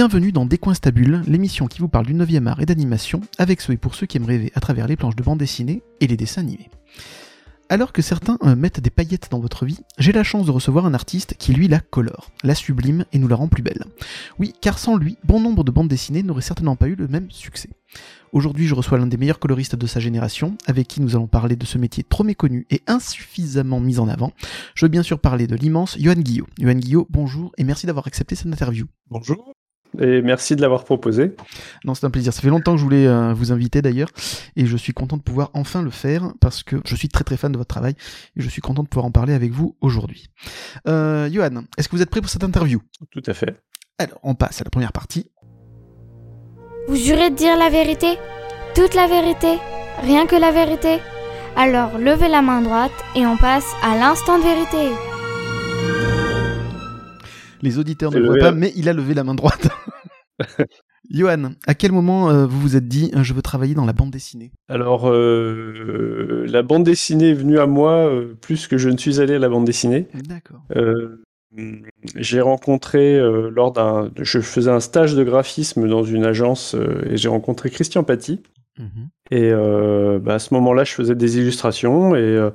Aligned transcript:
Bienvenue 0.00 0.32
dans 0.32 0.46
Décoinstabule, 0.46 1.22
l'émission 1.26 1.66
qui 1.66 1.80
vous 1.80 1.88
parle 1.88 2.06
du 2.06 2.14
9e 2.14 2.46
art 2.46 2.60
et 2.60 2.64
d'animation, 2.64 3.20
avec 3.36 3.60
ceux 3.60 3.74
et 3.74 3.76
pour 3.76 3.94
ceux 3.94 4.06
qui 4.06 4.16
aiment 4.16 4.24
rêver 4.24 4.50
à 4.54 4.60
travers 4.60 4.86
les 4.86 4.96
planches 4.96 5.16
de 5.16 5.22
bande 5.22 5.38
dessinée 5.38 5.82
et 6.00 6.06
les 6.06 6.16
dessins 6.16 6.40
animés. 6.40 6.70
Alors 7.70 7.92
que 7.92 8.02
certains 8.02 8.36
euh, 8.42 8.56
mettent 8.56 8.80
des 8.80 8.90
paillettes 8.90 9.28
dans 9.30 9.38
votre 9.38 9.64
vie, 9.64 9.78
j'ai 9.96 10.10
la 10.10 10.24
chance 10.24 10.44
de 10.44 10.50
recevoir 10.50 10.86
un 10.86 10.92
artiste 10.92 11.36
qui 11.38 11.52
lui 11.52 11.68
la 11.68 11.78
colore, 11.78 12.32
la 12.42 12.56
sublime 12.56 13.04
et 13.12 13.18
nous 13.20 13.28
la 13.28 13.36
rend 13.36 13.46
plus 13.46 13.62
belle. 13.62 13.84
Oui, 14.40 14.52
car 14.60 14.76
sans 14.76 14.96
lui, 14.96 15.18
bon 15.22 15.38
nombre 15.38 15.62
de 15.62 15.70
bandes 15.70 15.86
dessinées 15.86 16.24
n'auraient 16.24 16.42
certainement 16.42 16.74
pas 16.74 16.88
eu 16.88 16.96
le 16.96 17.06
même 17.06 17.30
succès. 17.30 17.70
Aujourd'hui, 18.32 18.66
je 18.66 18.74
reçois 18.74 18.98
l'un 18.98 19.06
des 19.06 19.16
meilleurs 19.16 19.38
coloristes 19.38 19.76
de 19.76 19.86
sa 19.86 20.00
génération, 20.00 20.58
avec 20.66 20.88
qui 20.88 21.00
nous 21.00 21.14
allons 21.14 21.28
parler 21.28 21.54
de 21.54 21.64
ce 21.64 21.78
métier 21.78 22.02
trop 22.02 22.24
méconnu 22.24 22.66
et 22.70 22.82
insuffisamment 22.88 23.78
mis 23.78 24.00
en 24.00 24.08
avant. 24.08 24.32
Je 24.74 24.84
veux 24.84 24.90
bien 24.90 25.04
sûr 25.04 25.20
parler 25.20 25.46
de 25.46 25.54
l'immense 25.54 25.96
Johan 25.96 26.14
Guillot. 26.14 26.48
Johan 26.58 26.74
Guillot, 26.74 27.06
bonjour 27.08 27.52
et 27.56 27.62
merci 27.62 27.86
d'avoir 27.86 28.08
accepté 28.08 28.34
cette 28.34 28.52
interview. 28.52 28.86
Bonjour. 29.08 29.52
Et 29.98 30.22
merci 30.22 30.54
de 30.54 30.60
l'avoir 30.60 30.84
proposé. 30.84 31.34
Non, 31.84 31.94
c'est 31.94 32.06
un 32.06 32.10
plaisir. 32.10 32.32
Ça 32.32 32.42
fait 32.42 32.48
longtemps 32.48 32.72
que 32.72 32.78
je 32.78 32.84
voulais 32.84 33.06
euh, 33.06 33.34
vous 33.34 33.50
inviter 33.52 33.82
d'ailleurs, 33.82 34.08
et 34.56 34.66
je 34.66 34.76
suis 34.76 34.92
content 34.92 35.16
de 35.16 35.22
pouvoir 35.22 35.50
enfin 35.54 35.82
le 35.82 35.90
faire 35.90 36.32
parce 36.40 36.62
que 36.62 36.76
je 36.84 36.94
suis 36.94 37.08
très 37.08 37.24
très 37.24 37.36
fan 37.36 37.50
de 37.50 37.58
votre 37.58 37.68
travail 37.68 37.94
et 38.36 38.40
je 38.40 38.48
suis 38.48 38.62
content 38.62 38.82
de 38.82 38.88
pouvoir 38.88 39.06
en 39.06 39.10
parler 39.10 39.34
avec 39.34 39.50
vous 39.50 39.76
aujourd'hui. 39.80 40.26
Euh, 40.86 41.28
Johan, 41.30 41.64
est-ce 41.76 41.88
que 41.88 41.96
vous 41.96 42.02
êtes 42.02 42.10
prêt 42.10 42.20
pour 42.20 42.30
cette 42.30 42.44
interview? 42.44 42.80
Tout 43.10 43.22
à 43.26 43.34
fait. 43.34 43.62
Alors, 43.98 44.18
on 44.22 44.34
passe 44.34 44.60
à 44.60 44.64
la 44.64 44.70
première 44.70 44.92
partie. 44.92 45.30
Vous 46.88 46.96
jurez 46.96 47.30
de 47.30 47.36
dire 47.36 47.58
la 47.58 47.68
vérité? 47.68 48.16
Toute 48.74 48.94
la 48.94 49.06
vérité? 49.06 49.58
Rien 50.02 50.26
que 50.26 50.36
la 50.36 50.52
vérité? 50.52 50.98
Alors 51.56 51.98
levez 51.98 52.28
la 52.28 52.42
main 52.42 52.62
droite 52.62 52.92
et 53.16 53.26
on 53.26 53.36
passe 53.36 53.66
à 53.82 53.96
l'instant 53.96 54.38
de 54.38 54.44
vérité. 54.44 55.09
Les 57.62 57.78
auditeurs 57.78 58.10
ne 58.10 58.18
le 58.18 58.26
voient 58.26 58.38
pas, 58.38 58.52
mais 58.52 58.72
il 58.76 58.88
a 58.88 58.92
levé 58.92 59.14
la 59.14 59.24
main 59.24 59.34
droite. 59.34 59.68
Johan, 61.10 61.52
à 61.66 61.74
quel 61.74 61.92
moment 61.92 62.30
euh, 62.30 62.46
vous 62.46 62.60
vous 62.60 62.76
êtes 62.76 62.86
dit 62.86 63.10
euh, 63.14 63.22
je 63.24 63.34
veux 63.34 63.42
travailler 63.42 63.74
dans 63.74 63.84
la 63.84 63.92
bande 63.92 64.10
dessinée? 64.10 64.52
Alors, 64.68 65.08
euh, 65.08 66.44
la 66.46 66.62
bande 66.62 66.84
dessinée 66.84 67.30
est 67.30 67.34
venue 67.34 67.58
à 67.58 67.66
moi 67.66 68.10
plus 68.40 68.68
que 68.68 68.78
je 68.78 68.88
ne 68.88 68.96
suis 68.96 69.20
allé 69.20 69.34
à 69.34 69.38
la 69.38 69.48
bande 69.48 69.64
dessinée. 69.64 70.06
D'accord. 70.28 70.62
j'ai 72.14 72.40
rencontré 72.40 73.18
lors 73.50 73.72
d'un, 73.72 74.10
je 74.20 74.40
faisais 74.40 74.70
un 74.70 74.80
stage 74.80 75.14
de 75.14 75.24
graphisme 75.24 75.88
dans 75.88 76.04
une 76.04 76.24
agence 76.24 76.76
et 77.06 77.16
j'ai 77.16 77.28
rencontré 77.28 77.70
Christian 77.70 78.04
Paty. 78.04 78.40
Mhm. 78.78 79.08
Et 79.32 79.50
bah, 80.20 80.34
à 80.34 80.38
ce 80.38 80.54
moment-là, 80.54 80.84
je 80.84 80.92
faisais 80.92 81.16
des 81.16 81.38
illustrations 81.38 82.14
et 82.14 82.50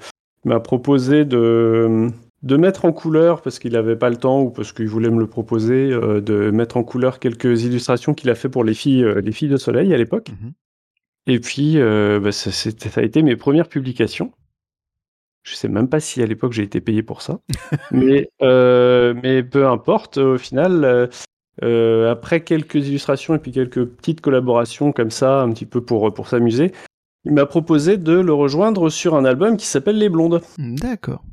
il 0.45 0.49
m'a 0.49 0.61
proposé 0.61 1.25
de 1.25 2.09
de 2.45 2.57
mettre 2.57 2.85
en 2.85 2.93
couleur, 2.93 3.41
parce 3.41 3.57
qu'il 3.57 3.73
n'avait 3.73 3.95
pas 3.95 4.09
le 4.11 4.17
temps 4.17 4.41
ou 4.41 4.51
parce 4.51 4.71
qu'il 4.71 4.87
voulait 4.87 5.09
me 5.09 5.19
le 5.19 5.27
proposer, 5.27 5.91
euh, 5.91 6.21
de 6.21 6.51
mettre 6.51 6.77
en 6.77 6.83
couleur 6.83 7.19
quelques 7.19 7.63
illustrations 7.63 8.13
qu'il 8.13 8.29
a 8.29 8.35
fait 8.35 8.49
pour 8.49 8.63
les 8.63 8.75
filles, 8.75 9.03
euh, 9.03 9.19
les 9.19 9.31
filles 9.31 9.49
de 9.49 9.57
Soleil 9.57 9.91
à 9.93 9.97
l'époque. 9.97 10.29
Mhm. 10.29 10.53
Et 11.27 11.39
puis, 11.39 11.79
euh, 11.79 12.19
bah, 12.19 12.31
ça, 12.31 12.51
ça, 12.51 12.69
a 12.95 13.03
été 13.03 13.23
mes 13.23 13.35
premières 13.35 13.67
publications. 13.67 14.31
Je 15.41 15.55
sais 15.55 15.67
même 15.67 15.89
pas 15.89 15.99
si 15.99 16.21
à 16.21 16.27
l'époque 16.27 16.53
j'ai 16.53 16.63
été 16.63 16.81
payé 16.81 17.01
pour 17.01 17.23
ça, 17.23 17.39
mais, 17.91 18.29
mais 18.41 19.43
peu 19.43 19.67
importe. 19.67 20.17
Au 20.17 20.37
final, 20.37 21.09
après 21.61 22.43
quelques 22.43 22.87
illustrations 22.87 23.35
et 23.35 23.39
puis 23.39 23.51
quelques 23.51 23.85
petites 23.85 24.21
collaborations 24.21 24.91
comme 24.91 25.11
ça, 25.11 25.41
un 25.41 25.51
petit 25.51 25.67
peu 25.67 25.81
pour, 25.81 26.11
pour 26.13 26.27
s'amuser, 26.27 26.71
il 27.25 27.33
m'a 27.33 27.45
proposé 27.45 27.97
de 27.97 28.13
le 28.13 28.33
rejoindre 28.33 28.89
sur 28.89 29.15
un 29.15 29.25
album 29.25 29.57
qui 29.57 29.65
s'appelle 29.65 29.97
Les 29.97 30.09
Blondes. 30.09 30.41
D'accord. 30.57 31.23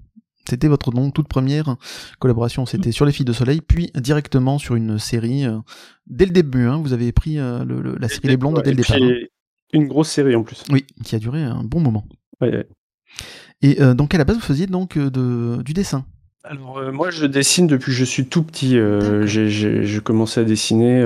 C'était 0.48 0.68
votre 0.68 0.92
toute 1.10 1.28
première 1.28 1.76
collaboration, 2.18 2.66
c'était 2.66 2.92
sur 2.92 3.06
Les 3.06 3.12
Filles 3.12 3.24
de 3.24 3.32
Soleil, 3.32 3.60
puis 3.60 3.90
directement 3.94 4.58
sur 4.58 4.74
une 4.74 4.98
série. 4.98 5.46
Euh, 5.46 5.58
dès 6.06 6.26
le 6.26 6.32
début, 6.32 6.66
hein, 6.66 6.80
vous 6.82 6.92
avez 6.92 7.12
pris 7.12 7.38
euh, 7.38 7.64
la 7.98 8.08
série 8.08 8.28
Les 8.28 8.36
Blondes 8.36 8.60
dès 8.62 8.70
le 8.70 8.76
départ. 8.76 8.96
Hein. 9.00 9.12
Une 9.72 9.86
grosse 9.86 10.10
série 10.10 10.34
en 10.34 10.42
plus. 10.42 10.64
Oui, 10.70 10.84
qui 11.04 11.14
a 11.14 11.18
duré 11.18 11.42
un 11.42 11.62
bon 11.64 11.80
moment. 11.80 12.04
Et 13.62 13.80
euh, 13.80 13.94
donc 13.94 14.14
à 14.14 14.18
la 14.18 14.24
base, 14.24 14.36
vous 14.36 14.42
faisiez 14.42 14.66
donc 14.66 14.98
du 14.98 15.72
dessin 15.72 16.04
alors 16.44 16.92
moi 16.92 17.10
je 17.10 17.26
dessine 17.26 17.66
depuis 17.66 17.92
que 17.92 17.98
je 17.98 18.04
suis 18.04 18.26
tout 18.26 18.42
petit. 18.42 18.78
j'ai 19.26 20.00
commencé 20.00 20.40
à 20.40 20.44
dessiner 20.44 21.04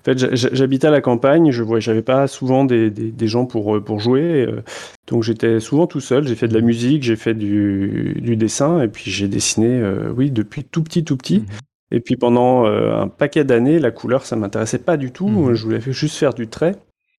en 0.00 0.02
fait, 0.02 0.34
j'habitais 0.34 0.86
à 0.86 0.90
la 0.90 1.02
campagne, 1.02 1.50
je 1.50 1.62
voyais, 1.62 1.82
j'avais 1.82 2.00
pas 2.00 2.26
souvent 2.26 2.64
des, 2.64 2.88
des, 2.88 3.28
gens 3.28 3.44
pour, 3.44 3.76
euh, 3.76 3.84
pour 3.84 4.00
jouer, 4.00 4.46
euh, 4.46 4.62
donc 5.08 5.24
j'étais 5.24 5.60
souvent 5.60 5.86
tout 5.86 6.00
seul. 6.00 6.26
J'ai 6.26 6.36
fait 6.36 6.48
de 6.48 6.54
la 6.54 6.62
musique, 6.62 7.02
j'ai 7.02 7.16
fait 7.16 7.34
du, 7.34 8.16
du, 8.18 8.34
dessin, 8.34 8.80
et 8.80 8.88
puis 8.88 9.10
j'ai 9.10 9.28
dessiné, 9.28 9.68
euh, 9.68 10.10
oui, 10.16 10.30
depuis 10.30 10.64
tout 10.64 10.82
petit, 10.82 11.04
tout 11.04 11.18
petit. 11.18 11.40
Mhm. 11.40 11.46
Et 11.92 12.00
puis 12.00 12.16
pendant 12.16 12.64
un 12.64 13.08
paquet 13.08 13.44
d'années, 13.44 13.78
la 13.78 13.90
couleur, 13.90 14.24
ça 14.24 14.36
m'intéressait 14.36 14.78
pas 14.78 14.96
du 14.96 15.10
tout. 15.10 15.28
Mhm. 15.28 15.54
Je 15.54 15.64
voulais 15.64 15.80
juste 15.80 16.16
faire 16.16 16.32
du 16.32 16.48
trait. 16.48 16.76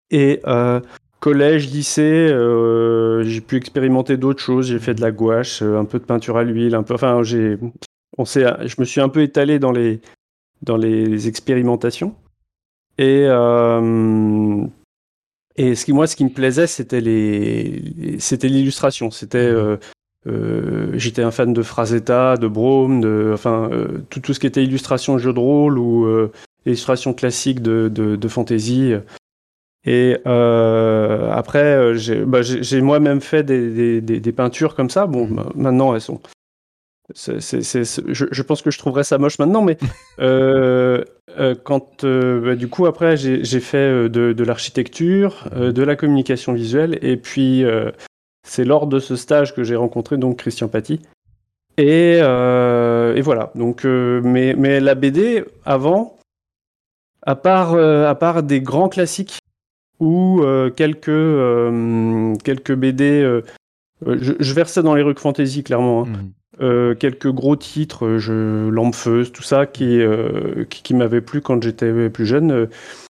Et 0.09 0.41
collège, 1.21 1.71
lycée, 1.71 2.27
j'ai 3.23 3.41
pu 3.41 3.55
expérimenter 3.55 4.17
d'autres 4.17 4.41
choses. 4.41 4.67
J'ai 4.67 4.79
fait 4.79 4.93
de 4.93 5.01
la 5.01 5.11
gouache, 5.11 5.61
un 5.61 5.85
peu 5.85 5.99
de 5.99 6.03
peinture 6.03 6.35
à 6.35 6.43
l'huile, 6.43 6.75
un 6.75 6.83
peu. 6.83 6.95
Enfin, 6.95 7.23
j'ai, 7.23 7.57
on 8.17 8.25
s'est, 8.25 8.45
je 8.65 8.75
me 8.77 8.83
suis 8.83 8.99
un 8.99 9.07
peu 9.07 9.21
étalé 9.21 9.57
dans 9.57 9.71
les 9.71 10.01
dans 10.61 10.77
les 10.77 11.27
expérimentations. 11.27 12.15
Et, 12.97 13.25
euh, 13.27 14.65
et 15.55 15.75
ce 15.75 15.85
qui, 15.85 15.93
moi, 15.93 16.07
ce 16.07 16.15
qui 16.15 16.23
me 16.23 16.29
plaisait, 16.29 16.67
c'était 16.67 17.01
les, 17.01 18.17
c'était 18.19 18.47
l'illustration. 18.47 19.09
C'était, 19.11 19.39
euh, 19.39 19.77
euh, 20.27 20.91
j'étais 20.93 21.23
un 21.23 21.31
fan 21.31 21.53
de 21.53 21.63
Frazetta, 21.63 22.37
de 22.37 22.47
Brome, 22.47 23.01
de, 23.01 23.31
enfin, 23.33 23.69
tout, 24.09 24.19
tout 24.19 24.33
ce 24.33 24.39
qui 24.39 24.47
était 24.47 24.63
illustration 24.63 25.17
jeu 25.17 25.33
de 25.33 25.39
rôle 25.39 25.79
ou 25.79 26.07
illustration 26.65 27.13
classique 27.13 27.61
de, 27.61 27.89
de, 27.89 28.15
de 28.15 28.27
fantasy. 28.27 28.93
Et 29.85 30.17
après, 30.25 31.95
j'ai 31.95 32.23
bah, 32.23 32.41
moi-même 32.81 33.21
fait 33.21 33.43
des, 33.43 34.01
des, 34.01 34.19
des, 34.19 34.31
peintures 34.31 34.75
comme 34.75 34.89
ça. 34.89 35.07
Bon, 35.07 35.25
mhm. 35.25 35.51
maintenant, 35.55 35.95
elles 35.95 36.01
sont, 36.01 36.21
je, 37.15 38.41
pense 38.41 38.61
que 38.61 38.71
je 38.71 38.77
trouverais 38.77 39.03
ça 39.03 39.17
moche 39.17 39.39
maintenant, 39.39 39.61
mais 39.61 39.77
euh, 40.19 41.03
euh, 41.37 41.55
quand 41.63 42.03
euh, 42.03 42.41
bah, 42.41 42.55
du 42.55 42.67
coup 42.67 42.85
après 42.85 43.17
j'ai 43.17 43.59
fait 43.59 44.09
de, 44.09 44.43
l'architecture, 44.43 45.49
de 45.55 45.83
la 45.83 45.95
communication 45.95 46.53
visuelle, 46.53 46.97
et 47.01 47.17
puis 47.17 47.63
c'est 48.47 48.65
lors 48.65 48.87
de 48.87 48.99
ce 48.99 49.15
stage 49.15 49.55
que 49.55 49.63
j'ai 49.63 49.75
rencontré 49.75 50.17
donc 50.17 50.37
Christian 50.37 50.67
Paty. 50.67 50.99
Et, 51.77 52.17
et 52.17 53.21
voilà. 53.21 53.51
Donc, 53.55 53.85
mais, 53.85 54.55
mais 54.57 54.79
la 54.79 54.95
BD 54.95 55.45
avant, 55.65 56.17
à 57.21 57.35
part, 57.35 57.75
à 57.75 58.15
part 58.15 58.43
des 58.43 58.61
grands 58.61 58.89
classiques 58.89 59.39
ou 60.01 60.41
quelques 60.75 61.06
quelques 62.44 62.75
BD, 62.75 63.41
je, 64.06 64.53
versais 64.53 64.84
dans 64.84 64.95
les 64.95 65.03
rues 65.03 65.16
fantasy 65.16 65.63
clairement. 65.63 66.03
Hein. 66.03 66.07
Mmh. 66.07 66.31
Euh, 66.59 66.95
quelques 66.95 67.31
gros 67.31 67.56
titres, 67.56 68.06
euh, 68.06 68.19
je, 68.19 68.69
Lampfeuse, 68.69 69.31
tout 69.31 69.41
ça, 69.41 69.66
qui, 69.66 70.00
euh, 70.01 70.66
qui, 70.69 70.94
m'avait 70.94 71.22
plu 71.22 71.41
quand 71.41 71.61
j'étais 71.63 72.09
plus 72.09 72.25
jeune. 72.25 72.67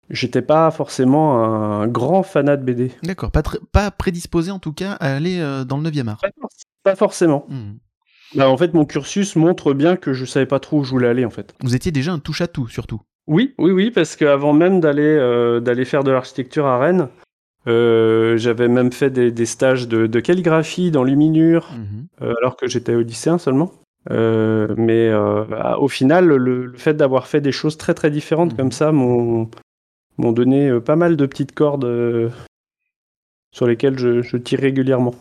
J'étais 0.10 0.42
pas 0.42 0.70
forcément 0.72 1.44
un 1.44 1.88
grand 1.88 2.22
fanat 2.24 2.58
de 2.58 2.64
BD. 2.64 2.92
D'accord, 3.04 3.32
pas, 3.32 3.42
pas 3.72 3.90
prédisposé 3.92 4.52
en 4.52 4.60
tout 4.60 4.74
cas 4.74 4.94
à 4.94 5.16
aller 5.16 5.40
dans 5.66 5.78
le 5.78 5.90
9e 5.90 6.10
art. 6.10 6.22
Pas, 6.84 6.96
forcément. 6.96 7.46
Hmm. 7.48 7.78
Bah, 8.36 8.50
en 8.50 8.58
fait, 8.58 8.74
mon 8.74 8.86
cursus 8.86 9.38
montre 9.38 9.74
bien 9.74 9.96
que 9.96 10.12
je 10.14 10.26
savais 10.26 10.46
pas 10.46 10.60
trop 10.60 10.80
où 10.80 10.84
je 10.84 10.92
voulais 10.92 11.08
aller 11.08 11.24
en 11.24 11.30
fait. 11.30 11.54
Vous 11.62 11.76
étiez 11.76 11.94
déjà 11.94 12.12
un 12.12 12.20
touche-à-tout 12.20 12.68
surtout. 12.68 13.02
Oui, 13.32 13.56
oui, 13.58 13.72
oui, 13.72 13.90
parce 13.90 14.16
qu'avant 14.16 14.54
même 14.54 14.80
d'aller 14.80 15.18
d'aller 15.64 15.86
faire 15.86 16.04
de 16.04 16.12
l'architecture 16.12 16.68
à 16.68 16.78
Rennes, 16.78 17.08
euh, 17.68 18.38
j'avais 18.38 18.68
même 18.68 18.92
fait 18.92 19.12
des, 19.12 19.46
stages 19.46 19.88
de, 19.88 20.20
calligraphie 20.20 20.92
dans 20.92 21.04
Luminure, 21.04 21.72
mhm. 21.74 22.08
euh, 22.22 22.34
alors 22.40 22.56
que 22.58 22.68
j'étais 22.68 22.96
au 22.96 23.02
lycéen 23.02 23.38
seulement. 23.38 23.74
Euh, 24.10 24.74
mais 24.78 25.14
au 25.78 25.88
final, 25.88 26.26
le, 26.26 26.74
fait 26.76 26.96
d'avoir 26.96 27.28
fait 27.28 27.42
des 27.42 27.52
choses 27.52 27.78
très 27.78 27.94
très 27.94 28.10
différentes 28.10 28.56
comme 28.56 28.68
mhm. 28.68 28.72
ça 28.72 28.92
m'ont 28.92 29.50
donné 30.18 30.80
pas 30.80 30.96
mal 30.96 31.16
de 31.16 31.26
petites 31.26 31.54
cordes 31.54 32.32
sur 33.54 33.68
lesquelles 33.68 34.00
je, 34.00 34.22
je, 34.22 34.38
tire 34.38 34.60
régulièrement. 34.60 35.14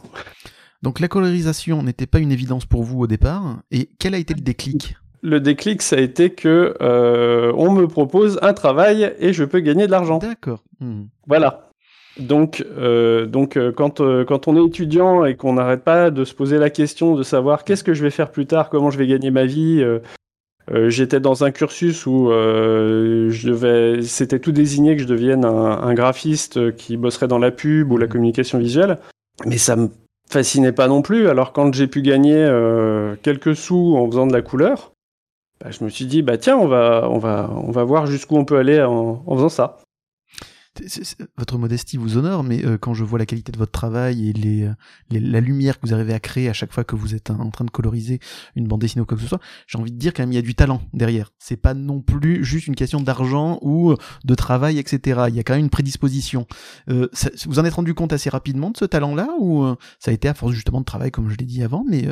Donc 0.83 1.01
la 1.01 1.09
colorisation 1.09 1.83
n'était 1.83 2.07
pas 2.07 2.21
une 2.21 2.33
évidence 2.33 2.65
pour 2.65 2.85
vous 2.85 3.01
au 3.01 3.07
départ. 3.07 3.61
Et 3.71 3.91
quel 3.99 4.15
a 4.15 4.19
été 4.19 4.33
le 4.33 4.41
déclic? 4.41 4.97
Le 5.23 5.41
déclic, 5.41 5.83
ça 5.83 5.97
a 5.97 6.01
été 6.01 6.31
que 6.31 6.75
on 6.81 7.73
me 7.73 7.87
propose 7.87 8.39
un 8.43 8.53
travail 8.53 9.15
et 9.19 9.33
je 9.33 9.45
peux 9.45 9.61
gagner 9.61 9.87
de 9.87 9.93
l'argent. 9.93 10.19
D'accord. 10.19 10.63
Hmm. 10.81 11.05
Voilà. 11.27 11.71
Donc, 12.19 12.65
euh, 12.77 13.27
donc 13.27 13.57
euh, 13.57 13.73
quand, 13.73 14.01
euh, 14.01 14.25
quand 14.25 14.49
on 14.49 14.57
est 14.57 14.67
étudiant 14.67 15.25
et 15.25 15.37
qu'on 15.37 15.55
n'arrête 15.55 15.83
pas 15.83 16.11
de 16.11 16.25
se 16.25 16.35
poser 16.35 16.59
la 16.59 16.71
question 16.71 17.15
de 17.15 17.23
savoir 17.23 17.65
qu'est-ce 17.65 17.85
que 17.85 17.95
je 17.95 18.03
vais 18.03 18.11
faire 18.11 18.31
plus 18.31 18.47
tard, 18.47 18.69
comment 18.69 18.91
je 18.91 18.99
vais 18.99 19.07
gagner 19.07 19.31
ma 19.31 19.45
vie, 19.45 19.85
j'étais 20.87 21.21
dans 21.21 21.45
un 21.45 21.51
cursus 21.51 22.07
où 22.07 22.29
je 22.31 23.49
devais, 23.49 24.03
c'était 24.03 24.39
tout 24.39 24.53
désigné 24.53 24.97
que 24.97 25.03
je 25.03 25.09
devienne 25.09 25.45
un, 25.45 25.95
graphiste 25.95 26.75
qui 26.77 26.97
bosserait 26.97 27.29
dans 27.29 27.39
la 27.39 27.51
pub 27.51 27.91
ou 27.91 27.97
la 27.97 28.07
mmh. 28.07 28.11
communication 28.11 28.59
visuelle, 28.59 28.99
mais 29.47 29.59
ça 29.59 29.77
me 29.77 29.89
fascinait 30.29 30.73
pas 30.73 30.89
non 30.89 31.03
plus. 31.03 31.29
Alors 31.29 31.53
quand 31.53 31.75
j'ai 31.75 31.87
pu 31.87 32.03
gagner 32.03 32.49
quelques 33.23 33.57
sous 33.57 33.97
en 33.97 34.07
faisant 34.07 34.27
de 34.27 34.33
la 34.33 34.43
couleur, 34.43 34.93
bah, 35.61 35.71
je 35.71 35.85
me 35.85 35.91
suis 35.91 36.07
dit 36.07 36.23
bah 36.23 36.39
tiens 36.39 36.57
on 36.57 36.67
va 36.67 37.09
on 37.11 37.19
va 37.19 37.51
on 37.55 37.71
va 37.71 37.85
voir 37.85 38.07
jusqu'où 38.07 38.37
on 38.37 38.45
peut 38.45 38.59
aller 38.59 38.81
en 38.83 39.23
faisant 39.35 39.49
ça 39.49 39.79
votre 41.37 41.59
modestie 41.59 41.97
vous 41.97 42.17
honore, 42.17 42.45
mais 42.45 42.65
euh, 42.65 42.79
quand 42.79 42.95
je 42.95 43.05
vois 43.05 43.19
la 43.19 43.27
qualité 43.27 43.51
de 43.53 43.59
votre 43.59 43.73
travail 43.73 44.29
et 44.29 44.65
euh, 44.65 44.73
les, 45.11 45.21
la 45.21 45.41
lumière 45.41 45.79
que 45.79 45.87
vous 45.87 45.95
arrivez 45.95 46.15
à 46.15 46.21
créer 46.21 46.49
à 46.49 46.53
chaque 46.53 46.73
fois 46.73 46.85
que 46.85 46.95
vous 46.95 47.15
êtes 47.15 47.31
en 47.31 47.51
train 47.51 47.65
de 47.65 47.71
coloriser 47.71 48.21
une 48.55 48.67
bande 48.67 48.81
dessinée 48.81 49.03
ou 49.03 49.07
quoi 49.07 49.17
que 49.17 49.23
ce 49.23 49.29
soit, 49.29 49.41
j'ai 49.67 49.79
envie 49.79 49.91
de 49.91 49.99
dire 49.99 50.15
quand 50.15 50.23
même 50.23 50.33
il 50.33 50.37
y 50.37 50.39
a 50.39 50.43
du 50.43 50.55
talent 50.55 50.81
derrière. 50.93 51.33
C'est 51.39 51.57
pas 51.57 51.75
non 51.75 52.01
plus 52.01 52.45
juste 52.45 52.67
une 52.67 52.77
question 52.77 53.01
d'argent 53.01 53.59
ou 53.63 53.95
de 54.25 54.35
travail, 54.35 54.79
etc. 54.79 55.23
Il 55.29 55.35
y 55.35 55.41
a 55.41 55.43
quand 55.43 55.55
même 55.55 55.65
une 55.65 55.71
prédisposition. 55.71 56.47
Euh, 56.89 57.09
vous 57.47 57.59
en 57.59 57.65
êtes 57.65 57.75
rendu 57.75 57.95
compte 57.95 58.13
assez 58.13 58.31
rapidement 58.31 58.71
de 58.71 58.77
ce 58.77 58.85
talent-là 58.85 59.29
ou 59.41 59.67
ça 59.99 60.11
a 60.11 60.15
été 60.15 60.29
à 60.29 60.35
force 60.35 60.53
justement 60.53 60.81
de 60.81 60.85
travail, 60.85 61.11
comme 61.11 61.29
je 61.29 61.37
l'ai 61.37 61.47
dit 61.47 61.63
avant, 61.63 61.85
mais 61.89 62.07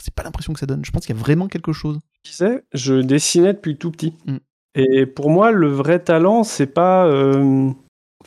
c'est 0.00 0.14
pas 0.14 0.22
l'impression 0.22 0.52
que 0.52 0.60
ça 0.60 0.66
donne. 0.66 0.84
Je 0.84 0.90
pense 0.90 1.06
qu'il 1.06 1.14
y 1.14 1.18
a 1.18 1.20
vraiment 1.20 1.48
quelque 1.48 1.72
chose. 1.72 1.98
Je 2.24 2.30
disais, 2.30 2.64
je 2.74 2.94
dessinais 2.94 3.52
depuis 3.52 3.76
tout 3.76 3.90
petit. 3.90 4.14
Mm. 4.26 4.36
Et 4.76 5.06
pour 5.06 5.30
moi, 5.30 5.50
le 5.50 5.68
vrai 5.68 5.98
talent, 5.98 6.44
c'est 6.44 6.66
pas 6.66 7.08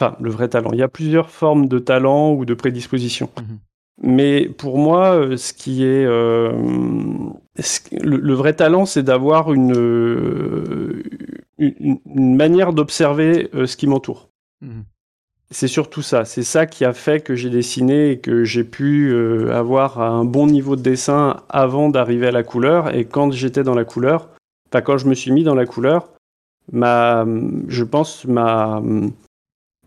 Enfin, 0.04 0.18
le 0.20 0.30
vrai 0.30 0.50
talent. 0.50 0.72
Il 0.74 0.80
y 0.80 0.84
a 0.84 0.90
plusieurs 0.90 1.30
formes 1.30 1.68
de 1.68 1.80
talent 1.80 2.34
ou 2.34 2.46
de 2.46 2.54
prédisposition. 2.54 3.30
Mhm. 3.40 3.60
Mais 4.02 4.50
pour 4.50 4.78
moi, 4.78 5.16
euh, 5.16 5.38
ce 5.38 5.54
qui 5.54 5.86
est 5.86 6.06
euh, 6.06 6.52
le, 8.02 8.34
vrai 8.34 8.54
talent, 8.54 8.86
c'est 8.86 9.04
d'avoir 9.04 9.54
une, 9.54 9.78
euh, 9.78 11.04
une, 11.58 12.00
manière 12.36 12.74
d'observer 12.74 13.50
ce 13.54 13.78
qui 13.78 13.88
m'entoure. 13.88 14.30
Mhm. 14.62 14.84
C'est 15.52 15.68
surtout 15.68 16.02
ça. 16.02 16.26
C'est 16.26 16.44
ça 16.44 16.66
qui 16.66 16.84
a 16.84 16.94
fait 16.94 17.22
que 17.22 17.36
j'ai 17.36 17.52
dessiné 17.52 18.12
et 18.12 18.20
que 18.20 18.44
j'ai 18.44 18.64
pu 18.64 19.16
avoir 19.52 20.02
un 20.02 20.26
bon 20.26 20.48
niveau 20.48 20.76
de 20.76 20.82
dessin 20.82 21.38
avant 21.48 21.90
d'arriver 21.90 22.28
à 22.28 22.32
la 22.32 22.42
couleur. 22.42 22.96
Et 22.96 23.06
quand 23.06 23.32
j'étais 23.32 23.62
dans 23.62 23.76
la 23.76 23.86
couleur, 23.86 24.30
enfin 24.70 24.82
quand 24.82 24.98
je 24.98 25.08
me 25.08 25.14
suis 25.14 25.32
mis 25.32 25.44
dans 25.44 25.54
la 25.54 25.68
couleur, 25.68 26.10
ma, 26.72 27.24
je 27.68 27.84
pense 27.84 28.26
ma 28.26 28.82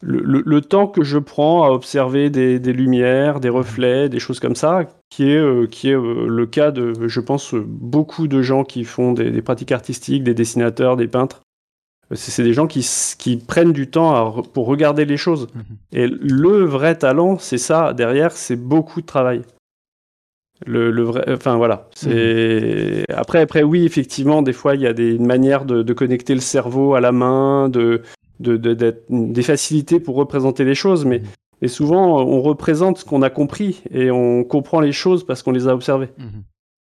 le, 0.02 0.60
temps 0.60 0.86
que 0.86 1.02
je 1.02 1.18
prends 1.18 1.64
à 1.64 1.70
observer 1.70 2.30
des, 2.30 2.58
lumières, 2.58 3.40
des 3.40 3.48
reflets, 3.48 4.08
des 4.08 4.18
choses 4.18 4.40
comme 4.40 4.56
ça, 4.56 4.84
qui 5.10 5.30
est, 5.30 5.38
euh, 5.38 5.66
qui 5.66 5.88
est 5.88 5.96
euh, 5.96 6.26
le 6.28 6.46
cas 6.46 6.70
de, 6.70 7.08
je 7.08 7.20
pense, 7.20 7.54
beaucoup 7.54 8.28
de 8.28 8.42
gens 8.42 8.64
qui 8.64 8.84
font 8.84 9.12
des, 9.12 9.42
pratiques 9.42 9.72
artistiques, 9.72 10.22
des 10.22 10.34
dessinateurs, 10.34 10.96
des 10.96 11.08
peintres. 11.08 11.40
C'est 12.12 12.44
des 12.44 12.52
gens 12.52 12.68
qui, 12.68 12.86
qui, 13.18 13.36
prennent 13.36 13.72
du 13.72 13.90
temps 13.90 14.42
pour 14.52 14.66
regarder 14.66 15.04
les 15.04 15.16
choses. 15.16 15.48
Mhm. 15.54 15.62
Et 15.92 16.06
le 16.06 16.64
vrai 16.64 16.96
talent, 16.96 17.38
c'est 17.38 17.58
ça. 17.58 17.94
Derrière, 17.94 18.30
c'est 18.30 18.54
beaucoup 18.54 19.00
de 19.00 19.06
travail. 19.06 19.42
Le, 20.64 21.02
vrai, 21.02 21.24
enfin 21.28 21.56
voilà. 21.56 21.88
C'est 21.94 23.04
mhm. 23.08 23.16
après, 23.16 23.40
après, 23.40 23.64
oui, 23.64 23.84
effectivement, 23.84 24.42
des 24.42 24.52
fois, 24.52 24.76
il 24.76 24.82
y 24.82 24.86
a 24.86 24.92
des 24.92 25.18
manières 25.18 25.64
de, 25.64 25.82
de, 25.82 25.92
connecter 25.92 26.34
le 26.34 26.40
cerveau 26.40 26.94
à 26.94 27.00
la 27.00 27.10
main, 27.10 27.68
de, 27.68 28.02
de, 28.40 28.56
des 29.10 29.42
facilités 29.42 30.00
pour 30.00 30.16
représenter 30.16 30.64
les 30.64 30.74
choses, 30.74 31.04
mais, 31.04 31.22
mais 31.62 31.68
souvent 31.68 32.20
on 32.20 32.42
représente 32.42 32.98
ce 32.98 33.04
qu'on 33.04 33.22
a 33.22 33.30
compris 33.30 33.82
et 33.90 34.10
on 34.10 34.44
comprend 34.44 34.80
les 34.80 34.92
choses 34.92 35.24
parce 35.24 35.42
qu'on 35.42 35.52
les 35.52 35.68
a 35.68 35.74
observées. 35.74 36.10
Mhm. 36.18 36.42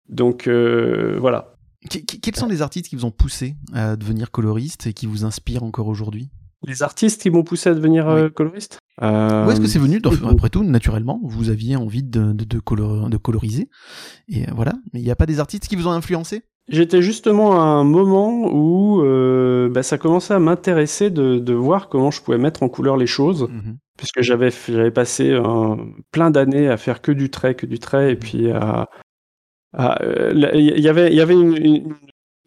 Donc 0.10 0.48
euh, 0.48 1.18
voilà. 1.20 1.56
quels 2.22 2.36
sont 2.36 2.48
les 2.48 2.62
artistes 2.62 2.88
qui 2.88 2.96
vous 2.96 3.06
ont 3.06 3.12
poussé 3.12 3.56
à 3.74 3.96
devenir 3.96 4.32
coloriste 4.32 4.88
et 4.88 4.94
qui 4.94 5.06
vous 5.06 5.26
inspirent 5.26 5.64
encore 5.64 5.88
aujourd'hui? 5.88 6.30
Les 6.68 6.84
artistes 6.84 7.22
qui 7.22 7.30
m'ont 7.30 7.44
poussé 7.44 7.70
à 7.70 7.74
devenir 7.74 8.10
euh, 8.10 8.28
coloriste? 8.28 8.80
Euh... 9.02 9.46
Où 9.46 9.52
est-ce 9.52 9.62
que 9.62 9.68
c'est 9.68 9.80
venu? 9.80 10.02
Après 10.30 10.50
tout, 10.50 10.64
naturellement, 10.66 11.22
vous 11.24 11.50
aviez 11.50 11.78
envie 11.78 12.04
de, 12.04 12.34
de, 12.34 12.44
de, 12.44 13.10
de 13.10 13.18
coloriser. 13.18 13.70
Et 14.28 14.44
voilà. 14.52 14.74
Mais 14.92 15.00
il 15.00 15.04
n'y 15.06 15.12
a 15.12 15.16
pas 15.16 15.26
des 15.26 15.40
artistes 15.40 15.70
qui 15.70 15.78
vous 15.78 15.88
ont 15.88 15.92
influencé? 15.92 16.44
J'étais 16.70 17.02
justement 17.02 17.60
à 17.60 17.66
un 17.66 17.84
moment 17.84 18.48
où 18.52 19.02
euh, 19.04 19.70
bah, 19.70 19.82
ça 19.82 19.98
commençait 19.98 20.36
à 20.36 20.40
m'intéresser 20.40 21.10
de, 21.10 21.40
de, 21.40 21.54
voir 21.54 21.90
comment 21.90 22.12
je 22.12 22.22
pouvais 22.22 22.38
mettre 22.38 22.62
en 22.62 22.70
couleur 22.70 22.96
les 22.96 23.08
choses, 23.08 23.50
mhm. 23.50 23.78
puisque 23.98 24.22
j'avais 24.22 24.52
j'avais 24.52 24.92
passé 24.92 25.36
plein 26.12 26.30
d'années 26.30 26.70
à 26.70 26.78
faire 26.78 27.02
que 27.02 27.12
du 27.12 27.32
trait, 27.32 27.56
que 27.56 27.66
du 27.66 27.80
trait, 27.80 28.12
et 28.12 28.14
mhm. 28.14 28.20
puis 28.20 28.52
à 28.52 28.88
euh, 29.80 30.32
il 30.54 30.80
y 30.80 30.88
avait 30.88 31.12
il 31.12 31.16
y 31.16 31.22
avait 31.22 31.34
une, 31.34 31.96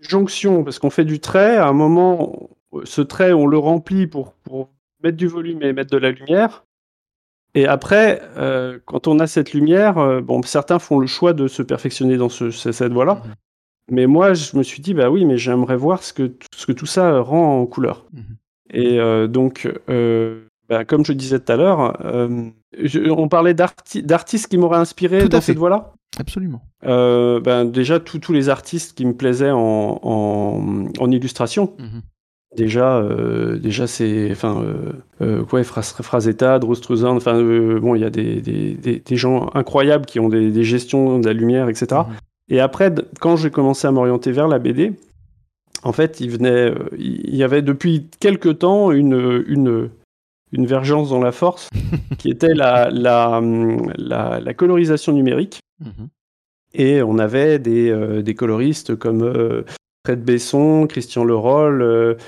jonction 0.00 0.64
parce 0.64 0.80
qu'on 0.80 0.90
fait 0.90 1.04
du 1.04 1.20
trait 1.20 1.56
à 1.56 1.68
un 1.68 1.72
moment 1.72 2.50
ce 2.82 3.02
trait 3.02 3.32
on 3.32 3.46
le 3.46 3.56
remplit 3.56 4.08
pour, 4.08 4.32
pour 4.42 4.68
mettre 5.04 5.16
du 5.16 5.28
volume 5.28 5.62
et 5.62 5.72
mettre 5.72 5.92
de 5.92 5.96
la 5.98 6.10
lumière 6.10 6.64
et 7.54 7.66
après, 7.66 8.22
euh, 8.38 8.78
quand 8.86 9.06
on 9.06 9.18
a 9.18 9.26
cette 9.26 9.52
lumière, 9.52 10.22
bon, 10.22 10.40
certains 10.42 10.78
font 10.78 10.98
le 10.98 11.06
choix 11.06 11.34
de 11.34 11.48
se 11.48 11.62
perfectionner 11.62 12.16
dans 12.16 12.30
ce, 12.30 12.50
cette 12.50 12.92
voie-là. 12.92 13.22
Mhm. 13.24 13.34
Mais 13.90 14.06
moi, 14.06 14.34
je 14.34 14.56
me 14.56 14.62
suis 14.62 14.80
dit, 14.80 14.94
bah 14.94 15.10
oui, 15.10 15.24
mais 15.24 15.36
j'aimerais 15.36 15.76
voir 15.76 16.02
ce 16.02 16.12
que, 16.12 16.32
ce 16.54 16.66
que 16.66 16.72
tout 16.72 16.86
ça 16.86 17.20
rend 17.20 17.60
en 17.60 17.66
couleur. 17.66 18.06
Mhm. 18.12 18.36
Et 18.72 18.98
euh, 18.98 19.26
donc, 19.26 19.70
euh, 19.88 20.44
bah, 20.68 20.84
comme 20.84 21.04
je 21.04 21.12
disais 21.12 21.38
tout 21.38 21.52
à 21.52 21.56
l'heure, 21.56 21.98
euh, 22.04 22.48
on 23.10 23.28
parlait 23.28 23.54
d'artistes 23.54 24.48
qui 24.48 24.58
m'auraient 24.58 24.78
inspiré 24.78 25.28
dans 25.28 25.40
cette 25.40 25.58
voie-là? 25.58 25.92
Absolument. 26.18 26.62
Ben, 26.82 27.64
déjà, 27.64 28.00
tous 28.00 28.32
les 28.32 28.48
artistes 28.48 28.96
qui 28.96 29.04
me 29.04 29.14
plaisaient 29.14 29.50
en, 29.50 30.00
en, 30.02 31.10
illustration. 31.10 31.74
Mhm. 31.78 32.02
Déjà, 32.54 33.02
déjà 33.62 33.86
c'est, 33.86 34.30
enfin, 34.30 34.62
quoi, 35.48 35.62
Frazetta, 35.64 36.58
Drostruzan, 36.58 37.16
enfin, 37.16 37.40
bon, 37.80 37.94
il 37.94 38.02
y 38.02 38.04
a 38.04 38.10
des, 38.10 38.42
des, 38.42 38.74
des, 38.98 39.16
gens 39.16 39.50
incroyables 39.54 40.04
qui 40.04 40.20
ont 40.20 40.28
des, 40.28 40.64
gestions 40.64 41.18
de 41.18 41.26
la 41.26 41.32
lumière, 41.32 41.70
etc. 41.70 42.02
Et 42.52 42.60
après, 42.60 42.94
quand 43.18 43.36
j'ai 43.36 43.50
commencé 43.50 43.88
à 43.88 43.92
m'orienter 43.92 44.30
vers 44.30 44.46
la 44.46 44.58
BD, 44.58 44.92
en 45.84 45.92
fait, 45.92 46.20
il 46.20 46.30
venait, 46.30 46.70
euh, 46.70 46.90
il 46.98 47.34
y 47.34 47.42
avait 47.42 47.62
depuis 47.62 48.10
quelques 48.20 48.58
temps 48.58 48.92
une, 48.92 49.42
une, 49.46 49.88
une 50.52 50.66
vergence 50.66 51.08
dans 51.08 51.20
la 51.22 51.32
force, 51.32 51.70
qui 52.18 52.28
était 52.28 52.52
la, 52.52 52.90
la, 52.90 53.40
la, 53.96 54.54
colorisation 54.54 55.14
numérique. 55.14 55.60
Mhm. 55.80 56.08
Et 56.74 57.02
on 57.02 57.18
avait 57.18 57.58
des, 57.58 57.88
euh, 57.88 58.20
des 58.20 58.34
coloristes 58.34 58.96
comme 58.96 59.22
euh, 59.22 59.62
Fred 60.04 60.22
Besson, 60.22 60.86
Christian 60.86 61.24
Leroll, 61.24 62.18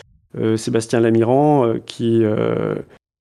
Sébastien 0.57 1.01
Lamiran, 1.01 1.75
qui, 1.85 2.23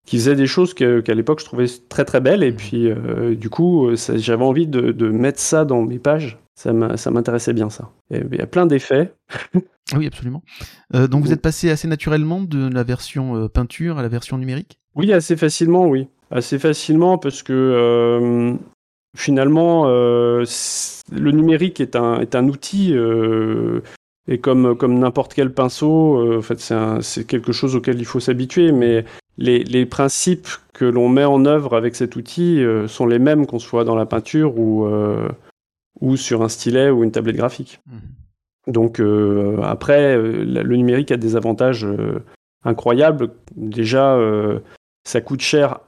qui 0.08 0.18
faisaient 0.18 0.36
des 0.36 0.48
choses 0.48 0.74
qu'à 0.74 1.14
l'époque 1.14 1.42
je 1.42 1.46
trouvais 1.46 1.66
très 1.90 2.06
très 2.06 2.22
belles. 2.22 2.44
Et 2.44 2.52
mhm. 2.52 2.58
puis, 2.58 2.90
du 3.36 3.50
coup, 3.50 3.90
j'avais 4.16 4.46
envie 4.46 4.68
de, 4.68 4.94
de, 4.94 5.10
mettre 5.10 5.40
ça 5.40 5.66
dans 5.66 5.82
mes 5.82 6.00
pages 6.00 6.38
ça 6.56 6.72
m'intéressait 7.12 7.54
bien 7.54 7.70
ça. 7.70 7.90
il 8.12 8.36
y 8.36 8.42
a 8.42 8.48
plein 8.48 8.66
d'effets. 8.66 9.14
oui, 9.96 10.08
absolument. 10.08 10.44
Euh, 10.96 11.08
donc 11.08 11.24
vous 11.24 11.34
êtes 11.34 11.42
passé 11.42 11.70
assez 11.70 11.88
naturellement 11.88 12.42
de 12.42 12.72
la 12.72 12.84
version 12.84 13.36
euh, 13.36 13.48
peinture 13.48 13.98
à 13.98 14.02
la 14.02 14.08
version 14.08 14.38
numérique? 14.38 14.80
Oui, 14.96 15.12
assez 15.12 15.36
facilement, 15.36 15.88
oui. 15.88 16.08
Assez 16.32 16.60
facilement 16.60 17.18
parce 17.18 17.44
que 17.44 17.54
euh, 17.54 18.54
finalement, 19.16 19.86
le 19.86 21.32
numérique 21.32 21.80
est 21.80 21.96
un, 21.96 22.20
est 22.22 22.36
un 22.36 22.48
outil. 22.48 22.96
et 24.28 24.38
comme, 24.40 24.76
comme 24.76 25.00
n'importe 25.00 25.34
quel 25.34 25.54
pinceau, 25.54 26.38
en 26.38 26.42
fait, 26.42 26.60
c'est 26.60 27.28
quelque 27.28 27.52
chose 27.52 27.76
auquel 27.76 28.00
il 28.00 28.06
faut 28.06 28.20
s'habituer, 28.20 28.72
mais 28.72 29.06
les, 29.38 29.64
les, 29.64 29.86
principes 29.86 30.48
que 30.74 30.86
l'on 30.86 31.10
met 31.10 31.26
en 31.26 31.46
œuvre 31.46 31.76
avec 31.76 31.96
cet 31.96 32.16
outil 32.16 32.64
sont 32.88 33.06
les 33.06 33.20
mêmes 33.20 33.46
qu'on 33.46 33.60
soit 33.60 33.84
dans 33.84 33.96
la 33.96 34.08
peinture 34.08 34.58
ou, 34.58 34.88
ou 36.02 36.18
sur 36.18 36.42
un 36.42 36.50
stylet 36.50 36.90
ou 36.90 37.04
une 37.04 37.12
tablette 37.12 37.38
graphique. 37.38 37.82
Mhm. 37.88 38.02
Donc 38.68 39.00
euh, 39.00 39.62
après, 39.64 40.16
euh, 40.16 40.44
le 40.46 40.76
numérique 40.76 41.12
a 41.12 41.18
des 41.18 41.36
avantages 41.36 41.86
euh, 41.86 42.24
incroyables. 42.64 43.32
Déjà, 43.56 44.18
ça 45.04 45.22
coûte 45.22 45.42
cher 45.42 45.80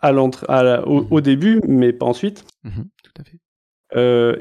à 0.00 0.08
à 0.08 0.86
au, 0.86 1.06
au, 1.10 1.20
début, 1.20 1.60
mais 1.66 1.92
pas 1.92 2.06
ensuite. 2.06 2.44
Mhm, 2.64 2.86
tout 3.02 3.20
à 3.20 3.24
fait. 3.24 3.38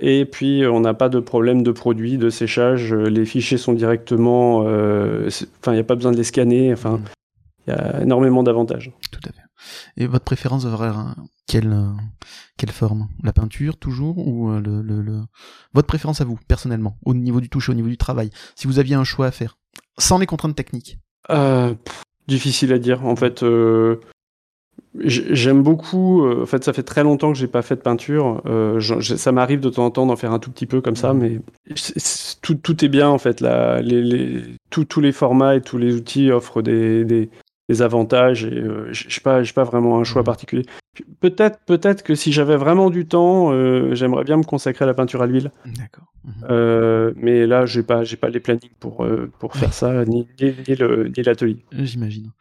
et 0.01 0.25
puis, 0.25 0.63
on 0.65 0.79
n'a 0.79 0.93
pas 0.93 1.09
de 1.09 1.19
problème 1.19 1.63
de 1.63 1.71
produit, 1.71 2.17
de 2.17 2.29
séchage. 2.29 2.93
Les 2.93 3.25
fichiers 3.25 3.57
sont 3.57 3.73
directement. 3.73 4.59
Enfin, 4.59 5.71
il 5.71 5.73
n'y 5.73 5.79
a 5.79 5.83
pas 5.83 5.95
besoin 5.95 6.11
de 6.11 6.17
les 6.17 6.23
scanner. 6.23 6.71
Enfin, 6.71 7.01
il 7.67 7.71
y 7.71 7.73
a 7.73 8.01
énormément 8.01 8.43
d'avantages. 8.43 8.91
Tout 9.11 9.21
à 9.27 9.31
fait. 9.31 9.44
Et 9.97 10.07
votre 10.07 10.25
préférence 10.25 10.65
horaire, 10.65 11.15
quelle, 11.47 11.71
euh, 11.71 11.91
quelle 12.57 12.71
forme? 12.71 13.07
La 13.23 13.33
peinture 13.33 13.77
toujours 13.77 14.17
ou 14.17 14.49
euh, 14.49 14.59
le, 14.59 14.81
le, 14.81 15.21
votre 15.73 15.87
préférence 15.87 16.21
à 16.21 16.25
vous 16.25 16.39
personnellement 16.47 16.97
au 17.05 17.13
niveau 17.13 17.41
du 17.41 17.49
toucher, 17.49 17.71
au 17.71 17.75
niveau 17.75 17.89
du 17.89 17.97
travail 17.97 18.29
Si 18.55 18.67
vous 18.67 18.79
aviez 18.79 18.95
un 18.95 19.03
choix 19.03 19.27
à 19.27 19.31
faire, 19.31 19.57
sans 19.97 20.17
les 20.17 20.25
contraintes 20.25 20.55
techniques? 20.55 20.97
Euh, 21.29 21.73
difficile 22.27 22.73
à 22.73 22.79
dire. 22.79 23.05
En 23.05 23.15
fait, 23.15 23.43
J'aime 24.97 25.61
beaucoup. 25.61 26.25
en 26.25 26.45
fait, 26.45 26.63
ça 26.63 26.71
fait 26.71 26.83
très 26.83 27.03
longtemps 27.03 27.33
que 27.33 27.37
j'ai 27.37 27.47
pas 27.47 27.61
fait 27.61 27.75
de 27.75 27.81
peinture. 27.81 28.41
ça 29.01 29.31
m'arrive 29.33 29.59
de 29.59 29.69
temps 29.69 29.85
en 29.85 29.91
temps 29.91 30.05
d'en 30.05 30.15
faire 30.15 30.31
un 30.31 30.39
tout 30.39 30.51
petit 30.51 30.65
peu 30.65 30.79
comme 30.79 30.95
ça, 30.95 31.13
mais 31.13 31.41
tout, 32.41 32.55
tout, 32.55 32.85
est 32.85 32.87
bien 32.87 33.09
en 33.09 33.17
fait. 33.17 33.41
Là, 33.41 33.81
les, 33.81 34.01
les, 34.01 34.43
tous 34.69 35.01
les 35.01 35.11
formats 35.11 35.55
et 35.55 35.61
tous 35.61 35.77
les 35.77 35.95
outils 35.95 36.31
offrent 36.31 36.61
des, 36.61 37.03
des, 37.03 37.29
des 37.69 37.81
avantages 37.81 38.45
et 38.45 38.53
euh, 38.53 38.87
j'ai 38.91 39.21
pas 39.21 39.43
j'ai 39.43 39.53
pas 39.53 39.63
vraiment 39.63 39.99
un 39.99 40.03
choix 40.03 40.21
mmh. 40.21 40.25
particulier. 40.25 40.65
Peut-être 41.19 41.59
peut-être 41.65 42.03
que 42.03 42.15
si 42.15 42.31
j'avais 42.31 42.57
vraiment 42.57 42.89
du 42.89 43.07
temps, 43.07 43.51
euh, 43.51 43.95
j'aimerais 43.95 44.23
bien 44.23 44.37
me 44.37 44.43
consacrer 44.43 44.83
à 44.83 44.87
la 44.87 44.93
peinture 44.93 45.21
à 45.21 45.27
l'huile. 45.27 45.51
D'accord. 45.65 46.13
Mmh. 46.23 46.31
Euh, 46.49 47.13
mais 47.15 47.47
là 47.47 47.65
j'ai 47.65 47.83
pas 47.83 48.03
j'ai 48.03 48.17
pas 48.17 48.29
les 48.29 48.39
plannings 48.39 48.71
pour 48.79 49.05
pour 49.39 49.55
faire 49.55 49.73
ça 49.73 50.05
ni 50.05 50.27
ni, 50.39 50.75
l'atelier. 51.23 51.65
J'imagine. 51.71 52.31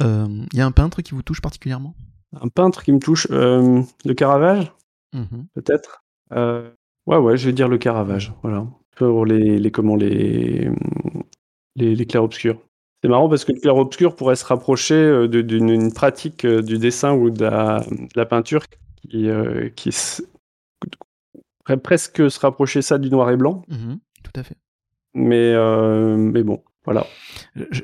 Il 0.00 0.46
y 0.52 0.60
a 0.60 0.66
un 0.66 0.72
peintre 0.72 1.02
qui 1.02 1.14
vous 1.14 1.22
touche 1.22 1.40
particulièrement? 1.40 1.94
Un 2.40 2.48
peintre 2.48 2.82
qui 2.82 2.92
me 2.92 2.98
touche 2.98 3.28
le 3.30 4.12
Caravage? 4.14 4.72
Mmh 5.12 5.44
peut-être. 5.54 6.04
ouais 6.30 7.16
ouais 7.16 7.36
je 7.36 7.46
vais 7.46 7.52
dire 7.52 7.68
le 7.68 7.78
Caravage 7.78 8.32
voilà 8.42 8.66
pour 8.96 9.24
les 9.26 9.58
les 9.58 9.70
comment 9.70 9.96
les 9.96 10.68
les, 11.76 11.94
les 11.94 12.06
clairs-obscurs. 12.06 12.58
C'est 13.04 13.10
marrant 13.10 13.28
parce 13.28 13.44
que 13.44 13.52
le 13.52 13.60
clair-obscur 13.60 14.16
pourrait 14.16 14.34
se 14.34 14.46
rapprocher 14.46 14.94
euh, 14.94 15.28
d'une 15.28 15.92
pratique 15.92 16.46
euh, 16.46 16.62
du 16.62 16.78
dessin 16.78 17.12
ou 17.12 17.28
de 17.28 17.44
la, 17.44 18.24
peinture 18.24 18.64
qui, 18.96 19.28
euh, 19.28 19.68
qui 19.76 19.90
pourrait 21.58 21.76
presque 21.76 22.30
se 22.30 22.40
rapprocher 22.40 22.80
ça 22.80 22.96
du 22.96 23.10
noir 23.10 23.30
et 23.30 23.36
blanc. 23.36 23.62
Mmh 23.68 23.96
tout 24.22 24.40
à 24.40 24.42
fait. 24.42 24.56
Mais, 25.12 25.52
mais 26.16 26.42
bon, 26.42 26.64
voilà. 26.86 27.06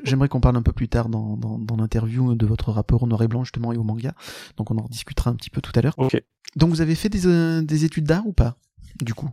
J'aimerais 0.03 0.27
qu'on 0.27 0.41
parle 0.41 0.57
un 0.57 0.63
peu 0.63 0.73
plus 0.73 0.89
tard 0.89 1.07
dans, 1.07 1.37
dans, 1.37 1.77
l'interview 1.77 2.33
de 2.33 2.45
votre 2.47 2.71
rapport 2.71 3.03
au 3.03 3.07
noir 3.07 3.21
et 3.21 3.27
blanc 3.27 3.43
justement 3.43 3.71
et 3.71 3.77
au 3.77 3.83
manga. 3.83 4.15
Donc 4.57 4.71
on 4.71 4.77
en 4.77 4.87
discutera 4.89 5.29
un 5.29 5.35
petit 5.35 5.51
peu 5.51 5.61
tout 5.61 5.71
à 5.75 5.81
l'heure. 5.81 5.93
Ok. 5.97 6.19
Donc 6.55 6.71
vous 6.71 6.81
avez 6.81 6.95
fait 6.95 7.09
des, 7.09 7.61
des 7.61 7.85
études 7.85 8.05
d'art 8.05 8.25
ou 8.25 8.33
pas, 8.33 8.57
du 8.99 9.13
coup? 9.13 9.29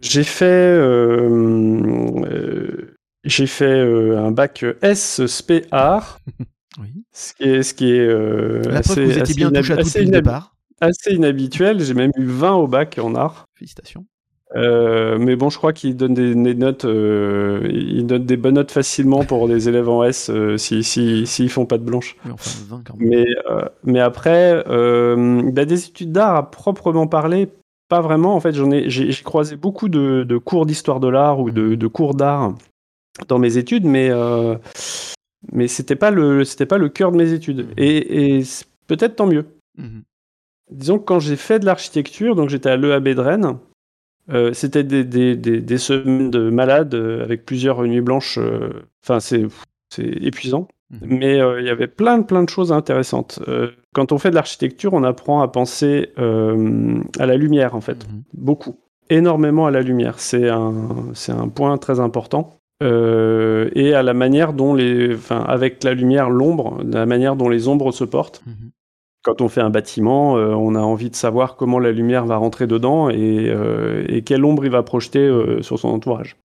J'ai 0.00 0.24
fait 0.24 0.76
j'ai 3.24 3.46
fait 3.46 3.64
euh, 3.64 4.18
un 4.18 4.30
bac 4.30 4.64
S 4.82 5.20
SP 5.26 5.66
art. 5.70 6.20
oui. 6.80 7.04
Ce 7.12 7.34
qui 7.34 7.42
est, 7.44 7.62
ce 7.62 7.74
qui 7.74 7.92
est 7.92 8.06
euh, 8.06 8.62
assez, 8.72 9.04
vous 9.04 9.18
étiez 9.18 9.34
bien 9.34 9.50
touché 9.50 9.72
à 9.72 9.76
tout 9.82 10.10
départ. 10.10 10.54
Assez 10.80 11.14
inhabituel. 11.14 11.80
J'ai 11.80 11.94
même 11.94 12.12
eu 12.16 12.26
20 12.26 12.54
au 12.54 12.68
bac 12.68 12.98
en 13.02 13.14
art. 13.14 13.46
Félicitations. 13.54 14.06
Euh, 14.56 15.18
mais 15.18 15.36
bon, 15.36 15.50
je 15.50 15.58
crois 15.58 15.74
qu'il 15.74 15.94
donne 15.96 16.14
des, 16.14 16.34
notes, 16.34 16.86
euh, 16.86 17.68
il 17.70 18.06
donne 18.06 18.24
des 18.24 18.38
bonnes 18.38 18.54
notes 18.54 18.70
facilement 18.70 19.22
pour 19.22 19.46
des 19.46 19.68
élèves 19.68 19.90
en 19.90 20.04
S 20.04 20.30
s'ils 20.56 20.84
si, 20.84 21.26
si, 21.26 21.48
font 21.48 21.66
pas 21.66 21.76
de 21.76 21.82
blanche. 21.82 22.16
Mais, 22.24 22.30
enfin, 22.30 22.50
20 22.68 22.82
quand 22.86 22.96
même. 22.96 23.08
mais, 23.10 23.26
mais 23.84 24.00
après, 24.00 24.64
bah, 24.64 25.64
des 25.66 25.86
études 25.86 26.12
d'art 26.12 26.36
à 26.36 26.50
proprement 26.50 27.06
parler, 27.06 27.50
pas 27.90 28.00
vraiment. 28.00 28.36
En 28.36 28.40
fait, 28.40 28.54
j'en 28.54 28.70
ai, 28.70 28.88
j'ai 28.88 29.12
croisé 29.22 29.56
beaucoup 29.56 29.90
de, 29.90 30.22
de 30.22 30.38
cours 30.38 30.64
d'histoire 30.64 31.00
de 31.00 31.08
l'art 31.08 31.40
ou 31.40 31.50
de, 31.50 31.74
de 31.74 31.86
cours 31.86 32.14
d'art 32.14 32.54
dans 33.26 33.38
mes 33.38 33.56
études, 33.56 33.84
mais 33.84 34.08
euh, 34.10 34.56
mais 35.52 35.68
c'était 35.68 35.96
pas 35.96 36.10
le 36.10 36.44
c'était 36.44 36.66
pas 36.66 36.78
le 36.78 36.88
cœur 36.88 37.12
de 37.12 37.16
mes 37.16 37.32
études. 37.32 37.68
Mmh. 37.68 37.72
Et, 37.78 38.42
peut-être 38.86 39.16
tant 39.16 39.26
mieux. 39.26 39.46
Mmh. 39.76 40.00
Disons 40.70 40.98
que 40.98 41.04
quand 41.04 41.20
j'ai 41.20 41.36
fait 41.36 41.58
de 41.58 41.66
l'architecture, 41.66 42.36
donc 42.36 42.50
j'étais 42.50 42.70
à 42.70 42.76
l'EAB 42.76 43.08
de 43.08 43.20
Rennes, 43.20 43.58
euh, 44.30 44.52
c'était 44.52 44.84
des, 44.84 45.04
des, 45.04 45.36
des, 45.36 45.78
semaines 45.78 46.30
de 46.30 46.50
malades 46.50 46.94
euh, 46.94 47.22
avec 47.22 47.46
plusieurs 47.46 47.82
nuits 47.82 48.02
blanches. 48.02 48.38
Enfin, 49.02 49.20
c'est 49.20 49.46
c'est 49.90 50.06
épuisant. 50.22 50.68
Mmh. 50.90 50.96
Mais 51.02 51.38
il 51.60 51.64
y 51.64 51.70
avait 51.70 51.86
plein 51.86 52.18
de, 52.18 52.24
plein 52.24 52.42
de 52.42 52.48
choses 52.48 52.72
intéressantes. 52.72 53.40
quand 53.94 54.12
on 54.12 54.18
fait 54.18 54.30
de 54.30 54.34
l'architecture, 54.34 54.92
on 54.94 55.02
apprend 55.02 55.40
à 55.40 55.48
penser 55.48 56.12
à 56.16 57.26
la 57.26 57.36
lumière, 57.36 57.74
en 57.74 57.80
fait. 57.80 58.06
Beaucoup. 58.34 58.78
Énormément 59.10 59.66
à 59.66 59.70
la 59.70 59.80
lumière. 59.80 60.18
C'est 60.18 60.48
un, 60.50 60.74
c'est 61.14 61.32
un 61.32 61.48
point 61.48 61.78
très 61.78 62.00
important. 62.00 62.57
Euh, 62.82 63.70
et 63.74 63.94
à 63.94 64.02
la 64.02 64.14
manière 64.14 64.52
dont 64.52 64.74
les, 64.74 65.14
enfin, 65.14 65.40
avec 65.40 65.82
la 65.82 65.94
lumière, 65.94 66.30
l'ombre, 66.30 66.80
la 66.84 67.06
manière 67.06 67.34
dont 67.34 67.48
les 67.48 67.68
ombres 67.68 67.92
se 67.92 68.04
portent. 68.04 68.42
Mhm. 68.46 68.70
Quand 69.24 69.40
on 69.40 69.48
fait 69.48 69.60
un 69.60 69.70
bâtiment, 69.70 70.36
euh, 70.36 70.54
on 70.54 70.74
a 70.76 70.80
envie 70.80 71.10
de 71.10 71.16
savoir 71.16 71.56
comment 71.56 71.80
la 71.80 71.90
lumière 71.90 72.24
va 72.24 72.36
rentrer 72.36 72.66
dedans 72.66 73.10
et, 73.10 73.48
euh, 73.50 74.04
et 74.08 74.22
quelle 74.22 74.44
ombre 74.44 74.64
il 74.64 74.70
va 74.70 74.82
projeter 74.82 75.28
sur 75.60 75.78
son 75.78 75.88
entourage. 75.88 76.36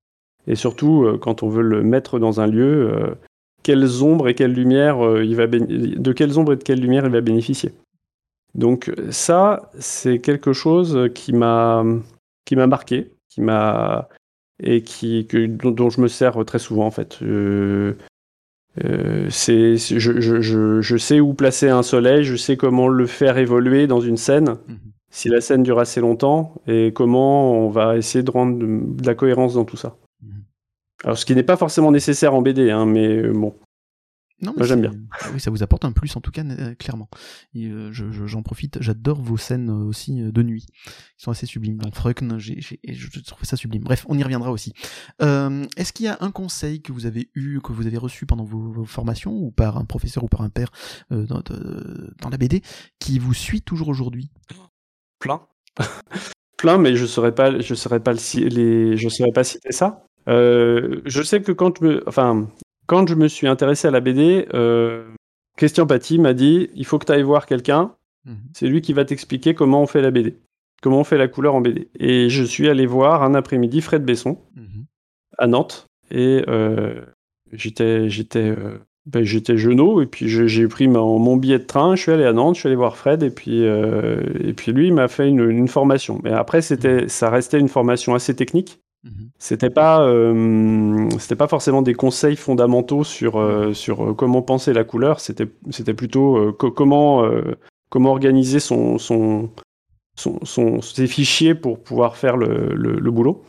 Et 0.47 0.55
surtout, 0.55 1.07
quand 1.21 1.43
on 1.43 1.49
veut 1.49 1.61
le 1.61 1.83
mettre 1.83 2.19
dans 2.19 2.41
un 2.41 2.47
lieu, 2.47 3.15
quelles 3.61 4.03
ombres 4.03 4.27
et 4.27 4.33
quelle 4.33 4.51
lumière 4.51 4.97
il 5.21 5.35
va 5.35 5.47
de 5.47 6.11
quelles 6.11 6.37
ombres 6.37 6.53
et 6.53 6.57
de 6.57 6.63
quelle 6.63 6.81
lumière 6.81 7.05
il 7.05 7.11
va 7.11 7.21
bénéficier. 7.21 7.71
Donc 8.53 8.91
ça, 9.09 9.71
c'est 9.79 10.19
quelque 10.19 10.51
chose 10.51 11.09
qui 11.13 11.31
m'a 11.31 11.85
qui 12.43 12.57
m'a 12.57 12.67
marqué, 12.67 13.11
qui 13.29 13.39
m'a 13.39 14.09
et 14.62 14.81
qui, 14.81 15.25
que, 15.27 15.45
dont, 15.45 15.89
je 15.89 16.01
me 16.01 16.07
sers 16.07 16.43
très 16.45 16.60
souvent 16.60 16.86
en 16.86 16.91
fait. 16.91 17.19
Euh, 17.22 17.93
euh, 18.83 19.27
c'est, 19.29 19.77
je, 19.77 20.19
je, 20.19 20.81
je, 20.81 20.98
sais 20.98 21.19
où 21.19 21.33
placer 21.33 21.69
un 21.69 21.83
soleil, 21.83 22.24
je 22.24 22.36
sais 22.36 22.57
comment 22.57 22.88
le 22.88 23.05
faire 23.05 23.38
évoluer 23.38 23.86
dans 23.86 24.01
une 24.01 24.17
scène, 24.17 24.57
mhm. 24.67 24.77
si 25.12 25.29
la 25.29 25.41
scène 25.41 25.62
dure 25.62 25.79
assez 25.79 26.01
longtemps, 26.01 26.55
et 26.67 26.91
comment 26.91 27.53
on 27.53 27.69
va 27.69 27.98
essayer 27.98 28.24
de 28.24 28.31
rendre 28.31 28.57
de, 28.57 29.05
la 29.05 29.13
cohérence 29.13 29.53
dans 29.53 29.65
tout 29.65 29.77
ça. 29.77 29.95
Mhm. 30.24 30.43
Alors, 31.03 31.17
ce 31.17 31.25
qui 31.25 31.36
n'est 31.36 31.43
pas 31.43 31.57
forcément 31.57 31.91
nécessaire 31.91 32.33
en 32.33 32.41
BD, 32.41 32.72
hein, 32.72 32.88
mais 32.88 33.07
euh, 33.07 33.31
bon, 33.31 33.53
non, 34.43 34.53
Moi 34.57 34.67
j'aime 34.67 34.81
bien. 34.81 34.91
Ah 35.21 35.27
oui, 35.33 35.39
ça 35.39 35.50
vous 35.51 35.63
apporte 35.63 35.85
un 35.85 35.93
plus 35.93 36.13
en 36.17 36.21
tout 36.21 36.31
cas, 36.31 36.43
euh, 36.43 36.75
clairement. 36.75 37.09
Euh, 37.55 37.91
j'en 37.91 38.43
profite, 38.43 38.77
j'adore 38.81 39.21
vos 39.21 39.38
scènes 39.38 39.69
euh, 39.69 39.85
aussi 39.85 40.21
de 40.21 40.43
nuit. 40.43 40.65
Ils 40.85 41.23
sont 41.23 41.31
assez 41.31 41.45
sublimes. 41.45 41.77
Donc 41.77 41.95
Freukn, 41.95 42.38
je 42.39 43.19
trouve 43.21 43.45
ça 43.45 43.55
sublime. 43.55 43.83
Bref, 43.83 44.05
on 44.09 44.17
y 44.17 44.23
reviendra 44.23 44.51
aussi. 44.51 44.73
Est-ce 45.19 45.93
qu'il 45.93 46.05
y 46.05 46.09
a 46.09 46.17
un 46.19 46.31
conseil 46.31 46.81
que 46.81 46.91
vous 46.91 47.05
avez 47.05 47.29
eu, 47.35 47.62
que 47.62 47.71
vous 47.71 47.88
avez 47.88 47.97
reçu 47.97 48.25
pendant 48.25 48.43
vos, 48.43 48.83
formations, 48.85 49.33
ou 49.33 49.51
par 49.51 49.77
un 49.77 49.85
professeur 49.85 50.23
ou 50.23 50.27
par 50.27 50.41
un 50.41 50.50
père 50.50 50.71
dans, 51.09 52.29
la 52.29 52.38
BD, 52.38 52.62
qui 53.00 53.19
vous 53.19 53.33
suit 53.33 53.62
toujours 53.62 53.88
aujourd'hui? 53.88 54.29
Plein. 55.19 55.41
Plein, 56.57 56.77
mais 56.77 56.95
je 56.95 57.03
ne 57.03 57.07
saurais 57.07 57.33
pas, 57.33 57.59
je 57.59 57.73
saurais 57.75 58.01
pas 58.01 58.13
les, 58.13 58.97
je 58.97 59.09
saurais 59.09 59.31
pas 59.33 59.43
citer 59.43 59.71
ça. 59.71 60.03
je 60.27 61.21
sais 61.23 61.41
que 61.41 61.53
quand 61.53 61.79
je 61.79 61.85
me, 61.85 62.03
enfin, 62.07 62.50
quand 62.87 63.07
je 63.07 63.15
me 63.15 63.27
suis 63.27 63.47
intéressé 63.47 63.87
à 63.87 63.91
la 63.91 63.99
BD, 63.99 64.47
euh, 64.53 65.05
Christian 65.57 65.87
Paty 65.87 66.19
m'a 66.19 66.33
dit 66.33 66.69
il 66.75 66.85
faut 66.85 66.99
que 66.99 67.05
tu 67.05 67.11
ailles 67.11 67.23
voir 67.23 67.45
quelqu'un. 67.45 67.95
Mhm. 68.25 68.37
C'est 68.53 68.67
lui 68.67 68.81
qui 68.81 68.93
va 68.93 69.05
t'expliquer 69.05 69.53
comment 69.53 69.81
on 69.81 69.87
fait 69.87 70.01
la 70.01 70.11
BD, 70.11 70.37
comment 70.81 70.99
on 70.99 71.03
fait 71.03 71.17
la 71.17 71.27
couleur 71.27 71.55
en 71.55 71.61
BD. 71.61 71.89
Et 71.99 72.29
je 72.29 72.43
suis 72.43 72.69
allé 72.69 72.85
voir 72.85 73.23
un 73.23 73.35
après-midi 73.35 73.81
Fred 73.81 74.03
Besson 74.03 74.37
mhm. 74.55 74.85
à 75.37 75.47
Nantes. 75.47 75.87
Et 76.11 76.43
euh, 76.47 77.01
j'étais 77.51 78.09
j'étais 78.09 78.49
euh, 78.49 78.79
ben, 79.05 79.23
j'étais 79.23 79.55
et 79.55 80.05
puis 80.05 80.29
j'ai 80.29 80.67
pris 80.67 80.87
mon, 80.87 81.35
billet 81.35 81.59
de 81.59 81.65
train, 81.65 81.95
je 81.95 82.01
suis 82.01 82.11
allé 82.11 82.23
à 82.23 82.31
Nantes, 82.31 82.55
je 82.55 82.61
suis 82.61 82.67
allé 82.67 82.75
voir 82.75 82.95
Fred 82.95 83.21
et 83.21 83.29
puis 83.29 83.63
et 83.63 84.53
puis 84.53 84.71
lui 84.71 84.87
il 84.87 84.93
m'a 84.93 85.07
fait 85.07 85.27
une, 85.27 85.49
une, 85.49 85.67
formation. 85.67 86.21
Mais 86.23 86.31
après 86.31 86.61
c'était 86.61 87.03
mhm. 87.03 87.09
ça 87.09 87.29
restait 87.29 87.59
une 87.59 87.67
formation 87.67 88.15
assez 88.15 88.35
technique. 88.35 88.82
Mhm. 89.03 89.31
C'était 89.38 89.69
pas, 89.69 90.01
euh, 90.03 91.10
c'était 91.19 91.36
pas 91.36 91.50
forcément 91.50 91.81
des 91.81 91.93
conseils 91.93 92.38
fondamentaux 92.38 93.03
sur 93.03 93.38
euh, 93.38 93.74
sur 93.74 94.12
euh, 94.12 94.13
comment 94.13 94.41
penser 94.41 94.72
la 94.72 94.86
couleur. 94.86 95.19
C'était 95.19 95.48
c'était 95.72 95.93
plutôt 95.93 96.53
comment 96.53 97.29
comment 97.89 98.12
organiser 98.12 98.60
son 98.62 98.98
son, 98.98 99.50
son 100.15 100.81
ses 100.81 101.07
fichiers 101.07 101.53
pour 101.53 101.83
pouvoir 101.83 102.15
faire 102.15 102.38
le, 102.38 102.74
le, 102.74 103.12
boulot. 103.12 103.43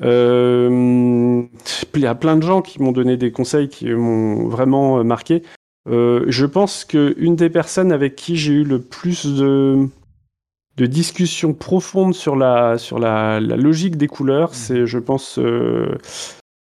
Il 0.00 1.48
y 1.96 2.06
a 2.06 2.14
plein 2.14 2.36
de 2.36 2.42
gens 2.42 2.60
qui 2.60 2.82
m'ont 2.82 2.92
donné 2.92 3.16
des 3.16 3.32
conseils 3.32 3.68
qui 3.68 3.88
m'ont 3.90 4.48
vraiment 4.48 5.02
marqué. 5.02 5.42
je 5.86 6.44
pense 6.44 6.84
que 6.84 7.14
une 7.16 7.36
des 7.36 7.50
personnes 7.50 7.90
avec 7.90 8.16
qui 8.16 8.36
j'ai 8.36 8.52
eu 8.52 8.64
le 8.64 8.80
plus 8.80 9.24
de 9.24 9.88
de 10.78 10.86
discussion 10.86 11.52
profonde 11.52 12.14
sur 12.14 12.36
la, 12.36 12.78
sur 12.78 12.98
la, 12.98 13.40
logique 13.40 13.96
des 13.96 14.06
couleurs, 14.06 14.50
mmh. 14.50 14.54
c'est, 14.54 14.86
je 14.86 14.98
pense, 14.98 15.38
euh, 15.38 15.98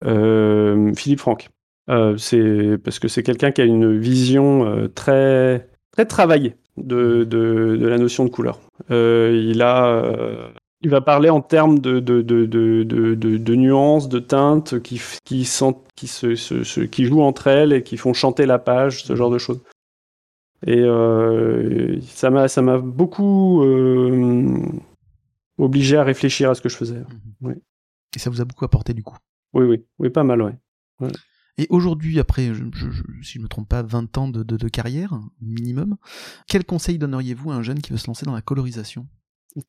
euh, 0.05 0.93
Philippe 0.93 1.19
Franck. 1.19 1.49
Euh, 1.89 2.15
c'est 2.17 2.77
parce 2.83 2.99
que 2.99 3.07
c'est 3.07 3.23
quelqu'un 3.23 3.51
qui 3.51 3.61
a 3.61 3.65
une 3.65 3.97
vision 3.97 4.89
très, 4.95 5.67
très 5.91 6.05
travaillée 6.05 6.55
de, 6.77 7.23
de, 7.23 7.77
la 7.81 7.97
notion 7.97 8.23
de 8.23 8.29
couleur. 8.29 8.59
il 8.89 9.61
a 9.61 10.51
il 10.83 10.89
va 10.89 10.99
parler 10.99 11.29
en 11.29 11.39
termes 11.39 11.79
de, 11.79 12.01
de, 12.01 12.21
de, 12.21 12.83
de 12.83 13.55
nuances, 13.55 14.09
de 14.09 14.19
teintes 14.19 14.81
qui, 14.81 15.01
qui, 15.23 15.47
qui, 15.95 16.07
se, 16.07 16.81
qui 16.81 17.05
jouent 17.05 17.21
entre 17.21 17.47
elles 17.47 17.71
et 17.71 17.83
qui 17.83 17.95
font 17.95 18.13
chanter 18.13 18.45
la 18.45 18.59
page, 18.59 19.05
ce 19.05 19.15
genre 19.15 19.29
de 19.29 19.37
choses. 19.37 19.61
Et 20.65 20.79
euh, 20.79 21.99
ça 22.01 22.29
m'a 22.29 22.77
beaucoup 22.77 23.63
euh, 23.63 24.61
obligé 25.57 25.97
à 25.97 26.03
réfléchir 26.03 26.49
à 26.49 26.55
ce 26.55 26.61
que 26.61 26.69
je 26.69 26.77
faisais. 26.77 27.03
Mhm. 27.41 27.55
Et 28.15 28.19
ça 28.19 28.29
vous 28.29 28.41
a 28.41 28.45
beaucoup 28.45 28.65
apporté 28.65 28.93
du 28.93 29.03
coup? 29.03 29.17
Oui, 29.53 29.65
oui, 29.65 29.85
oui, 29.99 30.09
pas 30.09 30.23
mal, 30.23 30.41
ouais. 30.41 30.55
Et 31.57 31.67
aujourd'hui, 31.69 32.19
après, 32.19 32.45
si 33.21 33.33
je 33.33 33.39
ne 33.39 33.43
me 33.43 33.47
trompe 33.47 33.69
pas, 33.69 33.83
20 33.83 34.17
ans 34.17 34.27
de, 34.27 34.69
carrière, 34.69 35.19
minimum, 35.41 35.97
quel 36.47 36.65
conseil 36.65 36.97
donneriez-vous 36.97 37.51
à 37.51 37.55
un 37.55 37.61
jeune 37.61 37.79
qui 37.79 37.91
veut 37.91 37.97
se 37.97 38.07
lancer 38.07 38.25
dans 38.25 38.33
la 38.33 38.41
colorisation? 38.41 39.07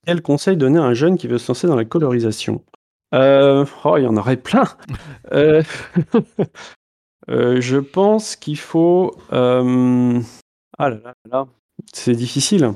Quel 0.07 0.23
conseil 0.23 0.57
donner 0.57 0.79
à 0.79 0.85
un 0.85 0.95
jeune 0.95 1.19
qui 1.19 1.29
veut 1.29 1.39
se 1.39 1.49
lancer 1.49 1.67
dans 1.67 1.77
la 1.77 1.85
colorisation? 1.85 2.65
Euh, 3.15 3.67
Oh, 3.85 3.97
il 3.99 4.05
y 4.05 4.07
en 4.07 4.17
aurait 4.17 4.39
plein. 4.39 4.65
Euh, 5.33 5.63
Je 7.29 7.79
pense 7.79 8.37
qu'il 8.37 8.59
faut... 8.59 9.17
Ah 10.79 10.91
là 10.91 10.99
là 11.05 11.15
là, 11.31 11.47
c'est 11.93 12.15
difficile. 12.15 12.75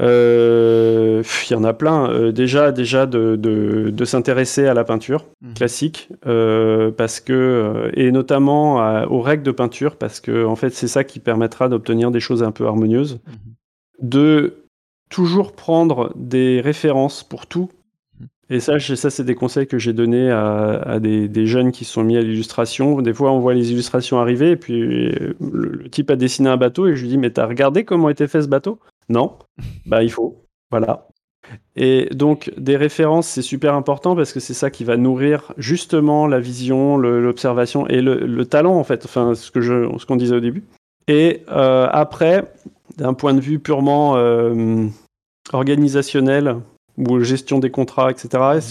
Euh, 0.00 1.22
il 1.48 1.52
y 1.52 1.56
en 1.56 1.64
a 1.64 1.72
plein. 1.72 2.10
Euh, 2.10 2.32
déjà, 2.32 2.72
déjà 2.72 3.06
de, 3.06 3.36
de, 3.36 4.04
s'intéresser 4.04 4.66
à 4.66 4.74
la 4.74 4.84
peinture 4.84 5.24
mhm. 5.40 5.54
classique, 5.54 6.08
euh, 6.26 6.90
parce 6.90 7.20
que 7.20 7.90
et 7.94 8.12
notamment 8.12 8.76
aux 9.10 9.20
règles 9.20 9.42
de 9.42 9.50
peinture, 9.50 9.96
parce 9.96 10.20
que 10.20 10.44
en 10.44 10.56
fait, 10.56 10.70
c'est 10.70 10.88
ça 10.88 11.04
qui 11.04 11.18
permettra 11.18 11.68
d'obtenir 11.68 12.10
des 12.10 12.20
choses 12.20 12.42
un 12.42 12.52
peu 12.52 12.66
harmonieuses. 12.66 13.20
Mhm. 13.26 13.54
De 14.00 14.64
toujours 15.10 15.52
prendre 15.52 16.12
des 16.14 16.60
références 16.60 17.24
pour 17.24 17.46
tout. 17.46 17.70
Et 18.50 18.60
ça, 18.60 18.78
ça 18.78 19.10
c'est 19.10 19.24
des 19.24 19.34
conseils 19.34 19.66
que 19.66 19.78
j'ai 19.78 19.92
donnés 19.92 20.30
à, 20.30 20.98
des, 21.00 21.46
jeunes 21.46 21.70
qui 21.70 21.84
sont 21.84 22.02
mis 22.02 22.16
à 22.16 22.22
l'illustration. 22.22 23.02
Des 23.02 23.12
fois, 23.12 23.30
on 23.30 23.40
voit 23.40 23.54
les 23.54 23.72
illustrations 23.72 24.18
arriver, 24.18 24.52
et 24.52 24.56
puis 24.56 24.80
le, 24.80 25.36
le 25.38 25.88
type 25.90 26.10
a 26.10 26.16
dessiné 26.16 26.48
un 26.48 26.56
bateau, 26.56 26.86
et 26.86 26.96
je 26.96 27.02
lui 27.02 27.08
dis, 27.08 27.18
mais 27.18 27.30
t'as 27.30 27.46
regardé 27.46 27.84
comment 27.84 28.08
était 28.08 28.26
fait 28.26 28.42
ce 28.42 28.48
bateau? 28.48 28.78
Non, 29.08 29.36
bah 29.86 30.02
il 30.02 30.10
faut. 30.10 30.44
Voilà. 30.70 31.08
Et 31.76 32.08
donc 32.12 32.52
des 32.56 32.76
références, 32.76 33.26
c'est 33.26 33.42
super 33.42 33.74
important 33.74 34.14
parce 34.14 34.32
que 34.32 34.40
c'est 34.40 34.54
ça 34.54 34.70
qui 34.70 34.84
va 34.84 34.96
nourrir 34.96 35.52
justement 35.56 36.26
la 36.26 36.40
vision, 36.40 36.98
l'observation 36.98 37.86
et 37.86 38.02
le, 38.02 38.44
talent 38.44 38.76
en 38.76 38.84
fait. 38.84 39.04
Enfin, 39.04 39.34
ce 39.34 40.06
qu'on 40.06 40.16
disait 40.16 40.36
au 40.36 40.40
début. 40.40 40.64
Et 41.06 41.44
euh, 41.48 41.88
après, 41.90 42.52
d'un 42.96 43.14
point 43.14 43.32
de 43.32 43.40
vue 43.40 43.58
purement 43.58 44.16
euh, 44.16 44.86
organisationnel 45.52 46.56
ou 46.98 47.20
gestion 47.20 47.58
des 47.58 47.70
contrats, 47.70 48.10
etc. 48.10 48.28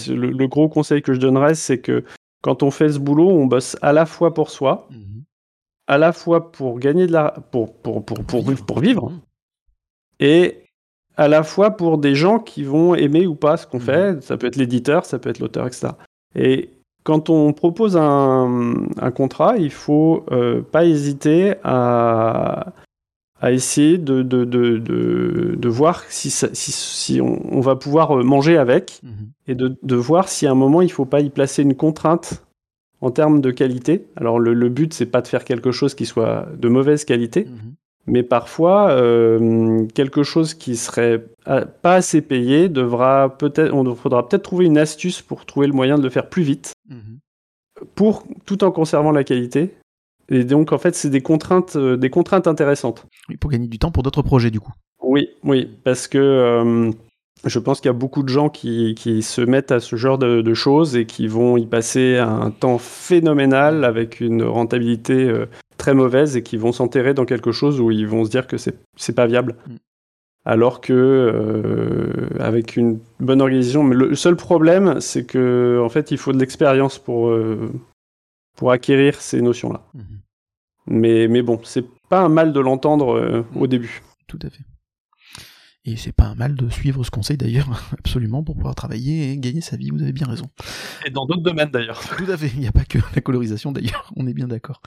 Le, 0.08 0.46
gros 0.46 0.68
conseil 0.68 1.02
que 1.02 1.14
je 1.14 1.20
donnerais, 1.20 1.54
c'est 1.54 1.78
que 1.78 2.04
quand 2.42 2.62
on 2.62 2.70
fait 2.70 2.90
ce 2.90 2.98
boulot, 2.98 3.28
on 3.28 3.46
bosse 3.46 3.76
à 3.82 3.92
la 3.92 4.06
fois 4.06 4.34
pour 4.34 4.50
soi, 4.50 4.86
mhm. 4.90 5.24
à 5.86 5.98
la 5.98 6.12
fois 6.12 6.52
pour 6.52 6.78
gagner 6.78 7.06
de 7.06 7.12
la, 7.12 7.34
pour 7.50 7.74
pour 7.80 8.04
pour 8.04 8.24
pour, 8.24 8.44
pour 8.66 8.78
vivre 8.80 9.10
mhm 9.10 9.20
et 10.20 10.64
à 11.16 11.28
la 11.28 11.42
fois 11.42 11.72
pour 11.72 11.98
des 11.98 12.14
gens 12.14 12.38
qui 12.38 12.62
vont 12.62 12.94
aimer 12.94 13.26
ou 13.26 13.34
pas 13.34 13.56
ce 13.56 13.66
qu'on 13.66 13.78
mhm. 13.78 13.84
fait. 13.84 14.22
Ça 14.22 14.36
peut 14.36 14.46
être 14.46 14.56
l'éditeur, 14.56 15.04
ça 15.04 15.18
peut 15.18 15.30
être 15.30 15.40
l'auteur, 15.40 15.66
etc. 15.66 15.88
Et 16.34 16.70
quand 17.04 17.30
on 17.30 17.52
propose 17.52 17.96
un, 17.96 18.84
contrat, 19.14 19.56
il 19.56 19.72
faut 19.72 20.26
euh, 20.30 20.62
pas 20.62 20.84
hésiter 20.84 21.54
à, 21.64 22.72
à 23.40 23.52
essayer 23.52 23.98
de, 23.98 24.22
de, 24.22 24.44
de, 24.44 24.78
de, 25.56 25.68
voir 25.68 26.02
si, 26.08 26.30
si, 26.30 27.20
on, 27.20 27.60
va 27.60 27.76
pouvoir 27.76 28.16
manger 28.24 28.56
avec 28.56 29.00
mhm. 29.02 29.30
et 29.46 29.54
de, 29.54 29.94
voir 29.94 30.28
si 30.28 30.46
à 30.46 30.50
un 30.50 30.56
moment 30.56 30.82
il 30.82 30.90
faut 30.90 31.04
pas 31.04 31.20
y 31.20 31.30
placer 31.30 31.62
une 31.62 31.74
contrainte 31.74 32.44
en 33.00 33.10
termes 33.10 33.40
de 33.40 33.50
qualité. 33.52 34.06
Alors 34.16 34.40
le, 34.40 34.54
le 34.54 34.68
but 34.68 34.92
c'est 34.92 35.06
pas 35.06 35.22
de 35.22 35.28
faire 35.28 35.44
quelque 35.44 35.70
chose 35.70 35.94
qui 35.94 36.04
soit 36.04 36.48
de 36.58 36.68
mauvaise 36.68 37.04
qualité, 37.04 37.44
mhm 37.44 37.74
mais 38.08 38.22
parfois 38.22 38.90
euh, 38.90 39.86
quelque 39.94 40.22
chose 40.22 40.54
qui 40.54 40.76
serait 40.76 41.24
euh, 41.46 41.64
pas 41.82 41.94
assez 41.94 42.22
payé 42.22 42.68
devra 42.68 43.36
peut-être, 43.36 43.72
on 43.72 43.94
faudra 43.94 44.26
peut-être 44.26 44.42
trouver 44.42 44.66
une 44.66 44.78
astuce 44.78 45.22
pour 45.22 45.44
trouver 45.44 45.66
le 45.66 45.72
moyen 45.72 45.98
de 45.98 46.02
le 46.02 46.10
faire 46.10 46.28
plus 46.28 46.42
vite, 46.42 46.72
mhm. 46.88 47.18
pour 47.94 48.24
tout 48.46 48.64
en 48.64 48.70
conservant 48.72 49.12
la 49.12 49.24
qualité. 49.24 49.74
Et 50.30 50.44
donc 50.44 50.72
en 50.72 50.78
fait, 50.78 50.94
c'est 50.94 51.10
des 51.10 51.20
contraintes, 51.20 51.76
euh, 51.76 51.96
des 51.96 52.10
contraintes 52.10 52.46
intéressantes. 52.46 53.06
Oui, 53.28 53.36
pour 53.36 53.50
gagner 53.50 53.68
du 53.68 53.78
temps 53.78 53.90
pour 53.90 54.02
d'autres 54.02 54.22
projets 54.22 54.50
du 54.50 54.60
coup. 54.60 54.72
Oui, 55.02 55.28
oui, 55.42 55.68
parce 55.84 56.06
que 56.08 56.92
je 57.44 57.58
pense 57.60 57.80
qu'il 57.80 57.88
y 57.88 57.90
a 57.90 57.94
beaucoup 57.94 58.22
de 58.22 58.28
gens 58.28 58.48
qui, 58.48 58.94
qui, 58.94 59.22
se 59.22 59.40
mettent 59.40 59.70
à 59.70 59.80
ce 59.80 59.96
genre 59.96 60.18
de, 60.18 60.42
de, 60.42 60.54
choses 60.54 60.96
et 60.96 61.06
qui 61.06 61.28
vont 61.28 61.56
y 61.56 61.66
passer 61.66 62.18
un 62.18 62.50
temps 62.50 62.78
phénoménal 62.78 63.84
avec 63.84 64.20
une 64.20 64.42
rentabilité 64.42 65.32
très 65.78 65.94
mauvaises 65.94 66.36
et 66.36 66.42
qui 66.42 66.56
vont 66.58 66.72
s'enterrer 66.72 67.14
dans 67.14 67.24
quelque 67.24 67.52
chose 67.52 67.80
où 67.80 67.90
ils 67.90 68.06
vont 68.06 68.24
se 68.24 68.30
dire 68.30 68.46
que 68.46 68.56
c'est 68.58 69.14
pas 69.14 69.26
viable. 69.26 69.54
Mm. 69.66 69.76
Alors 70.44 70.80
que 70.80 70.92
euh, 70.94 72.28
avec 72.40 72.76
une 72.76 73.00
bonne 73.20 73.42
organisation, 73.42 73.82
mais 73.82 73.94
le 73.94 74.14
seul 74.14 74.34
problème, 74.36 75.00
c'est 75.00 75.24
que 75.24 75.80
en 75.84 75.88
fait, 75.88 76.10
il 76.10 76.16
faut 76.16 76.32
de 76.32 76.38
l'expérience 76.38 76.98
pour 76.98 77.28
euh, 77.28 77.70
pour 78.58 78.72
acquérir 78.72 79.20
ces 79.20 79.40
notions-là. 79.40 79.86
Mm-hmm. 79.94 80.18
Mais 80.88 81.28
mais 81.28 81.42
bon, 81.42 81.60
c'est 81.62 81.86
pas 82.08 82.22
un 82.22 82.28
mal 82.28 82.52
de 82.52 82.60
l'entendre 82.60 83.14
euh, 83.14 83.46
au 83.54 83.68
début. 83.68 84.02
Tout 84.26 84.38
à 84.42 84.50
fait. 84.50 84.64
Et 85.84 85.96
c'est 85.96 86.12
pas 86.12 86.24
un 86.24 86.34
mal 86.34 86.56
de 86.56 86.68
suivre 86.68 87.04
ce 87.04 87.10
conseil 87.10 87.36
d'ailleurs, 87.36 87.68
absolument, 87.98 88.42
pour 88.42 88.56
pouvoir 88.56 88.74
travailler 88.74 89.30
et 89.30 89.38
gagner 89.38 89.60
sa 89.60 89.76
vie, 89.76 89.90
vous 89.90 90.02
avez 90.02 90.12
bien 90.12 90.26
raison. 90.26 90.50
Et 91.06 91.10
dans 91.10 91.24
d'autres 91.24 91.42
domaines 91.42 91.70
d'ailleurs. 91.70 92.00
Tout 92.16 92.30
à 92.30 92.36
fait, 92.36 92.48
il 92.48 92.58
n'y 92.58 92.66
a 92.66 92.72
pas 92.72 92.84
que 92.84 92.98
la 93.14 93.22
colorisation 93.22 93.70
d'ailleurs, 93.70 94.12
on 94.16 94.26
est 94.26 94.34
bien 94.34 94.48
d'accord. 94.48 94.82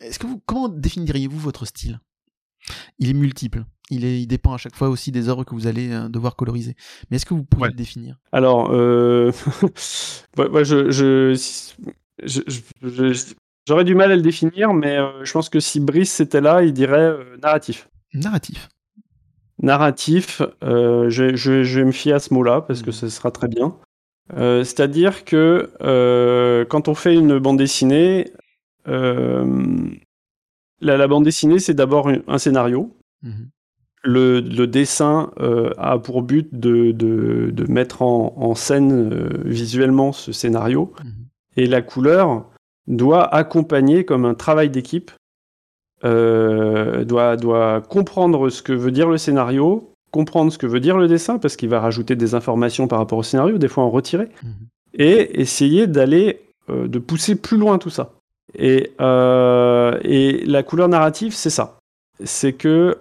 Est-ce 0.00 0.18
que 0.18 0.26
vous, 0.26 0.40
comment 0.44 0.68
définiriez-vous 0.68 1.38
votre 1.38 1.64
style? 1.64 2.00
Il 2.98 3.08
est 3.08 3.14
multiple. 3.14 3.64
Il, 3.90 4.04
est, 4.04 4.20
il 4.20 4.26
dépend 4.26 4.52
à 4.52 4.58
chaque 4.58 4.76
fois 4.76 4.90
aussi 4.90 5.12
des 5.12 5.30
œuvres 5.30 5.44
que 5.44 5.54
vous 5.54 5.66
allez 5.66 5.90
euh, 5.92 6.10
devoir 6.10 6.36
coloriser. 6.36 6.76
Mais 7.10 7.16
est-ce 7.16 7.24
que 7.24 7.32
vous 7.32 7.44
pouvez 7.44 7.68
le 7.68 7.74
définir? 7.74 8.18
Alors, 8.32 8.70
euh... 8.70 9.32
moi, 10.36 10.62
je, 10.62 10.90
je, 10.90 11.34
j'aurais 13.66 13.84
du 13.84 13.94
mal 13.94 14.10
à 14.12 14.16
le 14.16 14.22
définir, 14.22 14.72
mais 14.72 14.96
euh, 14.98 15.24
je 15.24 15.32
pense 15.32 15.48
que 15.48 15.60
si 15.60 15.80
Brice 15.80 16.20
était 16.20 16.40
là, 16.40 16.62
il 16.62 16.72
dirait 16.72 16.98
euh, 16.98 17.36
narratif. 17.42 17.88
Narratif 18.14 18.68
narratif, 19.60 20.40
euh, 20.62 21.10
je, 21.10 21.34
je, 21.34 21.80
vais 21.80 21.84
me 21.84 21.90
fier 21.90 22.12
à 22.12 22.20
ce 22.20 22.32
mot-là 22.32 22.60
parce 22.60 22.80
que 22.80 22.90
mhm. 22.90 22.92
ce 22.92 23.08
sera 23.08 23.32
très 23.32 23.48
bien. 23.48 23.74
C'est-à-dire 24.36 25.24
que 25.24 26.64
quand 26.70 26.86
on 26.86 26.94
fait 26.94 27.14
une 27.14 27.40
bande 27.40 27.58
dessinée, 27.58 28.30
la, 28.86 29.42
bande 31.08 31.24
dessinée, 31.24 31.58
c'est 31.58 31.74
d'abord 31.74 32.08
un 32.28 32.38
scénario. 32.38 32.96
Mhm. 33.22 33.50
Le, 34.04 34.66
dessin 34.66 35.32
a 35.76 35.98
pour 35.98 36.22
but 36.22 36.48
de, 36.52 36.92
de, 36.92 37.64
mettre 37.68 38.02
en, 38.02 38.54
scène 38.54 39.42
visuellement 39.44 40.12
ce 40.12 40.30
scénario. 40.30 40.92
Mhm. 41.02 41.28
Et 41.58 41.66
la 41.66 41.82
couleur 41.82 42.44
doit 42.86 43.34
accompagner 43.34 44.04
comme 44.04 44.24
un 44.24 44.34
travail 44.34 44.70
d'équipe 44.70 45.10
euh, 46.04 47.04
doit, 47.04 47.36
doit 47.36 47.80
comprendre 47.80 48.48
ce 48.48 48.62
que 48.62 48.72
veut 48.72 48.92
dire 48.92 49.08
le 49.08 49.18
scénario, 49.18 49.92
comprendre 50.12 50.52
ce 50.52 50.58
que 50.58 50.68
veut 50.68 50.78
dire 50.78 50.96
le 50.96 51.08
dessin, 51.08 51.38
parce 51.38 51.56
qu'il 51.56 51.68
va 51.68 51.80
rajouter 51.80 52.14
des 52.14 52.36
informations 52.36 52.86
par 52.86 53.00
rapport 53.00 53.18
au 53.18 53.24
scénario, 53.24 53.58
des 53.58 53.66
fois 53.66 53.82
en 53.82 53.90
retirer, 53.90 54.28
mhm. 54.44 54.52
et 54.94 55.40
essayer 55.40 55.88
d'aller, 55.88 56.40
euh, 56.70 56.86
de 56.86 57.00
pousser 57.00 57.34
plus 57.34 57.56
loin 57.56 57.78
tout 57.78 57.90
ça. 57.90 58.12
Et, 58.56 58.92
euh, 59.00 59.98
et 60.02 60.44
la 60.46 60.62
couleur 60.62 60.88
narrative, 60.88 61.34
c'est 61.34 61.50
ça. 61.50 61.80
C'est 62.22 62.52
que 62.52 62.98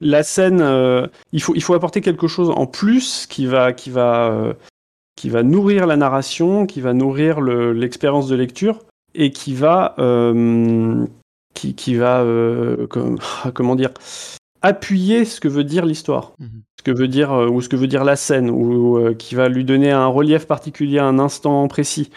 la 0.00 0.22
scène, 0.22 1.10
il, 1.32 1.42
faut, 1.42 1.56
il 1.56 1.62
faut 1.62 1.74
apporter 1.74 2.00
quelque 2.00 2.28
chose 2.28 2.50
en 2.50 2.66
plus 2.66 3.26
qui 3.26 3.46
va, 3.46 3.72
qui 3.72 3.90
va, 3.90 4.54
qui 5.18 5.30
va 5.30 5.42
nourrir 5.42 5.88
la 5.88 5.96
narration, 5.96 6.64
qui 6.64 6.80
va 6.80 6.94
nourrir 6.94 7.40
l'expérience 7.40 8.28
de 8.28 8.36
lecture 8.36 8.84
et 9.16 9.32
qui 9.32 9.52
va, 9.52 9.96
euh, 9.98 11.04
qui, 11.54 11.74
qui, 11.74 11.96
va 11.96 12.20
euh, 12.20 12.86
comment 13.54 13.74
dire, 13.74 13.90
appuyer 14.62 15.24
ce 15.24 15.40
que 15.40 15.48
veut 15.48 15.64
dire 15.64 15.86
l'histoire, 15.86 16.34
mhm. 16.38 16.62
ce 16.78 16.84
que 16.84 16.92
veut 16.92 17.08
dire 17.08 17.32
euh, 17.32 17.48
ou 17.48 17.60
ce 17.60 17.68
que 17.68 17.74
veut 17.74 17.88
dire 17.88 18.04
la 18.04 18.14
scène, 18.14 18.48
ou 18.48 19.12
qui 19.14 19.34
va 19.34 19.48
lui 19.48 19.64
donner 19.64 19.90
un 19.90 20.06
relief 20.06 20.46
particulier 20.46 21.00
à 21.00 21.06
un 21.06 21.18
instant 21.18 21.66
précis, 21.66 22.10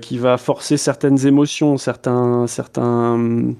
qui 0.00 0.16
va 0.16 0.38
forcer 0.38 0.78
certaines 0.78 1.26
émotions, 1.26 1.76
certains, 1.76 2.46
certains 2.46 3.52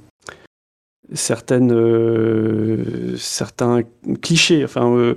certaines 1.13 3.17
certains 3.17 3.83
clichés 4.23 4.65
enfin 4.65 5.15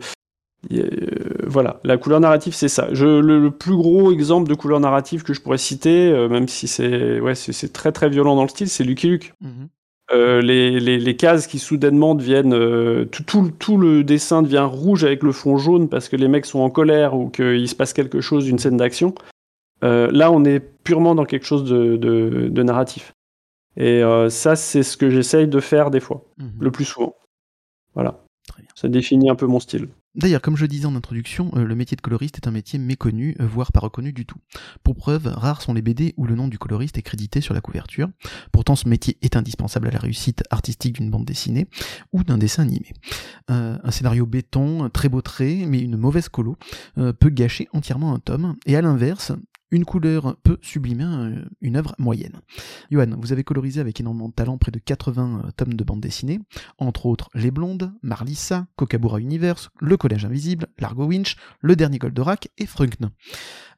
voilà, 1.47 1.79
la 1.83 1.97
couleur 1.97 2.19
narrative, 2.19 2.53
c'est 2.53 2.67
ça. 2.67 2.89
Je, 2.91 3.05
le, 3.05 3.51
plus 3.51 3.75
gros 3.75 4.11
exemple 4.11 4.49
de 4.49 4.55
couleur 4.55 4.79
narrative 4.79 5.23
que 5.23 5.33
je 5.33 5.41
pourrais 5.41 5.57
citer, 5.57 6.11
euh, 6.11 6.27
même 6.27 6.47
si 6.47 6.67
c'est 6.67 7.19
ouais, 7.19 7.35
c'est 7.35 7.73
très 7.73 7.91
très 7.91 8.09
violent 8.09 8.35
dans 8.35 8.43
le 8.43 8.49
style, 8.49 8.69
c'est 8.69 8.83
Lucky 8.83 9.09
Luke. 9.09 9.33
Mhm. 9.41 9.69
Euh, 10.11 10.41
les, 10.41 10.79
les, 10.79 10.97
les, 10.97 11.15
cases 11.15 11.45
qui 11.45 11.59
soudainement 11.59 12.15
deviennent 12.15 13.05
tout, 13.09 13.23
tout, 13.23 13.51
tout, 13.59 13.77
le 13.77 14.03
dessin 14.03 14.41
devient 14.41 14.67
rouge 14.67 15.03
avec 15.03 15.21
le 15.21 15.31
fond 15.31 15.57
jaune 15.57 15.87
parce 15.87 16.09
que 16.09 16.15
les 16.15 16.27
mecs 16.27 16.47
sont 16.47 16.61
en 16.61 16.71
colère 16.71 17.15
ou 17.15 17.29
qu'il 17.29 17.69
se 17.69 17.75
passe 17.75 17.93
quelque 17.93 18.19
chose 18.19 18.45
d'une 18.45 18.57
scène 18.57 18.77
d'action. 18.77 19.13
là, 19.83 20.31
on 20.31 20.45
est 20.45 20.59
purement 20.83 21.13
dans 21.13 21.25
quelque 21.25 21.45
chose 21.45 21.63
de, 21.63 21.95
de, 21.95 22.47
de 22.49 22.63
narratif. 22.63 23.13
Et 23.77 24.01
ça, 24.29 24.55
c'est 24.55 24.81
ce 24.81 24.97
que 24.97 25.11
j'essaye 25.11 25.47
de 25.47 25.59
faire 25.59 25.91
des 25.91 25.99
fois, 25.99 26.25
mhm. 26.39 26.53
le 26.59 26.71
plus 26.71 26.85
souvent. 26.85 27.15
Voilà. 27.93 28.19
Ça 28.73 28.87
définit 28.87 29.29
un 29.29 29.35
peu 29.35 29.45
mon 29.45 29.59
style. 29.59 29.89
D'ailleurs, 30.15 30.41
comme 30.41 30.57
je 30.57 30.65
disais 30.65 30.87
en 30.87 30.95
introduction, 30.95 31.51
euh, 31.55 31.63
le 31.63 31.75
métier 31.75 31.95
de 31.95 32.01
coloriste 32.01 32.37
est 32.37 32.47
un 32.47 32.51
métier 32.51 32.79
méconnu, 32.79 33.35
euh, 33.39 33.45
voire 33.45 33.71
pas 33.71 33.79
reconnu 33.79 34.11
du 34.11 34.25
tout. 34.25 34.39
Pour 34.83 34.95
preuve, 34.95 35.27
rares 35.27 35.61
sont 35.61 35.73
les 35.73 35.83
BD 35.83 36.15
où 36.17 36.25
le 36.25 36.35
nom 36.35 36.47
du 36.47 36.57
coloriste 36.57 36.97
est 36.97 37.03
crédité 37.03 37.41
sur 37.41 37.53
la 37.53 37.61
couverture. 37.61 38.09
Pourtant, 38.51 38.75
ce 38.75 38.89
métier 38.89 39.17
est 39.21 39.35
indispensable 39.35 39.87
à 39.87 39.91
la 39.91 39.99
réussite 39.99 40.43
artistique 40.49 40.95
d'une 40.95 41.11
bande 41.11 41.25
dessinée 41.25 41.67
ou 42.11 42.23
d'un 42.23 42.39
dessin 42.39 42.63
animé. 42.63 42.91
Euh, 43.51 43.77
un 43.83 43.91
scénario 43.91 44.25
béton, 44.25 44.89
très 44.89 45.09
beau 45.09 45.21
trait, 45.21 45.65
mais 45.67 45.79
une 45.79 45.97
mauvaise 45.97 46.29
colo, 46.29 46.57
peut 46.95 47.29
gâcher 47.29 47.67
entièrement 47.73 48.13
un 48.13 48.19
tome. 48.19 48.55
Et 48.65 48.75
à 48.75 48.81
l'inverse, 48.81 49.31
une 49.71 49.85
couleur 49.85 50.37
peut 50.43 50.57
sublimer 50.61 51.05
une 51.61 51.75
œuvre 51.75 51.95
moyenne. 51.97 52.41
Johan, 52.91 53.15
vous 53.17 53.31
avez 53.31 53.43
colorisé 53.43 53.79
avec 53.79 53.99
énormément 53.99 54.29
de 54.29 54.33
talent 54.33 54.57
près 54.57 54.71
de 54.71 54.79
80 54.79 55.43
euh, 55.45 55.51
tomes 55.51 55.73
de 55.73 55.83
bande 55.83 56.01
dessinée, 56.01 56.39
entre 56.77 57.05
autres 57.05 57.29
Les 57.33 57.51
Blondes, 57.51 57.93
Marlissa, 58.01 58.67
Kokabura 58.75 59.19
Universe, 59.19 59.69
Le 59.79 59.97
Collège 59.97 60.25
Invisible, 60.25 60.67
Largo 60.79 61.05
Winch, 61.05 61.35
Le 61.61 61.75
Dernier 61.75 61.97
Goldorak 61.99 62.49
et 62.57 62.65
Frunkn. 62.65 63.09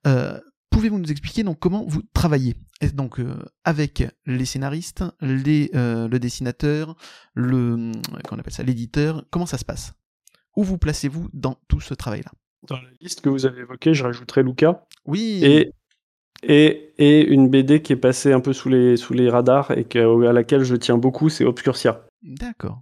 Euh, 0.08 0.40
Pouvez-vous 0.72 1.00
nous 1.00 1.12
expliquer 1.12 1.44
donc 1.44 1.60
comment 1.60 1.84
vous 1.86 2.02
travaillez? 2.14 2.56
Donc 2.94 3.20
euh, 3.20 3.38
avec 3.66 4.08
les 4.26 4.46
scénaristes, 4.46 5.04
les, 5.20 5.70
euh, 5.76 6.08
le 6.08 6.18
dessinateur, 6.18 6.96
le 7.34 7.92
qu'on 8.28 8.40
appelle 8.40 8.54
ça 8.54 8.64
l'éditeur, 8.64 9.26
comment 9.32 9.46
ça 9.46 9.58
se 9.58 9.66
passe? 9.66 9.94
Où 10.56 10.64
vous 10.64 10.78
placez-vous 10.78 11.28
dans 11.34 11.58
tout 11.68 11.82
ce 11.82 11.94
travail-là? 11.94 12.32
Dans 12.70 12.78
la 12.78 12.88
liste 13.02 13.20
que 13.20 13.28
vous 13.28 13.46
avez 13.46 13.62
évoquée, 13.62 13.94
je 13.94 14.04
rajouterai 14.04 14.44
Luca. 14.44 14.86
Oui. 15.06 15.42
Et 15.44 15.74
et, 16.44 16.94
et, 16.98 17.26
une 17.26 17.50
BD 17.50 17.82
qui 17.82 17.94
est 17.94 17.98
passée 17.98 18.34
un 18.34 18.40
peu 18.40 18.54
sous 18.54 18.70
les, 18.70 18.98
sous 18.98 19.14
les 19.14 19.30
radars 19.30 19.72
et 19.72 19.84
que, 19.84 20.26
à 20.26 20.34
laquelle 20.34 20.64
je 20.64 20.76
tiens 20.76 20.98
beaucoup, 20.98 21.30
c'est 21.30 21.46
Obscurcia. 21.46 22.06
D'accord. 22.24 22.82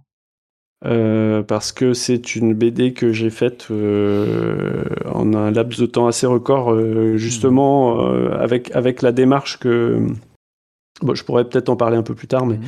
Euh, 0.86 1.42
parce 1.42 1.72
que 1.72 1.92
c'est 1.92 2.36
une 2.36 2.54
BD 2.54 2.94
que 2.94 3.12
j'ai 3.12 3.28
faite 3.28 3.66
euh, 3.70 4.84
en 5.12 5.34
un 5.34 5.50
laps 5.50 5.78
de 5.78 5.84
temps 5.84 6.06
assez 6.06 6.26
record, 6.26 6.72
euh, 6.72 7.18
justement 7.18 8.08
euh, 8.08 8.30
avec, 8.38 8.70
avec 8.74 9.02
la 9.02 9.12
démarche 9.12 9.58
que. 9.58 10.06
Bon, 11.02 11.14
je 11.14 11.24
pourrais 11.24 11.46
peut-être 11.46 11.68
en 11.68 11.76
parler 11.76 11.98
un 11.98 12.02
peu 12.02 12.14
plus 12.14 12.28
tard, 12.28 12.46
mais, 12.46 12.58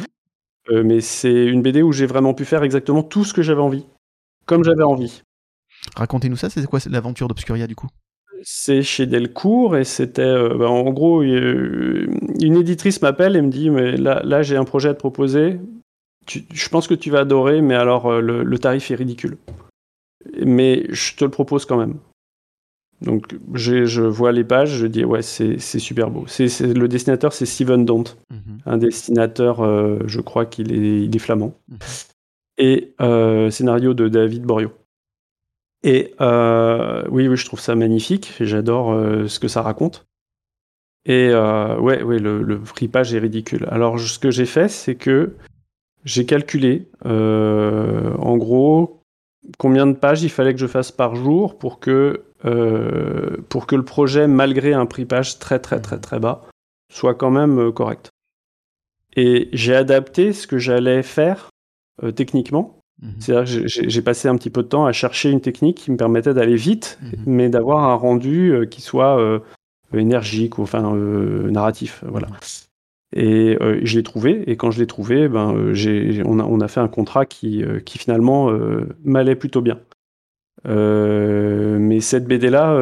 euh, 0.70 0.82
mais 0.84 1.00
c'est 1.00 1.46
une 1.46 1.62
BD 1.62 1.82
où 1.82 1.92
j'ai 1.92 2.06
vraiment 2.06 2.34
pu 2.34 2.44
faire 2.44 2.62
exactement 2.62 3.02
tout 3.02 3.24
ce 3.24 3.32
que 3.32 3.42
j'avais 3.42 3.60
envie, 3.60 3.86
comme 4.44 4.62
j'avais 4.62 4.84
envie. 4.84 5.22
Racontez-nous 5.96 6.36
ça, 6.36 6.50
c'est 6.50 6.64
quoi 6.66 6.80
l'aventure 6.86 7.28
d'Obscuria 7.28 7.66
du 7.66 7.74
coup? 7.74 7.88
C'est 8.44 8.82
chez 8.82 9.06
Delcourt 9.06 9.76
et 9.76 9.84
c'était 9.84 10.22
euh, 10.22 10.56
bah, 10.56 10.68
en 10.68 10.90
gros 10.90 11.22
une 11.22 12.56
éditrice 12.56 13.00
m'appelle 13.00 13.36
et 13.36 13.42
me 13.42 13.50
dit 13.50 13.70
mais 13.70 13.96
là, 13.96 14.20
là 14.24 14.42
j'ai 14.42 14.56
un 14.56 14.64
projet 14.64 14.88
à 14.88 14.94
te 14.94 14.98
proposer. 14.98 15.60
Tu- 16.26 16.44
je 16.52 16.68
pense 16.68 16.86
que 16.88 16.94
tu 16.94 17.10
vas 17.10 17.20
adorer, 17.20 17.60
mais 17.62 17.74
alors 17.74 18.06
euh, 18.06 18.20
le, 18.20 18.42
le 18.42 18.58
tarif 18.58 18.90
est 18.90 18.94
ridicule. 18.96 19.36
Mais 20.44 20.86
je 20.90 21.14
te 21.16 21.24
le 21.24 21.30
propose 21.30 21.66
quand 21.66 21.76
même. 21.76 21.96
Donc 23.00 23.34
je 23.54 24.02
vois 24.02 24.30
les 24.30 24.44
pages, 24.44 24.76
je 24.76 24.86
dis 24.86 25.04
ouais 25.04 25.22
c'est 25.22 25.58
super 25.58 26.10
beau. 26.10 26.24
Le 26.38 26.86
dessinateur 26.86 27.32
c'est 27.32 27.46
Steven 27.46 27.84
Dont, 27.84 28.04
Mhm. 28.30 28.58
un 28.66 28.76
dessinateur 28.78 29.60
euh, 29.60 29.98
je 30.06 30.20
crois 30.20 30.46
qu'il 30.46 30.72
est, 30.72 31.02
il 31.04 31.14
est 31.14 31.18
flamand 31.18 31.54
Mhm. 31.68 31.78
et 32.58 32.94
scénario 33.50 33.94
de 33.94 34.08
David 34.08 34.42
Borio. 34.44 34.70
Et 35.84 36.14
euh, 36.20 37.04
oui, 37.10 37.28
oui, 37.28 37.36
je 37.36 37.44
trouve 37.44 37.60
ça 37.60 37.74
magnifique. 37.74 38.34
J'adore 38.40 38.92
euh, 38.92 39.26
ce 39.26 39.40
que 39.40 39.48
ça 39.48 39.62
raconte. 39.62 40.06
Et 41.04 41.30
euh, 41.32 41.78
ouais, 41.78 42.02
ouais, 42.02 42.18
le, 42.18 42.42
le 42.42 42.64
fripage 42.64 43.12
est 43.14 43.18
ridicule. 43.18 43.66
Alors, 43.70 43.98
ce 43.98 44.18
que 44.18 44.30
j'ai 44.30 44.46
fait, 44.46 44.68
c'est 44.68 44.94
que 44.94 45.34
j'ai 46.04 46.26
calculé, 46.26 46.88
euh, 47.06 48.14
en 48.18 48.36
gros, 48.36 49.00
combien 49.58 49.86
de 49.86 49.94
pages 49.94 50.22
il 50.22 50.30
fallait 50.30 50.54
que 50.54 50.60
je 50.60 50.66
fasse 50.68 50.92
par 50.92 51.16
jour 51.16 51.58
pour 51.58 51.80
que, 51.80 52.22
euh, 52.44 53.36
pour 53.48 53.66
que 53.66 53.74
le 53.74 53.84
projet, 53.84 54.28
malgré 54.28 54.72
un 54.74 54.86
prix-page 54.86 55.40
très, 55.40 55.58
très, 55.58 55.80
très, 55.80 55.98
très 55.98 56.20
bas, 56.20 56.42
soit 56.92 57.14
quand 57.14 57.30
même 57.30 57.72
correct. 57.72 58.10
Et 59.16 59.48
j'ai 59.52 59.74
adapté 59.74 60.32
ce 60.32 60.46
que 60.46 60.58
j'allais 60.58 61.02
faire 61.02 61.50
techniquement 62.16 62.81
Mhm. 63.02 63.10
c'est-à-dire 63.18 63.62
que 63.62 63.68
j'ai- 63.88 64.02
passé 64.02 64.28
un 64.28 64.36
petit 64.36 64.50
peu 64.50 64.62
de 64.62 64.68
temps 64.68 64.86
à 64.86 64.92
chercher 64.92 65.30
une 65.30 65.40
technique 65.40 65.76
qui 65.78 65.90
me 65.90 65.96
permettait 65.96 66.34
d'aller 66.34 66.54
vite, 66.56 66.98
Mhm. 67.02 67.10
mais 67.26 67.48
d'avoir 67.48 67.88
un 67.90 67.94
rendu 67.94 68.52
euh, 68.52 68.64
qui 68.64 68.80
soit 68.80 69.18
euh, 69.20 69.40
énergique 69.92 70.58
ou 70.58 70.62
enfin 70.62 70.94
euh, 70.94 71.50
narratif. 71.50 72.02
Voilà. 72.06 72.28
Et 73.14 73.58
euh, 73.60 73.80
je 73.82 73.96
l'ai 73.98 74.02
trouvé, 74.02 74.42
et 74.50 74.56
quand 74.56 74.70
je 74.70 74.78
l'ai 74.80 74.86
trouvé, 74.86 75.28
ben, 75.28 75.54
on, 76.24 76.38
a, 76.38 76.44
on 76.44 76.60
a 76.60 76.68
fait 76.68 76.80
un 76.80 76.88
contrat 76.88 77.26
qui, 77.26 77.62
qui 77.84 77.98
finalement 77.98 78.50
m'allait 79.04 79.36
plutôt 79.36 79.60
bien. 79.60 79.78
Mais 80.66 82.00
cette 82.00 82.26
BD-là, 82.26 82.74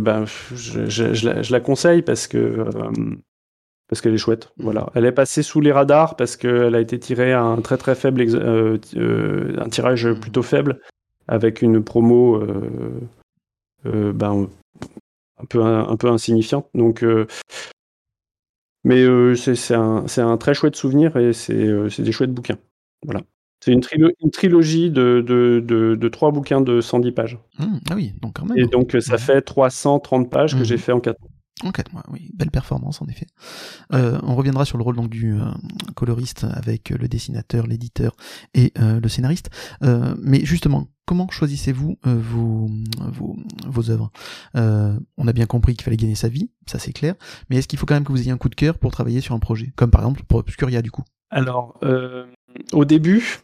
ben, 0.00 0.24
je, 0.54 0.86
je- 0.88 1.14
je 1.14 1.28
la, 1.28 1.42
je 1.42 1.52
la 1.52 1.60
conseille 1.60 2.02
parce 2.02 2.26
que 2.26 2.64
parce 3.90 4.00
qu'elle 4.00 4.14
est 4.14 4.18
chouette. 4.18 4.52
Voilà, 4.56 4.88
elle 4.94 5.04
est 5.04 5.12
passée 5.12 5.42
sous 5.42 5.60
les 5.60 5.72
radars 5.72 6.14
parce 6.16 6.36
qu'elle 6.36 6.74
a 6.74 6.80
été 6.80 6.98
tirée 6.98 7.32
à 7.34 7.42
un 7.42 7.60
très 7.60 7.76
très 7.76 7.94
faible, 7.94 8.22
euh, 8.22 8.78
euh, 8.96 9.56
un 9.58 9.68
tirage 9.68 10.10
plutôt 10.14 10.42
faible 10.42 10.80
avec 11.28 11.60
une 11.60 11.82
promo 11.84 12.36
euh, 13.84 14.12
ben, 14.12 14.48
un 15.40 15.44
peu 15.44 15.62
un, 15.62 15.96
peu 15.96 16.08
insignifiante. 16.08 16.68
Donc, 16.74 17.04
mais 18.84 19.04
c'est 19.36 19.74
un, 19.74 20.04
un 20.16 20.36
très 20.38 20.54
chouette 20.54 20.76
souvenir 20.76 21.16
et 21.16 21.32
c'est 21.32 22.02
des 22.02 22.12
chouettes 22.12 22.32
bouquins. 22.32 22.58
Voilà. 23.04 23.22
C'est 23.62 23.72
une, 23.72 23.80
trilo- 23.80 24.12
une 24.22 24.30
trilogie 24.30 24.90
de, 24.90 25.22
de, 25.26 25.60
de, 25.62 25.94
de 25.94 26.08
trois 26.08 26.30
bouquins 26.30 26.62
de 26.62 26.80
110 26.80 27.12
pages. 27.12 27.38
Mhm. 27.58 27.80
Ah 27.90 27.94
oui, 27.94 28.14
donc 28.22 28.38
quand 28.38 28.46
même. 28.46 28.56
Et 28.56 28.66
donc, 28.66 28.96
ça 29.00 29.14
Mhm. 29.14 29.18
fait 29.18 29.42
330 29.42 30.30
pages 30.30 30.52
que 30.54 30.60
Mhm. 30.60 30.64
j'ai 30.64 30.78
fait 30.78 30.92
en 30.92 31.00
4 31.00 31.20
mois. 31.20 31.30
En 31.62 31.72
quatre 31.72 31.92
mois, 31.92 32.02
oui, 32.10 32.30
belle 32.34 32.50
performance 32.50 33.02
en 33.02 33.06
effet. 33.06 33.26
Euh, 33.92 34.18
on 34.22 34.34
reviendra 34.34 34.64
sur 34.64 34.78
le 34.78 34.84
rôle 34.84 34.96
donc 34.96 35.10
du 35.10 35.34
euh, 35.34 35.44
coloriste 35.94 36.44
avec 36.44 36.90
euh, 36.90 36.96
le 36.98 37.06
dessinateur, 37.06 37.66
l'éditeur 37.66 38.16
et 38.54 38.72
le 38.76 39.08
scénariste. 39.08 39.50
Mais 39.82 40.44
justement, 40.44 40.88
comment 41.04 41.28
choisissez-vous 41.28 41.98
vos, 42.04 42.70
vos, 42.98 43.36
vos 43.66 43.90
œuvres? 43.90 44.10
On 44.54 45.26
a 45.26 45.32
bien 45.32 45.46
compris 45.46 45.74
qu'il 45.74 45.84
fallait 45.84 45.96
gagner 45.96 46.14
sa 46.14 46.28
vie, 46.28 46.50
ça 46.66 46.78
c'est 46.78 46.92
clair. 46.92 47.14
Mais 47.48 47.56
est-ce 47.56 47.68
qu'il 47.68 47.78
faut 47.78 47.86
quand 47.86 47.94
même 47.94 48.04
que 48.04 48.12
vous 48.12 48.20
ayez 48.20 48.30
un 48.30 48.38
coup 48.38 48.48
de 48.48 48.54
cœur 48.54 48.78
pour 48.78 48.90
travailler 48.90 49.20
sur 49.20 49.34
un 49.34 49.38
projet, 49.38 49.72
comme 49.76 49.90
par 49.90 50.02
exemple 50.02 50.22
pour 50.26 50.38
Obscuria 50.38 50.82
du 50.82 50.90
coup 50.90 51.04
Alors, 51.30 51.78
au 52.72 52.84
début, 52.84 53.40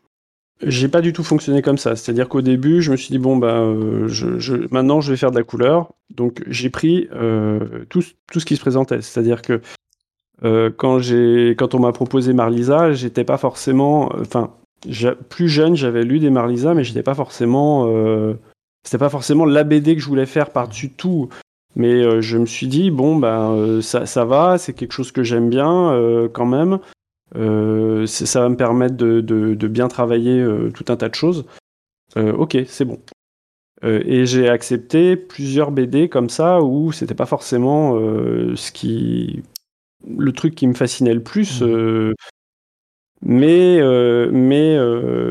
j'ai 0.62 0.88
pas 0.88 1.02
du 1.02 1.12
tout 1.12 1.22
fonctionné 1.22 1.60
comme 1.62 1.78
ça. 1.78 1.96
C'est-à-dire 1.96 2.28
qu'au 2.28 2.40
début, 2.40 2.80
je 2.80 2.90
me 2.90 2.96
suis 2.96 3.10
dit 3.10 3.18
bon 3.18 3.36
bah, 3.36 3.58
euh, 3.58 4.08
je, 4.08 4.72
maintenant 4.72 5.00
je 5.00 5.10
vais 5.10 5.16
faire 5.16 5.30
de 5.30 5.36
la 5.36 5.44
couleur. 5.44 5.92
Donc 6.14 6.42
j'ai 6.46 6.70
pris 6.70 7.08
euh, 7.12 7.84
tout, 7.88 8.02
tout 8.32 8.40
ce 8.40 8.46
qui 8.46 8.56
se 8.56 8.60
présentait. 8.60 9.02
C'est-à-dire 9.02 9.42
que 9.42 9.60
euh, 10.44 10.70
quand 10.74 10.98
j'ai, 10.98 11.54
quand 11.58 11.74
on 11.74 11.80
m'a 11.80 11.92
proposé 11.92 12.32
Marlisa, 12.32 12.92
j'étais 12.92 13.24
pas 13.24 13.38
forcément, 13.38 14.10
enfin, 14.20 14.54
plus 15.28 15.48
jeune, 15.48 15.76
j'avais 15.76 16.04
lu 16.04 16.18
des 16.18 16.30
Marlisa, 16.30 16.74
mais 16.74 16.84
j'étais 16.84 17.02
pas 17.02 17.14
forcément, 17.14 17.90
c'était 18.84 18.98
pas 18.98 19.08
forcément 19.08 19.44
la 19.46 19.64
BD 19.64 19.96
que 19.96 20.02
je 20.02 20.06
voulais 20.06 20.26
faire 20.26 20.50
par-dessus 20.50 20.90
tout. 20.90 21.28
Mais 21.74 22.22
je 22.22 22.38
me 22.38 22.46
suis 22.46 22.66
dit 22.66 22.90
bon 22.90 23.16
bah 23.16 23.54
ça, 23.82 24.06
ça 24.06 24.24
va, 24.24 24.58
c'est 24.58 24.74
quelque 24.74 24.92
chose 24.92 25.12
que 25.12 25.22
j'aime 25.22 25.48
bien 25.48 26.28
quand 26.32 26.46
même. 26.46 26.78
Euh, 27.36 28.06
ça 28.06 28.40
va 28.40 28.48
me 28.48 28.56
permettre 28.56 28.96
de, 28.96 29.20
de- 29.20 29.54
de 29.54 29.68
bien 29.68 29.88
travailler 29.88 30.40
euh, 30.40 30.70
tout 30.70 30.84
un 30.88 30.96
tas 30.96 31.08
de 31.08 31.14
choses. 31.14 31.44
Euh, 32.16 32.32
ok, 32.32 32.56
c'est 32.66 32.84
bon. 32.84 32.98
Et 33.82 34.24
j'ai 34.24 34.48
accepté 34.48 35.16
plusieurs 35.16 35.70
BD 35.70 36.08
comme 36.08 36.30
ça 36.30 36.62
où 36.62 36.92
c'était 36.92 37.14
pas 37.14 37.26
forcément 37.26 37.94
ce 37.94 38.72
qui 38.72 39.42
le 40.08 40.32
truc 40.32 40.54
qui 40.54 40.66
me 40.66 40.72
fascinait 40.72 41.12
le 41.12 41.22
plus. 41.22 41.62
Euh, 41.62 42.14
mais 43.22 43.80
mais 44.32 44.78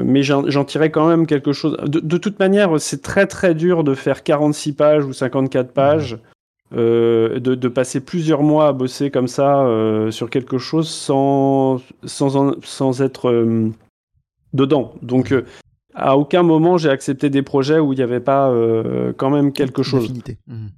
mais 0.03 0.21
j'en 0.23 0.47
j'en 0.49 0.63
tirais 0.63 0.91
quand 0.91 1.07
même 1.07 1.25
quelque 1.25 1.53
chose. 1.53 1.75
De, 1.85 1.99
de 1.99 2.17
toute 2.17 2.37
manière, 2.39 2.79
c'est 2.79 3.01
très 3.01 3.25
très 3.25 3.55
dur 3.55 3.83
de 3.83 3.95
faire 3.95 4.23
46 4.23 4.73
pages 4.73 5.05
ou 5.05 5.11
54 5.13 5.71
pages. 5.73 6.17
Euh, 6.75 7.39
de, 7.39 7.55
de 7.55 7.67
passer 7.69 8.01
plusieurs 8.01 8.43
mois 8.43 8.67
à 8.67 8.73
bosser 8.73 9.09
comme 9.09 9.27
ça 9.27 9.61
euh, 9.61 10.11
sur 10.11 10.29
quelque 10.29 10.57
chose 10.57 10.89
sans, 10.89 11.79
sans, 12.03 12.55
sans 12.63 13.01
être 13.01 13.29
euh, 13.29 13.69
dedans. 14.53 14.93
Donc, 15.01 15.33
à 15.93 16.17
aucun 16.17 16.43
moment 16.43 16.77
j'ai 16.77 16.89
accepté 16.89 17.29
des 17.29 17.43
projets 17.43 17.79
où 17.79 17.93
il 17.93 17.97
n'y 17.97 18.03
avait 18.03 18.19
pas 18.19 18.53
quand 19.17 19.29
même 19.29 19.53
quelque 19.53 19.83
chose. 19.83 20.13
Mhm. 20.47 20.69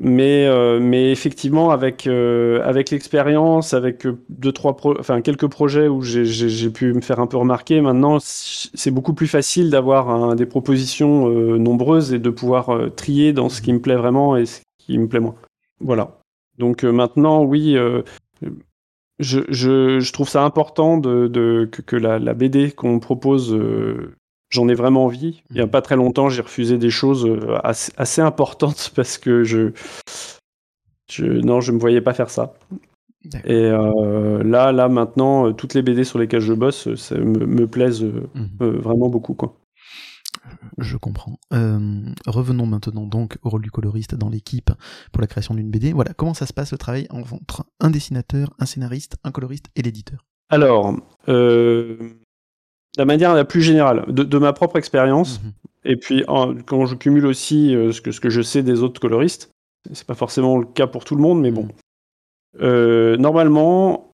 Mais, 0.00 0.48
mais 0.80 1.10
effectivement, 1.10 1.70
avec, 1.70 2.06
avec 2.06 2.90
l'expérience, 2.90 3.74
avec 3.74 4.06
deux, 4.28 4.52
trois 4.52 4.76
enfin, 4.98 5.20
quelques 5.22 5.48
projets 5.48 5.88
où 5.88 6.02
j'ai- 6.02 6.70
pu 6.70 6.92
me 6.92 7.00
faire 7.00 7.18
un 7.18 7.26
peu 7.26 7.36
remarquer, 7.36 7.80
maintenant, 7.80 8.18
c'est 8.20 8.92
beaucoup 8.92 9.14
plus 9.14 9.26
facile 9.26 9.70
d'avoir 9.70 10.36
des 10.36 10.46
propositions 10.46 11.28
nombreuses 11.58 12.12
et 12.12 12.20
de 12.20 12.30
pouvoir 12.30 12.70
trier 12.94 13.32
dans 13.32 13.48
ce 13.48 13.60
qui 13.60 13.72
me 13.72 13.80
plaît 13.80 13.96
vraiment 13.96 14.36
et 14.36 14.46
ce 14.46 14.60
qui 14.88 14.98
me 14.98 15.06
plaît 15.06 15.20
moins. 15.20 15.36
Voilà. 15.80 16.18
Donc 16.58 16.84
euh, 16.84 16.90
maintenant, 16.90 17.44
oui, 17.44 17.76
euh, 17.76 18.02
je, 19.18 19.40
je, 19.48 20.00
je 20.00 20.12
trouve 20.12 20.28
ça 20.28 20.44
important 20.44 20.96
de, 20.96 21.28
de- 21.28 21.68
que, 21.70 21.82
que 21.82 21.96
la, 21.96 22.18
la 22.18 22.34
BD 22.34 22.72
qu'on 22.72 22.98
propose 22.98 23.54
euh, 23.54 24.14
j'en 24.48 24.68
ai 24.68 24.74
vraiment 24.74 25.04
envie. 25.04 25.42
Il 25.50 25.56
n'y 25.56 25.60
a 25.60 25.66
pas 25.66 25.82
très 25.82 25.96
longtemps, 25.96 26.30
j'ai 26.30 26.42
refusé 26.42 26.78
des 26.78 26.90
choses 26.90 27.28
assez, 27.62 27.92
assez, 27.96 28.22
importantes 28.22 28.92
parce 28.96 29.18
que 29.18 29.44
je, 29.44 29.72
je, 31.10 31.24
non, 31.24 31.60
je 31.60 31.72
me 31.72 31.78
voyais 31.78 32.00
pas 32.00 32.14
faire 32.14 32.30
ça. 32.30 32.54
Et 33.44 33.68
là, 33.68 34.72
là, 34.72 34.88
maintenant, 34.88 35.52
toutes 35.52 35.74
les 35.74 35.82
BD 35.82 36.04
sur 36.04 36.18
lesquelles 36.18 36.40
je 36.40 36.54
bosse, 36.54 36.94
ça 36.94 37.16
me, 37.18 37.66
plaisent 37.66 38.02
euh, 38.02 38.26
mhm. 38.34 38.78
vraiment 38.78 39.10
beaucoup. 39.10 39.34
Quoi. 39.34 39.54
Je 40.78 40.96
comprends. 40.96 41.38
revenons 41.50 42.66
maintenant 42.66 43.06
donc 43.06 43.38
au 43.42 43.50
rôle 43.50 43.62
du 43.62 43.70
coloriste 43.70 44.14
dans 44.14 44.28
l'équipe 44.28 44.70
pour 45.12 45.20
la 45.20 45.26
création 45.26 45.54
d'une 45.54 45.70
BD. 45.70 45.92
Voilà, 45.92 46.14
comment 46.14 46.34
ça 46.34 46.46
se 46.46 46.52
passe 46.52 46.72
le 46.72 46.78
travail 46.78 47.06
entre 47.10 47.64
un 47.80 47.90
dessinateur, 47.90 48.54
un 48.58 48.66
scénariste, 48.66 49.16
un 49.24 49.30
coloriste 49.30 49.66
et 49.76 49.82
l'éditeur 49.82 50.24
Alors, 50.50 50.94
la 51.26 53.04
manière 53.04 53.34
la 53.34 53.44
plus 53.44 53.62
générale, 53.62 54.04
de, 54.08 54.38
ma 54.38 54.52
propre 54.52 54.76
expérience, 54.76 55.40
mhm. 55.42 55.52
et 55.84 55.96
puis 55.96 56.24
quand 56.26 56.86
je 56.86 56.94
cumule 56.94 57.26
aussi 57.26 57.70
ce, 57.92 58.00
que, 58.00 58.12
ce 58.12 58.20
que 58.20 58.30
je 58.30 58.42
sais 58.42 58.62
des 58.62 58.82
autres 58.82 59.00
coloristes, 59.00 59.50
c'est 59.92 60.06
pas 60.06 60.14
forcément 60.14 60.58
le 60.58 60.66
cas 60.66 60.86
pour 60.86 61.04
tout 61.04 61.16
le 61.16 61.22
monde, 61.22 61.40
mais 61.40 61.50
bon. 61.50 61.68
Euh, 62.60 63.16
normalement, 63.16 64.07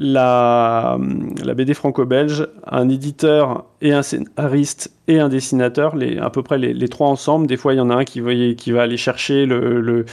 la, 0.00 0.98
la 1.44 1.54
BD 1.54 1.74
franco-belge, 1.74 2.48
un 2.66 2.88
éditeur 2.88 3.66
et 3.82 3.92
un 3.92 4.02
scénariste 4.02 4.92
et 5.06 5.20
un 5.20 5.28
dessinateur, 5.28 5.94
à 6.20 6.30
peu 6.30 6.42
près 6.42 6.58
les, 6.58 6.88
trois 6.88 7.08
ensemble. 7.08 7.46
Des 7.46 7.58
fois, 7.58 7.74
il 7.74 7.76
y 7.76 7.80
en 7.80 7.90
a 7.90 7.94
un 7.94 8.04
qui 8.04 8.20
va, 8.20 8.82
aller 8.82 8.96
chercher 8.96 9.44
le, 9.44 10.06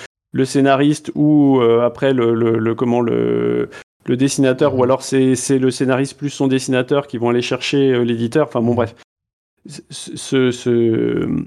scénariste 0.44 1.12
ou 1.16 1.62
euh, 1.62 1.86
après 1.86 2.14
le, 2.14 2.76
comment 2.76 3.00
le, 3.00 3.70
dessinateur, 4.10 4.76
ou 4.76 4.84
alors 4.84 5.04
c'est 5.04 5.36
le 5.58 5.72
scénariste 5.72 6.18
plus 6.18 6.30
son 6.30 6.48
dessinateur 6.48 7.08
qui 7.08 7.18
vont 7.18 7.30
aller 7.30 7.42
chercher 7.42 7.94
euh, 7.94 8.04
l'éditeur. 8.04 8.48
Enfin 8.48 8.62
bon, 8.62 8.74
bref. 8.74 8.94
Ce, 9.90 10.52
ce, 10.52 11.46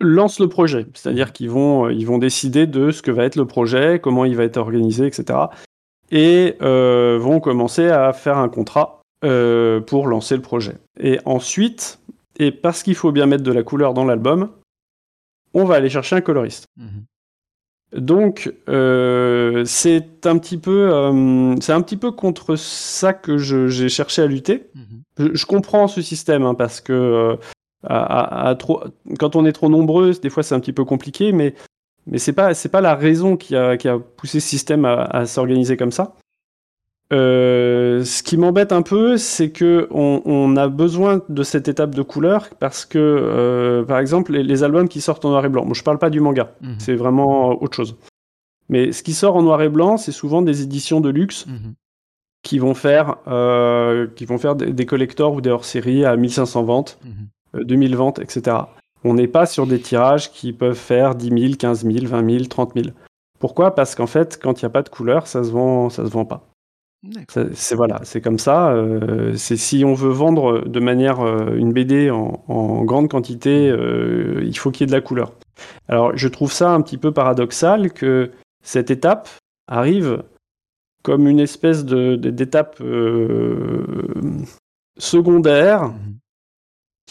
lancent 0.00 0.40
le 0.40 0.48
projet, 0.48 0.86
c'est-à-dire 0.94 1.32
qu'ils 1.32 1.50
vont, 1.50 1.86
euh, 1.86 1.92
ils 1.92 2.06
vont 2.06 2.18
décider 2.18 2.66
de 2.66 2.90
ce 2.90 3.02
que 3.02 3.10
va 3.10 3.24
être 3.24 3.36
le 3.36 3.46
projet, 3.46 4.00
comment 4.02 4.24
il 4.24 4.34
va 4.34 4.44
être 4.44 4.56
organisé, 4.56 5.06
etc. 5.06 5.38
Et 6.12 6.56
euh, 6.62 7.18
vont 7.18 7.40
commencer 7.40 7.88
à 7.88 8.12
faire 8.12 8.38
un 8.38 8.48
contrat 8.48 9.00
euh, 9.24 9.80
pour 9.80 10.06
lancer 10.06 10.36
le 10.36 10.42
projet. 10.42 10.76
Et 11.00 11.18
ensuite, 11.24 11.98
et 12.38 12.52
parce 12.52 12.82
qu'il 12.82 12.94
faut 12.94 13.12
bien 13.12 13.26
mettre 13.26 13.42
de 13.42 13.52
la 13.52 13.62
couleur 13.62 13.94
dans 13.94 14.04
l'album, 14.04 14.50
on 15.54 15.64
va 15.64 15.76
aller 15.76 15.90
chercher 15.90 16.16
un 16.16 16.20
coloriste. 16.20 16.66
Mhm. 16.76 17.04
Donc 17.98 18.52
c'est 19.66 20.26
un 20.26 20.38
petit 20.38 20.56
peu, 20.56 21.56
c'est 21.60 21.72
un 21.72 21.82
petit 21.82 21.98
peu 21.98 22.10
contre 22.10 22.56
ça 22.56 23.12
que 23.12 23.36
j'ai 23.36 23.88
cherché 23.90 24.22
à 24.22 24.26
lutter. 24.26 24.70
Mhm. 24.74 25.32
Je, 25.34 25.44
comprends 25.44 25.88
ce 25.88 26.00
système 26.00 26.44
hein, 26.44 26.54
parce 26.54 26.80
que 26.80 27.36
à, 27.84 28.54
trop, 28.58 28.82
quand 29.18 29.36
on 29.36 29.44
est 29.44 29.52
trop 29.52 29.68
nombreux, 29.68 30.12
des 30.12 30.30
fois 30.30 30.42
c'est 30.42 30.54
un 30.54 30.60
petit 30.60 30.72
peu 30.72 30.84
compliqué, 30.84 31.32
mais, 31.32 31.54
mais 32.06 32.18
c'est 32.18 32.32
pas, 32.32 32.54
c'est 32.54 32.68
pas 32.68 32.80
la 32.80 32.94
raison 32.94 33.36
qui 33.36 33.56
a, 33.56 33.76
qui 33.76 33.88
a 33.88 33.98
poussé 33.98 34.40
ce 34.40 34.48
système 34.48 34.84
à, 34.84 35.26
s'organiser 35.26 35.76
comme 35.76 35.92
ça. 35.92 36.14
Euh, 37.12 38.04
ce 38.04 38.22
qui 38.22 38.38
m'embête 38.38 38.72
un 38.72 38.82
peu, 38.82 39.18
c'est 39.18 39.50
que 39.50 39.86
on, 39.90 40.22
on, 40.24 40.56
a 40.56 40.68
besoin 40.68 41.20
de 41.28 41.42
cette 41.42 41.68
étape 41.68 41.94
de 41.94 42.00
couleur 42.00 42.48
parce 42.58 42.86
que, 42.86 42.98
euh, 42.98 43.84
par 43.84 43.98
exemple, 43.98 44.32
les, 44.32 44.62
albums 44.62 44.88
qui 44.88 45.02
sortent 45.02 45.24
en 45.26 45.30
noir 45.30 45.44
et 45.44 45.50
blanc. 45.50 45.64
Moi, 45.64 45.74
je 45.74 45.82
parle 45.82 45.98
pas 45.98 46.08
du 46.08 46.20
manga, 46.20 46.54
mhm. 46.62 46.76
c'est 46.78 46.94
vraiment 46.94 47.62
autre 47.62 47.76
chose. 47.76 47.96
Mais 48.70 48.92
ce 48.92 49.02
qui 49.02 49.12
sort 49.12 49.36
en 49.36 49.42
noir 49.42 49.60
et 49.60 49.68
blanc, 49.68 49.98
c'est 49.98 50.12
souvent 50.12 50.40
des 50.40 50.62
éditions 50.62 51.02
de 51.02 51.10
luxe 51.10 51.46
mhm. 51.46 51.74
qui 52.42 52.58
vont 52.58 52.74
faire, 52.74 53.16
euh, 53.28 54.06
qui 54.16 54.24
vont 54.24 54.38
faire 54.38 54.56
des, 54.56 54.86
collectors 54.86 55.34
ou 55.34 55.42
des 55.42 55.50
hors-séries 55.50 56.06
à 56.06 56.16
1500 56.16 56.64
ventes. 56.64 56.98
Mhm. 57.04 57.28
2000 57.64 57.96
ventes, 57.96 58.18
etc. 58.18 58.56
On 59.04 59.14
n'est 59.14 59.28
pas 59.28 59.46
sur 59.46 59.66
des 59.66 59.80
tirages 59.80 60.30
qui 60.30 60.52
peuvent 60.52 60.76
faire 60.76 61.14
10 61.14 61.28
000, 61.28 61.54
15 61.58 61.84
000, 61.84 62.06
20 62.06 62.30
000, 62.30 62.44
30 62.44 62.72
000. 62.74 62.86
Pourquoi? 63.38 63.74
Parce 63.74 63.94
qu'en 63.94 64.06
fait, 64.06 64.38
quand 64.40 64.62
il 64.62 64.64
n'y 64.64 64.66
a 64.66 64.70
pas 64.70 64.82
de 64.82 64.88
couleur, 64.88 65.26
ça 65.26 65.42
se 65.42 65.50
vend, 65.50 65.90
ça 65.90 66.04
se 66.04 66.10
vend 66.10 66.24
pas. 66.24 66.48
C'est 67.28 67.74
voilà, 67.74 68.00
c'est 68.04 68.20
comme 68.20 68.38
ça. 68.38 68.70
Euh, 68.70 69.34
c'est 69.34 69.56
si 69.56 69.84
on 69.84 69.94
veut 69.94 70.12
vendre 70.12 70.68
de 70.68 70.78
manière 70.78 71.20
euh, 71.20 71.56
une 71.56 71.72
BD 71.72 72.10
en, 72.10 72.84
grande 72.84 73.10
quantité, 73.10 73.68
euh, 73.68 74.40
il 74.44 74.56
faut 74.56 74.70
qu'il 74.70 74.82
y 74.82 74.84
ait 74.84 74.86
de 74.86 74.92
la 74.92 75.00
couleur. 75.00 75.32
Alors, 75.88 76.16
je 76.16 76.28
trouve 76.28 76.52
ça 76.52 76.70
un 76.70 76.80
petit 76.80 76.98
peu 76.98 77.10
paradoxal 77.10 77.92
que 77.92 78.30
cette 78.62 78.92
étape 78.92 79.28
arrive 79.66 80.22
comme 81.02 81.26
une 81.26 81.40
espèce 81.40 81.84
d'étape 81.84 82.80
secondaire 84.96 85.88
mhm 85.88 86.18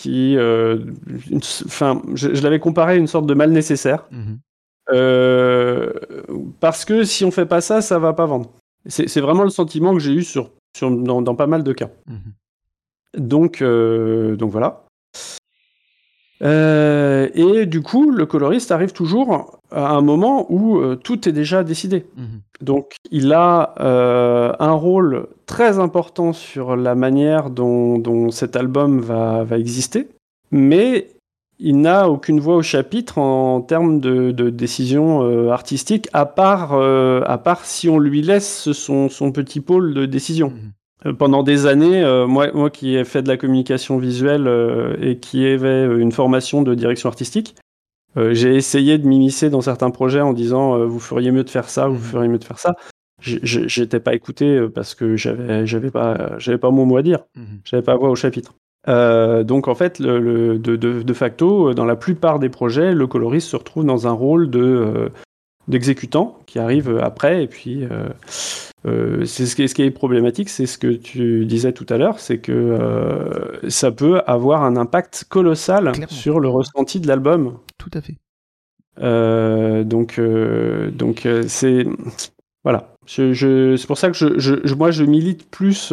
qui, 0.02 0.36
euh, 0.36 0.80
enfin, 1.66 2.02
je, 2.16 2.42
l'avais 2.42 2.60
comparé 2.60 2.94
à 2.94 2.96
une 2.96 3.06
sorte 3.06 3.28
de 3.28 3.36
mal 3.36 3.52
nécessaire. 3.52 4.08
Mhm. 4.10 4.40
Euh, 4.94 5.94
parce 6.60 6.86
que 6.86 7.04
si 7.04 7.24
on 7.24 7.30
fait 7.30 7.46
pas 7.46 7.62
ça, 7.62 7.82
ça 7.82 8.00
va 8.00 8.14
pas 8.14 8.26
vendre. 8.26 8.52
C'est 8.88 9.22
vraiment 9.22 9.44
le 9.44 9.52
sentiment 9.52 9.94
que 9.94 10.00
j'ai 10.00 10.14
eu 10.14 10.24
sur, 10.24 10.50
sur 10.76 10.90
dans, 10.90 11.36
pas 11.36 11.46
mal 11.46 11.64
de 11.64 11.72
cas. 11.72 11.92
Mhm. 12.08 12.34
Donc, 13.28 13.62
euh, 13.62 14.36
donc 14.36 14.50
voilà. 14.50 14.86
Euh, 16.42 17.30
et 17.36 17.68
du 17.68 17.84
coup, 17.84 18.10
le 18.10 18.26
coloriste 18.26 18.72
arrive 18.72 18.94
toujours 18.94 19.61
à 19.72 19.92
un 19.92 20.02
moment 20.02 20.46
où 20.50 20.78
euh, 20.78 20.96
tout 20.96 21.28
est 21.28 21.32
déjà 21.32 21.64
décidé. 21.64 22.06
Mhm. 22.18 22.42
Donc, 22.62 22.96
il 23.12 23.34
a 23.34 23.74
euh, 23.80 24.54
un 24.60 24.74
rôle 24.74 25.28
très 25.46 25.80
important 25.80 26.34
sur 26.34 26.76
la 26.76 26.96
manière 26.96 27.50
dont, 27.50 28.30
cet 28.32 28.56
album 28.56 29.00
va, 29.00 29.46
exister, 29.58 30.10
mais 30.52 31.08
il 31.60 31.80
n'a 31.82 32.10
aucune 32.10 32.40
voix 32.40 32.56
au 32.56 32.62
chapitre 32.62 33.18
en 33.18 33.62
termes 33.62 34.00
de, 34.00 34.32
décision 34.50 35.52
artistique, 35.52 36.08
à 36.14 36.26
part, 36.26 36.74
à 36.74 37.38
part 37.38 37.66
si 37.66 37.90
on 37.90 38.00
lui 38.00 38.22
laisse 38.22 38.72
son, 38.72 39.10
son 39.10 39.32
petit 39.32 39.60
pôle 39.60 39.94
de 39.94 40.06
décision. 40.06 40.50
Mhm. 40.50 40.72
Euh, 41.06 41.14
pendant 41.14 41.44
des 41.44 41.66
années, 41.66 42.04
euh, 42.04 42.28
moi, 42.28 42.52
moi 42.54 42.70
qui 42.70 42.96
ai 42.96 43.04
fait 43.04 43.22
de 43.22 43.28
la 43.28 43.38
communication 43.38 43.98
visuelle 43.98 44.48
euh, 44.48 44.96
et 45.02 45.18
qui 45.18 45.46
avais 45.46 45.86
une 45.86 46.12
formation 46.12 46.62
de 46.62 46.76
direction 46.76 47.10
artistique, 47.10 47.56
j'ai 48.16 48.56
essayé 48.56 48.98
de 48.98 49.08
m'immiscer 49.08 49.50
dans 49.50 49.62
certains 49.62 49.92
projets 49.92 50.22
en 50.22 50.34
disant 50.34 50.86
vous 50.86 51.00
feriez 51.00 51.32
mieux 51.32 51.44
de 51.44 51.50
faire 51.50 51.70
ça, 51.70 51.88
vous 51.88 51.96
mhm. 51.96 52.02
feriez 52.02 52.28
mieux 52.28 52.40
de 52.40 52.44
faire 52.44 52.60
ça. 52.60 52.74
J'étais 53.22 54.00
pas 54.00 54.16
écouté 54.16 54.68
parce 54.74 54.96
que 54.96 55.16
j'avais 55.16 55.68
j'avais 55.68 55.92
pas 55.92 56.38
j'avais 56.40 56.58
pas 56.58 56.72
mon 56.72 56.86
mot 56.86 56.98
à 56.98 57.04
dire, 57.04 57.20
mhm. 57.36 57.60
j'avais 57.64 57.84
pas 57.84 57.96
voix 57.96 58.10
au 58.10 58.16
chapitre. 58.16 58.56
donc 58.88 59.68
en 59.68 59.76
fait, 59.76 60.00
le, 60.00 60.58
de, 60.58 60.76
de, 60.76 61.04
de, 61.04 61.14
facto, 61.14 61.74
dans 61.74 61.86
la 61.86 61.96
plupart 61.96 62.40
des 62.40 62.50
projets, 62.50 62.94
le 62.94 63.08
coloriste 63.08 63.50
se 63.50 63.56
retrouve 63.56 63.86
dans 63.86 64.08
un 64.08 64.14
rôle 64.14 64.50
de 64.50 65.10
d'exécutant 65.68 66.40
qui 66.48 66.58
arrive 66.58 67.00
après 67.02 67.44
et 67.44 67.48
puis 67.48 67.88
euh, 68.88 69.26
c'est 69.26 69.46
ce, 69.46 69.68
ce, 69.68 69.76
qui 69.76 69.84
est 69.84 69.92
problématique, 69.92 70.50
c'est 70.50 70.66
ce 70.66 70.78
que 70.78 70.88
tu 70.88 71.46
disais 71.46 71.72
tout 71.72 71.86
à 71.90 71.98
l'heure, 71.98 72.20
c'est 72.20 72.40
que 72.40 72.52
euh, 72.52 73.70
ça 73.70 73.92
peut 73.92 74.22
avoir 74.26 74.64
un 74.64 74.76
impact 74.76 75.26
colossal 75.30 75.92
sur 76.10 76.40
le 76.40 76.48
ressenti 76.48 77.00
de 77.00 77.08
l'album. 77.08 77.58
Tout 77.82 77.98
à 77.98 78.02
fait. 78.02 78.18
Euh, 79.00 79.84
donc, 79.84 80.22
donc 80.94 81.28
c'est 81.48 81.88
voilà. 82.64 82.94
Je, 83.08 83.76
c'est 83.76 83.88
pour 83.88 83.98
ça 83.98 84.12
que 84.12 84.16
je, 84.16 84.38
je, 84.38 84.76
moi 84.76 84.92
je 84.92 85.04
milite 85.04 85.50
plus 85.50 85.90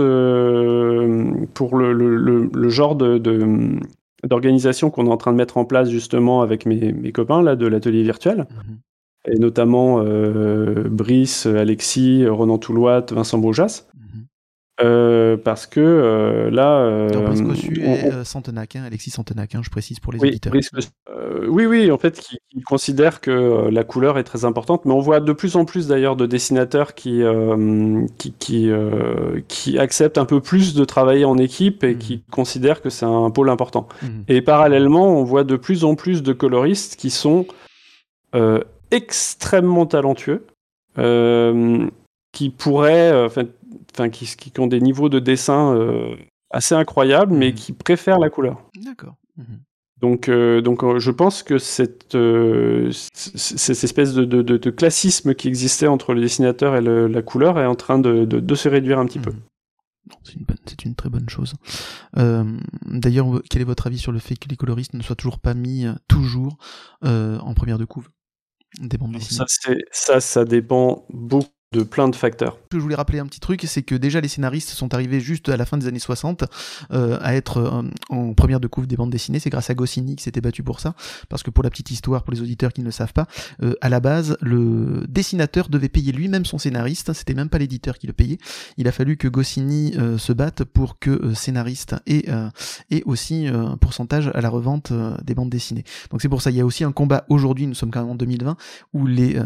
pour 1.54 1.78
le, 1.78 1.92
le, 1.94 2.50
le, 2.52 2.68
genre 2.68 2.94
de, 2.94 3.16
d'organisation 4.22 4.90
qu'on 4.90 5.06
est 5.06 5.10
en 5.10 5.16
train 5.16 5.32
de 5.32 5.38
mettre 5.38 5.56
en 5.56 5.64
place 5.64 5.88
justement 5.88 6.42
avec 6.42 6.66
mes, 6.66 6.92
mes 6.92 7.12
copains 7.12 7.42
là 7.42 7.56
de 7.56 7.66
l'atelier 7.66 8.02
virtuel. 8.02 8.46
Mhm 8.50 8.78
et 9.26 9.38
notamment 9.38 10.00
euh, 10.00 10.84
Brice, 10.88 11.46
Alexis, 11.46 12.26
Ronan 12.26 12.58
Touloat, 12.58 13.06
Vincent 13.10 13.38
Bojas. 13.38 13.86
Euh, 14.80 15.36
parce 15.36 15.66
que 15.66 15.80
euh, 15.80 16.50
là. 16.50 17.08
Brice 17.26 17.42
Cossu 17.42 17.82
et 17.82 18.24
Santenac, 18.24 18.76
Alexis 18.76 19.10
Santenac, 19.10 19.56
je 19.60 19.70
précise 19.70 19.98
pour 19.98 20.12
les 20.12 20.20
oui, 20.20 20.28
auditeurs. 20.28 20.52
oui, 21.48 21.66
oui, 21.66 21.90
en 21.90 21.98
fait, 21.98 22.20
qui, 22.20 22.38
considère 22.62 23.20
que 23.20 23.68
la 23.70 23.84
couleur 23.84 24.18
est 24.18 24.24
très 24.24 24.44
importante, 24.44 24.84
mais 24.84 24.92
on 24.92 25.00
voit 25.00 25.20
de 25.20 25.32
plus 25.32 25.56
en 25.56 25.64
plus 25.64 25.86
d'ailleurs 25.88 26.16
de 26.16 26.26
dessinateurs 26.26 26.94
qui, 26.94 27.22
qui, 28.18 28.32
qui, 28.32 28.70
qui, 29.48 29.78
acceptent 29.78 30.18
un 30.18 30.24
peu 30.24 30.40
plus 30.40 30.74
de 30.74 30.84
travailler 30.84 31.24
en 31.24 31.38
équipe 31.38 31.82
et 31.84 31.96
qui 31.96 32.16
mhm. 32.16 32.22
considèrent 32.30 32.82
que 32.82 32.90
c'est 32.90 33.06
un 33.06 33.30
pôle 33.30 33.50
important. 33.50 33.88
Mhm. 34.02 34.24
Et 34.28 34.42
parallèlement, 34.42 35.18
on 35.18 35.24
voit 35.24 35.44
de 35.44 35.56
plus 35.56 35.84
en 35.84 35.94
plus 35.94 36.22
de 36.22 36.32
coloristes 36.32 36.96
qui 36.96 37.10
sont 37.10 37.46
extrêmement 38.90 39.86
talentueux, 39.86 40.46
euh, 40.98 41.88
qui 42.32 42.50
pourraient, 42.50 43.12
euh, 43.12 43.28
enfin, 43.98 44.10
qui, 44.10 44.26
qui, 44.26 44.60
ont 44.60 44.66
des 44.66 44.80
niveaux 44.80 45.08
de 45.08 45.18
dessin 45.18 45.74
euh, 45.74 46.16
assez 46.50 46.74
incroyables, 46.74 47.34
mais 47.34 47.50
mhm. 47.50 47.54
qui 47.54 47.72
préfèrent 47.72 48.18
la 48.18 48.30
couleur. 48.30 48.62
D'accord. 48.84 49.16
Mhm. 49.36 49.60
Donc, 50.00 50.30
donc 50.30 50.98
je 50.98 51.10
pense 51.10 51.42
que 51.42 51.58
cette, 51.58 52.16
cette 52.92 53.82
espèce 53.82 54.14
de, 54.14 54.24
de, 54.24 54.70
classisme 54.70 55.34
qui 55.34 55.48
existait 55.48 55.88
entre 55.88 56.14
le 56.14 56.20
dessinateur 56.20 56.76
et 56.76 56.80
la 56.80 57.22
couleur 57.22 57.58
est 57.58 57.66
en 57.66 57.74
train 57.74 57.98
de, 57.98 58.54
se 58.54 58.68
réduire 58.68 59.00
un 59.00 59.06
petit 59.06 59.18
peu. 59.18 59.32
Mhm. 59.32 59.40
C'est 60.22 60.34
une, 60.34 60.46
c'est 60.66 60.84
une 60.84 60.94
très 60.94 61.10
bonne 61.10 61.28
chose. 61.28 61.54
Euh, 62.16 62.44
D'ailleurs, 62.86 63.42
quel 63.50 63.60
est 63.60 63.64
votre 63.64 63.88
avis 63.88 63.98
sur 63.98 64.12
le 64.12 64.20
fait 64.20 64.36
que 64.36 64.48
les 64.48 64.56
coloristes 64.56 64.94
ne 64.94 65.02
soient 65.02 65.16
toujours 65.16 65.40
pas 65.40 65.54
mis 65.54 65.84
toujours 66.06 66.58
euh, 67.04 67.38
en 67.40 67.54
première 67.54 67.78
de 67.78 67.84
couve? 67.84 68.08
Des 68.80 68.98
bandes 68.98 69.12
dessinées 69.12 69.44
ça, 69.48 69.72
ça, 69.90 70.20
ça 70.20 70.44
dépend 70.44 71.06
beaucoup 71.10 71.48
de 71.72 71.82
plein 71.82 72.08
de 72.08 72.16
facteurs. 72.16 72.56
Je 72.72 72.78
voulais 72.78 72.94
rappeler 72.94 73.18
un 73.18 73.26
petit 73.26 73.40
truc, 73.40 73.62
c'est 73.66 73.82
que 73.82 73.94
déjà 73.94 74.22
les 74.22 74.28
scénaristes 74.28 74.70
sont 74.70 74.94
arrivés 74.94 75.20
juste 75.20 75.50
à 75.50 75.56
la 75.58 75.66
fin 75.66 75.76
des 75.76 75.86
années 75.86 75.98
60 75.98 76.44
euh, 76.92 77.18
à 77.20 77.34
être 77.34 77.58
euh, 77.58 77.82
en 78.08 78.32
première 78.32 78.58
de 78.58 78.66
couve 78.66 78.86
des 78.86 78.96
bandes 78.96 79.10
dessinées. 79.10 79.38
C'est 79.38 79.50
grâce 79.50 79.68
à 79.68 79.74
Goscinny 79.74 80.16
qui 80.16 80.22
s'était 80.22 80.40
battu 80.40 80.62
pour 80.62 80.80
ça, 80.80 80.94
parce 81.28 81.42
que 81.42 81.50
pour 81.50 81.62
la 81.62 81.68
petite 81.68 81.90
histoire, 81.90 82.22
pour 82.22 82.32
les 82.32 82.40
auditeurs 82.40 82.72
qui 82.72 82.80
ne 82.80 82.86
le 82.86 82.90
savent 82.90 83.12
pas, 83.12 83.26
euh, 83.62 83.74
à 83.82 83.90
la 83.90 84.00
base, 84.00 84.38
le 84.40 85.04
dessinateur 85.08 85.68
devait 85.68 85.90
payer 85.90 86.10
lui-même 86.12 86.46
son 86.46 86.56
scénariste. 86.56 87.12
C'était 87.12 87.34
même 87.34 87.50
pas 87.50 87.58
l'éditeur 87.58 87.98
qui 87.98 88.06
le 88.06 88.14
payait. 88.14 88.38
Il 88.78 88.88
a 88.88 88.92
fallu 88.92 89.18
que 89.18 89.28
Goscinny 89.28 89.94
se 90.18 90.32
batte 90.32 90.64
pour 90.64 90.98
que 90.98 91.34
scénariste 91.34 91.96
ait, 92.06 92.24
ait 92.90 93.02
aussi 93.04 93.46
un 93.46 93.76
pourcentage 93.76 94.30
à 94.34 94.40
la 94.40 94.48
revente 94.48 94.92
des 95.22 95.34
bandes 95.34 95.50
dessinées. 95.50 95.84
Donc 96.10 96.22
c'est 96.22 96.28
pour 96.28 96.42
ça, 96.42 96.50
il 96.50 96.56
y 96.56 96.60
a 96.60 96.66
aussi 96.66 96.84
un 96.84 96.92
combat 96.92 97.24
aujourd'hui. 97.28 97.66
Nous 97.66 97.74
sommes 97.74 97.90
quand 97.90 98.00
même 98.00 98.10
en 98.10 98.14
2020 98.14 98.56
où 98.94 99.06
les 99.06 99.40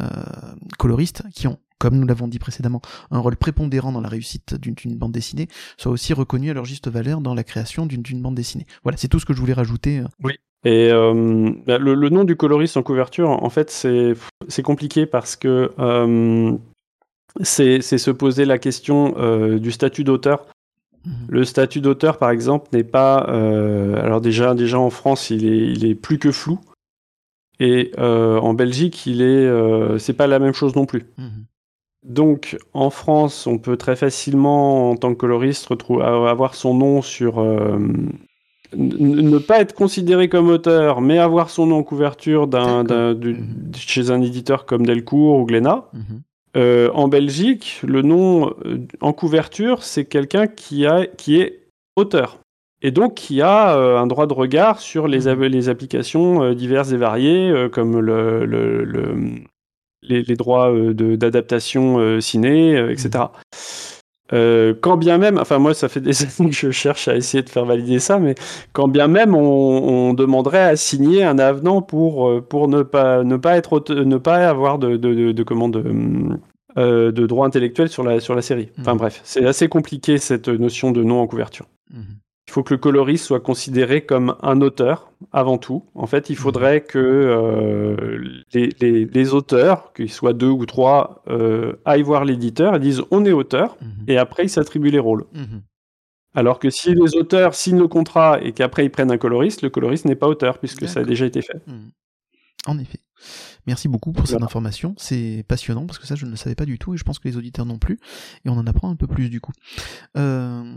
coloristes 0.79 1.23
qui 1.35 1.49
ont 1.49 1.59
comme 1.83 1.99
nous 1.99 2.07
l'avons 2.07 2.29
dit 2.29 2.39
précédemment, 2.39 2.81
un 3.11 3.19
rôle 3.19 3.35
prépondérant 3.35 3.91
dans 3.91 4.01
la 4.01 4.09
réussite 4.09 4.55
d'une 4.55 4.95
bande 4.95 5.11
dessinée, 5.11 5.49
soit 5.77 5.91
aussi 5.91 6.13
reconnu 6.13 6.49
à 6.49 6.55
leur 6.55 6.65
juste 6.65 6.89
valeur 6.89 7.21
dans 7.21 7.35
la 7.35 7.43
création 7.43 7.87
d'une 7.87 8.23
bande 8.23 8.37
dessinée. 8.37 8.67
Voilà, 8.85 8.97
c'est 8.97 9.09
tout 9.09 9.19
ce 9.19 9.27
que 9.27 9.33
je 9.33 9.41
voulais 9.41 9.53
rajouter. 9.53 9.99
Euh. 9.99 10.05
Oui. 10.23 10.35
Et 10.65 10.93
euh, 10.93 11.51
bah, 11.67 11.79
le, 11.79 12.09
nom 12.09 12.23
du 12.23 12.37
coloriste 12.37 12.77
en 12.77 12.85
couverture, 12.85 13.31
en 13.31 13.51
fait, 13.51 13.69
c'est 13.73 14.63
compliqué 14.63 15.07
parce 15.07 15.35
que 15.35 15.73
euh, 15.81 16.53
c'est 17.41 17.81
se 17.83 18.11
poser 18.13 18.45
la 18.45 18.59
question 18.59 19.17
du 19.59 19.73
statut 19.73 20.05
d'auteur. 20.05 20.47
Mhm. 21.05 21.13
Le 21.31 21.45
statut 21.45 21.81
d'auteur, 21.81 22.19
par 22.19 22.31
exemple, 22.31 22.69
n'est 22.73 22.85
pas. 22.85 23.17
alors 23.17 24.21
déjà, 24.21 24.55
déjà 24.55 24.79
en 24.79 24.91
France, 24.91 25.31
il 25.31 25.47
est, 25.47 25.73
il 25.73 25.85
est 25.85 25.97
plus 25.97 26.21
que 26.21 26.31
flou. 26.31 26.61
Et 27.59 27.91
en 27.99 28.55
Belgique, 28.55 29.05
il 29.07 29.21
est. 29.21 29.99
c'est 29.99 30.13
pas 30.13 30.29
la 30.29 30.39
même 30.39 30.55
chose 30.55 30.77
non 30.77 30.87
plus. 30.87 31.07
Mhm. 31.19 31.47
Donc, 32.03 32.59
en 32.73 32.91
France, 32.91 33.47
on 33.47 33.59
peut 33.59 33.77
très 33.77 33.95
facilement, 33.95 34.91
en 34.91 34.97
tant 34.97 35.15
que 35.15 35.19
coloriste, 35.19 35.69
avoir 36.03 36.55
son 36.55 36.75
nom 36.75 37.01
sur. 37.01 37.39
Euh, 37.39 37.79
ne 38.75 39.39
pas 39.39 39.61
être 39.61 39.75
considéré 39.75 40.29
comme 40.29 40.49
auteur, 40.49 41.01
mais 41.01 41.19
avoir 41.19 41.51
son 41.51 41.67
nom 41.67 41.77
en 41.77 41.83
couverture 41.83 42.47
mhm. 42.47 43.45
chez 43.77 44.11
un 44.11 44.23
éditeur 44.23 44.65
comme 44.65 44.87
Delcourt 44.87 45.39
ou 45.39 45.45
Glénat. 45.45 45.91
Mhm. 45.93 46.23
Euh, 46.57 46.91
en 46.93 47.09
Belgique, 47.09 47.81
le 47.87 48.03
nom 48.03 48.55
euh, 48.65 48.79
en 49.01 49.13
couverture, 49.13 49.83
c'est 49.83 50.07
quelqu'un 50.07 50.47
qui, 50.47 50.87
qui 51.17 51.41
est 51.41 51.67
auteur. 51.97 52.39
Et 52.81 52.91
donc 52.91 53.15
qui 53.15 53.43
a 53.43 53.77
un 53.77 54.07
droit 54.07 54.27
de 54.27 54.33
regard 54.33 54.81
sur 54.81 55.07
les, 55.07 55.27
mhm. 55.29 55.45
les 55.45 55.69
applications 55.69 56.53
diverses 56.55 56.93
et 56.93 56.97
variées, 56.97 57.69
comme 57.71 58.01
le, 58.01 58.47
les, 60.03 60.37
droits 60.37 60.71
euh, 60.71 60.93
d'adaptation 60.95 61.99
euh, 61.99 62.21
ciné, 62.21 62.77
euh, 62.77 62.91
etc. 62.91 63.25
quand 64.81 64.97
bien 64.97 65.19
même, 65.19 65.39
enfin 65.39 65.59
moi 65.59 65.75
ça 65.75 65.89
fait 65.89 66.01
des 66.09 66.23
années 66.23 66.51
que 66.51 66.57
je 66.57 66.71
cherche 66.71 67.09
à 67.09 67.17
essayer 67.17 67.43
de 67.43 67.49
faire 67.49 67.65
valider 67.65 67.99
ça, 67.99 68.19
mais 68.19 68.35
quand 68.73 68.89
bien 68.89 69.09
même 69.09 69.35
on, 69.35 70.15
demanderait 70.15 70.63
à 70.63 70.77
signer 70.77 71.25
un 71.25 71.39
avenant 71.39 71.83
pour, 71.83 72.43
pour 72.45 72.69
ne, 72.69 72.83
pas, 72.83 73.25
ne, 73.25 73.37
pas 73.37 73.57
être, 73.57 73.83
ne 73.95 74.17
pas 74.17 74.49
avoir 74.49 74.79
de, 74.79 74.97
de, 74.97 75.33
de, 75.33 75.43
commande, 75.43 75.73
de 76.77 77.27
droit 77.27 77.47
intellectuel 77.47 77.89
sur 77.89 78.03
la, 78.03 78.21
sur 78.21 78.35
la 78.35 78.43
série. 78.43 78.71
Enfin 78.79 78.95
mmh. 78.95 78.99
bref, 78.99 79.21
c'est 79.25 79.47
assez 79.47 79.69
compliqué 79.69 80.19
cette 80.19 80.49
notion 80.49 80.93
de 80.93 81.03
nom 81.03 81.21
en 81.21 81.27
couverture. 81.27 81.67
Mmh. 81.91 82.01
Il 82.53 82.57
faut 82.57 82.63
que 82.63 82.75
le 82.75 82.79
coloriste 82.79 83.25
soit 83.25 83.41
considéré 83.41 84.05
comme 84.05 84.37
un 84.43 84.61
auteur 84.61 85.11
avant 85.33 85.57
tout. 85.57 85.87
En 85.95 86.07
fait, 86.07 86.29
il 86.29 86.37
faudrait 86.37 86.81
mhm. 86.81 86.87
que 86.87 86.99
euh, 86.99 88.43
les, 88.53 89.33
auteurs, 89.33 89.95
qu'ils 89.95 90.13
soient 90.13 90.35
deux 90.35 90.51
ou 90.51 90.67
trois, 90.67 91.23
euh, 91.29 91.81
aillent 91.87 92.03
voir 92.03 92.27
l'éditeur 92.27 92.75
et 92.77 92.79
disent 92.79 93.05
on 93.11 93.25
est 93.25 93.33
auteur, 93.33 93.79
mhm. 93.81 94.05
et 94.07 94.19
après 94.19 94.45
ils 94.45 94.51
s'attribuent 94.51 94.91
les 94.91 94.99
rôles. 94.99 95.25
Mhm. 95.33 95.63
Alors 96.35 96.59
que 96.59 96.69
si 96.69 96.93
les 96.93 97.17
auteurs 97.17 97.55
signent 97.55 97.79
le 97.79 97.89
contrat 97.89 98.39
et 98.43 98.53
qu'après 98.53 98.85
ils 98.85 98.91
prennent 98.91 99.13
un 99.13 99.17
coloriste, 99.17 99.63
le 99.63 99.71
coloriste 99.71 100.05
n'est 100.05 100.15
pas 100.15 100.29
auteur 100.29 100.59
puisque 100.59 100.87
ça 100.87 101.01
a 101.01 101.05
déjà 101.05 101.25
été 101.25 101.41
fait. 101.41 101.63
En 102.67 102.79
effet. 102.79 102.99
Merci 103.67 103.89
beaucoup 103.89 104.13
pour 104.13 104.27
cette 104.27 104.43
information. 104.43 104.95
C'est 104.99 105.45
passionnant 105.47 105.87
parce 105.87 105.99
que 105.99 106.07
ça, 106.07 106.15
je 106.17 106.27
ne 106.27 106.31
le 106.31 106.37
savais 106.37 106.57
pas 106.57 106.65
du 106.65 106.79
tout 106.79 106.95
et 106.95 106.97
je 106.97 107.05
pense 107.05 107.19
que 107.19 107.29
les 107.29 107.37
auditeurs 107.37 107.67
non 107.67 107.79
plus. 107.79 107.99
Et 108.45 108.49
on 108.49 108.55
en 108.55 108.67
apprend 108.67 108.91
un 108.91 108.97
peu 108.97 109.07
plus 109.07 109.29
du 109.29 109.41
coup. 109.41 109.53
Euh, 110.17 110.75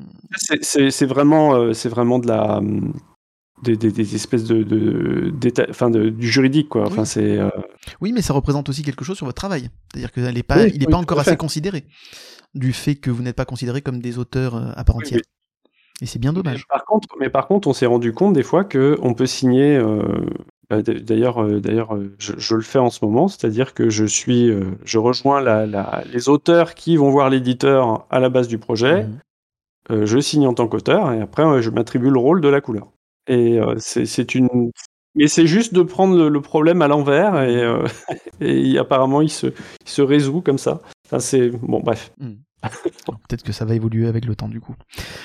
c'est 0.62 1.06
vraiment, 1.06 1.56
euh, 1.56 1.74
c'est 1.74 1.90
vraiment 1.90 2.20
de 2.20 2.28
la. 2.28 2.62
Des, 3.64 4.16
espèces 4.16 4.44
de, 4.44 4.64
de, 4.64 5.34
enfin 5.70 5.90
du 5.90 6.28
juridique 6.28 6.70
quoi. 6.70 6.86
Enfin 6.86 7.06
c'est. 7.06 7.40
Euh, 7.40 7.50
oui, 8.02 8.12
mais 8.12 8.22
ça 8.22 8.34
représente 8.34 8.70
aussi 8.70 8.84
quelque 8.84 9.04
chose 9.04 9.18
sur 9.18 9.26
votre 9.26 9.38
travail. 9.38 9.70
C'est-à-dire 9.92 10.12
qu'il 10.12 10.24
n'est 10.24 10.44
pas, 10.44 10.68
il 10.68 10.84
est 10.84 10.90
pas 10.90 10.98
encore 10.98 11.20
assez 11.20 11.38
considéré 11.38 11.86
du 12.54 12.74
fait 12.74 12.96
que 12.96 13.10
vous 13.10 13.24
n'êtes 13.24 13.36
pas 13.36 13.46
considéré 13.46 13.82
comme 13.82 14.02
des 14.02 14.20
auteurs 14.20 14.56
à 14.78 14.84
part 14.84 14.98
entière. 14.98 15.22
Et 16.02 16.06
c'est 16.06 16.20
bien 16.20 16.34
dommage. 16.34 16.68
par 16.68 16.84
contre, 16.84 17.08
mais 17.18 17.30
par 17.30 17.48
contre, 17.48 17.70
on 17.70 17.74
s'est 17.74 17.86
rendu 17.86 18.12
compte 18.12 18.34
des 18.34 18.44
fois 18.44 18.66
que 18.66 18.98
on 19.02 19.14
peut 19.14 19.26
signer 19.26 19.82
d'ailleurs, 20.70 21.44
euh, 21.44 21.60
d'ailleurs, 21.60 21.96
euh, 21.96 22.16
je, 22.18 22.56
le 22.56 22.62
fais 22.62 22.80
en 22.80 22.90
ce 22.90 23.04
moment, 23.04 23.28
c'est-à-dire 23.28 23.74
que 23.74 23.90
je 23.90 24.06
suis, 24.06 24.50
euh, 24.50 24.72
je 24.84 24.98
rejoins 24.98 25.42
les 26.12 26.30
auteurs 26.30 26.74
qui 26.74 26.98
vont 26.98 27.10
voir 27.10 27.30
l'éditeur 27.30 28.06
à 28.10 28.20
la 28.20 28.30
base 28.30 28.48
du 28.48 28.58
projet. 28.58 29.08
Mmh. 29.90 30.06
je 30.06 30.20
signe 30.20 30.48
en 30.48 30.54
tant 30.54 30.68
qu'auteur 30.68 31.14
et 31.14 31.22
après 31.22 31.62
je 31.62 31.70
m'attribue 31.70 32.10
le 32.10 32.20
rôle 32.20 32.42
de 32.42 32.48
la 32.48 32.62
couleur. 32.62 32.88
Et 33.28 33.60
c'est 33.78 34.36
une, 34.36 34.72
mais 35.16 35.28
c'est 35.28 35.48
juste 35.48 35.74
de 35.74 35.82
prendre 35.82 36.30
le, 36.30 36.42
problème 36.42 36.82
à 36.82 36.88
l'envers 36.88 37.42
et, 37.42 37.64
et, 38.42 38.78
apparemment 38.78 39.22
il 39.22 39.30
se, 39.30 39.48
il 39.48 39.90
se 39.90 40.02
résout 40.02 40.42
comme 40.42 40.58
ça. 40.58 40.82
Enfin, 41.06 41.20
c'est 41.20 41.50
bon, 41.50 41.80
bref. 41.82 42.12
Mmh. 42.20 42.34
Peut-être 43.28 43.44
que 43.44 43.52
ça 43.52 43.66
va 43.66 43.76
évoluer 43.76 44.08
avec 44.08 44.26
le 44.26 44.36
temps 44.36 44.48
du 44.48 44.60
coup. 44.60 44.76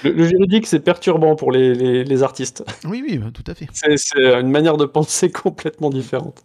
Le, 0.05 0.27
juridique, 0.27 0.67
c'est 0.67 0.81
perturbant 0.81 1.37
pour 1.37 1.53
les, 1.53 2.23
artistes. 2.23 2.65
Oui, 2.85 3.03
oui, 3.07 3.21
tout 3.33 3.45
à 3.47 3.55
fait. 3.55 3.69
C'est 3.73 4.41
une 4.41 4.51
manière 4.51 4.77
de 4.77 4.85
penser 4.85 5.31
complètement 5.33 5.91
différente. 5.91 6.45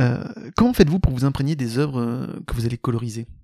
Euh, 0.00 0.24
comment 0.56 0.72
faites-vous 0.72 0.98
pour 0.98 1.12
vous 1.12 1.24
imprégner 1.24 1.54
des 1.54 1.78
œuvres 1.78 2.00
euh, 2.00 2.26
que 2.46 2.54
vous 2.54 2.66
allez 2.66 2.78
coloriser? 2.78 3.26
euh, 3.26 3.43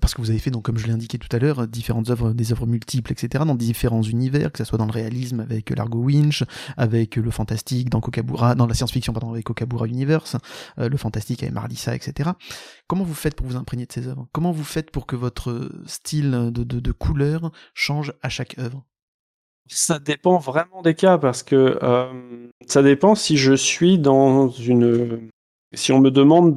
parce 0.00 0.14
que 0.14 0.20
vous 0.20 0.30
avez 0.30 0.38
fait, 0.38 0.50
donc, 0.50 0.64
comme 0.64 0.78
je 0.78 0.86
l'ai 0.86 0.92
indiqué 0.92 1.18
tout 1.18 1.34
à 1.34 1.38
l'heure, 1.38 1.66
différentes 1.66 2.10
œuvres, 2.10 2.32
des 2.32 2.52
œuvres 2.52 2.66
multiples, 2.66 3.12
etc., 3.12 3.44
dans 3.46 3.54
différents 3.54 4.02
univers, 4.02 4.52
que 4.52 4.58
ce 4.58 4.64
soit 4.64 4.78
dans 4.78 4.86
le 4.86 4.92
réalisme 4.92 5.40
avec 5.40 5.70
Largo 5.70 5.98
Winch, 5.98 6.44
avec 6.76 7.16
le 7.16 7.30
fantastique 7.30 7.90
dans 7.90 8.00
Kokabura, 8.00 8.54
dans 8.54 8.66
la 8.66 8.74
science-fiction, 8.74 9.12
pardon, 9.12 9.32
avec 9.32 9.44
Kokabura 9.44 9.86
Universe, 9.86 10.36
euh, 10.78 10.88
le 10.88 10.96
fantastique 10.96 11.42
avec 11.42 11.54
Marlissa, 11.54 11.94
etc. 11.94 12.30
Comment 12.86 13.04
vous 13.04 13.14
faites 13.14 13.34
pour 13.34 13.46
vous 13.46 13.56
imprégner 13.56 13.86
de 13.86 13.92
ces 13.92 14.06
œuvres? 14.08 14.26
Comment 14.32 14.52
vous 14.52 14.64
faites 14.64 14.90
pour 14.90 15.06
que 15.06 15.16
votre 15.16 15.70
style 15.86 16.30
de, 16.52 16.64
de, 16.64 16.80
de 16.80 16.92
couleur 16.92 17.50
change 17.74 18.12
à 18.22 18.28
chaque 18.28 18.58
œuvre? 18.58 18.84
Ça 19.66 19.98
dépend 19.98 20.38
vraiment 20.38 20.82
des 20.82 20.94
cas 20.94 21.16
parce 21.16 21.42
que 21.42 21.78
euh, 21.82 22.48
ça 22.66 22.82
dépend 22.82 23.14
si 23.14 23.38
je 23.38 23.54
suis 23.54 23.98
dans 23.98 24.50
une 24.50 25.30
si 25.74 25.92
on 25.92 26.00
me 26.00 26.10
demande 26.10 26.54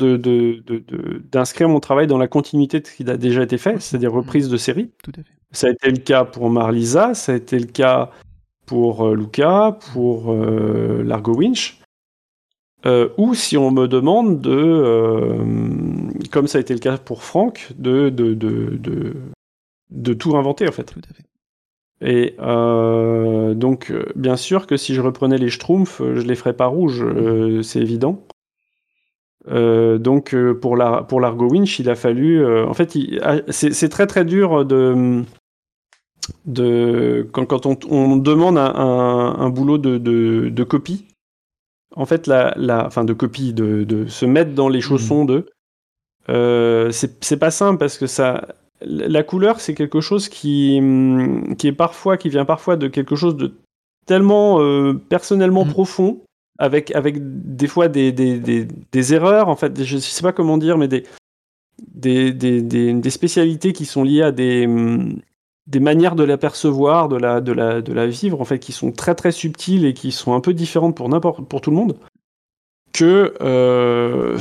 d'inscrire 1.31 1.69
mon 1.69 1.79
travail 1.79 2.07
dans 2.07 2.17
la 2.17 2.27
continuité 2.27 2.79
de 2.79 2.87
ce 2.87 2.95
qui 2.95 3.09
a 3.09 3.17
déjà 3.17 3.43
été 3.43 3.57
fait, 3.57 3.81
c'est-à-dire 3.81 4.11
reprise 4.11 4.49
de 4.49 4.57
série. 4.57 4.91
Tout 5.03 5.11
à 5.11 5.23
fait. 5.23 5.37
Ça 5.51 5.67
a 5.67 5.69
été 5.71 5.89
le 5.89 5.97
cas 5.97 6.25
pour 6.25 6.49
Marlisa, 6.49 7.13
ça 7.13 7.31
a 7.31 7.35
été 7.35 7.57
le 7.57 7.67
cas 7.67 8.11
pour 8.67 9.07
euh, 9.07 9.15
Luca, 9.15 9.79
pour 9.93 10.31
euh, 10.31 11.01
Largo 11.03 11.35
Winch. 11.35 11.81
Euh, 12.85 13.09
ou 13.17 13.33
si 13.33 13.57
on 13.57 13.71
me 13.71 13.87
demande 13.87 14.39
de, 14.39 15.33
comme 16.31 16.47
ça 16.47 16.59
a 16.59 16.61
été 16.61 16.73
le 16.75 16.79
cas 16.79 16.97
pour 16.99 17.23
Franck, 17.23 17.69
de, 17.75 18.09
de, 18.09 18.35
de, 19.89 20.13
tout 20.13 20.37
inventer 20.37 20.67
en 20.67 20.71
fait. 20.71 20.83
Tout 20.83 21.01
à 21.09 21.13
fait. 21.13 21.23
Et 21.99 22.35
donc, 23.55 23.91
bien 24.15 24.37
sûr 24.37 24.67
que 24.67 24.77
si 24.77 24.93
je 24.93 25.01
reprenais 25.01 25.39
les 25.39 25.49
Schtroumpfs, 25.49 25.99
je 25.99 26.21
les 26.21 26.35
ferais 26.35 26.53
pas 26.53 26.67
rouges, 26.67 27.03
c'est 27.63 27.79
évident. 27.79 28.23
Euh, 29.49 29.97
donc 29.97 30.33
euh, 30.33 30.53
pour 30.53 30.75
la 30.75 31.03
pour 31.03 31.21
l'Argo 31.21 31.49
Winch, 31.49 31.79
il 31.79 31.89
a 31.89 31.95
fallu. 31.95 32.43
Euh, 32.43 32.65
en 32.65 32.73
fait, 32.73 32.97
ah, 33.21 33.37
c'est 33.49 33.89
très 33.89 34.07
très 34.07 34.25
dur 34.25 34.65
de 34.65 35.23
de 36.45 37.27
quand, 37.31 37.45
quand 37.45 37.65
on, 37.65 37.77
on, 37.89 38.17
demande 38.17 38.57
un, 38.57 38.65
un, 39.39 39.49
boulot 39.49 39.77
de, 39.77 39.97
de, 39.97 40.49
de, 40.49 40.63
copie. 40.63 41.05
En 41.95 42.05
fait, 42.05 42.27
la, 42.27 42.53
la 42.57 42.85
enfin 42.85 43.05
de 43.05 43.13
copie, 43.13 43.53
de, 43.53 43.85
de 43.85 44.07
se 44.07 44.25
mettre 44.25 44.53
dans 44.53 44.67
les 44.67 44.81
chaussons 44.81 45.23
mmh. 45.23 45.43
de. 46.27 46.89
c'est 46.91 47.39
pas 47.39 47.51
simple 47.51 47.77
parce 47.77 47.97
que 47.97 48.07
ça. 48.07 48.47
La 48.81 49.23
couleur, 49.23 49.59
c'est 49.59 49.73
quelque 49.73 50.01
chose 50.01 50.29
qui, 50.29 50.79
qui 51.57 51.67
est 51.67 51.71
parfois, 51.75 52.15
qui 52.15 52.29
vient 52.29 52.45
parfois 52.45 52.75
de 52.75 52.87
quelque 52.87 53.15
chose 53.15 53.35
de 53.35 53.53
tellement 54.05 54.59
personnellement 55.09 55.65
mmh. 55.65 55.69
profond 55.69 56.21
avec, 56.57 56.95
avec 56.95 57.17
des 57.19 57.67
fois 57.67 57.87
des, 57.87 58.11
des, 58.11 58.39
des, 58.39 59.13
erreurs, 59.13 59.47
en 59.47 59.55
fait, 59.55 59.83
je 59.83 59.95
ne 59.95 60.01
sais 60.01 60.23
pas 60.23 60.33
comment 60.33 60.57
dire, 60.57 60.77
mais 60.77 60.87
des, 60.87 61.03
des, 61.93 62.31
des, 62.61 63.09
spécialités 63.09 63.73
qui 63.73 63.85
sont 63.85 64.03
liées 64.03 64.23
à 64.23 64.31
des, 64.31 64.67
des 65.67 65.79
manières 65.79 66.15
de 66.15 66.23
la 66.23 66.37
percevoir, 66.37 67.09
de 67.09 67.17
la, 67.17 67.41
de, 67.41 67.51
la, 67.51 67.81
de 67.81 67.93
la 67.93 68.07
vivre, 68.07 68.41
en 68.41 68.45
fait, 68.45 68.59
qui 68.59 68.71
sont 68.71 68.91
très 68.91 69.15
très 69.15 69.31
subtiles 69.31 69.85
et 69.85 69.93
qui 69.93 70.11
sont 70.11 70.33
un 70.33 70.41
peu 70.41 70.53
différentes 70.53 70.95
pour 70.95 71.09
pour 71.47 71.61
tout 71.61 71.69
le 71.69 71.75
monde, 71.75 71.97
que 72.93 73.33
euh, 73.41 74.39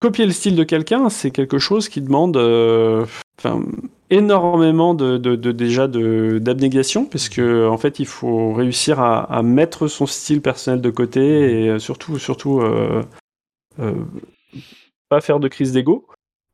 copier 0.00 0.26
le 0.26 0.32
style 0.32 0.56
de 0.56 0.64
quelqu'un, 0.64 1.08
c'est 1.08 1.30
quelque 1.30 1.58
chose 1.58 1.88
qui 1.88 2.00
demande 2.00 2.36
euh, 2.36 3.06
énormément 4.10 4.94
de, 4.94 5.16
de, 5.18 5.36
de 5.36 5.52
déjà 5.52 5.88
d'abnégation, 5.88 7.06
puisque 7.06 7.38
en 7.40 7.78
fait, 7.78 7.98
il 7.98 8.06
faut 8.06 8.52
réussir 8.52 9.00
à, 9.00 9.22
à, 9.24 9.42
mettre 9.42 9.88
son 9.88 10.06
style 10.06 10.40
personnel 10.40 10.80
de 10.80 10.90
côté 10.90 11.66
et 11.66 11.78
surtout, 11.78 12.18
surtout 12.18 12.60
euh, 12.60 13.02
euh, 13.80 13.92
pas 15.08 15.20
faire 15.20 15.40
de 15.40 15.48
crise 15.48 15.72
d'ego. 15.72 16.06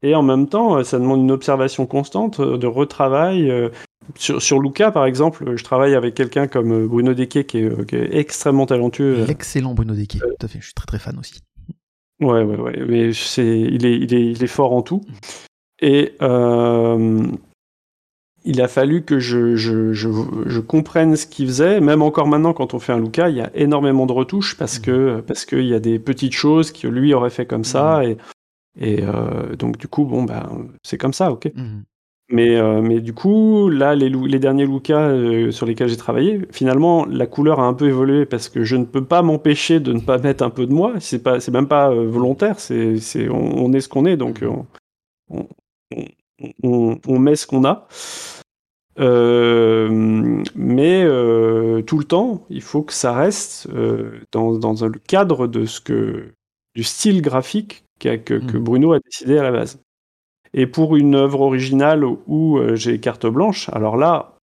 Et 0.03 0.15
en 0.15 0.23
même 0.23 0.49
temps, 0.49 0.83
ça 0.83 0.99
demande 0.99 1.21
une 1.21 1.31
observation 1.31 1.87
constante, 1.87 2.41
de 2.41 2.67
retravail, 2.67 3.71
sur, 4.17 4.43
sur, 4.43 4.61
Luca, 4.61 4.91
par 4.91 5.07
exemple, 5.07 5.57
je 5.57 5.65
travaille 5.65 5.95
avec 5.95 6.15
quelqu'un 6.15 6.47
comme 6.49 6.73
euh, 6.73 6.87
Bruno 6.87 7.15
Dequet 7.15 7.45
qui 7.45 7.59
est, 7.59 7.87
qui 7.87 7.97
est 7.97 8.15
extrêmement 8.15 8.67
talentueux. 8.67 9.25
L'excellent 9.25 9.75
Bruno 9.75 9.95
Dequet, 9.95 10.19
tout 10.19 10.47
à 10.47 10.49
fait. 10.49 10.59
Je 10.61 10.67
suis 10.67 10.75
très 10.75 10.87
très 10.87 10.99
fan 10.99 11.19
aussi. 11.19 11.41
Ouais, 12.21 12.43
ouais, 12.43 12.57
ouais. 12.57 12.85
Mais 12.87 13.13
c'est, 13.13 13.61
il 13.61 13.87
est, 13.87 13.97
il 13.97 14.15
est, 14.15 14.31
il 14.33 14.43
est 14.43 14.49
fort 14.49 14.73
en 14.73 14.83
tout. 14.83 15.03
Et 15.81 16.15
euh, 16.21 17.23
il 18.45 18.61
a 18.61 18.69
fallu 18.69 19.03
que 19.03 19.19
je, 19.19 19.57
je, 19.57 19.93
je, 19.93 20.09
je 20.47 20.61
comprenne 20.61 21.17
ce 21.17 21.27
qu'il 21.27 21.47
faisait. 21.47 21.81
Même 21.81 22.03
encore 22.03 22.27
maintenant, 22.27 22.53
quand 22.53 22.75
on 22.75 22.79
fait 22.79 22.93
un 22.93 23.01
Luca, 23.01 23.29
il 23.29 23.37
y 23.37 23.41
a 23.41 23.51
énormément 23.55 24.07
de 24.07 24.13
retouches 24.13 24.57
parce 24.57 24.79
mmh. 24.79 24.83
que 24.83 25.21
parce 25.21 25.45
qu'il 25.45 25.67
y 25.67 25.75
a 25.75 25.81
des 25.81 25.99
petites 25.99 26.33
choses 26.33 26.73
que 26.73 26.89
lui 26.89 27.13
aurait 27.15 27.31
fait 27.31 27.47
comme 27.47 27.65
ça. 27.65 28.01
Mmh. 28.01 28.05
Et, 28.05 28.17
et 28.79 29.03
euh, 29.03 29.57
donc 29.57 29.77
du 29.79 29.89
coup, 29.89 30.05
bon, 30.05 30.25
ben, 30.25 30.69
c'est 30.83 30.99
comme 30.99 31.13
ça, 31.13 31.33
ok. 31.33 31.51
Mmh. 31.55 31.83
Mais, 32.33 32.57
euh, 32.57 32.81
mais 32.81 33.01
du 33.01 33.13
coup, 33.13 33.69
là, 33.69 33.97
les, 33.97 34.09
les 34.09 34.39
derniers 34.39 34.65
Luca 34.65 35.09
euh, 35.09 35.51
sur 35.51 35.67
lesquels 35.67 35.89
j'ai 35.89 35.97
travaillé, 35.97 36.43
finalement, 36.53 37.05
la 37.05 37.27
couleur 37.27 37.59
a 37.59 37.65
un 37.65 37.75
peu 37.75 37.89
évolué 37.89 38.25
parce 38.25 38.49
que 38.49 38.63
je 38.63 38.77
ne 38.77 38.85
peux 38.85 39.05
pas 39.05 39.23
m'empêcher 39.23 39.81
de 39.81 39.93
ne 39.93 39.99
pas 39.99 40.19
mettre 40.19 40.45
un 40.45 40.51
peu 40.51 40.65
de 40.67 40.73
moi. 40.73 40.95
C'est 41.01 41.25
pas, 41.25 41.41
c'est 41.41 41.51
même 41.51 41.67
pas 41.67 41.91
volontaire. 41.93 42.61
C'est, 42.61 42.99
c'est, 42.99 43.29
on, 43.29 43.65
on, 43.65 43.73
est 43.73 43.81
ce 43.81 43.89
qu'on 43.89 44.07
est, 44.07 44.17
donc 44.17 44.45
on, 45.29 45.47
on, 46.63 46.99
on 47.07 47.19
met 47.19 47.37
ce 47.37 47.47
qu'on 47.47 47.65
a. 47.65 47.89
Euh, 48.99 49.89
mais 50.55 51.05
tout 51.85 51.99
le 51.99 52.05
temps, 52.05 52.45
il 52.51 52.63
faut 52.63 52.83
que 52.83 52.93
ça 52.93 53.13
reste 53.13 53.69
dans, 54.33 54.59
dans 54.59 54.87
le 54.87 54.99
cadre 54.99 55.47
de 55.47 55.65
ce 55.65 55.81
que 55.81 56.33
du 56.75 56.83
style 56.83 57.23
graphique 57.23 57.85
que, 57.99 58.17
que 58.17 58.57
mmh. 58.57 58.65
Bruno 58.65 58.93
a 58.93 59.01
décidé 59.01 59.39
à 59.39 59.43
la 59.43 59.53
base. 59.53 59.81
Et 60.53 60.67
pour 60.67 60.97
une 60.97 61.15
œuvre 61.15 61.43
originale 61.43 62.05
où 62.05 62.59
euh, 62.59 62.75
j'ai 62.75 62.99
carte 62.99 63.27
blanche, 63.27 63.69
alors 63.73 63.97
là, 63.97 64.37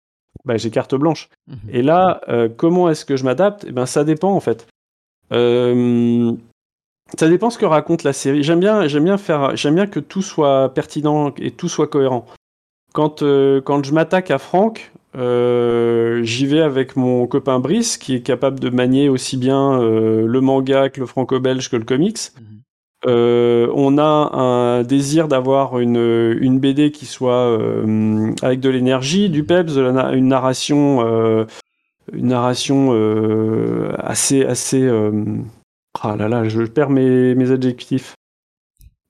bah, 0.45 0.57
j'ai 0.57 0.69
carte 0.69 0.95
blanche. 0.95 1.29
Mmh 1.47 1.55
Et 1.69 1.81
là, 1.81 2.21
euh, 2.29 2.49
comment 2.55 2.89
est-ce 2.89 3.05
que 3.05 3.17
je 3.17 3.23
m'adapte? 3.23 3.65
Eh 3.67 3.71
ben, 3.71 3.85
ça 3.85 4.03
dépend 4.03 4.33
en 4.33 4.39
fait. 4.39 4.67
Ça 7.17 7.29
dépend 7.29 7.49
ce 7.49 7.57
que 7.57 7.65
raconte 7.65 8.03
la 8.03 8.13
série. 8.13 8.43
J'aime 8.43 8.59
bien, 8.59 8.87
j'aime 8.87 9.05
bien 9.05 9.17
faire, 9.17 9.55
j'aime 9.55 9.75
bien 9.75 9.87
que 9.87 9.99
tout 9.99 10.21
soit 10.21 10.73
pertinent 10.73 11.33
et 11.37 11.51
tout 11.51 11.69
soit 11.69 11.87
cohérent. 11.87 12.25
Quand, 12.93 13.21
euh, 13.21 13.61
quand 13.61 13.85
je 13.85 13.93
m'attaque 13.93 14.31
à 14.31 14.37
Franck, 14.39 14.91
euh, 15.17 16.23
j'y 16.23 16.45
vais 16.45 16.61
avec 16.61 16.95
mon 16.95 17.25
copain 17.27 17.59
Brice, 17.59 17.97
qui 17.97 18.15
est 18.15 18.21
capable 18.21 18.59
de 18.59 18.69
manier 18.69 19.07
aussi 19.07 19.37
bien 19.37 19.79
euh, 19.81 20.25
le 20.25 20.41
manga 20.41 20.89
que 20.89 20.99
le 20.99 21.05
franco-belge 21.05 21.69
que 21.69 21.77
le 21.77 21.85
comics. 21.85 22.31
Euh, 23.05 23.71
on 23.75 23.97
a 23.97 24.03
un 24.03 24.83
désir 24.83 25.27
d'avoir 25.27 25.79
une, 25.79 26.37
une, 26.41 26.59
BD 26.59 26.91
qui 26.91 27.05
soit 27.05 27.53
avec 28.41 28.59
de 28.59 28.69
l'énergie, 28.69 29.29
du 29.29 29.43
peps, 29.43 29.75
de 29.75 29.81
la, 29.81 30.13
une 30.13 30.27
narration, 30.27 31.01
une 32.11 32.27
narration 32.27 32.91
assez, 33.99 34.43
assez. 34.43 34.89
Euh, 36.03 36.09
ah 36.09 36.15
là 36.15 36.27
là, 36.27 36.47
je 36.47 36.61
perds 36.63 36.89
mes, 36.89 37.35
mes 37.35 37.51
adjectifs. 37.51 38.15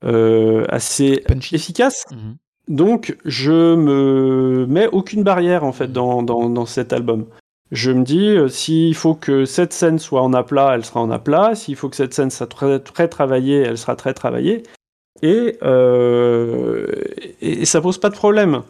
assez 0.02 1.22
Punchy. 1.26 1.54
efficace. 1.54 2.04
Mmh. 2.10 2.34
Donc, 2.68 3.16
je 3.24 3.74
me 3.76 4.66
mets 4.66 4.88
aucune 4.88 5.22
barrière 5.22 5.64
en 5.64 5.72
fait 5.72 5.92
dans, 5.92 6.22
dans, 6.22 6.48
dans 6.50 6.66
cet 6.66 6.92
album. 6.92 7.26
Je 7.72 7.90
me 7.90 8.04
dis, 8.04 8.28
euh, 8.28 8.48
s'il 8.48 8.94
faut 8.94 9.14
que 9.14 9.44
cette 9.44 9.72
scène 9.72 9.98
soit 9.98 10.22
en 10.22 10.32
aplat, 10.32 10.74
elle 10.74 10.84
sera 10.84 11.00
en 11.00 11.10
aplat. 11.10 11.54
S'il 11.54 11.74
faut 11.76 11.88
que 11.88 11.96
cette 11.96 12.14
scène 12.14 12.30
soit 12.30 12.46
très, 12.46 12.78
très 12.78 13.08
travaillée, 13.08 13.58
elle 13.58 13.78
sera 13.78 13.96
très 13.96 14.14
travaillée. 14.14 14.62
Et, 15.22 15.58
euh, 15.62 16.86
et, 17.40 17.64
ça 17.64 17.80
pose 17.80 17.98
pas 17.98 18.10
de 18.10 18.14
problème. 18.14 18.62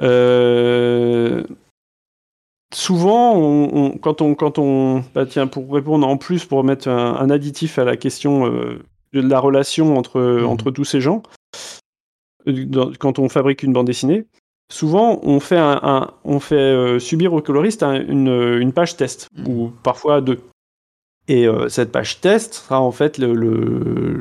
Euh, 0.00 1.42
souvent, 2.74 3.34
on, 3.36 3.70
on, 3.72 3.98
quand 3.98 4.20
on, 4.20 4.34
quand 4.34 4.58
on, 4.58 5.02
bah 5.14 5.26
tiens, 5.26 5.46
pour 5.46 5.72
répondre 5.72 6.06
en 6.06 6.16
plus, 6.16 6.44
pour 6.44 6.64
mettre 6.64 6.88
un, 6.88 7.14
un 7.16 7.30
additif 7.30 7.78
à 7.78 7.84
la 7.84 7.96
question 7.96 8.46
euh, 8.46 8.82
de 9.12 9.20
la 9.20 9.38
relation 9.38 9.96
entre, 9.96 10.20
mmh. 10.20 10.46
entre 10.46 10.70
tous 10.70 10.84
ces 10.84 11.00
gens, 11.00 11.22
quand 12.98 13.18
on 13.18 13.28
fabrique 13.28 13.62
une 13.62 13.72
bande 13.72 13.86
dessinée, 13.86 14.26
souvent 14.70 15.20
on 15.22 15.40
fait, 15.40 15.58
un, 15.58 15.80
un 15.82 16.10
on 16.24 16.40
fait 16.40 16.54
euh, 16.56 16.98
subir 16.98 17.32
au 17.32 17.40
coloriste 17.40 17.82
un, 17.82 17.94
une, 17.94 18.28
une, 18.60 18.72
page 18.72 18.96
test, 18.96 19.28
mmh. 19.36 19.48
ou 19.48 19.72
parfois 19.82 20.20
deux. 20.20 20.40
Et 21.28 21.48
euh, 21.48 21.68
cette 21.68 21.90
page 21.90 22.20
test 22.20 22.54
sera 22.54 22.80
en 22.80 22.92
fait 22.92 23.18
l'élément 23.18 24.14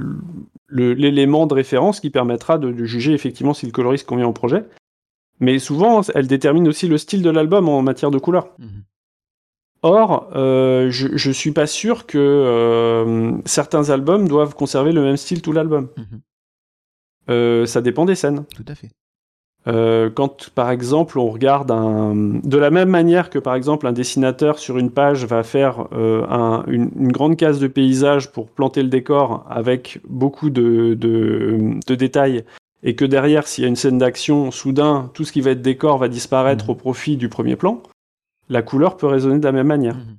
le, 0.67 1.47
de 1.47 1.53
référence 1.53 1.99
qui 1.99 2.09
permettra 2.09 2.57
de, 2.57 2.71
de, 2.71 2.85
juger 2.85 3.13
effectivement 3.13 3.53
si 3.53 3.67
le 3.67 3.71
coloriste 3.71 4.07
convient 4.07 4.27
au 4.27 4.33
projet. 4.33 4.63
Mais 5.39 5.59
souvent, 5.59 6.01
elle 6.13 6.27
détermine 6.27 6.67
aussi 6.67 6.87
le 6.87 6.97
style 6.97 7.21
de 7.21 7.29
l'album 7.29 7.67
en 7.69 7.81
matière 7.81 8.11
de 8.11 8.17
couleur. 8.17 8.53
Mmh. 8.57 8.65
Or, 9.81 10.29
euh, 10.35 10.89
je, 10.89 11.15
je 11.15 11.31
suis 11.31 11.51
pas 11.51 11.67
sûr 11.67 12.05
que 12.05 12.17
euh, 12.17 13.31
certains 13.45 13.89
albums 13.89 14.27
doivent 14.27 14.55
conserver 14.55 14.91
le 14.91 15.01
même 15.01 15.17
style 15.17 15.41
tout 15.41 15.51
l'album. 15.51 15.89
Mmh. 17.27 17.65
ça 17.65 17.81
dépend 17.81 18.05
des 18.05 18.15
scènes. 18.15 18.45
Tout 18.55 18.65
à 18.67 18.75
fait. 18.75 18.89
Euh, 19.67 20.11
quand 20.11 20.51
par 20.51 20.69
exemple 20.69 21.17
on 21.17 21.27
regarde 21.27 21.71
un... 21.71 22.13
de 22.15 22.57
la 22.57 22.69
même 22.69 22.89
manière 22.89 23.31
que 23.31 23.39
par 23.39 23.55
exemple 23.55 23.87
un 23.87 23.93
dessinateur 23.93 24.59
sur 24.59 24.77
une 24.77 24.91
page 24.91 25.25
va 25.25 25.41
faire 25.41 25.87
euh, 25.93 26.23
un, 26.29 26.63
une, 26.67 26.91
une, 26.95 27.11
grande 27.11 27.35
case 27.35 27.59
de 27.59 27.65
paysage 27.65 28.31
pour 28.31 28.47
planter 28.47 28.83
le 28.83 28.89
décor 28.89 29.43
avec 29.49 29.99
beaucoup 30.07 30.51
de, 30.51 30.93
de, 30.93 31.79
de 31.87 31.95
détails 31.95 32.45
et 32.85 32.95
que 32.95 33.03
derrière 33.03 33.47
s'il 33.47 33.63
y 33.63 33.65
a 33.65 33.67
une 33.67 33.75
scène 33.75 33.97
d'action 33.97 34.51
soudain 34.51 35.11
tout 35.13 35.25
ce 35.25 35.33
qui 35.33 35.41
va 35.41 35.51
être 35.51 35.61
décor 35.61 35.97
va 35.97 36.07
disparaître 36.07 36.67
mmh. 36.67 36.71
au 36.71 36.75
profit 36.75 37.17
du 37.17 37.27
premier 37.27 37.57
plan 37.57 37.83
la 38.47 38.61
couleur 38.61 38.95
peut 38.95 39.07
résonner 39.07 39.39
de 39.39 39.45
la 39.45 39.51
même 39.51 39.67
manière 39.67 39.97
mmh. 39.97 40.17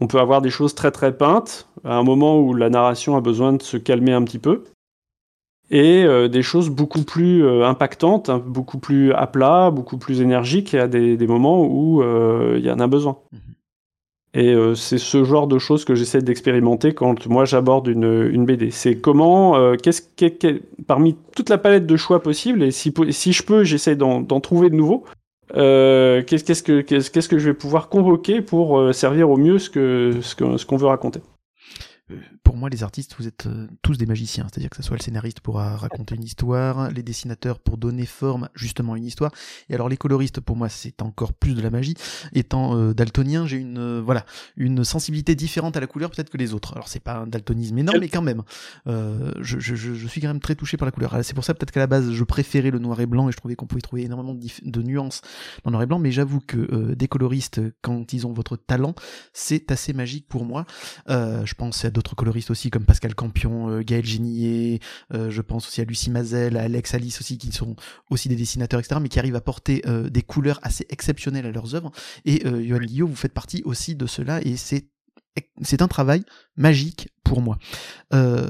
on 0.00 0.06
peut 0.08 0.18
avoir 0.18 0.42
des 0.42 0.50
choses 0.50 0.74
très 0.74 0.90
très 0.90 1.16
peintes 1.16 1.68
à 1.84 1.94
un 1.94 2.02
moment 2.02 2.40
où 2.40 2.52
la 2.54 2.70
narration 2.70 3.16
a 3.16 3.20
besoin 3.20 3.52
de 3.52 3.62
se 3.62 3.76
calmer 3.76 4.12
un 4.12 4.24
petit 4.24 4.40
peu 4.40 4.64
et 5.70 6.04
euh, 6.04 6.28
des 6.28 6.42
choses 6.42 6.70
beaucoup 6.70 7.02
plus 7.02 7.44
euh, 7.44 7.66
impactantes, 7.66 8.28
hein, 8.28 8.42
beaucoup 8.44 8.78
plus 8.78 9.12
à 9.12 9.26
plat, 9.26 9.70
beaucoup 9.70 9.98
plus 9.98 10.20
énergiques 10.20 10.74
à 10.74 10.86
des, 10.86 11.16
des 11.16 11.26
moments 11.26 11.64
où 11.64 12.02
euh, 12.02 12.54
il 12.58 12.64
y 12.64 12.70
en 12.70 12.78
a 12.78 12.86
besoin. 12.86 13.18
Mmh. 13.32 13.36
Et 14.36 14.52
euh, 14.52 14.74
c'est 14.74 14.98
ce 14.98 15.24
genre 15.24 15.46
de 15.46 15.58
choses 15.58 15.86
que 15.86 15.94
j'essaie 15.94 16.20
d'expérimenter 16.20 16.92
quand 16.92 17.26
moi 17.26 17.46
j'aborde 17.46 17.88
une, 17.88 18.44
BD. 18.44 18.70
C'est 18.70 18.96
comment, 18.96 19.56
euh, 19.56 19.76
qu'est-ce 19.76 20.02
qu 20.14 20.30
qu 20.36 20.60
parmi 20.86 21.16
toute 21.34 21.48
la 21.48 21.56
palette 21.56 21.86
de 21.86 21.96
choix 21.96 22.22
possibles, 22.22 22.62
et 22.62 22.70
si, 22.70 22.92
je 22.92 23.42
peux, 23.42 23.64
j'essaie 23.64 23.96
d'en 23.96 24.22
trouver 24.40 24.68
de 24.68 24.74
nouveaux. 24.74 25.04
que, 25.54 26.20
qu'est-ce 26.20 26.62
qu 26.62 27.28
que 27.28 27.38
je 27.38 27.46
vais 27.46 27.54
pouvoir 27.54 27.88
convoquer 27.88 28.42
pour 28.42 28.94
servir 28.94 29.30
au 29.30 29.38
mieux 29.38 29.58
ce 29.58 30.64
qu'on 30.66 30.76
veut 30.76 30.86
raconter? 30.86 31.20
Pour 32.46 32.56
moi, 32.56 32.68
les 32.70 32.84
artistes, 32.84 33.16
vous 33.18 33.26
êtes 33.26 33.48
euh, 33.48 33.66
tous 33.82 33.98
des 33.98 34.06
magiciens. 34.06 34.46
C'est-à-dire 34.48 34.70
que 34.70 34.76
ce 34.76 34.82
soit 34.84 34.96
le 34.96 35.02
scénariste 35.02 35.40
pour 35.40 35.56
raconter 35.56 36.14
une 36.14 36.22
histoire, 36.22 36.92
les 36.92 37.02
dessinateurs 37.02 37.58
pour 37.58 37.76
donner 37.76 38.06
forme 38.06 38.48
justement 38.54 38.92
à 38.92 38.98
une 38.98 39.04
histoire. 39.04 39.32
Et 39.68 39.74
alors 39.74 39.88
les 39.88 39.96
coloristes, 39.96 40.38
pour 40.38 40.54
moi, 40.54 40.68
c'est 40.68 41.02
encore 41.02 41.32
plus 41.32 41.54
de 41.54 41.60
la 41.60 41.70
magie. 41.70 41.94
Étant 42.32 42.76
euh, 42.76 42.94
daltonien, 42.94 43.46
j'ai 43.46 43.56
une 43.56 43.78
euh, 43.78 44.00
voilà 44.00 44.24
une 44.56 44.84
sensibilité 44.84 45.34
différente 45.34 45.76
à 45.76 45.80
la 45.80 45.88
couleur 45.88 46.10
peut-être 46.10 46.30
que 46.30 46.36
les 46.36 46.54
autres. 46.54 46.72
Alors 46.74 46.86
c'est 46.86 47.00
pas 47.00 47.16
un 47.16 47.26
daltonisme 47.26 47.78
énorme, 47.78 47.98
mais 47.98 48.08
quand 48.08 48.22
même, 48.22 48.44
euh, 48.86 49.32
je, 49.40 50.06
suis 50.06 50.20
quand 50.20 50.28
même 50.28 50.40
très 50.40 50.54
touché 50.54 50.76
par 50.76 50.86
la 50.86 50.92
couleur. 50.92 51.18
C'est 51.24 51.34
pour 51.34 51.44
ça 51.44 51.52
peut-être 51.52 51.72
qu'à 51.72 51.80
la 51.80 51.88
base, 51.88 52.12
je 52.12 52.24
préférais 52.24 52.70
le 52.70 52.78
noir 52.78 53.00
et 53.00 53.06
blanc 53.06 53.28
et 53.28 53.32
je 53.32 53.36
trouvais 53.36 53.56
qu'on 53.56 53.66
pouvait 53.66 53.80
trouver 53.80 54.02
énormément 54.04 54.34
de, 54.34 54.82
nuances 54.82 55.20
dans 55.64 55.70
le 55.70 55.72
noir 55.72 55.82
et 55.82 55.86
blanc. 55.86 55.98
Mais 55.98 56.12
j'avoue 56.12 56.40
que 56.40 56.58
euh, 56.58 56.94
des 56.94 57.08
coloristes, 57.08 57.60
quand 57.82 58.12
ils 58.12 58.26
ont 58.26 58.32
votre 58.32 58.56
talent, 58.56 58.94
c'est 59.32 59.72
assez 59.72 59.92
magique 59.92 60.28
pour 60.28 60.44
moi. 60.44 60.64
je 61.08 61.54
pense 61.54 61.84
à 61.84 61.90
d'autres 61.90 62.14
coloristes 62.14 62.35
aussi 62.50 62.70
comme 62.70 62.84
Pascal 62.84 63.14
Campion, 63.14 63.70
euh, 63.70 63.82
Gaël 63.82 64.04
Génier, 64.04 64.80
euh, 65.14 65.30
je 65.30 65.42
pense 65.42 65.66
aussi 65.66 65.80
à 65.80 65.84
Lucie 65.84 66.10
Mazel, 66.10 66.56
à 66.56 66.62
Alex 66.62 66.94
Alice 66.94 67.20
aussi, 67.20 67.38
qui 67.38 67.52
sont 67.52 67.76
aussi 68.10 68.28
des 68.28 68.36
dessinateurs, 68.36 68.80
etc., 68.80 69.00
mais 69.00 69.08
qui 69.08 69.18
arrivent 69.18 69.36
à 69.36 69.40
porter 69.40 69.82
euh, 69.86 70.08
des 70.08 70.22
couleurs 70.22 70.60
assez 70.62 70.86
exceptionnelles 70.90 71.46
à 71.46 71.52
leurs 71.52 71.74
œuvres. 71.74 71.90
Et 72.24 72.42
Johan 72.44 72.80
Guillot, 72.80 73.06
vous 73.06 73.16
faites 73.16 73.32
partie 73.32 73.62
aussi 73.64 73.94
de 73.94 74.06
cela, 74.06 74.40
et 74.42 74.56
c'est 74.56 74.86
c'est 75.62 75.82
un 75.82 75.88
travail 75.88 76.24
magique 76.56 77.08
pour 77.24 77.40
moi. 77.42 77.58
Euh, 78.14 78.48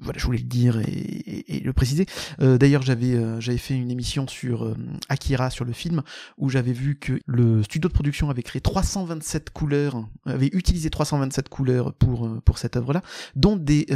voilà, 0.00 0.18
je 0.18 0.24
voulais 0.24 0.38
le 0.38 0.44
dire 0.44 0.78
et, 0.80 1.60
le 1.64 1.72
préciser. 1.72 2.06
Euh, 2.40 2.58
d'ailleurs, 2.58 2.82
j'avais 2.82 3.14
euh, 3.14 3.40
j'avais 3.40 3.58
fait 3.58 3.74
une 3.74 3.90
émission 3.90 4.26
sur 4.28 4.74
Akira 5.08 5.50
sur 5.50 5.64
le 5.64 5.72
film 5.72 6.02
où 6.38 6.48
j'avais 6.48 6.72
vu 6.72 6.98
que 6.98 7.20
le 7.26 7.62
studio 7.62 7.88
de 7.88 7.94
production 7.94 8.30
avait 8.30 8.42
créé 8.42 8.60
327 8.60 9.50
couleurs, 9.50 10.08
avait 10.26 10.50
utilisé 10.52 10.90
327 10.90 11.48
couleurs 11.48 11.94
pour 11.94 12.42
pour 12.44 12.58
cette 12.58 12.76
œuvre-là, 12.76 13.02
dont 13.34 13.56
des 13.56 13.86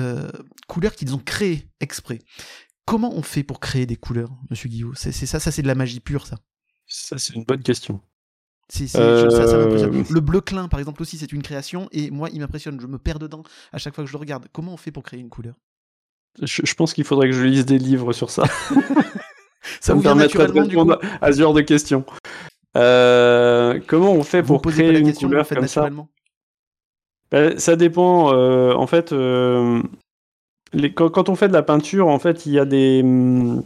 couleurs 0.69 0.95
qu'ils 0.95 1.15
ont 1.15 1.23
créées 1.25 1.69
exprès. 1.81 2.21
Comment 2.85 3.13
on 3.15 3.23
fait 3.23 3.43
pour 3.43 3.59
créer 3.59 3.85
des 3.85 3.97
couleurs, 3.97 4.31
Monsieur 4.49 4.69
Guillaume? 4.69 4.95
C'est 4.95 5.13
ça, 5.13 5.41
ça 5.41 5.51
c'est 5.51 5.63
de 5.63 5.67
la 5.67 5.75
magie 5.75 6.01
pure, 6.01 6.27
ça? 6.27 6.39
Ça 6.87 7.19
c'est 7.19 7.35
une 7.35 7.45
bonne 7.45 7.63
question. 7.63 8.01
Euh, 8.97 10.03
le 10.11 10.21
bleu 10.21 10.41
clin, 10.41 10.69
par 10.69 10.81
exemple, 10.81 11.01
aussi, 11.03 11.17
c'est 11.19 11.33
une 11.33 11.43
création, 11.43 11.89
et 11.93 12.11
moi, 12.11 12.29
il 12.33 12.41
m'impressionne. 12.41 12.81
Je 12.81 12.87
me 12.87 12.99
perds 12.99 13.19
dedans 13.19 13.43
à 13.73 13.79
chaque 13.79 13.95
fois 13.95 14.05
que 14.05 14.09
je 14.09 14.15
le 14.15 14.19
regarde. 14.19 14.47
Comment 14.53 14.75
on 14.75 14.77
fait 14.77 14.91
pour 14.91 15.03
créer 15.03 15.21
une 15.21 15.29
couleur? 15.29 15.55
Je, 16.43 16.75
pense 16.75 16.93
qu'il 16.93 17.05
faudrait 17.05 17.29
que 17.29 17.35
je 17.35 17.45
lise 17.45 17.65
des 17.65 17.79
livres 17.79 18.13
sur 18.13 18.31
ça. 18.31 18.45
ça 19.81 19.95
me 19.95 20.03
permettrait 20.03 20.49
de 20.49 20.53
répondre 20.53 21.01
à 21.21 21.33
ce 21.33 21.39
genre 21.39 21.55
de 21.55 21.63
questions. 21.63 22.05
Euh, 22.77 23.81
comment 23.87 24.13
on 24.13 24.23
fait 24.23 24.43
pour 24.43 24.61
créer 24.61 24.99
une 24.99 25.15
couleur 25.15 25.49
comme 25.49 25.67
ça? 25.67 25.89
ben, 27.31 27.59
Ça 27.59 27.77
dépend. 27.77 28.35
Euh, 28.35 28.75
en 28.75 28.87
fait, 28.87 29.13
les, 30.73 30.93
quand, 30.93 31.09
quand, 31.09 31.31
on 31.31 31.37
fait 31.37 31.49
de 31.49 31.55
la 31.55 31.63
peinture, 31.63 32.09
en 32.09 32.19
fait, 32.19 32.45
il 32.45 32.53
y 32.53 32.59
a 32.59 32.67
des 32.67 33.01
hum, 33.03 33.63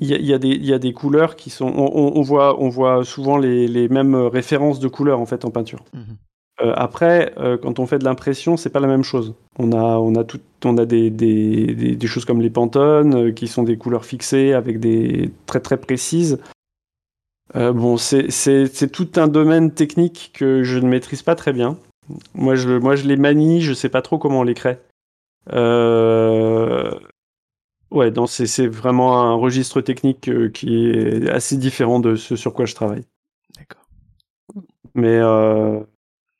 il 0.00 0.08
y, 0.08 0.14
a, 0.34 0.38
y, 0.42 0.72
a 0.72 0.78
des 0.78 0.92
couleurs 0.92 1.36
qui 1.36 1.50
sont. 1.50 1.66
On, 1.76 2.22
voit, 2.22 2.60
on 2.60 2.70
voit 2.70 3.04
souvent 3.04 3.36
les, 3.36 3.88
mêmes 3.88 4.14
références 4.14 4.80
de 4.80 4.88
couleurs 4.88 5.20
en 5.20 5.26
fait 5.26 5.44
en 5.44 5.50
peinture. 5.50 5.84
Mhm. 5.92 6.16
Euh, 6.62 6.72
après, 6.76 7.32
euh, 7.38 7.56
quand 7.56 7.78
on 7.78 7.86
fait 7.86 7.98
de 7.98 8.04
l'impression, 8.04 8.56
c'est 8.56 8.70
pas 8.70 8.80
la 8.80 8.86
même 8.86 9.04
chose. 9.04 9.34
On 9.58 9.72
a, 9.72 9.98
on 9.98 10.14
a, 10.14 10.24
tout, 10.24 10.40
on 10.64 10.76
a 10.78 10.84
des, 10.84 11.10
des, 11.10 11.96
des, 11.96 12.06
choses 12.06 12.24
comme 12.24 12.40
les 12.40 12.50
pantones 12.50 13.14
euh, 13.14 13.32
qui 13.32 13.48
sont 13.48 13.62
des 13.62 13.78
couleurs 13.78 14.04
fixées 14.04 14.52
avec 14.52 14.80
des 14.80 15.30
très 15.46 15.60
très 15.60 15.78
précises. 15.78 16.38
bon, 17.54 17.96
c'est 17.96 18.92
tout 18.92 19.08
un 19.16 19.28
domaine 19.28 19.70
technique 19.70 20.32
que 20.34 20.62
je 20.62 20.78
ne 20.78 20.88
maîtrise 20.88 21.22
pas 21.22 21.34
très 21.34 21.52
bien. 21.52 21.78
Moi, 22.34 22.56
je, 22.56 22.70
moi, 22.70 22.96
je 22.96 23.06
les 23.06 23.16
manie, 23.16 23.60
je 23.60 23.72
sais 23.72 23.88
pas 23.88 24.02
trop 24.02 24.18
comment 24.18 24.40
on 24.40 24.44
les 24.44 24.54
crée. 24.54 24.78
Euh, 25.52 26.90
Ouais, 27.90 28.12
c'est 28.26 28.68
vraiment 28.68 29.20
un 29.20 29.34
registre 29.34 29.80
technique 29.80 30.28
euh, 30.28 30.48
qui 30.48 30.90
est 30.90 31.28
assez 31.28 31.56
différent 31.56 31.98
de 31.98 32.14
ce 32.14 32.36
sur 32.36 32.54
quoi 32.54 32.64
je 32.64 32.74
travaille. 32.74 33.04
D'accord. 33.58 33.84
Mais 34.94 35.16
euh, 35.16 35.80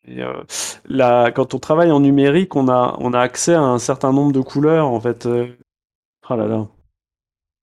euh, 0.08 0.44
là, 0.84 1.32
quand 1.32 1.54
on 1.54 1.58
travaille 1.58 1.90
en 1.90 2.00
numérique, 2.00 2.54
on 2.54 2.68
a, 2.68 2.96
on 3.00 3.12
a 3.12 3.20
accès 3.20 3.54
à 3.54 3.62
un 3.62 3.78
certain 3.78 4.12
nombre 4.12 4.32
de 4.32 4.40
couleurs, 4.40 4.86
en 4.86 5.00
fait. 5.00 5.26
Oh 5.26 6.36
là 6.36 6.46
là. 6.46 6.68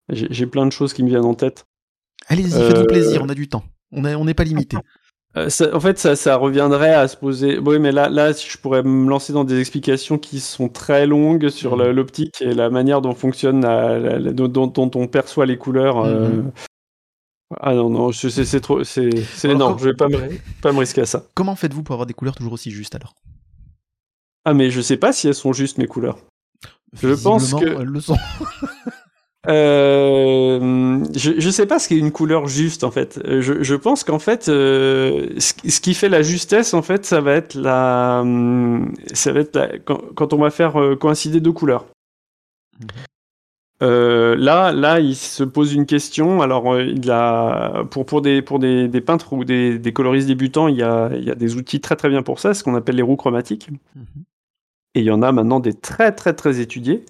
J'ai 0.10 0.48
plein 0.48 0.66
de 0.66 0.72
choses 0.72 0.94
qui 0.94 1.04
me 1.04 1.10
viennent 1.10 1.26
en 1.26 1.34
tête. 1.34 1.66
Allez-y, 2.28 2.52
faites-vous 2.52 2.86
plaisir, 2.86 3.22
on 3.24 3.30
a 3.30 3.36
du 3.36 3.48
temps. 3.48 3.64
On 3.92 4.02
n'est 4.02 4.34
pas 4.34 4.44
limité. 4.44 4.78
Euh, 5.36 5.50
en 5.74 5.80
fait, 5.80 6.00
ça, 6.00 6.36
reviendrait 6.38 6.94
à 6.94 7.08
se 7.08 7.18
poser. 7.18 7.60
Oui, 7.60 7.80
mais 7.80 7.92
là, 7.92 8.10
là, 8.10 8.32
je 8.32 8.58
pourrais 8.58 8.84
me 8.84 9.10
lancer 9.10 9.34
dans 9.34 9.44
des 9.44 9.60
explications 9.60 10.18
qui 10.18 10.40
sont 10.40 10.70
très 10.70 11.06
longues 11.06 11.50
sur 11.50 11.78
mmh. 11.78 11.90
l'optique 11.90 12.42
et 12.42 12.54
la 12.54 12.70
manière 12.70 13.02
dont 13.02 13.14
fonctionne, 13.14 13.62
dont, 14.32 14.92
on 14.96 15.08
perçoit 15.08 15.46
les 15.46 15.58
couleurs. 15.58 16.00
Euh. 16.00 16.30
Mmh. 16.30 16.52
Ah 17.62 17.74
non, 17.74 17.90
non, 17.90 18.12
c'est 18.12 18.62
trop. 18.62 18.84
C'est 18.84 19.10
non, 19.46 19.78
je 19.78 19.86
vais 19.86 19.94
pas 19.94 20.10
me, 20.10 20.20
pas 20.62 20.72
me 20.72 20.80
risquer 20.80 21.02
à 21.02 21.06
ça. 21.06 21.24
Comment 21.34 21.56
faites-vous 21.56 21.84
pour 21.84 21.94
avoir 21.94 22.06
des 22.06 22.14
couleurs 22.14 22.36
toujours 22.36 22.54
aussi 22.54 22.72
justes 22.72 22.96
alors? 22.96 23.16
Ah, 24.44 24.54
mais 24.54 24.70
je 24.70 24.82
sais 24.82 24.98
pas 24.98 25.14
si 25.14 25.28
elles 25.28 25.36
sont 25.36 25.54
justes, 25.54 25.78
mes 25.78 25.88
couleurs. 25.88 26.18
Je 26.94 27.14
pense 27.22 27.54
que. 27.54 27.66
Elles 27.66 27.88
le 27.88 28.00
sont. 28.00 28.18
Euh, 29.48 31.06
je 31.16 31.46
ne 31.46 31.52
sais 31.52 31.66
pas 31.66 31.80
ce 31.80 31.88
qu'est 31.88 31.98
une 31.98 32.12
couleur 32.12 32.48
juste 32.48 32.84
en 32.84 32.92
fait. 32.92 33.20
Euh, 33.26 33.42
je, 33.42 33.64
je 33.64 33.76
pense 33.76 34.04
qu'en 34.04 34.20
fait, 34.20 34.50
euh, 34.50 35.30
ce, 35.38 35.80
qui 35.80 35.94
fait 35.94 36.10
la 36.10 36.22
justesse 36.22 36.74
en 36.74 36.82
fait, 36.82 37.06
ça 37.06 37.22
va 37.22 37.34
être 37.34 37.56
la, 37.56 38.26
ça 39.14 39.32
va 39.32 39.40
être 39.40 39.82
quand, 39.86 40.34
on 40.34 40.38
va 40.38 40.50
faire 40.50 40.76
coïncider 41.00 41.40
deux 41.40 41.54
couleurs. 41.54 41.86
Mhm. 42.80 44.36
là, 44.36 44.72
là, 44.74 45.00
il 45.00 45.16
se 45.16 45.44
pose 45.44 45.74
une 45.74 45.86
question. 45.86 46.42
Alors, 46.42 46.80
il 46.82 47.10
a, 47.10 47.86
pour, 47.90 48.06
pour, 48.06 48.22
des, 48.22 48.42
pour 48.42 48.60
des, 48.60 48.90
des 48.90 49.02
peintres 49.02 49.32
ou 49.32 49.46
des, 49.46 49.80
des, 49.80 49.94
coloristes 49.94 50.28
débutants, 50.28 50.68
il 50.68 50.76
y, 50.76 50.84
a, 50.84 51.10
il 51.16 51.24
y 51.24 51.32
a 51.32 51.36
des 51.36 51.56
outils 51.56 51.80
très 51.80 51.96
très 51.96 52.10
bien 52.10 52.22
pour 52.22 52.40
ça, 52.40 52.54
ce 52.54 52.64
qu'on 52.64 52.76
appelle 52.76 52.96
les 52.96 53.02
roues 53.02 53.16
chromatiques. 53.16 53.70
Mhm. 53.96 54.24
Et 54.96 55.02
il 55.02 55.06
y 55.06 55.12
en 55.12 55.22
a 55.22 55.32
maintenant 55.32 55.60
des 55.60 55.74
très 55.74 56.12
très 56.12 56.34
très 56.34 56.60
étudiés. 56.60 57.06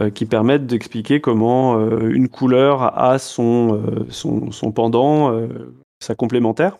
Euh, 0.00 0.08
qui 0.08 0.24
permettent 0.24 0.66
d'expliquer 0.66 1.20
comment 1.20 1.76
euh, 1.76 2.08
une 2.14 2.30
couleur 2.30 2.98
a 2.98 3.18
son, 3.18 3.74
euh, 3.74 4.06
son, 4.08 4.50
son, 4.50 4.72
pendant, 4.72 5.38
sa 6.00 6.14
complémentaire. 6.14 6.78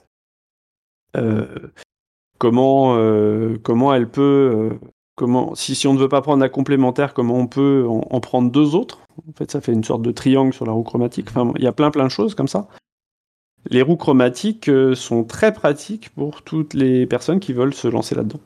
comment, 2.39 2.97
comment 3.63 3.95
elle 3.95 4.09
peut 4.09 4.79
comment, 5.15 5.55
si, 5.55 5.75
si, 5.75 5.87
on 5.87 5.93
ne 5.93 5.99
veut 5.99 6.09
pas 6.09 6.23
prendre 6.23 6.41
la 6.41 6.49
complémentaire, 6.49 7.13
comment 7.13 7.37
on 7.37 7.47
peut 7.47 7.87
en, 7.87 8.21
prendre 8.21 8.51
deux 8.51 8.75
autres? 8.75 9.01
En 9.29 9.33
fait, 9.37 9.51
ça 9.51 9.61
fait 9.61 9.73
une 9.73 9.85
sorte 9.85 10.01
de 10.01 10.11
triangle 10.11 10.55
sur 10.55 10.65
la 10.65 10.73
roue 10.73 10.83
chromatique. 10.83 11.29
Enfin, 11.29 11.53
il 11.57 11.63
y 11.63 11.67
a 11.67 11.73
plein 11.73 11.91
plein 11.91 12.05
de 12.05 12.11
choses 12.11 12.35
comme 12.35 12.49
ça. 12.49 12.67
Les 13.69 13.83
roues 13.83 13.97
chromatiques 13.97 14.71
sont 14.95 15.25
très 15.25 15.53
pratiques 15.53 16.09
pour 16.15 16.41
toutes 16.43 16.73
les 16.73 17.07
personnes 17.07 17.41
qui 17.41 17.53
veulent 17.53 17.75
se 17.75 17.89
lancer 17.89 18.15
là-dedans. 18.15 18.41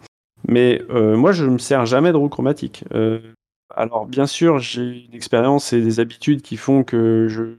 Mais 0.48 0.82
moi, 0.90 1.30
je 1.30 1.44
ne 1.44 1.50
me 1.50 1.58
sers 1.58 1.86
jamais 1.86 2.10
de 2.10 2.16
roue 2.16 2.28
chromatique. 2.28 2.84
Alors, 3.74 4.06
bien 4.06 4.26
sûr, 4.26 4.58
j'ai 4.58 5.06
une 5.06 5.14
expérience 5.14 5.72
et 5.72 5.80
des 5.80 6.00
habitudes 6.00 6.42
qui 6.42 6.56
font 6.56 6.84
que 6.84 7.26
je, 7.28 7.56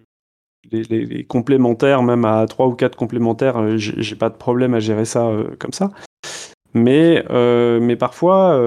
les, 0.71 1.23
complémentaires, 1.23 2.03
même 2.03 2.25
à 2.25 2.45
3 2.47 2.67
ou 2.67 2.73
4 2.73 2.95
complémentaires, 2.95 3.57
euh, 3.57 3.77
j'ai 3.77 4.15
pas 4.15 4.29
de 4.29 4.35
problème 4.35 4.73
à 4.73 4.79
gérer 4.79 5.05
ça 5.05 5.27
euh, 5.27 5.55
comme 5.59 5.73
ça. 5.73 5.91
Mais, 6.73 7.23
euh, 7.29 7.79
mais 7.79 7.95
parfois, 7.95 8.59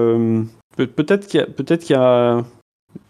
peut-être 0.75 1.27
qu'il 1.27 1.41
y 1.41 1.77
qu'il 1.77 1.95
y 1.95 1.99
a, 1.99 2.43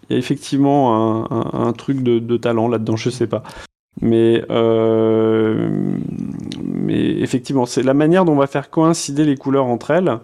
effectivement 0.10 1.32
un, 1.32 1.74
truc 1.74 2.04
de, 2.04 2.38
talent 2.38 2.68
là-dedans, 2.68 2.98
je 2.98 3.10
sais 3.10 3.28
pas. 3.28 3.42
Mais, 4.02 4.44
mais 6.62 7.20
effectivement, 7.22 7.66
c'est 7.66 7.84
la 7.84 7.94
manière 7.94 8.26
dont 8.26 8.34
on 8.34 8.38
va 8.38 8.48
faire 8.48 8.70
coïncider 8.70 9.26
les 9.26 9.38
couleurs 9.38 9.66
entre 9.66 9.92
elles 9.92 10.20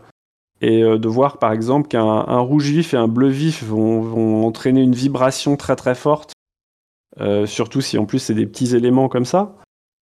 et 0.62 0.84
euh, 0.84 0.98
de 0.98 1.08
voir 1.08 1.38
par 1.38 1.52
exemple 1.52 1.88
qu'un 1.88 2.40
rouge 2.40 2.70
vif 2.70 2.94
et 2.94 2.98
un 2.98 3.08
bleu 3.08 3.28
vif 3.28 3.64
vont, 3.64 4.46
entraîner 4.46 4.82
une 4.82 4.96
vibration 4.96 5.56
très 5.56 5.76
très 5.76 5.96
forte, 5.96 6.34
euh, 7.20 7.46
surtout 7.46 7.82
si 7.82 7.98
en 7.98 8.06
plus 8.06 8.20
c'est 8.20 8.34
des 8.34 8.46
petits 8.46 8.76
éléments 8.76 9.10
comme 9.10 9.26
ça. 9.26 9.56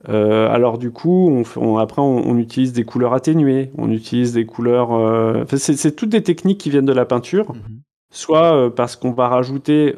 Euh, 0.09 0.47
alors 0.49 0.77
du 0.77 0.91
coup, 0.91 1.43
on, 1.55 1.77
après 1.77 2.01
on, 2.01 2.37
utilise 2.37 2.71
des 2.71 2.85
couleurs 2.85 3.13
atténuées, 3.13 3.71
on 3.77 3.91
utilise 3.91 4.31
des 4.33 4.45
couleurs... 4.45 5.45
c'est 5.57 5.95
toutes 5.95 6.09
des 6.09 6.23
techniques 6.23 6.59
qui 6.59 6.69
viennent 6.69 6.85
de 6.85 6.93
la 6.93 7.05
peinture, 7.05 7.53
mhm. 7.53 7.81
soit 8.13 8.73
parce 8.75 8.95
qu'on 8.95 9.11
va 9.11 9.27
rajouter 9.27 9.95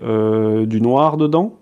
du 0.66 0.82
noir 0.82 1.18
dedans, 1.18 1.60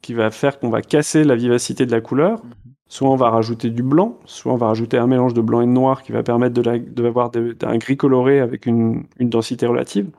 qui 0.00 0.14
va 0.14 0.30
faire 0.30 0.60
qu'on 0.60 0.70
va 0.70 0.80
casser 0.80 1.24
la 1.24 1.34
vivacité 1.34 1.86
de 1.86 1.90
la 1.90 2.00
couleur. 2.00 2.44
Mhm. 2.44 2.74
Soit 2.90 3.08
on 3.08 3.14
va 3.14 3.30
rajouter 3.30 3.70
du 3.70 3.84
blanc, 3.84 4.18
soit 4.24 4.52
on 4.52 4.56
va 4.56 4.66
rajouter 4.66 4.98
un 4.98 5.06
mélange 5.06 5.32
de 5.32 5.40
blanc 5.40 5.60
et 5.60 5.66
de 5.66 5.70
noir 5.70 6.02
qui 6.02 6.10
va 6.10 6.24
permettre 6.24 6.60
de, 6.60 7.06
avoir 7.06 7.30
un 7.62 7.78
gris 7.78 7.96
coloré 7.96 8.40
avec 8.40 8.66
une, 8.66 9.04
densité 9.20 9.64
relative. 9.64 10.10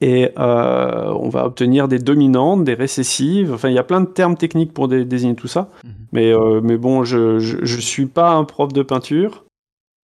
Et 0.00 0.30
euh, 0.38 1.12
on 1.12 1.28
va 1.28 1.44
obtenir 1.44 1.88
des 1.88 1.98
dominantes, 1.98 2.62
des 2.62 2.74
récessives. 2.74 3.52
Enfin, 3.52 3.68
il 3.68 3.74
y 3.74 3.78
a 3.78 3.82
plein 3.82 4.00
de 4.00 4.06
termes 4.06 4.36
techniques 4.36 4.72
pour 4.72 4.86
désigner 4.86 5.34
tout 5.34 5.48
ça. 5.48 5.70
Mhm. 5.82 5.92
Mais, 6.12 6.32
euh, 6.32 6.60
mais 6.62 6.76
bon, 6.76 7.02
je 7.02 7.40
ne 7.60 7.80
suis 7.80 8.06
pas 8.06 8.30
un 8.30 8.44
prof 8.44 8.72
de 8.72 8.82
peinture. 8.84 9.44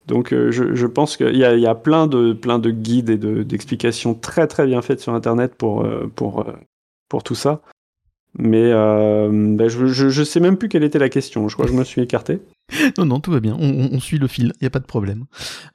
Donc 0.07 0.33
euh, 0.33 0.51
je, 0.51 0.87
pense 0.87 1.19
qu'il 1.19 1.37
y, 1.37 1.45
a, 1.45 1.75
plein 1.75 2.07
de, 2.07 2.33
plein 2.33 2.59
de 2.59 2.71
guides 2.71 3.11
et 3.11 3.19
d'explications 3.19 4.15
très 4.15 4.47
très 4.47 4.65
bien 4.65 4.81
faites 4.81 5.01
sur 5.01 5.13
Internet 5.13 5.55
pour, 5.57 5.87
pour, 6.15 6.47
pour 7.11 7.23
tout 7.23 7.35
ça. 7.35 7.61
Mais 8.37 8.73
euh, 8.73 9.29
ben, 9.31 9.69
je, 9.69 9.87
je, 9.87 10.25
sais 10.25 10.41
même 10.41 10.57
plus 10.57 10.69
quelle 10.69 10.83
était 10.83 10.99
la 10.99 11.09
question. 11.09 11.49
Je 11.49 11.55
crois 11.55 11.67
que 11.67 11.73
je 11.73 11.77
me 11.77 11.85
suis 11.85 12.01
écarté. 12.01 12.41
non, 12.99 13.07
non, 13.07 13.21
tout 13.21 13.31
va 13.31 13.41
bien. 13.41 13.57
On, 13.59 14.01
suit 14.01 14.19
le 14.19 14.27
fil. 14.27 14.53
Il 14.57 14.65
n'y 14.65 14.67
a 14.67 14.71
pas 14.71 14.81
de 14.81 14.87
problème. 14.87 15.27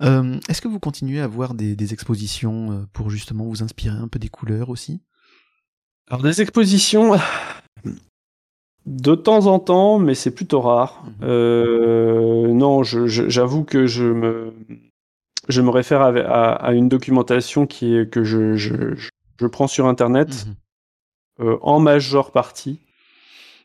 Euh, 0.04 0.38
est-ce 0.50 0.62
que 0.62 0.68
vous 0.68 0.80
continuez 0.80 1.22
à 1.22 1.28
voir 1.28 1.54
des, 1.54 1.94
expositions 1.94 2.72
euh, 2.72 2.76
pour 2.92 3.10
justement 3.10 3.46
vous 3.46 3.64
inspirer 3.64 3.96
un 3.96 4.08
peu 4.08 4.20
des 4.20 4.28
couleurs 4.28 4.70
aussi? 4.70 5.02
Alors 6.10 6.24
des 6.24 6.42
expositions, 6.42 7.16
de 8.88 9.16
temps 9.16 9.46
en 9.46 9.60
temps, 9.60 10.00
mais 10.00 10.16
c'est 10.16 10.32
plutôt 10.32 10.60
rare. 10.60 11.04
Mhm. 11.22 12.58
non, 12.58 12.84
j'avoue 12.84 13.64
que 13.64 13.86
je 13.86 14.06
me, 14.06 14.54
je 15.48 15.62
me 15.62 15.70
réfère 15.70 16.02
à, 16.02 16.74
une 16.74 16.90
documentation 16.90 17.68
qui 17.68 18.10
que 18.12 18.24
je, 18.24 18.56
je, 18.56 19.46
prends 19.48 19.68
sur 19.68 19.86
Internet. 19.86 20.48
Mhm. 20.48 20.56
Euh, 21.42 21.58
en 21.62 21.80
majeure 21.80 22.32
partie 22.32 22.80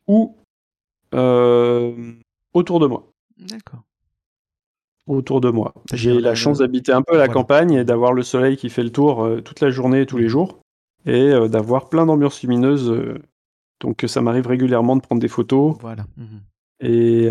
ou 0.07 0.37
euh, 1.15 2.13
autour 2.53 2.81
de 2.81 2.87
moi. 2.87 3.09
D'accord. 3.37 3.83
autour 5.07 5.41
de 5.41 5.51
moi. 5.51 5.75
J'ai 5.93 6.21
la 6.21 6.35
chance 6.35 6.59
d'habiter 6.59 6.93
un 6.93 7.03
peu 7.03 7.15
à 7.15 7.19
la 7.19 7.29
campagne 7.29 7.73
et 7.73 7.85
d'avoir 7.85 8.13
le 8.13 8.23
soleil 8.23 8.57
qui 8.57 8.71
fait 8.71 8.85
le 8.85 8.91
tour 8.91 9.29
toute 9.45 9.61
la 9.61 9.71
journée 9.71 10.03
et 10.03 10.07
tous 10.07 10.19
les 10.19 10.29
jours 10.29 10.61
et 11.05 11.33
d'avoir 11.49 11.89
plein 11.89 12.07
d'ambiances 12.07 12.43
lumineuses. 12.43 12.95
donc 13.81 14.05
ça 14.07 14.23
m'arrive 14.23 14.47
régulièrement 14.47 14.97
de 14.97 15.03
prendre 15.03 15.21
des 15.21 15.29
photos. 15.29 15.77
Voilà. 15.81 16.07
Mmh 16.17 16.39
et 16.81 17.31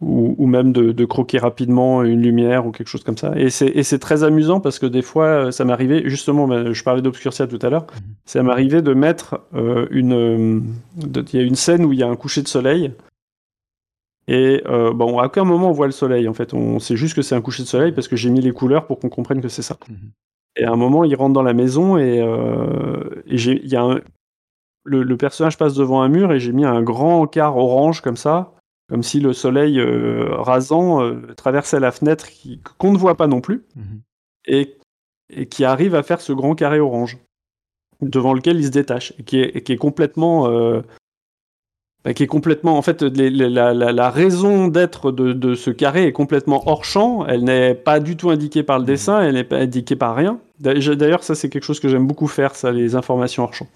ou, 0.00 0.46
même 0.46 0.72
de, 0.72 1.04
croquer 1.04 1.38
rapidement 1.38 2.04
une 2.04 2.22
lumière 2.22 2.66
ou 2.66 2.70
quelque 2.70 2.88
chose 2.88 3.02
comme 3.02 3.16
ça. 3.16 3.32
Et 3.36 3.50
c'est 3.50 3.98
très 3.98 4.22
amusant 4.22 4.60
parce 4.60 4.78
que 4.78 4.86
des 4.86 5.02
fois, 5.02 5.50
ça 5.50 5.64
m'arrivait, 5.64 6.08
justement, 6.08 6.72
je 6.72 6.84
parlais 6.84 7.02
d'Obscurcia 7.02 7.46
tout 7.46 7.58
à 7.62 7.70
l'heure, 7.70 7.86
mhm. 7.92 8.14
ça 8.24 8.42
m'arrivait 8.42 8.82
de 8.82 8.94
mettre 8.94 9.40
euh, 9.54 9.86
une. 9.90 10.12
Euh, 10.12 10.60
il 11.32 11.40
y 11.40 11.42
a 11.42 11.42
une 11.42 11.56
scène 11.56 11.84
où 11.84 11.92
il 11.92 11.98
y 11.98 12.02
a 12.02 12.08
un 12.08 12.16
coucher 12.16 12.42
de 12.42 12.48
soleil. 12.48 12.92
Et 14.28 14.62
euh, 14.66 14.92
bon, 14.92 15.18
à 15.18 15.26
aucun 15.26 15.44
moment 15.44 15.70
on 15.70 15.72
voit 15.72 15.86
le 15.86 15.92
soleil 15.92 16.28
en 16.28 16.34
fait. 16.34 16.52
On 16.52 16.78
sait 16.80 16.96
juste 16.96 17.14
que 17.14 17.22
c'est 17.22 17.34
un 17.34 17.40
coucher 17.40 17.62
de 17.62 17.68
soleil 17.68 17.92
parce 17.92 18.08
que 18.08 18.16
j'ai 18.16 18.28
mis 18.28 18.42
les 18.42 18.52
couleurs 18.52 18.86
pour 18.86 19.00
qu'on 19.00 19.08
comprenne 19.08 19.40
que 19.40 19.48
c'est 19.48 19.62
ça. 19.62 19.78
Mhm. 19.88 20.10
Et 20.56 20.64
à 20.64 20.72
un 20.72 20.76
moment, 20.76 21.04
il 21.04 21.14
rentre 21.14 21.32
dans 21.32 21.42
la 21.42 21.54
maison 21.54 21.98
et, 21.98 22.18
il 23.26 23.66
y 23.66 23.76
a 23.76 24.00
le, 24.84 25.02
le, 25.02 25.16
personnage 25.16 25.56
passe 25.56 25.74
devant 25.74 26.02
un 26.02 26.08
mur 26.08 26.32
et 26.32 26.40
j'ai 26.40 26.52
mis 26.52 26.64
un 26.64 26.82
grand 26.82 27.26
quart 27.26 27.56
orange 27.56 28.00
comme 28.00 28.16
ça 28.16 28.57
comme 28.88 29.02
si 29.02 29.20
le 29.20 29.32
soleil 29.32 29.78
euh, 29.78 30.34
rasant 30.36 31.02
euh, 31.02 31.20
traversait 31.36 31.80
la 31.80 31.92
fenêtre 31.92 32.28
qu'on 32.78 32.92
ne 32.92 32.98
voit 32.98 33.16
pas 33.16 33.26
non 33.26 33.40
plus, 33.40 33.64
mhm. 33.76 34.00
et, 34.46 34.76
qui 35.50 35.64
arrive 35.64 35.94
à 35.94 36.02
faire 36.02 36.22
ce 36.22 36.32
grand 36.32 36.54
carré 36.54 36.80
orange, 36.80 37.18
devant 38.00 38.32
lequel 38.32 38.58
il 38.58 38.64
se 38.64 38.70
détache, 38.70 39.12
et 39.18 39.22
qui 39.22 39.40
est, 39.40 39.62
qui 39.62 39.72
est 39.72 39.76
complètement... 39.76 40.48
Euh, 40.48 40.80
bah, 42.02 42.14
qui 42.14 42.22
est 42.22 42.28
complètement... 42.28 42.78
En 42.78 42.82
fait, 42.82 43.02
la, 43.02 44.10
raison 44.10 44.68
d'être 44.68 45.12
de, 45.12 45.54
ce 45.54 45.70
carré 45.70 46.06
est 46.06 46.12
complètement 46.12 46.62
hors 46.66 46.86
champ, 46.86 47.26
elle 47.26 47.44
n'est 47.44 47.74
pas 47.74 48.00
du 48.00 48.16
tout 48.16 48.30
indiquée 48.30 48.62
par 48.62 48.78
le 48.78 48.84
mhm. 48.84 48.88
dessin, 48.88 49.20
elle 49.20 49.34
n'est 49.34 49.44
pas 49.44 49.58
indiquée 49.58 49.96
par 49.96 50.16
rien. 50.16 50.40
D'ailleurs, 50.60 51.22
ça 51.22 51.34
c'est 51.34 51.50
quelque 51.50 51.64
chose 51.64 51.80
que 51.80 51.88
j'aime 51.88 52.06
beaucoup 52.06 52.26
faire, 52.26 52.54
ça, 52.54 52.72
les 52.72 52.94
informations 52.94 53.42
hors 53.42 53.52
champ. 53.52 53.68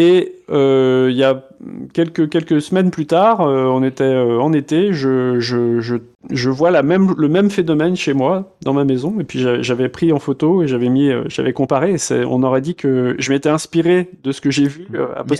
Et 0.00 0.36
euh, 0.48 1.08
il 1.10 1.16
y 1.18 1.24
a 1.24 1.46
quelques, 1.92 2.30
quelques 2.30 2.62
semaines 2.62 2.90
plus 2.90 3.04
tard, 3.04 3.42
euh, 3.42 3.66
on 3.66 3.82
était 3.82 4.02
euh, 4.02 4.40
en 4.40 4.54
été, 4.54 4.94
je, 4.94 5.38
je, 5.40 5.78
je, 5.80 5.96
je, 6.30 6.48
vois 6.48 6.70
la 6.70 6.82
même, 6.82 7.14
le 7.18 7.28
même 7.28 7.50
phénomène 7.50 7.96
chez 7.96 8.14
moi, 8.14 8.56
dans 8.62 8.72
ma 8.72 8.84
maison, 8.84 9.20
et 9.20 9.24
puis 9.24 9.44
j'avais 9.60 9.90
pris 9.90 10.10
en 10.10 10.18
photo 10.18 10.62
et 10.62 10.68
j'avais 10.68 10.88
mis, 10.88 11.10
j'avais 11.26 11.52
comparé, 11.52 11.96
et 11.96 12.24
on 12.24 12.42
aurait 12.42 12.62
dit 12.62 12.76
que 12.76 13.14
je 13.18 13.30
m'étais 13.30 13.50
inspiré 13.50 14.08
de 14.22 14.32
ce 14.32 14.40
que 14.40 14.50
j'ai 14.50 14.68
vu. 14.68 14.88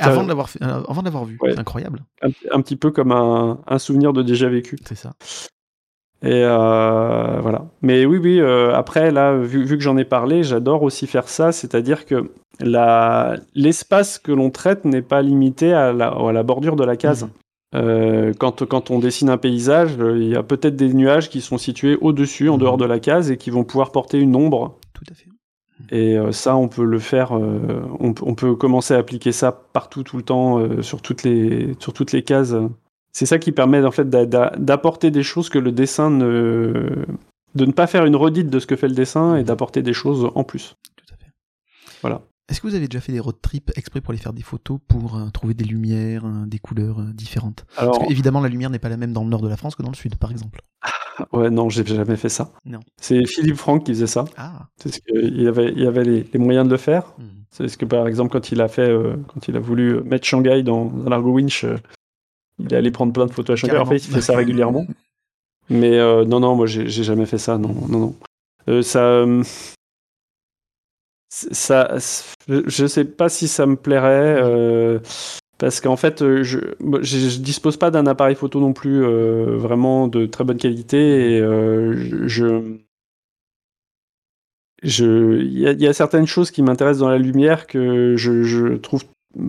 avant 0.00 0.24
de 0.24 0.28
l'avoir 0.28 0.50
avant 0.90 1.02
de 1.02 1.26
vu, 1.26 1.38
c'est 1.42 1.58
incroyable. 1.58 2.00
Un, 2.20 2.60
petit 2.60 2.76
peu 2.76 2.90
comme 2.90 3.12
un, 3.12 3.60
un 3.66 3.78
souvenir 3.78 4.12
de 4.12 4.20
déjà 4.22 4.50
vécu. 4.50 4.76
C'est 4.86 4.94
ça. 4.94 5.12
Et 6.22 6.42
voilà. 6.42 7.64
Mais 7.80 8.04
oui, 8.04 8.18
oui, 8.18 8.42
après, 8.74 9.10
là, 9.10 9.38
vu, 9.38 9.64
vu 9.64 9.78
que 9.78 9.82
j'en 9.82 9.96
ai 9.96 10.04
parlé, 10.04 10.42
j'adore 10.42 10.82
aussi 10.82 11.06
faire 11.06 11.30
ça, 11.30 11.50
c'est-à-dire 11.50 12.04
que 12.04 12.30
l'espace 12.62 14.18
que 14.18 14.32
l'on 14.32 14.50
traite 14.50 14.84
n'est 14.84 15.02
pas 15.02 15.22
limité 15.22 15.72
à 15.72 15.92
la, 15.92 16.08
à 16.08 16.32
la, 16.32 16.42
bordure 16.42 16.76
de 16.76 16.84
la 16.84 16.96
case. 16.96 17.24
Mhm. 17.24 17.30
Euh, 17.72 18.32
quand, 18.36 18.64
quand, 18.66 18.90
on 18.90 18.98
dessine 18.98 19.30
un 19.30 19.36
paysage, 19.36 19.96
euh, 20.00 20.18
il 20.18 20.28
y 20.28 20.36
a 20.36 20.42
peut-être 20.42 20.74
des 20.74 20.92
nuages 20.92 21.30
qui 21.30 21.40
sont 21.40 21.58
situés 21.58 21.96
au-dessus, 22.00 22.48
en 22.48 22.54
mhm. 22.54 22.60
dehors 22.60 22.76
de 22.76 22.84
la 22.84 22.98
case, 22.98 23.30
et 23.30 23.36
qui 23.36 23.50
vont 23.50 23.64
pouvoir 23.64 23.92
porter 23.92 24.18
une 24.18 24.34
ombre. 24.34 24.78
Tout 24.92 25.04
à 25.10 25.14
fait. 25.14 25.26
Et 25.90 26.18
euh, 26.18 26.32
ça, 26.32 26.56
on 26.56 26.68
peut 26.68 26.84
le 26.84 26.98
faire, 26.98 27.32
on, 27.32 28.14
on, 28.20 28.34
peut 28.34 28.54
commencer 28.54 28.94
à 28.94 28.98
appliquer 28.98 29.32
ça 29.32 29.52
partout, 29.72 30.02
tout 30.02 30.16
le 30.16 30.22
temps, 30.22 30.82
sur, 30.82 31.00
toutes 31.00 31.22
les, 31.22 31.74
sur 31.78 31.92
toutes 31.92 32.12
les 32.12 32.22
cases. 32.22 32.54
C'est 33.12 33.26
ça 33.26 33.38
qui 33.38 33.50
permet 33.50 33.82
en 33.84 33.90
fait 33.90 34.08
d'apporter 34.08 35.10
des 35.10 35.22
choses 35.22 35.48
que 35.48 35.58
le 35.58 35.72
dessin 35.72 36.10
ne... 36.10 37.06
de 37.54 37.64
ne 37.64 37.72
pas 37.72 37.86
faire 37.86 38.04
une 38.04 38.14
redite 38.14 38.50
de 38.50 38.58
ce 38.58 38.66
que 38.66 38.76
fait 38.76 38.88
le 38.88 38.94
dessin 38.94 39.36
et 39.36 39.40
mhm. 39.40 39.46
d'apporter 39.46 39.82
des 39.82 39.94
choses 39.94 40.30
en 40.34 40.44
plus. 40.44 40.76
Tout 40.96 41.14
à 41.14 41.16
fait. 41.16 41.30
Voilà. 42.02 42.22
Est-ce 42.50 42.60
que 42.60 42.66
vous 42.66 42.74
avez 42.74 42.88
déjà 42.88 43.00
fait 43.00 43.12
des 43.12 43.20
road 43.20 43.36
trips 43.40 43.70
exprès 43.76 44.00
pour 44.00 44.10
aller 44.10 44.18
faire 44.18 44.32
des 44.32 44.42
photos, 44.42 44.80
pour 44.88 45.16
euh, 45.16 45.30
trouver 45.30 45.54
des 45.54 45.64
lumières, 45.64 46.24
euh, 46.24 46.46
des 46.46 46.58
couleurs 46.58 46.98
euh, 46.98 47.12
différentes? 47.14 47.64
Parce 47.76 47.98
que, 47.98 48.10
évidemment, 48.10 48.40
la 48.40 48.48
lumière 48.48 48.70
n'est 48.70 48.80
pas 48.80 48.88
la 48.88 48.96
même 48.96 49.12
dans 49.12 49.22
le 49.22 49.30
nord 49.30 49.40
de 49.40 49.48
la 49.48 49.56
France 49.56 49.76
que 49.76 49.84
dans 49.84 49.90
le 49.90 49.96
sud, 49.96 50.16
par 50.16 50.32
exemple. 50.32 50.60
ouais, 51.32 51.48
non, 51.48 51.68
j'ai 51.68 51.86
jamais 51.86 52.16
fait 52.16 52.28
ça. 52.28 52.50
Non. 52.64 52.80
C'est 53.00 53.24
Philippe 53.24 53.54
Franck 53.54 53.84
qui 53.84 53.92
faisait 53.92 54.08
ça. 54.08 54.24
Ah. 54.36 54.66
C'est 54.78 54.92
ce 54.92 55.00
qu'il 55.00 55.46
avait, 55.46 55.72
il 55.76 55.86
avait 55.86 56.02
les, 56.02 56.38
moyens 56.38 56.66
de 56.66 56.72
le 56.72 56.76
faire. 56.76 57.14
Mhm. 57.18 57.26
C'est 57.50 57.68
ce 57.68 57.78
que, 57.78 57.84
par 57.84 58.08
exemple, 58.08 58.32
quand 58.32 58.50
il 58.50 58.60
a 58.60 58.66
fait, 58.66 58.92
quand 59.28 59.46
il 59.46 59.56
a 59.56 59.60
voulu 59.60 60.02
mettre 60.02 60.26
Shanghai 60.26 60.64
dans, 60.64 60.90
Largo 61.06 61.30
Winch, 61.30 61.64
il 62.58 62.72
est 62.72 62.76
allé 62.76 62.90
prendre 62.90 63.12
plein 63.12 63.26
de 63.26 63.32
photos 63.32 63.54
à 63.54 63.56
Shanghai. 63.56 63.78
En 63.78 63.86
fait, 63.86 63.96
il 63.96 64.12
fait 64.12 64.20
ça 64.20 64.36
régulièrement. 64.36 64.86
Mais 65.70 65.98
non, 66.26 66.40
non, 66.40 66.56
moi, 66.56 66.66
j'ai 66.66 66.88
jamais 66.88 67.26
fait 67.26 67.38
ça. 67.38 67.58
Non, 67.58 67.74
non, 67.88 68.14
non. 68.66 68.82
ça 68.82 69.24
ça, 71.30 71.96
je 72.48 72.86
sais 72.86 73.04
pas 73.04 73.28
si 73.28 73.48
ça 73.48 73.66
me 73.66 73.76
plairait. 73.76 74.42
Euh, 74.42 74.98
parce 75.58 75.80
qu'en 75.80 75.96
fait, 75.96 76.22
euh, 76.22 76.42
je, 76.42 76.58
je, 77.02 77.38
dispose 77.38 77.76
pas 77.76 77.90
d'un 77.90 78.06
appareil 78.06 78.34
photo 78.34 78.60
non 78.60 78.72
plus 78.72 79.04
euh, 79.04 79.56
vraiment 79.56 80.08
de 80.08 80.26
très 80.26 80.44
bonne 80.44 80.58
qualité. 80.58 81.36
Et 81.36 81.38
je. 82.26 82.78
Je, 84.82 85.42
il 85.42 85.58
y, 85.58 85.86
a 85.86 85.92
certaines 85.92 86.26
choses 86.26 86.50
qui 86.50 86.62
m'intéressent 86.62 87.00
dans 87.00 87.10
la 87.10 87.18
lumière 87.18 87.66
que 87.66 88.16
je, 88.16 88.42
je, 88.44 88.76
trouve 88.76 89.04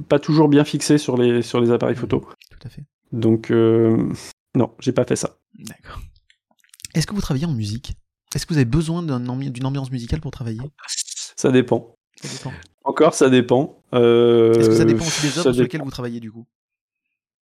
pas 0.09 0.19
toujours 0.19 0.49
bien 0.49 0.65
fixées 0.65 0.97
sur 0.97 1.15
les, 1.15 1.41
sur 1.41 1.61
les 1.61 1.71
appareils 1.71 1.95
photo. 1.95 2.27
Tout 2.49 2.67
à 2.67 2.69
fait. 2.69 2.84
Donc, 3.13 3.49
non, 3.49 4.73
j'ai 4.79 4.91
pas 4.91 5.05
fait 5.05 5.15
ça. 5.15 5.38
D'accord. 5.57 6.01
Est-ce 6.93 7.07
que 7.07 7.13
vous 7.15 7.21
travaillez 7.21 7.45
en 7.45 7.53
musique? 7.53 7.93
Est-ce 8.36 8.45
que 8.45 8.53
vous 8.53 8.57
avez 8.57 8.65
besoin 8.65 9.03
d'une 9.03 9.65
ambiance 9.65 9.89
musicale 9.89 10.19
pour 10.19 10.32
travailler? 10.32 10.59
Ça 11.41 11.49
dépend. 11.49 11.95
Encore, 12.83 13.15
ça 13.15 13.27
dépend. 13.27 13.81
Euh, 13.95 14.53
Est-ce 14.53 14.69
que 14.69 14.75
ça 14.75 14.85
dépend 14.85 15.03
aussi 15.03 15.23
des 15.23 15.39
œuvres 15.39 15.53
sur 15.53 15.63
lesquelles 15.63 15.81
vous 15.81 15.89
travaillez 15.89 16.19
du 16.19 16.31
coup? 16.31 16.45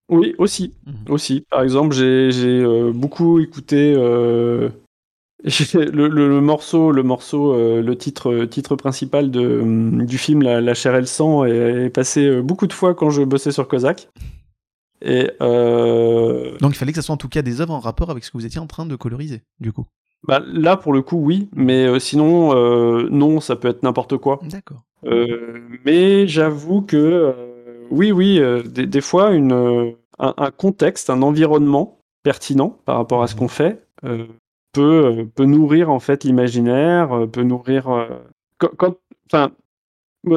Oui, 0.09 0.35
aussi. 0.37 0.73
Mhm. 0.85 1.13
aussi. 1.13 1.45
Par 1.51 1.63
exemple, 1.63 1.93
j'ai 1.93 2.31
euh, 2.61 2.93
beaucoup 2.93 3.41
écouté 3.41 3.93
euh, 3.97 4.69
le, 5.43 6.39
morceau, 6.39 6.93
le 6.93 7.03
morceau, 7.03 7.53
le 7.55 7.95
titre, 7.97 8.45
titre 8.45 8.77
principal 8.77 9.31
de, 9.31 10.05
du 10.05 10.17
film 10.17 10.43
La, 10.43 10.73
chair 10.73 10.95
et 10.95 11.01
le 11.01 11.05
sang 11.05 11.43
est, 11.43 11.89
passé 11.89 12.41
beaucoup 12.41 12.67
de 12.67 12.73
fois 12.73 12.95
quand 12.95 13.09
je 13.09 13.21
bossais 13.23 13.51
sur 13.51 13.67
Kozak. 13.67 14.07
Et 15.01 15.29
Donc 15.41 16.71
il 16.73 16.77
fallait 16.77 16.93
que 16.93 17.01
ce 17.01 17.05
soit 17.05 17.15
en 17.15 17.17
tout 17.17 17.29
cas 17.29 17.41
des 17.41 17.59
œuvres 17.59 17.73
en 17.73 17.79
rapport 17.79 18.11
avec 18.11 18.23
ce 18.23 18.31
que 18.31 18.37
vous 18.37 18.45
étiez 18.45 18.61
en 18.61 18.67
train 18.67 18.85
de 18.85 18.95
coloriser, 18.95 19.43
du 19.59 19.73
coup. 19.73 19.87
Bah, 20.27 20.41
là, 20.45 20.77
pour 20.77 20.93
le 20.93 21.01
coup, 21.01 21.17
oui, 21.17 21.49
mais 21.55 21.85
euh, 21.85 21.99
sinon, 21.99 22.53
euh, 22.55 23.07
non, 23.09 23.39
ça 23.39 23.55
peut 23.55 23.69
être 23.69 23.83
n'importe 23.83 24.17
quoi. 24.17 24.39
D'accord. 24.43 24.83
Euh, 25.05 25.59
mais 25.85 26.27
j'avoue 26.27 26.81
que, 26.81 27.33
oui, 27.89 28.11
oui, 28.11 28.41
des, 28.65 29.01
fois, 29.01 29.31
une, 29.31 29.95
un, 30.19 30.51
contexte, 30.51 31.09
un 31.09 31.21
environnement 31.21 31.99
pertinent 32.23 32.77
par 32.85 32.97
rapport 32.97 33.23
à 33.23 33.27
ce 33.27 33.33
mhm. 33.33 33.39
qu'on 33.39 33.47
fait 33.47 33.85
peut, 34.71 35.27
peut 35.33 35.45
nourrir 35.45 35.89
en 35.89 35.99
fait 35.99 36.23
l'imaginaire, 36.25 37.27
peut 37.31 37.43
nourrir. 37.43 38.07
quand, 38.57 38.97
enfin, 39.25 39.51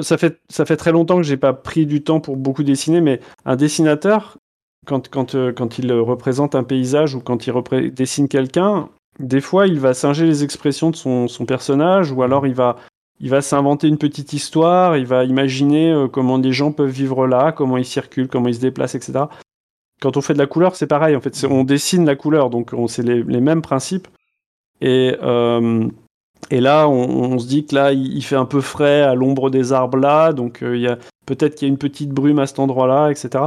ça 0.01 0.17
fait, 0.17 0.41
ça 0.49 0.65
fait 0.65 0.77
très 0.77 0.93
longtemps 0.93 1.17
que 1.17 1.25
j'ai 1.25 1.37
pas 1.37 1.53
pris 1.53 1.85
du 1.85 2.03
temps 2.03 2.21
pour 2.21 2.37
beaucoup 2.37 2.63
dessiner, 2.63 3.01
mais 3.01 3.21
un 3.45 3.57
dessinateur, 3.57 4.39
quand, 4.87 5.11
quand, 5.11 5.37
quand 5.53 5.79
il 5.79 5.93
représente 5.93 6.55
un 6.55 6.63
paysage 6.63 7.17
ou 7.17 7.21
quand 7.21 7.47
il 7.47 7.93
dessine 7.93 8.29
quelqu'un, 8.29 8.89
des 9.19 9.41
fois, 9.41 9.67
il 9.67 9.79
va 9.79 9.95
singer 9.95 10.25
les 10.25 10.45
expressions 10.45 10.91
de 10.91 10.97
son, 10.97 11.47
personnage, 11.47 12.13
ou 12.13 12.23
alors 12.23 12.47
il 12.47 12.55
va, 12.55 12.77
s'inventer 13.41 13.89
une 13.89 13.99
petite 13.99 14.33
histoire, 14.33 14.97
il 14.97 15.07
va 15.07 15.25
imaginer 15.25 15.93
euh, 15.93 16.09
comment 16.09 16.39
des 16.39 16.53
gens 16.53 16.73
peuvent 16.73 16.91
vivre 16.91 17.27
là, 17.27 17.53
comment 17.53 17.77
ils 17.77 17.85
circulent, 17.85 18.29
comment 18.29 18.49
ils 18.49 18.57
se 18.57 18.61
déplacent, 18.61 18.95
etc. 18.95 19.25
Quand 20.01 20.17
on 20.17 20.21
fait 20.21 20.35
de 20.35 20.39
la 20.39 20.47
couleur, 20.47 20.75
c'est 20.75 20.87
pareil. 20.87 21.15
En 21.15 21.21
fait, 21.21 21.47
on 21.49 21.63
dessine 21.63 22.05
la 22.05 22.17
couleur, 22.17 22.51
donc 22.51 22.73
c'est 22.89 23.03
les, 23.03 23.41
mêmes 23.41 23.63
principes. 23.63 24.09
Et, 24.81 25.17
euh, 25.23 25.87
et 26.51 26.61
là, 26.61 26.89
on, 26.89 27.39
se 27.39 27.47
dit 27.47 27.67
que 27.67 27.75
là, 27.77 27.93
il, 27.93 28.23
fait 28.25 28.35
un 28.35 28.47
peu 28.47 28.61
frais 28.61 29.03
à 29.03 29.15
l'ombre 29.15 29.49
des 29.49 29.73
arbres 29.73 29.99
là, 29.99 30.33
donc 30.33 30.63
euh, 30.63 30.77
il 30.77 30.83
y 30.83 30.89
a 30.89 30.99
peut-être 31.25 31.55
qu'il 31.55 31.69
y 31.69 31.71
a 31.71 31.73
une 31.73 31.79
petite 31.79 32.11
brume 32.11 32.41
à 32.41 32.49
cet 32.49 32.59
endroit-là, 32.59 33.11
etc. 33.11 33.45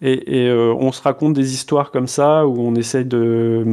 Et, 0.00 0.48
on 0.52 0.92
se 0.92 1.02
raconte 1.02 1.32
des 1.32 1.54
histoires 1.54 1.90
comme 1.90 2.06
ça 2.06 2.46
où 2.46 2.60
on 2.60 2.76
essaye 2.76 3.04
de, 3.04 3.64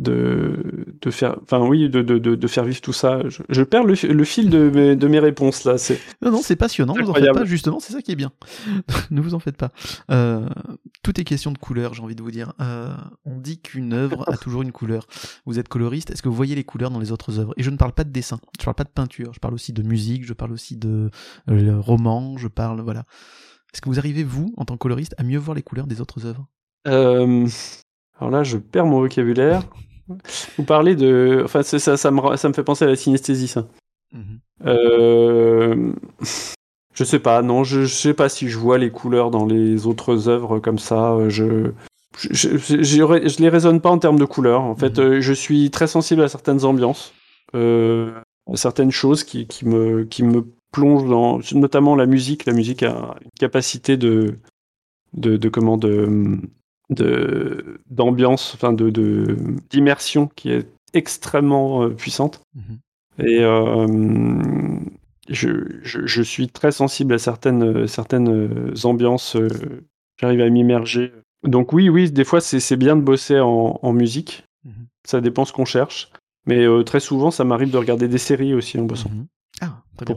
de, 0.00 0.86
de 1.00 1.10
faire, 1.10 1.36
enfin 1.42 1.60
oui, 1.60 1.90
de, 1.90 2.00
de, 2.00 2.18
de, 2.18 2.46
faire 2.46 2.64
vivre 2.64 2.80
tout 2.80 2.94
ça. 2.94 3.20
Je, 3.28 3.62
perds 3.62 3.84
le, 3.84 3.94
le, 3.94 4.24
fil 4.24 4.48
de 4.48 4.70
mes, 4.70 4.96
de 4.96 5.08
mes 5.08 5.18
réponses 5.18 5.64
là. 5.64 5.76
C'est 5.76 6.00
non 6.22 6.30
non, 6.30 6.40
c'est 6.42 6.56
passionnant. 6.56 6.94
Vous 6.94 7.10
en 7.10 7.14
faites 7.14 7.32
pas 7.32 7.44
justement, 7.44 7.80
c'est 7.80 7.92
ça 7.92 8.00
qui 8.00 8.10
est 8.10 8.16
bien. 8.16 8.32
ne 9.10 9.20
vous 9.20 9.34
en 9.34 9.40
faites 9.40 9.58
pas. 9.58 9.70
Euh, 10.10 10.48
tout 11.02 11.20
est 11.20 11.24
question 11.24 11.52
de 11.52 11.58
couleur, 11.58 11.92
j'ai 11.92 12.02
envie 12.02 12.14
de 12.14 12.22
vous 12.22 12.30
dire. 12.30 12.54
Euh, 12.60 12.94
on 13.26 13.36
dit 13.36 13.60
qu'une 13.60 13.92
œuvre 13.92 14.26
a 14.32 14.38
toujours 14.38 14.62
une 14.62 14.72
couleur. 14.72 15.06
Vous 15.44 15.58
êtes 15.58 15.68
coloriste, 15.68 16.10
est-ce 16.10 16.22
que 16.22 16.30
vous 16.30 16.34
voyez 16.34 16.54
les 16.54 16.64
couleurs 16.64 16.90
dans 16.90 17.00
les 17.00 17.12
autres 17.12 17.38
œuvres? 17.38 17.52
Et 17.58 17.62
je 17.62 17.70
ne 17.70 17.76
parle 17.76 17.92
pas 17.92 18.04
de 18.04 18.10
dessin, 18.10 18.40
je 18.58 18.64
parle 18.64 18.76
pas 18.76 18.84
de 18.84 18.90
peinture, 18.90 19.34
je 19.34 19.38
parle 19.38 19.54
aussi 19.54 19.74
de 19.74 19.82
musique, 19.82 20.24
je 20.24 20.32
parle 20.32 20.52
aussi 20.52 20.76
de 20.76 21.10
euh, 21.50 21.78
roman, 21.78 22.38
je 22.38 22.48
parle 22.48 22.80
voilà. 22.80 23.04
Est-ce 23.74 23.82
que 23.82 23.88
vous 23.90 23.98
arrivez 23.98 24.24
vous, 24.24 24.52
en 24.56 24.64
tant 24.64 24.74
que 24.74 24.80
coloriste, 24.80 25.14
à 25.18 25.24
mieux 25.24 25.38
voir 25.38 25.54
les 25.54 25.62
couleurs 25.62 25.86
des 25.86 26.00
autres 26.00 26.24
œuvres? 26.24 26.48
Alors 26.86 28.30
là, 28.30 28.42
je 28.42 28.56
perds 28.56 28.86
mon 28.86 29.00
vocabulaire. 29.00 29.62
Vous 30.56 30.64
parlez 30.64 30.94
de. 30.94 31.42
Enfin, 31.44 31.62
ça, 31.62 31.78
ça, 31.78 32.10
me, 32.10 32.36
ça 32.36 32.48
me 32.48 32.54
fait 32.54 32.64
penser 32.64 32.84
à 32.84 32.88
la 32.88 32.96
synesthésie, 32.96 33.48
ça. 33.48 33.66
Mhm. 34.12 34.40
Euh... 34.66 35.92
Je 36.94 37.04
sais 37.04 37.18
pas, 37.18 37.40
non, 37.42 37.64
je, 37.64 37.82
je, 37.82 37.94
sais 37.94 38.14
pas 38.14 38.28
si 38.28 38.48
je 38.48 38.58
vois 38.58 38.76
les 38.76 38.90
couleurs 38.90 39.30
dans 39.30 39.46
les 39.46 39.86
autres 39.86 40.28
œuvres 40.28 40.58
comme 40.58 40.78
ça. 40.78 41.16
Je. 41.28 41.72
Je, 42.18 42.58
je, 42.58 42.82
je 42.82 43.40
les 43.40 43.48
raisonne 43.48 43.80
pas 43.80 43.88
en 43.88 43.98
termes 43.98 44.18
de 44.18 44.24
couleurs. 44.24 44.62
En 44.62 44.74
fait, 44.74 44.98
mhm. 44.98 45.04
euh, 45.04 45.20
je 45.20 45.32
suis 45.32 45.70
très 45.70 45.86
sensible 45.86 46.22
à 46.22 46.28
certaines 46.28 46.64
ambiances, 46.64 47.14
euh, 47.54 48.10
à 48.52 48.56
certaines 48.56 48.90
choses 48.90 49.22
qui, 49.22 49.46
qui, 49.46 49.64
me, 49.64 50.04
qui 50.04 50.24
me 50.24 50.44
plongent 50.72 51.08
dans, 51.08 51.38
notamment 51.54 51.94
la 51.94 52.06
musique. 52.06 52.46
La 52.46 52.52
musique 52.52 52.82
a 52.82 53.14
une 53.22 53.30
capacité 53.38 53.96
de, 53.96 54.38
de, 55.14 55.36
de 55.36 55.48
comment, 55.48 55.76
de, 55.76 56.40
de 56.90 57.80
d'ambiance, 57.88 58.52
enfin 58.54 58.72
de 58.72 58.90
d'immersion 59.70 60.26
qui 60.26 60.50
est 60.50 60.68
extrêmement 60.92 61.84
euh, 61.84 61.90
puissante. 61.90 62.42
Mhm. 62.54 62.78
Et 63.26 63.38
euh, 63.40 63.86
je, 65.28 65.48
je, 65.82 66.06
je, 66.06 66.22
suis 66.22 66.48
très 66.48 66.72
sensible 66.72 67.14
à 67.14 67.18
certaines 67.18 67.86
certaines 67.86 68.74
ambiances. 68.84 69.36
Euh, 69.36 69.48
j'arrive 70.20 70.40
à 70.40 70.48
m'immerger. 70.48 71.12
Donc 71.44 71.72
oui, 71.72 71.88
oui, 71.88 72.10
des 72.10 72.24
fois 72.24 72.40
c'est 72.40 72.76
bien 72.76 72.96
de 72.96 73.02
bosser 73.02 73.40
en, 73.40 73.78
en 73.80 73.92
musique. 73.92 74.44
Mhm. 74.64 74.86
Ça 75.06 75.20
dépend 75.20 75.44
ce 75.44 75.52
qu'on 75.52 75.64
cherche. 75.64 76.10
Mais 76.46 76.66
très 76.84 77.00
souvent, 77.00 77.30
ça 77.30 77.44
m'arrive 77.44 77.70
de 77.70 77.76
regarder 77.76 78.08
des 78.08 78.18
séries 78.18 78.54
aussi 78.54 78.78
en 78.78 78.84
bossant. 78.84 79.10
Mhm. 79.10 79.26
Ah, 79.60 79.82
très 79.96 80.06
bien. 80.06 80.16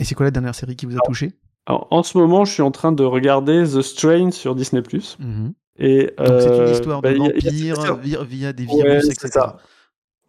Et 0.00 0.04
c'est 0.04 0.14
quoi 0.14 0.24
la 0.24 0.30
dernière 0.30 0.54
série 0.54 0.76
qui 0.76 0.86
vous 0.86 0.96
a 0.96 1.00
touché? 1.04 1.32
En 1.68 2.02
ce 2.02 2.16
moment, 2.16 2.44
je 2.44 2.52
suis 2.52 2.62
en 2.62 2.70
train 2.70 2.92
de 2.92 3.04
regarder 3.04 3.64
The 3.64 3.82
Strain 3.82 4.30
sur 4.30 4.54
Disney+. 4.54 4.82
Mhm. 5.18 5.52
Et 5.78 6.12
Donc 6.18 6.40
c'est 6.40 6.48
une 6.48 6.52
euh, 6.54 6.72
histoire 6.72 7.02
de 7.02 7.08
bah, 7.08 7.32
via, 8.02 8.22
via, 8.24 8.52
des 8.52 8.64
virus, 8.64 9.08
etc. 9.08 9.46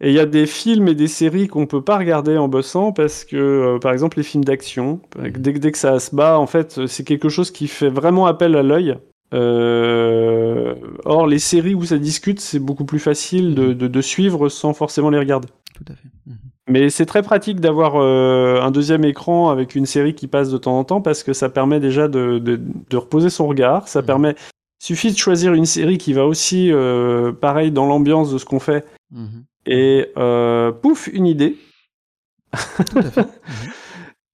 Et 0.01 0.09
il 0.09 0.13
y 0.13 0.19
a 0.19 0.25
des 0.25 0.45
films 0.45 0.87
et 0.87 0.95
des 0.95 1.07
séries 1.07 1.47
qu'on 1.47 1.65
peut 1.65 1.81
pas 1.81 1.97
regarder 1.97 2.37
en 2.37 2.47
bossant 2.47 2.93
parce 2.93 3.25
que, 3.25 3.35
euh, 3.35 3.79
par 3.79 3.91
exemple, 3.91 4.17
les 4.17 4.23
films 4.23 4.45
d'action, 4.45 5.01
dès, 5.17 5.51
dès, 5.51 5.71
que 5.71 5.77
ça 5.77 5.99
se 5.99 6.15
bat, 6.15 6.39
en 6.39 6.47
fait, 6.47 6.85
c'est 6.87 7.03
quelque 7.03 7.27
chose 7.27 7.51
qui 7.51 7.67
fait 7.67 7.89
vraiment 7.89 8.25
appel 8.25 8.55
à 8.55 8.63
l'œil. 8.63 8.97
Euh, 9.33 10.75
or, 11.05 11.27
les 11.27 11.39
séries 11.39 11.75
où 11.75 11.83
ça 11.83 11.97
discute, 11.97 12.39
c'est 12.39 12.59
beaucoup 12.59 12.85
plus 12.85 12.99
facile 12.99 13.55
de, 13.55 13.73
de, 13.73 13.87
de, 13.87 14.01
suivre 14.01 14.49
sans 14.49 14.73
forcément 14.73 15.09
les 15.09 15.19
regarder. 15.19 15.49
Tout 15.75 15.85
à 15.91 15.95
fait. 15.95 16.09
Mhm. 16.25 16.37
Mais 16.69 16.91
c'est 16.91 17.07
très 17.07 17.23
pratique 17.23 17.59
d'avoir 17.59 17.95
euh, 17.95 18.61
un 18.61 18.69
deuxième 18.69 19.03
écran 19.03 19.49
avec 19.49 19.73
une 19.73 19.87
série 19.87 20.13
qui 20.13 20.27
passe 20.27 20.51
de 20.51 20.57
temps 20.57 20.77
en 20.77 20.83
temps 20.83 21.01
parce 21.01 21.23
que 21.23 21.33
ça 21.33 21.49
permet 21.49 21.79
déjà 21.79 22.07
de, 22.07 22.37
de, 22.37 22.97
reposer 22.97 23.31
son 23.31 23.47
regard. 23.47 23.87
Ça 23.87 24.03
mmh. 24.03 24.05
permet. 24.05 24.35
Suffit 24.81 25.11
de 25.11 25.17
choisir 25.17 25.53
une 25.53 25.65
série 25.65 25.97
qui 25.97 26.13
va 26.13 26.25
aussi 26.25 26.71
euh, 26.71 27.33
pareil 27.33 27.71
dans 27.71 27.87
l'ambiance 27.87 28.31
de 28.31 28.37
ce 28.37 28.45
qu'on 28.45 28.59
fait. 28.59 28.85
Mmh. 29.11 29.25
Et 29.65 30.11
euh, 30.17 30.71
pouf, 30.71 31.09
une 31.11 31.25
idée. 31.25 31.57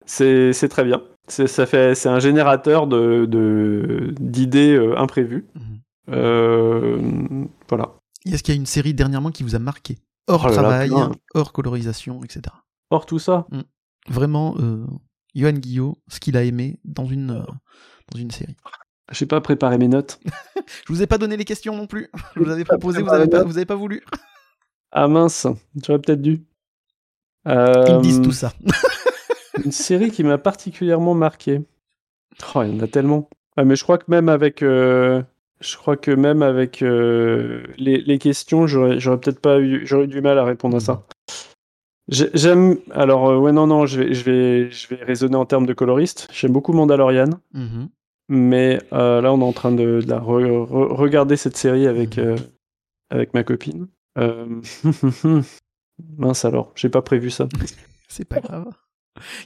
Mmh. 0.08 0.54
c'est 0.54 0.70
très 0.70 0.84
bien. 0.84 1.02
Ça 1.28 1.66
fait, 1.66 1.96
c'est 1.96 2.10
un 2.10 2.20
générateur 2.20 2.86
de 2.86 4.14
d'idées 4.20 4.78
imprévues. 4.96 5.48
voilà. 6.08 7.96
Est-ce 8.32 8.44
qu'il 8.44 8.54
y 8.54 8.58
a 8.58 8.60
une 8.60 8.68
série 8.68 8.94
dernièrement 8.94 9.32
qui 9.32 9.42
vous 9.42 9.56
a 9.56 9.60
marqué? 9.60 9.98
Hors 10.28 10.46
oh 10.46 10.52
travail, 10.52 10.92
hors 11.34 11.54
colorisation, 11.54 12.24
etc. 12.24 12.42
Hors 12.90 13.06
tout 13.06 13.20
ça 13.20 13.46
mm. 13.52 13.62
Vraiment, 14.08 14.56
euh, 14.60 14.86
Johan 15.34 15.54
Guillot, 15.54 15.98
ce 16.08 16.20
qu'il 16.20 16.38
a 16.38 16.44
aimé 16.44 16.80
dans 16.84 17.06
une, 17.06 17.32
euh, 17.32 17.52
dans 18.12 18.20
une 18.20 18.32
série. 18.32 18.56
J'ai 19.12 19.26
pas 19.26 19.42
préparé 19.42 19.78
mes 19.78 19.88
notes. 19.88 20.20
je 20.88 20.94
vous 20.94 21.02
ai 21.02 21.08
pas 21.08 21.18
donné 21.18 21.38
les 21.38 21.46
questions 21.46 21.76
non 21.76 21.88
plus. 21.88 22.10
Je 22.36 22.42
vous 22.42 22.50
avais 22.50 22.64
proposé, 22.64 23.02
vous 23.02 23.10
avez, 23.10 23.28
pas, 23.28 23.44
vous 23.44 23.58
avez 23.58 23.66
pas 23.66 23.76
voulu. 23.76 24.04
ah 24.92 25.08
mince, 25.08 25.48
j'aurais 25.84 26.00
peut-être 26.00 26.22
dû. 26.22 26.46
Ils 27.46 27.52
me 27.52 28.02
disent 28.02 28.22
tout 28.22 28.32
ça. 28.32 28.54
une 29.64 29.72
série 29.72 30.12
qui 30.12 30.24
m'a 30.24 30.38
particulièrement 30.38 31.14
marqué. 31.14 31.62
Oh, 32.54 32.64
il 32.64 32.76
y 32.76 32.80
en 32.80 32.84
a 32.84 32.88
tellement. 32.88 33.30
Ah, 33.58 33.64
mais 33.64 33.76
je 33.76 33.84
crois 33.84 33.98
que 33.98 34.06
même 34.08 34.30
avec, 34.30 34.62
euh, 34.62 35.24
je 35.66 35.78
crois 35.78 35.98
que 35.98 36.12
même 36.12 36.44
avec 36.44 36.82
euh, 36.82 37.64
les, 37.78 38.20
questions, 38.20 38.68
j'aurais, 38.68 38.98
peut-être 38.98 39.40
pas 39.40 39.60
eu, 39.60 39.86
j'aurais 39.86 40.08
du 40.08 40.22
mal 40.22 40.38
à 40.38 40.44
répondre 40.44 40.78
à 40.78 40.80
ça. 40.80 41.06
J'aime. 42.08 42.78
Alors, 42.92 43.30
euh, 43.30 43.38
ouais, 43.38 43.52
non, 43.52 43.66
non, 43.66 43.88
je 43.88 44.02
vais, 44.02 44.14
je, 44.14 44.24
vais, 44.26 44.70
je 44.70 44.88
vais 44.88 45.04
raisonner 45.04 45.36
en 45.36 45.46
termes 45.46 45.66
de 45.66 45.74
coloriste. 45.74 46.28
J'aime 46.32 46.52
beaucoup 46.52 46.72
Mandalorian. 46.74 47.30
Mm-hmm. 47.56 47.88
Mais 48.30 48.80
euh, 48.94 49.22
là, 49.22 49.34
on 49.34 49.42
est 49.42 49.44
en 49.44 49.54
train 49.54 49.72
de, 49.72 50.02
la 50.08 50.20
regarder 50.20 51.36
cette 51.36 51.58
série 51.58 51.88
avec, 51.88 52.18
mm-hmm. 52.18 52.38
avec 53.10 53.34
ma 53.34 53.44
copine. 53.44 53.88
Mince 56.18 56.46
alors, 56.46 56.72
j'ai 56.76 56.90
pas 56.90 57.02
prévu 57.02 57.32
ça. 57.32 57.48
C'est 58.08 58.26
pas 58.26 58.40
grave. 58.40 58.72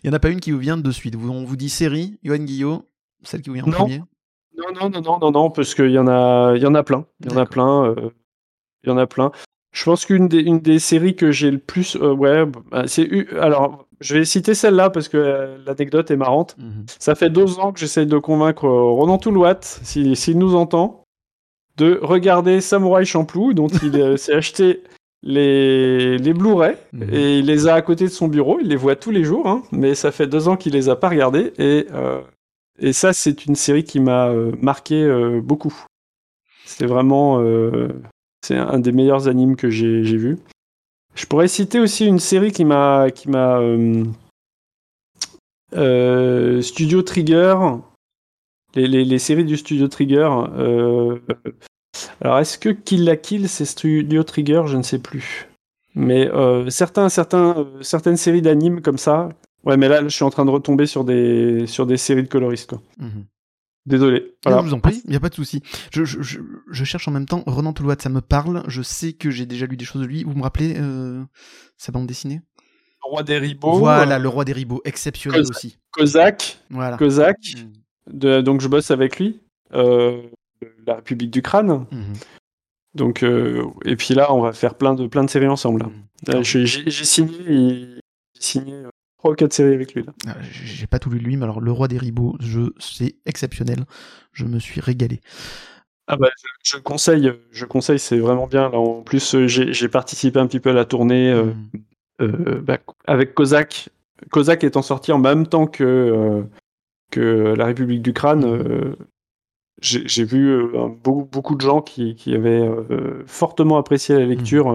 Il 0.03 0.07
y 0.07 0.09
en 0.09 0.13
a 0.13 0.20
pas 0.20 0.30
une 0.30 0.39
qui 0.39 0.51
vous 0.51 0.57
vient 0.57 0.78
de 0.78 0.91
suite. 0.91 1.15
On 1.15 1.45
vous 1.45 1.55
dit 1.55 1.70
série, 1.70 2.20
Yoann 2.24 2.43
Guillot, 2.43 2.89
celle 3.24 3.41
qui 3.41 3.49
vous 3.49 3.55
vient 3.55 3.65
en 3.65 3.72
premier 3.72 4.01
non, 4.60 4.74
non, 4.74 4.89
non, 4.89 5.01
non, 5.01 5.20
non, 5.20 5.32
non, 5.32 5.49
parce 5.49 5.74
qu'il 5.76 5.91
y 5.91 5.99
en 5.99 6.07
a, 6.07 6.53
il 6.55 6.62
y 6.62 6.68
en 6.68 6.76
a 6.76 6.84
plein. 6.84 7.05
Il 7.22 7.32
y 7.32 7.34
en 7.34 7.38
a 7.38 7.45
plein. 7.45 7.86
Euh, 7.86 8.10
il 8.84 8.89
y 8.89 8.91
en 8.91 8.97
a 8.97 9.07
plein. 9.07 9.32
Je 9.72 9.84
pense 9.86 10.05
qu'une 10.05 10.28
des, 10.28 10.39
une 10.39 10.60
des 10.60 10.80
séries 10.80 11.16
que 11.16 11.32
j'ai 11.32 11.51
le 11.51 11.60
plus, 11.60 11.95
euh, 11.95 12.14
ouais, 12.14 12.45
bah, 12.72 12.84
c'est 12.88 13.07
alors 13.38 13.86
je 14.01 14.18
vais 14.18 14.26
citer 14.26 14.55
celle-là 14.55 14.89
parce 14.89 15.10
que 15.10 15.18
euh, 15.18 15.57
l'anecdote 15.66 16.10
est 16.10 16.16
marrante. 16.16 16.55
Mhm. 16.57 16.86
Ça 16.99 17.16
fait 17.16 17.30
deux 17.30 17.60
ans 17.60 17.72
que 17.72 17.80
j'essaye 17.80 18.07
de 18.07 18.18
convaincre 18.18 18.68
Ronan 18.68 19.18
Toulouat, 19.18 19.60
s'il 19.62 20.38
nous 20.38 20.55
entend, 20.55 21.03
de 21.78 21.99
regarder 22.01 22.62
Samouraï 22.62 23.05
Champloo, 23.05 23.53
dont 23.53 23.68
il 23.68 24.18
s'est 24.18 24.34
acheté 24.34 24.84
les, 25.22 26.18
les 26.18 26.34
Blu-ray 26.34 26.76
mhm. 26.93 27.14
et 27.14 27.39
il 27.39 27.45
les 27.45 27.68
a 27.68 27.76
à 27.76 27.82
côté 27.82 28.05
de 28.05 28.10
son 28.10 28.28
bureau. 28.28 28.60
Il 28.60 28.70
les 28.70 28.76
voit 28.76 28.95
tous 28.95 29.12
les 29.12 29.24
jours, 29.24 29.47
hein, 29.47 29.62
mais 29.72 29.93
ça 29.93 30.12
fait 30.12 30.28
deux 30.28 30.47
ans 30.47 30.57
qu'il 30.57 30.74
les 30.74 30.89
a 30.89 30.95
pas 30.95 31.10
regardés 31.10 31.53
et 31.60 31.86
et 32.82 32.93
ça, 32.93 33.13
c'est 33.13 33.45
une 33.45 33.55
série 33.55 33.84
qui 33.84 33.99
m'a 33.99 34.30
euh, 34.30 34.51
marqué 34.61 35.03
euh, 35.03 35.41
beaucoup. 35.41 35.73
C'est 36.65 36.86
vraiment. 36.86 37.41
Euh, 37.41 37.89
c'est 38.41 38.57
un 38.57 38.80
des 38.80 38.91
meilleurs 38.91 39.27
animes 39.27 39.55
que 39.55 39.69
j'ai 39.69 40.01
vu. 40.01 40.38
Je 41.15 41.25
pourrais 41.25 41.47
citer 41.47 41.80
aussi 41.80 42.05
une 42.05 42.19
série 42.19 42.51
qui 42.51 42.65
m'a. 42.65 43.09
qui 43.11 43.30
m'a. 43.30 43.59
Studio 46.61 47.01
Trigger. 47.01 47.55
Les, 48.75 48.88
les, 48.88 49.03
les, 49.03 49.19
séries 49.19 49.45
du 49.45 49.57
Studio 49.57 49.88
Trigger. 49.88 50.30
alors, 52.21 52.39
est-ce 52.39 52.57
que 52.57 52.69
Kill 52.69 53.03
la 53.03 53.17
Kill, 53.17 53.49
c'est 53.49 53.65
Studio 53.65 54.23
Trigger? 54.23 54.63
Je 54.67 54.77
ne 54.77 54.84
sais 54.84 54.99
plus. 54.99 55.49
Mais 55.95 56.30
certains, 56.69 57.09
certains, 57.09 57.67
certaines 57.82 58.17
séries 58.17 58.43
d'animes 58.43 58.82
comme 58.82 58.99
ça, 58.99 59.30
Ouais, 59.64 59.78
mais 59.78 59.88
là, 59.88 60.03
je 60.03 60.10
suis 60.10 60.24
en 60.24 60.30
train 60.30 60.45
de 60.45 60.51
retomber 60.51 60.86
sur 60.86 61.03
des, 61.03 61.68
sur 61.68 61.86
des 61.86 61.97
séries 61.97 62.24
de 62.24 62.28
coloristes, 62.28 62.70
quoi. 62.70 62.82
Mhm. 62.97 63.26
Désolé. 63.86 64.36
je 64.45 64.51
vous 64.51 64.74
en 64.74 64.80
prie, 64.80 65.01
il 65.05 65.10
n'y 65.10 65.16
a 65.16 65.20
pas 65.20 65.30
de 65.30 65.36
souci. 65.36 65.64
Je, 65.91 66.03
je, 66.05 66.39
je, 66.70 66.84
cherche 66.84 67.07
en 67.07 67.12
même 67.12 67.26
temps 67.26 67.43
Renan 67.47 67.74
Toulouat, 67.74 67.95
ça 67.97 68.10
me 68.10 68.22
parle. 68.22 68.64
Je 68.68 68.84
sais 68.84 69.14
que 69.14 69.32
j'ai 69.32 69.47
déjà 69.47 69.66
lu 69.66 69.78
des 69.78 69.86
choses 69.86 70.01
de 70.01 70.07
lui. 70.07 70.24
Vous 70.24 70.36
me 70.36 70.43
rappelez 70.43 70.76
euh, 70.78 71.24
sa 71.76 71.91
bande 71.91 72.05
dessinée? 72.05 72.41
Le 73.03 73.10
Roi 73.10 73.24
des 73.24 73.39
Ribauds. 73.39 73.80
Voilà, 73.80 74.20
Le 74.20 74.30
Roi 74.30 74.45
des 74.45 74.53
Ribauds, 74.53 74.82
exceptionnel 74.86 75.41
aussi. 75.41 75.80
Kozak. 75.91 76.60
Voilà. 76.70 76.97
Kozak. 76.97 77.38
Mhm. 78.07 78.41
donc 78.41 78.62
je 78.62 78.68
bosse 78.68 78.91
avec 78.91 79.18
lui. 79.18 79.39
Euh, 79.74 80.22
la 80.86 80.95
République 80.95 81.32
du 81.32 81.41
Crâne. 81.41 81.88
Mhm. 81.91 82.14
Donc, 82.93 83.24
euh, 83.24 83.66
et 83.86 83.95
puis 83.95 84.14
là, 84.14 84.34
on 84.34 84.41
va 84.41 84.51
faire 84.51 84.76
plein 84.76 84.93
de, 84.93 85.07
plein 85.07 85.24
de 85.24 85.30
séries 85.30 85.47
ensemble. 85.47 85.88
J'ai 86.41 86.66
signé, 86.68 87.99
signé 88.39 88.84
3 89.20 89.32
ou 89.32 89.36
4 89.36 89.53
séries 89.53 89.74
avec 89.74 89.93
lui. 89.93 90.05
Ah, 90.28 90.36
j'ai 90.41 90.88
pas 90.88 90.97
tout 90.97 91.09
lu 91.09 91.20
lui, 91.20 91.36
mais 91.36 91.43
alors 91.43 91.59
Le 91.59 91.72
Roi 91.72 91.88
des 91.88 91.97
Ribauds, 91.97 92.38
je, 92.39 92.72
c'est 92.80 93.15
exceptionnel. 93.26 93.86
Je 94.32 94.45
me 94.45 94.59
suis 94.59 94.80
régalé. 94.80 95.20
Ah 96.07 96.15
bah, 96.15 96.30
je, 96.63 96.78
conseille, 96.78 97.32
je 97.51 97.65
conseille, 97.65 97.99
c'est 97.99 98.17
vraiment 98.17 98.47
bien. 98.47 98.72
En 98.72 99.03
plus, 99.03 99.36
euh, 99.36 99.47
j'ai 99.47 99.89
participé 99.89 100.39
un 100.39 100.47
petit 100.47 100.59
peu 100.59 100.72
à 100.72 100.74
la 100.74 100.86
tournée 100.86 101.32
euh, 101.32 101.43
mm. 101.43 101.82
euh, 102.22 102.61
bah, 102.61 102.80
avec 103.05 103.36
Kozak. 103.36 103.89
Kozak 104.32 104.63
étant 104.63 104.82
sorti 104.82 105.11
en 105.11 105.20
même 105.20 105.45
temps 105.45 105.67
que, 105.67 106.43
que 107.11 107.53
La 107.55 107.65
République 107.65 108.01
du 108.01 108.13
Crâne. 108.13 108.95
j'ai 109.82 110.24
vu 110.24 110.74
beaucoup, 111.03 111.26
beaucoup, 111.26 111.55
de 111.55 111.61
gens 111.61 111.82
qui, 111.82 112.15
qui 112.15 112.34
avaient 112.34 112.67
fortement 113.28 113.78
apprécié 113.78 114.15
la 114.15 114.26
lecture 114.26 114.74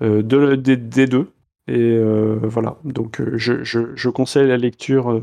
mm. 0.00 0.22
de, 0.22 0.54
des, 0.56 0.76
des, 0.76 1.06
deux. 1.06 1.30
Et 1.68 1.78
euh, 1.78 2.38
voilà, 2.44 2.78
donc 2.84 3.20
euh, 3.20 3.32
je, 3.36 3.64
je, 3.64 4.08
conseille 4.08 4.46
la 4.46 4.56
lecture 4.56 5.10
euh, 5.10 5.22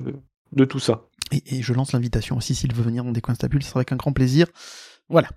de 0.51 0.65
tout 0.65 0.79
ça. 0.79 1.05
Et, 1.31 1.61
je 1.61 1.73
lance 1.73 1.93
l'invitation 1.93 2.35
aussi, 2.35 2.53
s'il 2.53 2.73
veut 2.73 2.83
venir 2.83 3.03
dans 3.05 3.13
des 3.13 3.21
coins 3.21 3.35
stables, 3.35 3.63
ce 3.63 3.69
sera 3.69 3.79
avec 3.79 3.93
un 3.93 3.95
grand 3.95 4.11
plaisir. 4.11 4.47
Voilà. 5.09 5.29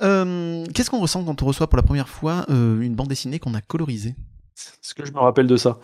Qu'est-ce 0.00 0.90
qu'on 0.90 1.00
ressent 1.00 1.24
quand 1.24 1.42
on 1.42 1.46
reçoit 1.46 1.68
pour 1.68 1.76
la 1.76 1.82
première 1.82 2.08
fois 2.08 2.46
une 2.48 2.94
bande 2.94 3.08
dessinée 3.08 3.38
qu'on 3.38 3.54
a 3.54 3.60
colorisée? 3.60 4.16
Ce 4.82 4.94
que 4.94 5.04
je 5.04 5.12
me 5.12 5.18
rappelle 5.18 5.46
de 5.46 5.56
ça? 5.56 5.78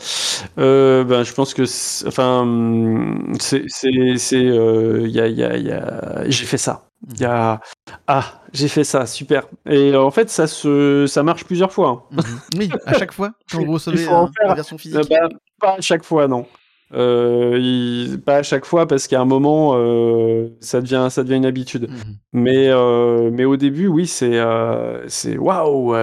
Ben, 0.57 1.23
Je 1.23 1.33
pense 1.33 1.55
que, 1.55 1.63
enfin, 2.07 3.25
c'est, 3.39 3.65
c'est, 3.69 4.41
y 4.43 5.21
a, 5.21 5.29
y 5.29 5.43
a, 5.43 5.57
y 5.57 5.71
a... 5.71 6.29
j'ai 6.29 6.45
fait 6.45 6.59
ça. 6.59 6.90
Il 7.09 7.21
y 7.21 7.25
a 7.25 7.61
ah 8.07 8.43
j'ai 8.53 8.69
fait 8.69 8.85
ça 8.85 9.07
super 9.07 9.47
et 9.67 9.97
en 9.97 10.11
fait 10.11 10.29
ça 10.29 10.47
se 10.47 11.07
ça 11.07 11.23
marche 11.23 11.45
plusieurs 11.45 11.73
fois. 11.73 12.07
Hein. 12.13 12.23
Mhm. 12.23 12.41
Oui, 12.59 12.71
à 12.85 12.93
chaque 12.99 13.13
fois 13.13 13.33
quand 13.51 13.65
vous 13.65 13.73
recevez 13.73 14.05
la 14.05 14.55
version 14.55 14.77
physique. 14.77 15.09
Bah, 15.09 15.29
pas 15.59 15.77
à 15.77 15.81
chaque 15.81 16.05
fois 16.05 16.29
non. 16.29 16.47
Euh, 16.93 18.19
pas 18.19 18.39
à 18.39 18.43
chaque 18.43 18.67
fois 18.67 18.87
parce 18.87 19.07
qu'à 19.07 19.21
un 19.21 19.25
moment 19.25 19.73
euh, 19.77 20.49
ça 20.61 20.83
devient 20.83 21.09
ça 21.11 21.23
devient 21.23 21.37
une 21.37 21.47
habitude. 21.47 21.89
Mhm. 21.89 22.17
Mais 22.35 22.69
euh, 22.69 23.31
mais 23.33 23.47
au 23.47 23.57
début 23.57 23.87
oui 23.87 24.07
c'est 24.07 24.39
euh, 24.39 25.09
c'est 25.09 25.39
waouh 25.39 25.95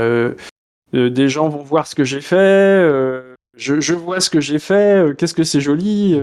des 0.94 1.30
gens 1.30 1.48
vont 1.50 1.62
voir 1.62 1.86
ce 1.86 1.94
que 1.94 2.06
j'ai 2.06 2.22
fait 2.22 2.82
je, 3.56 3.80
je, 3.80 3.94
vois 3.94 4.20
ce 4.20 4.30
que 4.30 4.40
j'ai 4.40 4.60
fait 4.60 5.16
qu'est-ce 5.18 5.34
que 5.34 5.44
c'est 5.44 5.62
joli 5.62 6.20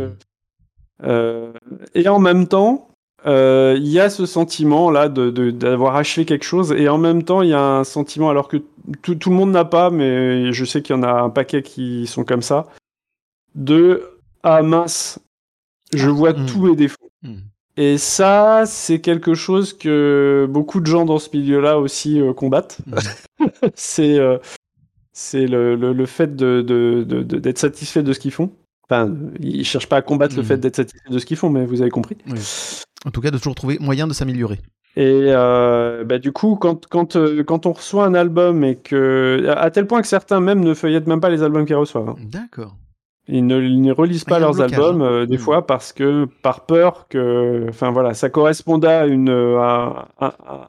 et 1.04 2.08
en 2.08 2.18
même 2.18 2.48
temps 2.48 2.93
il 3.26 3.88
y 3.88 4.00
a 4.00 4.10
ce 4.10 4.26
sentiment 4.26 4.90
là 4.90 5.08
de 5.08 5.30
d'avoir 5.50 5.96
achevé 5.96 6.24
quelque 6.24 6.44
chose 6.44 6.72
et 6.72 6.88
en 6.88 6.98
même 6.98 7.22
temps 7.22 7.42
il 7.42 7.48
y 7.50 7.54
a 7.54 7.62
un 7.62 7.84
sentiment 7.84 8.28
alors 8.28 8.48
que 8.48 8.58
tout, 9.02 9.14
tout 9.14 9.30
le 9.30 9.36
monde 9.36 9.50
n'a 9.50 9.64
pas 9.64 9.90
mais 9.90 10.52
je 10.52 10.64
sais 10.64 10.82
qu'il 10.82 10.94
y 10.94 10.98
en 10.98 11.02
a 11.02 11.10
un 11.10 11.30
paquet 11.30 11.62
qui 11.62 12.06
sont 12.06 12.24
comme 12.24 12.42
ça 12.42 12.66
de 13.54 14.14
ah 14.42 14.62
mince, 14.62 15.18
je 15.94 16.08
ah, 16.08 16.12
vois 16.12 16.32
hmm. 16.32 16.46
tous 16.46 16.66
les 16.66 16.76
défauts. 16.76 17.10
Hmm. 17.22 17.38
Et 17.76 17.98
ça, 17.98 18.64
c'est 18.66 19.00
quelque 19.00 19.34
chose 19.34 19.72
que 19.72 20.46
beaucoup 20.48 20.80
de 20.80 20.86
gens 20.86 21.04
dans 21.04 21.18
ce 21.18 21.30
milieu-là 21.32 21.78
aussi 21.78 22.20
euh, 22.20 22.32
combattent. 22.32 22.78
Hmm. 22.86 23.46
c'est 23.74 24.18
euh, 24.18 24.38
c'est 25.12 25.46
le, 25.46 25.76
le, 25.76 26.06
fait 26.06 26.34
d'être 26.34 26.66
de, 26.66 27.04
de, 27.04 27.56
satisfait 27.56 28.02
de 28.02 28.12
ce 28.12 28.18
qu'ils 28.18 28.32
font. 28.32 28.50
Enfin, 28.84 29.14
ils 29.40 29.64
cherchent 29.64 29.88
pas 29.88 29.96
à 29.96 30.02
combattre 30.02 30.36
le 30.36 30.42
fait 30.42 30.58
d'être 30.58 30.76
satisfait 30.76 31.08
de 31.08 31.18
ce 31.18 31.24
qu'ils 31.24 31.36
font, 31.36 31.50
mais 31.50 31.64
vous 31.64 31.80
avez 31.80 31.90
compris. 31.90 32.18
En 33.04 33.10
tout 33.10 33.20
cas, 33.20 33.30
de 33.30 33.38
toujours 33.38 33.54
trouver 33.54 33.78
moyen 33.80 34.06
de 34.06 34.12
s'améliorer. 34.12 34.60
Et 34.96 35.26
euh, 35.28 36.04
bah, 36.04 36.18
du 36.18 36.32
coup, 36.32 36.56
quand, 36.56 36.86
quand, 36.86 37.16
quand 37.44 37.66
on 37.66 37.72
reçoit 37.72 38.04
un 38.04 38.14
album 38.14 38.62
et 38.64 38.76
que. 38.76 39.44
À 39.56 39.70
tel 39.70 39.86
point 39.86 40.00
que 40.00 40.06
certains 40.06 40.40
même 40.40 40.60
ne 40.60 40.74
feuillettent 40.74 41.08
même 41.08 41.20
pas 41.20 41.30
les 41.30 41.42
albums 41.42 41.66
qu'ils 41.66 41.74
reçoivent. 41.76 42.10
Hein. 42.10 42.16
D'accord. 42.30 42.76
Ils 43.26 43.46
ne, 43.46 43.90
relisent 43.90 44.24
pas 44.24 44.38
leurs 44.38 44.60
albums 44.60 45.00
euh, 45.00 45.24
des 45.24 45.36
hmm. 45.36 45.40
fois 45.40 45.66
parce 45.66 45.94
que 45.94 46.26
par 46.42 46.66
peur 46.66 47.08
que, 47.08 47.64
enfin 47.70 47.90
voilà, 47.90 48.12
ça 48.12 48.28
correspondait 48.28 48.86
à 48.86 49.06
une 49.06 49.30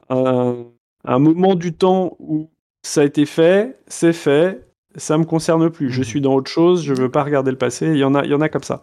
un, 0.08 1.18
moment 1.18 1.54
du 1.54 1.74
temps 1.74 2.16
où 2.18 2.50
ça 2.82 3.02
a 3.02 3.04
été 3.04 3.26
fait, 3.26 3.78
c'est 3.86 4.14
fait, 4.14 4.66
ça 4.96 5.18
me 5.18 5.24
concerne 5.24 5.68
plus. 5.68 5.90
Je 5.90 6.00
hmm. 6.00 6.04
suis 6.04 6.20
dans 6.22 6.34
autre 6.34 6.50
chose, 6.50 6.82
je 6.82 6.94
veux 6.94 7.10
pas 7.10 7.24
regarder 7.24 7.50
le 7.50 7.58
passé. 7.58 7.88
Il 7.88 7.98
y 7.98 8.04
en 8.04 8.14
a, 8.14 8.24
il 8.24 8.30
y 8.30 8.34
en 8.34 8.40
a 8.40 8.48
comme 8.48 8.62
ça. 8.62 8.82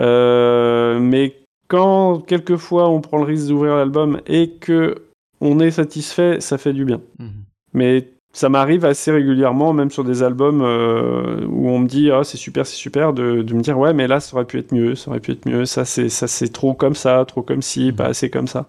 Euh, 0.00 0.98
mais 1.00 1.41
quand 1.72 2.20
quelquefois 2.20 2.90
on 2.90 3.00
prend 3.00 3.16
le 3.16 3.24
risque 3.24 3.48
d'ouvrir 3.48 3.76
l'album 3.76 4.20
et 4.26 4.50
que 4.60 5.06
on 5.40 5.58
est 5.58 5.70
satisfait, 5.70 6.38
ça 6.38 6.58
fait 6.58 6.74
du 6.74 6.84
bien. 6.84 7.00
Hmm. 7.18 7.30
Mais 7.72 8.12
ça 8.34 8.50
m'arrive 8.50 8.84
assez 8.84 9.10
régulièrement, 9.10 9.72
même 9.72 9.90
sur 9.90 10.04
des 10.04 10.22
albums 10.22 10.60
euh, 10.60 11.46
où 11.46 11.70
on 11.70 11.78
me 11.78 11.88
dit 11.88 12.10
ah 12.10 12.24
c'est 12.24 12.36
super, 12.36 12.66
c'est 12.66 12.76
super, 12.76 13.14
de, 13.14 13.40
de, 13.40 13.54
me 13.54 13.62
dire 13.62 13.78
ouais 13.78 13.94
mais 13.94 14.06
là 14.06 14.20
ça 14.20 14.36
aurait 14.36 14.44
pu 14.44 14.58
être 14.58 14.74
mieux, 14.74 14.94
ça 14.94 15.10
aurait 15.10 15.20
pu 15.20 15.32
être 15.32 15.46
mieux, 15.46 15.64
ça 15.64 15.86
c'est 15.86 16.10
ça 16.10 16.28
c'est 16.28 16.52
trop 16.52 16.74
comme 16.74 16.94
ça, 16.94 17.24
trop 17.26 17.40
comme 17.40 17.62
si, 17.62 17.90
pas 17.90 18.04
assez 18.04 18.28
comme 18.28 18.48
ça. 18.48 18.68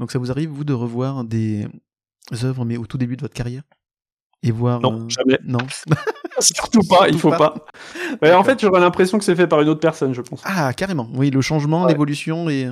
Donc 0.00 0.10
ça 0.10 0.18
vous 0.18 0.32
arrive 0.32 0.50
vous 0.50 0.64
de 0.64 0.72
revoir 0.72 1.22
des 1.22 1.68
œuvres 2.42 2.64
mais 2.64 2.78
au 2.78 2.86
tout 2.86 2.98
début 2.98 3.16
de 3.16 3.22
votre 3.22 3.34
carrière? 3.34 3.62
Et 4.44 4.52
voir 4.52 4.80
non 4.80 5.00
euh, 5.00 5.08
jamais 5.08 5.38
non 5.44 5.58
surtout 6.40 6.82
pas, 6.88 7.08
il 7.08 7.18
faut 7.18 7.30
pas. 7.30 7.54
en 8.22 8.44
fait 8.44 8.60
j'aurais 8.60 8.80
l'impression 8.80 9.18
que 9.18 9.24
c'est 9.24 9.36
fait 9.36 9.46
par 9.46 9.60
une 9.62 9.68
autre 9.68 9.80
personne, 9.80 10.12
je 10.14 10.20
pense. 10.20 10.42
Ah 10.44 10.72
carrément, 10.74 11.08
oui 11.14 11.30
le 11.30 11.40
changement, 11.40 11.86
l'évolution 11.86 12.48
et 12.48 12.68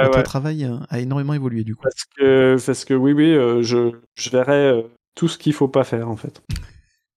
votre 0.00 0.22
travail 0.22 0.68
a 0.88 0.98
énormément 0.98 1.34
évolué 1.34 1.64
du 1.64 1.76
coup. 1.76 1.82
Parce 1.82 2.04
que 2.16 2.56
parce 2.66 2.84
que 2.84 2.94
oui 2.94 3.12
oui 3.12 3.32
euh, 3.32 3.62
je 3.62 3.92
je 4.14 4.30
verrais 4.30 4.84
tout 5.14 5.28
ce 5.28 5.38
qu'il 5.38 5.52
faut 5.52 5.68
pas 5.68 5.84
faire 5.84 6.08
en 6.08 6.16
fait. 6.16 6.42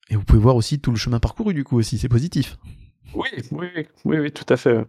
Et 0.10 0.16
vous 0.16 0.24
pouvez 0.24 0.40
voir 0.40 0.56
aussi 0.56 0.80
tout 0.80 0.92
le 0.92 0.98
chemin 0.98 1.20
parcouru 1.20 1.54
du 1.54 1.64
coup 1.64 1.78
aussi, 1.78 1.98
c'est 1.98 2.10
positif. 2.10 2.58
Oui, 3.14 3.30
oui, 3.52 3.68
oui, 4.04 4.20
oui, 4.20 4.32
tout 4.32 4.46
à 4.50 4.58
fait. 4.58 4.86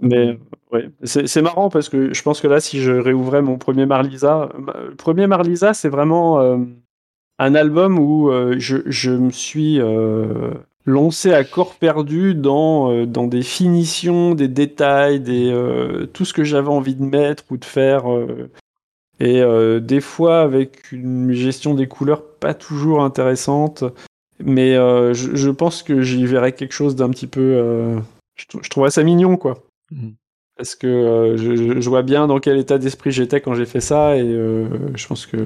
Mais 0.00 0.38
ouais, 0.72 0.90
c'est 1.02 1.42
marrant 1.42 1.70
parce 1.70 1.88
que 1.88 2.14
je 2.14 2.22
pense 2.22 2.40
que 2.40 2.46
là, 2.46 2.60
si 2.60 2.80
je 2.80 2.92
réouvrais 2.92 3.42
mon 3.42 3.58
premier 3.58 3.86
Marlisa, 3.86 4.48
le 4.56 4.94
premier 4.94 5.26
Marlisa, 5.26 5.74
c'est 5.74 5.88
vraiment 5.88 6.40
euh, 6.40 6.58
un 7.38 7.54
album 7.54 7.98
où 7.98 8.30
euh, 8.30 8.56
je, 8.58 8.78
je, 8.86 9.10
me 9.10 9.30
suis 9.30 9.80
euh, 9.80 10.52
lancé 10.84 11.32
à 11.32 11.44
corps 11.44 11.74
perdu 11.74 12.34
dans, 12.34 13.06
dans 13.06 13.26
des 13.26 13.42
finitions, 13.42 14.34
des 14.34 14.48
détails, 14.48 15.20
des, 15.20 15.54
tout 16.12 16.24
ce 16.24 16.32
que 16.32 16.44
j'avais 16.44 16.68
envie 16.68 16.94
de 16.94 17.04
mettre 17.04 17.44
ou 17.50 17.56
de 17.56 17.64
faire 17.64 18.04
et 19.20 19.40
euh, 19.40 19.80
des 19.80 20.00
fois 20.00 20.42
avec 20.42 20.92
une 20.92 21.32
gestion 21.32 21.74
des 21.74 21.88
couleurs 21.88 22.22
pas 22.24 22.54
toujours 22.54 23.02
intéressante. 23.02 23.84
Mais 24.40 24.76
euh, 24.76 25.14
je, 25.14 25.50
pense 25.50 25.82
que 25.82 26.00
j'y 26.02 26.24
verrais 26.24 26.52
quelque 26.52 26.72
chose 26.72 26.94
d'un 26.94 27.10
petit 27.10 27.26
peu. 27.26 27.40
Euh, 27.40 27.98
je, 28.36 28.44
je, 28.62 28.70
trouvais 28.70 28.90
ça 28.90 29.02
mignon, 29.02 29.36
quoi. 29.36 29.64
Mhm. 29.90 30.14
Parce 30.56 30.76
que 30.76 31.34
je, 31.36 31.88
vois 31.88 32.02
bien 32.02 32.28
dans 32.28 32.38
quel 32.38 32.56
état 32.56 32.78
d'esprit 32.78 33.10
j'étais 33.10 33.40
quand 33.40 33.54
j'ai 33.54 33.66
fait 33.66 33.80
ça, 33.80 34.16
et 34.16 34.28
je 34.28 35.06
pense 35.06 35.26
que 35.26 35.38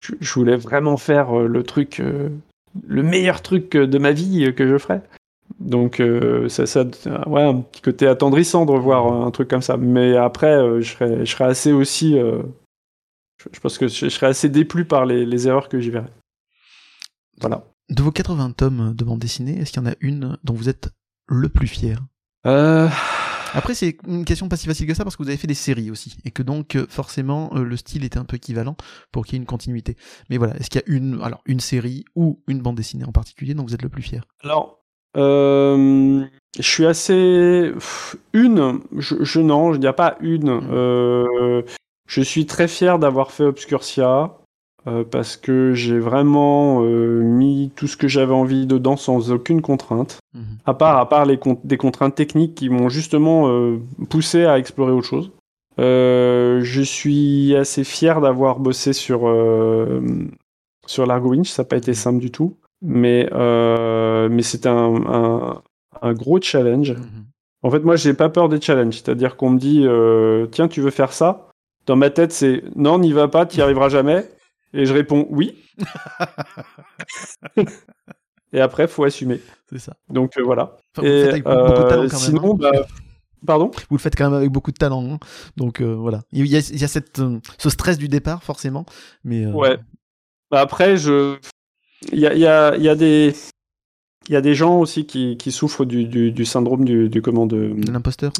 je, 0.00 0.32
voulais 0.34 0.56
vraiment 0.56 0.96
faire 0.96 1.34
le 1.34 1.62
truc, 1.62 2.02
le 2.86 3.02
meilleur 3.02 3.42
truc 3.42 3.72
de 3.72 3.98
ma 3.98 4.12
vie 4.12 4.54
que 4.54 4.66
je 4.66 4.78
ferais. 4.78 5.02
Donc 5.58 6.02
ça, 6.48 6.66
ça, 6.66 6.84
ouais, 7.26 7.42
un 7.42 7.56
petit 7.56 7.82
côté 7.82 8.06
attendrissant 8.06 8.66
de 8.66 8.72
revoir 8.72 9.12
un 9.12 9.30
truc 9.30 9.48
comme 9.48 9.62
ça. 9.62 9.76
Mais 9.76 10.16
après, 10.16 10.80
je 10.80 10.90
serais, 10.90 11.26
je 11.26 11.30
serais 11.30 11.44
assez 11.44 11.72
aussi 11.72 12.16
je, 13.52 13.60
pense 13.60 13.78
que 13.78 13.88
je, 13.88 14.08
serais 14.08 14.26
assez 14.26 14.48
déplu 14.48 14.84
par 14.84 15.06
les, 15.06 15.48
erreurs 15.48 15.68
que 15.68 15.80
j'y 15.80 15.90
verrais. 15.90 16.12
Voilà. 17.40 17.64
De 17.88 18.02
vos 18.02 18.12
80 18.12 18.52
tomes 18.52 18.94
de 18.94 19.04
bande 19.04 19.18
dessinée, 19.18 19.58
est-ce 19.58 19.72
qu'il 19.72 19.82
y 19.82 19.86
en 19.86 19.90
a 19.90 19.94
une 20.00 20.38
dont 20.44 20.54
vous 20.54 20.68
êtes 20.68 20.90
le 21.26 21.48
plus 21.48 21.66
fier? 21.66 21.98
Euh... 22.46 22.88
Après, 23.54 23.74
c'est 23.74 23.96
une 24.06 24.24
question 24.24 24.48
pas 24.48 24.56
si 24.56 24.66
facile 24.66 24.86
que 24.86 24.94
ça 24.94 25.04
parce 25.04 25.16
que 25.16 25.22
vous 25.22 25.28
avez 25.28 25.38
fait 25.38 25.46
des 25.46 25.54
séries 25.54 25.90
aussi 25.90 26.16
et 26.24 26.30
que 26.30 26.42
donc 26.42 26.76
euh, 26.76 26.86
forcément 26.88 27.50
euh, 27.54 27.64
le 27.64 27.76
style 27.76 28.04
était 28.04 28.18
un 28.18 28.24
peu 28.24 28.36
équivalent 28.36 28.76
pour 29.12 29.24
qu'il 29.24 29.34
y 29.34 29.36
ait 29.36 29.40
une 29.42 29.46
continuité. 29.46 29.96
Mais 30.28 30.38
voilà, 30.38 30.56
est-ce 30.56 30.70
qu'il 30.70 30.80
y 30.80 30.90
a 30.90 30.94
une, 30.94 31.20
alors 31.22 31.42
une 31.46 31.60
série 31.60 32.04
ou 32.14 32.42
une 32.46 32.60
bande 32.60 32.76
dessinée 32.76 33.04
en 33.04 33.12
particulier 33.12 33.54
dont 33.54 33.64
vous 33.64 33.74
êtes 33.74 33.82
le 33.82 33.88
plus 33.88 34.02
fier? 34.02 34.24
Alors, 34.42 34.80
euh, 35.16 36.24
je 36.56 36.62
suis 36.62 36.86
assez 36.86 37.72
une, 38.32 38.80
je, 38.96 39.16
je 39.20 39.40
non, 39.40 39.72
je 39.72 39.78
n'y 39.78 39.86
a 39.86 39.92
pas 39.92 40.16
une. 40.20 40.50
Mmh. 40.50 40.68
Euh, 40.70 41.62
je 42.06 42.22
suis 42.22 42.46
très 42.46 42.68
fier 42.68 42.98
d'avoir 42.98 43.30
fait 43.30 43.44
Obscurcia. 43.44 44.36
Euh, 44.86 45.04
parce 45.04 45.36
que 45.36 45.74
j'ai 45.74 45.98
vraiment 45.98 46.82
euh, 46.82 47.20
mis 47.22 47.70
tout 47.76 47.86
ce 47.86 47.98
que 47.98 48.08
j'avais 48.08 48.32
envie 48.32 48.66
dedans 48.66 48.96
sans 48.96 49.30
aucune 49.30 49.60
contrainte, 49.60 50.20
mhm. 50.32 50.56
à 50.64 50.72
part, 50.72 50.96
à 50.96 51.06
part 51.06 51.26
les 51.26 51.38
des 51.64 51.76
contraintes 51.76 52.14
techniques 52.14 52.54
qui 52.54 52.70
m'ont 52.70 52.88
justement 52.88 53.48
euh, 53.48 53.76
poussé 54.08 54.46
à 54.46 54.58
explorer 54.58 54.92
autre 54.92 55.06
chose. 55.06 55.32
je 55.76 56.82
suis 56.82 57.54
assez 57.56 57.84
fier 57.84 58.22
d'avoir 58.22 58.58
bossé 58.58 58.94
sur, 58.94 59.20
sur 60.86 61.06
Largo 61.06 61.30
Winch, 61.30 61.50
ça 61.50 61.62
n'a 61.62 61.68
pas 61.68 61.76
été 61.76 61.90
mhm. 61.90 61.96
simple 61.96 62.18
du 62.18 62.30
tout, 62.30 62.56
mais, 62.80 63.28
mais 64.30 64.42
c'était 64.42 64.70
un, 64.70 65.60
un, 66.00 66.12
gros 66.14 66.40
challenge. 66.40 66.92
Mhm. 66.92 67.26
En 67.62 67.70
fait, 67.70 67.80
moi, 67.80 67.96
j'ai 67.96 68.14
pas 68.14 68.30
peur 68.30 68.48
des 68.48 68.58
challenges, 68.58 68.94
c'est-à-dire 68.94 69.36
qu'on 69.36 69.50
me 69.50 69.58
dit, 69.58 69.86
tiens, 70.52 70.68
tu 70.68 70.80
veux 70.80 70.90
faire 70.90 71.12
ça? 71.12 71.48
Dans 71.84 71.96
ma 71.96 72.08
tête, 72.08 72.32
c'est 72.32 72.62
non, 72.76 72.98
n'y 72.98 73.12
va 73.12 73.28
pas, 73.28 73.44
tu 73.44 73.58
n'y 73.58 73.62
arriveras 73.62 73.90
jamais. 73.90 74.24
Et 74.72 74.86
je 74.86 74.94
réponds 74.94 75.26
oui. 75.30 75.56
et 78.52 78.60
après, 78.60 78.86
faut 78.86 79.04
assumer. 79.04 79.40
C'est 79.70 79.78
ça. 79.78 79.96
Donc 80.08 80.36
euh, 80.36 80.42
voilà. 80.42 80.76
et 81.02 81.42
euh, 81.46 82.08
sinon, 82.08 82.54
bah, 82.54 82.70
pardon? 83.44 83.70
Vous 83.88 83.96
le 83.96 84.00
faites 84.00 84.16
quand 84.16 84.30
même 84.30 84.38
avec 84.38 84.50
beaucoup 84.50 84.70
de 84.70 84.76
talent. 84.76 85.14
Hein. 85.14 85.18
Donc 85.56 85.80
euh, 85.80 85.94
voilà. 85.94 86.22
Il 86.32 86.46
y 86.46 86.56
a, 86.56 86.60
il 86.60 86.80
y 86.80 86.84
a 86.84 86.88
cette, 86.88 87.20
ce 87.58 87.70
stress 87.70 87.98
du 87.98 88.08
départ 88.08 88.44
forcément, 88.44 88.86
mais. 89.24 89.46
Ouais. 89.46 89.78
Bah, 90.50 90.60
après, 90.60 90.96
je, 90.96 91.38
il 92.12 92.18
y 92.18 92.26
a, 92.26 92.34
il 92.34 92.40
y 92.40 92.46
a, 92.46 92.76
il 92.76 92.82
y 92.82 92.88
a 92.88 92.94
des. 92.94 93.34
Il 94.28 94.34
y 94.34 94.36
a 94.36 94.42
des 94.42 94.54
gens 94.54 94.78
aussi 94.78 95.06
qui, 95.06 95.36
qui 95.38 95.50
souffrent 95.50 95.84
du, 95.84 96.04
du, 96.04 96.30
du 96.30 96.44
syndrome 96.44 96.84
du, 96.84 97.08
du 97.08 97.22
comment 97.22 97.46
de, 97.46 97.72
de 97.74 97.90
l'imposteur. 97.90 98.32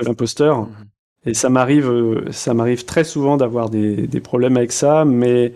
De 0.00 0.04
l'imposteur. 0.04 0.62
Mhm. 0.62 0.88
Et 1.26 1.34
ça 1.34 1.48
m'arrive, 1.48 1.90
euh, 1.90 2.30
ça 2.30 2.54
m'arrive 2.54 2.84
très 2.84 3.04
souvent 3.04 3.36
d'avoir 3.36 3.70
des, 3.70 4.06
des, 4.06 4.20
problèmes 4.20 4.56
avec 4.56 4.72
ça, 4.72 5.04
mais 5.04 5.52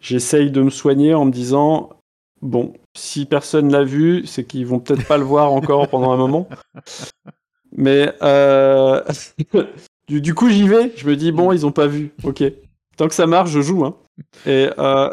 j'essaye 0.00 0.50
de 0.50 0.62
me 0.62 0.70
soigner 0.70 1.14
en 1.14 1.24
me 1.24 1.30
disant 1.30 1.90
bon, 2.42 2.74
si 2.94 3.26
personne 3.26 3.70
l'a 3.72 3.84
vu, 3.84 4.26
c'est 4.26 4.44
qu'ils 4.44 4.66
vont 4.66 4.78
peut-être 4.78 5.06
pas 5.06 5.18
le 5.18 5.24
voir 5.24 5.52
encore 5.52 5.88
pendant 5.90 6.12
un 6.12 6.16
moment. 6.16 6.48
Mais 7.72 8.12
euh... 8.22 9.02
du, 10.08 10.20
du, 10.20 10.34
coup, 10.34 10.48
j'y 10.48 10.68
vais. 10.68 10.92
Je 10.96 11.06
me 11.06 11.16
dis 11.16 11.32
bon, 11.32 11.52
ils 11.52 11.66
ont 11.66 11.72
pas 11.72 11.86
vu. 11.86 12.12
Ok. 12.22 12.42
Tant 12.96 13.08
que 13.08 13.14
ça 13.14 13.26
marche, 13.26 13.50
je 13.50 13.60
joue. 13.60 13.84
Hein. 13.84 13.96
Et 14.46 14.68
euh... 14.78 15.10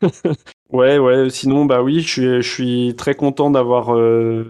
ouais, 0.72 0.98
ouais. 0.98 1.30
Sinon, 1.30 1.64
bah 1.64 1.82
oui, 1.82 2.00
je 2.00 2.08
suis, 2.08 2.42
je 2.42 2.48
suis 2.48 2.94
très 2.96 3.14
content 3.14 3.50
d'avoir 3.50 3.94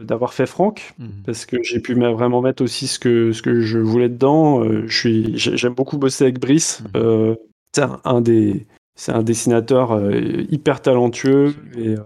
d'avoir 0.05 0.33
fait 0.33 0.47
Franck 0.47 0.95
mhm. 0.99 1.23
parce 1.27 1.47
que 1.47 1.57
j'ai 1.63 1.81
pu 1.81 1.95
vraiment 1.95 2.41
mettre 2.41 2.63
aussi 2.63 2.87
ce 2.87 2.99
que 2.99 3.33
ce 3.33 3.43
que 3.43 3.61
je 3.61 3.79
voulais 3.79 4.09
dedans. 4.09 4.63
je 4.87 4.97
suis, 4.97 5.37
j'aime 5.37 5.75
beaucoup 5.75 5.99
bosser 5.99 6.25
avec 6.25 6.39
Brice. 6.39 6.83
Mhm. 6.95 7.37
c'est 7.75 7.85
un, 8.05 8.21
des, 8.21 8.67
c'est 8.95 9.13
un 9.13 9.23
dessinateur 9.23 10.01
hyper 10.51 10.81
talentueux 10.81 11.55
et 11.77 11.97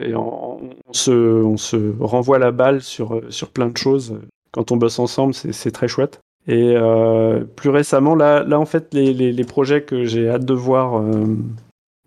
et 0.00 0.14
on, 0.14 0.58
se, 0.92 1.10
on, 1.10 1.56
se, 1.56 1.76
renvoie 2.00 2.38
la 2.38 2.50
balle 2.50 2.80
sur, 2.80 3.20
sur 3.28 3.50
plein 3.50 3.68
de 3.68 3.76
choses. 3.76 4.18
Quand 4.50 4.72
on 4.72 4.76
bosse 4.76 4.98
ensemble, 4.98 5.34
c'est 5.34 5.70
très 5.70 5.88
chouette. 5.88 6.20
Et 6.48 6.74
euh, 6.76 7.44
plus 7.44 7.70
récemment, 7.70 8.14
là, 8.14 8.42
là, 8.42 8.58
en 8.58 8.64
fait, 8.64 8.92
les, 8.92 9.12
les, 9.12 9.44
projets 9.44 9.82
que 9.82 10.04
j'ai 10.04 10.28
hâte 10.28 10.44
de 10.44 10.54
voir, 10.54 10.98
euh, 10.98 11.36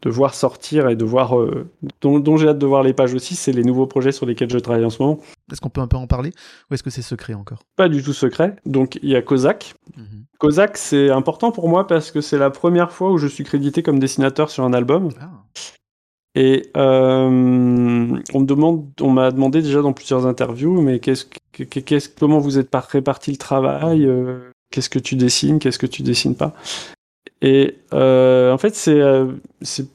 de 0.06 0.10
voir 0.10 0.36
sortir 0.36 0.88
et 0.88 0.96
de 0.96 1.04
voir, 1.04 1.38
euh, 1.38 1.68
dont, 2.02 2.38
j'ai 2.38 2.48
hâte 2.48 2.60
de 2.60 2.66
voir 2.66 2.84
les 2.84 2.94
pages 2.94 3.14
aussi, 3.14 3.36
c'est 3.36 3.52
les 3.52 3.64
nouveaux 3.64 3.88
projets 3.88 4.12
sur 4.12 4.26
lesquels 4.26 4.50
je 4.50 4.60
travaille 4.60 4.86
en 4.86 4.90
ce 4.90 5.02
moment. 5.02 5.20
Est-ce 5.52 5.60
qu'on 5.60 5.70
peut 5.70 5.82
un 5.82 5.88
peu 5.88 5.98
en 5.98 6.08
parler 6.08 6.32
ou 6.70 6.76
est-ce 6.76 6.84
que 6.84 6.90
c'est 6.92 7.02
secret 7.02 7.34
encore? 7.34 7.64
Pas 7.76 7.90
du 7.90 8.04
tout 8.04 8.14
secret. 8.14 8.56
Donc 8.66 9.00
il 9.02 9.10
y 9.10 9.16
a 9.16 9.22
Kozak. 9.22 9.74
Mm 9.98 10.26
c'est 10.76 11.10
important 11.10 11.52
pour 11.52 11.70
moi 11.70 11.88
parce 11.88 12.12
que 12.12 12.22
c'est 12.22 12.38
la 12.38 12.50
première 12.50 12.92
fois 12.92 13.12
où 13.12 13.18
je 13.18 13.28
suis 13.28 13.44
crédité 13.44 13.84
comme 13.84 14.00
dessinateur 14.00 14.50
sur 14.50 14.64
un 14.64 14.74
album. 14.74 15.10
Ah. 15.20 15.32
Et 16.36 16.70
euh, 16.76 17.28
on 18.34 18.40
me 18.40 18.46
demande, 18.46 18.92
on 19.02 19.10
m'a 19.10 19.32
demandé 19.32 19.62
déjà 19.62 19.82
dans 19.82 19.94
plusieurs 19.94 20.28
interviews, 20.28 20.82
mais 20.82 21.00
qu'est-ce, 21.00 21.26
qu'est-ce, 21.54 22.10
comment 22.10 22.40
vous 22.40 22.60
êtes 22.60 22.70
réparti 22.74 23.32
le 23.32 23.38
travail 23.38 24.06
euh, 24.06 24.52
Qu'est-ce 24.70 24.90
que 24.90 25.00
tu 25.00 25.16
dessines 25.16 25.60
Qu'est-ce 25.60 25.80
que 25.80 25.86
tu 25.88 26.04
dessines 26.04 26.36
pas? 26.36 26.54
Et 27.42 27.78
euh, 27.94 28.52
en 28.52 28.58
fait, 28.58 28.76
c'est, 28.76 29.02
c'est, 29.62 29.88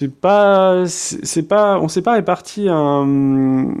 c'est 0.00 0.20
pas, 0.20 0.84
c'est 0.86 1.46
pas, 1.48 1.78
on 1.78 1.88
s'est 1.88 2.02
pas 2.02 2.14
réparti 2.14 2.66
un. 2.68 3.74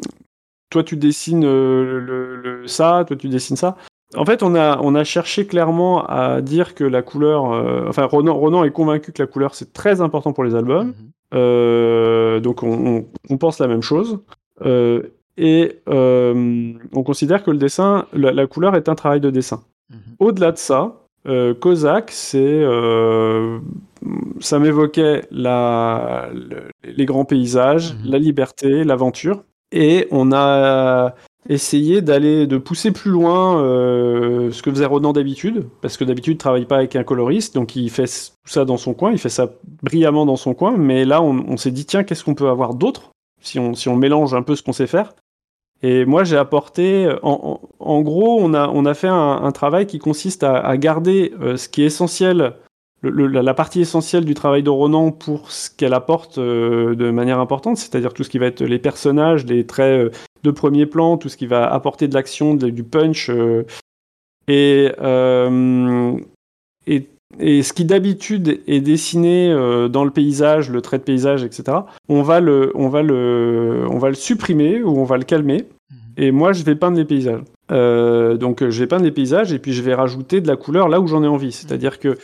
Toi, 0.70 0.84
tu 0.84 0.96
dessines 0.96 1.42
le, 1.42 2.00
le, 2.00 2.66
ça, 2.66 3.04
toi, 3.06 3.16
tu 3.16 3.28
dessines 3.28 3.56
ça. 3.56 3.76
En 4.14 4.24
fait, 4.24 4.42
on 4.42 4.54
a, 4.54 4.78
on 4.82 4.94
a 4.94 5.04
cherché 5.04 5.46
clairement 5.46 6.04
à 6.06 6.40
dire 6.40 6.74
que 6.74 6.84
la 6.84 7.02
couleur. 7.02 7.44
enfin, 7.88 8.04
Ronan, 8.04 8.34
Ronan, 8.34 8.64
est 8.64 8.70
convaincu 8.70 9.12
que 9.12 9.22
la 9.22 9.26
couleur, 9.26 9.54
c'est 9.54 9.72
très 9.72 10.00
important 10.00 10.32
pour 10.32 10.44
les 10.44 10.54
albums. 10.54 10.88
Mhm. 10.88 11.12
Euh, 11.34 12.40
donc 12.40 12.62
on, 12.62 13.06
pense 13.38 13.58
la 13.58 13.68
même 13.68 13.82
chose. 13.82 14.20
Euh, 14.64 15.02
et 15.36 15.80
euh, 15.88 16.74
on 16.92 17.02
considère 17.02 17.42
que 17.42 17.50
le 17.50 17.56
dessin, 17.56 18.06
la, 18.12 18.46
couleur 18.46 18.76
est 18.76 18.88
un 18.88 18.94
travail 18.94 19.20
de 19.20 19.30
dessin. 19.30 19.62
Mhm. 19.90 19.98
Au-delà 20.18 20.52
de 20.52 20.58
ça, 20.58 21.01
Kozak, 21.24 22.10
c'est, 22.10 22.64
ça 24.40 24.58
m'évoquait 24.58 25.22
la, 25.30 26.30
les 26.84 27.04
grands 27.04 27.24
paysages, 27.24 27.94
mhm. 27.94 28.10
la 28.10 28.18
liberté, 28.18 28.84
l'aventure. 28.84 29.44
Et 29.70 30.08
on 30.10 30.32
a 30.32 31.14
essayer 31.48 32.02
d'aller 32.02 32.46
de 32.46 32.56
pousser 32.56 32.92
plus 32.92 33.10
loin 33.10 33.60
euh, 33.60 34.50
ce 34.52 34.62
que 34.62 34.70
faisait 34.70 34.86
Ronan 34.86 35.12
d'habitude 35.12 35.66
parce 35.80 35.96
que 35.96 36.04
d'habitude 36.04 36.34
il 36.34 36.38
travaille 36.38 36.66
pas 36.66 36.76
avec 36.76 36.94
un 36.94 37.02
coloriste 37.02 37.54
donc 37.54 37.74
il 37.74 37.90
fait 37.90 38.04
tout 38.04 38.52
ça 38.52 38.64
dans 38.64 38.76
son 38.76 38.94
coin 38.94 39.10
il 39.10 39.18
fait 39.18 39.28
ça 39.28 39.50
brillamment 39.82 40.24
dans 40.24 40.36
son 40.36 40.54
coin 40.54 40.76
mais 40.76 41.04
là 41.04 41.20
on, 41.20 41.56
s'est 41.56 41.72
dit 41.72 41.84
tiens 41.84 42.04
qu'est-ce 42.04 42.22
qu'on 42.22 42.36
peut 42.36 42.48
avoir 42.48 42.74
d'autre 42.74 43.10
si 43.40 43.58
on, 43.58 43.74
si 43.74 43.88
on 43.88 43.96
mélange 43.96 44.34
un 44.34 44.42
peu 44.42 44.54
ce 44.54 44.62
qu'on 44.62 44.72
sait 44.72 44.86
faire? 44.86 45.14
Et 45.82 46.04
moi 46.04 46.24
j'ai 46.24 46.36
apporté 46.36 47.08
en, 47.22 47.60
en, 47.78 48.00
gros 48.02 48.40
on 48.40 48.54
a, 48.54 48.68
on 48.68 48.84
a 48.86 48.94
fait 48.94 49.08
un, 49.08 49.52
travail 49.52 49.86
qui 49.86 49.98
consiste 49.98 50.42
à, 50.42 50.76
garder 50.76 51.34
euh, 51.40 51.56
ce 51.56 51.68
qui 51.68 51.82
est 51.82 51.86
essentiel 51.86 52.54
la 53.02 53.54
partie 53.54 53.80
essentielle 53.80 54.24
du 54.24 54.34
travail 54.34 54.62
de 54.62 54.70
Ronan 54.70 55.10
pour 55.10 55.50
ce 55.50 55.68
qu'elle 55.70 55.92
apporte 55.92 56.38
euh, 56.38 56.94
de 56.94 57.10
manière 57.10 57.40
importante, 57.40 57.76
c'est-à-dire 57.76 58.14
tout 58.14 58.22
ce 58.22 58.30
qui 58.30 58.38
va 58.38 58.46
être 58.46 58.62
les 58.62 58.78
personnages, 58.78 59.44
les 59.44 59.66
traits 59.66 60.16
de 60.42 60.50
premier 60.50 60.86
plan, 60.86 61.16
tout 61.16 61.28
ce 61.28 61.36
qui 61.36 61.46
va 61.46 61.66
apporter 61.72 62.08
de 62.08 62.14
l'action, 62.14 62.54
du 62.54 62.84
punch. 62.84 63.28
Euh, 63.28 63.64
euh, 64.50 66.18
et, 66.86 67.08
et, 67.38 67.62
ce 67.62 67.72
qui 67.72 67.84
d'habitude 67.84 68.60
est 68.66 68.80
dessiné 68.80 69.50
euh, 69.50 69.88
dans 69.88 70.04
le 70.04 70.10
paysage, 70.10 70.70
le 70.70 70.80
trait 70.80 70.98
de 70.98 71.02
paysage, 71.02 71.44
etc., 71.44 71.78
on 72.08 72.22
va 72.22 72.40
le, 72.40 72.72
on 72.74 72.88
va 72.88 73.02
le, 73.02 73.84
on 73.90 73.98
va 73.98 74.08
le 74.08 74.14
supprimer 74.14 74.82
ou 74.82 74.98
on 74.98 75.04
va 75.04 75.16
le 75.16 75.24
calmer. 75.24 75.66
Mhm. 75.90 75.96
Et 76.16 76.30
moi, 76.30 76.52
je 76.52 76.62
vais 76.64 76.74
peindre 76.74 76.96
les 76.96 77.04
paysages. 77.04 77.42
donc, 77.70 78.68
je 78.68 78.78
vais 78.78 78.86
peindre 78.86 79.04
les 79.04 79.12
paysages 79.12 79.52
et 79.52 79.58
puis 79.58 79.72
je 79.72 79.82
vais 79.82 79.94
rajouter 79.94 80.40
de 80.40 80.48
la 80.48 80.56
couleur 80.56 80.88
là 80.88 81.00
où 81.00 81.06
j'en 81.06 81.22
ai 81.22 81.28
envie. 81.28 81.52
C'est-à-dire 81.52 81.98
que 81.98 82.18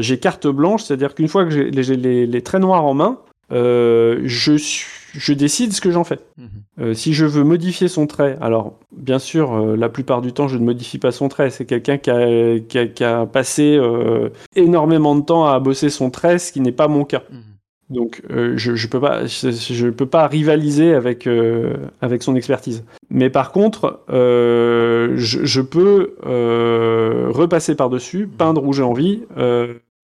j'ai 0.00 0.18
carte 0.18 0.46
blanche, 0.46 0.84
c'est-à-dire 0.84 1.14
qu'une 1.14 1.28
fois 1.28 1.44
que 1.44 1.50
j'ai 1.50 1.70
les, 1.70 2.26
les, 2.26 2.42
traits 2.42 2.60
noirs 2.60 2.84
en 2.84 2.94
main, 2.94 3.18
je 3.50 4.56
suis 4.56 4.86
je 5.16 5.32
décide 5.32 5.72
ce 5.72 5.80
que 5.80 5.90
j'en 5.90 6.04
fais. 6.04 6.18
Mhm. 6.36 6.48
Euh, 6.80 6.94
si 6.94 7.14
je 7.14 7.24
veux 7.24 7.44
modifier 7.44 7.88
son 7.88 8.06
trait, 8.06 8.36
alors 8.40 8.78
bien 8.92 9.18
sûr, 9.18 9.54
euh, 9.54 9.76
la 9.76 9.88
plupart 9.88 10.20
du 10.20 10.32
temps, 10.32 10.48
je 10.48 10.58
ne 10.58 10.64
modifie 10.64 10.98
pas 10.98 11.12
son 11.12 11.28
trait. 11.28 11.50
C'est 11.50 11.64
quelqu'un 11.64 11.98
qui 11.98 12.10
a, 12.10 12.58
qui, 12.86 13.04
a, 13.04 13.26
passé 13.26 13.76
euh, 13.76 14.30
énormément 14.56 15.14
de 15.14 15.22
temps 15.22 15.46
à 15.46 15.58
bosser 15.60 15.90
son 15.90 16.10
trait, 16.10 16.38
ce 16.38 16.52
qui 16.52 16.60
n'est 16.60 16.72
pas 16.72 16.88
mon 16.88 17.04
cas. 17.04 17.22
Mhm. 17.30 17.40
Donc 17.90 18.22
je 18.30 18.70
ne 18.72 18.88
peux, 18.88 18.98
pas, 18.98 19.26
je, 19.26 19.90
peux 19.90 20.06
pas 20.06 20.26
rivaliser 20.26 20.94
avec, 20.94 21.28
avec 22.00 22.22
son 22.22 22.34
expertise. 22.34 22.82
Mais 23.10 23.28
par 23.28 23.52
contre, 23.52 24.00
je, 24.08 25.14
je, 25.16 25.60
peux 25.60 26.14
repasser 27.30 27.74
par-dessus, 27.74 28.26
peindre 28.26 28.64
où 28.64 28.72
j'ai 28.72 28.82
envie, 28.82 29.20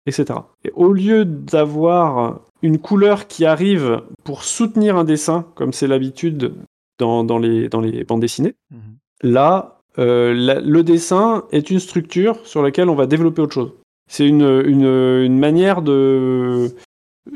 etc. 0.07 0.39
Et 0.65 0.71
au 0.77 0.93
lieu 0.93 1.25
d'avoir 1.25 2.43
une 2.65 2.79
couleur 2.79 3.27
qui 3.27 3.45
arrive 3.45 4.01
pour 4.25 4.43
soutenir 4.43 4.97
un 4.97 5.05
dessin, 5.05 5.47
comme 5.55 5.75
c'est 5.75 5.87
l'habitude 5.87 6.55
dans, 6.99 7.23
dans, 7.23 7.39
les, 7.39 7.69
dans 7.69 7.83
les 7.83 8.05
bandes 8.05 8.21
dessinées. 8.21 8.55
Mhm. 8.71 8.97
Là, 9.23 9.81
euh, 9.99 10.61
le 10.65 10.83
dessin 10.83 11.45
est 11.53 11.71
une 11.71 11.79
structure 11.79 12.39
sur 12.47 12.63
laquelle 12.63 12.89
on 12.89 12.95
va 12.95 13.07
développer 13.07 13.43
autre 13.43 13.53
chose. 13.53 13.73
C'est 14.11 14.27
une, 14.27 14.63
une, 14.67 15.39
manière 15.39 15.83
de... 15.83 16.71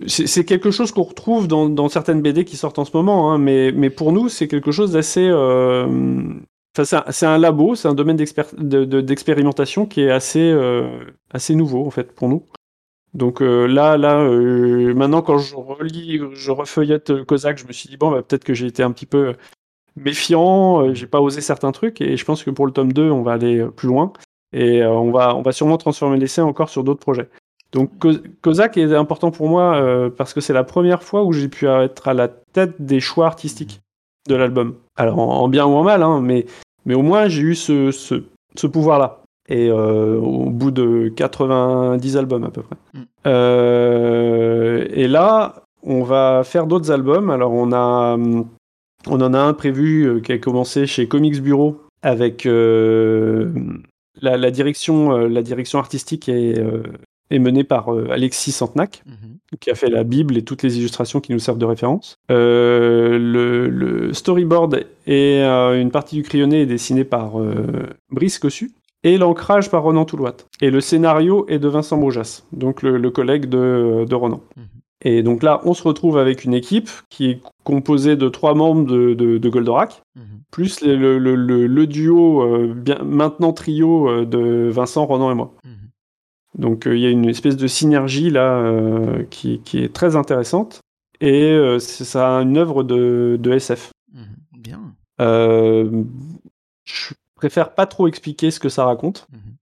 C'est 0.06 0.44
quelque 0.44 0.70
chose 0.70 0.92
qu'on 0.92 1.02
retrouve 1.02 1.46
dans, 1.46 1.68
dans, 1.68 1.90
certaines 1.90 2.22
BD 2.22 2.46
qui 2.46 2.56
sortent 2.56 2.78
en 2.78 2.84
ce 2.86 2.96
moment, 2.96 3.30
hein, 3.30 3.38
mais, 3.38 3.70
mais 3.72 3.90
pour 3.90 4.12
nous, 4.12 4.30
c'est 4.30 4.48
quelque 4.48 4.72
chose 4.72 4.92
d'assez... 4.92 5.28
Euh... 5.30 5.86
Enfin, 6.78 7.04
c'est 7.10 7.26
un, 7.26 7.38
labo, 7.38 7.74
c'est 7.74 7.88
un 7.88 7.94
domaine 7.94 8.16
d'expérimentation 8.16 9.84
qui 9.84 10.02
est 10.02 10.10
assez, 10.10 10.40
euh, 10.40 10.88
assez 11.32 11.54
nouveau, 11.54 11.84
en 11.86 11.90
fait, 11.90 12.12
pour 12.12 12.28
nous. 12.28 12.44
Donc 13.14 13.40
euh, 13.40 13.66
là, 13.66 13.96
là, 13.96 14.20
euh, 14.20 14.94
maintenant 14.94 15.22
quand 15.22 15.38
je 15.38 15.56
relis, 15.56 16.20
je 16.32 16.50
refeuillette 16.50 17.24
Kozak, 17.24 17.58
je 17.58 17.66
me 17.66 17.72
suis 17.72 17.88
dit 17.88 17.96
bon, 17.96 18.10
bah, 18.10 18.22
peut-être 18.22 18.44
que 18.44 18.54
j'ai 18.54 18.66
été 18.66 18.82
un 18.82 18.92
petit 18.92 19.06
peu 19.06 19.34
méfiant, 19.96 20.82
euh, 20.82 20.94
j'ai 20.94 21.06
pas 21.06 21.20
osé 21.20 21.40
certains 21.40 21.72
trucs, 21.72 22.00
et 22.00 22.16
je 22.16 22.24
pense 22.24 22.44
que 22.44 22.50
pour 22.50 22.66
le 22.66 22.72
tome 22.72 22.92
2, 22.92 23.10
on 23.10 23.22
va 23.22 23.32
aller 23.32 23.66
plus 23.76 23.88
loin, 23.88 24.12
et 24.52 24.84
on 24.84 25.10
va, 25.10 25.34
on 25.34 25.42
va 25.42 25.52
sûrement 25.52 25.78
transformer 25.78 26.18
l'essai 26.18 26.42
encore 26.42 26.68
sur 26.68 26.84
d'autres 26.84 27.00
projets. 27.00 27.28
Donc 27.72 27.90
Kozak 28.40 28.76
est 28.78 28.94
important 28.94 29.30
pour 29.30 29.48
moi 29.48 30.10
parce 30.16 30.32
que 30.32 30.40
c'est 30.40 30.54
la 30.54 30.64
première 30.64 31.02
fois 31.02 31.22
où 31.24 31.34
j'ai 31.34 31.48
pu 31.48 31.66
être 31.66 32.08
à 32.08 32.14
la 32.14 32.28
tête 32.28 32.80
des 32.80 32.98
choix 32.98 33.26
artistiques 33.26 33.82
de 34.26 34.34
l'album. 34.34 34.76
Alors 34.96 35.18
en, 35.18 35.48
bien 35.48 35.66
ou 35.66 35.74
en 35.74 35.82
mal, 35.82 36.02
hein, 36.02 36.22
mais, 36.22 36.46
au 36.90 37.02
moins 37.02 37.28
j'ai 37.28 37.42
eu 37.42 37.54
ce 37.54 38.66
pouvoir-là 38.66 39.22
et 39.48 39.70
euh, 39.70 40.18
au 40.18 40.50
bout 40.50 40.70
de 40.70 41.10
90 41.16 42.16
albums 42.16 42.44
à 42.44 42.50
peu 42.50 42.62
près. 42.62 42.76
Mm. 42.94 43.00
Euh, 43.26 44.86
et 44.92 45.08
là, 45.08 45.64
on 45.82 46.02
va 46.02 46.42
faire 46.44 46.66
d'autres 46.66 46.90
albums. 46.90 47.30
Alors 47.30 47.52
on 47.52 47.72
a, 47.72 48.16
on 49.06 49.20
en 49.20 49.34
a 49.34 49.38
un 49.38 49.54
prévu 49.54 50.04
euh, 50.04 50.20
qui 50.20 50.32
a 50.32 50.38
commencé 50.38 50.86
chez 50.86 51.08
Comics 51.08 51.42
Bureau 51.42 51.80
avec 52.02 52.44
la, 52.44 52.50
direction, 54.52 55.10
la 55.10 55.42
direction 55.42 55.80
artistique 55.80 56.28
est, 56.28 56.62
est 57.30 57.38
menée 57.40 57.64
par 57.64 57.88
Alexis 57.88 58.52
Santenac, 58.52 59.02
mm-hmm. 59.04 59.58
qui 59.58 59.72
a 59.72 59.74
fait 59.74 59.90
la 59.90 60.04
Bible 60.04 60.36
et 60.36 60.42
toutes 60.42 60.62
les 60.62 60.78
illustrations 60.78 61.20
qui 61.20 61.32
nous 61.32 61.40
servent 61.40 61.58
de 61.58 61.64
référence. 61.64 62.14
le, 62.28 63.68
le, 63.68 64.12
storyboard 64.12 64.84
et 65.08 65.42
une 65.42 65.90
partie 65.90 66.14
du 66.14 66.22
crayonné 66.22 66.62
est 66.62 66.66
dessiné 66.66 67.02
par 67.02 67.32
Brice 68.12 68.38
Cossu 68.38 68.70
et 69.04 69.18
l'ancrage 69.18 69.70
par 69.70 69.82
Ronan 69.82 70.04
Toulouat. 70.04 70.36
Et 70.60 70.70
le 70.70 70.80
scénario 70.80 71.46
est 71.48 71.58
de 71.58 71.68
Vincent 71.68 71.96
Boujas, 71.96 72.42
donc 72.52 72.82
le, 72.82 73.10
collègue 73.10 73.46
de, 73.46 74.14
Ronan. 74.14 74.42
Mhm. 74.56 74.64
Et 75.02 75.22
donc 75.22 75.44
là, 75.44 75.60
on 75.64 75.74
se 75.74 75.84
retrouve 75.84 76.18
avec 76.18 76.44
une 76.44 76.54
équipe 76.54 76.90
qui 77.08 77.30
est 77.30 77.40
composée 77.62 78.16
de 78.16 78.28
trois 78.28 78.54
membres 78.54 78.84
de, 78.84 79.14
de, 79.14 79.48
Goldorak, 79.48 80.02
mhm. 80.16 80.40
plus 80.50 80.82
le, 80.82 81.86
duo, 81.86 82.42
euh, 82.42 82.74
bien, 82.74 82.98
maintenant 83.04 83.52
trio 83.52 84.08
euh, 84.08 84.24
de 84.24 84.68
Vincent, 84.70 85.06
Ronan 85.06 85.30
et 85.30 85.34
moi. 85.34 85.54
Mhm. 85.64 85.72
Donc 86.58 86.86
euh, 86.86 86.96
il 86.96 87.02
y 87.02 87.06
a 87.06 87.10
une 87.10 87.28
espèce 87.28 87.56
de 87.56 87.66
synergie 87.68 88.30
là 88.30 88.72
qui, 89.30 89.60
est 89.74 89.92
très 89.92 90.16
intéressante. 90.16 90.80
Et 91.20 91.78
ça 91.80 92.38
a 92.38 92.42
une 92.42 92.56
œuvre 92.58 92.84
de, 92.84 93.38
SF. 93.44 93.90
Bien. 94.52 94.94
je 95.18 97.14
préfère 97.38 97.74
pas 97.74 97.86
trop 97.86 98.06
expliquer 98.08 98.50
ce 98.50 98.60
que 98.60 98.68
ça 98.68 98.84
raconte. 98.84 99.26
Mhm. 99.32 99.54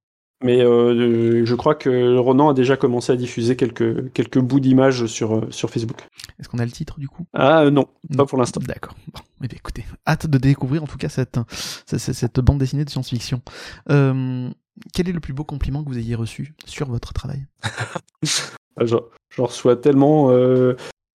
Mais 0.45 0.61
je 0.61 1.55
crois 1.55 1.75
que 1.75 2.19
Ronan 2.19 2.51
a 2.51 2.55
déjà 2.55 2.77
commencé 2.77 3.11
à 3.11 3.17
diffuser 3.17 3.57
quelques, 3.57 4.13
quelques 4.13 4.39
bouts 4.39 4.61
d'images 4.61 5.07
sur, 5.07 5.47
sur 5.51 5.71
Facebook. 5.71 6.07
Est-ce 6.39 6.51
qu'on 6.51 6.59
a 6.59 6.65
le 6.67 6.71
titre 6.71 7.01
du 7.01 7.09
coup? 7.09 7.25
Ah 7.33 7.71
non, 7.71 7.87
pas 8.15 8.27
pour 8.27 8.37
l'instant. 8.37 8.61
D'accord. 8.61 8.95
Bon, 9.15 9.21
eh 9.43 9.49
bien, 9.49 9.57
écoutez, 9.57 9.87
hâte 10.07 10.27
de 10.27 10.37
découvrir 10.37 10.83
en 10.83 10.87
tout 10.87 10.99
cas 10.99 11.09
cette, 11.09 11.41
cette, 11.87 12.13
cette 12.13 12.41
bande 12.41 12.59
dessinée 12.59 12.85
de 12.85 12.91
science-fiction. 12.91 13.41
quel 13.87 15.09
est 15.09 15.13
le 15.13 15.21
plus 15.21 15.33
beau 15.33 15.45
compliment 15.45 15.83
que 15.83 15.89
vous 15.89 15.99
ayez 15.99 16.15
reçu 16.15 16.55
sur 16.67 16.87
votre 16.87 17.15
travail? 17.15 17.47
J'en 18.83 19.01
reçois 19.39 19.77
tellement 19.77 20.31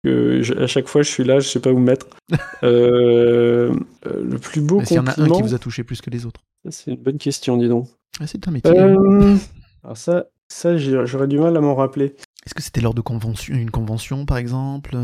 que 0.04 0.62
à 0.62 0.68
chaque 0.68 0.88
fois 0.88 1.02
je 1.02 1.10
suis 1.10 1.24
là, 1.24 1.39
je 1.39 1.47
sais 1.47 1.60
pas 1.60 1.72
où 1.72 1.78
me 1.78 1.86
mettre. 1.86 2.08
Euh, 2.64 3.74
euh, 4.06 4.24
le 4.24 4.38
plus 4.38 4.62
beau 4.62 4.84
S'il 4.86 4.97
y 4.97 4.99
en 4.99 5.08
a 5.08 5.20
un 5.20 5.28
qui 5.28 5.41
vous 5.41 5.56
a 5.56 5.58
touché 5.58 5.84
plus 5.84 5.99
que 5.99 6.12
les 6.12 6.28
autres 6.28 6.41
C'est 6.70 6.91
une 6.91 7.02
bonne 7.02 7.18
question, 7.18 7.58
dis 7.58 7.68
donc. 7.68 7.88
Ah, 8.20 8.28
c'est 8.28 8.47
un 8.47 8.52
métier. 8.52 8.72
Euh, 8.72 9.36
alors 9.84 9.97
ça, 9.97 10.28
ça 10.47 10.78
j'aurais 10.78 11.28
du 11.28 11.39
mal 11.39 11.58
à 11.58 11.62
m'en 11.62 11.74
rappeler. 11.74 12.16
Est-ce 12.45 12.54
que 12.54 12.62
c'était 12.62 12.82
lors 12.82 12.93
de 12.93 13.02
convention, 13.02 13.56
une 13.56 13.72
convention, 13.72 14.28
par 14.28 14.38
exemple 14.38 14.95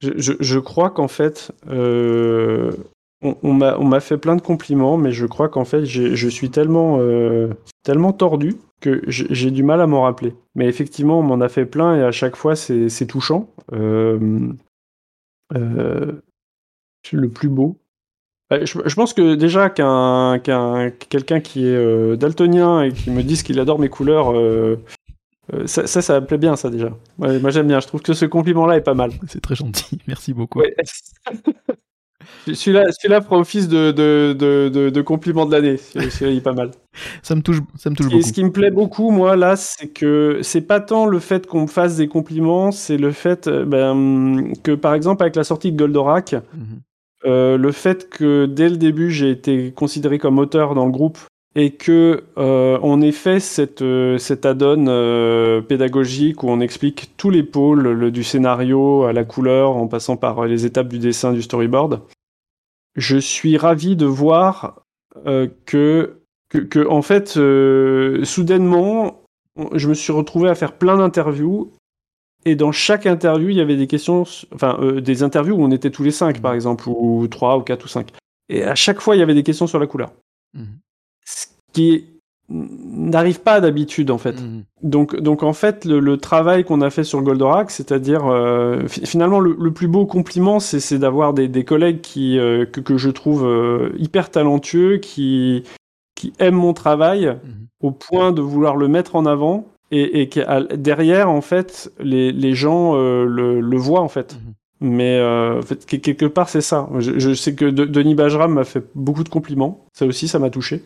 je, 0.00 0.10
je, 0.16 0.32
je, 0.38 0.58
crois 0.60 0.90
qu'en 0.90 1.08
fait, 1.08 1.52
on, 3.22 3.36
on 3.42 3.84
m'a 3.84 4.00
fait 4.00 4.18
plein 4.18 4.36
de 4.36 4.42
compliments, 4.42 4.96
mais 4.96 5.12
je 5.12 5.26
crois 5.26 5.48
qu'en 5.48 5.64
fait, 5.64 5.84
je 5.84 6.28
suis 6.28 6.50
tellement, 6.50 6.98
tellement 7.82 8.12
tordu 8.12 8.56
que 8.80 9.02
j'ai 9.06 9.50
du 9.50 9.62
mal 9.62 9.80
à 9.80 9.86
m'en 9.86 10.02
rappeler. 10.02 10.34
Mais 10.54 10.66
effectivement, 10.66 11.20
on 11.20 11.22
m'en 11.22 11.40
a 11.40 11.48
fait 11.48 11.66
plein 11.66 11.96
et 11.96 12.02
à 12.02 12.12
chaque 12.12 12.36
fois, 12.36 12.56
c'est 12.56 13.06
touchant. 13.06 13.48
Euh, 13.72 14.52
euh, 15.54 16.12
le 17.12 17.28
plus 17.28 17.48
beau. 17.48 17.76
Bah, 18.50 18.64
je, 18.64 18.94
pense 18.94 19.14
que 19.14 19.36
déjà 19.36 19.70
qu'un 19.70 20.40
quelqu'un 20.40 21.40
qui 21.40 21.66
est 21.66 21.76
euh, 21.76 22.16
daltonien 22.16 22.82
et 22.82 22.92
qui 22.92 23.10
me 23.10 23.22
dise 23.22 23.42
qu'il 23.42 23.60
adore 23.60 23.78
mes 23.78 23.88
couleurs, 23.88 24.34
ça, 25.66 25.86
ça, 25.86 26.20
me 26.20 26.26
plaît 26.26 26.38
bien, 26.38 26.56
ça 26.56 26.70
déjà. 26.70 26.90
moi 27.18 27.50
j'aime 27.50 27.68
bien, 27.68 27.80
je 27.80 27.86
trouve 27.86 28.02
que 28.02 28.12
ce 28.12 28.24
compliment-là 28.24 28.76
est 28.76 28.82
pas 28.82 28.94
mal. 28.94 29.12
C'est 29.28 29.40
très 29.40 29.54
gentil, 29.54 30.00
merci 30.08 30.32
beaucoup. 30.32 30.62
Celui-là, 32.46 32.84
celui 32.92 33.14
fera 33.22 33.38
office 33.38 33.68
de, 33.68 33.90
de, 33.90 34.34
de, 34.38 34.90
de, 34.90 35.02
compliment 35.02 35.46
de 35.46 35.52
l'année. 35.52 35.76
Celui-là, 35.76 36.30
il 36.30 36.38
est 36.38 36.40
pas 36.40 36.52
mal. 36.52 36.70
ça 37.22 37.34
me 37.34 37.42
touche, 37.42 37.58
ça 37.76 37.90
me 37.90 37.96
touche 37.96 38.06
et 38.06 38.10
beaucoup. 38.10 38.22
Ce 38.22 38.32
qui 38.32 38.44
me 38.44 38.50
plaît 38.50 38.70
beaucoup, 38.70 39.10
moi, 39.10 39.36
là, 39.36 39.56
c'est 39.56 39.88
que 39.88 40.40
c'est 40.42 40.62
pas 40.62 40.80
tant 40.80 41.06
le 41.06 41.18
fait 41.18 41.46
qu'on 41.46 41.62
me 41.62 41.66
fasse 41.66 41.96
des 41.96 42.08
compliments, 42.08 42.72
c'est 42.72 42.96
le 42.96 43.12
fait 43.12 43.46
euh, 43.46 43.64
ben, 43.64 44.52
que, 44.62 44.72
par 44.72 44.94
exemple, 44.94 45.22
avec 45.22 45.36
la 45.36 45.44
sortie 45.44 45.72
de 45.72 45.76
Goldorak, 45.76 46.32
mhm. 46.32 46.80
euh, 47.26 47.56
le 47.56 47.72
fait 47.72 48.08
que 48.08 48.46
dès 48.46 48.68
le 48.68 48.76
début, 48.76 49.10
j'ai 49.10 49.30
été 49.30 49.72
considéré 49.72 50.18
comme 50.18 50.38
auteur 50.38 50.74
dans 50.74 50.86
le 50.86 50.92
groupe 50.92 51.18
et 51.56 51.72
que 51.72 52.22
euh, 52.38 52.78
on 52.82 53.02
ait 53.02 53.10
fait 53.10 53.40
cette, 53.40 53.82
euh, 53.82 54.18
cette 54.18 54.46
add-on 54.46 55.62
pédagogique 55.66 56.44
où 56.44 56.48
on 56.48 56.60
explique 56.60 57.10
tous 57.16 57.30
les 57.30 57.42
pôles, 57.42 57.82
le, 57.82 58.10
du 58.12 58.22
scénario 58.22 59.02
à 59.02 59.12
la 59.12 59.24
couleur, 59.24 59.76
en 59.76 59.88
passant 59.88 60.16
par 60.16 60.46
les 60.46 60.64
étapes 60.64 60.88
du 60.88 61.00
dessin, 61.00 61.32
du 61.32 61.42
storyboard 61.42 62.00
je 62.96 63.16
suis 63.16 63.56
ravi 63.56 63.96
de 63.96 64.06
voir 64.06 64.82
euh, 65.26 65.48
que, 65.66 66.20
que, 66.48 66.86
en 66.86 67.02
fait, 67.02 67.36
euh, 67.36 68.24
soudainement, 68.24 69.22
je 69.74 69.88
me 69.88 69.94
suis 69.94 70.12
retrouvé 70.12 70.48
à 70.48 70.54
faire 70.54 70.72
plein 70.72 70.96
d'interviews. 70.96 71.72
Et 72.46 72.54
dans 72.54 72.72
chaque 72.72 73.06
interview, 73.06 73.50
il 73.50 73.56
y 73.56 73.60
avait 73.60 73.76
des 73.76 73.86
questions, 73.86 74.24
enfin, 74.54 74.78
euh, 74.80 75.00
des 75.00 75.22
interviews 75.22 75.54
où 75.54 75.62
on 75.62 75.70
était 75.70 75.90
tous 75.90 76.02
les 76.02 76.10
cinq, 76.10 76.40
par 76.40 76.54
exemple, 76.54 76.88
ou 76.88 77.28
trois, 77.28 77.58
ou 77.58 77.62
quatre, 77.62 77.84
ou 77.84 77.88
cinq. 77.88 78.12
Et 78.48 78.64
à 78.64 78.74
chaque 78.74 79.00
fois, 79.00 79.14
il 79.14 79.18
y 79.18 79.22
avait 79.22 79.34
des 79.34 79.42
questions 79.42 79.66
sur 79.66 79.78
la 79.78 79.86
couleur. 79.86 80.12
Mmh. 80.54 80.64
Ce 81.26 81.46
qui 81.72 81.92
est 81.92 82.04
n'arrive 82.50 83.40
pas 83.40 83.60
d'habitude 83.60 84.10
en 84.10 84.18
fait. 84.18 84.40
Mhm. 84.40 84.64
Donc, 84.82 85.18
donc 85.20 85.42
en 85.42 85.52
fait, 85.52 85.84
le, 85.84 86.16
travail 86.16 86.64
qu'on 86.64 86.80
a 86.80 86.90
fait 86.90 87.04
sur 87.04 87.22
Goldorak, 87.22 87.70
c'est-à-dire 87.70 88.26
euh, 88.26 88.86
finalement 88.88 89.40
le, 89.40 89.72
plus 89.72 89.88
beau 89.88 90.06
compliment, 90.06 90.58
c'est 90.60 90.98
d'avoir 90.98 91.32
des, 91.32 91.48
des, 91.48 91.64
collègues 91.64 92.00
qui, 92.00 92.38
euh, 92.38 92.66
que, 92.66 92.80
que, 92.80 92.96
je 92.96 93.10
trouve 93.10 93.46
euh, 93.46 93.92
hyper 93.98 94.30
talentueux, 94.30 94.98
qui, 94.98 95.62
qui 96.14 96.32
aiment 96.38 96.56
mon 96.56 96.72
travail 96.72 97.26
mhm. 97.26 97.66
au 97.80 97.92
point 97.92 98.32
de 98.32 98.40
vouloir 98.40 98.76
le 98.76 98.88
mettre 98.88 99.16
en 99.16 99.26
avant 99.26 99.66
et, 99.92 100.22
et 100.22 100.30
derrière 100.76 101.30
en 101.30 101.40
fait 101.40 101.92
les, 101.98 102.30
les 102.32 102.54
gens 102.54 102.94
le, 102.94 103.60
le, 103.60 103.76
voient 103.76 104.00
en 104.00 104.08
fait. 104.08 104.34
Mhm. 104.34 104.54
Mais 104.82 105.20
en 105.22 105.60
fait, 105.60 105.84
quelque 105.84 106.24
part, 106.24 106.48
c'est 106.48 106.62
ça. 106.62 106.88
Je, 107.00 107.18
je, 107.18 107.34
sais 107.34 107.54
que 107.54 107.66
Denis 107.66 108.14
Bajram 108.14 108.54
m'a 108.54 108.64
fait 108.64 108.82
beaucoup 108.94 109.24
de 109.24 109.28
compliments. 109.28 109.84
Ça 109.92 110.06
aussi, 110.06 110.26
ça 110.26 110.38
m'a 110.38 110.48
touché. 110.48 110.82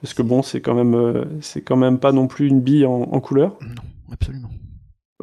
Parce 0.00 0.14
que 0.14 0.22
bon, 0.22 0.42
c'est 0.42 0.60
quand 0.60 0.74
même, 0.74 0.94
euh, 0.94 1.24
c'est 1.40 1.62
quand 1.62 1.76
même 1.76 1.98
pas 1.98 2.12
non 2.12 2.26
plus 2.26 2.48
une 2.48 2.60
bille 2.60 2.86
en, 2.86 3.20
couleur. 3.20 3.56
Non, 3.60 3.82
absolument. 4.12 4.50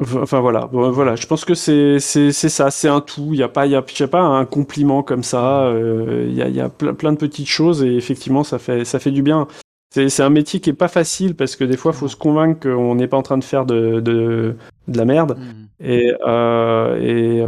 Enfin 0.00 0.40
voilà, 0.40 0.68
voilà. 0.72 1.14
Je 1.14 1.26
pense 1.28 1.44
que 1.44 1.54
c'est 1.54 2.00
c'est 2.00 2.32
ça, 2.32 2.72
c'est 2.72 2.88
un 2.88 3.00
tout. 3.00 3.28
Il 3.30 3.36
n'y 3.36 3.44
a 3.44 3.48
pas, 3.48 3.66
il 3.66 3.72
y 3.72 3.76
a, 3.76 4.08
pas 4.08 4.22
un 4.22 4.44
compliment 4.44 5.04
comme 5.04 5.22
ça. 5.22 5.66
Euh, 5.66 6.26
il 6.28 6.34
y 6.34 6.42
a, 6.42 6.48
y 6.48 6.60
a 6.60 6.68
plein, 6.68 7.12
de 7.12 7.16
petites 7.16 7.46
choses 7.46 7.84
et 7.84 7.94
effectivement, 7.94 8.42
ça 8.42 8.58
fait 8.58 8.84
ça 8.84 8.98
fait 8.98 9.12
du 9.12 9.22
bien. 9.22 9.46
C'est 9.90 10.24
un 10.24 10.30
métier 10.30 10.58
qui 10.58 10.70
est 10.70 10.72
pas 10.72 10.88
facile 10.88 11.36
parce 11.36 11.54
que 11.54 11.62
des 11.62 11.76
fois, 11.76 11.92
il 11.94 11.98
faut 11.98 12.08
se 12.08 12.16
convaincre 12.16 12.68
qu'on 12.68 12.96
n'est 12.96 13.06
pas 13.06 13.16
en 13.16 13.22
train 13.22 13.38
de 13.38 13.44
faire 13.44 13.64
de, 13.64 14.00
de, 14.00 14.56
de 14.88 14.98
la 14.98 15.04
merde. 15.04 15.38
Mmh. 15.38 15.84
Et, 15.86 16.12
euh, 16.26 17.44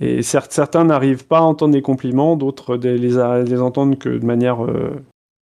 et, 0.00 0.18
et 0.18 0.22
certains 0.22 0.84
n'arrivent 0.84 1.28
pas 1.28 1.38
à 1.38 1.42
entendre 1.42 1.74
des 1.74 1.82
compliments, 1.82 2.34
d'autres 2.34 2.74
les, 2.74 2.98
les 2.98 3.60
entendent 3.60 3.96
que 3.96 4.08
de 4.08 4.26
manière 4.26 4.58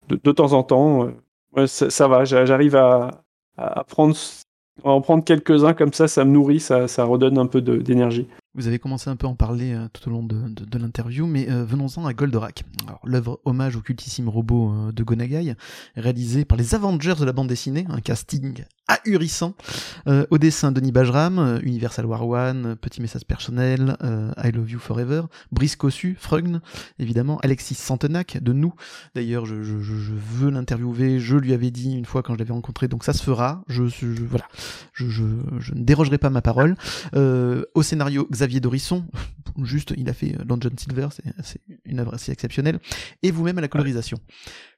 de, 0.07 0.31
temps 0.31 0.53
en 0.53 0.63
temps. 0.63 1.09
Euh, 1.57 1.67
ça, 1.67 2.07
va, 2.07 2.23
j'arrive 2.25 2.75
à, 2.75 3.23
prendre, 3.87 4.15
en 4.83 5.01
prendre 5.01 5.23
quelques-uns 5.23 5.73
comme 5.73 5.93
ça, 5.93 6.07
ça 6.07 6.25
me 6.25 6.31
nourrit, 6.31 6.59
ça, 6.59 6.87
ça 6.87 7.03
redonne 7.03 7.37
un 7.37 7.47
peu 7.47 7.61
d'énergie. 7.61 8.27
Vous 8.55 8.67
avez 8.67 8.79
commencé 8.79 9.09
un 9.09 9.15
peu 9.15 9.27
à 9.27 9.29
en 9.29 9.35
parler 9.35 9.73
euh, 9.73 9.87
tout 9.93 10.09
au 10.09 10.11
long 10.11 10.23
de, 10.23 10.77
l'interview, 10.79 11.27
mais 11.27 11.49
euh, 11.49 11.63
venons-en 11.63 12.05
à 12.07 12.13
Goldorak. 12.13 12.63
L'œuvre 13.03 13.39
hommage 13.45 13.75
au 13.75 13.81
cultissime 13.81 14.29
robot 14.29 14.71
euh, 14.71 14.91
de 14.91 15.03
Gonagai, 15.03 15.55
réalisé 15.95 16.43
par 16.43 16.57
les 16.57 16.73
Avengers 16.73 17.15
de 17.19 17.25
la 17.25 17.33
bande 17.33 17.47
dessinée, 17.47 17.85
un 17.89 17.99
casting 17.99 18.63
ahurissant. 18.87 19.53
au 20.05 20.37
dessin, 20.37 20.71
Denis 20.71 20.93
Bajram, 20.93 21.59
Universal 21.61 22.05
War 22.05 22.25
One, 22.25 22.77
Petit 22.77 23.01
message 23.01 23.25
personnel, 23.25 23.97
I 24.41 24.49
Love 24.53 24.71
You 24.71 24.79
Forever, 24.79 25.23
Brice 25.51 25.75
Cossu, 25.75 26.15
Frugn, 26.17 26.61
évidemment, 26.97 27.37
Alexis 27.39 27.75
Santenac, 27.75 28.41
de 28.41 28.53
nous. 28.53 28.73
D'ailleurs, 29.13 29.45
je, 29.45 29.55
veux 29.55 30.49
l'interviewer, 30.49 31.19
je 31.19 31.35
lui 31.35 31.51
avais 31.51 31.69
dit 31.69 31.97
une 31.97 32.05
fois 32.05 32.23
quand 32.23 32.33
je 32.35 32.39
l'avais 32.39 32.53
rencontré, 32.53 32.87
donc 32.87 33.03
ça 33.03 33.11
se 33.11 33.21
fera. 33.21 33.65
Je, 33.67 33.83
je, 33.89 34.05
ne 34.05 35.83
dérogerai 35.83 36.17
pas 36.17 36.29
ma 36.29 36.41
parole. 36.41 36.77
au 37.13 37.83
scénario, 37.83 38.25
Xavier 38.37 38.59
Dorisson, 38.59 39.03
juste, 39.63 39.93
il 39.97 40.09
a 40.09 40.13
fait 40.13 40.35
euh, 40.35 40.43
Long 40.47 40.57
John 40.61 40.77
Silver, 40.77 41.07
c'est 41.11 41.59
une 41.85 41.99
œuvre 41.99 42.13
assez 42.13 42.31
exceptionnelle, 42.31 42.79
et 43.23 43.31
vous-même 43.31 43.57
à 43.57 43.61
la 43.61 43.67
colorisation. 43.67 44.17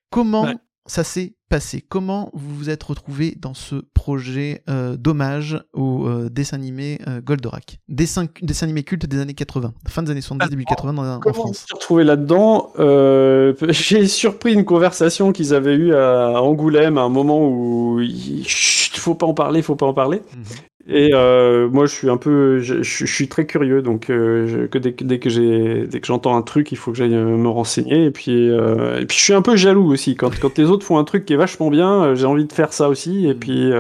Comment 0.10 0.47
ça 0.86 1.03
s'est 1.03 1.36
passé? 1.49 1.86
Comment 1.88 2.32
vous 2.34 2.55
vous 2.55 2.70
êtes 2.70 2.82
retrouvé 2.82 3.36
dans 3.38 3.53
ce 3.53 3.76
projet 3.93 4.64
euh, 4.70 4.95
d'hommage 4.95 5.62
au 5.74 6.07
euh, 6.07 6.30
dessin 6.30 6.55
animé 6.55 6.99
Goldorak? 7.24 7.80
Dessin, 7.89 8.28
dessin 8.41 8.66
animé 8.66 8.84
culte 8.84 9.05
des 9.05 9.20
années 9.20 9.34
80, 9.34 9.74
fin 9.88 10.03
des 10.03 10.12
années 10.12 10.22
70, 10.22 10.49
début 10.49 10.64
80 10.64 11.18
en, 11.18 11.22
France. 11.22 11.22
Comment 11.22 11.53
je 11.53 11.57
suis 11.57 11.74
retrouvé 11.74 12.03
là-dedans? 12.05 12.72
J'ai 13.70 14.07
surpris 14.07 14.53
une 14.53 14.66
conversation 14.66 15.34
qu'ils 15.34 15.53
avaient 15.53 15.76
eue 15.76 15.93
à 15.93 16.41
Angoulême 16.41 16.97
à 16.97 17.01
un 17.01 17.10
moment 17.10 17.45
où 17.45 17.99
il 17.99 18.45
faut 18.47 19.16
pas 19.16 19.28
en 19.28 19.34
parler, 19.34 19.62
faut 19.62 19.76
pas 19.76 19.86
en 19.86 19.93
parler. 19.93 20.22
Mhm. 20.34 20.43
Et 20.91 21.11
euh, 21.13 21.69
moi, 21.69 21.85
je 21.85 21.93
suis 21.93 22.09
un 22.09 22.17
peu, 22.17 22.57
je, 22.59 22.81
suis 22.83 23.27
très 23.27 23.45
curieux, 23.45 23.83
donc 23.83 24.09
euh, 24.09 24.67
que 24.67 24.79
dès, 24.79 24.91
dès, 24.91 25.19
que 25.19 25.29
j'ai, 25.29 25.85
dès 25.85 26.01
que 26.01 26.07
j'entends 26.07 26.35
un 26.35 26.41
truc, 26.41 26.71
il 26.71 26.77
faut 26.77 26.91
que 26.91 26.97
j'aille 26.97 27.13
euh, 27.13 27.37
me 27.37 27.47
renseigner. 27.47 28.05
Et 28.05 28.11
puis, 28.11 28.47
et 28.47 29.05
puis, 29.05 29.17
je 29.17 29.23
suis 29.23 29.33
un 29.33 29.43
peu 29.43 29.55
jaloux 29.55 29.91
aussi 29.93 30.15
quand, 30.15 30.31
quand 30.39 30.57
les 30.57 30.65
autres 30.65 30.83
font 30.83 30.97
un 30.97 31.03
truc 31.03 31.25
qui 31.25 31.33
est 31.33 31.37
vachement 31.37 31.69
bien, 31.69 32.15
j'ai 32.15 32.25
envie 32.25 32.45
de 32.45 32.53
faire 32.53 32.73
ça 32.73 32.89
aussi. 32.89 33.27
Et 33.27 33.35
puis, 33.35 33.71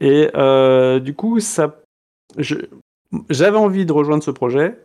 et 0.00 0.30
du 1.00 1.14
coup, 1.14 1.40
ça, 1.40 1.80
j'avais 3.28 3.58
envie 3.58 3.84
de 3.84 3.92
rejoindre 3.92 4.22
ce 4.22 4.30
projet. 4.30 4.78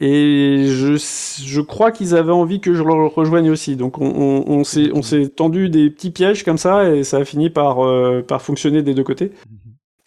Et 0.00 0.66
je, 0.68 0.96
je 0.96 1.60
crois 1.60 1.90
qu'ils 1.90 2.14
avaient 2.14 2.32
envie 2.32 2.60
que 2.60 2.72
je 2.72 2.82
le 2.82 3.06
rejoigne 3.06 3.50
aussi. 3.50 3.76
Donc 3.76 3.98
on, 3.98 4.44
on, 4.46 4.62
on 4.62 5.02
s'est 5.02 5.28
tendu 5.28 5.68
des 5.68 5.90
petits 5.90 6.10
pièges 6.10 6.44
comme 6.44 6.58
ça 6.58 6.90
et 6.90 7.04
ça 7.04 7.18
a 7.18 7.24
fini 7.24 7.50
par, 7.50 7.78
par 8.24 8.42
fonctionner 8.42 8.82
des 8.82 8.94
deux 8.94 9.02
côtés 9.04 9.32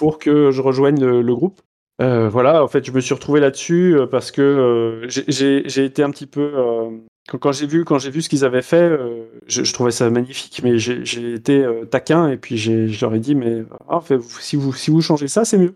pour 0.02 0.18
que 0.18 0.50
je 0.50 0.64
rejoigne 0.64 1.00
le, 1.00 1.36
groupe. 1.36 1.62
Euh, 2.02 2.28
voilà, 2.28 2.64
en 2.64 2.68
fait, 2.68 2.84
je 2.84 2.92
me 2.92 3.00
suis 3.02 3.14
retrouvé 3.14 3.40
là-dessus 3.40 3.96
euh, 3.96 4.08
parce 4.08 4.32
que 4.32 4.42
euh, 4.42 5.08
j'ai 5.08 5.86
été 5.86 6.02
un 6.02 6.10
petit 6.10 6.26
peu 6.26 6.56
quand, 7.30 7.52
j'ai 7.52 7.68
vu 7.68 7.86
quand 7.86 8.00
j'ai 8.00 8.10
vu 8.10 8.24
ce 8.24 8.28
qu'ils 8.30 8.44
avaient 8.44 8.64
fait, 8.64 8.90
je, 9.46 9.72
trouvais 9.72 9.92
ça 9.92 10.10
magnifique, 10.10 10.62
mais 10.64 10.80
j'ai 10.80 11.34
été 11.36 11.64
taquin 11.92 12.30
et 12.30 12.38
puis 12.38 12.58
je 12.58 13.00
leur 13.00 13.14
ai 13.14 13.20
dit 13.20 13.36
mais 13.36 13.64
ah, 13.88 14.00
si 14.40 14.56
vous 14.56 14.74
si 14.74 14.90
vous 14.90 15.02
changez 15.02 15.28
ça, 15.28 15.46
c'est 15.46 15.60
mieux. 15.60 15.76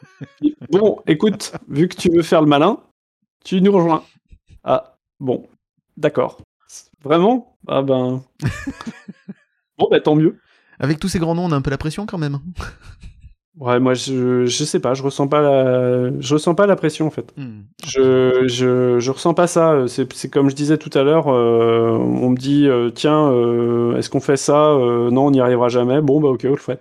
bon, 0.70 0.98
écoute, 1.06 1.52
vu 1.70 1.88
que 1.88 1.96
tu 1.96 2.10
veux 2.10 2.22
faire 2.22 2.42
le 2.42 2.48
malin, 2.48 2.80
tu 3.46 3.62
nous 3.62 3.72
rejoins. 3.72 4.04
Ah 4.62 4.98
bon, 5.20 5.48
d'accord. 5.96 6.42
Vraiment? 7.02 7.56
Ah 7.66 7.80
ben 7.80 8.22
bon, 9.78 9.88
ben 9.90 10.02
tant 10.02 10.16
mieux. 10.16 10.36
Avec 10.78 11.00
tous 11.00 11.08
ces 11.08 11.18
grands 11.18 11.34
noms, 11.34 11.46
on 11.46 11.52
a 11.52 11.56
un 11.56 11.62
peu 11.62 11.70
la 11.70 11.78
pression 11.78 12.04
quand 12.04 12.18
même. 12.18 12.40
Ouais, 13.60 13.80
moi 13.80 13.94
je, 13.94 14.46
je 14.46 14.64
sais 14.64 14.78
pas, 14.78 14.94
je 14.94 15.02
ressens 15.02 15.26
pas 15.26 15.40
la 15.40 16.10
je 16.20 16.34
ressens 16.34 16.54
pas 16.54 16.66
la 16.68 16.76
pression 16.76 17.06
en 17.08 17.10
fait. 17.10 17.32
Hmm. 17.36 17.62
Je, 17.84 18.44
je 18.46 19.00
je 19.00 19.10
ressens 19.10 19.34
pas 19.34 19.48
ça. 19.48 19.84
C'est 19.88 20.30
comme 20.30 20.48
je 20.48 20.54
disais 20.54 20.78
tout 20.78 20.96
à 20.96 21.02
l'heure. 21.02 21.26
euh, 21.26 21.90
on 21.98 22.30
me 22.30 22.36
dit 22.36 22.68
euh, 22.68 22.90
tiens, 22.90 23.28
euh, 23.32 23.96
est-ce 23.96 24.10
qu'on 24.10 24.20
fait 24.20 24.36
ça 24.36 24.76
Non, 25.10 25.26
on 25.26 25.30
n'y 25.32 25.40
arrivera 25.40 25.68
jamais. 25.68 26.00
Bon 26.00 26.20
bah 26.20 26.28
ok, 26.28 26.42
on 26.44 26.50
le 26.50 26.56
fait. 26.56 26.80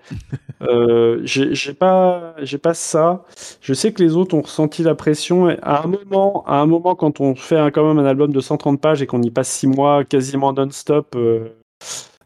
j'ai 1.24 1.74
pas 1.74 2.36
j'ai 2.44 2.60
pas 2.60 2.76
ça. 2.76 3.24
Je 3.62 3.74
sais 3.74 3.91
que 3.91 4.04
les 4.04 4.16
autres 4.16 4.36
ont 4.36 4.41
ressenti 4.41 4.84
la 4.84 4.94
pression. 4.94 5.49
Et 5.49 5.58
à 5.64 5.84
un 5.84 5.88
moment, 5.88 6.44
à 6.45 6.58
un 6.62 6.68
moment, 6.68 6.94
quand 6.94 7.22
on 7.22 7.34
fait 7.34 7.58
un- 7.58 7.72
quand 7.72 7.88
même 7.88 7.98
un 7.98 8.06
album 8.08 8.32
de 8.32 8.40
130 8.40 8.80
pages 8.82 9.02
et 9.02 9.08
qu'on 9.08 9.22
y 9.24 9.32
passe 9.32 9.49
6 9.49 9.68
mois 9.68 10.04
quasiment 10.04 10.54
non-stop, 10.54 11.16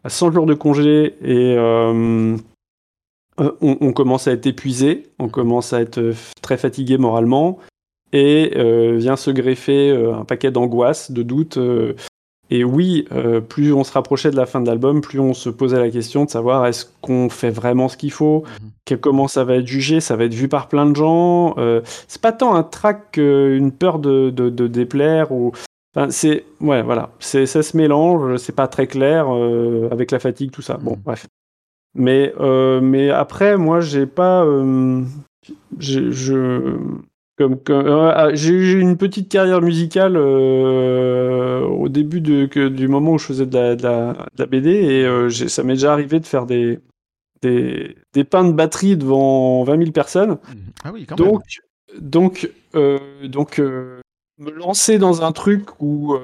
à 0.04 0.10
100 0.10 0.32
jours 0.32 0.46
de 0.46 0.54
congé 0.56 1.16
et 1.24 1.56
euh, 3.40 3.52
on, 3.62 3.78
on 3.82 3.94
commence 3.94 4.28
à 4.28 4.32
être 4.34 4.46
épuisé, 4.46 5.08
on 5.20 5.30
commence 5.30 5.74
à 5.74 5.82
être 5.82 6.00
euh, 6.00 6.14
très 6.42 6.58
fatigué 6.58 6.98
moralement, 6.98 7.60
et 8.14 8.52
euh, 8.58 8.98
vient 8.98 9.16
se 9.16 9.32
greffer 9.32 9.92
un 9.92 10.26
paquet 10.26 10.52
d'angoisses, 10.52 11.12
de 11.12 11.24
doutes. 11.24 11.58
et 12.50 12.66
oui, 12.66 13.08
plus 13.48 13.72
on 13.72 13.86
se 13.86 13.94
rapprochait 13.94 14.32
de 14.32 14.36
la 14.36 14.46
fin 14.46 14.60
de 14.60 14.68
l'album, 14.68 15.00
plus 15.00 15.22
on 15.22 15.34
se 15.34 15.50
posait 15.50 15.80
la 15.80 15.90
question 15.90 16.26
de 16.26 16.30
savoir 16.30 16.66
est-ce 16.66 16.86
qu'on 17.02 17.30
fait 17.30 17.52
vraiment 17.52 17.88
ce 17.88 17.96
qu'il 17.96 18.12
faut, 18.12 18.44
Mhm. 18.92 18.98
comment 18.98 19.30
ça 19.30 19.46
va 19.46 19.56
être 19.56 19.68
jugé, 19.68 20.02
ça 20.02 20.18
va 20.18 20.26
être 20.26 20.34
vu 20.34 20.50
par 20.50 20.68
plein 20.68 20.86
de 20.86 20.94
gens. 20.98 21.56
c'est 22.10 22.22
pas 22.22 22.34
tant 22.34 22.54
un 22.56 22.64
trac 22.64 23.14
qu'une 23.14 23.72
peur 23.72 24.00
de, 24.00 24.30
de, 24.30 24.50
de 24.50 24.68
déplaire 24.68 25.32
ou. 25.32 25.54
Enfin, 25.96 26.10
c'est 26.10 26.44
ouais, 26.60 26.82
voilà, 26.84 27.12
c'est 27.20 27.46
ça 27.46 27.64
se 27.64 27.76
mélange, 27.78 28.36
c'est 28.38 28.56
pas 28.56 28.68
très 28.68 28.88
clair 28.88 29.28
euh, 29.30 29.88
avec 29.92 30.12
la 30.12 30.20
fatigue, 30.20 30.52
tout 30.52 30.62
ça. 30.62 30.76
Bon, 30.76 30.92
Mhm. 30.92 31.02
bref. 31.06 31.28
Mais, 31.94 32.34
euh, 32.40 32.80
mais 32.82 33.10
après, 33.10 33.58
moi, 33.58 33.82
j'ai 33.82 34.06
pas. 34.06 34.44
euh, 34.46 35.04
j'ai- 35.80 36.12
je, 36.12 36.78
comme, 37.38 37.58
comme- 37.60 37.86
euh, 37.88 38.12
ah, 38.16 38.34
j'ai 38.34 38.54
eu 38.54 38.80
une 38.80 38.98
petite 38.98 39.30
carrière 39.30 39.62
musicale 39.62 40.16
euh, 40.16 41.62
au 41.62 41.90
début 41.90 42.22
de, 42.22 42.46
que, 42.46 42.68
du 42.70 42.88
moment 42.88 43.14
où 43.14 43.18
je 43.18 43.26
faisais 43.26 43.46
de 43.46 43.56
la, 43.56 43.76
de 43.76 43.84
la, 43.84 44.14
de 44.14 44.40
la 44.40 44.46
BD 44.46 44.70
et 44.70 45.06
euh, 45.06 45.30
ça 45.30 45.64
m'est 45.64 45.74
déjà 45.74 45.94
arrivé 45.94 46.20
de 46.20 46.26
faire 46.26 46.46
des, 46.46 46.80
des, 47.42 47.96
des 48.14 48.24
pains 48.24 48.46
de 48.46 48.52
batterie 48.54 48.96
devant 48.98 49.64
20 49.64 49.78
000 49.80 49.92
personnes. 49.92 50.38
Ah 50.84 50.92
oui, 50.94 51.06
quand 51.06 51.16
Donc, 51.16 51.42
donc, 52.00 52.50
euh, 52.76 53.00
donc 53.28 53.60
euh, 53.60 54.00
me 54.38 54.52
lancer 54.52 54.98
dans 54.98 55.24
un 55.24 55.32
truc 55.32 55.82
où 55.82 56.16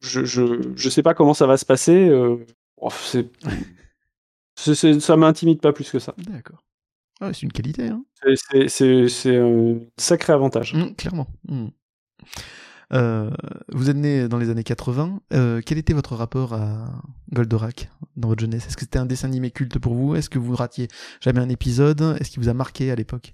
je, 0.00 0.24
je, 0.24 0.70
je 0.74 0.88
sais 0.88 1.02
pas 1.02 1.14
comment 1.14 1.34
ça 1.34 1.46
va 1.46 1.56
se 1.56 1.66
passer, 1.66 2.10
oh, 2.80 2.90
c'est, 2.90 3.26
c'est- 4.62 5.00
ça 5.00 5.16
m'intimide 5.16 5.60
pas 5.60 5.72
plus 5.72 5.90
que 5.90 5.98
ça. 5.98 6.14
D'accord. 6.18 6.62
Ah 7.20 7.32
c'est 7.32 7.42
une 7.42 7.52
qualité, 7.52 7.88
hein. 7.88 8.04
C'est- 8.22 8.34
C'est, 8.36 8.68
c'est, 8.68 9.08
c'est 9.08 9.36
un 9.36 9.80
sacré 9.98 10.32
avantage. 10.32 10.74
Mm, 10.74 10.94
clairement. 10.96 11.26
Mm. 11.48 11.68
Euh, 12.92 13.30
vous 13.72 13.88
êtes 13.88 13.96
né 13.96 14.28
dans 14.28 14.38
les 14.38 14.50
années 14.50 14.64
80. 14.64 15.20
Euh, 15.32 15.60
quel 15.64 15.78
était 15.78 15.94
votre 15.94 16.14
rapport 16.14 16.52
à 16.52 16.90
Goldorak 17.32 17.90
dans 18.16 18.28
votre 18.28 18.40
jeunesse? 18.42 18.66
Est-ce 18.66 18.76
que 18.76 18.82
c'était 18.82 18.98
un 18.98 19.06
dessin 19.06 19.28
animé 19.28 19.50
culte 19.50 19.78
pour 19.78 19.94
vous? 19.94 20.14
Est-ce 20.14 20.28
que 20.28 20.38
vous 20.38 20.54
ratiez 20.54 20.88
jamais 21.20 21.40
un 21.40 21.48
épisode? 21.48 22.16
Est-ce 22.20 22.30
qu'il 22.30 22.42
vous 22.42 22.50
a 22.50 22.54
marqué 22.54 22.90
à 22.90 22.94
l'époque? 22.94 23.32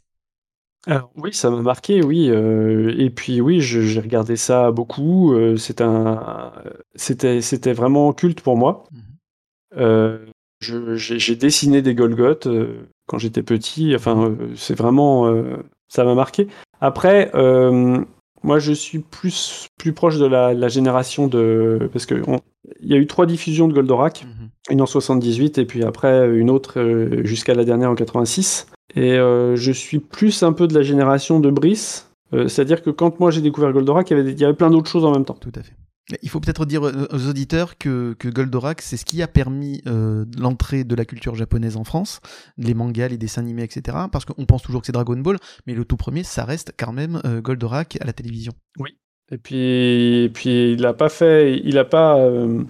Alors, 0.86 1.10
oui, 1.16 1.34
ça 1.34 1.50
m'a 1.50 1.60
marqué, 1.60 2.02
oui. 2.04 2.30
euh, 2.30 2.94
et 2.96 3.10
puis 3.10 3.40
oui, 3.40 3.60
je- 3.60 3.80
j'ai 3.80 4.00
regardé 4.00 4.36
ça 4.36 4.70
beaucoup. 4.70 5.32
euh, 5.34 5.56
c'est 5.56 5.80
un, 5.80 6.52
c'était, 6.94 7.40
c'était 7.42 7.72
vraiment 7.72 8.12
culte 8.12 8.40
pour 8.42 8.56
moi. 8.56 8.84
Euh, 9.76 10.24
je- 10.26 10.32
j'ai, 10.60 11.36
dessiné 11.36 11.82
des 11.82 11.94
Golgoth 11.94 12.46
euh, 12.46 12.86
quand 13.06 13.18
j'étais 13.18 13.42
petit. 13.42 13.94
Enfin, 13.94 14.30
euh, 14.30 14.36
c'est 14.56 14.76
vraiment, 14.76 15.26
euh, 15.28 15.56
ça 15.88 16.04
m'a 16.04 16.14
marqué. 16.14 16.48
Après, 16.80 17.30
moi, 18.44 18.58
je 18.60 18.72
suis 18.72 19.00
plus, 19.00 19.66
plus 19.78 19.92
proche 19.92 20.18
de 20.18 20.26
la, 20.26 20.54
la 20.54 20.68
génération 20.68 21.26
de, 21.26 21.88
parce 21.92 22.06
que 22.06 22.22
on- 22.28 22.40
il 22.80 22.88
y 22.88 22.94
a 22.94 22.98
eu 22.98 23.06
trois 23.06 23.26
diffusions 23.26 23.66
de 23.66 23.72
Goldorak 23.72 24.26
une 24.70 24.82
en 24.82 24.86
78 24.86 25.58
et 25.58 25.64
puis 25.64 25.82
après 25.82 26.28
une 26.36 26.50
autre 26.50 26.78
euh, 26.78 27.24
jusqu'à 27.24 27.54
la 27.54 27.64
dernière 27.64 27.90
en 27.90 27.94
86. 27.94 28.66
Et 28.94 29.12
euh, 29.14 29.56
je 29.56 29.72
suis 29.72 29.98
plus 29.98 30.42
un 30.42 30.52
peu 30.52 30.66
de 30.68 30.74
la 30.74 30.82
génération 30.82 31.40
de 31.40 31.50
Brice, 31.50 32.10
euh, 32.34 32.48
c'est-à-dire 32.48 32.82
que 32.82 32.90
quand 32.90 33.18
moi 33.20 33.30
j'ai 33.30 33.40
découvert 33.40 33.72
Goldorak, 33.72 34.10
il 34.10 34.16
y 34.16 34.20
avait, 34.20 34.30
il 34.30 34.38
y 34.38 34.44
avait 34.44 34.54
plein 34.54 34.70
d'autres 34.70 34.90
choses 34.90 35.04
en 35.04 35.12
même 35.12 35.24
temps. 35.24 35.36
Tout 35.40 35.52
à 35.54 35.62
fait. 35.62 35.72
Il 36.22 36.28
faut 36.30 36.40
peut-être 36.40 36.64
dire 36.64 36.82
aux 36.82 37.28
auditeurs 37.28 37.76
que, 37.76 38.16
Goldorak, 38.24 38.80
c'est 38.80 38.96
ce 38.96 39.04
qui 39.04 39.22
a 39.22 39.28
permis 39.28 39.82
euh, 39.86 40.24
l'entrée 40.38 40.84
de 40.84 40.94
la 40.94 41.04
culture 41.04 41.34
japonaise 41.34 41.76
en 41.76 41.84
France, 41.84 42.20
les 42.56 42.74
mangas, 42.74 43.08
les 43.08 43.18
dessins 43.18 43.42
animés, 43.42 43.62
etc. 43.62 43.96
Parce 44.10 44.24
qu'on 44.24 44.46
pense 44.46 44.62
toujours 44.62 44.80
que 44.80 44.86
c'est 44.86 44.92
Dragon 44.92 45.18
Ball, 45.18 45.36
mais 45.66 45.74
le 45.74 45.84
tout 45.84 45.96
premier, 45.96 46.22
ça 46.22 46.44
reste 46.44 46.72
quand 46.78 46.92
même 46.92 47.20
euh, 47.24 47.40
Goldorak 47.42 47.98
à 48.00 48.04
la 48.04 48.12
télévision. 48.12 48.52
Puis, 49.42 50.24
et 50.24 50.30
puis 50.30 50.72
il 50.72 50.86
a 50.86 50.94
pas 50.94 51.10
fait, 51.10 51.60
il 51.62 51.76
a 51.76 51.84
pas, 51.84 52.18
euh, 52.18 52.64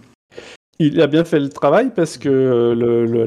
il 0.80 1.00
a 1.00 1.06
bien 1.06 1.24
fait 1.24 1.38
le 1.38 1.50
travail 1.50 1.92
parce 1.94 2.18
que 2.18 2.74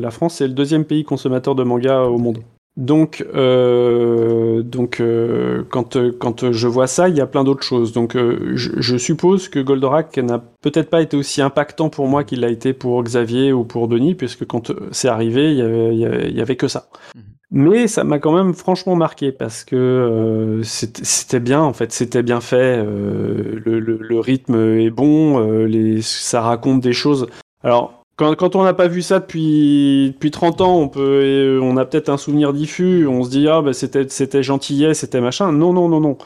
la 0.02 0.12
France 0.12 0.42
est 0.42 0.48
le 0.48 0.54
deuxième 0.54 0.84
pays 0.84 1.06
consommateur 1.06 1.56
de 1.56 1.64
manga 1.64 2.02
au 2.02 2.18
monde. 2.18 2.40
Donc, 2.78 3.26
euh, 3.36 4.64
donc 4.64 5.02
euh, 5.02 5.64
quand, 5.70 5.98
quand 6.20 6.52
je 6.52 6.68
vois 6.68 6.88
ça, 6.88 7.10
il 7.10 7.18
y 7.18 7.22
a 7.22 7.28
plein 7.28 7.44
d'autres 7.44 7.64
choses. 7.64 7.92
Donc, 7.92 8.16
euh, 8.16 8.54
je, 8.56 8.72
je 8.78 8.98
suppose 8.98 9.50
que 9.50 9.60
Goldorak 9.60 10.18
n'a 10.18 10.40
peut-être 10.40 10.90
pas 10.90 11.02
été 11.02 11.18
aussi 11.18 11.42
impactant 11.42 11.90
pour 11.90 12.08
moi 12.08 12.24
qu'il 12.24 12.40
l'a 12.40 12.50
été 12.50 12.74
pour 12.74 13.04
Xavier 13.04 13.52
ou 13.52 13.66
pour 13.66 13.88
Denis, 13.90 14.16
puisque 14.16 14.46
quand 14.46 14.72
c'est 14.92 15.10
arrivé, 15.10 15.52
il 15.52 15.58
y 15.58 15.62
avait, 15.62 15.94
il 15.94 16.00
y 16.00 16.06
avait- 16.06 16.30
il 16.30 16.36
y 16.38 16.42
avait 16.42 16.56
que 16.56 16.68
ça. 16.70 16.88
Mhm. 17.16 17.22
Mais 17.54 17.88
ça 17.88 18.06
m'a 18.06 18.18
quand 18.20 18.32
même 18.32 18.54
franchement 18.54 18.96
marqué 18.96 19.34
parce 19.34 19.66
que 19.66 19.76
euh, 19.76 20.64
c'était 20.64 21.04
c'était 21.04 21.42
bien 21.42 21.62
en 21.62 21.74
fait, 21.74 21.92
c'était 21.92 22.24
bien 22.24 22.40
fait. 22.40 22.78
euh, 22.78 23.60
le, 23.66 23.80
le- 23.82 23.98
le 23.98 24.20
rythme 24.22 24.56
est 24.80 24.90
bon, 24.90 25.40
euh, 25.46 25.66
les, 25.66 26.02
ça 26.02 26.40
raconte 26.40 26.80
des 26.80 26.94
choses. 26.94 27.28
Alors 27.64 28.01
quand, 28.16 28.36
quand 28.36 28.56
on 28.56 28.64
n'a 28.64 28.74
pas 28.74 28.88
vu 28.88 29.02
ça 29.02 29.20
depuis 29.20 30.12
depuis 30.14 30.32
30 30.32 30.62
ans, 30.62 30.78
on 30.78 30.88
peut 30.90 31.00
euh, 31.24 31.60
on 31.62 31.78
a 31.78 31.86
peut-être 31.86 32.10
un 32.10 32.18
souvenir 32.18 32.54
diffus, 32.54 33.08
on 33.08 33.24
se 33.24 33.30
dit 33.30 33.48
ah 33.48 33.62
bah 33.62 33.74
c'était 33.74 34.08
c'était 34.10 34.44
gentillet, 34.44 34.94
c'était 34.94 35.22
machin. 35.22 35.52
Non 35.52 35.74
non 35.74 35.90
non 35.90 36.00
non 36.00 36.18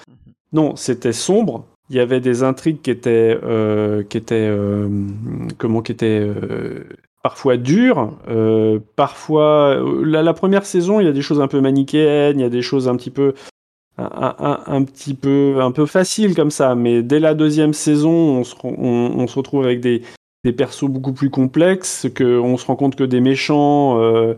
non, 0.53 0.75
c'était 0.75 1.13
sombre. 1.13 1.65
Il 1.89 1.95
y 1.95 1.99
avait 1.99 2.19
des 2.19 2.43
intrigues 2.43 2.81
qui 2.81 2.89
étaient 2.91 3.37
euh, 3.43 4.03
qui 4.03 4.17
étaient 4.17 4.47
euh, 4.49 4.87
comment 5.57 5.81
qui 5.81 5.91
étaient 5.91 6.19
euh, 6.19 6.83
parfois 7.23 7.57
dures, 7.57 8.13
euh, 8.27 8.79
parfois 8.95 9.79
la, 10.03 10.23
la 10.23 10.33
première 10.33 10.65
saison, 10.65 10.99
il 10.99 11.05
y 11.05 11.09
a 11.09 11.13
des 11.13 11.21
choses 11.21 11.41
un 11.41 11.47
peu 11.47 11.61
manichéennes, 11.61 12.39
il 12.39 12.41
y 12.41 12.45
a 12.45 12.49
des 12.49 12.61
choses 12.61 12.87
un 12.87 12.95
petit 12.95 13.11
peu 13.11 13.33
un, 13.97 14.35
un- 14.39 14.59
un 14.67 14.83
petit 14.83 15.13
peu 15.13 15.57
un 15.61 15.71
peu 15.71 15.85
faciles 15.85 16.35
comme 16.35 16.51
ça, 16.51 16.75
mais 16.75 17.01
dès 17.03 17.19
la 17.19 17.33
deuxième 17.33 17.73
saison, 17.73 18.09
on 18.11 18.43
se, 18.43 18.55
re- 18.55 18.75
on, 18.77 19.13
on 19.19 19.27
se 19.27 19.35
retrouve 19.37 19.63
avec 19.63 19.79
des 19.79 20.01
des 20.45 20.53
persos 20.53 20.89
beaucoup 20.89 21.11
plus 21.13 21.29
complexes, 21.29 22.07
que 22.15 22.39
on 22.39 22.57
se 22.57 22.65
rend 22.65 22.75
compte 22.77 22.95
que 22.95 23.03
des 23.03 23.19
méchants 23.19 23.99
euh, 23.99 24.35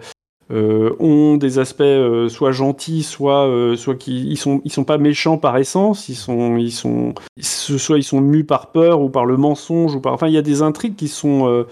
euh, 0.52 0.96
ont 1.00 1.38
des 1.38 1.60
aspects 1.60 1.82
euh, 1.82 2.30
soit 2.30 2.52
gentils, 2.54 3.04
soit 3.04 3.48
soit 3.76 3.96
qui 3.96 4.28
ils 4.30 4.38
sont 4.38 4.62
ils 4.66 4.72
sont 4.72 4.86
pas 4.86 4.98
méchants 4.98 5.38
par 5.38 5.58
essence, 5.58 6.10
ils 6.10 6.16
sont 6.16 6.58
ils 6.58 6.72
sont 6.72 7.14
soit 7.42 7.98
ils 7.98 8.04
sont 8.04 8.22
mus 8.22 8.46
par 8.46 8.72
peur 8.72 9.02
ou 9.02 9.10
par 9.10 9.26
le 9.26 9.38
mensonge 9.38 9.96
ou 9.96 10.00
par 10.02 10.14
enfin 10.14 10.28
il 10.28 10.34
y 10.34 10.38
a 10.38 10.42
des 10.42 10.62
intrigues 10.62 10.96
qui 10.96 11.10
sont 11.10 11.66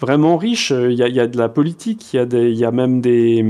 vraiment 0.00 0.36
riches. 0.36 0.72
Il 0.72 0.94
y 0.94 1.02
a, 1.02 1.08
y 1.08 1.20
a 1.20 1.26
de 1.28 1.38
la 1.38 1.48
politique, 1.48 2.12
il 2.12 2.16
y 2.16 2.18
a 2.18 2.26
des 2.26 2.50
il 2.50 2.58
y 2.58 2.64
a 2.64 2.72
même 2.72 3.00
des 3.00 3.44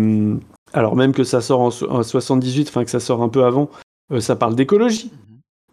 alors 0.75 0.97
même 0.97 1.13
que 1.13 1.25
ça 1.25 1.41
sort 1.41 1.61
en, 1.61 1.71
so- 1.71 1.91
en 1.91 2.03
78, 2.03 2.69
enfin 2.69 2.85
que 2.85 2.91
ça 2.91 3.01
sort 3.01 3.23
un 3.23 3.31
peu 3.31 3.45
avant, 3.45 3.71
ça 4.21 4.37
parle 4.37 4.55
d'écologie. 4.55 5.11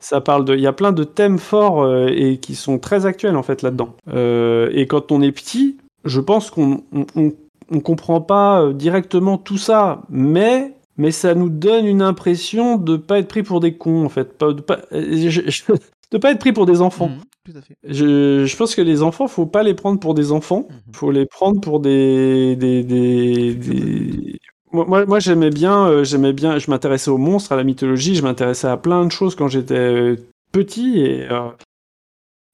Ça 0.04 0.20
parle 0.22 0.44
de, 0.46 0.54
il 0.56 0.62
y 0.62 0.68
a 0.68 0.74
plein 0.74 0.92
de 0.92 1.04
thèmes 1.06 1.40
forts 1.40 1.82
euh, 1.84 2.08
et 2.14 2.38
qui 2.38 2.56
sont 2.56 2.78
très 2.78 3.06
actuels 3.06 3.38
en 3.38 3.44
fait 3.44 3.62
là-dedans. 3.62 3.96
Euh, 4.14 4.70
et 4.74 4.86
quand 4.88 5.12
on 5.14 5.22
est 5.22 5.32
petit, 5.32 5.78
je 6.04 6.20
pense 6.20 6.52
qu'on 6.52 6.84
on, 6.92 7.06
on- 7.16 7.32
on 7.72 7.80
comprend 7.80 8.20
pas 8.20 8.62
euh, 8.62 8.74
directement 8.74 9.38
tout 9.38 9.58
ça, 9.58 10.02
mais 10.10 10.74
mais 10.98 11.12
ça 11.12 11.34
nous 11.34 11.50
donne 11.50 11.86
une 11.88 12.02
impression 12.04 12.78
de 12.78 12.98
pas 12.98 13.20
être 13.20 13.30
pris 13.30 13.42
pour 13.44 13.62
des 13.62 13.76
cons 13.78 14.04
en 14.06 14.10
fait, 14.10 14.38
pas, 14.38 14.52
de 14.54 14.62
pas 14.62 14.80
je- 14.92 15.30
je- 15.48 15.64
de 16.12 16.18
pas 16.18 16.32
être 16.32 16.40
pris 16.40 16.52
pour 16.54 16.66
des 16.66 16.82
enfants. 16.82 17.10
Tout 17.46 17.54
à 17.58 17.62
fait. 17.62 17.76
Je, 17.84 18.46
je 18.46 18.58
pense 18.58 18.76
que 18.76 18.82
les 18.82 19.02
enfants, 19.02 19.28
faut 19.28 19.46
pas 19.46 19.64
les 19.64 19.74
prendre 19.74 20.00
pour 20.00 20.14
des 20.14 20.32
enfants, 20.34 20.68
Mhm. 20.70 20.94
faut 20.94 21.12
les 21.12 21.26
prendre 21.26 21.62
pour 21.62 21.80
des 21.80 22.56
des 22.58 22.84
des, 22.84 23.54
des- 23.56 24.40
Moi, 24.74 25.06
moi, 25.06 25.20
j'aimais 25.20 25.52
bien, 25.52 25.88
euh, 25.88 26.04
j'aimais 26.04 26.34
bien, 26.34 26.58
je 26.58 26.72
m'intéressais 26.72 27.12
aux 27.12 27.20
monstres, 27.20 27.52
à 27.52 27.56
la 27.56 27.64
mythologie, 27.64 28.16
je 28.16 28.24
m'intéressais 28.24 28.68
à 28.68 28.76
plein 28.76 29.06
de 29.06 29.12
choses 29.12 29.36
quand 29.36 29.48
j'étais 29.48 29.76
euh, 29.76 30.16
petit 30.52 31.00
et 31.00 31.30
euh, 31.30 31.50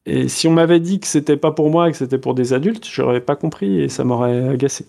et 0.06 0.28
si 0.28 0.48
on 0.48 0.52
m'avait 0.52 0.80
dit 0.80 1.00
que 1.00 1.08
c'était 1.08 1.38
pas 1.38 1.52
pour 1.52 1.70
moi, 1.70 1.90
que 1.92 1.96
c'était 1.96 2.18
pour 2.18 2.34
des 2.34 2.52
adultes, 2.54 2.86
j'aurais 2.92 3.22
pas 3.22 3.36
compris 3.36 3.80
et 3.82 3.90
ça 3.90 4.04
m'aurait 4.04 4.50
agacé. 4.50 4.88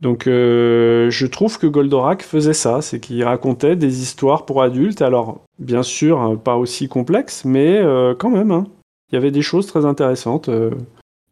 Donc 0.00 0.24
je 0.26 1.26
trouve 1.26 1.58
que 1.58 1.66
Goldorak 1.66 2.22
faisait 2.22 2.54
ça, 2.54 2.80
c'est 2.80 2.98
qu'il 2.98 3.22
racontait 3.24 3.76
des 3.76 4.00
histoires 4.00 4.46
pour 4.46 4.62
adultes. 4.62 5.02
Alors 5.02 5.42
bien 5.58 5.82
sûr, 5.82 6.20
hein, 6.20 6.36
pas 6.36 6.56
aussi 6.56 6.88
complexes, 6.88 7.44
mais 7.44 7.82
quand 8.18 8.30
même. 8.30 8.52
hein. 8.52 8.66
Il 9.10 9.16
y 9.16 9.18
avait 9.18 9.32
des 9.32 9.42
choses 9.42 9.66
très 9.66 9.84
intéressantes. 9.84 10.48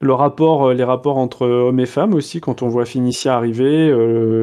Euh. 0.02 0.06
le 0.06 0.12
rapport, 0.12 0.72
les 0.72 0.84
rapports 0.84 1.18
entre 1.18 1.46
hommes 1.46 1.80
et 1.80 1.86
femmes 1.86 2.14
aussi, 2.14 2.40
quand 2.40 2.62
on 2.62 2.68
voit 2.68 2.84
Phénicia 2.84 3.36
arriver, 3.36 3.90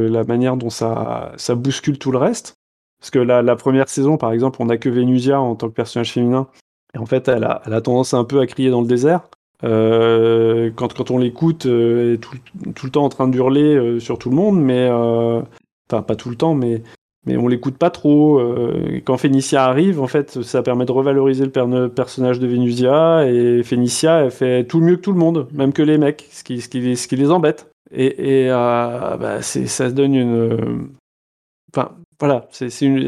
la 0.09 0.23
manière 0.23 0.57
dont 0.57 0.69
ça, 0.69 1.31
ça 1.37 1.55
bouscule 1.55 1.99
tout 1.99 2.11
le 2.11 2.17
reste. 2.17 2.55
Parce 2.99 3.11
que 3.11 3.19
la, 3.19 3.55
première 3.55 3.89
saison, 3.89 4.17
par 4.17 4.31
exemple, 4.31 4.61
on 4.61 4.65
n'a 4.65 4.77
que 4.77 4.89
Vénusia 4.89 5.39
en 5.39 5.55
tant 5.55 5.69
que 5.69 5.73
personnage 5.73 6.13
féminin. 6.13 6.47
Et 6.93 6.97
en 6.97 7.05
fait, 7.05 7.27
elle 7.27 7.43
a, 7.43 7.61
elle 7.65 7.73
a 7.73 7.81
tendance 7.81 8.13
un 8.13 8.23
peu 8.23 8.39
à 8.39 8.47
crier 8.47 8.69
dans 8.69 8.81
le 8.81 8.87
désert. 8.87 9.21
Euh, 9.63 10.71
quand, 10.75 10.93
quand 10.93 11.11
on 11.11 11.17
l'écoute, 11.17 11.65
euh, 11.65 12.01
elle 12.01 12.13
est 12.13 12.17
tout, 12.17 12.37
tout, 12.75 12.85
le 12.85 12.91
temps 12.91 13.03
en 13.03 13.09
train 13.09 13.27
d'hurler 13.27 13.75
euh, 13.75 13.99
sur 13.99 14.17
tout 14.17 14.29
le 14.29 14.35
monde, 14.35 14.59
mais. 14.59 14.89
Enfin, 15.89 16.01
pas 16.01 16.15
tout 16.15 16.29
le 16.29 16.35
temps, 16.35 16.53
mais, 16.53 16.83
mais 17.27 17.37
on 17.37 17.47
l'écoute 17.47 17.77
pas 17.77 17.89
trop. 17.89 18.41
quand 19.05 19.17
Phénicia 19.17 19.65
arrive, 19.65 20.01
en 20.01 20.07
fait, 20.07 20.41
ça 20.41 20.63
permet 20.63 20.85
de 20.85 20.91
revaloriser 20.91 21.45
le 21.45 21.87
personnage 21.89 22.39
de 22.39 22.47
Vénusia, 22.47 23.25
et 23.27 23.61
Phénicia, 23.63 24.23
elle 24.23 24.31
fait 24.31 24.63
tout 24.63 24.79
mieux 24.79 24.95
que 24.95 25.01
tout 25.01 25.13
le 25.13 25.19
monde, 25.19 25.47
même 25.53 25.73
que 25.73 25.83
les 25.83 25.97
mecs, 25.97 26.27
ce 26.31 26.43
qui, 26.43 26.61
ce 26.61 26.69
qui, 26.69 26.95
ce 26.95 27.07
qui 27.07 27.15
les 27.15 27.29
embête. 27.29 27.69
Et, 27.93 28.45
et 28.45 28.49
bah, 28.49 29.41
ça 29.41 29.91
donne 29.91 30.15
une. 30.15 30.89
Enfin, 31.73 31.91
voilà, 32.19 32.47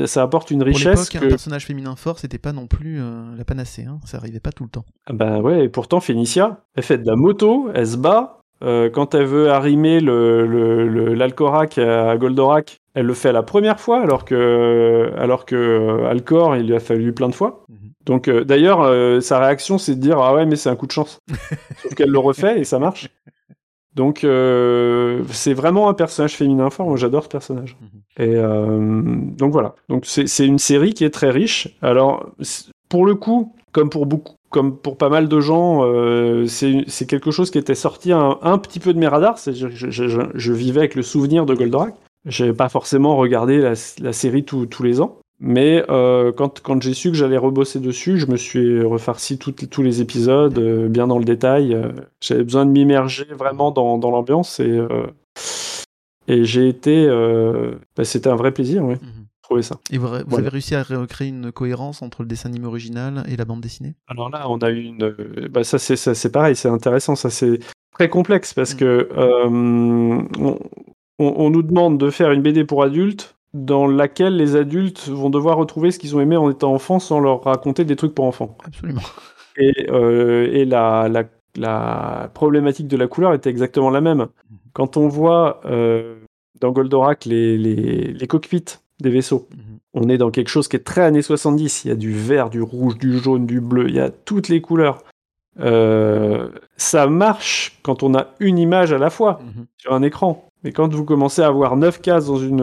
ça 0.05 0.21
apporte 0.21 0.51
une 0.51 0.61
richesse. 0.61 1.09
Pour 1.09 1.19
que... 1.19 1.25
un 1.25 1.29
personnage 1.29 1.65
féminin 1.65 1.95
fort, 1.95 2.19
c'était 2.19 2.37
pas 2.37 2.53
non 2.53 2.67
plus 2.67 3.01
euh, 3.01 3.35
la 3.35 3.43
panacée, 3.43 3.85
hein. 3.85 3.99
ça 4.05 4.17
arrivait 4.17 4.39
pas 4.39 4.51
tout 4.51 4.63
le 4.63 4.69
temps. 4.69 4.85
Ah 5.07 5.13
bah 5.13 5.39
ouais, 5.39 5.65
et 5.65 5.69
pourtant 5.69 5.99
Phénicia, 5.99 6.61
elle 6.75 6.83
fait 6.83 6.99
de 6.99 7.07
la 7.07 7.15
moto, 7.15 7.69
elle 7.73 7.87
se 7.87 7.97
bat. 7.97 8.38
Euh, 8.63 8.89
quand 8.89 9.15
elle 9.15 9.25
veut 9.25 9.49
arrimer 9.49 9.99
le, 10.01 10.45
le, 10.45 11.13
l'Alcorac 11.13 11.77
à 11.77 12.17
Goldorak, 12.17 12.81
elle 12.93 13.05
le 13.05 13.13
fait 13.13 13.31
la 13.31 13.43
première 13.43 13.79
fois, 13.79 14.01
alors 14.01 14.25
que, 14.25 15.11
alors 15.17 15.45
que 15.45 15.55
euh, 15.55 16.09
Alcor, 16.09 16.57
il 16.57 16.67
lui 16.67 16.75
a 16.75 16.79
fallu 16.79 17.13
plein 17.13 17.29
de 17.29 17.35
fois. 17.35 17.63
Mhm. 17.69 17.77
Donc 18.05 18.29
d'ailleurs, 18.29 19.21
sa 19.21 19.39
réaction, 19.39 19.77
c'est 19.77 19.95
de 19.95 20.01
dire 20.01 20.19
ah 20.19 20.33
ouais, 20.33 20.45
mais 20.45 20.55
c'est 20.55 20.69
un 20.69 20.75
coup 20.75 20.87
de 20.87 20.91
chance. 20.91 21.19
Sauf 21.83 21.93
qu'elle 21.93 22.09
le 22.09 22.19
refait 22.19 22.59
et 22.59 22.63
ça 22.63 22.79
marche. 22.79 23.09
Donc 23.99 24.23
euh, 24.23 25.23
c'est 25.31 25.53
vraiment 25.53 25.89
un 25.89 25.93
personnage 25.93 26.35
féminin 26.35 26.69
fort. 26.69 26.87
Moi 26.87 26.97
j'adore 26.97 27.23
ce 27.23 27.29
personnage. 27.29 27.75
Mhm. 27.81 28.01
Et 28.17 28.35
euh, 28.35 29.15
donc 29.37 29.51
voilà. 29.51 29.75
Donc 29.89 30.05
c'est 30.05 30.45
une 30.45 30.57
série 30.57 30.93
qui 30.93 31.03
est 31.03 31.09
très 31.09 31.29
riche. 31.29 31.75
Alors 31.81 32.29
pour 32.87 33.05
le 33.05 33.15
coup, 33.15 33.53
comme 33.71 33.89
pour 33.89 34.05
beaucoup, 34.05 34.35
comme 34.49 34.77
pour 34.77 34.97
pas 34.97 35.09
mal 35.09 35.27
de 35.27 35.39
gens, 35.39 35.81
euh, 35.83 36.45
c'est 36.47 37.05
quelque 37.07 37.31
chose 37.31 37.51
qui 37.51 37.57
était 37.57 37.75
sorti 37.75 38.11
un, 38.11 38.57
petit 38.57 38.79
peu 38.79 38.93
de 38.93 38.99
mes 38.99 39.07
radars. 39.07 39.37
Je, 39.45 39.69
je, 39.69 39.89
je, 39.89 40.19
je, 40.33 40.53
vivais 40.53 40.79
avec 40.79 40.95
le 40.95 41.03
souvenir 41.03 41.45
de 41.45 41.53
Goldorak. 41.53 41.93
J'avais 42.25 42.53
pas 42.53 42.69
forcément 42.69 43.15
regardé 43.15 43.59
la, 43.59 44.13
série 44.13 44.43
tous 44.43 44.83
les 44.83 45.01
ans. 45.01 45.17
Mais 45.41 45.85
euh, 45.89 46.33
quand, 46.33 46.81
j'ai 46.81 46.93
su 46.93 47.11
que 47.11 47.15
j'allais 47.15 47.37
rebosser 47.37 47.79
dessus, 47.79 48.17
je 48.17 48.27
me 48.27 48.35
suis 48.35 48.81
refarci 48.81 49.37
tous 49.37 49.81
les 49.81 50.01
épisodes 50.01 50.57
euh, 50.59 50.89
bien 50.89 51.07
dans 51.07 51.17
le 51.17 51.25
détail. 51.25 51.77
J'avais 52.19 52.43
besoin 52.43 52.65
de 52.65 52.71
m'immerger 52.71 53.25
vraiment 53.37 53.71
dans, 53.71 53.97
l'ambiance 53.97 54.59
et, 54.59 54.79
j'ai 56.27 56.67
été. 56.67 57.07
Bah, 57.95 58.03
c'était 58.03 58.29
un 58.29 58.35
vrai 58.35 58.51
plaisir, 58.51 58.83
oui. 58.83 58.95
Mhm. 58.95 59.18
Ça. 59.61 59.79
Et 59.91 59.97
vous, 59.97 60.07
avez 60.07 60.49
réussi 60.49 60.75
à 60.75 60.83
recréer 60.83 61.29
une 61.29 61.51
cohérence 61.51 62.01
entre 62.01 62.21
le 62.21 62.27
dessin 62.27 62.49
animé 62.49 62.67
original 62.67 63.23
et 63.27 63.35
la 63.35 63.45
bande 63.45 63.61
dessinée? 63.61 63.95
Alors 64.07 64.29
là, 64.29 64.49
on 64.49 64.57
a 64.59 64.69
eu 64.69 64.83
une. 64.83 65.15
Bah, 65.49 65.63
ça, 65.63 65.79
c'est 65.79 66.31
pareil, 66.31 66.55
c'est 66.55 66.69
intéressant. 66.69 67.15
Ça, 67.15 67.29
c'est 67.29 67.59
très 67.93 68.09
complexe 68.09 68.53
parce 68.53 68.73
mhm. 68.73 68.79
que 68.79 69.09
on, 70.37 70.57
on 71.19 71.49
nous 71.49 71.63
demande 71.63 71.97
de 71.97 72.09
faire 72.09 72.31
une 72.31 72.41
BD 72.41 72.63
pour 72.63 72.83
adultes 72.83 73.35
dans 73.53 73.87
laquelle 73.87 74.35
les 74.37 74.55
adultes 74.55 75.07
vont 75.07 75.29
devoir 75.29 75.57
retrouver 75.57 75.91
ce 75.91 75.99
qu'ils 75.99 76.15
ont 76.15 76.21
aimé 76.21 76.37
en 76.37 76.49
étant 76.49 76.73
enfants 76.73 76.99
sans 76.99 77.19
leur 77.19 77.43
raconter 77.43 77.83
des 77.85 77.95
trucs 77.95 78.13
pour 78.13 78.25
enfants. 78.25 78.57
Absolument. 78.65 79.01
Et, 79.57 79.87
euh, 79.89 80.47
et 80.51 80.65
la, 80.65 81.09
la, 81.09 81.23
la, 81.55 82.29
problématique 82.33 82.87
de 82.87 82.95
la 82.95 83.07
couleur 83.07 83.33
était 83.33 83.49
exactement 83.49 83.89
la 83.89 84.01
même. 84.01 84.19
Mhm. 84.19 84.57
Quand 84.73 84.97
on 84.97 85.07
voit 85.07 85.61
euh, 85.65 86.19
dans 86.61 86.71
Goldorak 86.71 87.25
les, 87.25 87.57
les, 87.57 88.13
les, 88.13 88.27
cockpits 88.27 88.77
des 88.99 89.09
vaisseaux, 89.09 89.47
mhm. 89.51 89.79
on 89.93 90.09
est 90.09 90.17
dans 90.17 90.31
quelque 90.31 90.49
chose 90.49 90.67
qui 90.67 90.75
est 90.75 90.83
très 90.83 91.01
années 91.01 91.21
70. 91.21 91.85
Il 91.85 91.87
y 91.89 91.91
a 91.91 91.95
du 91.95 92.13
vert, 92.13 92.49
du 92.49 92.61
rouge, 92.61 92.97
du 92.97 93.19
jaune, 93.19 93.45
du 93.45 93.61
bleu, 93.61 93.87
il 93.87 93.95
y 93.95 93.99
a 93.99 94.09
toutes 94.09 94.49
les 94.49 94.61
couleurs. 94.61 95.03
Euh, 95.59 96.49
ça 96.77 97.07
marche 97.07 97.79
quand 97.83 98.03
on 98.03 98.15
a 98.15 98.27
une 98.39 98.57
image 98.57 98.93
à 98.93 98.97
la 98.97 99.09
fois 99.09 99.39
mhm. 99.43 99.65
sur 99.77 99.93
un 99.93 100.01
écran. 100.01 100.49
Mais 100.63 100.71
quand 100.71 100.93
vous 100.93 101.05
commencez 101.05 101.41
à 101.41 101.47
avoir 101.47 101.77
9 101.77 102.01
cases 102.01 102.25
dans 102.27 102.37
une 102.37 102.61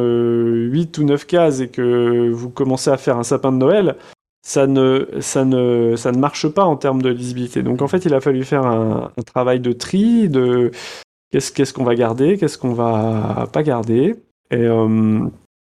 8 0.71 0.99
euh, 0.99 1.03
ou 1.03 1.05
9 1.07 1.27
cases 1.27 1.61
et 1.61 1.69
que 1.69 2.31
vous 2.31 2.51
commencez 2.51 2.91
à 2.91 2.97
faire 2.97 3.17
un 3.17 3.23
sapin 3.23 3.53
de 3.53 3.57
Noël, 3.57 3.97
ça 4.47 4.67
ne, 4.67 5.09
ça 5.21 5.45
ne, 5.45 5.97
ça 5.97 6.13
ne 6.13 6.19
marche 6.19 6.47
pas 6.49 6.65
en 6.65 6.77
termes 6.77 7.03
de 7.03 7.09
lisibilité. 7.09 7.63
Donc 7.63 7.83
en 7.83 7.89
fait, 7.89 8.05
il 8.05 8.15
a 8.15 8.21
fallu 8.21 8.45
faire 8.45 8.65
un, 8.65 9.11
travail 9.25 9.61
de 9.61 9.73
tri, 9.73 10.29
de 10.29 10.71
qu'est-ce 11.33 11.73
qu'on 11.73 11.85
va 11.85 11.95
garder, 11.95 12.37
qu'est-ce 12.37 12.59
qu'on 12.59 12.73
va 12.73 13.49
pas 13.53 13.63
garder. 13.63 14.15
Et 14.51 14.59
euh, 14.59 15.21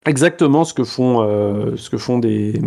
exactement 0.06 0.64
ce 0.64 0.73
que 0.73 0.84
font, 0.84 1.22
euh, 1.22 1.76
ce 1.76 1.90
que 1.90 1.98
font 1.98 2.19
des, 2.19 2.61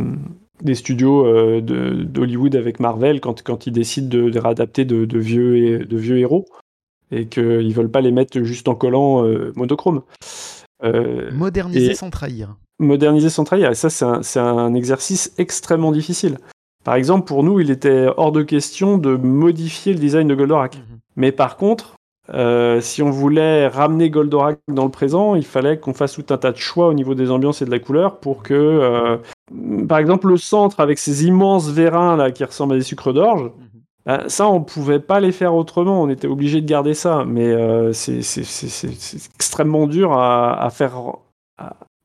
des 0.62 0.74
studios 0.74 1.60
d'Hollywood 1.60 2.56
avec 2.56 2.80
Marvel 2.80 3.20
quand, 3.20 3.42
quand 3.42 3.66
ils 3.66 3.72
décident 3.72 4.08
de, 4.08 4.30
de 4.30 4.38
réadapter 4.38 4.84
de, 4.84 5.04
de, 5.04 5.18
vieux, 5.18 5.84
de 5.84 5.96
vieux 5.96 6.18
héros 6.18 6.46
et 7.10 7.26
qu'ils 7.26 7.72
veulent 7.74 7.90
pas 7.90 8.00
les 8.00 8.10
mettre 8.10 8.40
juste 8.42 8.68
en 8.68 8.74
collant 8.74 9.24
euh, 9.24 9.52
monochrome. 9.56 10.02
Euh, 10.84 11.30
moderniser 11.32 11.94
sans 11.94 12.10
trahir. 12.10 12.56
Moderniser 12.78 13.30
sans 13.30 13.44
trahir, 13.44 13.70
et 13.70 13.74
ça 13.74 13.90
c'est 13.90 14.04
un, 14.38 14.58
un, 14.58 14.74
exercice 14.74 15.32
extrêmement 15.38 15.92
difficile. 15.92 16.38
Par 16.84 16.94
exemple, 16.94 17.26
pour 17.26 17.42
nous, 17.42 17.60
il 17.60 17.70
était 17.70 18.06
hors 18.16 18.30
de 18.30 18.42
question 18.42 18.98
de 18.98 19.16
modifier 19.16 19.92
le 19.92 19.98
design 19.98 20.28
de 20.28 20.34
Goldorak. 20.34 20.76
Mhm. 20.76 20.98
Mais 21.16 21.32
par 21.32 21.56
contre, 21.56 21.96
euh, 22.34 22.80
si 22.80 23.02
on 23.02 23.10
voulait 23.10 23.68
ramener 23.68 24.10
Goldorak 24.10 24.58
dans 24.68 24.84
le 24.84 24.90
présent, 24.90 25.34
il 25.34 25.44
fallait 25.44 25.78
qu'on 25.78 25.94
fasse 25.94 26.12
tout 26.12 26.26
un 26.30 26.36
tas 26.36 26.52
de 26.52 26.56
choix 26.56 26.88
au 26.88 26.94
niveau 26.94 27.14
des 27.14 27.30
ambiances 27.30 27.62
et 27.62 27.64
de 27.64 27.70
la 27.70 27.78
couleur 27.78 28.20
pour 28.20 28.42
que, 28.42 28.54
euh, 28.54 29.16
par 29.86 29.98
exemple, 29.98 30.28
le 30.28 30.36
centre 30.36 30.80
avec 30.80 30.98
ces 30.98 31.26
immenses 31.26 31.70
vérins 31.70 32.16
là 32.16 32.30
qui 32.30 32.44
ressemblent 32.44 32.74
à 32.74 32.76
des 32.76 32.82
sucres 32.82 33.12
d'orge, 33.12 33.44
mhm. 33.44 33.68
Bah, 34.06 34.26
ça, 34.28 34.48
on 34.48 34.62
pouvait 34.62 35.00
pas 35.00 35.20
les 35.20 35.32
faire 35.32 35.54
autrement. 35.54 36.00
On 36.00 36.08
était 36.08 36.28
obligé 36.28 36.62
de 36.62 36.66
garder 36.66 36.94
ça, 36.94 37.24
mais 37.26 37.46
euh, 37.46 37.92
c'est 37.92 38.20
extrêmement 39.34 39.86
dur 39.86 40.14
à, 40.14 40.70
faire, 40.70 41.02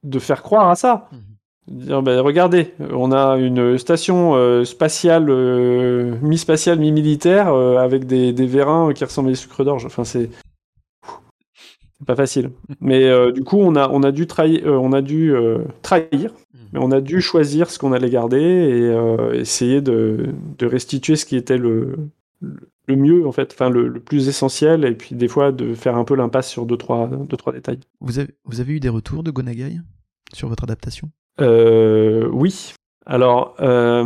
de 0.03 0.19
faire 0.19 0.43
croire 0.43 0.69
à 0.69 0.75
ça. 0.75 1.07
Mhm. 1.13 1.32
Dire, 1.67 2.01
bah, 2.01 2.21
regardez, 2.21 2.73
on 2.91 3.11
a 3.11 3.37
une 3.37 3.77
station 3.77 4.35
euh, 4.35 4.65
spatiale, 4.65 5.29
euh, 5.29 6.15
mi-spatiale, 6.21 6.79
mi-militaire, 6.79 7.47
avec 7.47 8.05
des, 8.05 8.33
des, 8.33 8.47
vérins 8.47 8.91
qui 8.93 9.03
ressemblent 9.03 9.29
à 9.29 9.31
des 9.31 9.37
sucres 9.37 9.63
d'orge. 9.63 9.85
Enfin, 9.85 10.03
c'est 10.03 10.29
pas 12.05 12.15
facile. 12.15 12.51
Mais 12.81 13.31
du 13.31 13.43
coup, 13.43 13.59
on 13.59 13.75
a, 13.75 13.89
on 13.89 14.03
a 14.03 14.11
dû, 14.11 14.27
trahir, 14.27 14.65
on 14.65 14.91
a 14.91 15.01
dû 15.01 15.33
trahir 15.81 16.31
mais 16.73 16.79
on 16.81 16.91
a 16.91 17.01
dû 17.01 17.21
choisir 17.21 17.69
ce 17.69 17.77
qu'on 17.77 17.93
allait 17.93 18.09
garder 18.09 18.41
et 18.41 18.81
euh, 18.89 19.33
essayer 19.33 19.79
de, 19.79 20.33
de, 20.57 20.65
restituer 20.65 21.15
ce 21.15 21.25
qui 21.25 21.35
était 21.35 21.59
le, 21.59 21.95
le 22.41 22.95
mieux, 22.95 23.27
en 23.27 23.31
fait, 23.31 23.53
enfin 23.53 23.69
le, 23.69 23.99
plus 23.99 24.27
essentiel, 24.27 24.83
et 24.83 24.95
puis 24.95 25.15
des 25.15 25.27
fois 25.27 25.51
de 25.51 25.75
faire 25.75 25.95
un 25.95 26.03
peu 26.03 26.15
l'impasse 26.15 26.49
sur 26.49 26.65
deux 26.65 26.77
trois, 26.77 27.07
deux, 27.07 27.37
trois 27.37 27.53
détails. 27.53 27.79
Vous 28.01 28.17
avez, 28.17 28.33
vous 28.45 28.59
avez 28.59 28.73
eu 28.73 28.79
des 28.79 28.89
retours 28.89 29.21
de 29.23 29.29
Gonagai 29.29 29.77
sur 30.33 30.49
votre 30.49 30.63
adaptation? 30.63 31.09
euh, 31.09 31.22
Oui. 31.39 32.73
Alors, 33.05 33.55
euh, 33.59 34.05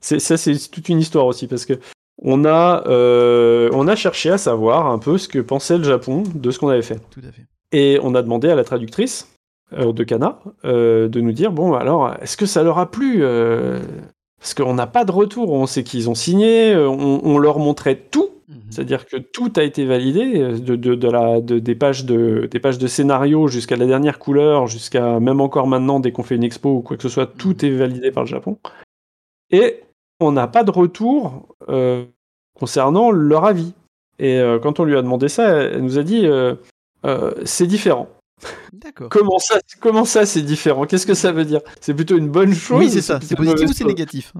ça, 0.00 0.36
c'est 0.36 0.70
toute 0.70 0.88
une 0.88 1.00
histoire 1.00 1.26
aussi, 1.26 1.46
parce 1.46 1.66
que 1.66 1.74
on 2.22 2.44
a, 2.44 2.84
euh, 2.86 3.68
on 3.72 3.88
a 3.88 3.96
cherché 3.96 4.30
à 4.30 4.38
savoir 4.38 4.86
un 4.86 4.98
peu 4.98 5.18
ce 5.18 5.28
que 5.28 5.38
pensait 5.38 5.78
le 5.78 5.84
Japon 5.84 6.22
de 6.34 6.50
ce 6.50 6.58
qu'on 6.58 6.68
avait 6.68 6.82
fait. 6.82 7.00
Tout 7.10 7.20
à 7.26 7.32
fait. 7.32 7.46
Et 7.72 7.98
on 8.02 8.14
a 8.14 8.22
demandé 8.22 8.48
à 8.48 8.54
la 8.54 8.64
traductrice, 8.64 9.28
euh, 9.72 9.92
de 9.92 10.04
Cana, 10.04 10.38
euh, 10.64 11.08
de 11.08 11.20
nous 11.20 11.32
dire 11.32 11.50
bon 11.50 11.74
alors 11.74 12.14
est-ce 12.22 12.36
que 12.36 12.46
ça 12.46 12.62
leur 12.62 12.78
a 12.78 12.88
plu 12.88 13.24
euh, 13.24 13.80
Parce 14.38 14.54
qu'on 14.54 14.74
n'a 14.74 14.86
pas 14.86 15.04
de 15.04 15.10
retour, 15.10 15.50
on 15.50 15.66
sait 15.66 15.82
qu'ils 15.82 16.08
ont 16.08 16.14
signé, 16.14 16.76
on, 16.76 17.36
leur 17.38 17.58
montrait 17.58 17.96
tout, 17.96 18.30
mhm. 18.48 18.60
c'est-à-dire 18.70 19.06
que 19.06 19.16
tout 19.16 19.52
a 19.56 19.62
été 19.62 19.84
validé, 19.84 20.38
de, 20.58 20.76
de, 20.76 21.08
la, 21.08 21.40
de, 21.40 21.58
des, 21.58 21.74
pages 21.74 22.04
de, 22.04 22.48
des 22.50 22.60
pages 22.60 22.78
de 22.78 22.86
scénario 22.86 23.48
jusqu'à 23.48 23.76
la 23.76 23.86
dernière 23.86 24.18
couleur, 24.18 24.66
jusqu'à 24.66 25.20
même 25.20 25.40
encore 25.40 25.66
maintenant 25.66 26.00
dès 26.00 26.12
qu'on 26.12 26.22
fait 26.22 26.36
une 26.36 26.44
expo 26.44 26.76
ou 26.76 26.80
quoi 26.80 26.96
que 26.96 27.02
ce 27.02 27.08
soit, 27.08 27.26
tout 27.26 27.56
mhm. 27.62 27.64
est 27.64 27.76
validé 27.76 28.10
par 28.10 28.24
le 28.24 28.28
Japon. 28.28 28.58
Et 29.50 29.82
on 30.20 30.32
n'a 30.32 30.48
pas 30.48 30.64
de 30.64 30.70
retour 30.70 31.56
concernant 32.58 33.10
leur 33.10 33.44
avis. 33.44 33.74
Et 34.18 34.40
quand 34.62 34.80
on 34.80 34.84
lui 34.84 34.96
a 34.96 35.02
demandé 35.02 35.28
ça, 35.28 35.48
elle 35.48 35.82
nous 35.82 35.98
a 35.98 36.02
dit 36.02 36.26
c'est 37.44 37.66
différent. 37.66 38.08
D'accord. 38.72 39.08
Comment 39.08 39.38
ça, 39.38 39.60
comment 39.80 40.04
ça 40.04 40.26
c'est 40.26 40.42
différent? 40.42 40.86
Qu'est-ce 40.86 41.06
que 41.06 41.14
ça 41.14 41.32
veut 41.32 41.44
dire? 41.44 41.60
C'est 41.80 41.94
plutôt 41.94 42.16
une 42.16 42.28
bonne 42.28 42.54
chose 42.54 42.78
Oui, 42.78 42.90
c'est 42.90 43.02
ça. 43.02 43.18
C'est 43.22 43.36
positif 43.36 43.70
ou 43.70 43.72
c'est 43.72 43.84
négatif? 43.84 44.32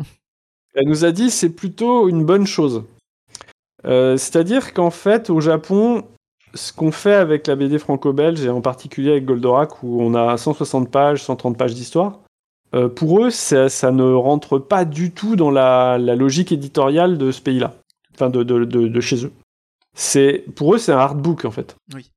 Elle 0.74 0.88
nous 0.88 1.04
a 1.04 1.12
dit 1.12 1.30
c'est 1.30 1.50
plutôt 1.50 2.08
une 2.08 2.24
bonne 2.24 2.46
chose. 2.46 2.84
Euh, 3.86 4.16
c'est-à-dire 4.16 4.74
qu'en 4.74 4.90
fait, 4.90 5.30
au 5.30 5.40
Japon, 5.40 6.04
ce 6.54 6.72
qu'on 6.72 6.92
fait 6.92 7.14
avec 7.14 7.46
la 7.46 7.56
BD 7.56 7.78
franco-belge, 7.78 8.44
et 8.44 8.48
en 8.48 8.60
particulier 8.60 9.12
avec 9.12 9.24
Goldorak, 9.24 9.82
où 9.82 10.02
on 10.02 10.14
a 10.14 10.36
160 10.36 10.90
pages, 10.90 11.22
130 11.22 11.56
pages 11.56 11.74
d'histoire, 11.74 12.20
euh, 12.74 12.88
pour 12.88 13.24
eux, 13.24 13.30
ça, 13.30 13.68
ne 13.92 14.12
rentre 14.12 14.58
pas 14.58 14.84
du 14.84 15.12
tout 15.12 15.36
dans 15.36 15.50
la, 15.50 15.98
logique 15.98 16.52
éditoriale 16.52 17.16
de 17.16 17.30
ce 17.30 17.40
pays-là, 17.40 17.74
enfin 18.14 18.28
de, 18.28 18.42
de, 18.42 19.00
chez 19.00 19.24
eux. 19.24 19.32
c'est 19.94 20.44
pour 20.56 20.74
eux 20.74 20.78
c'est 20.78 20.92
un 20.92 20.98
hardbook 20.98 21.44
en 21.44 21.50
fait. 21.50 21.76
Oui. 21.94 22.10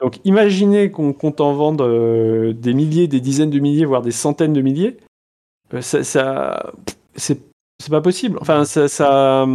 Donc 0.00 0.20
imaginez 0.24 0.90
qu'on 0.92 1.12
compte 1.12 1.40
en 1.40 1.52
vendre 1.54 1.84
euh, 1.84 2.52
des 2.52 2.74
milliers, 2.74 3.08
des 3.08 3.20
dizaines 3.20 3.50
de 3.50 3.58
milliers, 3.58 3.84
voire 3.84 4.02
des 4.02 4.12
centaines 4.12 4.52
de 4.52 4.60
milliers. 4.60 4.96
Euh, 5.74 5.80
ça, 5.80 6.04
ça 6.04 6.72
c'est 7.16 7.40
c'est 7.80 7.90
pas 7.90 8.00
possible. 8.00 8.38
Enfin, 8.40 8.64
ça, 8.64 8.88
ça, 8.88 9.46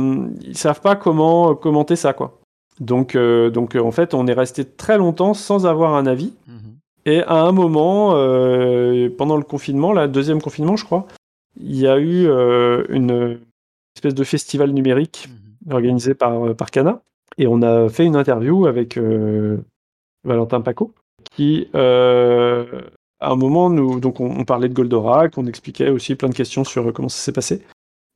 ils 0.42 0.58
savent 0.58 0.82
pas 0.82 0.96
comment 0.96 1.56
commenter 1.56 1.96
ça, 1.96 2.14
quoi. 2.14 2.40
Donc, 2.80 3.16
euh, 3.16 3.50
donc 3.50 3.76
en 3.76 3.92
fait, 3.92 4.14
on 4.14 4.26
est 4.28 4.34
resté 4.34 4.66
très 4.66 4.98
longtemps 4.98 5.34
sans 5.34 5.66
avoir 5.66 5.94
un 5.96 6.06
avis. 6.06 6.34
Mhm. 6.48 6.76
Et 7.06 7.22
à 7.24 7.42
un 7.42 7.52
moment, 7.52 8.12
euh, 8.16 9.10
pendant 9.18 9.38
le 9.38 9.44
confinement, 9.44 9.92
la 9.94 10.08
deuxième 10.08 10.42
confinement, 10.42 10.76
je 10.76 10.86
crois, 10.86 11.06
il 11.60 11.76
y 11.76 11.88
a 11.88 12.00
eu 12.00 12.26
euh, 12.28 12.84
une 12.90 13.40
espèce 13.96 14.16
de 14.16 14.24
festival 14.24 14.72
numérique 14.72 15.30
Mhm. 15.30 15.74
organisé 15.74 16.14
par, 16.14 16.56
par 16.56 16.72
Cana. 16.72 17.02
Et 17.38 17.48
on 17.48 17.62
a 17.62 17.90
fait 17.90 18.06
une 18.06 18.16
interview 18.16 18.68
avec 18.68 18.98
euh, 18.98 19.58
Valentin 20.24 20.62
Paco, 20.62 20.94
qui, 21.36 21.68
euh, 21.76 22.82
à 23.20 23.32
un 23.32 23.36
moment, 23.36 23.70
nous, 23.70 24.00
donc 24.00 24.20
on, 24.20 24.30
on 24.40 24.46
parlait 24.46 24.70
de 24.70 24.74
Goldorak, 24.74 25.38
on 25.38 25.46
expliquait 25.46 25.90
aussi 25.90 26.16
plein 26.16 26.30
de 26.30 26.36
questions 26.36 26.64
sur 26.64 26.92
comment 26.94 27.10
ça 27.10 27.18
s'est 27.20 27.32
passé. 27.32 27.62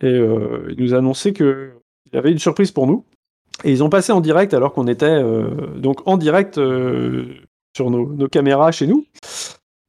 Et 0.02 0.08
euh, 0.08 0.68
il 0.70 0.84
nous 0.84 0.94
a 0.94 0.98
annoncé 0.98 1.34
qu'il 1.34 1.72
y 2.14 2.18
avait 2.18 2.32
une 2.32 2.40
surprise 2.40 2.72
pour 2.72 2.88
nous. 2.88 3.06
Et 3.64 3.72
ils 3.72 3.84
ont 3.84 3.90
passé 3.90 4.12
en 4.12 4.22
direct 4.22 4.54
alors 4.54 4.74
qu'on 4.74 4.88
était 4.88 5.06
euh, 5.06 5.50
donc 5.78 6.08
en 6.08 6.18
direct 6.18 6.58
euh, 6.58 7.26
sur 7.76 7.90
nos, 7.90 8.08
nos 8.14 8.28
caméras 8.28 8.72
chez 8.72 8.86
nous. 8.86 9.06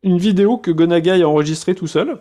Une 0.03 0.19
vidéo 0.19 0.57
que 0.57 0.71
Gonagai 0.71 1.23
a 1.23 1.29
enregistrée 1.29 1.75
tout 1.75 1.87
seul, 1.87 2.19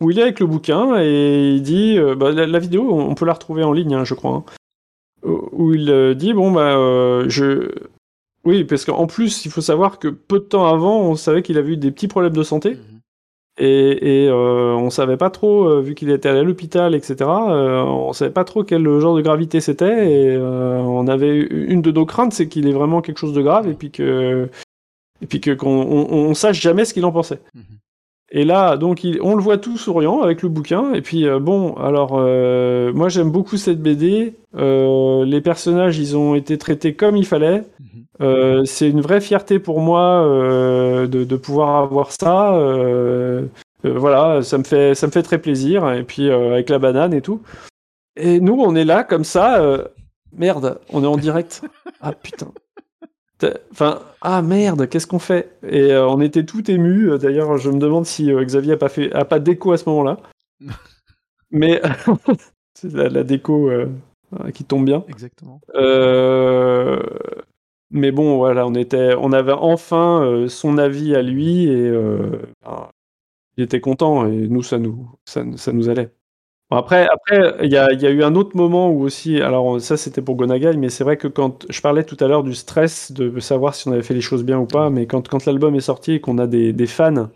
où 0.00 0.10
il 0.10 0.18
est 0.18 0.22
avec 0.22 0.40
le 0.40 0.46
bouquin 0.46 1.00
et 1.00 1.52
il 1.54 1.62
dit 1.62 1.96
euh, 1.98 2.14
bah, 2.14 2.32
la, 2.32 2.46
la 2.46 2.58
vidéo, 2.58 2.92
on 2.92 3.14
peut 3.14 3.24
la 3.24 3.32
retrouver 3.32 3.64
en 3.64 3.72
ligne, 3.72 3.94
hein, 3.94 4.04
je 4.04 4.14
crois, 4.14 4.32
hein, 4.32 4.44
où 5.52 5.72
il 5.72 6.14
dit 6.16 6.32
bon 6.32 6.50
bah 6.50 6.74
je 7.28 7.70
oui 8.44 8.64
parce 8.64 8.86
qu'en 8.86 9.06
plus 9.06 9.44
il 9.44 9.50
faut 9.50 9.60
savoir 9.60 9.98
que 9.98 10.08
peu 10.08 10.38
de 10.38 10.44
temps 10.44 10.66
avant 10.66 10.98
on 11.00 11.14
savait 11.14 11.42
qu'il 11.42 11.58
avait 11.58 11.72
eu 11.72 11.76
des 11.76 11.90
petits 11.90 12.08
problèmes 12.08 12.32
de 12.32 12.42
santé 12.42 12.70
Mhm. 12.70 12.89
Et, 13.60 14.24
et 14.24 14.28
euh, 14.28 14.74
on 14.74 14.90
savait 14.90 15.16
pas 15.16 15.30
trop 15.30 15.68
euh, 15.68 15.80
vu 15.80 15.94
qu'il 15.94 16.10
était 16.10 16.28
allé 16.28 16.40
à 16.40 16.42
l'hôpital 16.42 16.94
etc 16.94 17.16
euh, 17.20 17.82
on 17.82 18.12
savait 18.12 18.32
pas 18.32 18.44
trop 18.44 18.64
quel 18.64 18.82
genre 19.00 19.14
de 19.14 19.20
gravité 19.22 19.60
c'était 19.60 20.10
et 20.12 20.36
on 20.38 21.06
avait 21.06 21.36
une 21.38 21.82
de 21.82 21.90
nos 21.92 22.06
craintes 22.06 22.32
c'est 22.32 22.48
qu'il 22.48 22.66
ait 22.66 22.72
vraiment 22.72 23.00
quelque 23.02 23.18
chose 23.18 23.34
de 23.34 23.42
grave 23.42 23.68
et 23.68 23.74
puis 23.74 23.90
que 23.90 24.48
et 25.22 25.26
puis 25.26 25.40
que 25.40 25.50
qu'on 25.52 25.68
on, 25.68 26.12
on 26.12 26.34
sache 26.34 26.60
jamais 26.60 26.84
ce 26.84 26.94
qu'il 26.94 27.04
en 27.04 27.12
pensait 27.12 27.40
Mhm. 27.54 27.62
et 28.32 28.44
là, 28.44 28.76
donc, 28.76 29.02
il- 29.04 29.20
on 29.22 29.34
le 29.34 29.42
voit 29.42 29.58
tout 29.58 29.76
souriant 29.76 30.20
avec 30.22 30.42
le 30.42 30.48
bouquin. 30.48 30.94
Et 30.94 31.02
puis, 31.02 31.26
euh, 31.26 31.40
bon, 31.40 31.74
alors, 31.74 32.12
euh, 32.14 32.92
moi, 32.94 33.08
j'aime 33.08 33.30
beaucoup 33.32 33.56
cette 33.56 33.82
BD. 33.82 34.34
Euh, 34.56 35.24
les 35.24 35.40
personnages, 35.40 35.98
ils 35.98 36.16
ont 36.16 36.36
été 36.36 36.56
traités 36.56 36.94
comme 36.94 37.16
il 37.16 37.26
fallait. 37.26 37.64
Mhm. 37.80 37.89
Euh, 38.20 38.64
c'est 38.64 38.88
une 38.88 39.00
vraie 39.00 39.20
fierté 39.20 39.58
pour 39.58 39.80
moi 39.80 40.24
euh, 40.26 41.06
de, 41.06 41.24
de 41.24 41.36
pouvoir 41.36 41.76
avoir 41.82 42.12
ça. 42.12 42.54
Euh, 42.54 43.46
voilà, 43.82 44.42
ça 44.42 44.58
me 44.58 44.64
fait, 44.64 44.94
ça 44.94 45.06
me 45.06 45.12
fait 45.12 45.22
très 45.22 45.38
plaisir. 45.38 45.90
Et 45.92 46.04
puis, 46.04 46.30
avec 46.30 46.68
la 46.68 46.78
banane 46.78 47.14
et 47.14 47.22
tout. 47.22 47.42
Et 48.16 48.40
nous, 48.40 48.54
on 48.60 48.74
est 48.74 48.84
là, 48.84 49.04
comme 49.04 49.24
ça. 49.24 49.86
merde, 50.32 50.80
on 50.90 51.02
est 51.02 51.08
en 51.08 51.16
direct. 51.16 51.62
Ah 52.02 52.12
putain. 52.14 52.50
Enfin, 53.72 54.00
ah 54.22 54.40
merde, 54.40 54.88
qu'est-ce 54.88 55.06
qu'on 55.06 55.18
fait? 55.18 55.58
Et 55.68 55.94
on 55.94 56.18
était 56.22 56.46
tout 56.46 56.70
ému. 56.70 57.18
D'ailleurs, 57.18 57.58
je 57.58 57.68
me 57.70 57.78
demande 57.78 58.06
si 58.06 58.32
Xavier 58.32 58.72
a 58.72 58.76
pas 58.78 58.88
fait, 58.88 59.12
a 59.12 59.26
pas 59.26 59.38
d'écho 59.38 59.72
à 59.72 59.76
ce 59.76 59.86
moment-là. 59.90 60.16
Mais 61.50 61.82
c'est 62.74 62.90
la, 62.94 63.10
la 63.10 63.22
déco 63.22 63.70
qui 64.54 64.64
tombe 64.64 64.86
bien. 64.86 65.04
Exactement. 65.08 65.60
Euh, 65.74 67.00
Mais 67.90 68.12
bon, 68.12 68.36
voilà, 68.36 68.66
on 68.66 68.74
était, 68.74 69.14
on 69.18 69.32
avait 69.32 69.52
enfin 69.52 70.22
euh, 70.22 70.48
son 70.48 70.78
avis 70.78 71.14
à 71.16 71.22
lui 71.22 71.64
et 71.66 71.88
euh, 71.88 72.40
ben, 72.64 72.88
il 73.56 73.64
était 73.64 73.80
content 73.80 74.26
et 74.28 74.48
nous, 74.48 74.62
ça 74.62 74.78
nous, 74.78 75.10
ça, 75.24 75.44
ça 75.56 75.72
nous 75.72 75.88
allait. 75.88 76.10
Bon, 76.70 76.78
après, 76.78 77.08
après, 77.08 77.56
il 77.64 77.72
y 77.72 77.76
a, 77.78 77.92
y 77.92 78.06
a 78.06 78.10
eu 78.10 78.22
un 78.24 78.34
autre 78.36 78.56
moment 78.56 78.90
où 78.90 79.02
aussi, 79.02 79.40
alors 79.42 79.80
ça 79.80 79.96
c'était 79.96 80.22
pour 80.22 80.36
Gonagai, 80.36 80.76
mais 80.78 80.90
c'est 80.90 81.04
vrai 81.04 81.16
que 81.18 81.28
quand 81.28 81.66
je 81.70 81.80
parlais 81.82 82.04
tout 82.04 82.16
à 82.20 82.28
l'heure 82.28 82.44
du 82.44 82.54
stress 82.54 83.12
de 83.12 83.40
savoir 83.40 83.74
si 83.74 83.88
on 83.88 83.92
avait 83.92 84.02
fait 84.02 84.14
les 84.14 84.20
choses 84.22 84.44
bien 84.44 84.58
ou 84.60 84.66
pas, 84.66 84.90
mais 84.90 85.06
quand, 85.06 85.28
quand 85.28 85.46
l'album 85.46 85.74
est 85.76 85.80
sorti 85.80 86.14
et 86.14 86.20
qu'on 86.20 86.38
a 86.38 86.46
des, 86.46 86.72
des 86.72 86.86
fans, 86.88 87.30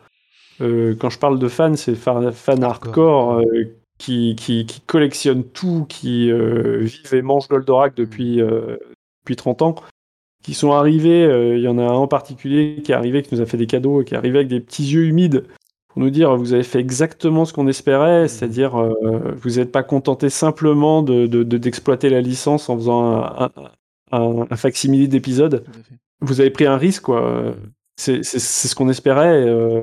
euh, 0.61 0.95
quand 1.01 1.11
je 1.11 1.19
parle 1.19 1.39
de 1.39 1.49
fans, 1.49 1.77
c'est 1.77 1.95
fa- 1.97 2.33
fans 2.33 2.63
hardcore 2.63 3.43
qui, 3.99 4.37
qui, 4.37 4.67
qui 4.67 4.81
collectionnent 4.83 5.45
tout, 5.45 5.87
qui 5.89 6.31
vivent 6.33 7.15
et 7.15 7.23
mangent 7.23 7.49
Goldorak 7.49 7.95
depuis, 7.97 8.37
depuis 8.39 9.37
30 9.37 9.63
ans, 9.63 9.77
qui 10.45 10.55
sont 10.55 10.71
arrivés, 10.73 11.25
euh, 11.25 11.57
il 11.57 11.63
y 11.65 11.69
en 11.69 11.79
a 11.79 11.83
un 11.83 11.93
en 11.95 12.07
particulier 12.07 12.81
qui 12.85 12.93
est 12.93 12.95
arrivé, 12.95 13.23
qui 13.23 13.35
nous 13.35 13.41
a 13.41 13.47
fait 13.47 13.57
des 13.57 13.67
cadeaux, 13.67 14.05
qui 14.05 14.15
est 14.15 14.17
arrivé 14.17 14.39
avec 14.39 14.49
des 14.49 14.61
petits 14.61 14.85
yeux 14.85 15.07
humides 15.07 15.45
pour 15.89 16.01
nous 16.03 16.11
dire 16.11 16.37
vous 16.37 16.53
avez 16.55 16.63
fait 16.65 16.79
exactement 16.81 17.45
ce 17.45 17.53
qu'on 17.53 17.67
espérait, 17.67 18.29
c'est-à-dire 18.29 18.77
euh, 18.77 18.93
vous 19.43 19.51
n'êtes 19.57 19.73
pas 19.73 19.83
contenté 19.83 20.31
simplement 20.31 21.03
de, 21.03 21.27
de- 21.27 21.43
de- 21.43 21.59
d'exploiter 21.59 22.11
la 22.11 22.21
licence 22.21 22.69
en 22.69 22.77
faisant 22.77 23.03
un, 23.17 23.45
un, 23.45 23.51
un, 24.13 24.47
un 24.51 24.57
facsimilé 24.57 25.09
d'épisode. 25.09 25.65
Vous 26.21 26.41
avez 26.41 26.51
pris 26.51 26.67
un 26.67 26.77
risque, 26.77 27.03
quoi. 27.05 27.55
C'est, 27.97 28.23
c'est, 28.25 28.39
c'est 28.39 28.69
ce 28.69 28.75
qu'on 28.75 28.89
espérait. 28.89 29.45
euh. 29.47 29.83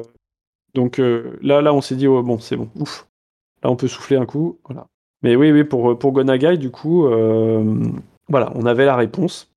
donc 0.73 0.99
euh, 0.99 1.37
là, 1.41 1.61
là, 1.61 1.73
on 1.73 1.81
s'est 1.81 1.95
dit 1.95 2.07
oh, 2.07 2.21
bon, 2.23 2.39
c'est 2.39 2.55
bon, 2.57 2.69
ouf. 2.79 3.07
Là, 3.63 3.69
on 3.71 3.75
peut 3.75 3.87
souffler 3.87 4.17
un 4.17 4.25
coup, 4.25 4.59
voilà. 4.65 4.87
Mais 5.23 5.35
oui, 5.35 5.51
oui, 5.51 5.63
pour 5.63 5.97
pour 5.99 6.11
Gonagai, 6.13 6.57
du 6.57 6.71
coup, 6.71 7.05
euh, 7.05 7.63
voilà, 8.27 8.51
on 8.55 8.65
avait 8.65 8.85
la 8.85 8.95
réponse 8.95 9.50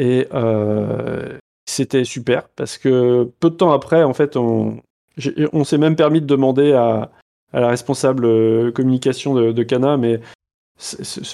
et 0.00 0.26
euh, 0.34 1.38
c'était 1.68 2.04
super 2.04 2.48
parce 2.56 2.78
que 2.78 3.24
peu 3.38 3.50
de 3.50 3.54
temps 3.56 3.72
après, 3.72 4.02
en 4.02 4.14
fait, 4.14 4.36
on 4.36 4.80
s'est 5.64 5.78
même 5.78 5.96
permis 5.96 6.20
de 6.20 6.26
demander 6.26 6.72
à, 6.72 7.10
à 7.52 7.60
la 7.60 7.68
responsable 7.68 8.24
euh, 8.24 8.72
communication 8.72 9.34
de, 9.34 9.52
de 9.52 9.62
Cana, 9.62 9.96
mais 9.96 10.20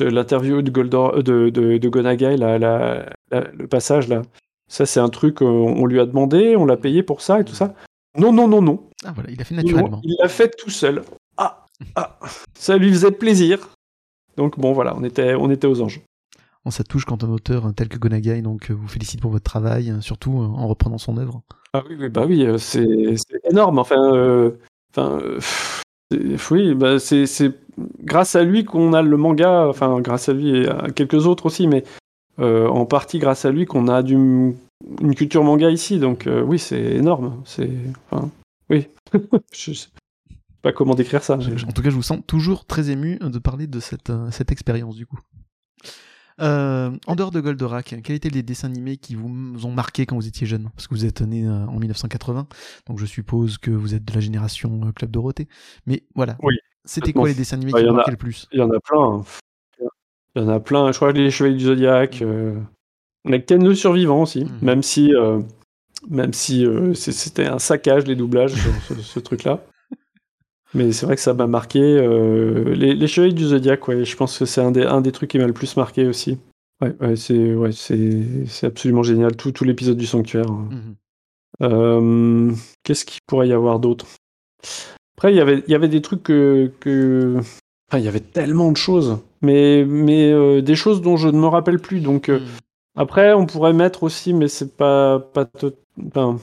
l'interview 0.00 0.62
de, 0.62 0.70
Goldor, 0.70 1.22
de, 1.22 1.50
de, 1.50 1.78
de 1.78 1.88
Gonagai, 1.88 2.36
la- 2.36 2.58
la- 2.58 3.06
la- 3.30 3.50
le 3.52 3.66
passage 3.68 4.08
là, 4.08 4.22
ça 4.68 4.86
c'est 4.86 5.00
un 5.00 5.08
truc, 5.08 5.40
on 5.42 5.86
lui 5.86 6.00
a 6.00 6.06
demandé, 6.06 6.56
on 6.56 6.64
l'a 6.66 6.76
payé 6.76 7.02
pour 7.02 7.20
ça 7.20 7.40
et 7.40 7.44
tout 7.44 7.54
ça. 7.54 7.74
Non, 8.18 8.32
non, 8.32 8.48
non, 8.48 8.62
non. 8.62 8.82
Ah 9.04 9.12
voilà, 9.14 9.30
il 9.30 9.40
a 9.40 9.44
fait 9.44 9.54
Non, 9.54 9.62
naturellement. 9.62 10.00
il 10.02 10.16
l'a 10.20 10.28
fait 10.28 10.50
tout 10.56 10.70
seul. 10.70 11.02
Ah, 11.36 11.64
ah, 11.94 12.18
ça 12.54 12.76
lui 12.76 12.90
faisait 12.90 13.10
plaisir. 13.12 13.68
Donc 14.36 14.58
bon, 14.58 14.72
voilà, 14.72 14.94
on 14.96 15.04
était, 15.04 15.34
on 15.34 15.50
était 15.50 15.66
aux 15.66 15.80
anges. 15.82 16.00
Bon, 16.66 16.72
ça 16.72 16.82
touche 16.82 17.04
quand 17.04 17.22
un 17.22 17.28
auteur 17.28 17.72
tel 17.76 17.86
que 17.86 17.96
Gonagai 17.96 18.42
donc, 18.42 18.72
euh, 18.72 18.74
vous 18.74 18.88
félicite 18.88 19.20
pour 19.20 19.30
votre 19.30 19.44
travail, 19.44 19.92
euh, 19.92 20.00
surtout 20.00 20.42
euh, 20.42 20.46
en 20.46 20.66
reprenant 20.66 20.98
son 20.98 21.16
œuvre. 21.16 21.42
Ah 21.72 21.84
oui, 21.88 21.94
oui, 21.96 22.08
bah 22.08 22.24
oui, 22.26 22.44
c'est 22.58 23.14
énorme. 23.48 23.78
Enfin, 23.78 24.12
euh, 24.12 24.50
enfin, 24.90 25.20
euh, 25.22 26.36
oui, 26.50 26.74
bah 26.74 26.98
c'est 26.98 27.52
grâce 28.02 28.34
à 28.34 28.42
lui 28.42 28.64
qu'on 28.64 28.94
a 28.94 29.02
le 29.02 29.16
manga. 29.16 29.68
Enfin, 29.68 30.00
grâce 30.00 30.28
à 30.28 30.32
lui 30.32 30.56
et 30.56 30.68
à 30.68 30.90
quelques 30.90 31.28
autres 31.28 31.46
aussi, 31.46 31.68
mais 31.68 31.84
euh, 32.40 32.66
en 32.66 32.84
partie 32.84 33.20
grâce 33.20 33.44
à 33.44 33.52
lui 33.52 33.64
qu'on 33.64 33.86
a 33.86 34.02
du 34.02 34.16
une 34.16 35.14
culture 35.14 35.44
manga 35.44 35.70
ici. 35.70 36.00
Donc 36.00 36.28
oui, 36.46 36.58
c'est 36.58 36.82
énorme. 36.82 37.42
C'est, 37.44 37.70
enfin, 38.10 38.28
oui, 38.70 38.88
je 39.52 39.72
sais 39.72 39.88
pas 40.62 40.72
comment 40.72 40.96
décrire 40.96 41.22
ça. 41.22 41.34
En 41.34 41.72
tout 41.72 41.82
cas, 41.82 41.90
je 41.90 41.94
vous 41.94 42.02
sens 42.02 42.18
toujours 42.26 42.64
très 42.64 42.90
ému 42.90 43.20
de 43.20 43.38
parler 43.38 43.68
de 43.68 43.78
cette, 43.78 44.10
cette 44.32 44.50
expérience, 44.50 44.96
du 44.96 45.06
coup. 45.06 45.20
Euh, 46.40 46.90
en 47.06 47.14
dehors 47.14 47.30
de 47.30 47.40
Goldorak, 47.40 47.94
quels 48.04 48.16
étaient 48.16 48.28
les 48.28 48.42
dessins 48.42 48.68
animés 48.68 48.96
qui 48.98 49.14
vous 49.14 49.64
ont 49.64 49.70
marqué 49.72 50.04
quand 50.06 50.16
vous 50.16 50.26
étiez 50.28 50.46
jeune? 50.46 50.70
Parce 50.74 50.86
que 50.86 50.94
vous 50.94 51.04
êtes 51.06 51.22
né 51.22 51.46
euh, 51.46 51.66
en 51.66 51.78
1980, 51.78 52.46
donc 52.86 52.98
je 52.98 53.06
suppose 53.06 53.56
que 53.58 53.70
vous 53.70 53.94
êtes 53.94 54.04
de 54.04 54.12
la 54.12 54.20
génération 54.20 54.80
euh, 54.84 54.92
Club 54.92 55.10
Dorothée. 55.10 55.48
Mais 55.86 56.02
voilà, 56.14 56.36
Oui, 56.42 56.54
c'était 56.84 57.12
quoi 57.14 57.28
les 57.28 57.34
dessins 57.34 57.56
animés 57.56 57.72
Bah, 57.72 57.80
qui 57.80 57.86
vous 57.88 57.94
marquaient 57.94 58.10
le 58.10 58.16
plus? 58.18 58.46
Il 58.52 58.58
y 58.58 58.62
en 58.62 58.70
a 58.70 58.80
plein. 58.80 59.02
hein. 59.20 59.24
Il 60.34 60.42
y 60.42 60.44
en 60.44 60.48
a 60.50 60.60
plein. 60.60 60.92
Je 60.92 60.96
crois 60.96 61.12
que 61.14 61.18
les 61.18 61.30
Chevaliers 61.30 61.56
du 61.56 61.64
Zodiaque. 61.64 62.20
Euh... 62.20 62.60
On 63.24 63.32
a 63.32 63.38
Ken 63.38 63.64
le 63.66 63.74
Survivant 63.74 64.20
aussi. 64.22 64.44
Mhm. 64.44 64.50
Même 64.60 64.82
si, 64.82 65.14
euh, 65.14 65.40
même 66.10 66.34
si 66.34 66.66
euh, 66.66 66.92
c'était 66.92 67.46
un 67.46 67.58
saccage, 67.58 68.04
les 68.06 68.14
doublages, 68.16 68.52
ce, 68.86 68.94
ce 68.94 69.18
truc-là. 69.18 69.64
Mais 70.76 70.92
c'est 70.92 71.06
vrai 71.06 71.16
que 71.16 71.22
ça 71.22 71.32
m'a 71.34 71.46
marqué. 71.46 71.80
euh, 71.80 72.74
les, 72.74 72.94
les 72.94 73.06
Chevaliers 73.06 73.32
du 73.32 73.44
Zodiaque, 73.46 73.88
ouais, 73.88 74.04
je 74.04 74.16
pense 74.16 74.38
que 74.38 74.44
c'est 74.44 74.60
un 74.60 74.70
des, 74.70 74.82
un 74.84 75.00
des 75.00 75.10
trucs 75.12 75.30
qui 75.30 75.38
m'a 75.38 75.46
le 75.46 75.52
plus 75.52 75.76
marqué 75.76 76.06
aussi. 76.06 76.38
Ouais, 76.82 76.94
ouais, 77.00 77.16
c'est 77.16 77.54
ouais, 77.54 77.72
c'est 77.72 78.22
c'est 78.46 78.66
absolument 78.66 79.02
génial. 79.02 79.34
Tout, 79.36 79.50
tout 79.52 79.64
l'épisode 79.64 79.96
du 79.96 80.06
Sanctuaire. 80.06 80.50
hein. 80.50 80.68
Mhm. 80.70 80.94
Euh, 81.62 82.52
Qu'est-ce 82.82 83.04
qu'il 83.06 83.20
pourrait 83.26 83.48
y 83.48 83.52
avoir 83.52 83.78
d'autre? 83.80 84.06
Après, 85.16 85.32
il 85.32 85.36
y 85.36 85.40
avait, 85.40 85.62
il 85.66 85.72
y 85.72 85.74
avait 85.74 85.88
des 85.88 86.02
trucs 86.02 86.22
que, 86.22 86.70
que- 86.80 87.36
Enfin, 87.88 87.98
il 87.98 88.04
y 88.04 88.08
avait 88.08 88.20
tellement 88.20 88.72
de 88.72 88.76
choses, 88.76 89.18
mais, 89.42 89.84
mais 89.86 90.30
euh, 90.32 90.60
des 90.60 90.74
choses 90.74 91.00
dont 91.00 91.16
je 91.16 91.28
ne 91.28 91.38
me 91.38 91.46
rappelle 91.46 91.78
plus. 91.78 92.00
Donc, 92.00 92.28
Mhm. 92.28 92.40
après, 92.96 93.32
on 93.32 93.46
pourrait 93.46 93.72
mettre 93.72 94.02
aussi, 94.02 94.34
mais 94.34 94.48
c'est 94.48 94.76
pas, 94.76 95.20
pas, 95.20 95.46
enfin, 96.08 96.38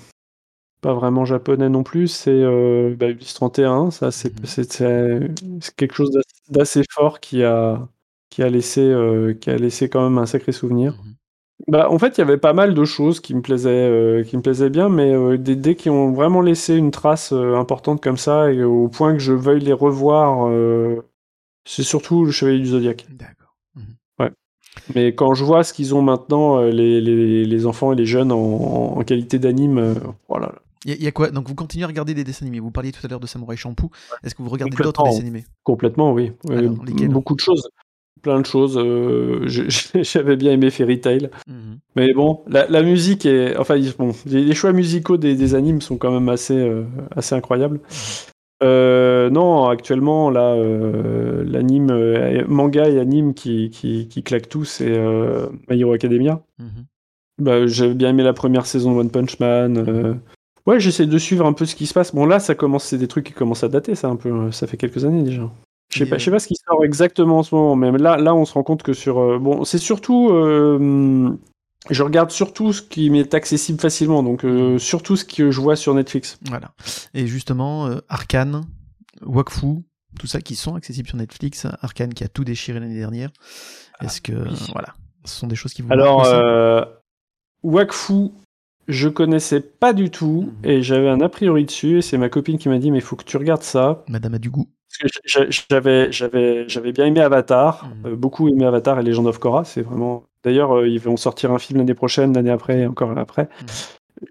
pas 0.84 0.94
vraiment 0.94 1.26
japonais 1.26 1.70
non 1.70 1.84
plus, 1.84 2.08
c'est 2.10 2.32
euh, 2.32 2.96
bah, 2.98 3.10
Ulysse 3.10 3.34
31. 3.36 3.92
Ça, 3.92 4.12
c'est 4.12 4.34
Mhm. 4.40 4.46
c'est- 5.62 5.76
quelque 5.78 5.96
chose 5.96 6.12
d'assez- 6.50 6.84
fort 6.92 7.20
qui 7.22 7.44
a, 7.44 7.88
qui, 8.30 8.44
a 8.44 8.50
laissé, 8.50 8.82
euh, 8.82 9.34
qui 9.34 9.50
a 9.50 9.58
laissé 9.58 9.90
quand 9.90 10.04
même 10.10 10.18
un 10.20 10.26
sacré 10.28 10.52
souvenir. 10.52 10.94
Mhm. 10.94 11.16
Bah, 11.70 11.90
en 11.92 12.00
fait, 12.00 12.18
il 12.18 12.22
y 12.22 12.24
avait 12.24 12.38
pas 12.38 12.54
mal 12.54 12.74
de 12.76 12.86
choses 12.86 13.20
qui 13.22 13.36
me 13.36 13.42
plaisaient, 13.42 13.70
euh, 13.72 14.24
qui 14.24 14.38
me 14.38 14.42
plaisaient 14.44 14.70
bien, 14.72 14.90
mais 14.90 15.14
euh, 15.14 15.38
des 15.38 15.56
dés 15.58 15.76
qui 15.76 15.90
ont 15.90 16.12
vraiment 16.14 16.42
laissé 16.42 16.76
une 16.76 16.92
trace 16.92 17.34
euh, 17.34 17.56
importante 17.58 18.02
comme 18.04 18.18
ça, 18.18 18.52
et 18.52 18.64
au 18.64 18.90
point 18.90 19.14
que 19.14 19.20
je 19.20 19.34
veuille 19.34 19.62
les 19.62 19.74
revoir, 19.74 20.50
c'est 21.66 21.84
surtout 21.84 22.26
le 22.26 22.32
Chevalier 22.32 22.60
du 22.60 22.68
Zodiaque. 22.68 23.06
D'accord. 23.12 23.56
Ouais. 24.20 24.32
Mais 24.96 25.16
quand 25.16 25.36
je 25.36 25.44
vois 25.46 25.64
ce 25.64 25.74
qu'ils 25.74 25.96
ont 25.96 26.02
maintenant, 26.04 26.62
les, 26.62 27.02
les, 27.02 27.46
les, 27.46 27.68
enfants 27.68 27.94
et 27.94 27.98
les 27.98 28.06
jeunes 28.08 28.32
en, 28.34 28.98
en 28.98 29.04
qualité 29.04 29.40
d'anime, 29.40 29.96
voilà. 30.30 30.54
Il 30.86 31.02
y, 31.02 31.08
a 31.08 31.12
quoi? 31.12 31.30
Donc 31.30 31.48
vous 31.48 31.56
continuez 31.56 31.86
à 31.86 31.88
regarder 31.88 32.14
des 32.14 32.24
dessins 32.24 32.46
animés. 32.46 32.60
Vous 32.60 32.72
parliez 32.72 32.92
tout 32.92 33.00
à 33.06 33.08
l'heure 33.08 33.20
de 33.20 33.28
Samurai 33.28 33.56
Champloo. 33.56 33.90
Est-ce 34.24 34.36
que 34.36 34.42
vous 34.42 34.50
regardez 34.50 34.76
d'autres 34.76 35.04
dessins 35.04 35.22
animés? 35.22 35.46
Complètement, 35.64 36.12
oui. 36.12 36.32
beaucoup 37.08 37.36
de 37.36 37.40
choses 37.40 37.70
plein 38.24 38.42
de 38.42 38.46
choses. 38.48 38.76
Euh, 38.78 39.46
j'avais 39.48 40.36
bien 40.36 40.54
aimé 40.54 40.72
Fairy 40.72 41.00
Tail. 41.00 41.30
Mhm. 41.48 41.78
Mais 41.96 42.14
bon, 42.14 42.42
la, 42.48 42.82
musique 42.82 43.28
est. 43.28 43.56
Enfin, 43.58 43.80
bon, 44.00 44.14
les, 44.26 44.56
choix 44.56 44.74
musicaux 44.74 45.18
des, 45.18 45.54
animes 45.54 45.82
sont 45.82 45.98
quand 45.98 46.12
même 46.12 46.30
assez, 46.30 46.58
euh, 46.58 46.86
assez 47.16 47.36
incroyables. 47.36 47.80
Euh, 48.64 49.30
non, 49.30 49.68
actuellement, 49.68 50.32
là, 50.32 50.56
l'anime, 50.56 52.46
manga 52.48 52.90
et 52.90 53.00
anime 53.00 53.36
qui, 53.36 53.70
qui, 53.70 54.08
qui 54.08 54.24
claquent 54.24 54.50
tout, 54.50 54.66
c'est 54.66 54.98
My 55.70 55.80
Hero 55.80 55.94
Academia. 55.94 56.42
Mhm. 56.58 56.86
Bah, 57.40 57.68
J'avais 57.68 57.94
bien 57.94 58.10
aimé 58.10 58.24
la 58.24 58.34
première 58.34 58.66
saison 58.66 58.94
de 58.94 59.00
One 59.00 59.12
Punch 59.12 59.40
Man. 59.40 60.22
Ouais, 60.66 60.80
j'essaie 60.80 61.06
de 61.06 61.18
suivre 61.18 61.46
un 61.46 61.54
peu 61.54 61.66
ce 61.66 61.76
qui 61.76 61.88
se 61.88 61.94
passe. 61.94 62.16
Bon, 62.16 62.26
là, 62.26 62.40
ça 62.40 62.56
commence, 62.56 62.86
c'est 62.86 62.98
des 62.98 63.08
trucs 63.08 63.26
qui 63.26 63.34
commencent 63.34 63.64
à 63.64 63.70
dater, 63.70 63.96
ça 63.96 64.08
un 64.08 64.16
peu. 64.16 64.52
Ça 64.52 64.68
fait 64.68 64.78
quelques 64.78 65.04
années 65.04 65.24
déjà. 65.24 65.50
Je 65.94 66.00
sais 66.00 66.06
pas, 66.08 66.18
sais 66.18 66.32
pas 66.32 66.40
ce 66.40 66.48
qui 66.48 66.56
sort 66.56 66.84
exactement 66.84 67.40
en 67.40 67.44
ce 67.44 67.54
moment, 67.54 67.76
mais 67.76 67.92
là, 68.00 68.18
là, 68.18 68.34
on 68.34 68.46
se 68.46 68.54
rend 68.54 68.64
compte 68.64 68.82
que 68.82 68.94
sur, 68.94 69.20
euh, 69.20 69.38
bon, 69.38 69.64
c'est 69.64 69.78
surtout, 69.78 70.32
euh, 70.32 71.30
je 71.90 72.02
regarde 72.02 72.32
surtout 72.32 72.74
ce 72.74 72.82
qui 72.82 73.12
m'est 73.12 73.34
accessible 73.36 73.80
facilement, 73.80 74.24
donc 74.24 74.44
euh, 74.44 74.80
surtout 74.80 75.16
ce 75.16 75.24
que 75.24 75.52
je 75.52 75.62
vois 75.62 75.76
sur 75.76 75.94
Netflix. 75.94 76.40
Voilà. 76.48 76.72
Et 77.14 77.28
justement, 77.28 77.90
Arkane, 78.10 78.64
Wakfu, 79.22 79.84
tout 80.20 80.28
ça 80.28 80.42
qui 80.42 80.56
sont 80.56 80.76
accessibles 80.76 81.08
sur 81.08 81.18
Netflix. 81.18 81.68
Arkane 81.82 82.14
qui 82.14 82.24
a 82.24 82.28
tout 82.28 82.44
déchiré 82.44 82.80
l'année 82.80 82.98
dernière. 82.98 83.30
Est-ce 84.02 84.20
que, 84.20 84.32
voilà, 84.72 84.96
ce 85.26 85.36
sont 85.36 85.48
des 85.48 85.56
choses 85.56 85.74
qui 85.74 85.84
vous 85.84 85.92
Alors, 85.92 86.26
Wakfu, 87.62 88.32
je 88.88 89.10
connaissais 89.10 89.62
pas 89.62 89.94
du 89.94 90.10
tout 90.10 90.52
mhm. 90.64 90.70
et 90.70 90.82
j'avais 90.82 91.10
un 91.10 91.22
a 91.22 91.30
priori 91.30 91.66
dessus. 91.66 92.00
Et 92.00 92.02
c'est 92.02 92.18
ma 92.18 92.30
copine 92.30 92.58
qui 92.58 92.70
m'a 92.70 92.80
dit 92.80 92.92
mais 92.92 93.00
il 93.00 93.04
faut 93.04 93.16
que 93.16 93.24
tu 93.24 93.38
regardes 93.38 93.64
ça. 93.64 94.04
Madame 94.08 94.36
a 94.36 94.40
du 94.40 94.50
goût. 94.50 94.68
J'avais, 95.70 96.12
j'avais, 96.12 96.70
j'avais 96.70 96.92
bien 96.92 97.06
aimé 97.06 97.20
Avatar, 97.20 97.86
mmh. 97.86 98.08
euh, 98.08 98.16
beaucoup 98.16 98.48
aimé 98.48 98.66
Avatar 98.66 99.00
et 99.00 99.04
Legend 99.04 99.28
of 99.28 99.40
Korra. 99.40 99.64
C'est 99.64 99.82
vraiment. 99.82 100.26
D'ailleurs, 100.44 100.78
euh, 100.78 100.88
ils 100.88 101.00
vont 101.00 101.18
sortir 101.18 101.52
un 101.52 101.60
film 101.60 101.80
l'année 101.80 101.94
prochaine, 101.94 102.34
l'année 102.34 102.52
après, 102.52 102.82
et 102.82 102.86
encore 102.86 103.18
après. 103.18 103.44
Mmh. 103.44 103.66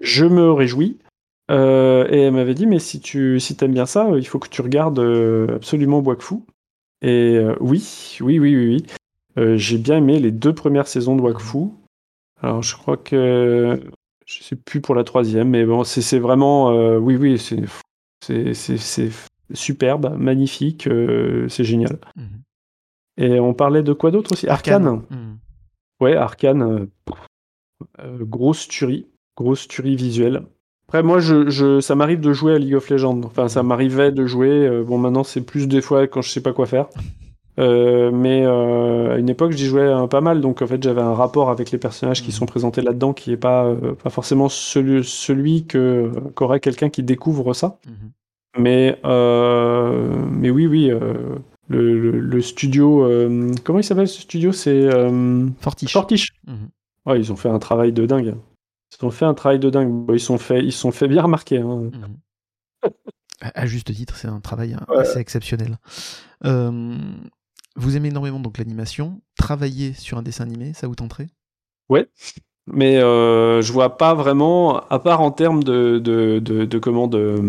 Je 0.00 0.24
me 0.26 0.52
réjouis. 0.52 0.98
Euh, 1.50 2.06
et 2.10 2.20
elle 2.20 2.34
m'avait 2.34 2.54
dit, 2.54 2.66
mais 2.66 2.78
si 2.78 3.00
tu 3.00 3.40
si 3.40 3.56
aimes 3.60 3.72
bien 3.72 3.86
ça, 3.86 4.08
il 4.16 4.26
faut 4.26 4.38
que 4.38 4.48
tu 4.48 4.62
regardes 4.62 5.00
absolument 5.54 5.98
Wakfu. 5.98 6.36
Et 7.02 7.38
oui, 7.60 8.16
oui, 8.20 8.38
oui, 8.38 8.56
oui, 8.56 8.84
oui. 9.36 9.56
j'ai 9.58 9.76
bien 9.76 9.96
aimé 9.98 10.20
les 10.20 10.30
deux 10.30 10.54
premières 10.54 10.86
saisons 10.86 11.16
de 11.16 11.20
Wakfu. 11.20 11.70
Alors, 12.40 12.62
je 12.62 12.76
crois 12.76 12.96
que 12.96 13.80
je 14.32 14.42
sais 14.42 14.56
plus 14.56 14.80
pour 14.80 14.94
la 14.94 15.04
troisième, 15.04 15.50
mais 15.50 15.64
bon, 15.64 15.84
c'est 15.84 16.18
vraiment, 16.18 16.70
oui, 16.98 17.16
oui, 17.16 17.38
c'est 17.38 19.10
superbe, 19.54 20.14
magnifique, 20.18 20.86
euh, 20.86 21.48
c'est 21.48 21.64
génial. 21.64 21.98
Mhm. 22.16 22.42
Et 23.18 23.40
on 23.40 23.54
parlait 23.54 23.82
de 23.82 23.92
quoi 23.92 24.10
d'autre 24.10 24.32
aussi? 24.32 24.48
Arcane. 24.48 25.02
Mhm. 25.10 25.38
Ouais, 26.00 26.16
Arcane, 26.16 26.62
euh, 26.62 26.86
euh, 28.00 28.18
grosse 28.24 28.68
tuerie, 28.68 29.06
grosse 29.36 29.68
tuerie 29.68 29.96
visuelle. 29.96 30.42
Après, 30.88 31.02
moi, 31.02 31.20
je, 31.20 31.80
ça 31.80 31.94
m'arrive 31.94 32.20
de 32.20 32.32
jouer 32.32 32.54
à 32.54 32.58
League 32.58 32.74
of 32.74 32.90
Legends. 32.90 33.20
Enfin, 33.24 33.48
ça 33.48 33.62
mhm. 33.62 33.68
m'arrivait 33.68 34.12
de 34.12 34.26
jouer. 34.26 34.82
bon, 34.84 34.98
maintenant, 34.98 35.24
c'est 35.24 35.40
plus 35.40 35.68
des 35.68 35.80
fois 35.80 36.06
quand 36.06 36.22
je 36.22 36.30
sais 36.30 36.42
pas 36.42 36.52
quoi 36.52 36.66
faire. 36.66 36.88
Mais 37.58 38.46
à 38.46 39.18
une 39.18 39.28
époque, 39.28 39.52
j'y 39.52 39.66
jouais 39.66 39.90
pas 40.08 40.20
mal, 40.20 40.40
donc 40.40 40.62
en 40.62 40.66
fait, 40.66 40.82
j'avais 40.82 41.02
un 41.02 41.14
rapport 41.14 41.50
avec 41.50 41.70
les 41.70 41.78
personnages 41.78 42.22
qui 42.22 42.32
sont 42.32 42.46
présentés 42.46 42.82
là-dedans 42.82 43.12
qui 43.12 43.32
est 43.32 43.36
pas, 43.36 43.74
pas 44.02 44.10
forcément 44.10 44.48
celui, 44.48 45.04
celui 45.04 45.66
que 45.66 46.10
qu'aurait 46.34 46.60
quelqu'un 46.60 46.88
qui 46.88 47.02
découvre 47.02 47.54
ça. 47.54 47.78
Mais, 48.58 48.98
euh, 49.04 50.26
mais 50.30 50.50
oui, 50.50 50.66
oui. 50.66 50.90
Euh, 50.90 51.36
le, 51.68 52.10
le, 52.10 52.42
studio. 52.42 53.04
Euh, 53.04 53.50
comment 53.64 53.78
il 53.78 53.84
s'appelle 53.84 54.08
ce 54.08 54.20
studio? 54.20 54.52
C'est. 54.52 54.90
Fortiche. 55.60 55.92
Fortiche. 55.92 56.28
Mhm. 56.46 57.16
ils 57.16 57.32
ont 57.32 57.36
fait 57.36 57.48
un 57.48 57.58
travail 57.58 57.92
de 57.92 58.04
dingue. 58.04 58.34
Ils 59.00 59.06
ont 59.06 59.10
fait 59.10 59.24
un 59.24 59.34
travail 59.34 59.58
de 59.58 59.70
dingue. 59.70 60.04
ils 60.12 60.20
sont 60.20 60.38
fait, 60.38 60.62
ils 60.62 60.72
sont 60.72 60.92
fait 60.92 61.08
bien 61.08 61.22
remarquer. 61.22 61.58
Hein. 61.58 61.90
Mhm. 61.92 62.90
à 63.40 63.66
juste 63.66 63.92
titre, 63.94 64.16
c'est 64.16 64.28
un 64.28 64.40
travail 64.40 64.76
assez 64.88 65.18
exceptionnel. 65.18 65.78
Vous 67.76 67.96
aimez 67.96 68.08
énormément 68.08 68.40
donc 68.40 68.58
l'animation. 68.58 69.20
Travailler 69.36 69.92
sur 69.92 70.18
un 70.18 70.22
dessin 70.22 70.44
animé, 70.44 70.72
ça 70.74 70.86
vous 70.86 70.94
tenterait? 70.94 71.28
Ouais, 71.88 72.08
mais 72.66 73.00
je 73.00 73.72
vois 73.72 73.96
pas 73.96 74.14
vraiment, 74.14 74.80
à 74.88 74.98
part 74.98 75.20
en 75.20 75.30
termes 75.30 75.64
de, 75.64 75.98
de, 75.98 76.38
de, 76.38 76.64
de 76.64 76.78
comment 76.78 77.08
de, 77.08 77.40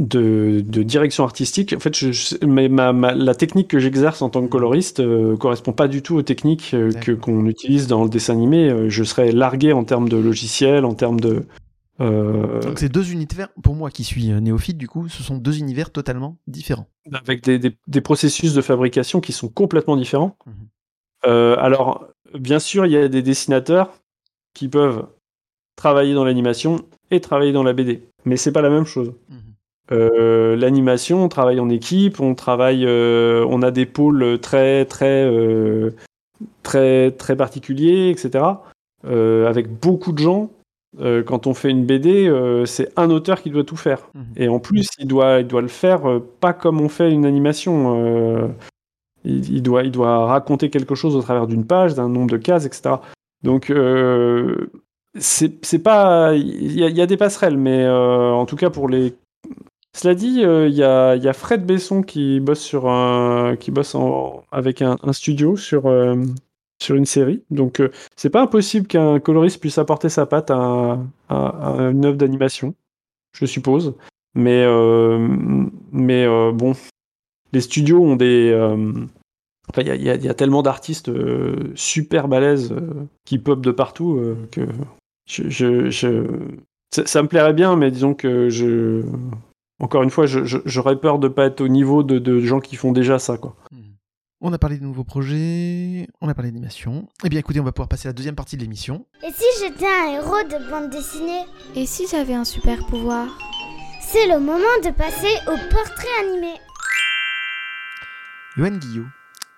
de, 0.00 0.82
direction 0.82 1.24
artistique. 1.24 1.72
En 1.74 1.80
fait, 1.80 1.94
je, 1.94 2.46
mais 2.46 2.68
ma, 2.68 2.92
la 2.92 3.34
technique 3.34 3.68
que 3.68 3.78
j'exerce 3.78 4.22
en 4.22 4.30
tant 4.30 4.42
que 4.42 4.48
coloriste 4.48 5.00
euh, 5.00 5.36
correspond 5.36 5.72
pas 5.72 5.88
du 5.88 6.02
tout 6.02 6.16
aux 6.16 6.22
techniques 6.22 6.72
euh, 6.74 6.92
que 6.92 7.12
qu'on 7.12 7.46
utilise 7.46 7.86
dans 7.86 8.02
le 8.02 8.10
dessin 8.10 8.32
animé. 8.32 8.68
Euh, 8.68 8.88
je 8.88 9.04
serais 9.04 9.32
largué 9.32 9.72
en 9.72 9.84
termes 9.84 10.08
de 10.08 10.16
logiciel, 10.16 10.84
en 10.84 10.94
termes 10.94 11.20
de. 11.20 11.44
Donc 12.00 12.78
c'est 12.78 12.88
deux 12.88 13.12
univers, 13.12 13.48
pour 13.62 13.74
moi 13.74 13.90
qui 13.90 14.04
suis 14.04 14.28
néophyte 14.28 14.78
du 14.78 14.88
coup, 14.88 15.08
ce 15.08 15.22
sont 15.22 15.36
deux 15.36 15.58
univers 15.58 15.90
totalement 15.90 16.38
différents. 16.46 16.88
Avec 17.12 17.42
des, 17.42 17.58
des, 17.58 18.00
processus 18.00 18.54
de 18.54 18.62
fabrication 18.62 19.20
qui 19.20 19.32
sont 19.32 19.48
complètement 19.48 19.96
différents. 19.96 20.36
Mhm. 20.46 21.28
alors, 21.58 22.08
bien 22.38 22.58
sûr, 22.58 22.86
il 22.86 22.92
y 22.92 22.96
a 22.96 23.08
des 23.08 23.22
dessinateurs 23.22 23.92
qui 24.54 24.68
peuvent 24.68 25.06
travailler 25.76 26.14
dans 26.14 26.24
l'animation 26.24 26.80
et 27.10 27.20
travailler 27.20 27.52
dans 27.52 27.62
la 27.62 27.72
BD, 27.72 28.02
mais 28.24 28.36
c'est 28.36 28.52
pas 28.52 28.62
la 28.62 28.70
même 28.70 28.86
chose. 28.86 29.12
Mhm. 29.28 29.50
Euh, 29.92 30.56
l'animation, 30.56 31.24
on 31.24 31.28
travaille 31.28 31.58
en 31.58 31.68
équipe, 31.68 32.20
on 32.20 32.34
travaille, 32.34 32.84
euh, 32.86 33.44
on 33.48 33.62
a 33.62 33.70
des 33.70 33.86
pôles 33.86 34.38
très 34.40 34.84
très 34.84 35.24
euh, 35.24 35.90
très 36.62 37.10
très 37.12 37.36
particuliers, 37.36 38.10
etc. 38.10 38.44
avec 39.04 39.68
beaucoup 39.80 40.12
de 40.12 40.18
gens. 40.18 40.50
Quand 40.98 41.46
on 41.46 41.54
fait 41.54 41.70
une 41.70 41.84
BD, 41.86 42.30
c'est 42.66 42.92
un 42.98 43.10
auteur 43.10 43.42
qui 43.42 43.50
doit 43.50 43.64
tout 43.64 43.76
faire. 43.76 44.10
Mhm. 44.14 44.24
Et 44.36 44.48
en 44.48 44.58
plus, 44.58 44.88
il 44.98 45.06
doit, 45.06 45.40
il 45.40 45.46
doit 45.46 45.62
le 45.62 45.68
faire 45.68 46.02
pas 46.40 46.52
comme 46.52 46.80
on 46.80 46.88
fait 46.88 47.10
une 47.10 47.24
animation. 47.24 48.54
Il, 49.24 49.62
doit, 49.62 49.82
il 49.82 49.90
doit 49.90 50.26
raconter 50.26 50.70
quelque 50.70 50.94
chose 50.94 51.14
au 51.14 51.22
travers 51.22 51.46
d'une 51.46 51.66
page, 51.66 51.94
d'un 51.94 52.08
nombre 52.08 52.30
de 52.30 52.38
cases, 52.38 52.66
etc. 52.66 52.96
Donc, 53.42 53.72
c'est 55.18 55.82
pas. 55.82 56.34
Il 56.34 56.72
y, 56.72 56.80
y, 56.80 57.00
a 57.00 57.06
des 57.06 57.16
passerelles, 57.16 57.56
mais 57.56 57.88
en 57.88 58.46
tout 58.46 58.56
cas, 58.56 58.70
pour 58.70 58.88
les 58.88 59.14
cela 59.92 60.14
dit, 60.14 60.36
il 60.38 60.44
euh, 60.44 60.68
y, 60.68 60.82
a, 60.82 61.32
Fred 61.32 61.66
Besson 61.66 62.02
qui 62.02 62.40
bosse 62.40 62.60
sur 62.60 62.88
un, 62.88 63.56
qui 63.56 63.70
bosse 63.70 63.96
avec 64.52 64.82
un, 64.82 64.96
studio 65.12 65.56
sur, 65.56 65.86
euh, 65.86 66.14
sur 66.82 66.96
une 66.96 67.06
série. 67.06 67.42
Donc, 67.50 67.80
euh, 67.80 67.90
c'est 68.16 68.30
pas 68.30 68.42
impossible 68.42 68.86
qu'un 68.86 69.20
coloriste 69.20 69.60
puisse 69.60 69.78
apporter 69.78 70.08
sa 70.08 70.26
patte 70.26 70.50
à, 70.50 70.98
une 71.28 72.04
œuvre 72.04 72.16
d'animation, 72.16 72.74
je 73.32 73.46
suppose. 73.46 73.94
Mais, 74.34 74.64
mais 75.90 76.26
bon, 76.52 76.74
les 77.52 77.60
studios 77.60 78.02
ont 78.02 78.16
des. 78.16 78.54
Enfin, 79.68 79.82
il 79.82 80.02
y, 80.02 80.28
a, 80.28 80.34
tellement 80.34 80.62
d'artistes 80.62 81.10
super 81.74 82.28
balèzes 82.28 82.74
qui 83.24 83.38
pop 83.38 83.60
de 83.60 83.70
partout 83.72 84.20
que 84.52 84.62
ça, 86.90 87.22
me 87.22 87.28
plairait 87.28 87.54
bien, 87.54 87.76
mais 87.76 87.90
disons 87.90 88.14
que 88.14 88.48
je 88.48 89.04
encore 89.80 90.02
une 90.02 90.10
fois, 90.10 90.26
j'aurais 90.26 90.96
peur 90.96 91.18
de 91.18 91.28
pas 91.28 91.46
être 91.46 91.62
au 91.62 91.68
niveau 91.68 92.02
de, 92.02 92.40
gens 92.40 92.60
qui 92.60 92.76
font 92.76 92.92
déjà 92.92 93.18
ça, 93.18 93.38
quoi. 93.38 93.56
Hmm. 93.72 93.89
On 94.42 94.54
a 94.54 94.58
parlé 94.58 94.78
de 94.78 94.82
nouveaux 94.82 95.04
projets, 95.04 96.08
on 96.22 96.28
a 96.30 96.34
parlé 96.34 96.50
d'animation. 96.50 97.06
Eh 97.24 97.28
bien 97.28 97.38
écoutez, 97.40 97.60
on 97.60 97.64
va 97.64 97.72
pouvoir 97.72 97.88
passer 97.88 98.08
à 98.08 98.10
la 98.10 98.14
deuxième 98.14 98.36
partie 98.36 98.56
de 98.56 98.62
l'émission. 98.62 99.04
Et 99.22 99.30
si 99.32 99.44
j'étais 99.60 99.84
un 99.84 100.14
héros 100.14 100.42
de 100.44 100.70
bande 100.70 100.88
dessinée 100.88 101.44
Et 101.76 101.84
si 101.84 102.06
j'avais 102.10 102.32
un 102.32 102.46
super 102.46 102.86
pouvoir 102.86 103.28
C'est 104.00 104.26
le 104.28 104.40
moment 104.40 104.78
de 104.82 104.90
passer 104.92 105.28
au 105.46 105.56
portrait 105.70 106.08
animé. 106.26 106.54
Yoann 108.56 108.78
Guillot, 108.78 109.04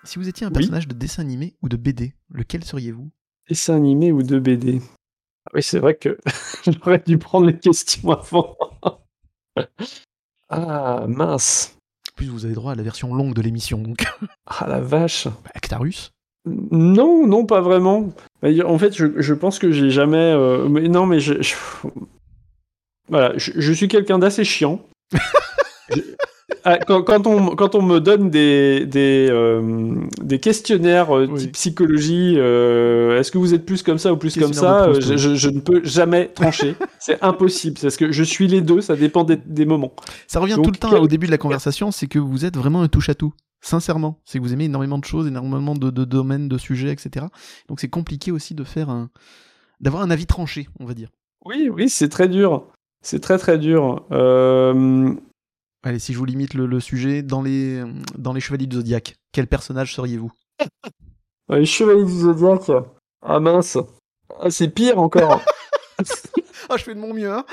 si 0.03 0.19
vous 0.19 0.27
étiez 0.27 0.45
un 0.45 0.51
personnage 0.51 0.89
de 0.89 0.93
dessin 0.93 1.21
animé 1.21 1.55
ou 1.61 1.69
de 1.69 1.77
BD, 1.77 2.13
lequel 2.29 2.65
seriez-vous? 2.65 3.09
Dessin 3.47 3.77
animé 3.77 4.11
ou 4.11 4.21
de 4.21 4.37
BD 4.37 4.81
ah 5.45 5.51
Oui, 5.53 5.63
c'est 5.63 5.79
vrai 5.79 5.95
que 5.95 6.17
j'aurais 6.67 7.01
dû 7.05 7.17
prendre 7.17 7.47
les 7.47 7.57
questions 7.57 8.11
avant. 8.11 8.57
Ah, 10.49 11.05
mince. 11.07 11.77
Plus, 12.15 12.27
vous 12.27 12.45
avez 12.45 12.53
droit 12.53 12.73
à 12.73 12.75
la 12.75 12.83
version 12.83 13.13
longue 13.13 13.33
de 13.33 13.41
l'émission, 13.41 13.79
donc. 13.79 14.05
Ah 14.45 14.67
la 14.67 14.79
vache. 14.79 15.25
Bah, 15.27 15.51
Actarus 15.55 16.11
Non, 16.45 17.25
non, 17.25 17.45
pas 17.45 17.61
vraiment. 17.61 18.13
En 18.65 18.77
fait, 18.77 18.95
je, 18.95 19.05
je 19.21 19.33
pense 19.33 19.57
que 19.59 19.71
j'ai 19.71 19.89
jamais. 19.89 20.17
euh, 20.17 20.67
mais 20.69 20.87
non, 20.87 21.05
mais 21.05 21.19
je. 21.19 21.41
je- 21.41 21.55
Voilà, 23.09 23.37
je, 23.37 23.51
je 23.55 23.73
suis 23.73 23.87
quelqu'un 23.87 24.19
d'assez 24.19 24.43
chiant. 24.43 24.81
Ah, 26.65 26.77
quand, 26.77 27.03
quand 27.03 27.25
on, 27.25 27.55
quand 27.55 27.73
on 27.75 27.81
me 27.81 27.99
donne 27.99 28.29
des, 28.29 28.85
des, 28.85 29.27
euh, 29.29 29.95
des 30.21 30.39
questionnaires 30.39 31.15
euh, 31.15 31.25
Oui. 31.27 31.39
type 31.39 31.51
psychologie, 31.53 32.35
euh, 32.37 33.17
est-ce 33.19 33.31
que 33.31 33.37
vous 33.37 33.53
êtes 33.53 33.65
plus 33.65 33.81
comme 33.81 33.97
ça 33.97 34.11
ou 34.13 34.17
plus 34.17 34.37
comme 34.37 34.53
ça, 34.53 34.85
euh, 34.89 34.99
je, 34.99 35.11
oui. 35.13 35.17
je- 35.17 35.35
je 35.35 35.49
ne 35.49 35.59
peux 35.61 35.83
jamais 35.85 36.27
trancher. 36.27 36.75
C'est 36.99 37.21
impossible, 37.23 37.77
parce 37.81 37.95
que 37.97 38.11
je 38.11 38.23
suis 38.23 38.47
les 38.47 38.61
deux, 38.61 38.81
ça 38.81 38.95
dépend 38.95 39.23
des, 39.23 39.37
des 39.37 39.65
moments. 39.65 39.93
Ça 40.27 40.39
revient 40.39 40.55
Donc, 40.55 40.65
tout 40.65 40.71
le 40.71 40.77
temps 40.77 40.89
quel- 40.91 40.99
au 40.99 41.07
début 41.07 41.27
de 41.27 41.31
la 41.31 41.37
conversation, 41.37 41.91
c'est 41.91 42.07
que 42.07 42.19
vous 42.19 42.43
êtes 42.45 42.57
vraiment 42.57 42.81
un 42.81 42.87
touche-à-tout. 42.89 43.33
Sincèrement, 43.61 44.19
c'est 44.25 44.39
que 44.39 44.43
vous 44.43 44.51
aimez 44.51 44.65
énormément 44.65 44.97
de 44.97 45.05
choses, 45.05 45.25
énormément 45.27 45.75
de, 45.75 45.89
de 45.89 46.03
domaines, 46.03 46.49
de 46.49 46.57
sujets, 46.57 46.91
etc. 46.91 47.27
Donc 47.69 47.79
c'est 47.79 47.87
compliqué 47.87 48.31
aussi 48.31 48.53
de 48.53 48.65
faire 48.65 48.89
un, 48.89 49.09
d'avoir 49.79 50.03
un 50.03 50.11
avis 50.11 50.25
tranché, 50.25 50.67
on 50.81 50.85
va 50.85 50.93
dire. 50.93 51.07
Oui, 51.45 51.69
oui, 51.73 51.87
c'est 51.87 52.09
très 52.09 52.27
dur. 52.27 52.65
C'est 53.01 53.21
très 53.21 53.37
très 53.37 53.57
dur. 53.57 54.05
Euh, 54.11 55.13
Allez, 55.83 55.99
si 55.99 56.13
je 56.13 56.17
vous 56.17 56.25
limite 56.25 56.53
le, 56.53 56.65
le 56.65 56.79
sujet, 56.79 57.21
dans 57.23 57.41
les, 57.41 57.83
dans 58.17 58.31
les 58.33 58.39
Chevaliers 58.39 58.67
du 58.67 58.77
Zodiaque, 58.77 59.15
quel 59.33 59.47
personnage 59.47 59.93
seriez-vous? 59.93 60.31
Les 61.49 61.65
chevaliers 61.65 62.05
du 62.05 62.11
zodiaque. 62.19 62.71
Ah 63.21 63.39
mince. 63.39 63.77
Ah, 64.39 64.49
c'est 64.49 64.69
pire 64.69 64.97
encore. 64.99 65.41
Ah, 66.69 66.77
je 66.77 66.83
fais 66.85 66.95
de 66.95 66.99
mon 66.99 67.13
mieux, 67.13 67.29
hein 67.31 67.45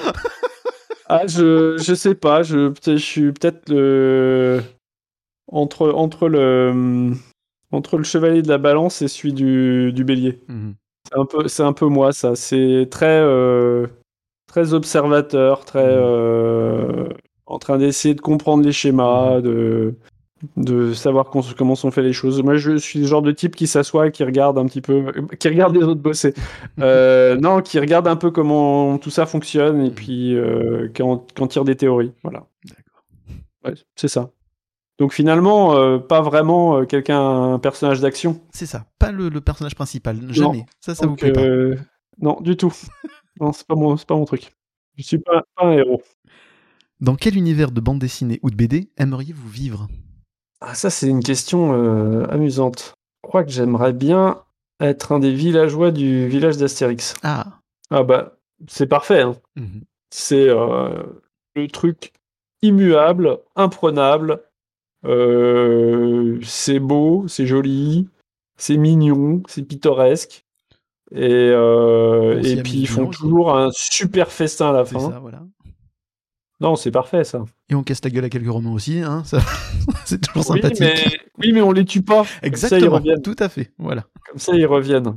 Ah, 1.06 1.26
je, 1.26 1.76
je 1.78 1.94
sais 1.94 2.14
pas, 2.14 2.42
je, 2.44 2.72
je 2.86 2.96
suis 2.96 3.32
peut-être 3.32 3.68
le. 3.68 4.62
Entre, 5.48 5.90
entre, 5.90 6.28
le, 6.28 7.12
entre 7.72 7.98
le 7.98 8.04
chevalier 8.04 8.40
de 8.40 8.48
la 8.48 8.58
balance 8.58 9.02
et 9.02 9.08
celui 9.08 9.32
du, 9.32 9.92
du 9.92 10.04
bélier. 10.04 10.40
Mhm. 10.46 10.74
C'est 11.08 11.18
un, 11.18 11.26
peu, 11.26 11.48
c'est 11.48 11.62
un 11.64 11.72
peu 11.72 11.86
moi, 11.86 12.12
ça. 12.12 12.36
C'est 12.36 12.86
très, 12.90 13.20
euh, 13.20 13.88
très 14.46 14.72
observateur, 14.74 15.64
très. 15.64 15.84
Mhm. 15.84 16.02
euh, 16.02 17.08
en 17.50 17.58
train 17.58 17.78
d'essayer 17.78 18.14
de 18.14 18.20
comprendre 18.20 18.64
les 18.64 18.72
schémas, 18.72 19.40
de, 19.40 19.94
de 20.56 20.92
savoir 20.94 21.26
comment 21.30 21.74
sont 21.74 21.90
fait 21.90 22.02
les 22.02 22.12
choses. 22.12 22.42
Moi, 22.42 22.56
je 22.56 22.76
suis 22.78 23.00
le 23.00 23.06
genre 23.06 23.22
de 23.22 23.32
type 23.32 23.56
qui 23.56 23.66
s'assoit 23.66 24.06
et 24.08 24.10
qui 24.12 24.24
regarde 24.24 24.56
un 24.58 24.66
petit 24.66 24.80
peu. 24.80 25.12
qui 25.38 25.48
regarde 25.48 25.74
les 25.76 25.82
autres 25.82 26.00
bosser. 26.00 26.34
Euh, 26.78 27.36
non, 27.36 27.60
qui 27.60 27.78
regarde 27.78 28.06
un 28.08 28.16
peu 28.16 28.30
comment 28.30 28.96
tout 28.98 29.10
ça 29.10 29.26
fonctionne 29.26 29.84
et 29.84 29.90
puis 29.90 30.34
euh, 30.34 30.88
qui, 30.94 31.02
en, 31.02 31.18
qui 31.18 31.42
en 31.42 31.46
tire 31.46 31.64
des 31.64 31.76
théories. 31.76 32.12
Voilà. 32.22 32.46
D'accord. 32.64 33.04
Ouais, 33.64 33.74
c'est 33.96 34.08
ça. 34.08 34.30
Donc 34.98 35.12
finalement, 35.14 35.74
euh, 35.76 35.98
pas 35.98 36.20
vraiment 36.22 36.78
euh, 36.78 36.84
quelqu'un, 36.84 37.20
un 37.54 37.58
personnage 37.58 38.00
d'action. 38.00 38.40
C'est 38.52 38.66
ça, 38.66 38.84
pas 38.98 39.10
le, 39.12 39.28
le 39.30 39.40
personnage 39.40 39.74
principal, 39.74 40.16
jamais. 40.30 40.66
Ça, 40.80 40.94
ça 40.94 41.06
vous 41.06 41.16
plaît 41.16 41.32
pas. 41.32 41.40
euh, 41.40 41.76
Non, 42.20 42.38
du 42.40 42.56
tout. 42.56 42.72
non, 43.40 43.52
c'est 43.52 43.66
pas 43.66 43.74
mon, 43.76 43.96
pas 43.96 44.14
mon 44.14 44.24
truc. 44.26 44.52
Je 44.96 45.02
suis 45.02 45.18
pas, 45.18 45.42
pas 45.56 45.66
un 45.66 45.72
héros. 45.72 46.02
Dans 47.00 47.16
quel 47.16 47.36
univers 47.36 47.70
de 47.70 47.80
bande 47.80 47.98
dessinée 47.98 48.40
ou 48.42 48.50
de 48.50 48.56
BD 48.56 48.90
aimeriez-vous 48.98 49.48
vivre? 49.48 49.88
Ah, 50.60 50.74
ça, 50.74 50.90
c'est 50.90 51.08
une 51.08 51.22
question 51.22 51.72
euh, 51.72 52.26
amusante. 52.30 52.94
Je 53.24 53.28
crois 53.28 53.44
que 53.44 53.50
j'aimerais 53.50 53.92
bien 53.92 54.42
être 54.80 55.12
un 55.12 55.18
des 55.18 55.32
villageois 55.32 55.90
du 55.90 56.28
village 56.28 56.56
d'Astérix. 56.58 57.14
Ah 57.22 57.58
Ah 57.90 58.02
bah, 58.02 58.36
c'est 58.68 58.86
parfait. 58.86 59.22
hein. 59.22 59.36
Mhm. 59.56 59.82
C'est 60.10 60.48
euh, 60.48 61.02
le 61.54 61.68
truc 61.68 62.12
immuable, 62.62 63.38
imprenable. 63.56 64.42
euh, 65.06 66.38
c'est 66.42 66.80
beau, 66.80 67.26
c'est 67.28 67.46
joli, 67.46 68.08
c'est 68.58 68.76
mignon, 68.76 69.42
c'est 69.48 69.62
pittoresque. 69.62 70.44
Et, 71.12 71.24
euh, 71.32 72.40
puis 72.62 72.80
ils 72.80 72.86
font 72.86 73.08
toujours 73.08 73.56
un 73.56 73.70
super 73.72 74.30
festin 74.30 74.70
à 74.70 74.72
la 74.72 74.84
fin. 74.84 75.00
ça, 75.00 75.18
voilà. 75.18 75.42
Non, 76.60 76.76
c'est 76.76 76.90
parfait 76.90 77.24
ça. 77.24 77.44
Et 77.70 77.74
on 77.74 77.82
casse 77.82 78.04
la 78.04 78.10
gueule 78.10 78.24
à 78.24 78.28
quelques 78.28 78.50
romans 78.50 78.72
aussi, 78.74 78.98
hein, 79.00 79.22
ça... 79.24 79.38
c'est 80.04 80.20
toujours 80.20 80.44
Oui 80.50 80.60
sympathique. 80.60 80.80
mais, 80.80 81.18
oui, 81.38 81.52
mais 81.52 81.62
on 81.62 81.72
les 81.72 81.84
tue 81.84 82.02
pas. 82.02 82.24
Ça, 82.24 82.38
Exactement, 82.42 82.96
reviennent. 82.96 83.22
tout 83.22 83.36
à 83.38 83.48
fait, 83.48 83.72
voilà. 83.78 84.04
Comme 84.28 84.38
ça, 84.38 84.54
ils 84.54 84.66
reviennent. 84.66 85.16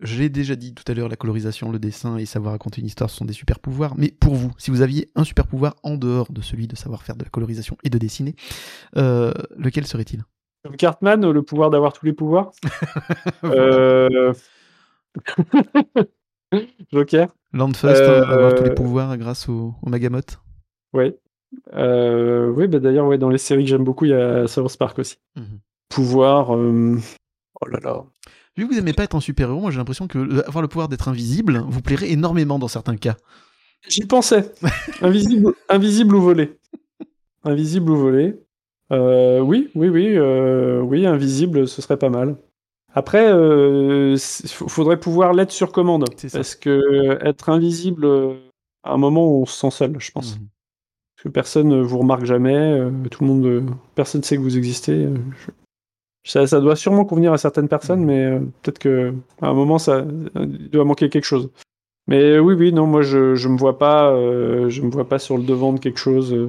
J'ai 0.00 0.28
déjà 0.28 0.54
dit 0.54 0.74
tout 0.74 0.84
à 0.86 0.94
l'heure, 0.94 1.08
la 1.08 1.16
colorisation, 1.16 1.72
le 1.72 1.78
dessin 1.80 2.18
et 2.18 2.24
savoir 2.26 2.52
raconter 2.52 2.80
une 2.82 2.86
histoire 2.86 3.10
ce 3.10 3.16
sont 3.16 3.24
des 3.24 3.32
super 3.32 3.58
pouvoirs. 3.58 3.94
Mais 3.96 4.12
pour 4.12 4.34
vous, 4.36 4.52
si 4.56 4.70
vous 4.70 4.80
aviez 4.82 5.10
un 5.16 5.24
super 5.24 5.46
pouvoir 5.48 5.74
en 5.82 5.96
dehors 5.96 6.30
de 6.30 6.40
celui 6.40 6.68
de 6.68 6.76
savoir 6.76 7.02
faire 7.02 7.16
de 7.16 7.24
la 7.24 7.30
colorisation 7.30 7.76
et 7.82 7.90
de 7.90 7.98
dessiner, 7.98 8.36
euh, 8.96 9.32
lequel 9.56 9.86
serait-il? 9.88 10.22
Cartman, 10.76 11.28
le 11.30 11.42
pouvoir 11.42 11.70
d'avoir 11.70 11.92
tous 11.94 12.04
les 12.06 12.12
pouvoirs? 12.12 12.50
Euh, 13.44 14.32
Joker? 16.92 17.28
Landfust, 17.52 17.84
Euh, 17.86 18.22
hein, 18.24 18.28
avoir 18.30 18.54
tous 18.54 18.64
les 18.64 18.74
pouvoirs 18.74 19.16
grâce 19.18 19.48
au, 19.48 19.74
au 19.82 19.88
Magamoth. 19.88 20.38
Oui. 20.92 21.14
Euh, 21.74 22.48
oui, 22.50 22.66
bah 22.68 22.78
d'ailleurs, 22.78 23.06
ouais, 23.06 23.18
dans 23.18 23.30
les 23.30 23.38
séries 23.38 23.64
que 23.64 23.70
j'aime 23.70 23.84
beaucoup, 23.84 24.04
il 24.04 24.10
y 24.10 24.14
a 24.14 24.46
South 24.46 24.76
Park 24.76 24.98
aussi. 24.98 25.16
Mhm. 25.36 25.60
Pouvoir. 25.88 26.54
euh, 26.56 26.96
Oh 27.60 27.66
là 27.68 27.78
là. 27.82 28.04
Vu 28.56 28.66
que 28.68 28.72
vous 28.72 28.78
aimez 28.78 28.92
pas 28.92 29.04
être 29.04 29.14
un 29.16 29.20
super-héros, 29.20 29.60
moi 29.60 29.70
j'ai 29.70 29.78
l'impression 29.78 30.06
que 30.08 30.18
euh, 30.18 30.46
avoir 30.46 30.62
le 30.62 30.68
pouvoir 30.68 30.88
d'être 30.88 31.08
invisible 31.08 31.64
vous 31.68 31.80
plairait 31.80 32.10
énormément 32.10 32.58
dans 32.58 32.68
certains 32.68 32.96
cas. 32.96 33.16
J'y 33.88 34.04
pensais. 34.06 34.52
Invisible, 35.02 35.54
invisible 35.68 36.14
ou 36.16 36.20
volé. 36.20 36.58
Invisible 37.44 37.90
ou 37.90 37.96
volé. 37.96 38.36
Euh, 38.92 39.40
oui, 39.40 39.70
oui, 39.74 39.88
oui, 39.88 40.16
euh, 40.16 40.80
oui, 40.80 41.06
invisible, 41.06 41.68
ce 41.68 41.80
serait 41.82 41.96
pas 41.98 42.10
mal. 42.10 42.36
Après, 42.94 43.30
euh, 43.30 44.14
f- 44.16 44.68
faudrait 44.68 44.98
pouvoir 44.98 45.32
l'être 45.34 45.52
sur 45.52 45.70
commande. 45.72 46.06
C'est 46.16 46.28
ça. 46.28 46.38
Parce 46.38 46.54
que 46.56 47.18
être 47.24 47.48
invisible, 47.50 48.06
à 48.82 48.92
un 48.94 48.96
moment, 48.96 49.28
on 49.40 49.46
se 49.46 49.56
sent 49.58 49.70
seul, 49.70 49.96
je 50.00 50.10
pense. 50.10 50.38
Parce 50.38 50.40
que 51.22 51.28
personne 51.28 51.68
ne 51.68 51.80
vous 51.82 51.98
remarque 51.98 52.24
jamais, 52.24 52.54
euh, 52.56 52.90
tout 53.10 53.24
le 53.24 53.28
monde, 53.30 53.46
euh, 53.46 53.62
personne 53.94 54.22
sait 54.22 54.36
que 54.36 54.42
vous 54.42 54.56
existez. 54.56 54.92
euh, 55.06 55.16
Ça, 56.24 56.60
doit 56.60 56.76
sûrement 56.76 57.04
convenir 57.04 57.32
à 57.32 57.38
certaines 57.38 57.68
personnes, 57.68 58.04
mais 58.04 58.24
euh, 58.26 58.38
peut-être 58.62 58.78
que 58.78 59.12
à 59.40 59.48
un 59.48 59.54
moment, 59.54 59.78
ça 59.78 60.04
il 60.36 60.70
doit 60.70 60.84
manquer 60.84 61.08
quelque 61.08 61.24
chose. 61.24 61.50
Mais 62.06 62.22
euh, 62.22 62.38
oui, 62.40 62.54
oui, 62.54 62.72
non, 62.72 62.86
moi, 62.86 63.02
je, 63.02 63.34
je 63.34 63.48
me 63.48 63.56
vois 63.58 63.78
pas, 63.78 64.10
euh, 64.12 64.68
je 64.68 64.82
me 64.82 64.90
vois 64.90 65.08
pas 65.08 65.18
sur 65.18 65.36
le 65.38 65.44
devant 65.44 65.72
de 65.72 65.80
quelque 65.80 65.98
chose. 65.98 66.32
euh. 66.32 66.48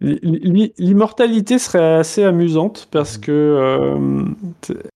L'i- 0.00 0.18
l'i- 0.22 0.72
L'immortalité 0.78 1.58
serait 1.58 1.94
assez 1.94 2.24
amusante 2.24 2.88
parce 2.90 3.18
que 3.18 3.30
euh, 3.30 4.24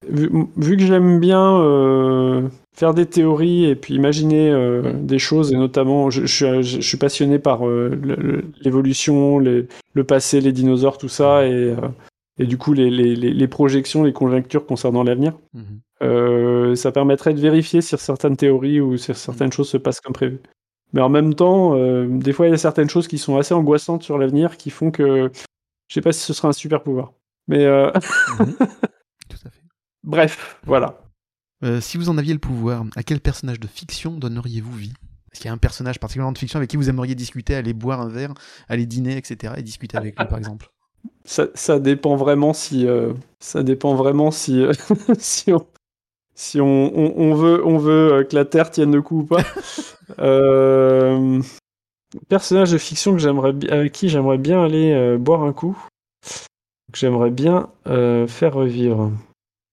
vu, 0.09 0.77
que 0.77 0.83
j'aime 0.83 1.21
bien 1.21 1.61
euh, 1.61 2.43
faire 2.77 2.93
des 2.95 3.07
théories 3.07 3.65
et 3.65 3.75
puis 3.75 3.95
imaginer 3.95 4.51
euh, 4.51 4.93
des 4.93 5.19
choses 5.19 5.53
et 5.53 5.57
notamment 5.57 6.11
je, 6.11 6.27
je 6.27 6.35
suis- 6.63 6.63
je 6.63 6.81
suis 6.81 6.99
passionné 6.99 7.39
par 7.39 7.67
euh, 7.67 7.89
le- 8.03 8.45
l'évolution, 8.61 9.39
le 9.39 9.67
passé, 10.07 10.41
les 10.41 10.53
dinosaures, 10.53 10.99
tout 10.99 11.09
ça 11.09 11.47
et, 11.47 11.51
euh, 11.53 11.77
et 12.39 12.47
du 12.47 12.59
coup 12.59 12.75
les, 12.75 12.91
les- 12.91 13.17
les- 13.17 13.33
les 13.33 13.49
projections, 13.49 14.05
les 14.05 14.13
conjectures 14.13 14.67
concernant 14.67 15.03
l'avenir. 15.03 15.33
Mhm. 15.55 16.75
Ça 16.77 16.93
permettrait 16.93 17.33
de 17.33 17.41
vérifier 17.41 17.81
si 17.81 17.97
certaines 17.97 18.37
théories 18.37 18.81
ou 18.83 18.99
si 18.99 19.15
certaines 19.15 19.51
choses 19.51 19.71
se 19.71 19.79
passent 19.79 20.01
comme 20.01 20.13
prévu. 20.13 20.41
Mais 20.93 21.01
en 21.01 21.09
même 21.09 21.33
temps, 21.35 21.75
des 22.07 22.33
fois, 22.35 22.47
il 22.47 22.51
y 22.51 22.55
a 22.55 22.59
certaines 22.59 22.91
choses 22.91 23.09
qui 23.09 23.17
sont 23.17 23.39
assez 23.39 23.55
angoissantes 23.55 24.03
sur 24.03 24.19
l'avenir 24.19 24.59
qui 24.59 24.69
font 24.69 24.91
que 24.91 25.31
je 25.89 25.95
sais 25.95 26.03
pas 26.03 26.13
si 26.13 26.21
ce 26.21 26.35
sera 26.35 26.49
un 26.49 26.53
super 26.53 26.83
pouvoir. 26.83 27.15
Mais 27.49 27.65
Mhm. 27.67 27.93
Tout 29.31 29.37
à 29.47 29.51
fait. 29.51 29.63
bref, 30.05 30.61
voilà. 30.67 31.01
Euh, 31.65 31.81
si 31.81 31.97
vous 31.97 32.09
en 32.11 32.19
aviez 32.19 32.33
le 32.35 32.39
pouvoir, 32.39 32.85
à 32.97 33.03
quel 33.03 33.21
personnage 33.21 33.61
de 33.61 33.67
fiction 33.67 34.13
donneriez-vous 34.13 34.73
vie? 34.73 34.93
Est-ce 35.33 35.41
qu'il 35.41 35.49
y 35.49 35.51
a 35.51 35.55
un 35.55 35.59
personnage 35.59 35.99
particulièrement 35.99 36.33
de 36.33 36.39
fiction 36.39 36.59
avec 36.59 36.71
qui 36.71 36.77
vous 36.77 36.89
aimeriez 36.89 37.15
discuter, 37.15 37.55
aller 37.55 37.73
boire 37.73 38.01
un 38.01 38.09
verre, 38.09 38.33
aller 38.69 38.87
dîner, 38.87 39.17
etc. 39.17 39.55
et 39.57 39.63
discuter 39.63 39.97
avec 39.97 40.19
lui, 40.19 40.27
par 40.27 40.39
exemple? 40.39 40.69
Ça, 41.25 41.47
ça 41.55 41.79
dépend 41.79 42.17
vraiment 42.17 42.53
si 42.53 42.87
euh, 42.87 43.13
ça 43.41 43.63
dépend 43.63 43.95
vraiment 43.95 44.31
si 44.31 44.61
euh, 44.63 44.73
si 45.19 45.53
on 45.53 45.67
si 46.35 46.61
on, 46.61 46.67
on- 46.97 47.15
on 47.17 47.35
veut 47.35 47.67
on 47.67 47.79
veut 47.79 48.27
que 48.29 48.35
la 48.37 48.45
Terre 48.45 48.71
tienne 48.71 48.93
le 48.93 49.03
coup 49.03 49.21
ou 49.21 49.25
pas. 49.25 49.43
Euh, 50.21 51.43
personnage 52.29 52.71
de 52.71 52.79
fiction 52.79 53.13
que 53.13 53.19
j'aimerais 53.19 53.53
avec 53.71 53.91
qui 53.91 54.09
j'aimerais 54.09 54.39
bien 54.39 54.63
aller 54.63 55.17
boire 55.19 55.43
un 55.43 55.53
coup. 55.53 55.77
Que 56.93 56.99
j'aimerais 56.99 57.33
bien 57.33 57.69
faire 57.85 58.55
revivre. 58.55 59.11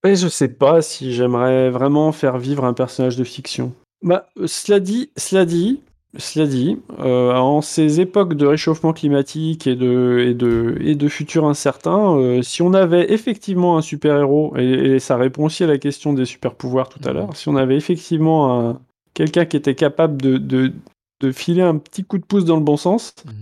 Et 0.05 0.15
je 0.15 0.27
sais 0.27 0.49
pas 0.49 0.81
si 0.81 1.13
j'aimerais 1.13 1.69
vraiment 1.69 2.11
faire 2.11 2.38
vivre 2.38 2.65
un 2.65 2.73
personnage 2.73 3.15
de 3.15 3.23
fiction. 3.23 3.73
Bah, 4.03 4.27
cela 4.45 4.80
dit, 4.81 5.11
cela 5.15 5.45
dit, 5.45 5.80
cela 6.17 6.45
dit, 6.45 6.77
euh, 6.99 7.34
en 7.34 7.61
ces 7.61 8.01
époques 8.01 8.34
de 8.34 8.45
réchauffement 8.45 8.91
climatique 8.91 9.65
et 9.65 9.75
de, 9.77 10.25
et 10.27 10.34
de, 10.34 10.77
et 10.81 10.95
de 10.95 11.07
futurs 11.07 11.45
incertains, 11.45 12.17
euh, 12.17 12.41
si 12.41 12.61
on 12.61 12.73
avait 12.73 13.13
effectivement 13.13 13.77
un 13.77 13.81
super-héros, 13.81 14.53
et, 14.57 14.95
et 14.95 14.99
ça 14.99 15.15
répond 15.15 15.45
aussi 15.45 15.63
à 15.63 15.67
la 15.67 15.77
question 15.77 16.11
des 16.11 16.25
super-pouvoirs 16.25 16.89
tout 16.89 16.99
à 17.05 17.09
Mhm. 17.11 17.15
l'heure, 17.17 17.35
si 17.38 17.47
on 17.47 17.55
avait 17.55 17.77
effectivement 17.77 18.59
un- 18.71 18.81
quelqu'un 19.13 19.45
qui 19.45 19.55
était 19.55 19.75
capable 19.75 20.21
de, 20.21 20.38
de, 20.38 20.73
de 21.21 21.31
filer 21.31 21.61
un 21.61 21.77
petit 21.77 22.03
coup 22.03 22.17
de 22.17 22.25
pouce 22.25 22.43
dans 22.43 22.57
le 22.57 22.63
bon 22.63 22.75
sens, 22.75 23.15
Mhm. 23.25 23.34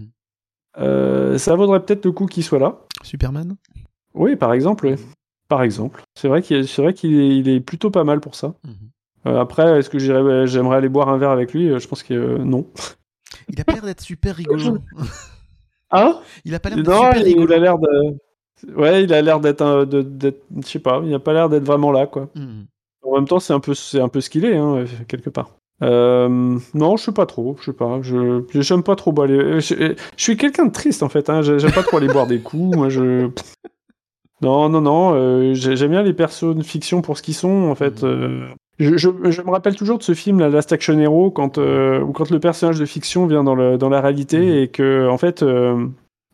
euh, 0.78 1.38
ça 1.40 1.56
vaudrait 1.56 1.84
peut-être 1.84 2.06
le 2.06 2.12
coup 2.12 2.28
qu'il 2.28 2.44
soit 2.44 2.60
là. 2.60 2.78
Superman? 3.04 3.56
Oui, 4.14 4.36
par 4.36 4.54
exemple, 4.54 4.86
oui. 4.86 4.96
Par 5.52 5.64
exemple. 5.64 6.02
C'est 6.16 6.30
vrai 6.30 6.42
qu'il 6.42 6.60
est, 6.60 6.94
qu'il 6.94 7.64
plutôt 7.66 7.92
pas 7.92 8.06
mal 8.06 8.22
pour 8.22 8.36
ça. 8.36 8.54
Mhm. 8.64 9.36
après, 9.36 9.80
est-ce 9.80 9.90
que 9.90 10.00
j'aimerais 10.00 10.78
aller 10.78 10.88
boire 10.88 11.10
un 11.10 11.18
verre 11.18 11.32
avec 11.32 11.54
lui? 11.54 11.78
Je 11.78 11.88
pense 11.90 12.04
que 12.04 12.38
non. 12.38 12.68
Il 13.50 13.60
a 13.60 13.66
pas 13.66 13.74
l'air 13.74 13.84
d'être 13.84 14.00
super 14.00 14.34
rigolo. 14.34 14.78
Hein? 15.94 16.22
Il 16.46 16.56
a 16.56 16.60
pas 16.62 16.70
l'air 16.70 16.78
d'être 16.78 16.94
super 16.94 17.22
rigolo. 17.22 17.48
Il 17.50 17.54
a 17.54 17.60
l'air 17.60 17.78
de. 17.78 18.18
Ouais, 18.78 19.04
il 19.04 19.14
a 19.14 19.22
l'air 19.22 19.42
d'être 19.42 19.62
un. 19.62 19.86
Je 19.92 20.32
sais 20.66 20.80
pas, 20.80 21.02
il 21.04 21.14
a 21.14 21.20
pas 21.20 21.34
l'air 21.34 21.50
d'être 21.50 21.66
vraiment 21.66 21.92
là, 21.92 22.08
quoi. 22.08 22.30
Hmm. 22.34 22.64
En 23.04 23.16
même 23.16 23.28
temps, 23.28 23.42
c'est 23.42 23.52
un 23.52 23.60
peu, 23.60 23.74
c'est 23.74 24.00
un 24.00 24.08
peu 24.08 24.22
ce 24.22 24.30
qu'il 24.30 24.46
est, 24.46 24.56
hein, 24.56 24.86
quelque 25.10 25.30
part. 25.30 25.58
Euh, 25.84 26.60
non, 26.74 26.96
je 26.96 27.04
sais 27.04 27.12
pas 27.12 27.26
trop, 27.26 27.58
je 27.60 27.66
sais 27.66 27.74
pas. 27.74 28.00
Je 28.02 28.42
j'aime 28.54 28.84
pas 28.84 28.96
trop 28.96 29.20
aller. 29.22 29.60
Je, 29.60 29.96
suis 30.16 30.38
quelqu'un 30.38 30.68
de 30.68 30.72
triste 30.72 31.04
en 31.04 31.10
fait. 31.10 31.30
Hein, 31.30 31.42
j'aime 31.42 31.74
pas 31.74 31.84
trop 31.84 31.98
aller 31.98 32.08
boire 32.08 32.28
des 32.28 32.40
coups. 32.40 32.78
Moi, 32.78 32.88
je. 32.88 33.30
Non, 34.42 34.70
non, 34.70 34.82
non. 34.82 35.14
Euh, 35.14 35.54
j'aime 35.54 35.92
bien 35.92 36.04
les 36.04 36.14
personnes 36.14 36.64
fiction 36.64 37.02
pour 37.02 37.18
ce 37.18 37.24
qu'ils 37.24 37.36
sont 37.36 37.70
en 37.70 37.76
fait. 37.76 38.04
Euh, 38.04 38.48
je, 38.80 38.98
je, 38.98 39.42
me 39.42 39.52
rappelle 39.52 39.76
toujours 39.76 40.00
de 40.00 40.04
ce 40.04 40.14
film, 40.14 40.40
la 40.40 40.50
Last 40.50 40.72
Action 40.74 40.98
Hero, 40.98 41.30
quand, 41.30 41.58
quand 41.58 42.30
le 42.32 42.40
personnage 42.40 42.80
de 42.80 42.86
fiction 42.86 43.28
vient 43.28 43.44
dans, 43.44 43.54
le, 43.54 43.78
dans 43.78 43.90
la 43.90 44.02
réalité 44.02 44.40
mhm. 44.40 44.58
et 44.58 44.68
que, 44.70 45.08
en 45.08 45.20
fait, 45.20 45.46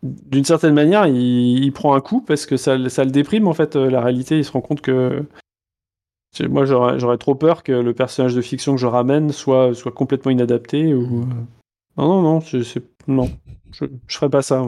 d'une 0.01 0.45
certaine 0.45 0.73
manière, 0.73 1.07
il, 1.07 1.65
il, 1.65 1.73
prend 1.73 1.93
un 1.93 1.99
coup 1.99 2.21
parce 2.21 2.45
que 2.45 2.55
ça, 2.55 2.77
ça 2.87 3.03
le 3.03 3.11
déprime, 3.11 3.47
en 3.47 3.53
fait, 3.53 3.75
la 3.75 3.99
réalité. 3.99 4.37
Il 4.37 4.45
se 4.45 4.53
rend 4.53 4.61
compte 4.61 4.79
que 4.79 5.25
moi, 6.45 6.65
j'aurais 6.65 7.17
trop 7.17 7.35
peur 7.35 7.63
que 7.63 7.71
le 7.71 7.93
personnage 7.93 8.35
de 8.35 8.41
fiction 8.41 8.75
que 8.75 8.81
je 8.81 8.87
ramène 8.87 9.31
soit, 9.31 9.73
soit 9.73 9.91
complètement 9.91 10.31
inadapté. 10.31 10.93
Ou... 10.93 11.21
Euh, 11.21 11.25
non, 11.97 12.07
non, 12.07 12.21
non, 12.21 12.39
non, 13.07 13.29
je, 13.71 13.85
je 14.07 14.15
ferais 14.15 14.29
pas 14.29 14.41
ça. 14.41 14.63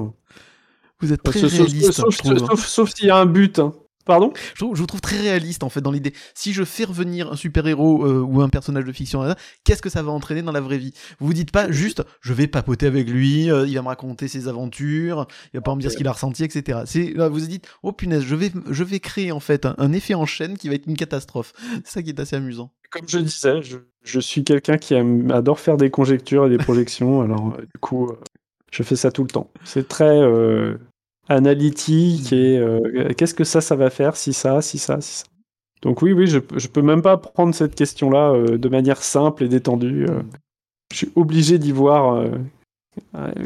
Vous 1.02 1.14
êtes 1.14 1.24
très 1.24 1.40
réaliste. 1.40 1.94
Sauf, 1.94 2.16
sauf, 2.16 2.66
sauf 2.66 2.94
s'il 2.94 3.08
y 3.08 3.10
a 3.12 3.18
un 3.18 3.26
but. 3.26 3.60
Hein. 3.60 3.74
Pardon? 4.10 4.34
Je, 4.56 4.66
vous 4.66 4.86
trouve 4.88 5.02
très 5.02 5.18
réaliste 5.18 5.62
en 5.62 5.70
fait 5.70 5.82
dans 5.82 5.92
l'idée. 5.92 6.14
Si 6.34 6.52
je 6.52 6.64
fais 6.64 6.84
revenir 6.84 7.32
un 7.32 7.36
super-héros 7.36 8.08
euh, 8.08 8.22
ou 8.22 8.42
un 8.42 8.50
personnage 8.50 8.86
de 8.86 8.92
fiction, 8.92 9.24
qu'est-ce 9.64 9.84
que 9.84 9.90
ça 9.90 10.02
va 10.02 10.12
entraîner 10.12 10.42
dans 10.42 10.52
la 10.52 10.62
vraie 10.62 10.80
vie? 10.80 10.94
Vous 11.20 11.28
vous 11.28 11.34
dites 11.34 11.52
pas 11.52 11.70
juste 11.70 12.02
je 12.22 12.34
vais 12.34 12.48
papoter 12.48 12.88
avec 12.88 13.08
lui, 13.08 13.52
euh, 13.52 13.68
il 13.68 13.76
va 13.76 13.84
me 13.84 13.88
raconter 13.88 14.28
ses 14.28 14.48
aventures, 14.48 15.28
il 15.54 15.58
va 15.58 15.62
pas 15.62 15.76
me 15.76 15.80
dire 15.80 15.92
ce 15.92 15.96
qu'il 15.98 16.08
a 16.08 16.12
ressenti, 16.12 16.44
etc. 16.44 16.80
C'est 16.88 17.14
vous 17.14 17.30
vous 17.30 17.40
dites 17.42 17.68
oh 17.84 17.92
punaise, 17.92 18.24
je 18.24 18.34
vais 18.34 18.52
je 18.72 18.84
vais 18.84 19.00
créer 19.00 19.32
en 19.32 19.40
fait 19.40 19.68
un, 19.68 19.94
effet 19.94 20.16
en 20.16 20.26
chaîne 20.26 20.58
qui 20.58 20.70
va 20.70 20.74
être 20.74 20.88
une 20.88 20.98
catastrophe. 20.98 21.54
C'est 21.86 21.88
ça 21.94 22.02
qui 22.02 22.10
est 22.10 22.20
assez 22.20 22.36
amusant. 22.36 22.72
Comme 22.90 23.08
je 23.08 23.20
disais, 23.20 23.62
je, 24.02 24.20
suis 24.20 24.44
quelqu'un 24.44 24.78
qui 24.78 24.96
adore 24.96 25.60
faire 25.60 25.78
des 25.78 25.92
conjectures 25.92 26.48
et 26.48 26.50
des 26.50 26.58
projections, 26.58 27.22
alors 27.22 27.50
euh, 27.50 27.62
du 27.62 27.80
coup 27.80 28.12
je 28.72 28.82
fais 28.82 28.96
ça 28.96 29.12
tout 29.12 29.22
le 29.22 29.30
temps. 29.30 29.52
C'est 29.64 29.88
très 29.88 30.20
analytique 31.30 32.34
et 32.34 32.58
euh, 32.58 33.14
qu'est-ce 33.16 33.36
que 33.36 33.44
ça, 33.44 33.62
ça 33.62 33.76
va 33.76 33.90
faire 33.90 34.18
si 34.18 34.34
ça, 34.34 34.62
si 34.62 34.78
ça, 34.80 35.00
si 35.00 35.20
ça. 35.20 35.26
Donc 35.82 36.02
oui, 36.02 36.12
oui, 36.12 36.28
je, 36.28 36.40
je 36.58 36.68
peux 36.68 36.82
même 36.82 37.02
pas 37.02 37.16
prendre 37.18 37.56
cette 37.56 37.76
question-là 37.76 38.32
euh, 38.32 38.58
de 38.58 38.70
manière 38.70 39.02
simple 39.02 39.44
et 39.44 39.48
détendue. 39.48 40.08
Euh. 40.10 40.22
je 40.92 40.98
suis 40.98 41.12
obligé 41.16 41.58
d'y 41.58 41.72
voir 41.72 42.28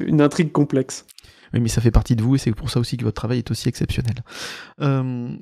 une 0.08 0.22
intrigue 0.22 0.52
complexe. 0.52 1.06
Oui, 1.54 1.60
mais 1.60 1.68
ça 1.68 1.82
fait 1.82 1.92
partie 1.92 2.16
de 2.16 2.24
vous 2.24 2.36
et 2.36 2.38
c'est 2.40 2.52
pour 2.54 2.72
ça 2.72 2.80
aussi 2.80 2.98
que 2.98 3.04
votre 3.04 3.16
travail 3.16 3.40
est 3.40 3.52
aussi 3.52 3.70
exceptionnel. 3.70 4.16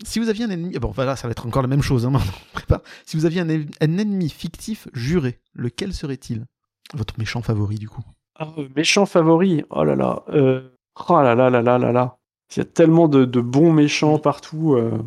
si 0.03 0.19
vous 0.19 0.27
aviez 0.27 0.43
un 0.43 0.49
ennemi, 0.49 0.77
bon 0.79 0.91
voilà, 0.91 1.15
ça 1.15 1.27
va 1.27 1.31
être 1.31 1.45
encore 1.45 1.61
la 1.61 1.69
même 1.69 1.83
chose, 1.83 2.05
hein, 2.05 2.11
Si 3.05 3.15
vous 3.15 3.25
aviez 3.25 3.39
un, 3.39 3.49
un, 3.49 3.97
ennemi 3.97 4.29
fictif 4.29 4.89
juré, 4.93 5.39
lequel 5.53 5.93
serait-il? 5.93 6.45
Votre 6.93 7.17
méchant 7.17 7.41
favori 7.41 7.75
du 7.75 7.87
coup 7.87 8.03
ah, 8.37 8.49
Méchant 8.75 9.05
favori, 9.05 9.63
oh 9.69 9.85
là 9.85 9.95
là, 9.95 10.23
oh 10.27 11.21
là 11.21 11.35
là 11.35 11.49
là 11.49 11.61
là 11.61 11.77
là 11.77 11.91
là. 11.93 12.17
Il 12.55 12.59
y 12.59 12.61
a 12.61 12.65
tellement 12.65 13.07
de, 13.07 13.25
bons 13.41 13.71
méchants 13.71 14.17
mm. 14.17 14.21
partout. 14.21 14.75
Euh. 14.75 14.97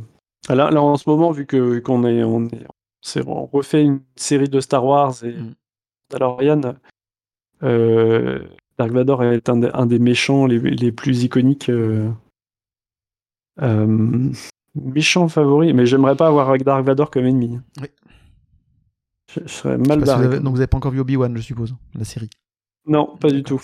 Là, 0.49 0.71
là, 0.71 0.83
en 0.83 0.97
ce 0.97 1.09
moment, 1.09 1.31
vu 1.31 1.47
que 1.47 1.79
qu'on 1.79 2.05
est, 2.05 2.23
on 2.23 2.47
est, 2.47 2.67
on 3.27 3.47
refait 3.47 3.83
une 3.83 4.01
série 4.17 4.49
de 4.49 4.61
Star 4.61 4.85
Wars 4.85 5.25
et 5.25 5.33
mm. 5.33 5.55
Mandalorian, 6.13 6.75
euh, 7.63 8.41
Dark 8.79 8.93
Vador 8.93 9.23
est 9.25 9.49
un, 9.49 9.87
des 9.87 9.99
méchants 9.99 10.47
les, 10.47 10.93
plus 10.93 11.23
iconiques. 11.23 11.71
Euh, 11.71 12.11
euh, 13.63 14.33
méchant 14.75 15.29
favori, 15.29 15.73
mais 15.73 15.87
j'aimerais 15.87 16.17
pas 16.17 16.27
avoir 16.27 16.57
Dark 16.59 16.85
Vador 16.85 17.11
comme 17.11 17.27
ennemi. 17.27 17.59
Oui. 17.81 17.87
Je, 19.33 19.47
serais 19.47 19.79
mal 19.79 20.05
barré. 20.05 20.41
donc 20.41 20.53
vous 20.53 20.59
n'avez 20.59 20.67
pas 20.67 20.77
encore 20.77 20.93
vu 20.93 21.01
Obi-Wan, 21.01 21.37
je 21.37 21.43
suppose, 21.43 21.75
la 21.95 22.05
série? 22.05 22.31
Non, 22.87 23.17
pas 23.17 23.31
du 23.31 23.43
tout. 23.43 23.63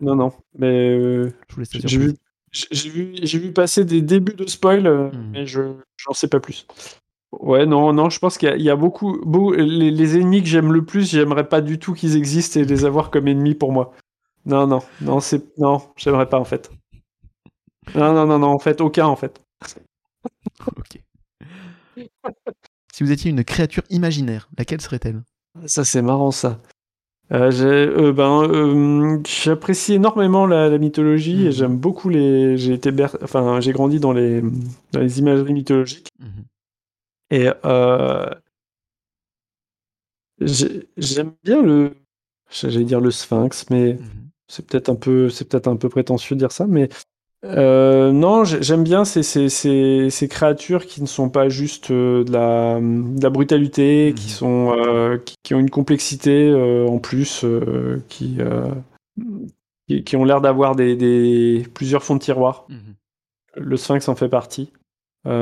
Non, 0.00 0.16
non. 0.16 0.32
Mais 0.58 1.28
j'ai 1.70 1.98
vu, 1.98 2.14
j'ai 2.52 2.90
vu, 2.90 3.14
j'ai 3.22 3.38
vu 3.38 3.52
passer 3.52 3.84
des 3.84 4.02
débuts 4.02 4.34
de 4.34 4.46
spoil, 4.46 4.86
euh, 4.86 5.10
hmm. 5.10 5.30
mais 5.32 5.46
je 5.46 5.74
j'en 5.96 6.12
sais 6.12 6.28
pas 6.28 6.40
plus. 6.40 6.66
Ouais, 7.32 7.64
non, 7.64 7.94
non, 7.94 8.10
je 8.10 8.18
pense 8.18 8.36
qu'il 8.36 8.60
y, 8.60 8.68
a 8.68 8.76
beaucoup, 8.76 9.18
les, 9.54 10.18
ennemis 10.18 10.42
que 10.42 10.48
j'aime 10.48 10.70
le 10.70 10.84
plus, 10.84 11.10
j'aimerais 11.10 11.48
pas 11.48 11.62
du 11.62 11.78
tout 11.78 11.94
qu'ils 11.94 12.14
existent 12.14 12.60
et 12.60 12.64
les 12.64 12.84
avoir 12.84 13.10
comme 13.10 13.26
ennemis 13.26 13.54
pour 13.54 13.72
moi. 13.72 13.94
Non, 14.44 14.66
non, 14.66 14.80
non, 15.00 15.20
c'est 15.20 15.42
non, 15.58 15.80
j'aimerais 15.96 16.28
pas 16.28 16.38
en 16.38 16.44
fait. 16.44 16.70
Non, 17.94 18.12
non, 18.12 18.26
non, 18.26 18.38
non, 18.38 18.48
en 18.48 18.58
fait, 18.58 18.82
aucun 18.82 19.06
en 19.06 19.16
fait. 19.16 19.40
ok. 20.76 21.00
si 22.92 23.02
vous 23.02 23.12
étiez 23.12 23.30
une 23.30 23.44
créature 23.44 23.82
imaginaire, 23.88 24.50
laquelle 24.58 24.82
serait-elle? 24.82 25.22
Ça, 25.66 25.84
c'est 25.84 26.02
marrant 26.02 26.32
ça. 26.32 26.60
Euh, 27.32 27.50
euh, 27.50 28.12
ben, 28.12 28.42
euh, 28.42 29.18
j'apprécie 29.26 29.94
énormément 29.94 30.44
la, 30.44 30.76
mythologie 30.76 31.44
et 31.44 31.46
mhm. 31.46 31.52
j'aime 31.52 31.76
beaucoup 31.78 32.10
les. 32.10 32.58
J'ai 32.58 32.74
été, 32.74 32.90
enfin, 33.22 33.60
j'ai 33.60 33.72
grandi 33.72 34.00
dans 34.00 34.12
les 34.12 34.42
dans 34.92 35.00
les 35.00 35.18
imageries 35.18 35.54
mythologiques 35.54 36.08
mhm. 36.18 36.44
et 37.30 37.48
j'aime 40.96 41.32
bien 41.42 41.62
le. 41.62 41.94
J'allais 42.50 42.84
dire 42.84 43.00
le 43.00 43.10
Sphinx, 43.10 43.70
mais 43.70 43.94
mhm. 43.94 44.00
c'est 44.46 44.66
peut-être 44.66 44.90
un 44.90 44.94
peu, 44.94 45.30
c'est 45.30 45.48
peut-être 45.48 45.68
un 45.68 45.76
peu 45.76 45.88
prétentieux 45.88 46.36
de 46.36 46.40
dire 46.40 46.52
ça, 46.52 46.66
mais 46.66 46.90
euh, 47.44 48.12
non, 48.12 48.44
j'aime 48.44 48.84
bien 48.84 49.04
ces, 49.04 49.24
ces, 49.24 49.48
ces, 49.48 50.10
ces, 50.10 50.28
créatures 50.28 50.86
qui 50.86 51.02
ne 51.02 51.06
sont 51.06 51.28
pas 51.28 51.48
juste 51.48 51.90
euh, 51.90 52.22
de, 52.22 52.32
la, 52.32 52.78
de, 52.80 53.20
la, 53.20 53.30
brutalité, 53.30 54.14
qui, 54.16 54.26
mhm. 54.26 54.32
sont, 54.32 54.76
euh, 54.78 55.18
qui, 55.42 55.54
ont 55.54 55.58
une 55.58 55.70
complexité 55.70 56.54
en 56.88 56.98
plus, 56.98 57.44
qui, 58.08 58.38
qui, 60.04 60.16
ont 60.16 60.24
l'air 60.24 60.40
d'avoir 60.40 60.76
des, 60.76 60.94
des, 60.94 61.66
plusieurs 61.74 62.04
fonds 62.04 62.14
de 62.14 62.20
tiroir. 62.20 62.66
Mhm. 62.68 62.94
Le 63.56 63.76
sphinx 63.76 64.08
en 64.08 64.14
fait 64.14 64.28
partie. 64.28 64.72
ouais, 65.26 65.32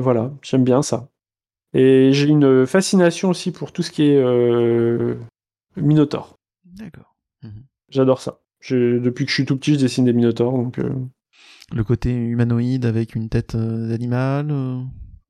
voilà, 0.00 0.30
j'aime 0.42 0.64
bien 0.64 0.80
ça. 0.82 1.08
Et 1.74 2.12
j'ai 2.12 2.28
une 2.28 2.66
fascination 2.66 3.30
aussi 3.30 3.52
pour 3.52 3.72
tout 3.72 3.82
ce 3.82 3.90
qui 3.90 4.04
est 4.04 4.24
Minotaur. 5.76 6.38
D'accord. 6.64 7.14
Mhm. 7.42 7.64
J'adore 7.90 8.22
ça 8.22 8.40
depuis 8.72 9.24
que 9.24 9.30
je 9.30 9.34
suis 9.34 9.44
tout 9.44 9.56
petit, 9.56 9.74
je 9.74 9.80
dessine 9.80 10.04
des 10.04 10.12
minotaures. 10.12 10.52
Donc, 10.52 10.78
euh. 10.78 10.92
Le 11.72 11.84
côté 11.84 12.14
humanoïde 12.14 12.86
avec 12.86 13.14
une 13.14 13.28
tête 13.28 13.54
euh, 13.54 13.88
d'animal 13.88 14.48
euh, 14.50 14.80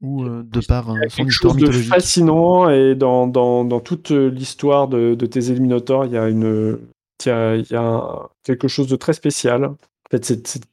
ou 0.00 0.24
de 0.24 0.60
par 0.66 0.94
son 1.08 1.26
histoire 1.26 1.58
chose 1.58 1.68
de 1.68 1.72
fascinant 1.72 2.68
et 2.68 2.94
dans, 2.94 3.26
dans, 3.26 3.64
dans 3.64 3.80
toute 3.80 4.10
l'histoire 4.10 4.88
de, 4.88 5.14
de 5.14 5.26
tes 5.26 5.52
Minotaurs, 5.58 6.06
il 6.06 6.12
y 6.12 6.18
a 6.18 6.28
une 6.28 6.78
il 7.24 7.28
y 7.28 7.30
a, 7.30 7.56
y 7.56 7.74
a 7.74 8.28
quelque 8.42 8.68
chose 8.68 8.88
de 8.88 8.96
très 8.96 9.14
spécial. 9.14 9.64
En 9.64 9.76
fait, 10.10 10.24
cette, 10.24 10.46
cette, 10.48 10.66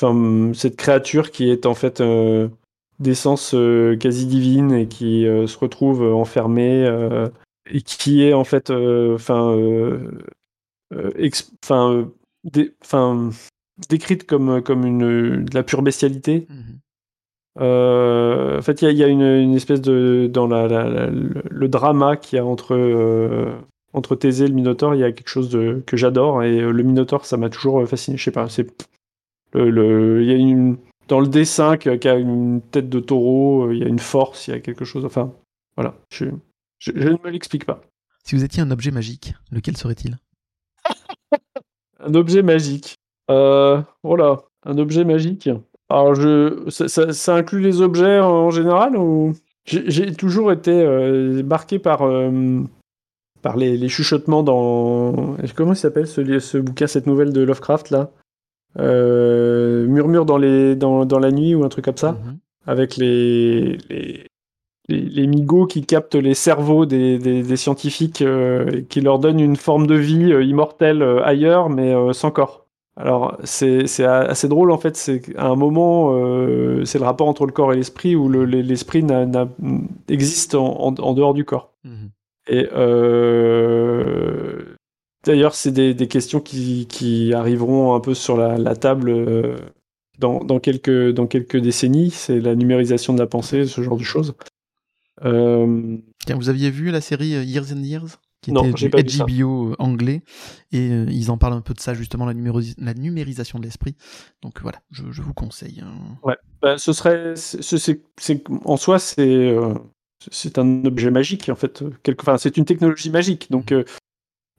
enfin, 0.00 0.50
cette 0.54 0.76
créature 0.76 1.30
qui 1.30 1.50
est 1.50 1.66
en 1.66 1.74
fait 1.74 2.02
d'essence 2.98 3.54
quasi 4.00 4.26
divine 4.26 4.72
et 4.72 4.88
qui 4.88 5.22
se 5.22 5.58
retrouve 5.58 6.02
enfermée 6.02 6.88
et 7.72 7.82
qui 7.82 8.22
est 8.22 8.32
en 8.32 8.44
fait 8.44 8.70
enfin 8.70 9.52
euh, 9.52 9.98
enfin, 10.92 12.06
euh, 12.94 13.30
décrite 13.88 14.26
comme, 14.26 14.62
comme 14.62 14.86
une, 14.86 15.44
de 15.44 15.54
la 15.54 15.62
pure 15.62 15.82
bestialité. 15.82 16.46
Mhm. 16.48 16.78
Euh, 17.60 18.58
en 18.58 18.62
fait, 18.62 18.82
il 18.82 18.92
y, 18.92 19.04
a, 19.04 19.08
une, 19.08 19.22
une, 19.22 19.54
espèce 19.54 19.80
de. 19.80 20.30
Dans 20.32 20.46
la, 20.46 21.10
le 21.10 21.68
drama 21.68 22.16
qu'il 22.16 22.36
y 22.36 22.38
a 22.38 22.44
entre, 22.44 23.58
entre 23.92 24.14
Thésée 24.14 24.44
et 24.44 24.48
le 24.48 24.54
Minotaure, 24.54 24.94
il 24.94 25.00
y 25.00 25.04
a 25.04 25.12
quelque 25.12 25.28
chose 25.28 25.50
de, 25.50 25.82
que 25.84 25.96
j'adore. 25.96 26.42
Et 26.44 26.60
le 26.60 26.82
Minotaure, 26.82 27.26
ça 27.26 27.36
m'a 27.36 27.50
toujours 27.50 27.86
fasciné. 27.88 28.16
Je 28.16 28.24
sais 28.24 28.30
pas, 28.30 28.48
c'est. 28.48 28.66
Le, 29.52 30.22
il 30.22 30.28
y 30.28 30.32
a 30.32 30.36
une, 30.36 30.78
dans 31.08 31.18
le 31.18 31.26
dessin 31.26 31.76
qui 31.76 31.88
a 31.88 32.14
une 32.14 32.62
tête 32.70 32.88
de 32.88 33.00
taureau, 33.00 33.72
il 33.72 33.78
y 33.78 33.82
a 33.82 33.88
une 33.88 33.98
force, 33.98 34.46
il 34.46 34.52
y 34.52 34.54
a 34.54 34.60
quelque 34.60 34.84
chose. 34.84 35.04
Enfin, 35.04 35.32
voilà. 35.76 35.96
Je, 36.12 36.26
je 36.78 36.92
ne 36.92 37.10
me 37.22 37.30
l'explique 37.30 37.66
pas. 37.66 37.82
Si 38.24 38.34
vous 38.34 38.44
étiez 38.44 38.62
un 38.62 38.70
objet 38.70 38.90
magique, 38.90 39.34
lequel 39.50 39.76
serait-il? 39.76 40.18
Un 42.04 42.14
objet 42.14 42.42
magique. 42.42 42.96
Euh, 43.30 43.80
voilà, 44.02 44.42
un 44.64 44.78
objet 44.78 45.04
magique. 45.04 45.48
Alors, 45.88 46.14
je, 46.14 46.68
ça, 46.68 47.34
inclut 47.34 47.60
les 47.60 47.80
objets 47.80 48.20
en 48.20 48.50
général 48.50 48.96
ou? 48.96 49.34
J'ai 49.66 50.14
toujours 50.14 50.50
été 50.50 50.72
euh, 50.72 51.44
marqué 51.44 51.78
par, 51.78 52.02
euh, 52.02 52.60
par 53.42 53.56
les, 53.56 53.88
chuchotements 53.88 54.42
dans. 54.42 55.36
Comment 55.54 55.74
il 55.74 55.76
s'appelle 55.76 56.08
ce, 56.08 56.38
ce 56.40 56.58
bouquin, 56.58 56.86
cette 56.86 57.06
nouvelle 57.06 57.32
de 57.32 57.42
Lovecraft 57.42 57.90
là? 57.90 58.10
Murmure 58.76 60.24
dans, 60.24 60.38
les, 60.38 60.74
dans, 60.74 61.04
dans, 61.04 61.18
la 61.18 61.30
nuit 61.30 61.54
ou 61.54 61.62
un 61.62 61.68
truc 61.68 61.84
comme 61.84 61.96
ça, 61.96 62.12
mhm. 62.12 62.38
avec 62.66 62.96
les, 62.96 63.76
les, 63.90 64.24
les, 64.90 65.26
migots 65.26 65.66
qui 65.66 65.84
captent 65.84 66.14
les 66.14 66.34
cerveaux 66.34 66.86
des, 66.86 67.56
scientifiques 67.56 68.22
et 68.22 68.84
qui 68.88 69.00
leur 69.00 69.18
donnent 69.18 69.40
une 69.40 69.56
forme 69.56 69.86
de 69.86 69.94
vie 69.94 70.30
immortelle 70.46 71.02
ailleurs, 71.24 71.70
mais 71.70 71.94
sans 72.12 72.30
corps. 72.30 72.66
Alors 72.96 73.38
c'est 73.44 74.04
assez 74.04 74.48
drôle 74.48 74.70
en 74.70 74.78
fait, 74.78 74.96
c'est 74.96 75.22
à 75.36 75.46
un 75.46 75.56
moment, 75.56 76.12
c'est 76.84 76.98
le 76.98 77.04
rapport 77.04 77.28
entre 77.28 77.46
le 77.46 77.52
corps 77.52 77.72
et 77.72 77.76
l'esprit 77.76 78.16
où 78.16 78.28
l'esprit 78.28 79.04
existe 80.08 80.54
en, 80.54 80.92
dehors 80.92 81.34
du 81.34 81.44
corps. 81.44 81.72
Mmh 81.84 82.06
et 82.48 82.66
D'ailleurs, 85.24 85.54
c'est 85.54 85.72
des, 85.72 86.08
questions 86.08 86.40
qui, 86.40 87.32
arriveront 87.34 87.94
un 87.94 88.00
peu 88.00 88.14
sur 88.14 88.36
la, 88.36 88.76
table 88.76 89.10
euh, 89.10 89.56
dans, 90.18 90.58
quelques, 90.60 91.10
dans 91.10 91.26
quelques 91.26 91.58
décennies. 91.58 92.10
C'est 92.10 92.40
la 92.40 92.54
numérisation 92.54 93.12
de 93.12 93.18
la 93.18 93.26
pensée, 93.26 93.66
ce 93.66 93.82
genre 93.82 93.98
de 93.98 94.02
choses. 94.02 94.34
Euh, 95.24 95.98
Tiens, 96.24 96.36
vous 96.36 96.48
aviez 96.48 96.70
vu 96.70 96.90
la 96.90 97.00
série 97.00 97.34
euh, 97.34 97.42
Years 97.42 97.72
and 97.72 97.82
Years 97.82 98.18
qui 98.42 98.52
non, 98.52 98.64
était 98.64 99.02
du 99.02 99.18
HBO 99.18 99.74
anglais, 99.78 100.22
et 100.72 100.86
ils 100.86 101.30
en 101.30 101.36
parlent 101.36 101.52
un 101.52 101.60
peu 101.60 101.74
de 101.74 101.80
ça, 101.80 101.92
justement, 101.92 102.24
la, 102.24 102.32
la 102.78 102.94
numérisation 102.94 103.58
de 103.58 103.64
l'esprit. 103.64 103.96
Donc 104.40 104.62
voilà, 104.62 104.80
je, 104.90 105.02
vous 105.20 105.34
conseille. 105.34 105.82
Hein. 105.84 105.92
Ouais, 106.22 106.36
bah, 106.62 106.78
ce 106.78 106.94
serait. 106.94 107.34
en 108.64 108.76
soi, 108.78 108.98
c'est. 108.98 109.54
c'est 110.30 110.56
un 110.56 110.86
objet 110.86 111.10
magique, 111.10 111.50
en 111.50 111.54
fait. 111.54 111.84
Quelque... 112.02 112.22
Enfin, 112.22 112.38
c'est 112.38 112.56
une 112.56 112.64
technologie 112.64 113.10
magique. 113.10 113.50
Donc, 113.50 113.72
mmh. 113.72 113.84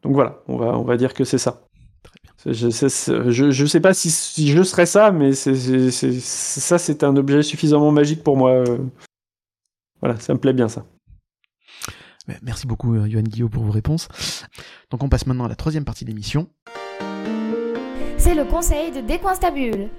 Donc 0.03 0.13
voilà, 0.13 0.41
on 0.47 0.57
va, 0.57 0.77
on 0.77 0.83
va 0.83 0.97
dire 0.97 1.13
que 1.13 1.23
c'est 1.23 1.37
ça. 1.37 1.63
Je 2.45 2.65
ne 2.65 3.67
sais 3.67 3.79
pas 3.79 3.93
si, 3.93 4.47
je 4.47 4.63
serais 4.63 4.87
ça, 4.87 5.11
mais 5.11 5.33
ça, 5.33 6.77
c'est 6.79 7.03
un 7.03 7.15
objet 7.15 7.43
suffisamment 7.43 7.91
magique 7.91 8.23
pour 8.23 8.35
moi. 8.35 8.63
Voilà, 10.01 10.19
ça 10.19 10.33
me 10.33 10.39
plaît 10.39 10.53
bien 10.53 10.67
ça. 10.67 10.85
Merci 12.41 12.67
beaucoup, 12.67 12.95
Yoann 12.95 13.25
euh, 13.25 13.29
Guillaume, 13.29 13.49
pour 13.49 13.63
vos 13.63 13.71
réponses. 13.71 14.07
Donc 14.89 15.03
on 15.03 15.09
passe 15.09 15.25
maintenant 15.25 15.45
à 15.45 15.49
la 15.49 15.55
troisième 15.55 15.85
partie 15.85 16.05
de 16.05 16.09
l'émission. 16.09 16.49
C'est 18.17 18.35
le 18.35 18.45
conseil 18.45 18.91
de 18.91 19.01
Décoinstabule. 19.01 19.89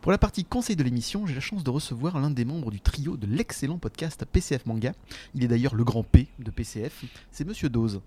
Pour 0.00 0.12
la 0.12 0.18
partie 0.18 0.44
conseil 0.44 0.76
de 0.76 0.82
l'émission, 0.82 1.26
j'ai 1.26 1.34
la 1.34 1.40
chance 1.40 1.64
de 1.64 1.70
recevoir 1.70 2.20
l'un 2.20 2.28
des 2.28 2.44
membres 2.44 2.70
du 2.70 2.78
trio 2.78 3.16
de 3.16 3.26
l'excellent 3.26 3.78
podcast 3.78 4.22
PCF 4.30 4.66
Manga. 4.66 4.92
Il 5.34 5.42
est 5.42 5.48
d'ailleurs 5.48 5.74
le 5.74 5.82
grand 5.82 6.02
P 6.02 6.28
de 6.38 6.50
PCF. 6.50 7.04
C'est 7.30 7.46
Monsieur 7.46 7.70
Dose. 7.70 8.02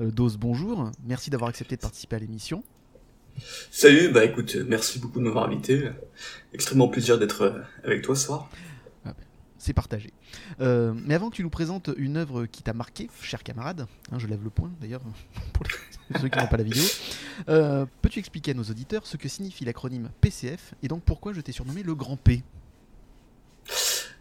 Euh, 0.00 0.10
Dose, 0.10 0.36
bonjour. 0.36 0.90
Merci 1.06 1.30
d'avoir 1.30 1.48
accepté 1.48 1.76
de 1.76 1.80
participer 1.80 2.16
à 2.16 2.18
l'émission. 2.18 2.62
Salut, 3.70 4.10
bah 4.10 4.24
écoute, 4.24 4.56
merci 4.66 4.98
beaucoup 4.98 5.20
de 5.20 5.24
m'avoir 5.24 5.46
invité. 5.46 5.90
Extrêmement 6.52 6.88
plaisir 6.88 7.18
d'être 7.18 7.64
avec 7.82 8.02
toi 8.02 8.14
ce 8.14 8.26
soir 8.26 8.50
c'est 9.58 9.72
partagé. 9.72 10.12
Euh, 10.60 10.94
mais 11.04 11.14
avant 11.14 11.30
que 11.30 11.36
tu 11.36 11.42
nous 11.42 11.50
présentes 11.50 11.90
une 11.96 12.16
œuvre 12.16 12.46
qui 12.46 12.62
t'a 12.62 12.72
marqué, 12.72 13.10
cher 13.20 13.42
camarade, 13.42 13.86
hein, 14.12 14.18
je 14.18 14.26
lève 14.26 14.42
le 14.42 14.50
point 14.50 14.70
d'ailleurs 14.80 15.02
pour 15.52 15.66
ceux 16.20 16.28
qui 16.28 16.38
n'ont 16.38 16.46
pas 16.46 16.56
la 16.56 16.62
vidéo, 16.62 16.84
euh, 17.48 17.84
peux-tu 18.00 18.18
expliquer 18.18 18.52
à 18.52 18.54
nos 18.54 18.64
auditeurs 18.64 19.06
ce 19.06 19.16
que 19.16 19.28
signifie 19.28 19.64
l'acronyme 19.64 20.10
PCF 20.20 20.74
et 20.82 20.88
donc 20.88 21.02
pourquoi 21.02 21.32
je 21.32 21.40
t'ai 21.40 21.52
surnommé 21.52 21.82
le 21.82 21.94
grand 21.94 22.16
P? 22.16 22.42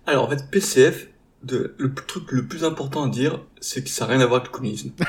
Alors 0.05 0.25
en 0.25 0.29
fait, 0.29 0.49
PCF, 0.49 1.07
de, 1.43 1.75
le 1.77 1.93
truc 1.93 2.31
le 2.31 2.47
plus 2.47 2.63
important 2.63 3.03
à 3.03 3.09
dire, 3.09 3.41
c'est 3.61 3.83
que 3.83 3.89
ça 3.89 4.05
n'a 4.05 4.13
rien 4.13 4.21
à 4.21 4.25
voir 4.25 4.41
avec 4.41 4.51
le 4.51 4.57
communisme. 4.57 4.91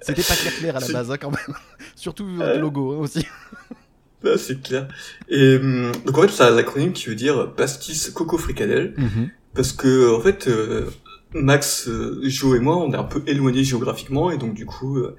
C'était 0.00 0.22
pas 0.22 0.36
clair 0.36 0.54
clair 0.56 0.76
à 0.76 0.80
la 0.80 0.88
base 0.88 1.10
hein, 1.10 1.16
quand 1.18 1.30
même. 1.30 1.56
Surtout 1.96 2.26
le 2.26 2.58
logo 2.58 2.92
hein, 2.92 2.98
aussi. 2.98 3.26
Ah, 4.24 4.38
c'est 4.38 4.62
clair. 4.62 4.88
Et 5.28 5.56
hum, 5.56 5.92
donc 6.06 6.18
en 6.18 6.22
fait, 6.22 6.28
ça 6.28 6.46
a 6.46 6.50
l'acronyme 6.50 6.92
qui 6.92 7.06
veut 7.06 7.14
dire 7.14 7.52
pastis 7.54 8.10
coco 8.10 8.38
fricadelle, 8.38 8.94
mhm. 8.96 9.30
parce 9.54 9.72
que 9.72 10.14
en 10.14 10.20
fait, 10.20 10.48
euh, 10.48 10.86
Max, 11.34 11.88
euh, 11.88 12.20
Joe 12.24 12.56
et 12.56 12.60
moi, 12.60 12.76
on 12.76 12.92
est 12.92 12.96
un 12.96 13.04
peu 13.04 13.22
éloignés 13.26 13.64
géographiquement, 13.64 14.30
et 14.30 14.38
donc 14.38 14.54
du 14.54 14.66
coup, 14.66 14.98
euh, 14.98 15.16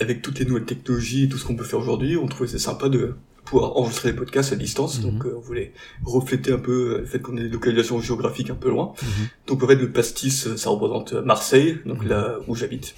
avec 0.00 0.22
toutes 0.22 0.38
les 0.38 0.44
nouvelles 0.44 0.64
technologies 0.64 1.24
et 1.24 1.28
tout 1.28 1.38
ce 1.38 1.44
qu'on 1.44 1.56
peut 1.56 1.64
faire 1.64 1.80
aujourd'hui, 1.80 2.16
on 2.16 2.26
trouvait 2.26 2.48
c'est 2.48 2.58
sympa 2.58 2.88
de 2.88 3.14
pouvoir 3.44 3.76
enregistrer 3.76 4.10
les 4.10 4.16
podcasts 4.16 4.52
à 4.52 4.56
distance. 4.56 5.02
Mhm. 5.02 5.10
Donc 5.10 5.24
on 5.36 5.40
voulait 5.40 5.72
refléter 6.04 6.52
un 6.52 6.58
peu 6.58 6.98
le 7.00 7.06
fait 7.06 7.20
qu'on 7.20 7.36
ait 7.36 7.42
des 7.42 7.48
localisations 7.48 8.00
géographiques 8.00 8.50
un 8.50 8.54
peu 8.54 8.70
loin. 8.70 8.92
Mhm. 9.02 9.08
Donc 9.48 9.62
en 9.62 9.66
fait, 9.66 9.74
le 9.74 9.90
pastis, 9.90 10.54
ça 10.56 10.70
représente 10.70 11.14
Marseille, 11.14 11.78
donc 11.84 12.04
là 12.04 12.38
où 12.46 12.54
j'habite. 12.54 12.94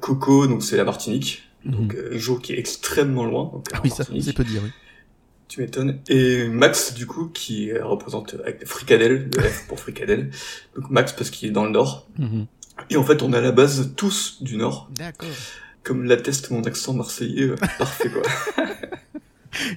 Coco, 0.00 0.46
donc 0.46 0.62
c'est 0.62 0.76
la 0.76 0.84
Martinique 0.84 1.49
donc. 1.64 1.96
Jo 2.12 2.38
qui 2.38 2.54
est 2.54 2.58
extrêmement 2.58 3.24
loin. 3.24 3.50
Donc, 3.52 3.66
ah 3.72 3.80
oui, 3.82 3.90
ça, 3.90 4.04
c'est 4.04 4.32
peu 4.32 4.44
dire, 4.44 4.62
oui. 4.64 4.70
Tu 5.48 5.60
m'étonnes. 5.60 5.98
Et 6.08 6.46
Max, 6.46 6.94
du 6.94 7.06
coup, 7.06 7.26
qui 7.26 7.72
représente 7.72 8.36
avec 8.44 8.64
Fricadelle, 8.66 9.28
le 9.34 9.42
F 9.42 9.66
pour 9.66 9.80
Fricadelle. 9.80 10.30
Donc 10.76 10.90
Max 10.90 11.12
parce 11.12 11.30
qu'il 11.30 11.48
est 11.48 11.52
dans 11.52 11.64
le 11.64 11.72
nord. 11.72 12.08
Mhm. 12.18 12.46
Et 12.88 12.96
en 12.96 13.02
fait, 13.02 13.22
on 13.22 13.32
est 13.32 13.36
à 13.36 13.40
la 13.40 13.52
base 13.52 13.92
tous 13.96 14.42
du 14.42 14.56
nord. 14.56 14.88
D'accord. 14.94 15.28
Comme 15.82 16.04
l'atteste 16.04 16.50
mon 16.50 16.62
accent 16.62 16.94
marseillais, 16.94 17.48
euh, 17.48 17.56
parfait 17.78 18.10
quoi. 18.10 18.22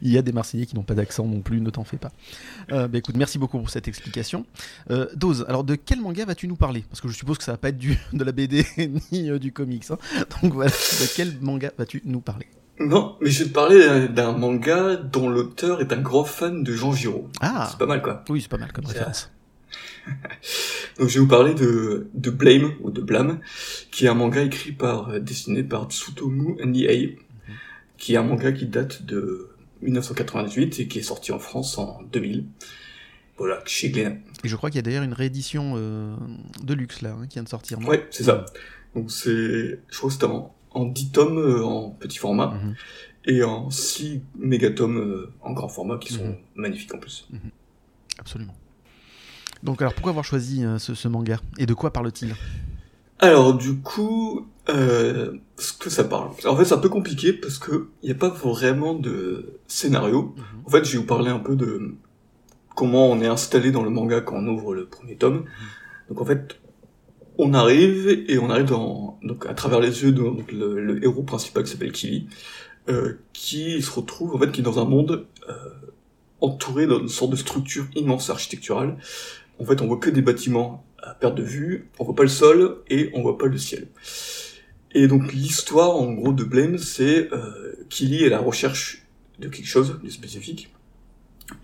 Il 0.01 0.11
y 0.11 0.17
a 0.17 0.21
des 0.21 0.31
Marseillais 0.31 0.65
qui 0.65 0.75
n'ont 0.75 0.83
pas 0.83 0.95
d'accent 0.95 1.25
non 1.25 1.41
plus, 1.41 1.61
ne 1.61 1.69
t'en 1.69 1.83
fais 1.83 1.97
pas. 1.97 2.11
Euh, 2.71 2.87
bah, 2.87 2.97
écoute, 2.97 3.17
merci 3.17 3.37
beaucoup 3.37 3.57
pour 3.57 3.69
cette 3.69 3.87
explication. 3.87 4.45
Euh, 4.91 5.07
Dose, 5.15 5.45
alors 5.47 5.63
de 5.63 5.75
quel 5.75 6.01
manga 6.01 6.25
vas-tu 6.25 6.47
nous 6.47 6.55
parler? 6.55 6.85
Parce 6.89 7.01
que 7.01 7.07
je 7.07 7.13
suppose 7.13 7.37
que 7.37 7.43
ça 7.43 7.53
va 7.53 7.57
pas 7.57 7.69
être 7.69 7.77
du, 7.77 7.97
de 8.13 8.23
la 8.23 8.31
BD 8.31 8.65
ni 9.11 9.29
euh, 9.29 9.39
du 9.39 9.51
comics. 9.51 9.85
Hein. 9.89 9.97
Donc 10.41 10.53
voilà, 10.53 10.71
de 10.71 11.15
quel 11.15 11.39
manga 11.41 11.71
vas-tu 11.77 12.01
nous 12.05 12.21
parler? 12.21 12.47
Non, 12.79 13.17
mais 13.21 13.29
je 13.29 13.43
vais 13.43 13.49
te 13.49 13.53
parler 13.53 14.07
d'un 14.07 14.31
manga 14.31 14.95
dont 14.95 15.29
l'auteur 15.29 15.79
est 15.79 15.93
un 15.93 16.01
grand 16.01 16.23
fan 16.23 16.63
de 16.63 16.73
Jean 16.73 16.91
Giraud. 16.91 17.29
Ah 17.39 17.67
C'est 17.69 17.77
pas 17.77 17.85
mal 17.85 18.01
quoi. 18.01 18.23
Oui, 18.29 18.41
c'est 18.41 18.49
pas 18.49 18.57
mal 18.57 18.71
comme 18.71 18.85
référence. 18.85 19.31
Donc 20.99 21.07
je 21.07 21.13
vais 21.13 21.19
vous 21.19 21.27
parler 21.27 21.53
de, 21.53 22.07
de 22.13 22.29
Blame, 22.31 22.73
ou 22.81 22.89
de 22.89 23.01
Blame, 23.01 23.39
qui 23.91 24.05
est 24.05 24.09
un 24.09 24.15
manga 24.15 24.41
écrit 24.41 24.71
par, 24.71 25.19
dessiné 25.19 25.63
par 25.63 25.85
Tsutomu 25.89 26.57
Nihei, 26.65 27.15
mhm. 27.47 27.55
qui 27.97 28.15
est 28.15 28.17
un 28.17 28.23
manga 28.23 28.51
qui 28.51 28.65
date 28.65 29.03
de 29.03 29.52
1998 29.83 30.79
et 30.79 30.87
qui 30.87 30.99
est 30.99 31.03
sorti 31.03 31.31
en 31.31 31.39
France 31.39 31.77
en 31.77 32.01
2000. 32.11 32.45
Voilà, 33.37 33.61
chez 33.65 33.89
Glénat. 33.89 34.15
Et 34.43 34.47
je 34.47 34.55
crois 34.55 34.69
qu'il 34.69 34.77
y 34.77 34.79
a 34.79 34.83
d'ailleurs 34.83 35.03
une 35.03 35.13
réédition 35.13 35.73
euh, 35.75 36.15
de 36.63 36.73
luxe 36.73 37.01
là, 37.01 37.15
hein, 37.19 37.27
qui 37.27 37.35
vient 37.35 37.43
de 37.43 37.49
sortir. 37.49 37.79
Ouais, 37.79 38.07
c'est 38.11 38.23
ça. 38.23 38.45
Donc 38.95 39.11
c'est, 39.11 39.79
je 39.89 39.97
crois 39.97 40.09
que 40.09 40.13
c'était 40.13 40.25
en, 40.25 40.85
10 40.85 41.11
tomes 41.11 41.37
euh, 41.39 41.63
en 41.63 41.89
petit 41.89 42.19
format 42.19 42.47
mhm. 42.47 42.75
et 43.25 43.43
en 43.43 43.71
6 43.71 44.21
mégatomes 44.37 44.97
euh, 44.97 45.33
en 45.41 45.53
grand 45.53 45.67
format 45.67 45.97
qui 45.97 46.13
sont 46.13 46.27
mhm. 46.27 46.37
magnifiques 46.55 46.93
en 46.93 46.99
plus. 46.99 47.27
Mhm. 47.31 47.39
Absolument. 48.19 48.55
Donc 49.63 49.81
alors 49.81 49.93
pourquoi 49.93 50.11
avoir 50.11 50.25
choisi 50.25 50.63
ce, 50.77 50.93
ce 50.93 51.07
manga? 51.07 51.39
Et 51.57 51.65
de 51.65 51.73
quoi 51.73 51.91
parle-t-il? 51.91 52.35
Alors 53.23 53.53
du 53.53 53.79
coup, 53.79 54.47
euh, 54.69 55.33
ce 55.57 55.71
que 55.71 55.89
ça 55.89 56.03
parle. 56.03 56.31
En 56.45 56.55
fait, 56.57 56.65
c'est 56.65 56.73
un 56.73 56.79
peu 56.79 56.89
compliqué 56.89 57.31
parce 57.31 57.57
que 57.57 57.87
il 58.01 58.07
n'y 58.07 58.11
a 58.11 58.17
pas 58.17 58.29
vraiment 58.29 58.93
de 58.93 59.59
scénario. 59.67 60.33
Mhm. 60.35 60.43
En 60.65 60.69
fait, 60.69 60.83
je 60.83 60.91
vais 60.91 60.97
vous 60.97 61.05
parler 61.05 61.29
un 61.29 61.39
peu 61.39 61.55
de 61.55 61.95
comment 62.75 63.09
on 63.09 63.21
est 63.21 63.27
installé 63.27 63.71
dans 63.71 63.83
le 63.83 63.89
manga 63.89 64.19
quand 64.19 64.35
on 64.35 64.47
ouvre 64.47 64.75
le 64.75 64.87
premier 64.87 65.15
tome. 65.15 65.35
Mhm. 65.35 65.45
Donc 66.09 66.21
en 66.21 66.25
fait, 66.25 66.59
on 67.37 67.53
arrive 67.53 68.09
et 68.27 68.37
on 68.39 68.49
arrive 68.49 68.65
dans 68.65 69.17
donc 69.23 69.45
à 69.45 69.53
travers 69.53 69.79
les 69.79 70.03
yeux 70.03 70.11
de 70.11 70.21
le, 70.51 71.01
héros 71.03 71.23
principal 71.23 71.63
qui 71.63 71.71
s'appelle 71.71 71.93
Kili, 71.93 72.27
euh, 72.89 73.19
qui 73.31 73.81
se 73.81 73.91
retrouve 73.91 74.35
en 74.35 74.39
fait 74.39 74.51
qui 74.51 74.59
est 74.59 74.63
dans 74.63 74.79
un 74.79 74.85
monde 74.85 75.25
euh, 75.47 75.53
entouré 76.41 76.87
d'une 76.87 77.07
sorte 77.07 77.31
de 77.31 77.37
structure 77.37 77.85
immense 77.95 78.29
architecturale. 78.29 78.97
En 79.61 79.65
fait, 79.65 79.81
on 79.81 79.87
voit 79.87 79.97
que 79.97 80.09
des 80.09 80.21
bâtiments 80.21 80.83
à 81.03 81.13
perte 81.13 81.35
de 81.35 81.43
vue, 81.43 81.89
on 81.99 82.05
voit 82.05 82.15
pas 82.15 82.23
le 82.23 82.29
sol 82.29 82.77
et 82.89 83.11
on 83.13 83.21
voit 83.21 83.37
pas 83.37 83.47
le 83.47 83.57
ciel. 83.57 83.87
Et 84.93 85.07
donc 85.07 85.33
l'histoire 85.33 85.95
en 85.95 86.11
gros 86.13 86.33
de 86.33 86.43
Blame, 86.43 86.77
c'est 86.77 87.31
euh, 87.33 87.73
Killy 87.89 88.23
est 88.23 88.27
à 88.27 88.29
la 88.29 88.39
recherche 88.39 89.05
de 89.39 89.47
quelque 89.47 89.67
chose 89.67 89.99
de 90.03 90.09
spécifique, 90.09 90.71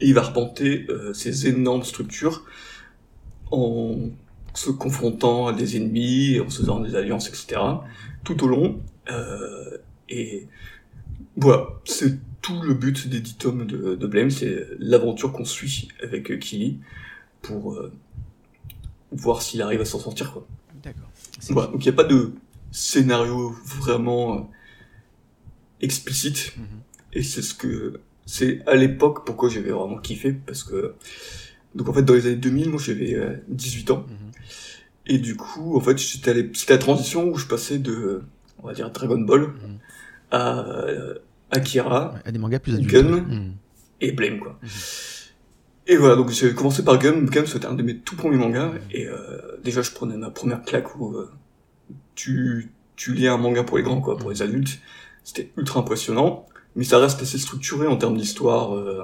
et 0.02 0.07
il 0.07 0.14
va 0.14 0.22
arpenter 0.22 0.86
euh, 0.90 1.14
ces 1.14 1.48
énormes 1.48 1.84
structures 1.84 2.45
en 3.52 4.10
se 4.53 4.72
confrontant 4.72 5.48
à 5.48 5.53
des 5.53 5.78
ennemis, 5.78 6.40
en 6.40 6.49
se 6.49 6.60
faisant 6.60 6.80
des 6.80 6.95
alliances, 6.95 7.30
etc. 7.30 7.61
tout 8.24 8.44
au 8.44 8.48
long. 8.48 8.82
Euh, 9.11 9.78
et 10.10 10.48
voilà, 11.38 11.68
c'est 11.86 12.18
tout 12.41 12.61
le 12.61 12.74
but 12.74 13.07
des 13.07 13.20
dix 13.20 13.38
tomes 13.38 13.66
de, 13.66 13.95
de 13.95 14.07
Blame, 14.07 14.32
c'est 14.32 14.68
l'aventure 14.80 15.32
qu'on 15.32 15.45
suit 15.45 15.90
avec 16.02 16.40
Killy 16.40 16.80
pour 17.41 17.74
euh, 17.74 17.91
voir 19.11 19.41
s'il 19.41 19.61
arrive 19.61 19.81
à 19.81 19.86
s'en 19.86 19.99
sortir 19.99 20.31
quoi. 20.31 20.48
D'accord. 20.84 21.10
Voilà, 21.49 21.72
donc 21.72 21.84
il 21.86 21.88
n'y 21.88 21.94
a 21.94 21.95
pas 21.95 22.03
de 22.03 22.34
scénario 22.72 23.56
vraiment 23.80 24.38
euh, 24.38 24.41
explicite 25.81 26.53
mhm. 26.57 26.65
et 27.14 27.23
c'est 27.23 27.41
ce 27.41 27.53
que 27.53 27.99
c'est 28.26 28.65
à 28.68 28.76
l'époque 28.76 29.26
pourquoi 29.26 29.49
j'avais 29.49 29.72
vraiment 29.72 29.98
kiffé 29.98 30.34
parce 30.34 30.64
que 30.64 30.94
donc 31.73 31.90
en 31.90 31.94
fait 31.94 32.03
dans 32.03 32.14
les 32.14 32.27
années 32.27 32.36
2000 32.36 32.69
moi 32.69 32.80
j'avais 32.84 33.41
18 33.48 33.90
euh, 33.90 33.94
ans 33.94 34.06
mhm. 34.07 34.31
et 35.07 35.18
du 35.18 35.36
coup 35.36 35.77
en 35.77 35.81
fait 35.81 35.98
c'était 35.98 36.49
c'était 36.53 36.73
la 36.73 36.80
transition 36.80 37.27
où 37.30 37.38
je 37.38 37.48
passais 37.48 37.80
de 37.80 38.22
on 38.61 38.68
va 38.68 38.73
dire 38.73 38.91
Dragon 38.91 39.19
Ball 39.19 39.41
mhm. 39.41 39.80
à 40.31 40.60
euh, 40.60 41.15
Akira 41.52 42.15
à 42.23 42.31
des 42.31 42.40
mangas 42.40 42.60
plus 42.60 42.76
adultes 42.76 42.91
Gun 42.91 43.53
et 44.02 44.11
Blame 44.11 44.40
quoi 44.40 44.60
Et 45.91 45.98
voilà, 45.98 46.16
donc 46.16 46.30
j'ai 46.30 46.53
commencé 46.53 46.84
par 46.84 46.99
Gum. 46.99 47.26
Gum, 47.26 47.48
c'était 47.48 47.66
un 47.66 47.74
de 47.74 47.82
mes 47.82 47.98
tout 47.98 48.16
premiers 48.16 48.38
mangas. 48.38 48.74
Et 48.91 49.07
euh, 49.07 49.57
déjà, 49.64 49.82
je 49.82 49.90
prenais 49.90 50.16
ma 50.18 50.30
première 50.30 50.61
claque 50.61 50.95
où 50.99 51.16
euh, 51.16 51.32
tu, 52.14 52.72
tu 52.95 53.16
lis 53.16 53.28
un 53.28 53.38
manga 53.38 53.64
pour 53.64 53.78
les 53.78 53.84
grands, 53.84 53.99
quoi, 53.99 54.16
pour 54.16 54.30
les 54.30 54.44
adultes. 54.44 54.80
C'était 55.24 55.52
ultra 55.57 55.80
impressionnant. 55.80 56.45
Mais 56.76 56.84
ça 56.84 56.99
reste 56.99 57.24
assez 57.24 57.40
structuré 57.40 57.88
en 57.88 57.98
termes 57.98 58.18
d'histoire. 58.18 58.76
Euh. 58.76 59.03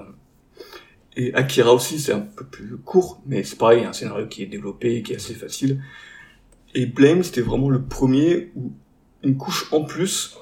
Et 1.17 1.33
Akira 1.33 1.73
aussi, 1.73 1.99
c'est 1.99 2.13
un 2.13 2.19
peu 2.19 2.45
plus 2.45 2.77
court. 2.77 3.19
Mais 3.25 3.43
c'est 3.43 3.57
pareil, 3.57 3.83
un 3.83 3.93
scénario 3.93 4.27
qui 4.27 4.43
est 4.43 4.45
développé, 4.45 5.01
qui 5.01 5.13
est 5.13 5.15
assez 5.15 5.33
facile. 5.33 5.81
Et 6.75 6.85
Blame, 6.85 7.23
c'était 7.23 7.41
vraiment 7.41 7.71
le 7.71 7.81
premier 7.81 8.51
où 8.55 8.71
une 9.23 9.37
couche 9.37 9.73
en 9.73 9.85
plus, 9.85 10.37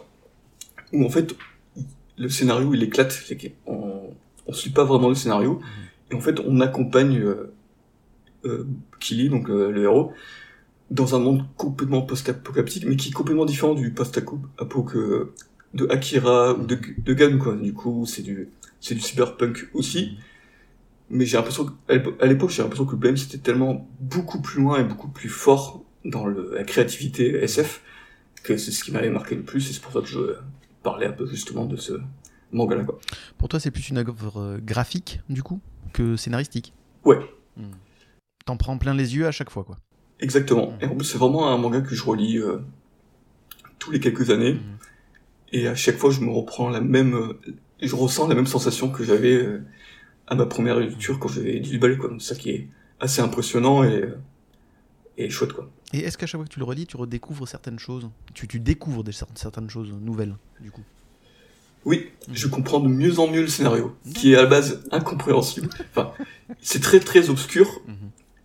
où 0.91 1.05
en 1.05 1.09
fait, 1.09 1.37
le 2.17 2.27
scénario, 2.27 2.73
il 2.73 2.83
éclate. 2.83 3.17
Qu'on 3.65 4.13
on 4.45 4.51
suit 4.51 4.71
pas 4.71 4.83
vraiment 4.83 5.07
le 5.07 5.15
scénario. 5.15 5.61
Et 6.11 6.15
en 6.15 6.19
fait, 6.19 6.39
on 6.45 6.59
accompagne 6.59 7.19
euh, 7.19 7.53
euh, 8.45 8.67
donc 9.29 9.49
euh, 9.49 9.71
le 9.71 9.83
héros, 9.83 10.13
dans 10.91 11.15
un 11.15 11.19
monde 11.19 11.45
complètement 11.57 12.01
post-apocalyptique, 12.01 12.85
mais 12.85 12.95
qui 12.95 13.09
est 13.09 13.13
complètement 13.13 13.45
différent 13.45 13.73
du 13.73 13.91
post-apo 13.91 14.83
que 14.83 15.33
de 15.73 15.87
Akira 15.89 16.53
ou 16.53 16.65
de, 16.65 16.77
de 16.97 17.13
Gun, 17.13 17.37
quoi. 17.37 17.55
Du 17.55 17.73
coup, 17.73 18.05
c'est 18.05 18.21
du, 18.21 18.49
c'est 18.79 18.95
du 18.95 19.01
cyberpunk 19.01 19.69
aussi. 19.73 20.17
Mais 21.09 21.25
j'ai 21.25 21.37
l'impression 21.37 21.65
qu'à 21.65 22.25
l'époque, 22.25 22.49
j'ai 22.49 22.61
l'impression 22.61 22.85
que 22.85 22.95
Blame, 22.95 23.17
c'était 23.17 23.39
tellement 23.39 23.87
beaucoup 23.99 24.41
plus 24.41 24.61
loin 24.61 24.79
et 24.79 24.83
beaucoup 24.83 25.09
plus 25.09 25.29
fort 25.29 25.83
dans 26.05 26.25
le, 26.25 26.51
la 26.55 26.63
créativité 26.63 27.43
SF 27.43 27.81
que 28.43 28.57
c'est 28.57 28.71
ce 28.71 28.83
qui 28.83 28.91
m'avait 28.91 29.09
marqué 29.09 29.35
le 29.35 29.43
plus 29.43 29.69
et 29.69 29.73
c'est 29.73 29.81
pour 29.81 29.93
ça 29.93 30.01
que 30.01 30.07
je 30.07 30.19
parlais 30.81 31.05
un 31.05 31.11
peu 31.11 31.25
justement 31.25 31.65
de 31.65 31.77
ce 31.77 31.93
manga 32.51 32.75
là 32.75 32.83
quoi. 32.83 32.99
Pour 33.37 33.47
toi, 33.47 33.59
c'est 33.59 33.71
plus 33.71 33.89
une 33.89 33.97
œuvre 33.97 34.59
graphique 34.61 35.21
du 35.29 35.43
coup? 35.43 35.61
Que 35.93 36.15
scénaristique. 36.15 36.73
Ouais. 37.05 37.19
Hmm. 37.57 37.71
T'en 38.45 38.57
prends 38.57 38.77
plein 38.77 38.93
les 38.93 39.15
yeux 39.15 39.27
à 39.27 39.31
chaque 39.31 39.49
fois 39.49 39.63
quoi. 39.63 39.77
Exactement. 40.19 40.71
Hmm. 40.71 40.77
Et 40.81 40.85
en 40.87 40.95
plus, 40.95 41.05
c'est 41.05 41.17
vraiment 41.17 41.49
un 41.49 41.57
manga 41.57 41.81
que 41.81 41.93
je 41.93 42.03
relis 42.03 42.37
euh, 42.37 42.59
tous 43.79 43.91
les 43.91 43.99
quelques 43.99 44.29
années. 44.29 44.53
Hmm. 44.53 44.77
Et 45.51 45.67
à 45.67 45.75
chaque 45.75 45.97
fois, 45.97 46.09
je 46.09 46.21
me 46.21 46.31
reprends 46.31 46.69
la 46.69 46.81
même, 46.81 47.13
euh, 47.13 47.39
je 47.81 47.95
ressens 47.95 48.27
la 48.27 48.35
même 48.35 48.47
sensation 48.47 48.89
que 48.89 49.03
j'avais 49.03 49.35
euh, 49.35 49.63
à 50.27 50.35
ma 50.35 50.45
première 50.45 50.79
lecture 50.79 51.19
quand 51.19 51.27
j'avais 51.27 51.59
18 51.59 51.77
balais, 51.77 51.97
quoi. 51.97 52.09
C'est 52.19 52.33
ça 52.33 52.39
qui 52.39 52.49
est 52.49 52.67
assez 52.99 53.21
impressionnant 53.21 53.83
et, 53.83 54.05
et 55.17 55.29
chouette, 55.29 55.53
quoi. 55.53 55.69
Et 55.91 55.99
est-ce 55.99 56.17
qu'à 56.17 56.25
chaque 56.25 56.39
fois 56.39 56.47
que 56.47 56.53
tu 56.53 56.59
le 56.59 56.65
relis, 56.65 56.87
tu 56.87 56.97
redécouvres 56.97 57.47
certaines 57.47 57.77
choses? 57.77 58.09
Tu, 58.33 58.47
tu 58.47 58.59
découvres 58.59 59.03
des, 59.03 59.11
certaines 59.11 59.69
choses 59.69 59.93
nouvelles, 59.93 60.35
du 60.59 60.71
coup? 60.71 60.81
Oui, 61.85 62.09
je 62.31 62.47
comprends 62.47 62.79
de 62.79 62.87
mieux 62.87 63.19
en 63.19 63.27
mieux 63.27 63.41
le 63.41 63.47
scénario, 63.47 63.95
qui 64.15 64.33
est 64.33 64.35
à 64.35 64.43
la 64.43 64.47
base 64.47 64.83
incompréhensible. 64.91 65.69
Enfin, 65.91 66.11
c'est 66.61 66.81
très 66.81 66.99
très 66.99 67.29
obscur. 67.29 67.81
Mhm. 67.87 67.95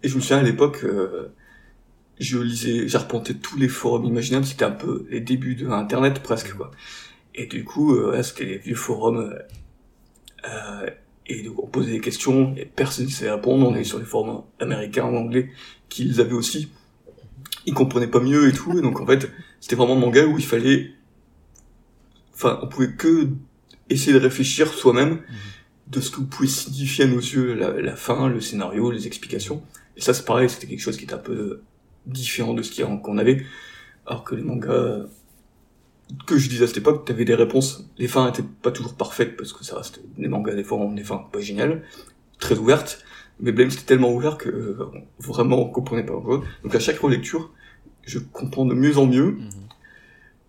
Et 0.02 0.08
je 0.08 0.16
me 0.16 0.20
souviens 0.20 0.38
à 0.38 0.42
l'époque, 0.42 0.80
euh, 0.84 1.28
je 2.18 2.38
lisais, 2.38 2.88
j'arpentais 2.88 3.34
tous 3.34 3.58
les 3.58 3.68
forums 3.68 4.04
imaginables, 4.04 4.46
c'était 4.46 4.64
un 4.64 4.70
peu 4.70 5.06
les 5.10 5.20
débuts 5.20 5.54
de 5.54 5.68
Internet 5.68 6.20
presque, 6.22 6.54
quoi. 6.54 6.70
Et 7.34 7.46
du 7.46 7.64
coup, 7.64 7.94
euh, 7.94 8.20
c'était 8.22 8.44
les 8.44 8.58
vieux 8.58 8.74
forums, 8.74 9.34
euh, 10.44 10.90
et 11.26 11.42
donc 11.42 11.62
on 11.62 11.66
posait 11.66 11.92
des 11.92 12.00
questions, 12.00 12.54
et 12.56 12.64
personne 12.64 13.06
ne 13.06 13.10
savait 13.10 13.30
répondre, 13.30 13.68
on 13.68 13.74
est 13.74 13.84
sur 13.84 13.98
les 13.98 14.04
forums 14.04 14.42
américains 14.60 15.04
ou 15.04 15.16
anglais, 15.16 15.50
qu'ils 15.88 16.20
avaient 16.20 16.32
aussi. 16.32 16.70
Ils 17.66 17.74
comprenaient 17.74 18.08
pas 18.08 18.20
mieux 18.20 18.48
et 18.48 18.52
tout, 18.52 18.76
et 18.78 18.82
donc 18.82 19.00
en 19.00 19.06
fait, 19.06 19.28
c'était 19.60 19.76
vraiment 19.76 19.94
un 19.94 20.00
manga 20.00 20.24
où 20.24 20.38
il 20.38 20.44
fallait, 20.44 20.92
enfin, 22.38 22.58
on 22.62 22.68
pouvait 22.68 22.92
que 22.92 23.28
essayer 23.90 24.12
de 24.12 24.18
réfléchir 24.18 24.72
soi-même 24.72 25.10
mhm. 25.10 25.22
de 25.88 26.00
ce 26.00 26.10
que 26.10 26.20
pouvez 26.20 26.48
signifier 26.48 27.04
à 27.04 27.08
nos 27.08 27.18
yeux 27.20 27.54
la, 27.54 27.70
la 27.80 27.96
fin, 27.96 28.28
le 28.28 28.40
scénario, 28.40 28.90
les 28.90 29.06
explications. 29.06 29.62
Et 29.96 30.00
ça, 30.00 30.14
c'est 30.14 30.24
pareil, 30.24 30.48
c'était 30.48 30.66
quelque 30.66 30.80
chose 30.80 30.96
qui 30.96 31.04
était 31.04 31.14
un 31.14 31.18
peu 31.18 31.60
différent 32.06 32.54
de 32.54 32.62
ce 32.62 32.82
qu'on 32.82 33.18
avait. 33.18 33.44
Alors 34.06 34.24
que 34.24 34.34
les 34.34 34.42
mangas 34.42 35.06
que 36.26 36.38
je 36.38 36.48
disais 36.48 36.64
à 36.64 36.66
cette 36.66 36.78
époque, 36.78 37.04
t'avais 37.04 37.24
des 37.24 37.34
réponses. 37.34 37.88
Les 37.98 38.08
fins 38.08 38.28
étaient 38.28 38.42
pas 38.62 38.70
toujours 38.70 38.94
parfaites 38.94 39.36
parce 39.36 39.52
que 39.52 39.64
ça 39.64 39.76
reste 39.76 40.00
des 40.16 40.28
mangas 40.28 40.54
des 40.54 40.64
fois 40.64 40.78
ont 40.78 40.92
des 40.92 41.04
fins 41.04 41.26
pas 41.30 41.40
géniales, 41.40 41.82
très 42.38 42.58
ouvertes. 42.58 43.04
Mais 43.40 43.52
Blame 43.52 43.70
c'était 43.70 43.84
tellement 43.84 44.12
ouvert 44.12 44.36
que 44.36 44.48
euh, 44.48 44.90
vraiment 45.18 45.62
on 45.62 45.70
comprenait 45.70 46.04
pas. 46.04 46.14
Donc 46.14 46.74
à 46.74 46.80
chaque 46.80 46.98
relecture, 46.98 47.52
je 48.04 48.18
comprends 48.18 48.64
de 48.64 48.74
mieux 48.74 48.98
en 48.98 49.06
mieux 49.06 49.32
mhm. 49.32 49.50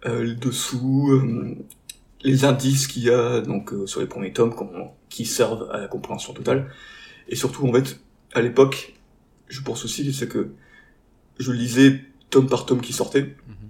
euh, 0.05 0.23
le 0.23 0.33
dessous, 0.33 1.09
euh, 1.11 1.55
les 2.23 2.45
indices 2.45 2.87
qu'il 2.87 3.03
y 3.03 3.09
a 3.09 3.41
donc 3.41 3.73
euh, 3.73 3.87
sur 3.87 4.01
les 4.01 4.07
premiers 4.07 4.33
tomes 4.33 4.53
qui 5.09 5.25
servent 5.25 5.69
à 5.71 5.79
la 5.79 5.87
compréhension 5.87 6.33
totale. 6.33 6.69
Et 7.27 7.35
surtout 7.35 7.67
en 7.67 7.73
fait, 7.73 7.99
à 8.33 8.41
l'époque, 8.41 8.95
je 9.47 9.61
pense 9.61 9.85
aussi 9.85 10.11
c'est 10.13 10.27
que 10.27 10.51
je 11.39 11.51
lisais 11.51 12.01
tome 12.29 12.47
par 12.47 12.65
tome 12.65 12.81
qui 12.81 12.93
sortait. 12.93 13.35
Mhm. 13.47 13.69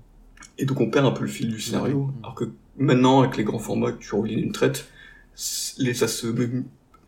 Et 0.58 0.66
donc 0.66 0.82
on 0.82 0.90
perd 0.90 1.06
un 1.06 1.12
peu 1.12 1.22
le 1.22 1.30
fil 1.30 1.50
du 1.50 1.62
scénario. 1.62 2.12
Alors 2.24 2.36
que 2.36 2.46
maintenant, 2.78 3.22
avec 3.22 3.38
les 3.38 3.44
grands 3.44 3.60
formats 3.60 3.92
que 3.92 4.00
tu 4.00 4.16
relis 4.16 4.36
d'une 4.36 4.52
traite, 4.52 4.88
les, 5.78 5.94
ça 5.94 6.08
se 6.08 6.28
met 6.28 6.50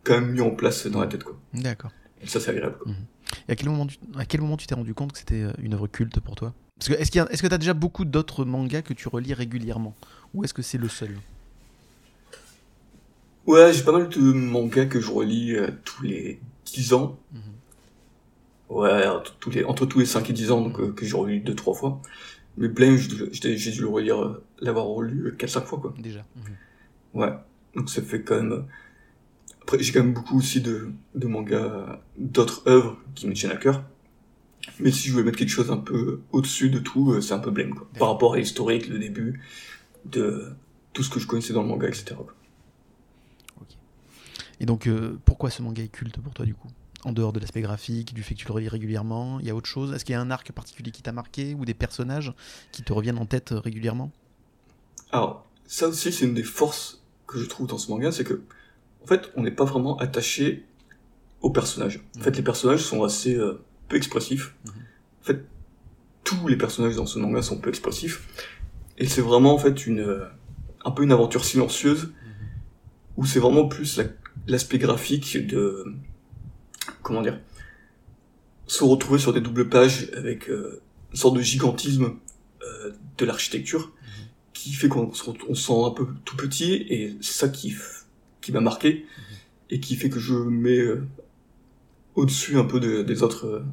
quand 0.04 0.14
même 0.14 0.32
mis 0.32 0.42
en 0.42 0.52
place 0.52 0.88
dans 0.88 1.02
la 1.02 1.08
tête. 1.08 1.24
quoi. 1.24 1.38
D'accord. 1.54 1.92
Et 2.22 2.28
ça, 2.28 2.40
c'est 2.40 2.52
agréable. 2.52 2.78
Quoi. 2.80 2.92
Mhm. 2.92 3.06
Et 3.48 3.52
à 3.52 3.56
quel 3.56 3.70
moment 3.70 3.88
tu, 3.88 3.98
à 4.18 4.26
quel 4.26 4.42
moment 4.42 4.58
tu 4.58 4.68
t'es 4.68 4.76
rendu 4.76 4.94
compte 4.94 5.14
que 5.14 5.20
c'était 5.20 5.42
euh, 5.42 5.54
une 5.60 5.74
œuvre 5.74 5.88
culte 5.88 6.20
pour 6.20 6.36
toi? 6.36 6.54
Parce 6.78 6.90
que 6.90 6.94
est-ce, 6.94 7.12
qu'il 7.12 7.24
est-ce 7.30 7.42
que 7.42 7.48
tu 7.48 7.54
as 7.54 7.58
déjà 7.58 7.74
beaucoup 7.74 8.06
d'autres 8.06 8.46
mangas 8.46 8.82
que 8.82 8.94
tu 8.94 9.08
relis 9.08 9.34
régulièrement? 9.34 9.96
Ou 10.34 10.44
est-ce 10.44 10.54
que 10.54 10.62
c'est 10.62 10.78
le 10.78 10.90
seul? 10.90 11.16
Ouais, 13.52 13.74
j'ai 13.74 13.84
pas 13.84 13.92
mal 13.92 14.08
de 14.08 14.32
mangas 14.32 14.86
que 14.86 15.02
je 15.02 15.12
relis 15.12 15.58
euh, 15.58 15.68
tous 15.84 16.04
les 16.04 16.40
10 16.68 16.94
ans. 16.94 17.20
Ouais, 18.70 19.06
entre 19.06 19.36
tous 19.40 19.50
les, 19.50 19.66
entre 19.66 19.86
tous 19.86 20.00
les 20.00 20.06
5 20.06 20.30
et 20.30 20.32
10 20.32 20.52
ans, 20.52 20.62
donc, 20.62 20.80
euh, 20.80 20.94
que 20.94 21.06
j'ai 21.06 21.18
relu 21.18 21.42
deux, 21.42 21.54
trois 21.54 21.74
fois. 21.74 22.02
Mais 22.56 22.70
Blame, 22.70 22.96
j'ai 22.96 23.72
dû 23.72 23.82
le 23.82 23.90
relire, 23.90 24.24
euh, 24.24 24.42
l'avoir 24.62 24.86
relu 24.86 25.36
4-5 25.38 25.66
fois, 25.66 25.80
quoi. 25.80 25.94
Déjà. 26.00 26.26
Mhm. 26.38 27.22
Ouais. 27.22 27.34
Donc 27.76 27.90
ça 27.90 28.02
fait 28.02 28.22
quand 28.22 28.36
même... 28.36 28.68
Après, 29.64 29.80
j'ai 29.84 29.92
quand 29.92 30.02
même 30.02 30.14
beaucoup 30.14 30.38
aussi 30.38 30.62
de, 30.62 30.94
de 31.16 31.28
mangas, 31.28 32.00
d'autres 32.18 32.64
œuvres 32.68 32.98
qui 33.16 33.28
me 33.28 33.34
tiennent 33.34 33.52
à 33.52 33.58
cœur. 33.58 33.84
Mais 34.80 34.92
si 34.92 35.10
je 35.10 35.12
voulais 35.12 35.26
mettre 35.26 35.38
quelque 35.38 35.50
chose 35.50 35.72
un 35.72 35.78
peu 35.78 36.22
au-dessus 36.32 36.70
de 36.70 36.80
tout, 36.80 37.20
c'est 37.20 37.34
un 37.34 37.40
peu 37.40 37.52
Blame, 37.52 37.74
quoi. 37.74 37.86
Par 38.00 38.08
rapport 38.08 38.36
à 38.36 38.38
l'historique, 38.38 38.88
le 38.88 38.98
début, 38.98 39.42
de 40.06 40.54
tout 40.94 41.04
ce 41.04 41.10
que 41.10 41.20
je 41.20 41.28
connaissais 41.28 41.52
dans 41.52 41.64
le 41.64 41.68
manga, 41.68 41.90
etc. 41.90 42.16
Quoi. 42.16 42.34
Et 44.62 44.66
donc, 44.68 44.88
pourquoi 45.26 45.50
ce 45.50 45.64
manga 45.64 45.82
est 45.82 45.88
culte 45.88 46.22
pour 46.22 46.36
toi, 46.36 46.46
du 46.46 46.54
coup? 46.54 46.68
En 47.04 47.14
dehors 47.14 47.34
de 47.34 47.40
l'aspect 47.40 47.62
graphique, 47.62 48.14
du 48.14 48.22
fait 48.22 48.36
que 48.36 48.40
tu 48.40 48.48
le 48.48 48.54
relis 48.54 48.70
régulièrement 48.70 49.40
Il 49.40 49.48
y 49.48 49.50
a 49.50 49.56
autre 49.56 49.68
chose? 49.68 49.92
Est-ce 49.92 50.06
qu'il 50.06 50.14
y 50.14 50.16
a 50.16 50.22
un 50.22 50.30
arc 50.30 50.52
particulier 50.52 50.92
qui 50.92 51.02
t'a 51.02 51.12
marqué 51.12 51.56
ou 51.56 51.66
des 51.66 51.74
personnages 51.74 52.32
qui 52.72 52.84
te 52.84 52.94
reviennent 52.94 53.18
en 53.18 53.26
tête 53.26 53.54
euh, 53.54 53.60
régulièrement? 53.60 54.12
Alors, 55.12 55.48
ça 55.66 55.88
aussi, 55.88 56.12
c'est 56.12 56.26
une 56.26 56.36
des 56.36 56.44
forces 56.44 57.02
que 57.26 57.40
je 57.40 57.46
trouve 57.46 57.66
dans 57.66 57.80
ce 57.80 57.90
manga, 57.90 58.12
c'est 58.12 58.24
que, 58.24 58.44
en 59.04 59.08
fait, 59.08 59.32
on 59.36 59.42
n'est 59.42 59.50
pas 59.50 59.66
vraiment 59.66 59.98
attaché 59.98 60.64
aux 61.42 61.50
personnages. 61.50 62.00
En 62.20 62.22
fait, 62.22 62.30
mhm. 62.30 62.36
les 62.36 62.44
personnages 62.44 62.84
sont 62.84 63.04
assez 63.04 63.34
euh, 63.34 63.64
peu 63.88 63.98
expressifs. 63.98 64.54
Mhm. 64.66 64.72
En 65.22 65.26
fait, 65.26 65.46
tous 66.24 66.48
les 66.48 66.56
personnages 66.56 66.96
dans 66.96 67.08
ce 67.08 67.18
manga 67.18 67.42
sont 67.42 67.58
peu 67.58 67.70
expressifs. 67.70 68.28
Et 69.00 69.08
c'est 69.08 69.22
vraiment, 69.22 69.56
en 69.56 69.58
fait, 69.58 69.88
une, 69.88 70.02
euh, 70.02 70.26
un 70.86 70.92
peu 70.92 71.02
une 71.02 71.12
aventure 71.12 71.46
silencieuse, 71.46 72.04
mhm. 72.04 72.14
où 73.18 73.26
c'est 73.26 73.40
vraiment 73.40 73.68
plus 73.68 73.88
l'aspect 74.48 74.78
graphique 74.78 75.46
de 75.46 75.86
comment 77.02 77.22
dire, 77.22 77.40
se 78.68 78.84
retrouver 78.84 79.20
sur 79.20 79.34
des 79.34 79.42
doubles 79.42 79.70
pages 79.70 80.10
avec 80.16 80.50
euh, 80.50 80.82
une 81.12 81.18
sorte 81.18 81.36
de 81.36 81.42
gigantisme 81.42 82.16
euh, 82.62 82.92
de 83.18 83.26
l'architecture 83.26 83.92
qui 84.54 84.74
fait 84.74 84.88
qu'on 84.88 85.14
se 85.14 85.24
sent 85.54 85.74
un 85.86 85.92
peu 85.92 86.08
tout 86.26 86.38
petit 86.38 86.74
et 86.74 87.16
c'est 87.22 87.34
ça 87.34 87.50
qui 87.50 87.76
qui 88.42 88.52
m'a 88.52 88.62
marqué 88.62 89.06
et 89.70 89.80
qui 89.80 89.96
fait 89.96 90.10
que 90.10 90.20
je 90.20 90.34
mets 90.34 90.80
euh, 90.80 91.08
au-dessus 92.16 92.58
un 92.58 92.66
peu 92.66 92.80
des 92.80 93.24
autres 93.24 93.64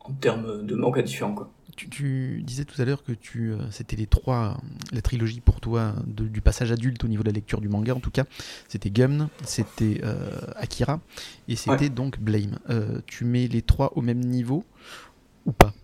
en 0.00 0.12
termes 0.12 0.64
de 0.64 0.74
manga 0.74 1.02
différents 1.02 1.34
quoi 1.34 1.50
tu, 1.76 2.42
disais 2.42 2.64
tout 2.64 2.80
à 2.80 2.84
l'heure 2.84 3.04
que 3.04 3.12
tu, 3.12 3.52
euh, 3.52 3.70
c'était 3.70 3.96
les 3.96 4.06
trois, 4.06 4.58
la 4.92 5.02
trilogie 5.02 5.40
pour 5.40 5.60
toi 5.60 5.94
du 6.06 6.40
passage 6.40 6.72
adulte 6.72 7.04
au 7.04 7.08
niveau 7.08 7.22
de 7.22 7.28
la 7.28 7.34
lecture 7.34 7.60
du 7.60 7.68
manga 7.68 7.94
en 7.94 8.00
tout 8.00 8.10
cas. 8.10 8.24
C'était 8.68 8.90
Gum, 8.90 9.28
c'était 9.44 10.00
euh, 10.02 10.30
Akira 10.56 11.00
et 11.48 11.56
c'était 11.56 11.90
donc 11.90 12.18
Blame. 12.18 12.58
Euh, 12.70 13.00
tu 13.06 13.24
mets 13.24 13.46
les 13.46 13.62
trois 13.62 13.92
au 13.96 14.02
même 14.02 14.20
niveau 14.20 14.64
ou 15.44 15.52
pas? 15.52 15.74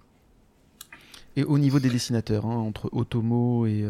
Et 1.37 1.45
au 1.45 1.59
niveau 1.59 1.81
des 1.81 1.89
dessinateurs, 1.89 2.45
hein, 2.45 2.57
entre 2.57 2.91
Otomo 2.93 3.67
et, 3.67 3.87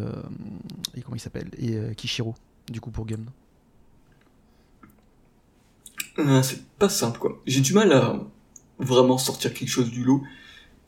et 0.96 1.02
comment 1.02 1.16
il 1.16 1.20
s'appelle? 1.20 1.48
Et 1.58 1.76
Kishiro, 1.96 2.34
du 2.70 2.80
coup 2.80 2.90
pour 2.90 3.06
Gum. 3.06 3.24
c'est 6.42 6.64
pas 6.78 6.88
simple 6.88 7.18
quoi. 7.18 7.40
J'ai 7.46 7.60
du 7.60 7.72
mal 7.72 7.92
à 7.92 8.20
vraiment 8.78 9.18
sortir 9.18 9.54
quelque 9.54 9.68
chose 9.68 9.90
du 9.90 10.04
lot 10.04 10.22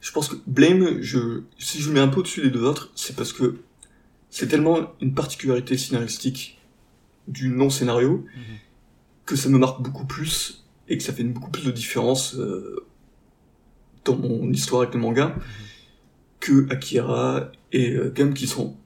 je 0.04 0.12
pense 0.12 0.28
que 0.28 0.36
Blame, 0.46 1.00
je, 1.00 1.44
si 1.58 1.80
je 1.80 1.88
le 1.88 1.94
mets 1.94 2.00
un 2.00 2.08
peu 2.08 2.20
au-dessus 2.20 2.42
des 2.42 2.50
deux 2.50 2.62
autres, 2.62 2.92
c'est 2.94 3.16
parce 3.16 3.32
que 3.32 3.56
c'est 4.28 4.48
tellement 4.48 4.92
une 5.00 5.14
particularité 5.14 5.78
scénaristique 5.78 6.60
du 7.26 7.48
non-scénario 7.48 8.18
mhm. 8.18 8.42
que 9.24 9.34
ça 9.34 9.48
me 9.48 9.56
marque 9.56 9.80
beaucoup 9.80 10.04
plus 10.04 10.66
et 10.88 10.98
que 10.98 11.02
ça 11.02 11.14
fait 11.14 11.24
beaucoup 11.24 11.50
plus 11.50 11.64
de 11.64 11.70
différence 11.70 12.34
euh, 12.34 12.84
dans 14.04 14.14
mon 14.14 14.52
histoire 14.52 14.82
avec 14.82 14.92
le 14.92 15.00
manga 15.00 15.34
que 16.38 16.70
Akira 16.70 17.50
et 17.72 17.92
euh, 17.92 18.12
Gum 18.14 18.34
qui 18.34 18.46
sont 18.46 18.76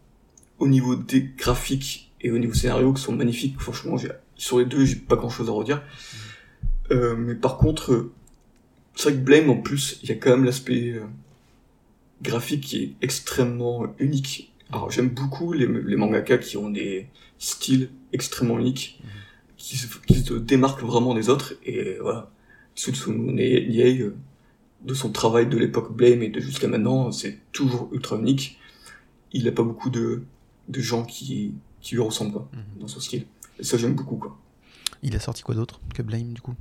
au 0.61 0.69
niveau 0.69 0.95
des 0.95 1.33
graphiques 1.37 2.13
et 2.21 2.31
au 2.31 2.39
niveau 2.39 2.55
scénario 2.55 2.93
qui 2.93 3.03
sont 3.03 3.13
magnifiques. 3.13 3.59
Franchement, 3.59 3.97
sur 4.37 4.61
les 4.61 4.67
deux, 4.67 4.85
j'ai 4.85 4.95
pas 4.95 5.17
grand 5.17 5.31
chose 5.31 5.49
à 5.49 5.53
redire. 5.53 5.83
Euh, 6.93 7.17
mais 7.17 7.35
par 7.35 7.57
contre, 7.57 8.13
c'est 8.99 9.11
vrai 9.11 9.19
que 9.19 9.25
Blame, 9.25 9.49
en 9.51 9.57
plus, 9.57 9.99
il 10.03 10.09
y 10.09 10.13
a 10.13 10.17
quand 10.17 10.31
même 10.31 10.45
l'aspect 10.45 10.91
euh, 10.91 11.05
graphique 12.23 12.63
qui 12.65 12.83
est 12.83 12.93
extrêmement 13.03 13.87
unique. 13.99 14.53
Alors, 14.73 14.91
j'aime 14.91 15.09
beaucoup 15.09 15.53
les, 15.53 15.67
les 15.67 15.97
mangaka 15.97 16.39
qui 16.39 16.57
ont 16.57 16.71
des 16.71 17.07
styles 17.39 17.91
extrêmement 18.13 18.59
uniques, 18.59 19.01
qui, 19.57 19.77
se- 19.77 19.87
qui 20.07 20.21
se 20.21 20.35
démarquent 20.35 20.83
vraiment 20.83 21.15
des 21.15 21.29
autres. 21.29 21.55
Et 21.65 21.97
voilà, 22.01 22.31
Sutsune 22.75 23.35
Niei, 23.35 24.01
euh, 24.01 24.15
de 24.85 24.95
son 24.95 25.11
travail 25.11 25.47
de 25.49 25.57
l'époque 25.57 25.95
Blame 25.97 26.23
et 26.23 26.29
de 26.29 26.41
jusqu'à 26.41 26.69
maintenant, 26.69 27.11
c'est 27.13 27.39
toujours 27.53 27.89
ultra 27.93 28.17
unique. 28.19 28.59
Il 29.33 29.45
n'a 29.45 29.53
pas 29.53 29.63
beaucoup 29.63 29.91
de, 29.91 30.23
de 30.69 30.81
gens 30.81 31.05
qui, 31.05 31.55
qui 31.81 31.95
lui 31.95 32.03
ressemblent 32.03 32.33
quoi, 32.33 32.49
Mhm. 32.53 32.81
dans 32.81 32.89
son 32.89 33.01
style. 33.01 33.27
Et 33.59 33.65
ça, 33.65 33.77
j'aime 33.79 33.95
beaucoup. 33.95 34.17
Quoi. 34.17 34.37
Il 35.03 35.15
a 35.17 35.21
sorti 35.21 35.43
quoi 35.43 35.55
d'autre 35.55 35.81
que 35.95 36.03
Blame 36.03 36.33
du 36.33 36.41
coup? 36.41 36.55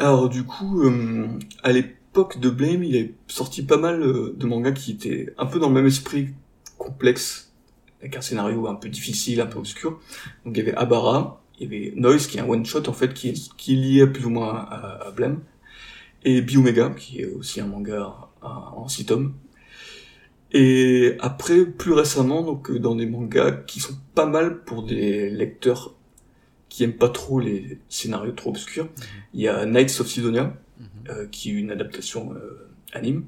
Alors 0.00 0.30
du 0.30 0.44
coup, 0.44 0.82
euh, 0.84 1.28
à 1.62 1.72
l'époque 1.72 2.40
de 2.40 2.48
Blame, 2.48 2.82
il 2.82 2.96
est 2.96 3.12
sorti 3.28 3.62
pas 3.62 3.76
mal 3.76 4.02
euh, 4.02 4.34
de 4.34 4.46
mangas 4.46 4.72
qui 4.72 4.92
étaient 4.92 5.26
un 5.36 5.44
peu 5.44 5.58
dans 5.58 5.68
le 5.68 5.74
même 5.74 5.86
esprit 5.86 6.28
complexe, 6.78 7.52
avec 8.00 8.16
un 8.16 8.22
scénario 8.22 8.66
un 8.66 8.76
peu 8.76 8.88
difficile, 8.88 9.42
un 9.42 9.46
peu 9.46 9.58
obscur. 9.58 10.00
Donc 10.46 10.56
il 10.56 10.58
y 10.58 10.62
avait 10.62 10.74
Abara, 10.74 11.42
il 11.58 11.64
y 11.64 11.66
avait 11.66 11.92
Noise, 11.96 12.28
qui 12.28 12.38
est 12.38 12.40
un 12.40 12.48
one-shot 12.48 12.88
en 12.88 12.94
fait, 12.94 13.12
qui 13.12 13.28
est, 13.28 13.54
qui 13.58 13.74
est 13.74 13.76
lié 13.76 14.06
plus 14.06 14.24
ou 14.24 14.30
moins 14.30 14.54
à, 14.54 15.08
à 15.08 15.10
Blame, 15.10 15.40
et 16.24 16.40
Biomega, 16.40 16.88
qui 16.96 17.20
est 17.20 17.26
aussi 17.26 17.60
un 17.60 17.66
manga 17.66 18.30
en 18.40 18.88
six. 18.88 19.04
Et 20.52 21.16
après, 21.20 21.66
plus 21.66 21.92
récemment, 21.92 22.40
donc 22.42 22.70
euh, 22.70 22.78
dans 22.78 22.94
des 22.94 23.04
mangas 23.04 23.52
qui 23.66 23.80
sont 23.80 23.98
pas 24.14 24.24
mal 24.24 24.64
pour 24.64 24.82
des 24.82 25.28
lecteurs 25.28 25.94
qui 26.70 26.84
aiment 26.84 26.96
pas 26.96 27.10
trop 27.10 27.40
les 27.40 27.78
scénarios 27.90 28.32
trop 28.32 28.50
obscurs, 28.50 28.88
il 29.34 29.42
y 29.42 29.48
a 29.48 29.66
Knights 29.66 30.00
of 30.00 30.08
Sidonia, 30.08 30.56
euh, 31.10 31.26
qui 31.26 31.50
est 31.50 31.54
une 31.54 31.70
adaptation 31.70 32.32
euh, 32.32 32.70
anime, 32.92 33.24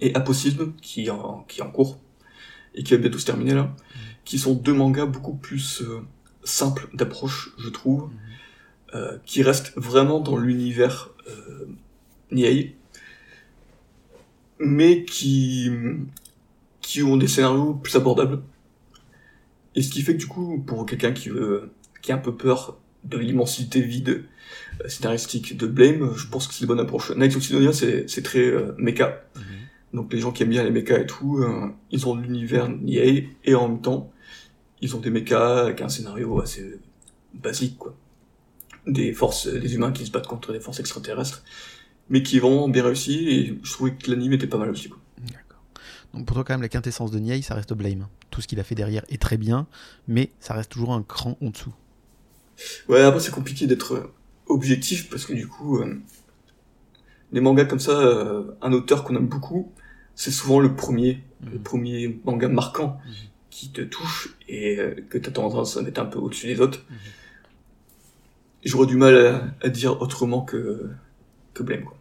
et 0.00 0.14
Aposisme, 0.14 0.74
qui 0.82 1.06
est, 1.06 1.10
en, 1.10 1.44
qui 1.48 1.60
est 1.60 1.62
en 1.62 1.70
cours, 1.70 1.98
et 2.74 2.82
qui 2.82 2.92
va 2.92 2.98
bientôt 3.00 3.18
se 3.18 3.26
terminer 3.26 3.54
là, 3.54 3.74
qui 4.24 4.38
sont 4.38 4.54
deux 4.54 4.74
mangas 4.74 5.06
beaucoup 5.06 5.34
plus 5.34 5.82
euh, 5.82 6.00
simples 6.44 6.88
d'approche, 6.94 7.54
je 7.58 7.68
trouve, 7.68 8.10
euh, 8.94 9.18
qui 9.24 9.42
restent 9.42 9.72
vraiment 9.76 10.20
dans 10.20 10.36
l'univers 10.36 11.10
euh, 11.28 11.66
Niai, 12.30 12.76
mais 14.58 15.04
qui, 15.04 15.70
qui 16.80 17.02
ont 17.02 17.16
des 17.16 17.28
scénarios 17.28 17.74
plus 17.74 17.94
abordables. 17.96 18.42
Et 19.74 19.82
ce 19.82 19.90
qui 19.90 20.02
fait 20.02 20.14
que 20.14 20.20
du 20.20 20.26
coup, 20.26 20.62
pour 20.66 20.84
quelqu'un 20.86 21.12
qui 21.12 21.28
veut, 21.28 21.70
qui 22.02 22.12
a 22.12 22.14
un 22.14 22.18
peu 22.18 22.34
peur 22.36 22.78
de 23.04 23.16
l'immensité 23.16 23.80
vide 23.80 24.24
euh, 24.84 24.88
scénaristique 24.88 25.56
de 25.56 25.66
Blame, 25.66 26.14
je 26.16 26.26
pense 26.26 26.46
que 26.46 26.54
c'est 26.54 26.62
une 26.62 26.68
bonne 26.68 26.80
approche. 26.80 27.12
Knights 27.12 27.36
of 27.36 27.42
Sidonia, 27.42 27.72
c'est 27.72 28.08
c'est 28.08 28.22
très 28.22 28.46
euh, 28.46 28.74
mecha. 28.78 29.22
Donc 29.94 30.12
les 30.12 30.20
gens 30.20 30.32
qui 30.32 30.42
aiment 30.42 30.50
bien 30.50 30.64
les 30.64 30.70
mechas 30.70 30.98
et 30.98 31.06
tout, 31.06 31.38
euh, 31.38 31.68
ils 31.90 32.06
ont 32.06 32.14
l'univers 32.14 32.68
EA 32.86 33.22
et 33.44 33.54
en 33.54 33.68
même 33.68 33.80
temps, 33.80 34.12
ils 34.82 34.94
ont 34.94 35.00
des 35.00 35.10
mechas 35.10 35.62
avec 35.62 35.80
un 35.80 35.88
scénario 35.88 36.40
assez 36.42 36.78
basique, 37.32 37.78
quoi. 37.78 37.94
Des 38.86 39.12
forces, 39.14 39.46
des 39.46 39.74
humains 39.74 39.92
qui 39.92 40.04
se 40.04 40.10
battent 40.10 40.26
contre 40.26 40.52
des 40.52 40.60
forces 40.60 40.80
extraterrestres, 40.80 41.42
mais 42.10 42.22
qui 42.22 42.36
est 42.36 42.40
vraiment 42.40 42.68
bien 42.68 42.84
réussi 42.84 43.28
et 43.28 43.58
je 43.62 43.72
trouvais 43.72 43.94
que 43.94 44.10
l'anime 44.10 44.34
était 44.34 44.46
pas 44.46 44.58
mal 44.58 44.70
aussi, 44.70 44.90
quoi. 44.90 44.98
D'accord. 45.22 45.62
Donc 46.12 46.26
pour 46.26 46.34
toi 46.34 46.44
quand 46.44 46.52
même 46.52 46.62
la 46.62 46.68
quintessence 46.68 47.10
de 47.10 47.18
Niei 47.18 47.40
ça 47.40 47.54
reste 47.54 47.72
Blame. 47.72 48.08
Tout 48.30 48.42
ce 48.42 48.46
qu'il 48.46 48.60
a 48.60 48.64
fait 48.64 48.74
derrière 48.74 49.04
est 49.08 49.20
très 49.20 49.38
bien, 49.38 49.66
mais 50.06 50.30
ça 50.38 50.52
reste 50.52 50.70
toujours 50.70 50.92
un 50.92 51.02
cran 51.02 51.38
en 51.40 51.48
dessous. 51.48 51.72
Ouais, 52.88 53.00
après 53.02 53.20
c'est 53.20 53.30
compliqué 53.30 53.66
d'être 53.66 53.94
euh, 53.94 54.12
objectif 54.46 55.08
parce 55.10 55.24
que 55.26 55.32
du 55.32 55.46
coup, 55.46 55.78
euh, 55.78 56.00
les 57.32 57.40
mangas 57.40 57.66
comme 57.66 57.78
ça, 57.80 57.92
euh, 57.92 58.44
un 58.62 58.72
auteur 58.72 59.04
qu'on 59.04 59.16
aime 59.16 59.28
beaucoup, 59.28 59.72
c'est 60.14 60.30
souvent 60.30 60.58
le 60.60 60.74
premier, 60.74 61.22
le 61.52 61.58
premier 61.58 62.20
manga 62.24 62.48
marquant 62.48 63.00
Mhm. 63.06 63.12
qui 63.50 63.70
te 63.70 63.80
touche 63.82 64.36
et 64.48 64.78
euh, 64.78 64.94
que 65.08 65.18
t'as 65.18 65.30
tendance 65.30 65.76
à 65.76 65.82
mettre 65.82 66.00
un 66.00 66.06
peu 66.06 66.18
au-dessus 66.18 66.46
des 66.46 66.60
autres. 66.60 66.84
Mhm. 66.90 66.96
J'aurais 68.64 68.86
du 68.86 68.96
mal 68.96 69.16
à, 69.16 69.54
à 69.64 69.68
dire 69.68 70.00
autrement 70.02 70.42
que, 70.42 70.90
que 71.54 71.62
Blame, 71.62 71.84
quoi. 71.84 71.96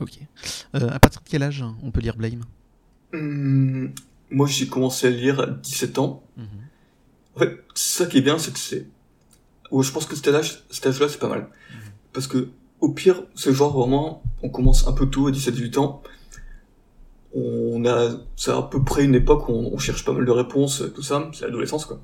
Ok. 0.00 0.18
Euh, 0.74 0.88
à 0.88 0.98
partir 0.98 1.20
de 1.20 1.28
quel 1.28 1.42
âge 1.42 1.62
on 1.82 1.90
peut 1.90 2.00
lire 2.00 2.16
Blame? 2.16 2.44
Hum, 3.12 3.92
moi, 4.30 4.46
j'ai 4.46 4.66
commencé 4.66 5.06
à 5.06 5.10
lire 5.10 5.40
à 5.40 5.46
17 5.46 5.98
ans. 5.98 6.22
En 7.36 7.38
fait, 7.40 7.58
ça 7.74 8.06
qui 8.06 8.18
est 8.18 8.22
bien, 8.22 8.38
c'est 8.38 8.52
que 8.52 8.58
c'est... 8.58 8.86
Je 9.80 9.90
pense 9.92 10.06
que 10.06 10.16
cet 10.16 10.28
âge, 10.28 10.64
cet 10.70 10.86
âge-là, 10.86 11.08
c'est 11.08 11.18
pas 11.18 11.28
mal. 11.28 11.48
Parce 12.12 12.26
que, 12.26 12.48
au 12.80 12.90
pire, 12.90 13.22
c'est 13.34 13.52
genre 13.54 13.76
vraiment, 13.76 14.22
on 14.42 14.48
commence 14.50 14.86
un 14.86 14.92
peu 14.92 15.06
tôt, 15.06 15.28
à 15.28 15.30
17-18 15.30 15.78
ans. 15.78 16.02
On 17.34 17.84
a, 17.86 18.10
c'est 18.36 18.50
à 18.50 18.60
peu 18.60 18.82
près 18.82 19.04
une 19.04 19.14
époque 19.14 19.48
où 19.48 19.52
on, 19.52 19.78
cherche 19.78 20.04
pas 20.04 20.12
mal 20.12 20.26
de 20.26 20.30
réponses, 20.30 20.82
tout 20.94 21.02
ça, 21.02 21.30
c'est 21.32 21.46
l'adolescence, 21.46 21.86
quoi. 21.86 21.98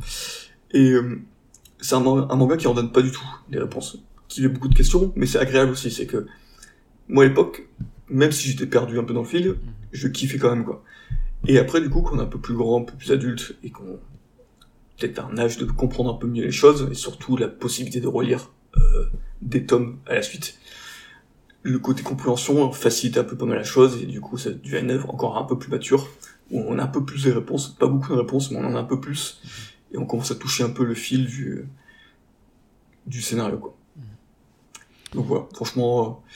Et 0.70 0.92
euh, 0.92 1.20
c'est 1.80 1.94
un, 1.96 2.00
man- 2.00 2.26
un 2.30 2.36
manga 2.36 2.56
qui 2.56 2.66
en 2.66 2.74
donne 2.74 2.92
pas 2.92 3.02
du 3.02 3.10
tout 3.10 3.26
des 3.50 3.58
réponses, 3.58 3.98
qui 4.28 4.40
fait 4.40 4.48
beaucoup 4.48 4.68
de 4.68 4.74
questions, 4.74 5.12
mais 5.16 5.26
c'est 5.26 5.38
agréable 5.38 5.72
aussi, 5.72 5.90
c'est 5.90 6.06
que, 6.06 6.26
moi, 7.08 7.24
à 7.24 7.26
l'époque, 7.28 7.68
même 8.08 8.32
si 8.32 8.48
j'étais 8.48 8.66
perdu 8.66 8.98
un 8.98 9.04
peu 9.04 9.12
dans 9.12 9.20
le 9.22 9.26
fil, 9.26 9.56
je 9.92 10.08
kiffais 10.08 10.38
quand 10.38 10.48
même, 10.50 10.64
quoi. 10.64 10.82
Et 11.46 11.58
après, 11.58 11.80
du 11.82 11.90
coup, 11.90 12.00
quand 12.00 12.16
on 12.16 12.20
est 12.20 12.22
un 12.22 12.26
peu 12.26 12.38
plus 12.38 12.54
grand, 12.54 12.80
un 12.80 12.84
peu 12.84 12.94
plus 12.96 13.12
adulte, 13.12 13.54
et 13.62 13.70
qu'on 13.70 13.98
peut-être 14.98 15.24
un 15.24 15.38
âge 15.38 15.58
de 15.58 15.64
comprendre 15.64 16.14
un 16.14 16.16
peu 16.16 16.26
mieux 16.26 16.44
les 16.44 16.52
choses, 16.52 16.88
et 16.90 16.94
surtout 16.94 17.36
la 17.36 17.48
possibilité 17.48 18.00
de 18.00 18.06
relire 18.06 18.50
euh, 18.76 19.06
des 19.42 19.64
tomes 19.66 19.98
à 20.06 20.14
la 20.14 20.22
suite, 20.22 20.58
le 21.62 21.78
côté 21.78 22.02
compréhension 22.02 22.70
facilite 22.72 23.18
un 23.18 23.24
peu 23.24 23.36
pas 23.36 23.46
mal 23.46 23.58
la 23.58 23.64
chose, 23.64 24.02
et 24.02 24.06
du 24.06 24.20
coup, 24.20 24.38
ça 24.38 24.50
devient 24.50 24.80
une 24.80 24.90
œuvre 24.90 25.10
encore 25.10 25.36
un 25.36 25.44
peu 25.44 25.58
plus 25.58 25.70
mature, 25.70 26.08
où 26.50 26.60
on 26.60 26.78
a 26.78 26.84
un 26.84 26.88
peu 26.88 27.04
plus 27.04 27.24
de 27.24 27.32
réponses, 27.32 27.68
pas 27.68 27.86
beaucoup 27.86 28.12
de 28.12 28.18
réponses, 28.18 28.50
mais 28.50 28.58
on 28.58 28.64
en 28.64 28.74
a 28.74 28.78
un 28.78 28.84
peu 28.84 29.00
plus, 29.00 29.40
et 29.92 29.98
on 29.98 30.06
commence 30.06 30.30
à 30.30 30.34
toucher 30.34 30.64
un 30.64 30.70
peu 30.70 30.84
le 30.84 30.94
fil 30.94 31.26
du, 31.26 31.68
du 33.06 33.22
scénario, 33.22 33.58
quoi. 33.58 33.74
Donc 35.14 35.26
voilà, 35.26 35.46
franchement, 35.54 36.06
euh, 36.06 36.30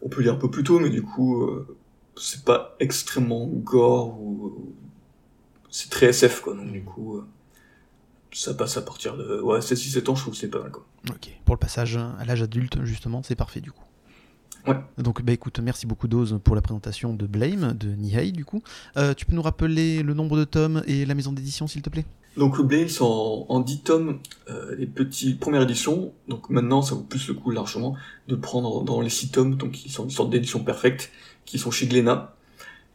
on 0.00 0.08
peut 0.08 0.22
lire 0.22 0.34
un 0.34 0.38
peu 0.38 0.50
plus 0.50 0.64
tôt, 0.64 0.78
mais 0.78 0.88
du 0.88 1.02
coup, 1.02 1.42
euh, 1.42 1.76
c'est 2.16 2.44
pas 2.44 2.74
extrêmement 2.80 3.46
gore 3.46 4.18
ou 4.20 4.74
c'est 5.70 5.90
très 5.90 6.06
SF 6.06 6.40
quoi. 6.40 6.54
Donc 6.54 6.72
du 6.72 6.82
coup 6.82 7.16
euh, 7.16 7.26
ça 8.36 8.52
passe 8.52 8.76
à 8.76 8.82
partir 8.82 9.16
de 9.16 9.40
ouais 9.40 9.62
16 9.62 9.80
17 9.80 10.08
ans 10.10 10.14
je 10.14 10.20
trouve 10.20 10.34
que 10.34 10.40
c'est 10.40 10.48
pas 10.48 10.60
mal 10.60 10.70
quoi. 10.70 10.84
Ok. 11.08 11.30
Pour 11.44 11.54
le 11.54 11.58
passage 11.58 11.96
à 11.96 12.24
l'âge 12.26 12.42
adulte, 12.42 12.84
justement, 12.84 13.22
c'est 13.22 13.34
parfait 13.34 13.60
du 13.60 13.72
coup. 13.72 13.82
Ouais. 14.66 14.76
Donc 14.98 15.22
bah 15.22 15.32
écoute, 15.32 15.58
merci 15.60 15.86
beaucoup 15.86 16.08
Dose 16.08 16.38
pour 16.42 16.54
la 16.56 16.60
présentation 16.60 17.14
de 17.14 17.26
Blame, 17.26 17.72
de 17.72 17.88
Nihei 17.88 18.32
du 18.32 18.44
coup. 18.44 18.62
Euh, 18.96 19.14
tu 19.14 19.24
peux 19.24 19.34
nous 19.34 19.42
rappeler 19.42 20.02
le 20.02 20.12
nombre 20.12 20.36
de 20.36 20.44
tomes 20.44 20.82
et 20.86 21.06
la 21.06 21.14
maison 21.14 21.32
d'édition 21.32 21.66
s'il 21.66 21.82
te 21.82 21.88
plaît? 21.88 22.04
Donc 22.36 22.58
le 22.58 22.64
Blade 22.64 22.88
c'est 22.88 23.02
en, 23.02 23.46
en 23.48 23.60
10 23.60 23.82
tomes 23.82 24.18
euh, 24.50 24.74
les 24.76 24.86
petits 24.86 25.34
premières 25.34 25.62
éditions 25.62 26.12
donc 26.28 26.50
maintenant 26.50 26.82
ça 26.82 26.94
vaut 26.94 27.02
plus 27.02 27.28
le 27.28 27.34
coup 27.34 27.50
largement 27.50 27.96
de 28.28 28.34
prendre 28.34 28.84
dans 28.84 29.00
les 29.00 29.08
6 29.08 29.30
tomes 29.30 29.54
donc 29.56 29.70
qui 29.70 29.88
sont 29.88 30.04
une 30.04 30.10
sorte 30.10 30.28
d'édition 30.28 30.62
perfecte 30.62 31.10
qui 31.46 31.58
sont 31.58 31.70
chez 31.70 31.86
Glénat. 31.86 32.34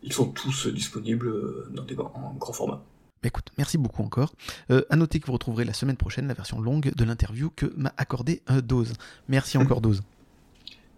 Ils 0.03 0.13
sont 0.13 0.25
tous 0.25 0.67
euh, 0.67 0.71
disponibles 0.71 1.33
dans 1.73 1.83
des 1.83 1.97
en 1.97 2.35
grand 2.37 2.53
format. 2.53 2.83
Bah 3.21 3.27
écoute, 3.27 3.49
merci 3.57 3.77
beaucoup 3.77 4.01
encore. 4.01 4.33
Euh, 4.71 4.81
à 4.89 4.95
noter 4.95 5.19
que 5.19 5.27
vous 5.27 5.33
retrouverez 5.33 5.63
la 5.63 5.73
semaine 5.73 5.95
prochaine 5.97 6.27
la 6.27 6.33
version 6.33 6.59
longue 6.59 6.91
de 6.95 7.03
l'interview 7.03 7.51
que 7.51 7.67
m'a 7.77 7.93
accordé 7.97 8.41
euh, 8.49 8.61
Dose. 8.61 8.93
Merci 9.27 9.57
encore 9.59 9.81
Dose. 9.81 10.01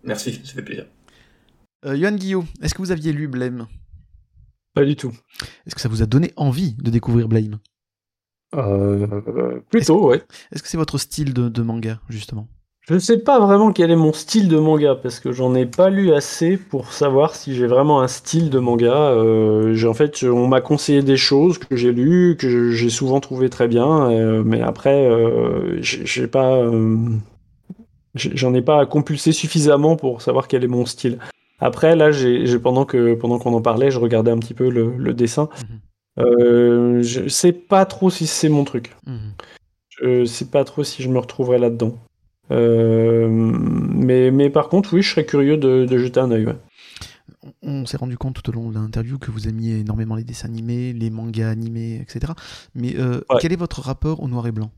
Merci, 0.03 0.41
ça 0.45 0.53
fait 0.53 0.61
plaisir. 0.63 0.85
Euh, 1.85 1.97
Johan 1.97 2.15
Guillot, 2.15 2.45
est-ce 2.61 2.73
que 2.73 2.81
vous 2.81 2.91
aviez 2.91 3.11
lu 3.11 3.27
Blame 3.27 3.67
Pas 4.73 4.85
du 4.85 4.95
tout. 4.95 5.11
Est-ce 5.65 5.75
que 5.75 5.81
ça 5.81 5.89
vous 5.89 6.01
a 6.01 6.05
donné 6.05 6.31
envie 6.37 6.75
de 6.75 6.89
découvrir 6.89 7.27
Blame 7.27 7.59
Euh, 8.55 9.59
plutôt, 9.69 10.07
ouais. 10.07 10.23
Est-ce 10.51 10.63
que 10.63 10.69
c'est 10.69 10.77
votre 10.77 10.97
style 10.97 11.33
de, 11.33 11.49
de 11.49 11.61
manga, 11.61 11.99
justement? 12.07 12.47
Je 12.89 12.97
sais 12.97 13.18
pas 13.18 13.39
vraiment 13.39 13.72
quel 13.72 13.91
est 13.91 13.95
mon 13.95 14.11
style 14.11 14.49
de 14.49 14.57
manga 14.57 14.95
parce 14.95 15.22
que 15.22 15.31
j'en 15.31 15.55
ai 15.55 15.65
pas 15.65 15.89
lu 15.89 16.14
assez 16.14 16.57
pour 16.57 16.91
savoir 16.91 17.34
si 17.34 17.55
j'ai 17.55 17.65
vraiment 17.65 18.01
un 18.01 18.10
style 18.10 18.49
de 18.49 18.60
manga. 18.60 18.93
Euh, 18.93 19.73
j'ai 19.73 19.88
en 19.88 19.93
fait, 19.93 20.23
on 20.23 20.47
m'a 20.47 20.60
conseillé 20.60 21.01
des 21.01 21.15
choses 21.15 21.57
que 21.57 21.77
j'ai 21.77 21.93
lues, 21.93 22.35
que 22.38 22.72
j'ai 22.72 22.89
souvent 22.89 23.22
trouvé 23.22 23.49
très 23.49 23.69
bien, 23.69 24.11
euh, 24.11 24.43
mais 24.45 24.61
après, 24.61 25.05
euh, 25.05 25.81
j'ai 25.81 26.27
pas, 26.27 26.69
j'en 28.15 28.53
ai 28.53 28.61
pas 28.61 28.85
compulsé 28.85 29.31
suffisamment 29.31 29.95
pour 29.95 30.22
savoir 30.22 30.49
quel 30.49 30.65
est 30.65 30.68
mon 30.68 30.85
style. 30.85 31.19
Après, 31.60 31.95
là, 31.95 32.11
j'ai 32.11 32.60
pendant 32.60 32.84
que 32.84 33.14
pendant 33.14 33.39
qu'on 33.39 33.53
en 33.53 33.61
parlait, 33.61 33.91
je 33.91 33.99
regardais 33.99 34.31
un 34.31 34.39
petit 34.39 34.53
peu 34.53 34.69
le, 34.69 34.93
le 34.97 35.14
dessin. 35.14 35.47
Mhm. 35.57 35.80
Euh, 36.19 37.01
je 37.01 37.30
sais 37.30 37.53
pas 37.53 37.85
trop 37.85 38.10
si 38.10 38.27
c'est 38.27 38.49
mon 38.49 38.65
truc. 38.65 38.93
Mhm. 39.07 39.34
Je 40.01 40.26
sais 40.26 40.45
pas 40.45 40.65
trop 40.65 40.84
si 40.84 41.01
je 41.01 41.07
me 41.07 41.18
retrouverai 41.18 41.57
là-dedans. 41.60 41.97
Mais, 42.49 44.32
mais 44.32 44.49
par 44.49 44.70
contre, 44.70 44.94
oui, 44.94 45.02
je 45.02 45.11
serais 45.11 45.26
curieux 45.26 45.57
de, 45.57 45.86
de 45.86 45.98
jeter 45.98 46.20
un 46.20 46.32
œil. 46.32 46.45
Ouais 46.45 46.56
on 47.61 47.86
s'est 47.86 47.98
rendu 47.98 48.18
compte 48.18 48.41
tout 48.41 48.49
au 48.49 48.53
long 48.53 48.70
de 48.70 48.76
l'interview 48.76 49.18
que 49.18 49.32
vous 49.32 49.48
aimiez 49.48 49.80
énormément 49.80 50.15
les 50.15 50.24
dessins 50.24 50.48
animés, 50.48 50.94
les 50.94 51.10
mangas 51.10 51.49
animés, 51.49 51.99
etc. 52.02 52.34
Mais 52.76 52.95
euh, 52.98 53.22
quel 53.40 53.53
est 53.53 53.57
votre 53.57 53.82
rapport 53.82 54.22
au 54.22 54.28
noir 54.28 54.48
et 54.48 54.52
blanc? 54.52 54.72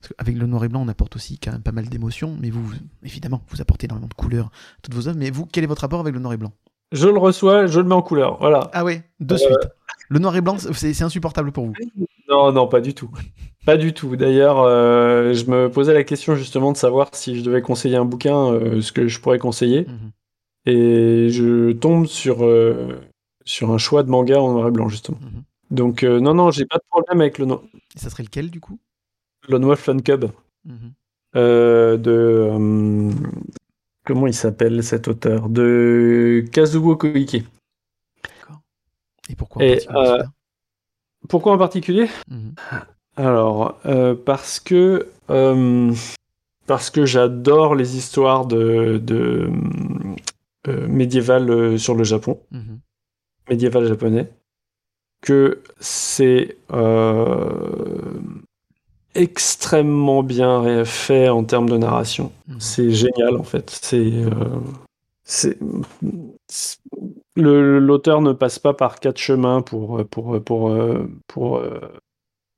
Parce 0.00 0.12
Avec 0.18 0.36
le 0.36 0.46
noir 0.46 0.64
et 0.64 0.68
blanc, 0.68 0.82
on 0.84 0.88
apporte 0.88 1.16
aussi 1.16 1.38
quand 1.38 1.52
même 1.52 1.62
pas 1.62 1.72
mal 1.72 1.88
d'émotions, 1.88 2.36
mais 2.40 2.50
vous, 2.50 2.70
évidemment, 3.02 3.42
vous 3.48 3.60
apportez 3.60 3.86
énormément 3.86 4.08
de 4.08 4.14
couleurs 4.14 4.46
à 4.46 4.80
toutes 4.82 4.94
vos 4.94 5.08
œuvres. 5.08 5.18
Mais 5.18 5.30
vous, 5.30 5.46
quel 5.46 5.64
est 5.64 5.66
votre 5.66 5.82
rapport 5.82 6.00
avec 6.00 6.14
le 6.14 6.20
noir 6.20 6.34
et 6.34 6.36
blanc? 6.36 6.52
Je 6.92 7.08
le 7.08 7.18
reçois, 7.18 7.66
je 7.66 7.80
le 7.80 7.88
mets 7.88 7.94
en 7.94 8.02
couleur, 8.02 8.38
voilà. 8.38 8.70
Ah 8.72 8.84
ouais, 8.84 9.02
de 9.20 9.34
euh, 9.34 9.38
suite. 9.38 9.68
Le 10.08 10.18
noir 10.18 10.36
et 10.36 10.40
blanc, 10.40 10.56
c'est 10.58 11.02
insupportable 11.02 11.50
pour 11.50 11.66
vous 11.66 11.74
Non, 12.28 12.52
non, 12.52 12.68
pas 12.68 12.80
du 12.80 12.94
tout. 12.94 13.10
Pas 13.66 13.76
du 13.76 13.92
tout. 13.92 14.16
D'ailleurs, 14.16 14.60
euh, 14.60 15.34
je 15.34 15.44
me 15.50 15.70
posais 15.70 15.92
la 15.92 16.04
question 16.04 16.36
justement 16.36 16.72
de 16.72 16.76
savoir 16.78 17.10
si 17.12 17.36
je 17.36 17.44
devais 17.44 17.60
conseiller 17.60 17.96
un 17.96 18.04
bouquin, 18.06 18.58
ce 18.80 18.92
que 18.92 19.08
je 19.08 19.20
pourrais 19.20 19.38
conseiller. 19.38 19.86
Mhm. 19.86 20.12
Et 20.66 21.28
je 21.30 21.72
tombe 21.72 22.06
sur, 22.06 22.44
euh, 22.44 22.98
sur 23.44 23.70
un 23.70 23.78
choix 23.78 24.02
de 24.02 24.10
manga 24.10 24.40
en 24.40 24.52
noir 24.52 24.68
et 24.68 24.70
blanc, 24.72 24.88
justement. 24.88 25.18
Mhm. 25.20 25.42
Donc, 25.70 26.02
euh, 26.02 26.20
non, 26.20 26.34
non, 26.34 26.50
j'ai 26.50 26.66
pas 26.66 26.78
de 26.78 26.84
problème 26.90 27.20
avec 27.20 27.38
le 27.38 27.46
noir. 27.46 27.62
Et 27.94 27.98
ça 27.98 28.10
serait 28.10 28.24
lequel, 28.24 28.50
du 28.50 28.60
coup? 28.60 28.78
Le 29.48 29.58
Noir 29.58 29.78
Fun 29.78 29.98
Cub. 30.00 30.26
Mhm. 30.64 30.92
Euh, 31.36 31.96
de. 31.96 33.10
comment 34.04 34.26
il 34.26 34.34
s'appelle 34.34 34.82
cet 34.82 35.06
auteur? 35.06 35.48
De 35.48 36.44
Kazuo 36.50 36.96
Koike. 36.96 37.44
D'accord. 38.24 38.62
Et 39.28 39.36
pourquoi 39.36 39.62
en 39.62 39.68
particulier 39.68 40.24
Pourquoi 41.28 41.52
en 41.52 41.58
particulier? 41.58 42.08
Alors, 43.16 43.78
parce 44.24 44.60
que. 44.60 45.08
parce 46.66 46.90
que 46.90 47.06
j'adore 47.06 47.74
les 47.74 47.96
histoires 47.96 48.46
de, 48.46 48.98
de 49.02 49.50
euh, 50.68 50.88
médiéval 50.88 51.48
euh, 51.48 51.78
sur 51.78 51.94
le 51.94 52.02
Japon, 52.02 52.40
mhm. 52.50 52.80
médiéval 53.48 53.86
japonais, 53.86 54.28
que 55.20 55.62
c'est 55.78 56.56
euh, 56.72 58.18
extrêmement 59.14 60.24
bien 60.24 60.84
fait 60.84 61.28
en 61.28 61.44
termes 61.44 61.68
de 61.68 61.76
narration. 61.76 62.32
Mhm. 62.48 62.56
C'est 62.58 62.90
génial 62.90 63.36
en 63.36 63.44
fait. 63.44 63.70
C'est 63.80 64.10
l'auteur 67.36 68.22
ne 68.22 68.32
passe 68.32 68.58
pas 68.58 68.74
par 68.74 68.98
quatre 68.98 69.18
chemins 69.18 69.62
pour 69.62 70.04
pour 70.08 70.42
pour 70.42 70.76
pour, 71.28 71.60
pour 71.60 71.62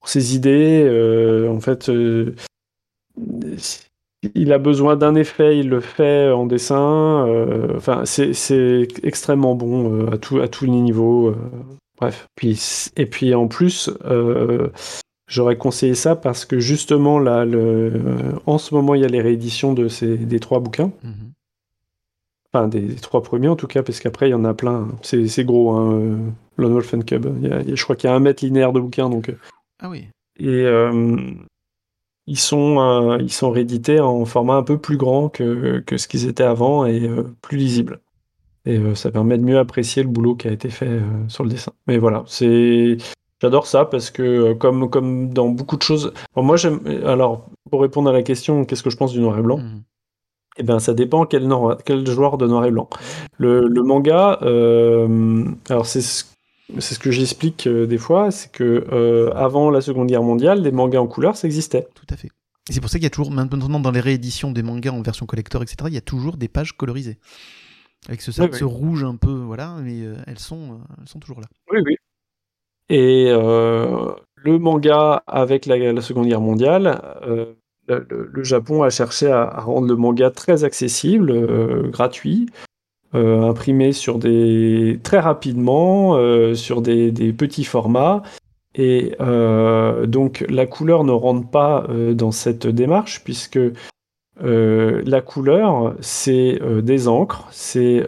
ses 0.04 0.34
idées. 0.34 1.46
en 1.48 1.60
fait, 1.60 1.90
il 4.34 4.52
a 4.52 4.58
besoin 4.58 4.96
d'un 4.96 5.14
effet, 5.14 5.58
il 5.58 5.68
le 5.68 5.80
fait 5.80 6.30
en 6.30 6.46
dessin. 6.46 7.26
Euh, 7.28 7.76
enfin, 7.76 8.04
c'est 8.04 8.88
extrêmement 9.02 9.54
bon 9.54 9.92
euh, 9.92 10.14
à, 10.14 10.18
tout, 10.18 10.40
à 10.40 10.48
tous 10.48 10.64
les 10.64 10.72
niveaux. 10.72 11.28
Euh, 11.28 11.36
bref. 11.98 12.26
Puis, 12.34 12.90
et 12.96 13.06
puis 13.06 13.34
en 13.34 13.46
plus, 13.46 13.90
j'aurais 15.28 15.56
conseillé 15.56 15.94
ça 15.94 16.16
parce 16.16 16.44
que 16.44 16.58
justement, 16.58 17.18
là, 17.18 17.44
le, 17.44 17.92
en 18.46 18.58
ce 18.58 18.74
moment, 18.74 18.94
il 18.94 19.02
y 19.02 19.04
a 19.04 19.08
les 19.08 19.20
rééditions 19.20 19.72
de 19.72 19.88
ces, 19.88 20.16
des 20.16 20.40
trois 20.40 20.60
bouquins. 20.60 20.90
Mhm. 21.02 21.32
Enfin, 22.52 22.66
des, 22.66 22.94
trois 22.96 23.22
premiers 23.22 23.48
en 23.48 23.56
tout 23.56 23.66
cas, 23.66 23.82
parce 23.82 24.00
qu'après, 24.00 24.28
il 24.28 24.32
y 24.32 24.34
en 24.34 24.44
a 24.44 24.54
plein. 24.54 24.88
C'est 25.02 25.44
gros, 25.44 25.72
hein, 25.72 26.16
Lone 26.56 26.72
Wolf 26.72 26.94
and 26.94 27.02
Cub. 27.02 27.26
je 27.42 27.84
crois 27.84 27.94
qu'il 27.94 28.08
y 28.08 28.12
a 28.12 28.16
un 28.16 28.20
mètre 28.20 28.44
linéaire 28.44 28.72
de 28.72 28.80
bouquins. 28.80 29.10
Donc, 29.10 29.30
ah 29.80 29.88
oui. 29.88 30.08
Et 30.40 30.66
ils 32.28 32.38
sont, 32.38 32.78
euh, 32.78 33.18
ils 33.20 33.32
sont 33.32 33.50
réédités 33.50 34.00
en 34.00 34.26
format 34.26 34.56
un 34.56 34.62
peu 34.62 34.76
plus 34.76 34.98
grand 34.98 35.30
que, 35.30 35.80
que 35.80 35.96
ce 35.96 36.06
qu'ils 36.06 36.28
étaient 36.28 36.44
avant 36.44 36.84
et 36.84 37.08
euh, 37.08 37.22
plus 37.40 37.56
lisible. 37.56 38.00
Et 38.66 38.76
euh, 38.76 38.94
ça 38.94 39.10
permet 39.10 39.38
de 39.38 39.44
mieux 39.44 39.58
apprécier 39.58 40.02
le 40.02 40.10
boulot 40.10 40.34
qui 40.34 40.46
a 40.46 40.52
été 40.52 40.68
fait 40.68 41.00
sur 41.28 41.42
le 41.42 41.48
dessin. 41.48 41.72
Mais 41.86 41.96
voilà, 41.96 42.22
c'est. 42.26 42.98
J'adore 43.40 43.66
ça 43.66 43.86
parce 43.86 44.10
que 44.10 44.52
comme, 44.52 44.90
comme 44.90 45.32
dans 45.32 45.48
beaucoup 45.48 45.78
de 45.78 45.82
choses. 45.82 46.12
moi 46.36 46.56
j'aime. 46.56 46.80
Alors, 47.06 47.48
pour 47.70 47.80
répondre 47.80 48.10
à 48.10 48.12
la 48.12 48.22
question, 48.22 48.66
qu'est-ce 48.66 48.82
que 48.82 48.90
je 48.90 48.96
pense 48.98 49.12
du 49.12 49.20
noir 49.20 49.38
et 49.38 49.42
blanc? 49.42 49.58
Mmh. 49.58 49.82
Eh 50.58 50.64
bien, 50.64 50.80
ça 50.80 50.92
dépend 50.92 51.24
quel, 51.24 51.48
quel 51.86 52.06
joueur 52.06 52.36
de 52.36 52.46
noir 52.46 52.66
et 52.66 52.72
blanc. 52.72 52.90
Le, 53.38 53.68
le 53.68 53.82
manga, 53.82 54.32
alors 55.70 55.86
c'est 55.86 56.02
ce 56.02 56.24
c'est 56.78 56.94
ce 56.94 56.98
que 56.98 57.10
j'explique 57.10 57.66
euh, 57.66 57.86
des 57.86 57.98
fois, 57.98 58.30
c'est 58.30 58.52
que 58.52 58.86
euh, 58.92 59.32
avant 59.34 59.70
la 59.70 59.80
Seconde 59.80 60.08
Guerre 60.08 60.22
mondiale, 60.22 60.62
les 60.62 60.70
mangas 60.70 61.00
en 61.00 61.06
couleur, 61.06 61.36
ça 61.36 61.46
existait. 61.46 61.88
Tout 61.94 62.06
à 62.10 62.16
fait. 62.16 62.28
Et 62.68 62.72
c'est 62.72 62.80
pour 62.80 62.90
ça 62.90 62.98
qu'il 62.98 63.04
y 63.04 63.06
a 63.06 63.10
toujours, 63.10 63.30
maintenant 63.30 63.80
dans 63.80 63.90
les 63.90 64.00
rééditions 64.00 64.52
des 64.52 64.62
mangas 64.62 64.90
en 64.90 65.00
version 65.00 65.24
collector, 65.24 65.62
etc., 65.62 65.76
il 65.86 65.94
y 65.94 65.98
a 65.98 66.02
toujours 66.02 66.36
des 66.36 66.48
pages 66.48 66.76
colorisées. 66.76 67.18
Avec 68.06 68.20
ce, 68.20 68.30
ce 68.30 68.64
rouge 68.64 69.02
un 69.02 69.16
peu, 69.16 69.32
voilà, 69.32 69.76
mais 69.82 70.02
euh, 70.02 70.14
elles, 70.26 70.38
sont, 70.38 70.78
elles 71.00 71.08
sont 71.08 71.18
toujours 71.18 71.40
là. 71.40 71.48
Oui, 71.72 71.80
oui. 71.84 71.96
Et 72.90 73.26
le 73.30 74.58
manga, 74.58 75.22
avec 75.26 75.66
la, 75.66 76.00
Seconde 76.00 76.26
Guerre 76.26 76.40
mondiale, 76.40 77.02
le, 77.86 78.42
Japon 78.42 78.82
a 78.82 78.88
cherché 78.88 79.26
à, 79.26 79.42
à, 79.42 79.60
rendre 79.60 79.88
le 79.88 79.96
manga 79.96 80.30
très 80.30 80.64
accessible, 80.64 81.90
gratuit, 81.90 82.46
euh, 83.14 83.48
imprimé 83.48 83.92
sur 83.92 84.18
des 84.18 85.00
très 85.02 85.18
rapidement 85.18 86.16
euh, 86.16 86.54
sur 86.54 86.82
des, 86.82 87.10
petits 87.32 87.64
formats. 87.64 88.22
Et 88.74 89.14
euh, 89.20 90.04
donc 90.04 90.44
la 90.50 90.66
couleur 90.66 91.04
ne 91.04 91.12
rentre 91.12 91.48
pas 91.48 91.86
dans 92.12 92.32
cette 92.32 92.66
démarche 92.66 93.22
puisque 93.24 93.58
la 94.40 95.20
couleur 95.22 95.94
c'est 96.00 96.60
des 96.82 97.08
encres 97.08 97.48
c'est 97.50 98.06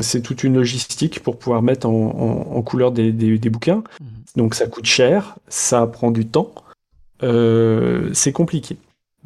c'est 0.00 0.20
toute 0.20 0.42
une 0.42 0.56
logistique 0.56 1.22
pour 1.22 1.38
pouvoir 1.38 1.62
mettre 1.62 1.88
en, 1.88 2.62
couleur 2.62 2.90
des, 2.90 3.12
des, 3.12 3.50
bouquins. 3.50 3.84
Mmh. 4.00 4.04
donc 4.34 4.54
ça 4.54 4.66
coûte 4.66 4.84
cher 4.84 5.36
ça 5.48 5.86
prend 5.86 6.10
du 6.10 6.26
temps 6.26 6.52
c'est 7.20 8.32
compliqué 8.32 8.76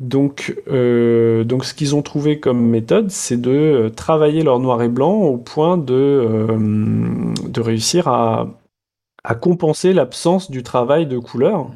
donc, 0.01 0.57
euh, 0.69 1.45
donc 1.45 1.67
ce 1.67 1.75
qu'ils 1.75 1.95
ont 1.95 2.01
trouvé 2.01 2.41
comme 2.41 2.67
méthode, 2.67 3.11
c'est 3.11 3.39
de 3.39 3.51
euh, 3.51 3.91
travailler 3.91 4.43
leur 4.43 4.59
noir 4.59 4.83
et 4.83 4.89
blanc 4.89 5.13
au 5.13 5.37
point 5.37 5.77
de, 5.77 5.93
euh, 5.93 7.35
de 7.47 7.61
réussir 7.61 8.09
à, 8.09 8.49
à 9.25 9.35
compenser 9.35 9.93
l'absence 9.93 10.51
du 10.51 10.63
travail 10.63 11.07
de 11.07 11.19
couleur. 11.19 11.67
Mhm. 11.67 11.75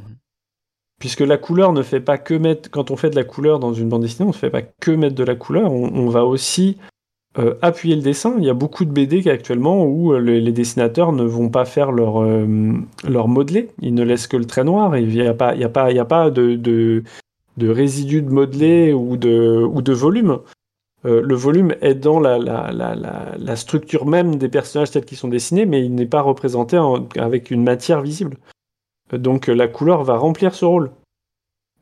Puisque 0.99 1.21
la 1.21 1.37
couleur 1.37 1.75
ne 1.75 1.83
fait 1.83 2.01
pas 2.01 2.17
que 2.17 2.33
mettre, 2.33 2.71
quand 2.71 2.91
on 2.91 2.97
fait 2.97 3.11
de 3.11 3.17
la 3.17 3.25
couleur 3.25 3.59
dans 3.59 3.75
une 3.75 3.91
bande 3.91 4.03
dessinée, 4.03 4.25
on 4.25 4.33
ne 4.33 4.33
fait 4.33 4.49
pas 4.49 4.63
que 4.63 4.91
mettre 4.91 5.17
de 5.17 5.25
la 5.25 5.35
couleur, 5.35 5.71
on, 5.71 6.09
va 6.09 6.25
aussi 6.25 6.79
appuyer 7.63 7.97
le 7.97 8.01
dessin. 8.01 8.37
Il 8.39 8.45
y 8.45 8.49
a 8.49 8.55
beaucoup 8.55 8.85
de 8.85 8.93
BD 8.93 9.29
actuellement 9.29 9.85
où 9.85 10.15
les, 10.15 10.53
dessinateurs 10.53 11.13
ne 11.13 11.25
vont 11.25 11.51
pas 11.51 11.65
faire 11.65 11.91
leur, 11.91 12.23
leur 12.23 13.29
modelé, 13.29 13.71
ils 13.83 13.93
ne 13.93 14.05
laissent 14.05 14.29
que 14.29 14.37
le 14.37 14.47
trait 14.47 14.63
noir, 14.63 14.97
il 14.97 15.09
n'y 15.09 15.27
a 15.27 15.35
pas, 15.35 15.57
il 15.57 15.65
a 15.65 15.69
pas, 15.69 15.91
il 15.91 15.99
a 15.99 16.05
pas 16.05 16.31
de, 16.31 16.55
de 16.55 17.03
de 17.57 17.69
résidus 17.69 18.23
de 18.23 18.31
modelé 18.31 18.93
ou 18.93 19.17
de, 19.17 19.65
ou 19.65 19.83
de 19.83 19.93
volume. 19.93 20.41
Euh, 21.05 21.21
le 21.23 21.35
volume 21.35 21.75
est 21.83 21.95
dans 21.95 22.19
la, 22.19 22.39
la, 22.39 22.73
la, 22.73 22.95
la, 23.37 23.57
structure 23.57 24.07
même 24.07 24.37
des 24.37 24.49
personnages 24.49 24.91
tels 24.91 25.05
qu'ils 25.05 25.19
sont 25.19 25.29
dessinés, 25.29 25.67
mais 25.67 25.85
il 25.85 25.95
n'est 25.95 26.07
pas 26.07 26.23
représenté 26.23 26.79
avec 27.17 27.51
une 27.51 27.63
matière 27.63 28.01
visible. 28.01 28.39
Euh, 29.13 29.19
donc 29.19 29.49
la 29.49 29.69
couleur 29.69 30.03
va 30.03 30.17
remplir 30.17 30.55
ce 30.55 30.65
rôle. 30.65 30.91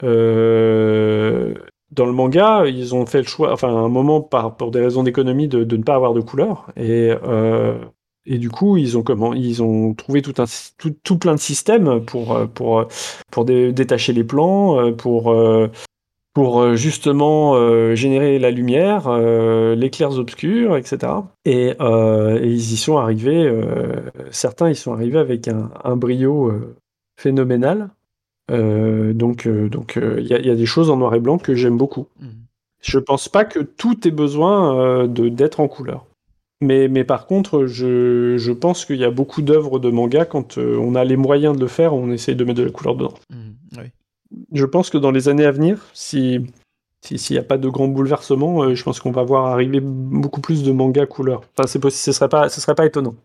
Euh, 0.03 1.55
dans 1.93 2.07
le 2.07 2.13
manga, 2.13 2.67
ils 2.67 2.95
ont 2.95 3.07
fait 3.07 3.19
le 3.19 3.27
choix, 3.27 3.53
enfin 3.53 3.69
à 3.69 3.79
un 3.79 3.89
moment, 3.89 4.21
par, 4.21 4.57
pour 4.57 4.73
des 4.73 4.81
raisons 4.81 5.05
d'économie, 5.05 5.47
de, 5.47 5.63
de, 5.63 5.77
ne 5.77 5.83
pas 5.85 5.95
avoir 5.95 6.15
de 6.15 6.21
couleur. 6.21 6.73
Et 6.77 7.13
et 8.25 8.39
du 8.39 8.51
coup, 8.51 8.77
ils 8.77 8.97
ont 8.97 9.03
comment 9.03 9.35
Ils 9.35 9.63
ont 9.63 9.95
trouvé 9.95 10.23
tout, 10.23 10.35
un, 10.39 10.45
tout, 10.79 10.95
tout, 11.03 11.19
plein 11.19 11.35
de 11.35 11.41
systèmes 11.41 12.05
pour, 12.05 12.33
euh, 12.33 12.47
pour, 12.47 12.81
euh, 12.81 12.89
pour 13.31 13.45
détacher 13.45 14.13
les 14.13 14.25
plans, 14.25 14.79
euh, 14.79 14.93
pour, 14.93 15.35
pour 16.33 16.77
justement 16.77 17.95
générer 17.95 18.39
la 18.39 18.51
lumière, 18.51 19.11
les 19.19 19.91
clairs 19.91 20.19
obscurs, 20.19 20.77
etc. 20.77 21.13
Et, 21.45 21.71
et, 21.71 22.47
ils 22.47 22.73
y 22.73 22.77
sont 22.77 22.97
arrivés, 22.97 23.53
certains 24.31 24.71
y 24.71 24.75
sont 24.75 24.95
arrivés 24.95 25.19
avec 25.19 25.49
un, 25.49 25.71
un 25.85 25.97
brio 25.97 26.53
phénoménal. 27.21 27.91
donc 28.49 29.47
donc 29.47 29.99
il 30.01 30.25
y, 30.25 30.47
y, 30.47 30.51
a 30.51 30.55
des 30.55 30.67
choses 30.67 30.89
en 30.89 30.97
noir 30.97 31.15
et 31.15 31.21
blanc 31.21 31.37
que 31.37 31.55
j'aime 31.55 31.77
beaucoup. 31.77 32.07
Mmh. 32.19 32.27
Je 32.81 32.99
pense 32.99 33.29
pas 33.29 33.45
que 33.45 33.59
tout 33.61 34.09
ait 34.09 34.11
besoin 34.11 35.07
d'être 35.07 35.61
en 35.61 35.69
couleur. 35.69 36.07
Mais, 36.63 36.87
mais 36.87 37.03
par 37.03 37.27
contre, 37.27 37.67
je, 37.67 38.37
je 38.39 38.53
pense 38.53 38.85
qu'il 38.85 38.97
y 38.97 39.05
a 39.05 39.11
beaucoup 39.11 39.43
d'œuvres 39.43 39.81
de 39.81 39.91
manga, 39.91 40.25
quand 40.25 40.59
euh, 40.59 40.79
on 40.79 40.95
a 40.95 41.05
les 41.05 41.17
moyens 41.17 41.57
de 41.57 41.61
le 41.61 41.67
faire, 41.67 41.93
on 41.93 42.13
essaye 42.13 42.37
de 42.37 42.45
mettre 42.45 42.61
de 42.61 42.65
la 42.65 42.71
couleur 42.71 42.95
dedans. 42.95 43.15
Mmh, 43.31 43.81
je 44.53 44.65
pense 44.65 44.89
que 44.89 44.97
dans 44.97 45.11
les 45.11 45.29
années 45.29 45.45
à 45.45 45.51
venir, 45.51 45.85
si 45.93 46.47
s'il 47.03 47.35
n'y 47.35 47.41
a 47.41 47.43
pas 47.43 47.59
de 47.59 47.69
grands 47.69 47.89
bouleversements, 47.89 48.63
euh, 48.63 48.75
je 48.77 48.83
pense 48.85 49.01
qu'on 49.01 49.11
va 49.11 49.25
voir 49.25 49.47
arriver 49.47 49.81
beaucoup 49.81 50.41
plus 50.41 50.63
de 50.63 50.71
mangas 50.71 51.07
couleur. 51.07 51.43
Enfin, 51.57 51.67
c'est 51.67 51.81
possible, 51.81 52.01
ce 52.01 52.13
serait 52.13 52.29
pas, 52.29 52.49
ce 52.49 52.61
serait 52.61 52.77
pas 52.77 52.87
étonnant. 52.87 53.17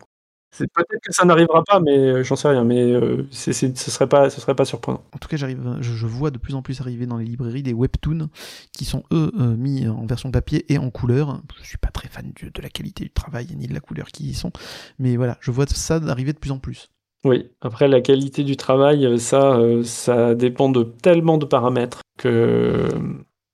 Peut-être 0.57 1.01
que 1.03 1.13
ça 1.13 1.25
n'arrivera 1.25 1.63
pas, 1.63 1.79
mais 1.79 1.97
euh, 1.97 2.23
j'en 2.23 2.35
sais 2.35 2.47
rien. 2.47 2.63
Mais 2.63 2.81
euh, 2.81 3.27
ce 3.31 3.51
serait 3.53 4.07
pas, 4.07 4.29
ce 4.29 4.41
serait 4.41 4.55
pas 4.55 4.65
surprenant. 4.65 5.03
En 5.13 5.17
tout 5.17 5.27
cas, 5.27 5.37
j'arrive, 5.37 5.77
je, 5.81 6.05
vois 6.05 6.31
de 6.31 6.37
plus 6.37 6.55
en 6.55 6.61
plus 6.61 6.79
arriver 6.81 7.05
dans 7.05 7.17
les 7.17 7.25
librairies 7.25 7.63
des 7.63 7.73
webtoons 7.73 8.29
qui 8.71 8.85
sont 8.85 9.03
eux 9.11 9.31
euh, 9.39 9.55
mis 9.55 9.87
en 9.87 10.05
version 10.05 10.31
papier 10.31 10.71
et 10.71 10.77
en 10.77 10.89
couleur. 10.89 11.41
Je 11.61 11.67
suis 11.67 11.77
pas 11.77 11.89
très 11.89 12.07
fan 12.07 12.31
de, 12.41 12.61
la 12.61 12.69
qualité 12.69 13.03
du 13.03 13.11
travail 13.11 13.47
ni 13.55 13.67
de 13.67 13.73
la 13.73 13.79
couleur 13.79 14.07
qui 14.07 14.29
y 14.29 14.33
sont, 14.33 14.51
mais 14.99 15.15
voilà, 15.15 15.37
je 15.41 15.51
vois 15.51 15.67
ça 15.67 15.95
arriver 16.07 16.33
de 16.33 16.39
plus 16.39 16.51
en 16.51 16.59
plus. 16.59 16.89
Oui, 17.23 17.49
après 17.61 17.87
la 17.87 18.01
qualité 18.01 18.43
du 18.43 18.57
travail, 18.57 19.19
ça, 19.19 19.59
ça 19.83 20.33
dépend 20.33 20.69
de 20.69 20.83
tellement 20.83 21.37
de 21.37 21.45
paramètres 21.45 22.01
que 22.17 22.89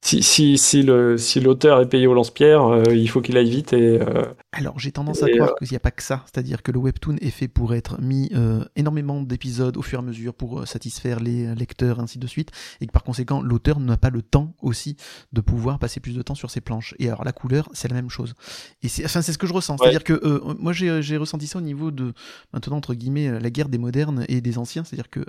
si, 0.03 0.21
si, 0.21 0.57
si, 0.57 0.83
le, 0.83 1.17
si 1.17 1.39
l'auteur 1.39 1.79
est 1.79 1.87
payé 1.87 2.07
au 2.07 2.13
lance-pierre, 2.13 2.65
euh, 2.65 2.83
il 2.93 3.09
faut 3.09 3.21
qu'il 3.21 3.37
aille 3.37 3.49
vite. 3.49 3.71
Et, 3.71 4.01
euh, 4.01 4.25
Alors 4.51 4.77
j'ai 4.77 4.91
tendance 4.91 5.23
à 5.23 5.29
croire 5.29 5.51
euh, 5.51 5.53
qu'il 5.59 5.69
n'y 5.71 5.77
a 5.77 5.79
pas 5.79 5.91
que 5.91 6.03
ça, 6.03 6.25
c'est-à-dire 6.25 6.61
que 6.61 6.73
le 6.73 6.79
webtoon 6.79 7.15
est 7.21 7.29
fait 7.29 7.47
pour 7.47 7.73
être 7.73 8.01
mis 8.01 8.29
énormément 8.75 9.21
d'épisodes 9.21 9.77
au 9.77 9.81
fur 9.81 9.99
et 9.99 10.01
à 10.01 10.05
mesure 10.05 10.33
pour 10.33 10.67
satisfaire 10.67 11.21
les 11.21 11.55
lecteurs, 11.55 12.01
ainsi 12.01 12.19
de 12.19 12.27
suite, 12.27 12.51
et 12.81 12.87
que 12.87 12.91
par 12.91 13.03
conséquent 13.03 13.41
l'auteur 13.41 13.79
n'a 13.79 13.95
pas 13.95 14.09
le 14.09 14.21
temps 14.21 14.53
aussi 14.61 14.97
de 15.31 15.39
pouvoir 15.39 15.79
passer 15.79 16.01
plus 16.01 16.15
de 16.15 16.21
temps 16.21 16.35
sur 16.35 16.51
ses 16.51 16.59
planches. 16.59 16.95
Et 16.99 17.07
alors 17.07 17.23
la 17.23 17.31
couleur, 17.31 17.69
c'est 17.71 17.87
la 17.87 17.95
même 17.95 18.09
chose. 18.09 18.33
Et 18.81 18.89
c'est, 18.89 19.05
enfin, 19.05 19.21
c'est 19.21 19.31
ce 19.31 19.37
que 19.37 19.47
je 19.47 19.53
ressens, 19.53 19.77
c'est-à-dire 19.77 20.03
que 20.03 20.19
moi 20.59 20.73
j'ai, 20.73 21.01
j'ai 21.01 21.15
ressenti 21.15 21.47
ça 21.47 21.59
au 21.59 21.61
niveau 21.61 21.91
de 21.91 22.11
maintenant 22.51 22.75
entre 22.75 22.93
guillemets 22.93 23.39
la 23.39 23.49
guerre 23.49 23.69
des 23.69 23.77
modernes 23.77 24.25
et 24.27 24.41
des 24.41 24.57
anciens, 24.57 24.83
c'est-à-dire 24.83 25.09
que 25.09 25.21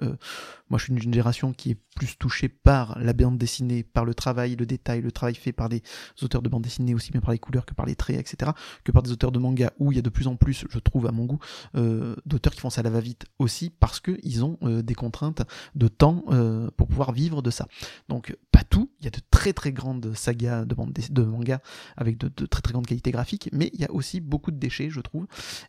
moi 0.68 0.78
je 0.78 0.84
suis 0.84 0.92
d'une 0.92 1.02
génération 1.02 1.52
qui 1.52 1.70
est 1.70 1.78
plus 1.94 2.16
touchée 2.18 2.48
par 2.48 2.98
la 2.98 3.12
bande 3.12 3.38
dessinée, 3.38 3.84
par 3.84 4.04
le 4.04 4.14
travail, 4.14 4.56
le 4.56 4.63
détail, 4.64 5.00
le 5.00 5.12
travail 5.12 5.34
fait 5.34 5.52
par 5.52 5.68
des 5.68 5.82
auteurs 6.22 6.42
de 6.42 6.48
bande 6.48 6.62
dessinée 6.62 6.94
aussi 6.94 7.10
bien 7.10 7.20
par 7.20 7.32
les 7.32 7.38
couleurs 7.38 7.66
que 7.66 7.74
par 7.74 7.86
les 7.86 7.96
traits, 7.96 8.18
etc., 8.18 8.52
que 8.84 8.92
par 8.92 9.02
des 9.02 9.10
auteurs 9.10 9.32
de 9.32 9.38
manga 9.38 9.72
où 9.78 9.92
il 9.92 9.96
y 9.96 9.98
a 9.98 10.02
de 10.02 10.10
plus 10.10 10.26
en 10.26 10.36
plus, 10.36 10.64
je 10.68 10.78
trouve 10.78 11.06
à 11.06 11.12
mon 11.12 11.24
goût, 11.24 11.38
euh, 11.76 12.16
d'auteurs 12.26 12.52
qui 12.52 12.60
font 12.60 12.70
ça 12.70 12.80
à 12.80 12.84
la 12.84 12.90
va-vite 12.90 13.26
aussi 13.38 13.70
parce 13.70 14.00
qu'ils 14.00 14.44
ont 14.44 14.58
euh, 14.62 14.82
des 14.82 14.94
contraintes 14.94 15.42
de 15.74 15.88
temps 15.88 16.24
euh, 16.28 16.70
pour 16.76 16.88
pouvoir 16.88 17.12
vivre 17.12 17.42
de 17.42 17.50
ça. 17.50 17.66
Donc 18.08 18.36
pas 18.50 18.62
tout, 18.62 18.90
il 19.00 19.04
y 19.04 19.08
a 19.08 19.10
de 19.10 19.20
très 19.30 19.52
très 19.52 19.72
grandes 19.72 20.14
sagas 20.14 20.64
de, 20.64 20.74
bande 20.74 20.92
de 20.92 21.22
manga 21.22 21.60
avec 21.96 22.18
de, 22.18 22.28
très 22.46 22.62
très 22.62 22.72
grandes 22.72 22.86
qualités 22.86 23.10
graphiques, 23.10 23.48
mais 23.52 23.70
il 23.74 23.80
y 23.80 23.84
a 23.84 23.90
aussi 23.90 24.20
beaucoup 24.20 24.50
de 24.50 24.58
déchets, 24.58 24.90
je 24.90 25.00
trouve, 25.00 25.26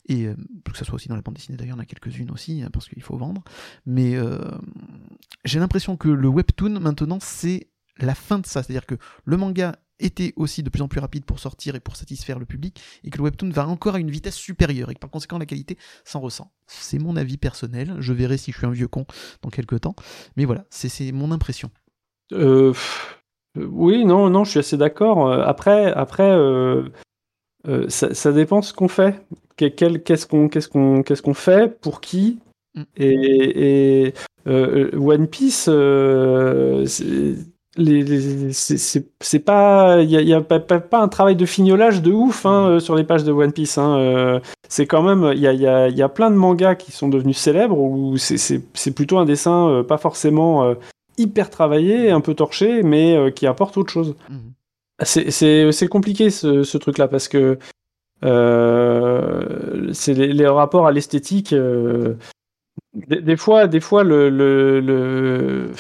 et 0.08 0.26
que 0.26 0.78
ce 0.78 0.86
soit 0.86 0.96
aussi 0.96 1.08
dans 1.08 1.16
la 1.16 1.22
bande 1.22 1.36
dessinée 1.36 1.58
d'ailleurs, 1.58 1.76
il 1.76 1.80
y 1.80 1.82
en 1.82 1.84
a 1.84 1.86
quelques-unes 1.86 2.32
aussi 2.32 2.62
hein, 2.62 2.70
parce 2.72 2.88
qu'il 2.88 3.02
faut 3.02 3.18
vendre, 3.18 3.44
mais 3.86 4.16
j'ai 5.44 5.60
l'impression 5.60 5.98
que 5.98 6.10
le 6.10 6.28
webtoon 6.28 6.80
maintenant 6.80 7.20
c'est 7.22 7.68
la 7.98 8.16
fin 8.16 8.40
de 8.40 8.46
ça. 8.46 8.64
C'est-à-dire 8.64 8.86
que 8.86 8.96
le 9.26 9.38
manga 9.38 9.76
était 10.00 10.34
aussi 10.36 10.64
de 10.64 10.70
plus 10.70 10.82
en 10.82 10.88
plus 10.88 11.00
rapide 11.00 11.26
pour 11.26 11.40
sortir 11.40 11.76
et 11.76 11.80
pour 11.80 11.96
satisfaire 11.96 12.40
le 12.40 12.46
public, 12.46 12.82
et 13.04 13.10
que 13.10 13.18
le 13.18 13.24
webtoon 13.24 13.50
va 13.50 13.68
encore 13.68 13.96
à 13.96 14.00
une 14.00 14.12
vitesse 14.12 14.36
supérieure, 14.36 14.90
et 14.92 14.94
que 14.94 15.00
par 15.00 15.10
conséquent 15.10 15.38
la 15.38 15.46
qualité 15.46 15.78
s'en 16.04 16.20
ressent. 16.20 16.52
C'est 16.68 17.00
mon 17.00 17.16
avis 17.16 17.38
personnel, 17.38 17.96
je 18.00 18.14
verrai 18.14 18.38
si 18.38 18.52
je 18.52 18.58
suis 18.58 18.68
un 18.68 18.72
vieux 18.72 18.88
con 18.88 19.06
dans 19.42 19.50
quelques 19.50 19.82
temps, 19.82 19.96
mais 20.36 20.46
voilà, 20.46 20.66
c'est 20.70 21.12
mon 21.12 21.32
impression. 21.32 21.72
Euh, 22.34 22.74
oui, 23.56 24.06
non, 24.06 24.30
non, 24.30 24.44
je 24.44 24.52
suis 24.52 24.60
assez 24.60 24.78
d'accord. 24.78 25.30
Euh, 25.30 25.44
après, 25.46 25.94
après 25.94 26.30
euh, 26.30 26.90
ça, 27.88 28.32
dépend 28.32 28.62
ce 28.62 28.74
qu'on 28.74 28.88
fait. 28.88 29.26
Qu'on 29.58 30.50
qu'est-ce 30.50 31.22
qu'on 31.22 31.34
fait 31.34 31.80
pour 31.80 32.02
qui 32.02 32.40
mm. 32.76 32.84
et, 32.98 34.14
One 34.46 35.28
Piece 35.28 35.70
c'est 37.78 39.40
pas 39.40 40.02
il 40.02 40.10
y 40.10 40.34
a, 40.34 40.42
pas, 40.42 40.60
pas, 40.60 41.02
un 41.02 41.08
travail 41.10 41.36
de 41.36 41.46
fignolage 41.46 42.02
de 42.02 42.12
ouf 42.12 42.46
hein, 42.46 42.70
euh, 42.70 42.80
sur 42.80 42.96
les 42.96 43.04
pages 43.04 43.26
de 43.26 43.34
One 43.34 43.52
Piece 43.52 43.78
hein, 43.78 43.98
euh, 43.98 44.40
c'est 44.70 44.86
quand 44.86 45.04
même 45.04 45.34
il 45.34 45.40
y 45.40 45.48
a, 45.48 45.54
y, 45.54 45.68
a, 45.68 45.90
y 45.90 46.02
a, 46.02 46.10
plein 46.10 46.32
de 46.32 46.36
mangas 46.36 46.76
qui 46.76 46.94
sont 46.94 47.10
devenus 47.10 47.38
célèbres 47.38 47.78
où 47.78 48.16
c'est 48.18 48.92
plutôt 48.96 49.18
un 49.18 49.26
dessin 49.26 49.68
euh, 49.68 49.84
pas 49.84 49.98
forcément 49.98 50.74
hyper 51.18 51.50
travaillé 51.50 52.12
un 52.12 52.22
peu 52.22 52.34
torché 52.34 52.82
mais 52.82 53.34
qui 53.34 53.46
apporte 53.46 53.78
autre 53.78 53.92
chose. 53.92 54.16
Mhm. 54.30 54.54
c'est 55.04 55.88
compliqué 55.90 56.30
ce, 56.30 56.64
ce, 56.64 56.78
truc 56.78 56.98
là 56.98 57.10
parce 57.10 57.28
que 57.28 57.60
c'est 58.22 60.14
les, 60.14 60.48
rapports 60.48 60.88
à 60.88 60.94
l'esthétique 60.94 61.54
des, 62.94 63.38
fois 63.38 63.68
des 63.68 63.82
fois 63.82 64.04
le, 64.06 64.30
le 64.30 65.72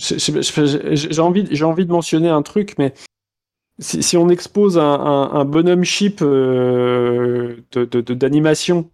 j'ai 0.00 1.20
envie, 1.20 1.46
j'ai 1.50 1.64
envie 1.64 1.84
de 1.84 1.92
mentionner 1.92 2.28
un 2.28 2.42
truc, 2.42 2.74
mais 2.78 2.94
si, 3.78 4.16
on 4.16 4.28
expose 4.28 4.78
un, 4.78 5.44
bonhomme 5.44 5.84
chip 5.84 6.20
euh, 6.22 7.56
d'animation 7.72 8.90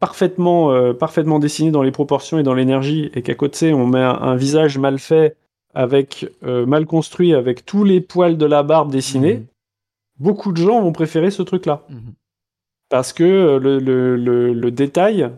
parfaitement, 0.00 0.72
euh, 0.72 0.92
parfaitement 0.92 1.38
dessiné 1.38 1.70
dans 1.70 1.82
les 1.82 1.90
proportions 1.90 2.38
et 2.38 2.42
dans 2.42 2.54
l'énergie, 2.54 3.10
et 3.14 3.22
qu'à 3.22 3.34
côté 3.34 3.72
on 3.72 3.86
met 3.86 4.02
un, 4.02 4.36
visage 4.36 4.78
mal 4.78 4.98
fait, 4.98 5.36
avec 5.74 6.26
euh, 6.44 6.66
mal 6.66 6.86
construit, 6.86 7.34
avec 7.34 7.64
tous 7.64 7.84
les 7.84 8.00
poils 8.00 8.36
de 8.36 8.46
la 8.46 8.62
barbe 8.62 8.90
dessinés, 8.90 9.36
mhm. 9.36 9.46
beaucoup 10.18 10.52
de 10.52 10.58
gens 10.58 10.80
vont 10.80 10.92
préférer 10.92 11.30
ce 11.30 11.42
truc-là. 11.42 11.82
Mhm. 11.88 12.14
Parce 12.90 13.12
que 13.12 13.58
le, 13.58 13.78
le 14.52 14.70
détail 14.70 15.30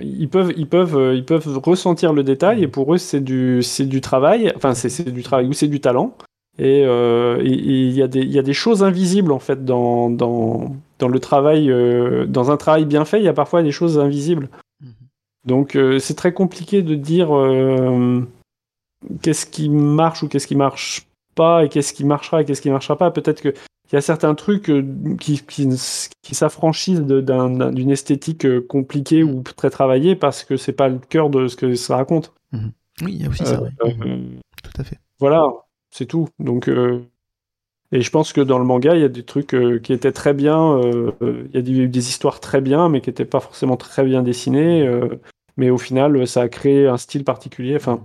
ils 0.00 0.28
peuvent, 0.28 0.52
ils 0.56 0.68
peuvent, 0.68 0.96
euh, 0.96 1.14
ils 1.14 1.24
peuvent 1.24 1.58
ressentir 1.58 2.12
le 2.12 2.22
détail 2.22 2.62
et 2.62 2.68
pour 2.68 2.94
eux 2.94 2.98
c'est 2.98 3.20
du, 3.20 3.62
c'est 3.62 3.86
du 3.86 4.00
travail, 4.00 4.52
enfin 4.56 4.74
c'est, 4.74 5.10
du 5.10 5.22
travail 5.22 5.46
ou 5.46 5.52
c'est 5.52 5.68
du 5.68 5.80
talent. 5.80 6.16
Et 6.56 6.84
euh, 6.84 7.40
il 7.42 7.90
y, 7.90 8.02
a 8.02 8.06
des, 8.06 8.24
y 8.24 8.38
a 8.38 8.42
des 8.42 8.52
choses 8.52 8.84
invisibles 8.84 9.32
en 9.32 9.40
fait 9.40 9.64
dans, 9.64 10.08
dans, 10.08 10.76
dans 11.00 11.08
le 11.08 11.18
travail, 11.18 11.68
euh, 11.68 12.26
dans 12.26 12.52
un 12.52 12.56
travail 12.56 12.84
bien 12.84 13.04
fait, 13.04 13.18
il 13.18 13.24
y 13.24 13.28
a 13.28 13.32
parfois 13.32 13.64
des 13.64 13.72
choses 13.72 13.98
invisibles. 13.98 14.48
Mhm. 14.80 14.92
Donc 15.46 15.78
c'est 15.98 16.14
très 16.14 16.32
compliqué 16.32 16.82
de 16.82 16.94
dire 16.94 17.28
qu'est-ce 19.20 19.46
qui 19.46 19.68
marche 19.68 20.22
ou 20.22 20.28
qu'est-ce 20.28 20.46
qui 20.46 20.56
marche 20.56 21.06
pas 21.34 21.64
et 21.64 21.68
qu'est-ce 21.68 21.92
qui 21.92 22.04
marchera 22.04 22.42
et 22.42 22.44
qu'est-ce 22.44 22.62
qui 22.62 22.70
marchera 22.70 22.96
pas. 22.96 23.10
Peut-être 23.10 23.42
que 23.42 23.52
il 23.94 23.96
y 23.96 23.98
a 23.98 24.00
certains 24.00 24.34
trucs 24.34 24.70
euh, 24.70 24.84
qui, 25.20 25.40
qui, 25.40 26.34
s'affranchissent 26.34 27.02
d'une 27.02 27.90
esthétique 27.90 28.44
euh, 28.44 28.60
compliquée 28.60 29.22
ou 29.22 29.42
très 29.42 29.70
travaillée 29.70 30.16
parce 30.16 30.42
que 30.42 30.56
c'est 30.56 30.72
pas 30.72 30.88
le 30.88 30.98
cœur 30.98 31.30
de 31.30 31.46
ce 31.46 31.54
que 31.54 31.76
ça 31.76 31.94
raconte. 31.94 32.32
Mhm. 32.50 32.72
Oui, 33.02 33.12
il 33.12 33.22
y 33.22 33.24
a 33.24 33.28
aussi 33.28 33.46
ça. 33.46 33.62
Euh, 33.84 34.18
tout 34.64 34.80
à 34.80 34.82
fait. 34.82 34.98
Voilà, 35.20 35.46
c'est 35.92 36.06
tout. 36.06 36.28
Donc, 36.40 36.68
et 37.92 38.00
je 38.00 38.10
pense 38.10 38.32
que 38.32 38.40
dans 38.40 38.58
le 38.58 38.64
manga, 38.64 38.96
il 38.96 39.00
y 39.00 39.04
a 39.04 39.08
des 39.08 39.22
trucs 39.22 39.54
qui 39.84 39.92
étaient 39.92 40.10
très 40.10 40.34
bien. 40.34 40.80
il 41.20 41.54
y 41.54 41.58
a 41.58 41.62
des, 41.62 41.86
des, 41.86 42.08
histoires 42.08 42.40
très 42.40 42.60
bien, 42.60 42.88
mais 42.88 43.00
qui 43.00 43.10
n'étaient 43.10 43.24
pas 43.24 43.38
forcément 43.38 43.76
très 43.76 44.02
bien 44.02 44.24
dessinées. 44.24 44.90
mais 45.56 45.70
au 45.70 45.78
final, 45.78 46.26
ça 46.26 46.42
a 46.42 46.48
créé 46.48 46.88
un 46.88 46.96
style 46.96 47.22
particulier. 47.22 47.76
Enfin, 47.76 48.00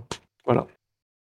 voilà. 0.46 0.68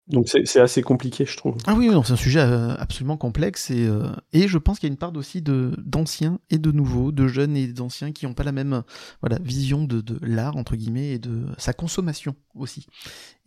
Donc 0.10 0.30
c'est 0.30 0.60
assez 0.62 0.82
compliqué, 0.82 1.26
je 1.26 1.36
trouve. 1.36 1.58
Ah 1.68 1.76
oui, 1.76 1.90
c'est 2.06 2.14
un 2.14 2.16
sujet 2.16 2.40
euh, 2.40 2.74
absolument 2.78 3.18
complexe 3.18 3.70
et, 3.70 3.86
euh, 3.88 4.04
et 4.32 4.48
je 4.48 4.58
pense 4.58 4.80
qu'il 4.80 4.88
y 4.88 4.92
a 4.92 4.94
une 4.94 4.98
part 4.98 5.14
aussi 5.18 5.42
de 5.42 5.74
d'anciens 5.84 6.40
et 6.50 6.60
de 6.60 6.72
nouveaux, 6.72 7.12
de 7.12 7.28
jeunes 7.28 7.58
et 7.58 7.68
d'anciens 7.68 8.14
qui 8.14 8.26
n'ont 8.26 8.34
pas 8.34 8.44
la 8.44 8.54
même 8.54 8.84
voilà 9.22 9.38
vision 9.42 9.84
de, 9.84 10.00
de 10.00 10.18
l'art 10.22 10.56
entre 10.56 10.78
guillemets 10.78 11.10
et 11.10 11.20
de 11.20 11.48
sa 11.58 11.74
consommation 11.74 12.36
aussi. 12.56 12.88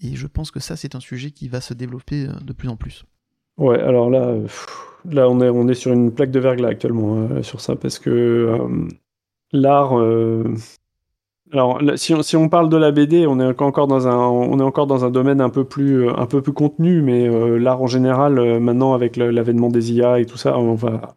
Et 0.03 0.17
je 0.17 0.27
pense 0.27 0.51
que 0.51 0.61
ça 0.61 0.77
c'est 0.77 0.95
un 0.95 1.01
sujet 1.01 1.31
qui 1.31 1.49
va 1.49 1.63
se 1.63 1.73
développer 1.73 2.27
euh, 2.27 2.33
de 2.45 2.53
plus 2.53 2.69
en 2.69 2.77
plus. 2.77 3.05
Ouais, 3.57 3.81
alors 3.81 4.11
là, 4.11 4.37
là 5.07 5.31
on 5.31 5.41
est 5.41 5.49
on 5.49 5.67
est 5.67 5.75
sur 5.75 5.93
une 5.93 6.13
plaque 6.13 6.31
de 6.31 6.41
verglas 6.41 6.69
actuellement 6.69 7.43
sur 7.43 7.63
ça 7.63 7.75
parce 7.75 7.99
que 7.99 8.55
l'art 9.53 9.95
alors, 11.53 11.81
si 11.97 12.15
on, 12.15 12.23
si 12.23 12.37
on, 12.37 12.49
parle 12.49 12.69
de 12.69 12.77
la 12.77 12.93
BD, 12.93 13.27
on 13.27 13.41
est 13.41 13.61
encore 13.63 13.89
dans 13.89 14.07
un, 14.07 14.17
on 14.17 14.59
est 14.61 14.63
encore 14.63 14.87
dans 14.87 15.05
un 15.05 15.11
domaine 15.11 15.41
un 15.41 15.49
peu 15.49 15.65
plus, 15.65 16.09
un 16.09 16.27
peu 16.27 16.43
plus 16.43 16.53
contenu, 16.53 17.03
mais 17.03 17.29
euh, 17.29 17.59
l'art 17.59 17.83
en 17.83 17.89
général, 17.89 18.39
euh, 18.39 18.61
maintenant 18.61 18.95
avec 18.95 19.17
l'avènement 19.17 19.69
des 19.69 19.93
IA 19.93 20.21
et 20.21 20.27
tout 20.27 20.37
ça, 20.37 20.59
on 20.59 20.75
va, 20.75 21.15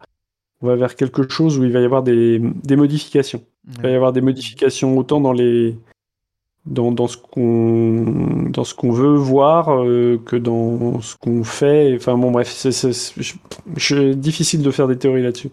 on 0.61 0.67
va 0.67 0.75
vers 0.75 0.95
quelque 0.95 1.29
chose 1.29 1.59
où 1.59 1.63
il 1.63 1.71
va 1.71 1.81
y 1.81 1.85
avoir 1.85 2.01
des, 2.01 2.39
des 2.39 2.75
modifications. 2.75 3.43
Il 3.75 3.81
va 3.83 3.89
y 3.89 3.95
avoir 3.95 4.11
des 4.11 4.21
modifications 4.21 4.97
autant 4.97 5.21
dans 5.21 5.33
les, 5.33 5.77
dans, 6.65 6.91
dans 6.91 7.07
ce 7.07 7.17
qu'on, 7.17 8.49
dans 8.49 8.63
ce 8.63 8.73
qu'on 8.73 8.91
veut 8.91 9.15
voir 9.15 9.83
euh, 9.83 10.19
que 10.25 10.35
dans 10.35 10.99
ce 11.01 11.15
qu'on 11.15 11.43
fait. 11.43 11.93
Enfin 11.95 12.17
bon, 12.17 12.31
bref, 12.31 12.49
c'est 12.49 14.19
difficile 14.19 14.63
de 14.63 14.71
faire 14.71 14.87
des 14.87 14.97
théories 14.97 15.23
là-dessus. 15.23 15.51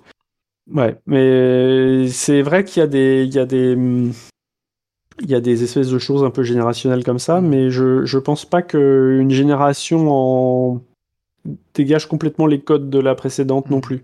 Ouais, 0.72 0.96
mais 1.06 2.08
c'est 2.08 2.42
vrai 2.42 2.64
qu'il 2.64 2.80
y 2.80 2.84
a 2.84 2.86
des, 2.86 3.24
il 3.24 3.34
y 3.34 3.38
a 3.38 3.46
des 3.46 3.76
il 5.22 5.30
y 5.30 5.34
a 5.34 5.40
des 5.40 5.62
espèces 5.62 5.90
de 5.90 5.98
choses 5.98 6.24
un 6.24 6.30
peu 6.30 6.42
générationnelles 6.42 7.04
comme 7.04 7.18
ça, 7.18 7.40
mais 7.40 7.70
je, 7.70 8.04
je 8.04 8.18
pense 8.18 8.44
pas 8.44 8.62
qu'une 8.62 9.30
génération 9.30 10.06
en 10.08 10.80
dégage 11.74 12.06
complètement 12.06 12.46
les 12.46 12.60
codes 12.60 12.90
de 12.90 12.98
la 12.98 13.14
précédente 13.14 13.70
non 13.70 13.78
mm. 13.78 13.82
plus. 13.82 14.02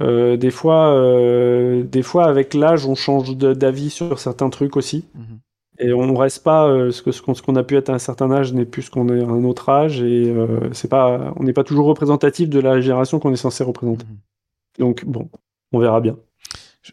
Euh, 0.00 0.36
des 0.36 0.50
fois, 0.50 0.94
euh, 0.94 1.82
des 1.82 2.02
fois 2.02 2.24
avec 2.24 2.54
l'âge, 2.54 2.86
on 2.86 2.94
change 2.94 3.36
d'avis 3.36 3.90
sur 3.90 4.18
certains 4.18 4.48
trucs 4.48 4.76
aussi. 4.76 5.04
Mm-hmm. 5.16 5.82
Et 5.82 5.92
on 5.94 6.14
reste 6.14 6.42
pas 6.42 6.68
euh, 6.68 6.90
ce 6.90 7.02
que 7.02 7.10
ce 7.10 7.22
qu'on 7.22 7.56
a 7.56 7.62
pu 7.62 7.76
être 7.76 7.88
à 7.88 7.94
un 7.94 7.98
certain 7.98 8.30
âge 8.30 8.52
n'est 8.52 8.66
plus 8.66 8.82
ce 8.82 8.90
qu'on 8.90 9.08
est 9.08 9.22
à 9.22 9.26
un 9.26 9.44
autre 9.44 9.70
âge 9.70 10.02
et 10.02 10.34
c'est 10.72 10.88
pas 10.88 11.32
on 11.36 11.44
n'est 11.44 11.54
pas 11.54 11.64
toujours 11.64 11.86
représentatif 11.86 12.50
de 12.50 12.60
la 12.60 12.80
génération 12.82 13.18
qu'on 13.18 13.32
est 13.32 13.36
censé 13.36 13.64
représenter. 13.64 14.04
Mm-hmm. 14.04 14.78
Donc 14.78 15.04
bon, 15.06 15.30
on 15.72 15.78
verra 15.78 16.00
bien. 16.00 16.16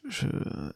Je, 0.08 0.28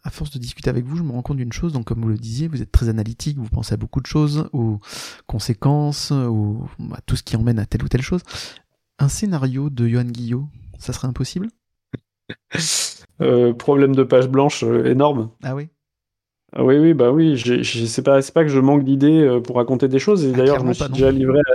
à 0.03 0.09
force 0.09 0.31
de 0.31 0.39
discuter 0.39 0.69
avec 0.69 0.85
vous, 0.85 0.95
je 0.95 1.03
me 1.03 1.11
rends 1.11 1.21
compte 1.21 1.37
d'une 1.37 1.53
chose. 1.53 1.73
Donc, 1.73 1.85
comme 1.85 2.01
vous 2.01 2.09
le 2.09 2.17
disiez, 2.17 2.47
vous 2.47 2.61
êtes 2.61 2.71
très 2.71 2.89
analytique, 2.89 3.37
vous 3.37 3.49
pensez 3.49 3.73
à 3.73 3.77
beaucoup 3.77 4.01
de 4.01 4.05
choses, 4.07 4.49
aux 4.53 4.79
conséquences, 5.27 6.11
aux, 6.11 6.65
à 6.93 7.01
tout 7.01 7.15
ce 7.15 7.23
qui 7.23 7.35
emmène 7.35 7.59
à 7.59 7.65
telle 7.65 7.83
ou 7.83 7.87
telle 7.87 8.01
chose. 8.01 8.21
Un 8.99 9.09
scénario 9.09 9.69
de 9.69 9.87
Johan 9.87 10.03
Guillot, 10.05 10.47
ça 10.77 10.93
serait 10.93 11.07
impossible? 11.07 11.47
Euh, 13.21 13.53
Problème 13.53 13.95
de 13.95 14.01
page 14.01 14.27
blanche 14.27 14.63
euh, 14.63 14.85
énorme. 14.85 15.29
Ah 15.43 15.53
oui? 15.53 15.69
Ah 16.53 16.63
oui, 16.63 16.77
oui, 16.79 16.93
bah 16.93 17.11
oui. 17.11 17.39
C'est 17.63 18.01
pas, 18.01 18.19
pas 18.33 18.43
que 18.43 18.49
je 18.49 18.59
manque 18.59 18.83
d'idées 18.83 19.21
euh, 19.21 19.39
pour 19.39 19.57
raconter 19.57 19.87
des 19.87 19.99
choses. 19.99 20.25
Et 20.25 20.31
ah, 20.33 20.37
d'ailleurs, 20.37 20.59
je 20.59 20.65
me 20.65 20.73
suis 20.73 20.89
déjà 20.89 21.11
livré. 21.11 21.39
À, 21.39 21.53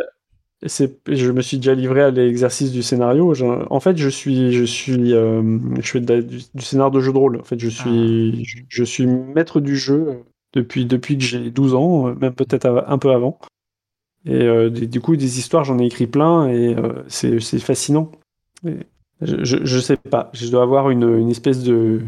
je 0.62 1.31
me 1.31 1.43
suis 1.43 1.59
déjà 1.59 1.74
livré 1.74 2.03
à 2.03 2.11
l'exercice 2.11 2.73
du 2.73 2.83
scénario. 2.83 3.35
en 3.70 3.81
fait, 3.81 3.97
je 3.97 4.09
suis, 4.09 4.53
je 4.53 4.65
suis, 4.65 5.11
je 5.11 5.81
fais 5.83 6.01
du, 6.01 6.41
scénario 6.59 6.91
de 6.91 7.01
jeu 7.01 7.12
de 7.12 7.19
rôle. 7.19 7.41
En 7.41 7.45
fait, 7.45 7.59
je 7.59 7.69
suis, 7.69 8.47
ah. 8.47 8.62
je, 8.69 8.85
suis 8.85 9.07
maître 9.07 9.61
du 9.61 9.77
jeu 9.77 10.24
depuis, 10.55 10.87
depuis 10.87 11.19
que 11.19 11.24
j'ai 11.24 11.51
12 11.51 11.74
ans, 11.74 12.15
même 12.15 12.35
peut-être 12.35 12.85
un 12.87 12.99
peu 12.99 13.11
avant. 13.11 13.39
Et 14.24 14.70
du 14.70 15.01
coup, 15.01 15.16
des 15.16 15.39
histoires, 15.39 15.65
j'en 15.65 15.78
ai 15.78 15.87
écrit 15.87 16.07
plein 16.07 16.49
et 16.49 16.74
c'est 17.09 17.41
fascinant. 17.59 18.11
je, 18.65 19.65
je, 19.65 19.78
sais 19.78 19.97
pas. 19.97 20.31
Je 20.33 20.49
dois 20.49 20.62
avoir 20.62 20.91
une, 20.91 21.19
une 21.19 21.31
espèce 21.31 21.62
de, 21.62 22.01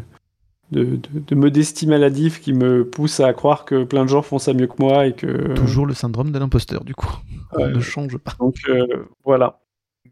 de, 0.70 0.99
de, 1.12 1.35
modestie 1.35 1.86
maladive 1.86 2.40
qui 2.40 2.53
me 2.53 2.85
pousse 2.85 3.20
à 3.20 3.32
croire 3.32 3.65
que 3.65 3.85
plein 3.85 4.05
de 4.05 4.11
gens 4.11 4.23
font 4.23 4.39
ça 4.39 4.53
mieux 4.53 4.66
que 4.66 4.81
moi 4.81 5.07
et 5.07 5.15
que. 5.15 5.55
Toujours 5.55 5.86
le 5.86 5.95
syndrome 5.95 6.31
de 6.31 6.39
l'imposteur, 6.39 6.85
du 6.85 6.95
coup. 6.95 7.11
On 7.53 7.69
ne 7.69 7.81
change 7.81 8.19
pas. 8.19 8.35
Donc 8.39 8.57
euh, 8.69 8.86
voilà. 9.24 9.61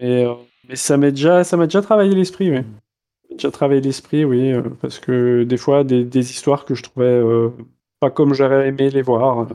Mais, 0.01 0.25
euh, 0.25 0.35
mais 0.69 0.77
ça 0.77 0.97
m'a 0.97 1.11
déjà, 1.11 1.45
ça 1.45 1.57
m'a 1.57 1.67
déjà 1.67 1.83
travaillé 1.83 2.15
l'esprit, 2.15 2.51
oui. 2.51 2.63
Déjà 3.31 3.51
travaillé 3.51 3.81
l'esprit, 3.81 4.25
oui, 4.25 4.53
euh, 4.53 4.63
parce 4.81 4.99
que 4.99 5.45
des 5.45 5.57
fois, 5.57 5.85
des, 5.85 6.05
des 6.05 6.31
histoires 6.31 6.65
que 6.65 6.75
je 6.75 6.83
trouvais 6.83 7.23
pas 8.01 8.11
comme 8.11 8.33
j'aurais 8.33 8.69
aimé 8.69 8.91
les 8.91 9.03
voir. 9.03 9.47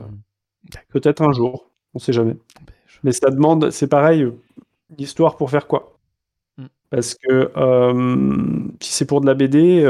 Peut-être 0.90 1.22
un 1.22 1.32
jour, 1.32 1.70
on 1.94 1.98
sait 1.98 2.12
jamais. 2.12 2.34
Ben, 2.34 2.74
mais 3.02 3.12
ça 3.12 3.30
demande, 3.30 3.70
c'est 3.70 3.88
pareil, 3.88 4.22
une 4.22 5.00
histoire 5.04 5.36
pour 5.36 5.50
faire 5.50 5.66
quoi? 5.66 5.98
Mmh. 6.58 6.66
Parce 6.90 7.16
que 7.16 7.50
si 8.80 8.92
c'est 8.92 9.06
pour 9.06 9.20
de 9.20 9.26
la 9.26 9.34
BD, 9.34 9.82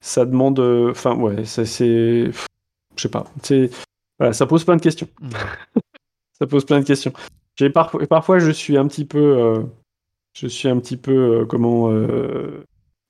ça 0.00 0.24
demande. 0.24 0.58
Euh, 0.58 0.90
enfin, 0.90 1.14
ouais, 1.16 1.44
ça 1.44 1.64
c'est. 1.64 2.30
Je 2.96 3.02
sais 3.02 3.08
pas. 3.08 3.26
Voilà, 4.18 4.32
ça 4.32 4.46
pose 4.46 4.64
plein 4.64 4.76
de 4.76 4.82
questions. 4.82 5.08
Mm. 5.20 5.30
ça 6.38 6.46
pose 6.46 6.64
plein 6.64 6.80
de 6.80 6.84
questions. 6.84 7.12
J'ai 7.56 7.70
parfois, 7.70 8.06
parfois, 8.06 8.38
je 8.38 8.50
suis 8.50 8.76
un 8.76 8.86
petit 8.86 9.04
peu. 9.04 9.38
Euh, 9.38 9.62
je 10.32 10.46
suis 10.46 10.68
un 10.68 10.78
petit 10.78 10.96
peu. 10.96 11.40
Euh, 11.40 11.46
comment. 11.46 11.90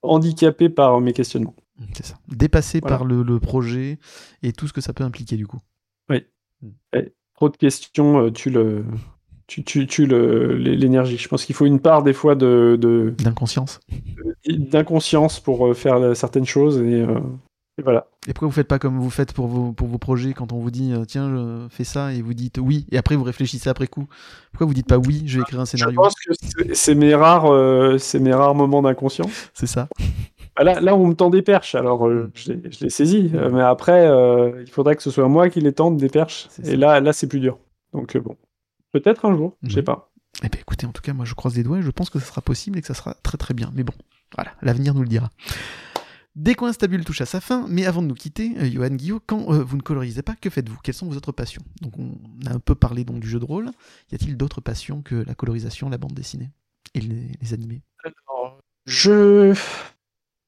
handicapé 0.02 0.68
par 0.68 1.00
mes 1.00 1.12
questionnements. 1.12 1.56
Mm, 1.78 1.84
c'est 1.94 2.06
ça. 2.06 2.18
Dépassé 2.28 2.80
par 2.80 3.04
le, 3.04 3.38
projet 3.38 3.98
et 4.42 4.52
tout 4.52 4.66
ce 4.66 4.72
que 4.72 4.80
ça 4.80 4.92
peut 4.92 5.04
impliquer, 5.04 5.36
du 5.36 5.46
coup. 5.46 5.60
Oui. 6.08 6.24
Mm. 6.62 7.00
trop 7.34 7.48
de 7.48 7.56
questions, 7.56 8.30
tu 8.30 8.50
le 8.50 8.84
tu 9.50 9.86
tues 9.86 10.06
l'énergie. 10.06 11.18
Je 11.18 11.28
pense 11.28 11.44
qu'il 11.44 11.54
faut 11.54 11.66
une 11.66 11.80
part 11.80 12.02
des 12.02 12.12
fois 12.12 12.34
de 12.36 12.78
d'inconscience, 13.18 13.80
d'inconscience 14.46 15.40
pour 15.40 15.66
euh, 15.66 15.74
faire 15.74 16.16
certaines 16.16 16.46
choses 16.46 16.78
euh, 16.80 17.18
et, 17.78 17.82
voilà. 17.82 18.06
Et 18.28 18.32
pourquoi 18.32 18.48
vous 18.48 18.54
faites 18.54 18.68
pas 18.68 18.78
comme 18.78 18.98
vous 18.98 19.10
faites 19.10 19.32
pour 19.32 19.46
vos 19.46 19.72
pour 19.72 19.88
vos 19.88 19.98
projets 19.98 20.34
quand 20.34 20.52
on 20.52 20.58
vous 20.58 20.70
dit 20.70 20.92
euh, 20.92 21.04
tiens 21.04 21.66
fais 21.70 21.84
ça 21.84 22.12
et 22.12 22.22
vous 22.22 22.34
dites 22.34 22.58
oui 22.58 22.86
et 22.92 22.98
après 22.98 23.16
vous 23.16 23.24
réfléchissez 23.24 23.68
après 23.68 23.88
coup. 23.88 24.06
Pourquoi 24.52 24.66
vous 24.66 24.74
dites 24.74 24.86
pas 24.86 24.98
oui? 24.98 25.22
Je 25.26 25.38
vais 25.38 25.42
écrire 25.42 25.60
un 25.60 25.66
scénario 25.66 25.92
Je 25.92 25.96
pense 25.96 26.14
que 26.14 26.74
c'est 26.74 26.94
mes 26.94 27.14
rares 27.14 27.98
c'est 27.98 28.20
mes 28.20 28.34
rares 28.34 28.54
moments 28.54 28.82
d'inconscience. 28.82 29.50
C'est 29.54 29.66
ça. 29.66 29.88
Ah, 30.56 30.64
là, 30.64 30.80
là, 30.80 30.94
on 30.94 31.06
me 31.06 31.14
tend 31.14 31.30
des 31.30 31.42
perches, 31.42 31.74
alors 31.74 32.06
je 32.34 32.52
l'ai 32.52 32.90
saisi. 32.90 33.32
mais 33.52 33.62
après, 33.62 34.06
il 34.60 34.70
faudrait 34.70 34.94
que 34.94 35.02
ce 35.02 35.10
soit 35.10 35.28
moi 35.28 35.48
qui 35.48 35.60
les 35.60 35.72
tente 35.72 35.96
des 35.96 36.08
perches. 36.08 36.48
Et 36.64 36.76
là, 36.76 37.00
là 37.00 37.12
c'est 37.12 37.28
plus 37.28 37.40
dur. 37.40 37.58
Donc 37.94 38.16
bon. 38.18 38.36
Peut-être 38.92 39.24
un 39.24 39.36
jour, 39.36 39.56
je 39.62 39.74
sais 39.74 39.80
mhm. 39.80 39.84
pas. 39.84 40.12
Eh 40.42 40.48
bien 40.48 40.60
écoutez, 40.60 40.86
en 40.86 40.92
tout 40.92 41.02
cas, 41.02 41.12
moi 41.12 41.24
je 41.24 41.34
croise 41.34 41.56
les 41.56 41.62
doigts 41.62 41.78
et 41.78 41.82
je 41.82 41.90
pense 41.90 42.10
que 42.10 42.18
ça 42.18 42.26
sera 42.26 42.40
possible 42.40 42.78
et 42.78 42.80
que 42.80 42.86
ça 42.86 42.94
sera 42.94 43.14
très 43.22 43.38
très 43.38 43.54
bien. 43.54 43.70
Mais 43.74 43.84
bon, 43.84 43.94
voilà, 44.34 44.52
l'avenir 44.62 44.94
nous 44.94 45.02
le 45.02 45.08
dira. 45.08 45.30
Dès 46.36 46.54
Stabule 46.72 47.04
touche 47.04 47.20
à 47.20 47.26
sa 47.26 47.40
fin, 47.40 47.66
mais 47.68 47.84
avant 47.86 48.02
de 48.02 48.06
nous 48.06 48.14
quitter, 48.14 48.52
euh, 48.58 48.70
Johan 48.70 48.90
Guillaume, 48.90 49.20
quand 49.26 49.52
euh, 49.52 49.64
vous 49.64 49.76
ne 49.76 49.82
colorisez 49.82 50.22
pas, 50.22 50.36
que 50.40 50.48
faites-vous? 50.48 50.78
Quelles 50.82 50.94
sont 50.94 51.06
vos 51.06 51.16
autres 51.16 51.32
passions? 51.32 51.62
Donc 51.82 51.98
on 51.98 52.12
a 52.46 52.54
un 52.54 52.60
peu 52.60 52.76
parlé 52.76 53.04
donc 53.04 53.18
du 53.18 53.28
jeu 53.28 53.40
de 53.40 53.44
rôle. 53.44 53.70
Y 54.12 54.14
a-t-il 54.14 54.36
d'autres 54.36 54.60
passions 54.60 55.02
que 55.02 55.16
la 55.26 55.34
colorisation, 55.34 55.90
la 55.90 55.98
bande 55.98 56.14
dessinée 56.14 56.50
et 56.94 57.00
les, 57.00 57.52
animés? 57.52 57.82
Je... 58.86 59.54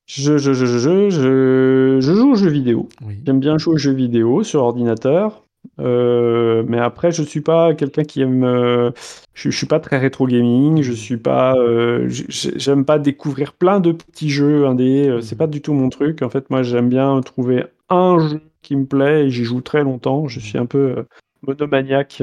Je, 0.07 0.37
je, 0.37 0.53
je, 0.53 0.67
je, 0.67 1.11
je, 1.11 2.01
joue 2.01 2.33
aux 2.33 2.37
jeux 2.37 2.51
vidéo. 2.51 2.89
J'aime 3.25 3.41
bien 3.41 3.57
jouer 3.57 3.75
aux 3.75 3.79
jeux 3.79 3.95
vidéo 3.95 4.43
sur 4.43 4.63
ordinateur. 4.63 5.43
Euh, 5.79 6.65
mais 6.67 6.79
après, 6.79 7.13
je 7.13 7.23
suis 7.23 7.41
pas 7.41 7.75
quelqu'un 7.75 8.05
qui 8.05 8.21
aime. 8.21 8.45
Euh, 8.45 8.91
je, 9.35 9.51
je, 9.51 9.57
suis 9.57 9.67
pas 9.67 9.81
très 9.81 9.99
rétro 9.99 10.27
gaming. 10.27 10.83
Je 10.83 10.93
suis 10.93 11.17
pas. 11.17 11.55
Euh, 11.57 12.07
j'aime 12.09 12.85
pas 12.85 12.99
découvrir 12.99 13.53
plein 13.53 13.81
de 13.81 13.93
petits 13.93 14.31
jeux 14.31 14.67
indés. 14.67 15.19
c'est 15.23 15.37
pas 15.37 15.47
du 15.47 15.63
tout 15.63 15.73
mon 15.73 15.89
truc. 15.89 16.23
En 16.23 16.29
fait, 16.29 16.51
moi, 16.51 16.63
j'aime 16.63 16.89
bien 16.89 17.21
trouver 17.21 17.65
un 17.89 18.19
jeu 18.19 18.41
qui 18.63 18.77
me 18.77 18.87
plaît 18.87 19.27
et 19.27 19.31
j'y 19.31 19.45
joue 19.45 19.61
très 19.61 19.83
longtemps. 19.83 20.29
Je 20.29 20.41
suis 20.41 20.59
un 20.59 20.67
peu 20.67 21.05
monomaniaque, 21.43 22.23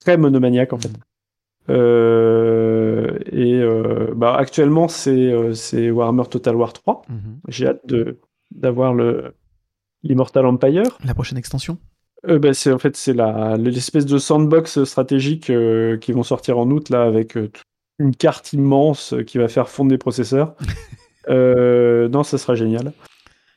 très 0.00 0.16
monomaniaque 0.16 0.72
en 0.72 0.78
fait. 0.78 0.92
et 3.32 3.62
bah, 4.14 4.36
actuellement, 4.36 4.88
c'est 4.88 5.90
Warhammer 5.90 6.24
Total 6.30 6.54
War 6.56 6.72
3. 6.72 7.02
Mhm. 7.08 7.40
J'ai 7.48 7.66
hâte 7.68 7.94
d'avoir 8.52 8.94
l'Immortal 10.02 10.46
Empire. 10.46 10.98
La 11.04 11.14
prochaine 11.14 11.38
extension? 11.38 11.78
Euh, 12.28 12.38
bah, 12.38 12.54
c'est 12.54 12.72
en 12.72 12.78
fait 12.78 12.96
c'est 12.96 13.12
la 13.12 13.56
l'espèce 13.56 14.06
de 14.06 14.18
sandbox 14.18 14.84
stratégique 14.84 15.50
euh, 15.50 15.96
qui 15.98 16.12
vont 16.12 16.22
sortir 16.22 16.58
en 16.58 16.70
août 16.70 16.88
là 16.90 17.02
avec 17.02 17.36
euh, 17.36 17.50
une 17.98 18.14
carte 18.14 18.52
immense 18.52 19.14
qui 19.26 19.38
va 19.38 19.48
faire 19.48 19.68
fondre 19.68 19.90
des 19.90 19.98
processeurs. 19.98 20.54
non, 21.28 22.22
ça 22.22 22.38
sera 22.38 22.54
génial. 22.54 22.92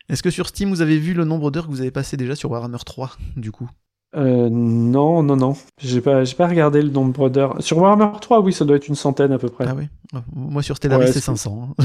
Est-ce 0.10 0.24
que 0.24 0.30
sur 0.30 0.48
Steam 0.48 0.70
vous 0.70 0.82
avez 0.82 0.98
vu 0.98 1.14
le 1.14 1.24
nombre 1.26 1.52
d'heures 1.52 1.66
que 1.66 1.72
vous 1.72 1.82
avez 1.82 1.92
passé 1.92 2.18
déjà 2.18 2.36
sur 2.36 2.52
Warhammer 2.52 2.80
3 2.86 3.12
du 3.38 3.52
coup? 3.52 3.70
Non, 4.16 5.22
non, 5.22 5.36
non. 5.36 5.56
J'ai 5.80 6.02
pas, 6.02 6.24
j'ai 6.24 6.36
pas 6.36 6.48
regardé 6.48 6.82
le 6.82 6.90
nombre 6.90 7.30
d'heures. 7.30 7.62
Sur 7.62 7.78
Warhammer 7.78 8.18
3, 8.20 8.42
oui, 8.42 8.52
ça 8.52 8.66
doit 8.66 8.76
être 8.76 8.88
une 8.88 8.96
centaine 8.96 9.32
à 9.32 9.38
peu 9.38 9.50
près. 9.50 9.66
Ah 9.68 9.76
oui. 9.78 9.86
Moi 10.34 10.64
sur 10.64 10.78
Stellaris 10.78 11.14
c'est 11.14 11.20
500. 11.20 11.76
Hein. 11.78 11.84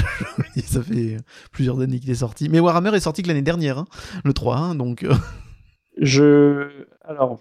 ça 0.64 0.80
fait 0.80 1.18
plusieurs 1.52 1.80
années 1.80 2.00
qu'il 2.00 2.10
est 2.10 2.14
sorti. 2.14 2.48
Mais 2.48 2.60
Warhammer 2.60 2.94
est 2.94 3.00
sorti 3.00 3.22
que 3.22 3.28
l'année 3.28 3.42
dernière, 3.42 3.78
hein, 3.78 3.86
le 4.24 4.32
3, 4.32 4.56
hein, 4.56 4.74
donc. 4.74 5.04
Je. 5.98 6.68
Alors, 7.02 7.40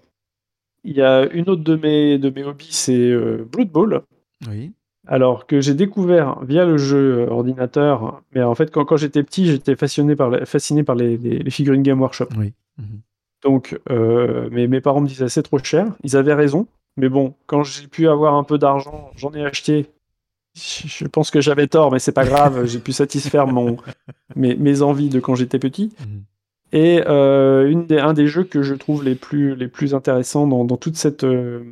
il 0.84 0.96
y 0.96 1.02
a 1.02 1.26
une 1.32 1.48
autre 1.48 1.64
de 1.64 1.76
mes, 1.76 2.18
de 2.18 2.30
mes 2.30 2.44
hobbies, 2.44 2.68
c'est 2.70 3.10
euh, 3.10 3.48
Blood 3.50 3.70
Bowl. 3.70 4.02
Oui. 4.48 4.72
Alors, 5.06 5.46
que 5.46 5.60
j'ai 5.60 5.74
découvert 5.74 6.40
via 6.44 6.64
le 6.64 6.78
jeu 6.78 7.20
euh, 7.20 7.30
ordinateur. 7.30 8.22
Mais 8.34 8.42
en 8.42 8.54
fait, 8.54 8.70
quand, 8.70 8.84
quand 8.84 8.96
j'étais 8.96 9.22
petit, 9.22 9.46
j'étais 9.46 9.76
fasciné 9.76 10.16
par, 10.16 10.30
les, 10.30 10.46
fasciné 10.46 10.82
par 10.82 10.94
les, 10.94 11.16
les, 11.16 11.50
figurines 11.50 11.82
Game 11.82 12.00
Workshop. 12.00 12.28
Oui. 12.38 12.52
Mhm. 12.78 13.00
Donc, 13.42 13.78
euh, 13.90 14.48
mes, 14.50 14.66
mes 14.66 14.80
parents 14.80 15.00
me 15.00 15.08
disaient 15.08 15.28
c'est 15.28 15.42
trop 15.42 15.58
cher. 15.58 15.86
Ils 16.02 16.16
avaient 16.16 16.34
raison. 16.34 16.66
Mais 16.96 17.08
bon, 17.08 17.34
quand 17.46 17.64
j'ai 17.64 17.88
pu 17.88 18.08
avoir 18.08 18.34
un 18.34 18.44
peu 18.44 18.56
d'argent, 18.56 19.10
j'en 19.16 19.32
ai 19.32 19.44
acheté. 19.44 19.86
Je 20.54 21.06
pense 21.06 21.30
que 21.30 21.40
j'avais 21.40 21.66
tort, 21.66 21.90
mais 21.90 21.98
c'est 21.98 22.12
pas 22.12 22.24
grave. 22.24 22.66
j'ai 22.66 22.78
pu 22.78 22.92
satisfaire 22.92 23.46
mon, 23.46 23.76
mes, 24.36 24.54
mes, 24.54 24.82
envies 24.82 25.08
de 25.08 25.18
quand 25.18 25.34
j'étais 25.34 25.58
petit. 25.58 25.92
Mhm. 26.00 26.22
Et 26.74 27.00
euh, 27.06 27.70
une 27.70 27.86
des, 27.86 27.98
un 27.98 28.14
des 28.14 28.26
jeux 28.26 28.42
que 28.42 28.62
je 28.62 28.74
trouve 28.74 29.04
les 29.04 29.14
plus, 29.14 29.54
les 29.54 29.68
plus 29.68 29.94
intéressants 29.94 30.48
dans, 30.48 30.64
dans 30.64 30.76
toute 30.76 30.96
cette, 30.96 31.22
euh, 31.22 31.62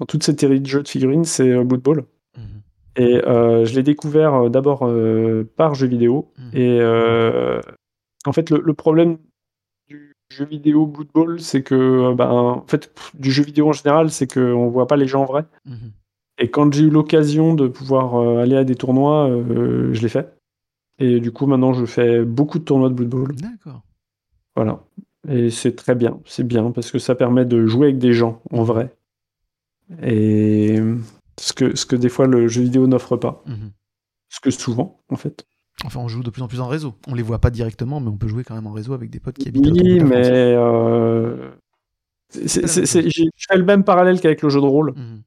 dans 0.00 0.06
toute 0.06 0.24
cette 0.24 0.40
série 0.40 0.60
de 0.60 0.66
jeux 0.66 0.82
de 0.82 0.88
figurines, 0.88 1.24
c'est 1.24 1.48
euh, 1.48 1.62
Blood 1.62 1.82
Bowl. 1.82 2.04
Mhm. 2.36 2.44
Et 2.96 3.20
je 3.22 3.74
l'ai 3.74 3.84
découvert 3.84 4.50
d'abord 4.50 4.80
par 5.56 5.74
jeu 5.74 5.86
vidéo. 5.86 6.32
Mhm. 6.36 6.50
Et 6.54 6.80
en 8.26 8.32
fait, 8.32 8.50
le, 8.50 8.74
problème 8.74 9.18
du 9.88 10.12
jeu 10.30 10.44
vidéo 10.44 10.86
Blood 10.86 11.08
Bowl, 11.14 11.40
c'est 11.40 11.62
que, 11.62 12.12
ben, 12.14 12.28
en 12.28 12.66
fait, 12.66 12.92
du 13.14 13.30
jeu 13.30 13.44
vidéo 13.44 13.68
en 13.68 13.72
général, 13.72 14.10
c'est 14.10 14.30
qu'on 14.30 14.68
voit 14.68 14.88
pas 14.88 14.96
les 14.96 15.06
gens 15.06 15.22
en 15.22 15.26
vrai. 15.26 15.44
Mhm. 15.64 15.92
Et 16.38 16.50
quand 16.50 16.74
j'ai 16.74 16.82
eu 16.82 16.90
l'occasion 16.90 17.54
de 17.54 17.68
pouvoir 17.68 18.16
aller 18.38 18.56
à 18.56 18.64
des 18.64 18.74
tournois, 18.74 19.30
je 19.48 20.02
l'ai 20.02 20.08
fait. 20.08 20.36
Et 20.98 21.20
du 21.20 21.30
coup, 21.30 21.46
maintenant, 21.46 21.72
je 21.72 21.86
fais 21.86 22.24
beaucoup 22.24 22.58
de 22.58 22.64
tournois 22.64 22.88
de 22.88 22.94
Blood 22.94 23.08
Bowl. 23.08 23.36
D'accord. 23.36 23.82
Voilà. 24.56 24.84
Et 25.28 25.50
c'est 25.50 25.76
très 25.76 25.94
bien, 25.94 26.18
c'est 26.24 26.46
bien 26.46 26.70
parce 26.70 26.90
que 26.90 26.98
ça 26.98 27.14
permet 27.14 27.44
de 27.44 27.66
jouer 27.66 27.88
avec 27.88 27.98
des 27.98 28.12
gens 28.12 28.42
en 28.50 28.62
vrai. 28.62 28.94
Et 30.02 30.78
ce 31.38 31.52
que, 31.52 31.76
ce 31.76 31.84
que 31.84 31.96
des 31.96 32.08
fois 32.08 32.26
le 32.26 32.48
jeu 32.48 32.62
vidéo 32.62 32.86
n'offre 32.86 33.16
pas. 33.16 33.42
Mhm. 33.46 33.72
Ce 34.28 34.40
que 34.40 34.50
souvent, 34.50 35.02
en 35.08 35.16
fait. 35.16 35.44
Enfin, 35.84 36.00
on 36.00 36.08
joue 36.08 36.22
de 36.22 36.30
plus 36.30 36.42
en 36.42 36.48
plus 36.48 36.60
en 36.60 36.68
réseau. 36.68 36.94
On 37.08 37.14
les 37.14 37.22
voit 37.22 37.38
pas 37.38 37.50
directement, 37.50 38.00
mais 38.00 38.08
on 38.08 38.16
peut 38.16 38.28
jouer 38.28 38.44
quand 38.44 38.54
même 38.54 38.66
en 38.66 38.72
réseau 38.72 38.92
avec 38.92 39.10
des 39.10 39.18
potes 39.18 39.38
qui 39.38 39.48
habitent. 39.48 39.66
Oui, 39.66 40.00
mais 40.00 40.54
euh... 40.54 41.50
je 42.34 42.48
fais 43.48 43.56
le 43.56 43.64
même 43.64 43.82
parallèle 43.82 44.20
qu'avec 44.20 44.42
le 44.42 44.48
jeu 44.48 44.60
de 44.60 44.66
rôle. 44.66 44.92
Mhm. 44.94 45.22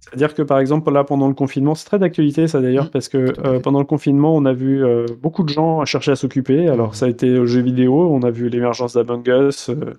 C'est-à-dire 0.00 0.34
que 0.34 0.42
par 0.42 0.58
exemple, 0.58 0.90
là, 0.92 1.04
pendant 1.04 1.28
le 1.28 1.34
confinement, 1.34 1.74
c'est 1.74 1.84
très 1.84 1.98
d'actualité 1.98 2.48
ça 2.48 2.60
d'ailleurs, 2.60 2.86
Mmh, 2.86 2.90
parce 2.90 3.08
que 3.08 3.18
euh, 3.44 3.60
pendant 3.60 3.80
le 3.80 3.84
confinement, 3.84 4.34
on 4.34 4.44
a 4.46 4.52
vu 4.52 4.82
euh, 4.84 5.06
beaucoup 5.20 5.42
de 5.42 5.48
gens 5.50 5.84
chercher 5.84 6.12
à 6.12 6.16
s'occuper. 6.16 6.68
Alors, 6.68 6.90
Mmh. 6.90 6.94
ça 6.94 7.06
a 7.06 7.08
été 7.08 7.38
aux 7.38 7.46
jeux 7.46 7.60
vidéo, 7.62 8.08
on 8.10 8.22
a 8.22 8.30
vu 8.30 8.48
l'émergence 8.48 8.94
d'Among 8.94 9.26
Us, 9.26 9.68
euh, 9.70 9.94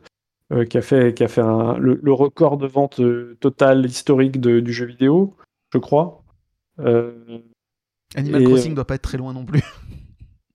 euh, 0.54 0.66
qui 0.66 0.78
a 0.78 0.82
fait, 0.82 1.14
qui 1.14 1.24
a 1.24 1.28
fait 1.28 1.42
un- 1.42 1.78
le, 1.78 2.00
le 2.02 2.14
record 2.14 2.58
de 2.58 2.66
vente 2.66 3.00
total 3.40 3.86
historique 3.86 4.40
de- 4.40 4.60
du 4.62 4.74
jeu 4.74 4.86
vidéo, 4.86 5.36
je 5.74 5.78
crois. 5.78 6.24
Animal 8.16 8.42
Et, 8.42 8.46
Crossing 8.46 8.74
doit 8.74 8.86
pas 8.86 8.96
être 8.96 9.04
très 9.04 9.18
loin 9.18 9.34
non 9.34 9.46
plus. 9.46 9.62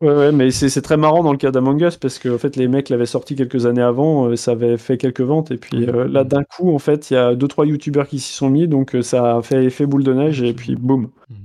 Ouais, 0.05 0.15
ouais, 0.15 0.33
mais 0.33 0.51
c'est 0.51 0.83
très 0.83 0.99
marrant 0.99 1.23
dans 1.23 1.33
le 1.33 1.39
cas 1.39 1.51
d'Among 1.51 1.81
Us 1.81 1.97
parce 1.97 2.19
que 2.19 2.29
en 2.29 2.37
fait, 2.37 2.57
les 2.57 2.69
mecs 2.69 2.91
l'avaient 2.91 3.07
sorti 3.07 3.37
quelques 3.37 3.65
années 3.65 3.81
avant, 3.81 4.27
euh, 4.27 4.37
ça 4.37 4.51
avait 4.51 4.77
fait 4.77 4.99
quelques 4.99 5.23
ventes, 5.23 5.51
et 5.51 5.57
puis 5.57 5.89
euh, 5.89 6.07
là, 6.07 6.25
d'un 6.25 6.45
coup, 6.45 6.75
en 6.75 6.79
fait, 6.79 7.11
il 7.11 7.15
y 7.15 7.17
a 7.17 7.35
deux 7.35 7.49
trois 7.49 7.65
youtubeurs 7.65 8.07
qui 8.07 8.19
s'y 8.19 8.35
sont 8.35 8.51
mis, 8.51 8.69
donc 8.69 8.95
euh, 8.95 9.01
ça 9.01 9.37
a 9.37 9.43
fait 9.43 9.65
effet 9.65 9.87
boule 9.87 10.05
de 10.05 10.13
neige, 10.13 10.43
et 10.43 10.53
puis 10.53 10.77
boum. 10.77 11.09
Mhm. 11.31 11.37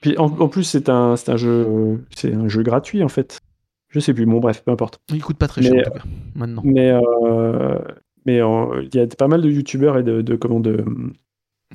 Puis 0.00 0.16
en, 0.16 0.24
en 0.26 0.48
plus, 0.48 0.64
c'est 0.64 0.88
un, 0.88 1.16
un 1.26 1.36
jeu, 1.36 2.00
c'est 2.14 2.32
un 2.32 2.48
jeu 2.48 2.62
gratuit 2.62 3.02
en 3.02 3.08
fait. 3.08 3.40
Je 3.90 4.00
sais 4.00 4.14
plus, 4.14 4.24
bon 4.24 4.40
bref, 4.40 4.62
peu 4.64 4.70
importe. 4.70 4.98
Il 5.12 5.22
coûte 5.22 5.36
pas 5.36 5.48
très 5.48 5.60
cher 5.60 5.72
Mais, 5.74 5.80
en 5.80 5.84
tout 5.84 5.98
cas. 5.98 6.04
Maintenant. 6.34 6.62
Mais 6.64 6.92
mais 8.24 8.36
il 8.38 8.94
y 8.94 9.00
a 9.00 9.06
pas 9.06 9.28
mal 9.28 9.42
de 9.42 9.50
youtubeurs 9.50 9.98
et 9.98 10.02
de, 10.02 10.22
de 10.22 10.34
comment 10.36 10.60
de 10.60 10.82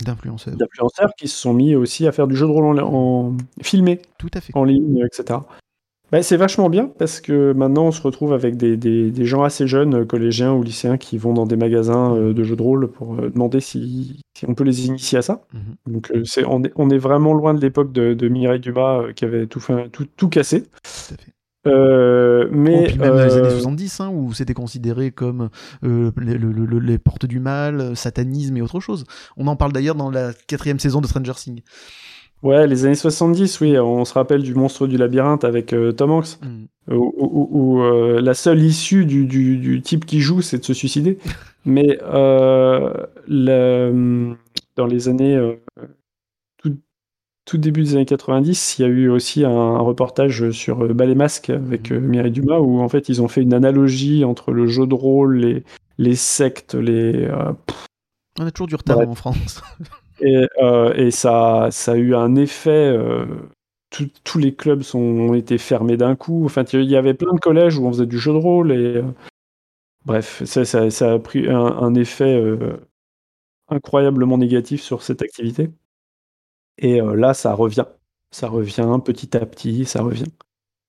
D'influenceurs. 0.03 0.55
d'influenceurs 0.55 1.11
qui 1.17 1.27
se 1.27 1.37
sont 1.37 1.53
mis 1.53 1.75
aussi 1.75 2.07
à 2.07 2.11
faire 2.11 2.25
du 2.27 2.35
jeu 2.35 2.47
de 2.47 2.51
rôle 2.51 2.79
en, 2.79 2.87
en 3.31 3.37
filmé. 3.61 4.01
Tout 4.17 4.29
à 4.33 4.41
fait. 4.41 4.51
en 4.55 4.63
ligne, 4.63 5.03
etc. 5.05 5.39
Bah, 6.11 6.21
c'est 6.23 6.35
vachement 6.35 6.69
bien 6.69 6.87
parce 6.99 7.21
que 7.21 7.53
maintenant 7.53 7.85
on 7.85 7.91
se 7.91 8.01
retrouve 8.01 8.33
avec 8.33 8.57
des, 8.57 8.75
des- 8.75 9.11
des 9.11 9.25
gens 9.25 9.43
assez 9.43 9.65
jeunes, 9.65 10.01
euh, 10.01 10.05
collégiens 10.05 10.51
ou 10.53 10.61
lycéens, 10.61 10.97
qui 10.97 11.17
vont 11.17 11.33
dans 11.33 11.45
des 11.45 11.55
magasins 11.55 12.13
euh, 12.15 12.33
de 12.33 12.43
jeux 12.43 12.57
de 12.57 12.61
rôle 12.61 12.91
pour 12.91 13.15
euh, 13.15 13.29
demander 13.29 13.61
si, 13.61 14.19
si 14.37 14.45
on 14.47 14.53
peut 14.53 14.65
les 14.65 14.87
initier 14.87 15.19
à 15.19 15.21
ça. 15.21 15.41
Mhm. 15.53 15.93
Donc 15.93 16.11
euh, 16.11 16.23
c'est, 16.25 16.43
on, 16.45 16.63
est, 16.63 16.73
on 16.75 16.89
est 16.89 16.97
vraiment 16.97 17.33
loin 17.33 17.53
de 17.53 17.61
l'époque 17.61 17.93
de, 17.93 18.13
de 18.13 18.27
Mireille 18.27 18.59
Dumas 18.59 19.03
euh, 19.03 19.13
qui 19.13 19.23
avait 19.23 19.47
tout, 19.47 19.61
fait, 19.61 19.87
tout, 19.89 20.05
tout 20.17 20.27
cassé. 20.27 20.63
Tout 20.63 21.13
à 21.13 21.17
fait. 21.17 21.31
Euh, 21.67 22.49
mais 22.51 22.75
Oh, 22.81 22.87
puis 22.87 22.97
même 22.97 23.09
dans 23.11 23.23
les 23.23 23.35
euh, 23.37 23.39
années 23.45 23.49
70, 23.51 23.99
hein, 23.99 24.09
où 24.11 24.33
c'était 24.33 24.55
considéré 24.55 25.11
comme 25.11 25.49
euh, 25.85 26.11
les, 26.19 26.33
le- 26.37 26.51
le- 26.51 26.79
les 26.79 26.97
portes 26.97 27.27
du 27.27 27.39
mal, 27.39 27.79
euh, 27.79 27.95
satanisme 27.95 28.57
et 28.57 28.61
autre 28.63 28.79
chose. 28.79 29.05
On 29.37 29.45
en 29.47 29.55
parle 29.55 29.71
d'ailleurs 29.71 29.93
dans 29.95 30.09
la 30.09 30.31
quatrième 30.47 30.79
saison 30.79 31.01
de 31.01 31.07
Stranger 31.07 31.33
Things. 31.35 31.61
Ouais, 32.43 32.67
les 32.67 32.85
années 32.85 32.95
70, 32.95 33.59
oui, 33.61 33.77
on 33.79 34.05
se 34.05 34.13
rappelle 34.13 34.43
du 34.43 34.53
monstre 34.55 34.87
du 34.87 34.97
labyrinthe 34.97 35.43
avec 35.43 35.73
euh, 35.73 35.91
Tom 35.91 36.11
Hanks. 36.11 36.39
Mm. 36.41 36.93
où, 36.95 37.13
où- 37.17 37.49
où, 37.51 37.81
euh, 37.83 38.21
la 38.21 38.33
seule 38.33 38.61
issue 38.61 39.05
du, 39.05 39.25
du- 39.25 39.57
du 39.57 39.81
type 39.81 40.05
qui 40.05 40.19
joue, 40.21 40.41
c'est 40.41 40.57
de 40.59 40.63
se 40.65 40.73
suicider. 40.73 41.17
Mais 41.65 41.99
euh, 42.01 42.91
le- 43.27 44.35
dans 44.75 44.87
les 44.87 45.07
années, 45.09 45.37
tout, 46.57 46.75
tout 47.45 47.57
début 47.57 47.83
des 47.83 47.93
années 47.95 48.05
90, 48.05 48.79
il 48.79 48.81
y 48.81 48.85
a 48.85 48.87
eu 48.87 49.09
aussi 49.09 49.45
un, 49.45 49.49
un 49.51 49.79
reportage 49.79 50.49
sur 50.51 50.91
Bas 50.95 51.05
les 51.05 51.13
masques 51.15 51.51
avec 51.51 51.91
euh, 51.91 51.99
Mireille 51.99 52.31
Dumas, 52.31 52.59
où 52.59 52.79
en 52.79 52.89
fait 52.89 53.09
ils 53.09 53.21
ont 53.21 53.27
fait 53.27 53.41
une 53.43 53.53
analogie 53.53 54.25
entre 54.25 54.51
le 54.51 54.65
jeu 54.67 54.87
de 54.87 54.95
rôle, 54.95 55.37
les, 55.37 55.63
les 55.99 56.15
sectes, 56.15 56.73
les, 56.73 57.29
On 58.39 58.45
a 58.47 58.51
toujours 58.51 58.67
du 58.67 58.75
retard 58.75 58.97
Ouais. 58.97 59.05
en 59.05 59.13
France. 59.15 59.61
et, 60.21 60.47
euh, 60.61 60.93
et 60.95 61.11
ça, 61.11 61.69
ça 61.71 61.93
a 61.93 61.95
eu 61.95 62.15
un 62.15 62.35
effet. 62.35 62.69
euh, 62.69 63.25
tous 64.23 64.37
les 64.39 64.55
clubs 64.55 64.83
ont 64.93 65.33
été 65.33 65.57
fermés 65.57 65.97
d'un 65.97 66.15
coup. 66.15 66.45
Enfin, 66.45 66.63
il 66.73 66.83
y 66.89 66.95
avait 66.95 67.13
plein 67.13 67.33
de 67.33 67.39
collèges 67.39 67.77
où 67.77 67.85
on 67.85 67.91
faisait 67.91 68.05
du 68.05 68.19
jeu 68.19 68.31
de 68.31 68.37
rôle. 68.37 68.71
Et, 68.71 68.97
euh, 68.97 69.03
bref, 70.05 70.43
ça, 70.45 71.13
a 71.13 71.19
pris 71.19 71.49
un, 71.49 71.93
effet 71.95 72.41
incroyablement 73.69 74.37
négatif 74.37 74.81
sur 74.81 75.03
cette 75.03 75.21
activité. 75.21 75.69
Et 76.77 77.01
là, 77.01 77.33
ça 77.33 77.53
revient. 77.53 77.85
Ça 78.31 78.47
revient 78.47 78.99
petit 79.03 79.35
à 79.35 79.45
petit, 79.45 79.85
ça 79.85 80.01
revient. 80.03 80.31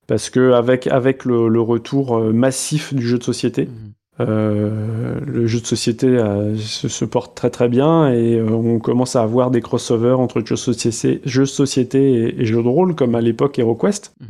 Parce 0.07 0.31
que 0.31 0.53
avec, 0.53 0.87
avec 0.87 1.25
le, 1.25 1.61
retour 1.61 2.21
massif 2.33 2.95
du 2.95 3.07
jeu 3.07 3.19
de 3.19 3.25
société, 3.25 3.67
Mhm. 3.67 3.93
Euh, 4.20 5.18
le 5.26 5.47
jeu 5.47 5.60
de 5.60 5.66
société 5.66 6.06
euh, 6.06 6.56
se, 6.56 6.89
se 6.89 7.05
porte 7.05 7.34
très 7.34 7.51
très 7.51 7.68
bien 7.68 8.12
et 8.12 8.36
euh, 8.39 8.51
on 8.51 8.78
commence 8.78 9.16
à 9.16 9.22
avoir 9.22 9.51
des 9.51 9.60
crossovers 9.62 10.20
entre 10.20 10.40
jeux 10.40 10.55
de 10.55 10.60
société, 10.60 11.20
jeux 11.24 11.47
société 11.47 12.12
et, 12.12 12.40
et 12.43 12.44
jeux 12.44 12.62
de 12.62 12.68
rôle 12.68 12.94
comme 12.94 13.14
à 13.14 13.20
l'époque 13.20 13.59
HeroQuest. 13.59 14.14
Mhm. 14.20 14.28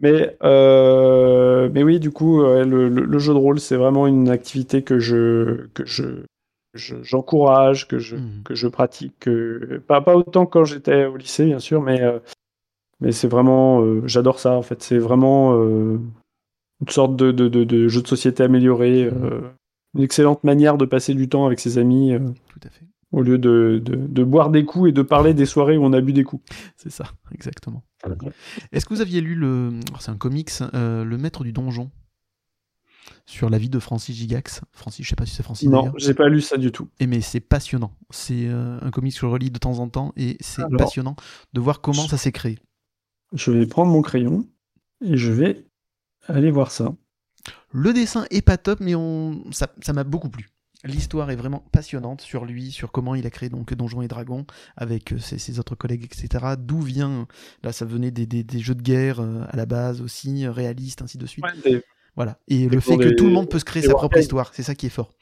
Mais, 0.00 0.36
mais 1.70 1.82
oui, 1.82 2.00
du 2.00 2.10
coup, 2.10 2.40
le, 2.42 2.64
le- 2.88 3.04
le 3.04 3.18
jeu 3.18 3.32
de 3.34 3.38
rôle, 3.38 3.60
c'est 3.60 3.76
vraiment 3.76 4.06
une 4.06 4.28
activité 4.28 4.82
que 4.82 4.98
je 4.98 5.66
que 5.74 5.84
je 5.86 6.24
je- 6.74 7.02
j'encourage, 7.02 7.86
que 7.86 7.98
je 7.98 8.16
Mhm. 8.16 8.42
que 8.44 8.54
je 8.54 8.66
pratique, 8.66 9.14
que- 9.20 9.82
pas 9.86 10.00
pas 10.00 10.16
autant 10.16 10.46
quand 10.46 10.64
j'étais 10.64 11.04
au 11.04 11.16
lycée, 11.16 11.44
bien 11.44 11.58
sûr, 11.58 11.82
mais 11.82 12.00
mais 13.00 13.12
c'est 13.12 13.28
vraiment, 13.28 14.06
j'adore 14.06 14.38
ça 14.38 14.52
en 14.52 14.62
fait. 14.62 14.82
C'est 14.82 14.98
vraiment 14.98 15.54
une 16.82 16.88
sorte 16.88 17.16
de, 17.16 17.32
de, 17.32 17.48
de- 17.48 17.64
de 17.64 17.88
jeu 17.88 18.02
de 18.02 18.06
société 18.08 18.42
amélioré, 18.42 19.04
euh, 19.04 19.40
une 19.94 20.02
excellente 20.02 20.44
manière 20.44 20.76
de 20.78 20.84
passer 20.84 21.14
du 21.14 21.28
temps 21.28 21.46
avec 21.46 21.60
ses 21.60 21.78
amis 21.78 22.12
euh, 22.12 22.18
Tout 22.48 22.60
à 22.66 22.70
fait. 22.70 22.84
au 23.12 23.22
lieu 23.22 23.38
de, 23.38 23.80
de, 23.84 23.94
de 23.96 24.24
boire 24.24 24.50
des 24.50 24.64
coups 24.64 24.88
et 24.90 24.92
de 24.92 25.02
parler 25.02 25.32
des 25.34 25.46
soirées 25.46 25.76
où 25.78 25.84
on 25.84 25.92
a 25.92 26.00
bu 26.00 26.12
des 26.12 26.24
coups. 26.24 26.44
C'est 26.76 26.90
ça, 26.90 27.04
exactement. 27.34 27.82
Est-ce 28.72 28.84
que 28.84 28.94
vous 28.94 29.00
aviez 29.00 29.20
lu 29.20 29.34
le. 29.36 29.70
alors, 29.88 30.02
C'est 30.02 30.10
un 30.10 30.16
comics, 30.16 30.50
euh, 30.74 31.04
Le 31.04 31.18
Maître 31.18 31.44
du 31.44 31.52
Donjon? 31.52 31.90
Sur 33.26 33.50
la 33.50 33.58
vie 33.58 33.68
de 33.68 33.78
Francis 33.78 34.16
Gigax. 34.16 34.60
Francis, 34.72 35.04
je 35.04 35.10
sais 35.10 35.16
pas 35.16 35.26
si 35.26 35.34
c'est 35.34 35.42
Francis 35.44 35.68
Non, 35.68 35.92
j'ai 35.96 36.14
pas 36.14 36.28
lu 36.28 36.40
ça 36.40 36.56
du 36.56 36.72
tout. 36.72 36.88
Et 36.98 37.06
mais 37.06 37.20
c'est 37.20 37.40
passionnant. 37.40 37.92
C'est 38.10 38.46
euh, 38.48 38.78
un 38.82 38.90
comics 38.90 39.12
que 39.14 39.20
je 39.20 39.26
relis 39.26 39.50
de 39.50 39.58
temps 39.58 39.78
en 39.78 39.88
temps 39.88 40.12
et 40.16 40.36
c'est 40.40 40.62
passionnant 40.76 41.14
de 41.52 41.60
voir 41.60 41.80
comment 41.80 42.06
ça 42.08 42.16
s'est 42.16 42.32
créé. 42.32 42.58
Je 43.32 43.50
vais 43.52 43.66
prendre 43.66 43.92
mon 43.92 44.02
crayon 44.02 44.44
et 45.04 45.16
je 45.16 45.30
vais 45.32 45.64
aller 46.26 46.50
voir 46.50 46.70
ça. 46.70 46.94
Le 47.72 47.92
dessin 47.92 48.26
est 48.30 48.42
pas 48.42 48.56
top, 48.56 48.80
mais 48.80 48.94
on... 48.94 49.44
ça 49.52 49.68
ça 49.82 49.92
m'a 49.92 50.04
beaucoup 50.04 50.28
plu. 50.30 50.48
L'histoire 50.84 51.30
est 51.30 51.36
vraiment 51.36 51.60
passionnante 51.70 52.22
sur 52.22 52.44
lui, 52.44 52.72
sur 52.72 52.90
comment 52.90 53.14
il 53.14 53.24
a 53.24 53.30
créé 53.30 53.48
donc 53.48 53.72
Donjons 53.72 54.02
et 54.02 54.08
Dragons 54.08 54.44
avec 54.76 55.12
euh, 55.12 55.18
ses, 55.18 55.38
ses 55.38 55.60
autres 55.60 55.76
collègues, 55.76 56.04
etc. 56.04 56.54
D'où 56.58 56.80
vient, 56.80 57.28
là 57.62 57.70
ça 57.72 57.84
venait 57.84 58.10
des, 58.10 58.26
des- 58.26 58.42
des 58.42 58.58
jeux 58.58 58.74
de 58.74 58.82
guerre 58.82 59.20
euh, 59.20 59.44
à 59.48 59.56
la 59.56 59.64
base 59.66 60.00
aussi, 60.00 60.46
réalistes, 60.48 61.00
ainsi 61.02 61.18
de 61.18 61.26
suite. 61.26 61.44
Voilà. 62.16 62.38
Et 62.48 62.68
le 62.68 62.80
fait 62.80 62.96
que 62.98 63.08
tout 63.14 63.26
le 63.26 63.32
monde 63.32 63.48
peut 63.48 63.58
se 63.60 63.64
créer 63.64 63.82
sa 63.82 63.94
propre 63.94 64.18
histoire, 64.18 64.50
c'est 64.54 64.62
ça 64.64 64.74
qui 64.74 64.86
est 64.86 64.90
fort. 64.90 65.12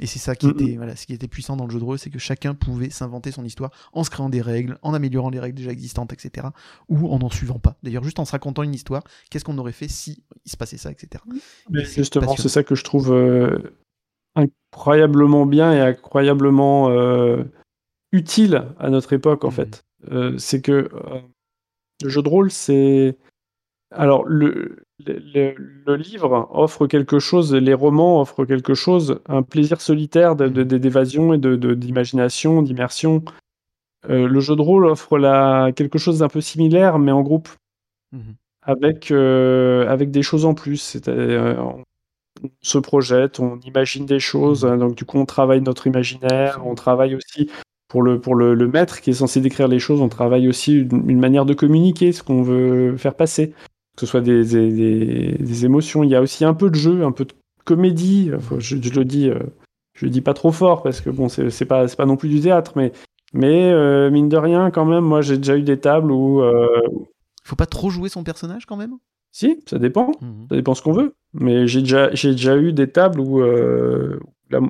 Et 0.00 0.06
c'est 0.06 0.18
ça 0.18 0.34
qui 0.36 0.46
Mhm. 0.46 0.52
était, 0.52 0.76
voilà, 0.76 0.96
ce 0.96 1.06
qui 1.06 1.12
était 1.12 1.28
puissant 1.28 1.56
dans 1.56 1.64
le 1.66 1.70
jeu 1.70 1.78
de 1.78 1.84
rôle, 1.84 1.98
c'est 1.98 2.10
que 2.10 2.18
chacun 2.18 2.54
pouvait 2.54 2.90
s'inventer 2.90 3.32
son 3.32 3.44
histoire 3.44 3.70
en 3.92 4.04
se 4.04 4.10
créant 4.10 4.28
des 4.28 4.40
règles, 4.40 4.78
en 4.82 4.94
améliorant 4.94 5.30
les 5.30 5.40
règles 5.40 5.56
déjà 5.56 5.70
existantes, 5.72 6.12
etc. 6.12 6.48
Ou 6.88 7.08
en 7.08 7.18
n'en 7.18 7.30
suivant 7.30 7.58
pas. 7.58 7.76
D'ailleurs, 7.82 8.04
juste 8.04 8.18
en 8.18 8.24
se 8.24 8.32
racontant 8.32 8.62
une 8.62 8.74
histoire, 8.74 9.02
qu'est-ce 9.30 9.44
qu'on 9.44 9.58
aurait 9.58 9.72
fait 9.72 9.88
si 9.88 10.22
il 10.44 10.50
se 10.50 10.56
passait 10.56 10.76
ça, 10.78 10.90
etc. 10.90 11.24
Mais 11.70 11.82
Et 11.82 11.84
c'est 11.84 11.94
justement, 11.96 12.36
c'est 12.36 12.48
ça 12.48 12.62
que 12.62 12.74
je 12.74 12.84
trouve 12.84 13.12
euh, 13.12 13.58
incroyablement 14.36 15.46
bien 15.46 15.72
et 15.72 15.80
incroyablement 15.80 16.90
euh, 16.90 17.44
utile 18.12 18.64
à 18.78 18.90
notre 18.90 19.12
époque, 19.12 19.44
en 19.44 19.48
Mhm. 19.48 19.54
fait. 19.54 19.84
Euh, 20.12 20.38
c'est 20.38 20.60
que 20.62 20.72
euh, 20.92 21.20
le 22.02 22.08
jeu 22.08 22.22
de 22.22 22.28
rôle, 22.28 22.50
c'est. 22.50 23.16
Alors, 23.90 24.24
le, 24.26 24.76
le, 25.06 25.96
livre 25.96 26.48
offre 26.52 26.86
quelque 26.86 27.18
chose, 27.18 27.54
les 27.54 27.72
romans 27.74 28.20
offrent 28.20 28.44
quelque 28.44 28.74
chose, 28.74 29.20
un 29.26 29.42
plaisir 29.42 29.80
solitaire 29.80 30.36
de- 30.36 30.48
d'évasion 30.62 31.32
et 31.32 31.38
d'imagination, 31.38 32.60
d'immersion. 32.62 33.22
Euh, 34.08 34.28
le 34.28 34.40
jeu 34.40 34.56
de 34.56 34.62
rôle 34.62 34.86
offre 34.86 35.18
la, 35.18 35.70
quelque 35.74 35.98
chose 35.98 36.18
d'un 36.20 36.28
peu 36.28 36.40
similaire, 36.40 36.98
mais 36.98 37.12
en 37.12 37.22
groupe 37.22 37.48
Mhm. 38.12 38.34
avec, 38.62 39.10
euh, 39.10 39.88
avec 39.88 40.10
des 40.10 40.22
choses 40.22 40.44
en 40.44 40.54
plus. 40.54 40.98
Euh, 41.08 41.56
on 41.58 41.82
se 42.62 42.78
projette, 42.78 43.40
on 43.40 43.58
imagine 43.60 44.06
des 44.06 44.20
choses, 44.20 44.64
Mhm. 44.64 44.70
hein, 44.72 44.76
donc 44.78 44.94
du 44.96 45.04
coup 45.04 45.18
on 45.18 45.26
travaille 45.26 45.60
notre 45.62 45.86
imaginaire, 45.86 46.60
on 46.64 46.74
travaille 46.74 47.14
aussi 47.16 47.50
pour 47.88 48.02
le, 48.02 48.20
pour 48.20 48.34
le, 48.34 48.54
le 48.54 48.68
maître 48.68 49.00
qui 49.00 49.10
est 49.10 49.14
censé 49.14 49.40
décrire 49.40 49.66
les 49.68 49.78
choses, 49.78 50.00
on 50.00 50.08
travaille 50.10 50.48
aussi 50.48 50.80
une, 50.80 51.08
une 51.10 51.18
manière 51.20 51.46
de 51.46 51.54
communiquer 51.54 52.12
ce 52.12 52.22
qu'on 52.22 52.42
veut 52.42 52.96
faire 52.98 53.14
passer, 53.16 53.54
que 53.98 54.06
ce 54.06 54.06
soit 54.06 54.20
des, 54.20 54.44
des, 54.44 54.70
des- 54.70 55.36
des 55.40 55.64
émotions. 55.64 56.04
Il 56.04 56.10
y 56.10 56.14
a 56.14 56.22
aussi 56.22 56.44
un 56.44 56.54
peu 56.54 56.70
de 56.70 56.76
jeu, 56.76 57.02
un 57.04 57.10
peu 57.10 57.24
de 57.24 57.32
comédie. 57.64 58.30
Je, 58.58 58.76
je 58.80 58.94
le 58.94 59.04
dis, 59.04 59.28
euh, 59.28 59.40
je 59.94 60.04
le 60.06 60.10
dis 60.12 60.20
pas 60.20 60.34
trop 60.34 60.52
fort 60.52 60.82
parce 60.84 61.00
que 61.00 61.10
bon, 61.10 61.28
c'est 61.28 61.64
pas, 61.64 61.86
non 62.06 62.16
plus 62.16 62.28
du 62.28 62.40
théâtre, 62.40 62.72
mais, 62.76 62.92
mais 63.32 63.72
euh, 63.72 64.08
mine 64.10 64.28
de 64.28 64.36
rien, 64.36 64.70
quand 64.70 64.84
même, 64.84 65.02
moi 65.04 65.20
j'ai 65.20 65.36
déjà 65.36 65.56
eu 65.56 65.62
des 65.62 65.80
tables 65.80 66.12
où. 66.12 66.42
euh, 66.42 66.68
Faut 67.42 67.56
pas 67.56 67.66
trop 67.66 67.90
jouer 67.90 68.08
son 68.08 68.22
personnage 68.22 68.66
quand 68.66 68.76
même? 68.76 68.94
Si, 69.32 69.62
ça 69.68 69.78
dépend. 69.80 70.12
Mhm. 70.22 70.46
Ça 70.48 70.54
dépend 70.56 70.74
ce 70.74 70.82
qu'on 70.82 70.92
veut. 70.92 71.14
Mais 71.34 71.66
j'ai 71.66 71.80
déjà, 71.80 72.14
j'ai 72.14 72.30
déjà 72.30 72.56
eu 72.56 72.72
des 72.72 72.88
tables 72.90 73.18
où 73.20 73.40
euh, 73.42 74.20
la, 74.50 74.60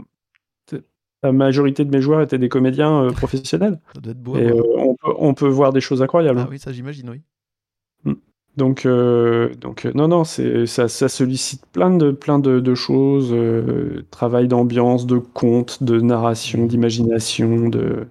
la 1.23 1.33
majorité 1.33 1.85
de 1.85 1.91
mes 1.95 2.01
joueurs 2.01 2.21
étaient 2.23 2.39
des 2.39 2.49
comédiens 2.49 3.09
professionnels. 3.13 3.79
Ça 3.95 4.01
doit 4.01 4.13
être 4.13 4.23
beau. 4.23 4.37
Et 4.37 4.51
on, 4.53 4.95
peut, 4.95 5.13
on 5.19 5.35
peut 5.35 5.49
voir 5.49 5.73
des 5.73 5.81
choses 5.81 6.01
incroyables. 6.03 6.41
Ah 6.41 6.49
oui, 6.51 6.59
ça 6.59 6.73
j'imagine, 6.73 7.11
oui. 7.11 7.21
Donc, 8.59 8.87
euh, 8.87 9.55
donc 9.55 9.87
euh, 9.87 9.93
non, 9.95 10.09
non, 10.09 10.25
ça, 10.25 10.89
ça 10.89 11.09
sollicite 11.09 11.65
plein 11.67 11.97
de, 11.97 12.11
plein 12.11 12.41
de, 12.41 12.59
de 12.59 12.75
choses. 12.75 13.31
euh, 13.33 14.05
travail 14.11 14.49
d'ambiance, 14.49 15.07
de 15.07 15.19
conte, 15.19 15.85
de 15.85 16.01
narration, 16.01 16.67
d'imagination. 16.67 17.69
De... 17.69 18.09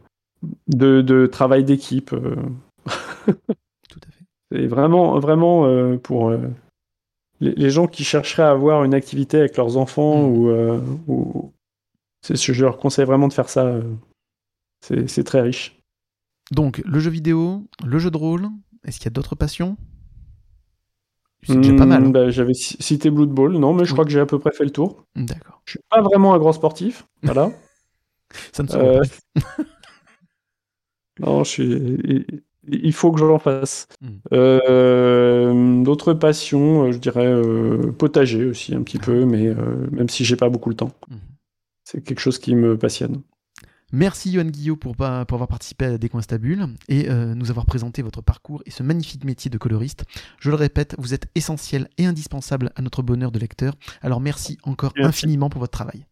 de, 0.69 1.25
travail 1.27 1.65
d'équipe. 1.65 2.11
Tout 2.85 2.89
à 3.27 4.11
fait. 4.11 4.25
C'est 4.53 4.67
vraiment, 4.67 5.19
vraiment 5.19 5.97
pour 5.97 6.31
les, 7.41 7.69
gens 7.69 7.87
qui 7.87 8.05
chercheraient 8.05 8.43
à 8.43 8.51
avoir 8.51 8.85
une 8.85 8.93
activité 8.93 9.39
avec 9.39 9.57
leurs 9.57 9.75
enfants 9.75 10.29
mm. 10.29 10.31
ou, 11.09 11.13
ou 11.13 11.51
je 12.29 12.63
leur 12.63 12.77
conseille 12.77 13.05
vraiment 13.05 13.27
de 13.27 13.33
faire 13.33 13.49
ça. 13.49 13.81
C'est 14.79 15.25
très 15.25 15.41
riche. 15.41 15.77
Donc, 16.51 16.81
le 16.85 16.99
jeu 17.01 17.11
vidéo, 17.11 17.67
le 17.83 17.99
jeu 17.99 18.11
de 18.11 18.17
rôle, 18.17 18.47
est-ce 18.85 18.99
qu'il 18.99 19.07
y 19.07 19.09
a 19.09 19.11
d'autres 19.11 19.35
passions? 19.35 19.75
C'est 21.43 21.55
déjà 21.55 21.75
pas 21.75 21.85
mal. 21.85 22.05
Hein. 22.05 22.09
Bah, 22.09 22.29
j'avais 22.29 22.53
cité 22.53 23.09
Blood 23.09 23.29
Bowl, 23.29 23.53
non, 23.53 23.73
mais 23.73 23.85
je 23.85 23.93
crois 23.93 24.05
que 24.05 24.11
j'ai 24.11 24.19
à 24.19 24.25
peu 24.25 24.39
près 24.39 24.51
fait 24.51 24.65
le 24.65 24.71
tour. 24.71 25.05
D'accord. 25.15 25.61
Je 25.65 25.71
suis 25.71 25.79
pas 25.89 26.01
vraiment 26.01 26.33
un 26.33 26.39
grand 26.39 26.53
sportif, 26.53 27.07
voilà. 27.23 27.51
Ça 28.51 28.63
ne 28.63 28.67
se 28.67 28.77
euh... 28.77 29.01
Non, 31.19 31.43
je 31.43 31.49
suis... 31.49 32.25
il 32.67 32.93
faut 32.93 33.11
que 33.11 33.19
j'en 33.19 33.39
fasse. 33.39 33.87
Hmm. 34.01 34.17
Euh, 34.33 35.83
d'autres 35.83 36.13
passions, 36.13 36.85
euh, 36.85 36.91
je 36.91 36.97
dirais 36.99 37.25
euh, 37.25 37.91
potager 37.91 38.45
aussi 38.45 38.75
un 38.75 38.83
petit 38.83 38.99
peu, 38.99 39.25
mais 39.25 39.53
même 39.91 40.09
si 40.09 40.25
j'ai 40.25 40.35
pas 40.35 40.49
beaucoup 40.49 40.69
le 40.69 40.75
temps. 40.75 40.91
Hmm. 41.09 41.17
C'est 41.83 42.03
quelque 42.03 42.19
chose 42.19 42.37
qui 42.37 42.55
me 42.55 42.77
passionne. 42.77 43.21
Merci 43.93 44.31
Yohan 44.31 44.45
Guillot 44.45 44.75
pour, 44.75 44.97
pour, 44.97 45.05
avoir 45.05 45.47
participé 45.47 45.85
à 45.85 45.97
Décoinstabule 45.97 46.67
et 46.89 47.09
euh, 47.09 47.33
nous 47.33 47.51
avoir 47.51 47.65
présenté 47.65 48.01
votre 48.01 48.21
parcours 48.21 48.61
et 48.65 48.71
ce 48.71 48.83
magnifique 48.83 49.23
métier 49.23 49.49
de 49.49 49.57
coloriste. 49.57 50.03
Je 50.41 50.49
le 50.49 50.57
répète, 50.57 50.95
vous 50.97 51.13
êtes 51.13 51.27
essentiel 51.35 51.87
et 51.97 52.05
indispensable 52.05 52.71
à 52.75 52.81
notre 52.81 53.01
bonheur 53.01 53.31
de 53.31 53.39
lecteur. 53.39 53.75
Alors 54.01 54.19
merci 54.19 54.57
encore 54.63 54.91
infiniment 54.97 55.49
pour 55.49 55.61
votre 55.61 55.71
travail. 55.71 56.05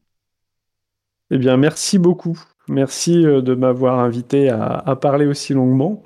Eh 1.31 1.37
bien, 1.37 1.57
merci 1.57 1.99
beaucoup. 1.99 2.39
Merci 2.69 3.25
euh, 3.25 3.41
de 3.41 3.53
m'avoir 3.55 3.99
invité 3.99 4.49
à, 4.49 4.95
parler 5.01 5.25
aussi 5.25 5.53
longuement. 5.53 6.03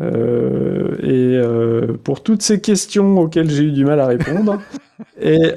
Euh, 0.00 0.96
et 1.02 1.96
pour 1.98 2.24
toutes 2.24 2.42
ces 2.42 2.60
questions 2.60 3.16
auxquelles 3.18 3.48
j'ai 3.48 3.64
eu 3.64 3.72
du 3.72 3.84
mal 3.84 4.00
à 4.00 4.06
répondre. 4.06 4.60
et, 5.20 5.52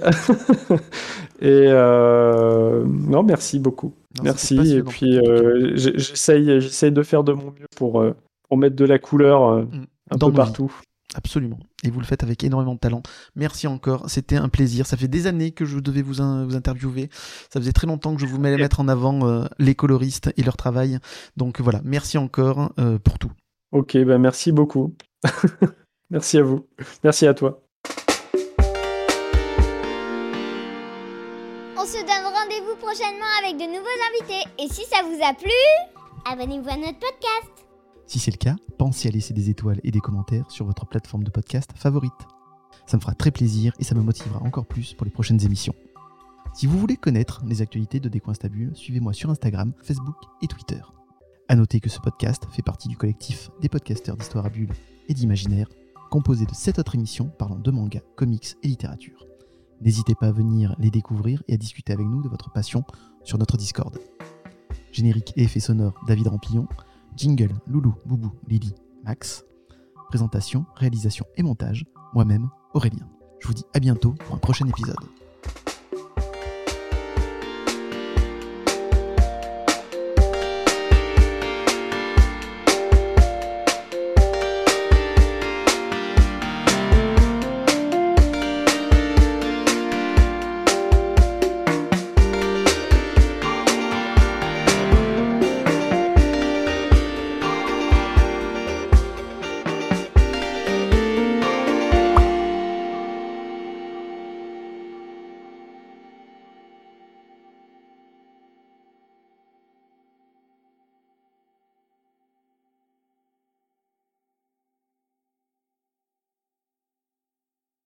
et 1.41 1.71
non, 1.71 3.23
merci 3.23 3.57
beaucoup. 3.57 3.95
Merci. 4.23 4.57
Et 4.75 4.83
puis, 4.83 5.17
euh, 5.17 5.75
j'essaye, 5.75 6.61
j'essaye 6.61 6.91
de 6.91 7.03
faire 7.03 7.23
de 7.23 7.33
mon 7.33 7.51
mieux 7.51 7.67
pour, 7.75 8.01
euh, 8.01 8.15
pour 8.47 8.57
mettre 8.57 8.75
de 8.75 8.85
la 8.85 8.99
couleur 8.99 9.43
euh, 9.43 9.63
mm. 9.63 9.85
un 10.11 10.17
peu 10.17 10.33
partout. 10.33 10.71
Absolument. 11.15 11.59
Et 11.83 11.89
vous 11.89 11.99
le 11.99 12.05
faites 12.05 12.21
avec 12.21 12.43
énormément 12.43 12.75
de 12.75 12.79
talent. 12.79 13.01
Merci 13.35 13.65
encore. 13.65 14.09
C'était 14.09 14.35
un 14.35 14.49
plaisir. 14.49 14.85
Ça 14.85 14.95
fait 14.95 15.07
des 15.07 15.25
années 15.25 15.51
que 15.51 15.65
je 15.65 15.79
devais 15.79 16.03
vous, 16.03 16.15
vous 16.15 16.55
interviewer. 16.55 17.09
Ça 17.51 17.59
faisait 17.59 17.71
très 17.71 17.87
longtemps 17.87 18.13
que 18.13 18.21
je 18.21 18.27
voulais 18.27 18.55
mettre 18.57 18.79
en 18.79 18.87
avant 18.87 19.47
les 19.57 19.73
coloristes 19.73 20.31
et 20.37 20.43
leur 20.43 20.55
travail. 20.55 20.99
Donc 21.35 21.61
voilà. 21.61 21.81
Merci 21.83 22.19
encore 22.19 22.71
pour 23.03 23.17
tout. 23.17 23.31
Ok, 23.71 23.97
ben 23.97 24.19
merci 24.19 24.51
beaucoup. 24.51 24.93
merci 26.11 26.37
à 26.37 26.43
vous. 26.43 26.67
Merci 27.03 27.25
à 27.25 27.33
toi. 27.33 27.63
Prochainement 32.89 33.25
avec 33.43 33.57
de 33.57 33.65
nouveaux 33.65 33.99
invités. 34.09 34.49
Et 34.57 34.67
si 34.67 34.83
ça 34.89 35.03
vous 35.03 35.19
a 35.23 35.33
plu, 35.33 35.51
abonnez-vous 36.25 36.69
à 36.69 36.75
notre 36.75 36.97
podcast. 36.99 37.67
Si 38.07 38.17
c'est 38.17 38.31
le 38.31 38.37
cas, 38.37 38.55
pensez 38.77 39.07
à 39.07 39.11
laisser 39.11 39.33
des 39.33 39.49
étoiles 39.49 39.79
et 39.83 39.91
des 39.91 39.99
commentaires 39.99 40.49
sur 40.49 40.65
votre 40.65 40.87
plateforme 40.87 41.23
de 41.23 41.29
podcast 41.29 41.69
favorite. 41.75 42.11
Ça 42.87 42.97
me 42.97 43.01
fera 43.01 43.13
très 43.13 43.29
plaisir 43.29 43.73
et 43.77 43.83
ça 43.83 43.93
me 43.93 44.01
motivera 44.01 44.41
encore 44.41 44.65
plus 44.65 44.93
pour 44.93 45.05
les 45.05 45.11
prochaines 45.11 45.45
émissions. 45.45 45.75
Si 46.53 46.65
vous 46.65 46.79
voulez 46.79 46.97
connaître 46.97 47.43
les 47.45 47.61
actualités 47.61 47.99
de 47.99 48.09
Décoinstabule, 48.09 48.75
suivez-moi 48.75 49.13
sur 49.13 49.29
Instagram, 49.29 49.71
Facebook 49.83 50.17
et 50.41 50.47
Twitter. 50.47 50.81
A 51.47 51.55
noter 51.55 51.79
que 51.79 51.89
ce 51.89 51.99
podcast 51.99 52.47
fait 52.51 52.63
partie 52.63 52.87
du 52.87 52.97
collectif 52.97 53.51
des 53.61 53.69
podcasteurs 53.69 54.17
d'histoire 54.17 54.47
à 54.47 54.49
bulles 54.49 54.73
et 55.07 55.13
d'imaginaire, 55.13 55.69
composé 56.09 56.45
de 56.45 56.53
7 56.53 56.79
autres 56.79 56.95
émissions 56.95 57.29
parlant 57.37 57.59
de 57.59 57.71
manga, 57.71 58.01
comics 58.15 58.55
et 58.63 58.67
littérature. 58.67 59.28
N'hésitez 59.81 60.15
pas 60.15 60.27
à 60.27 60.31
venir 60.31 60.75
les 60.79 60.91
découvrir 60.91 61.41
et 61.47 61.53
à 61.53 61.57
discuter 61.57 61.93
avec 61.93 62.05
nous 62.05 62.21
de 62.21 62.29
votre 62.29 62.51
passion 62.51 62.83
sur 63.23 63.37
notre 63.37 63.57
Discord. 63.57 63.97
Générique 64.91 65.33
et 65.35 65.43
effet 65.43 65.59
sonore 65.59 65.93
David 66.07 66.27
Rampillon, 66.27 66.67
jingle 67.15 67.53
Loulou, 67.67 67.95
Boubou, 68.05 68.31
Lily, 68.47 68.73
Max, 69.03 69.45
présentation, 70.09 70.65
réalisation 70.75 71.25
et 71.37 71.43
montage, 71.43 71.85
moi-même 72.13 72.49
Aurélien. 72.73 73.07
Je 73.39 73.47
vous 73.47 73.53
dis 73.53 73.65
à 73.73 73.79
bientôt 73.79 74.11
pour 74.25 74.35
un 74.35 74.39
prochain 74.39 74.67
épisode. 74.67 74.97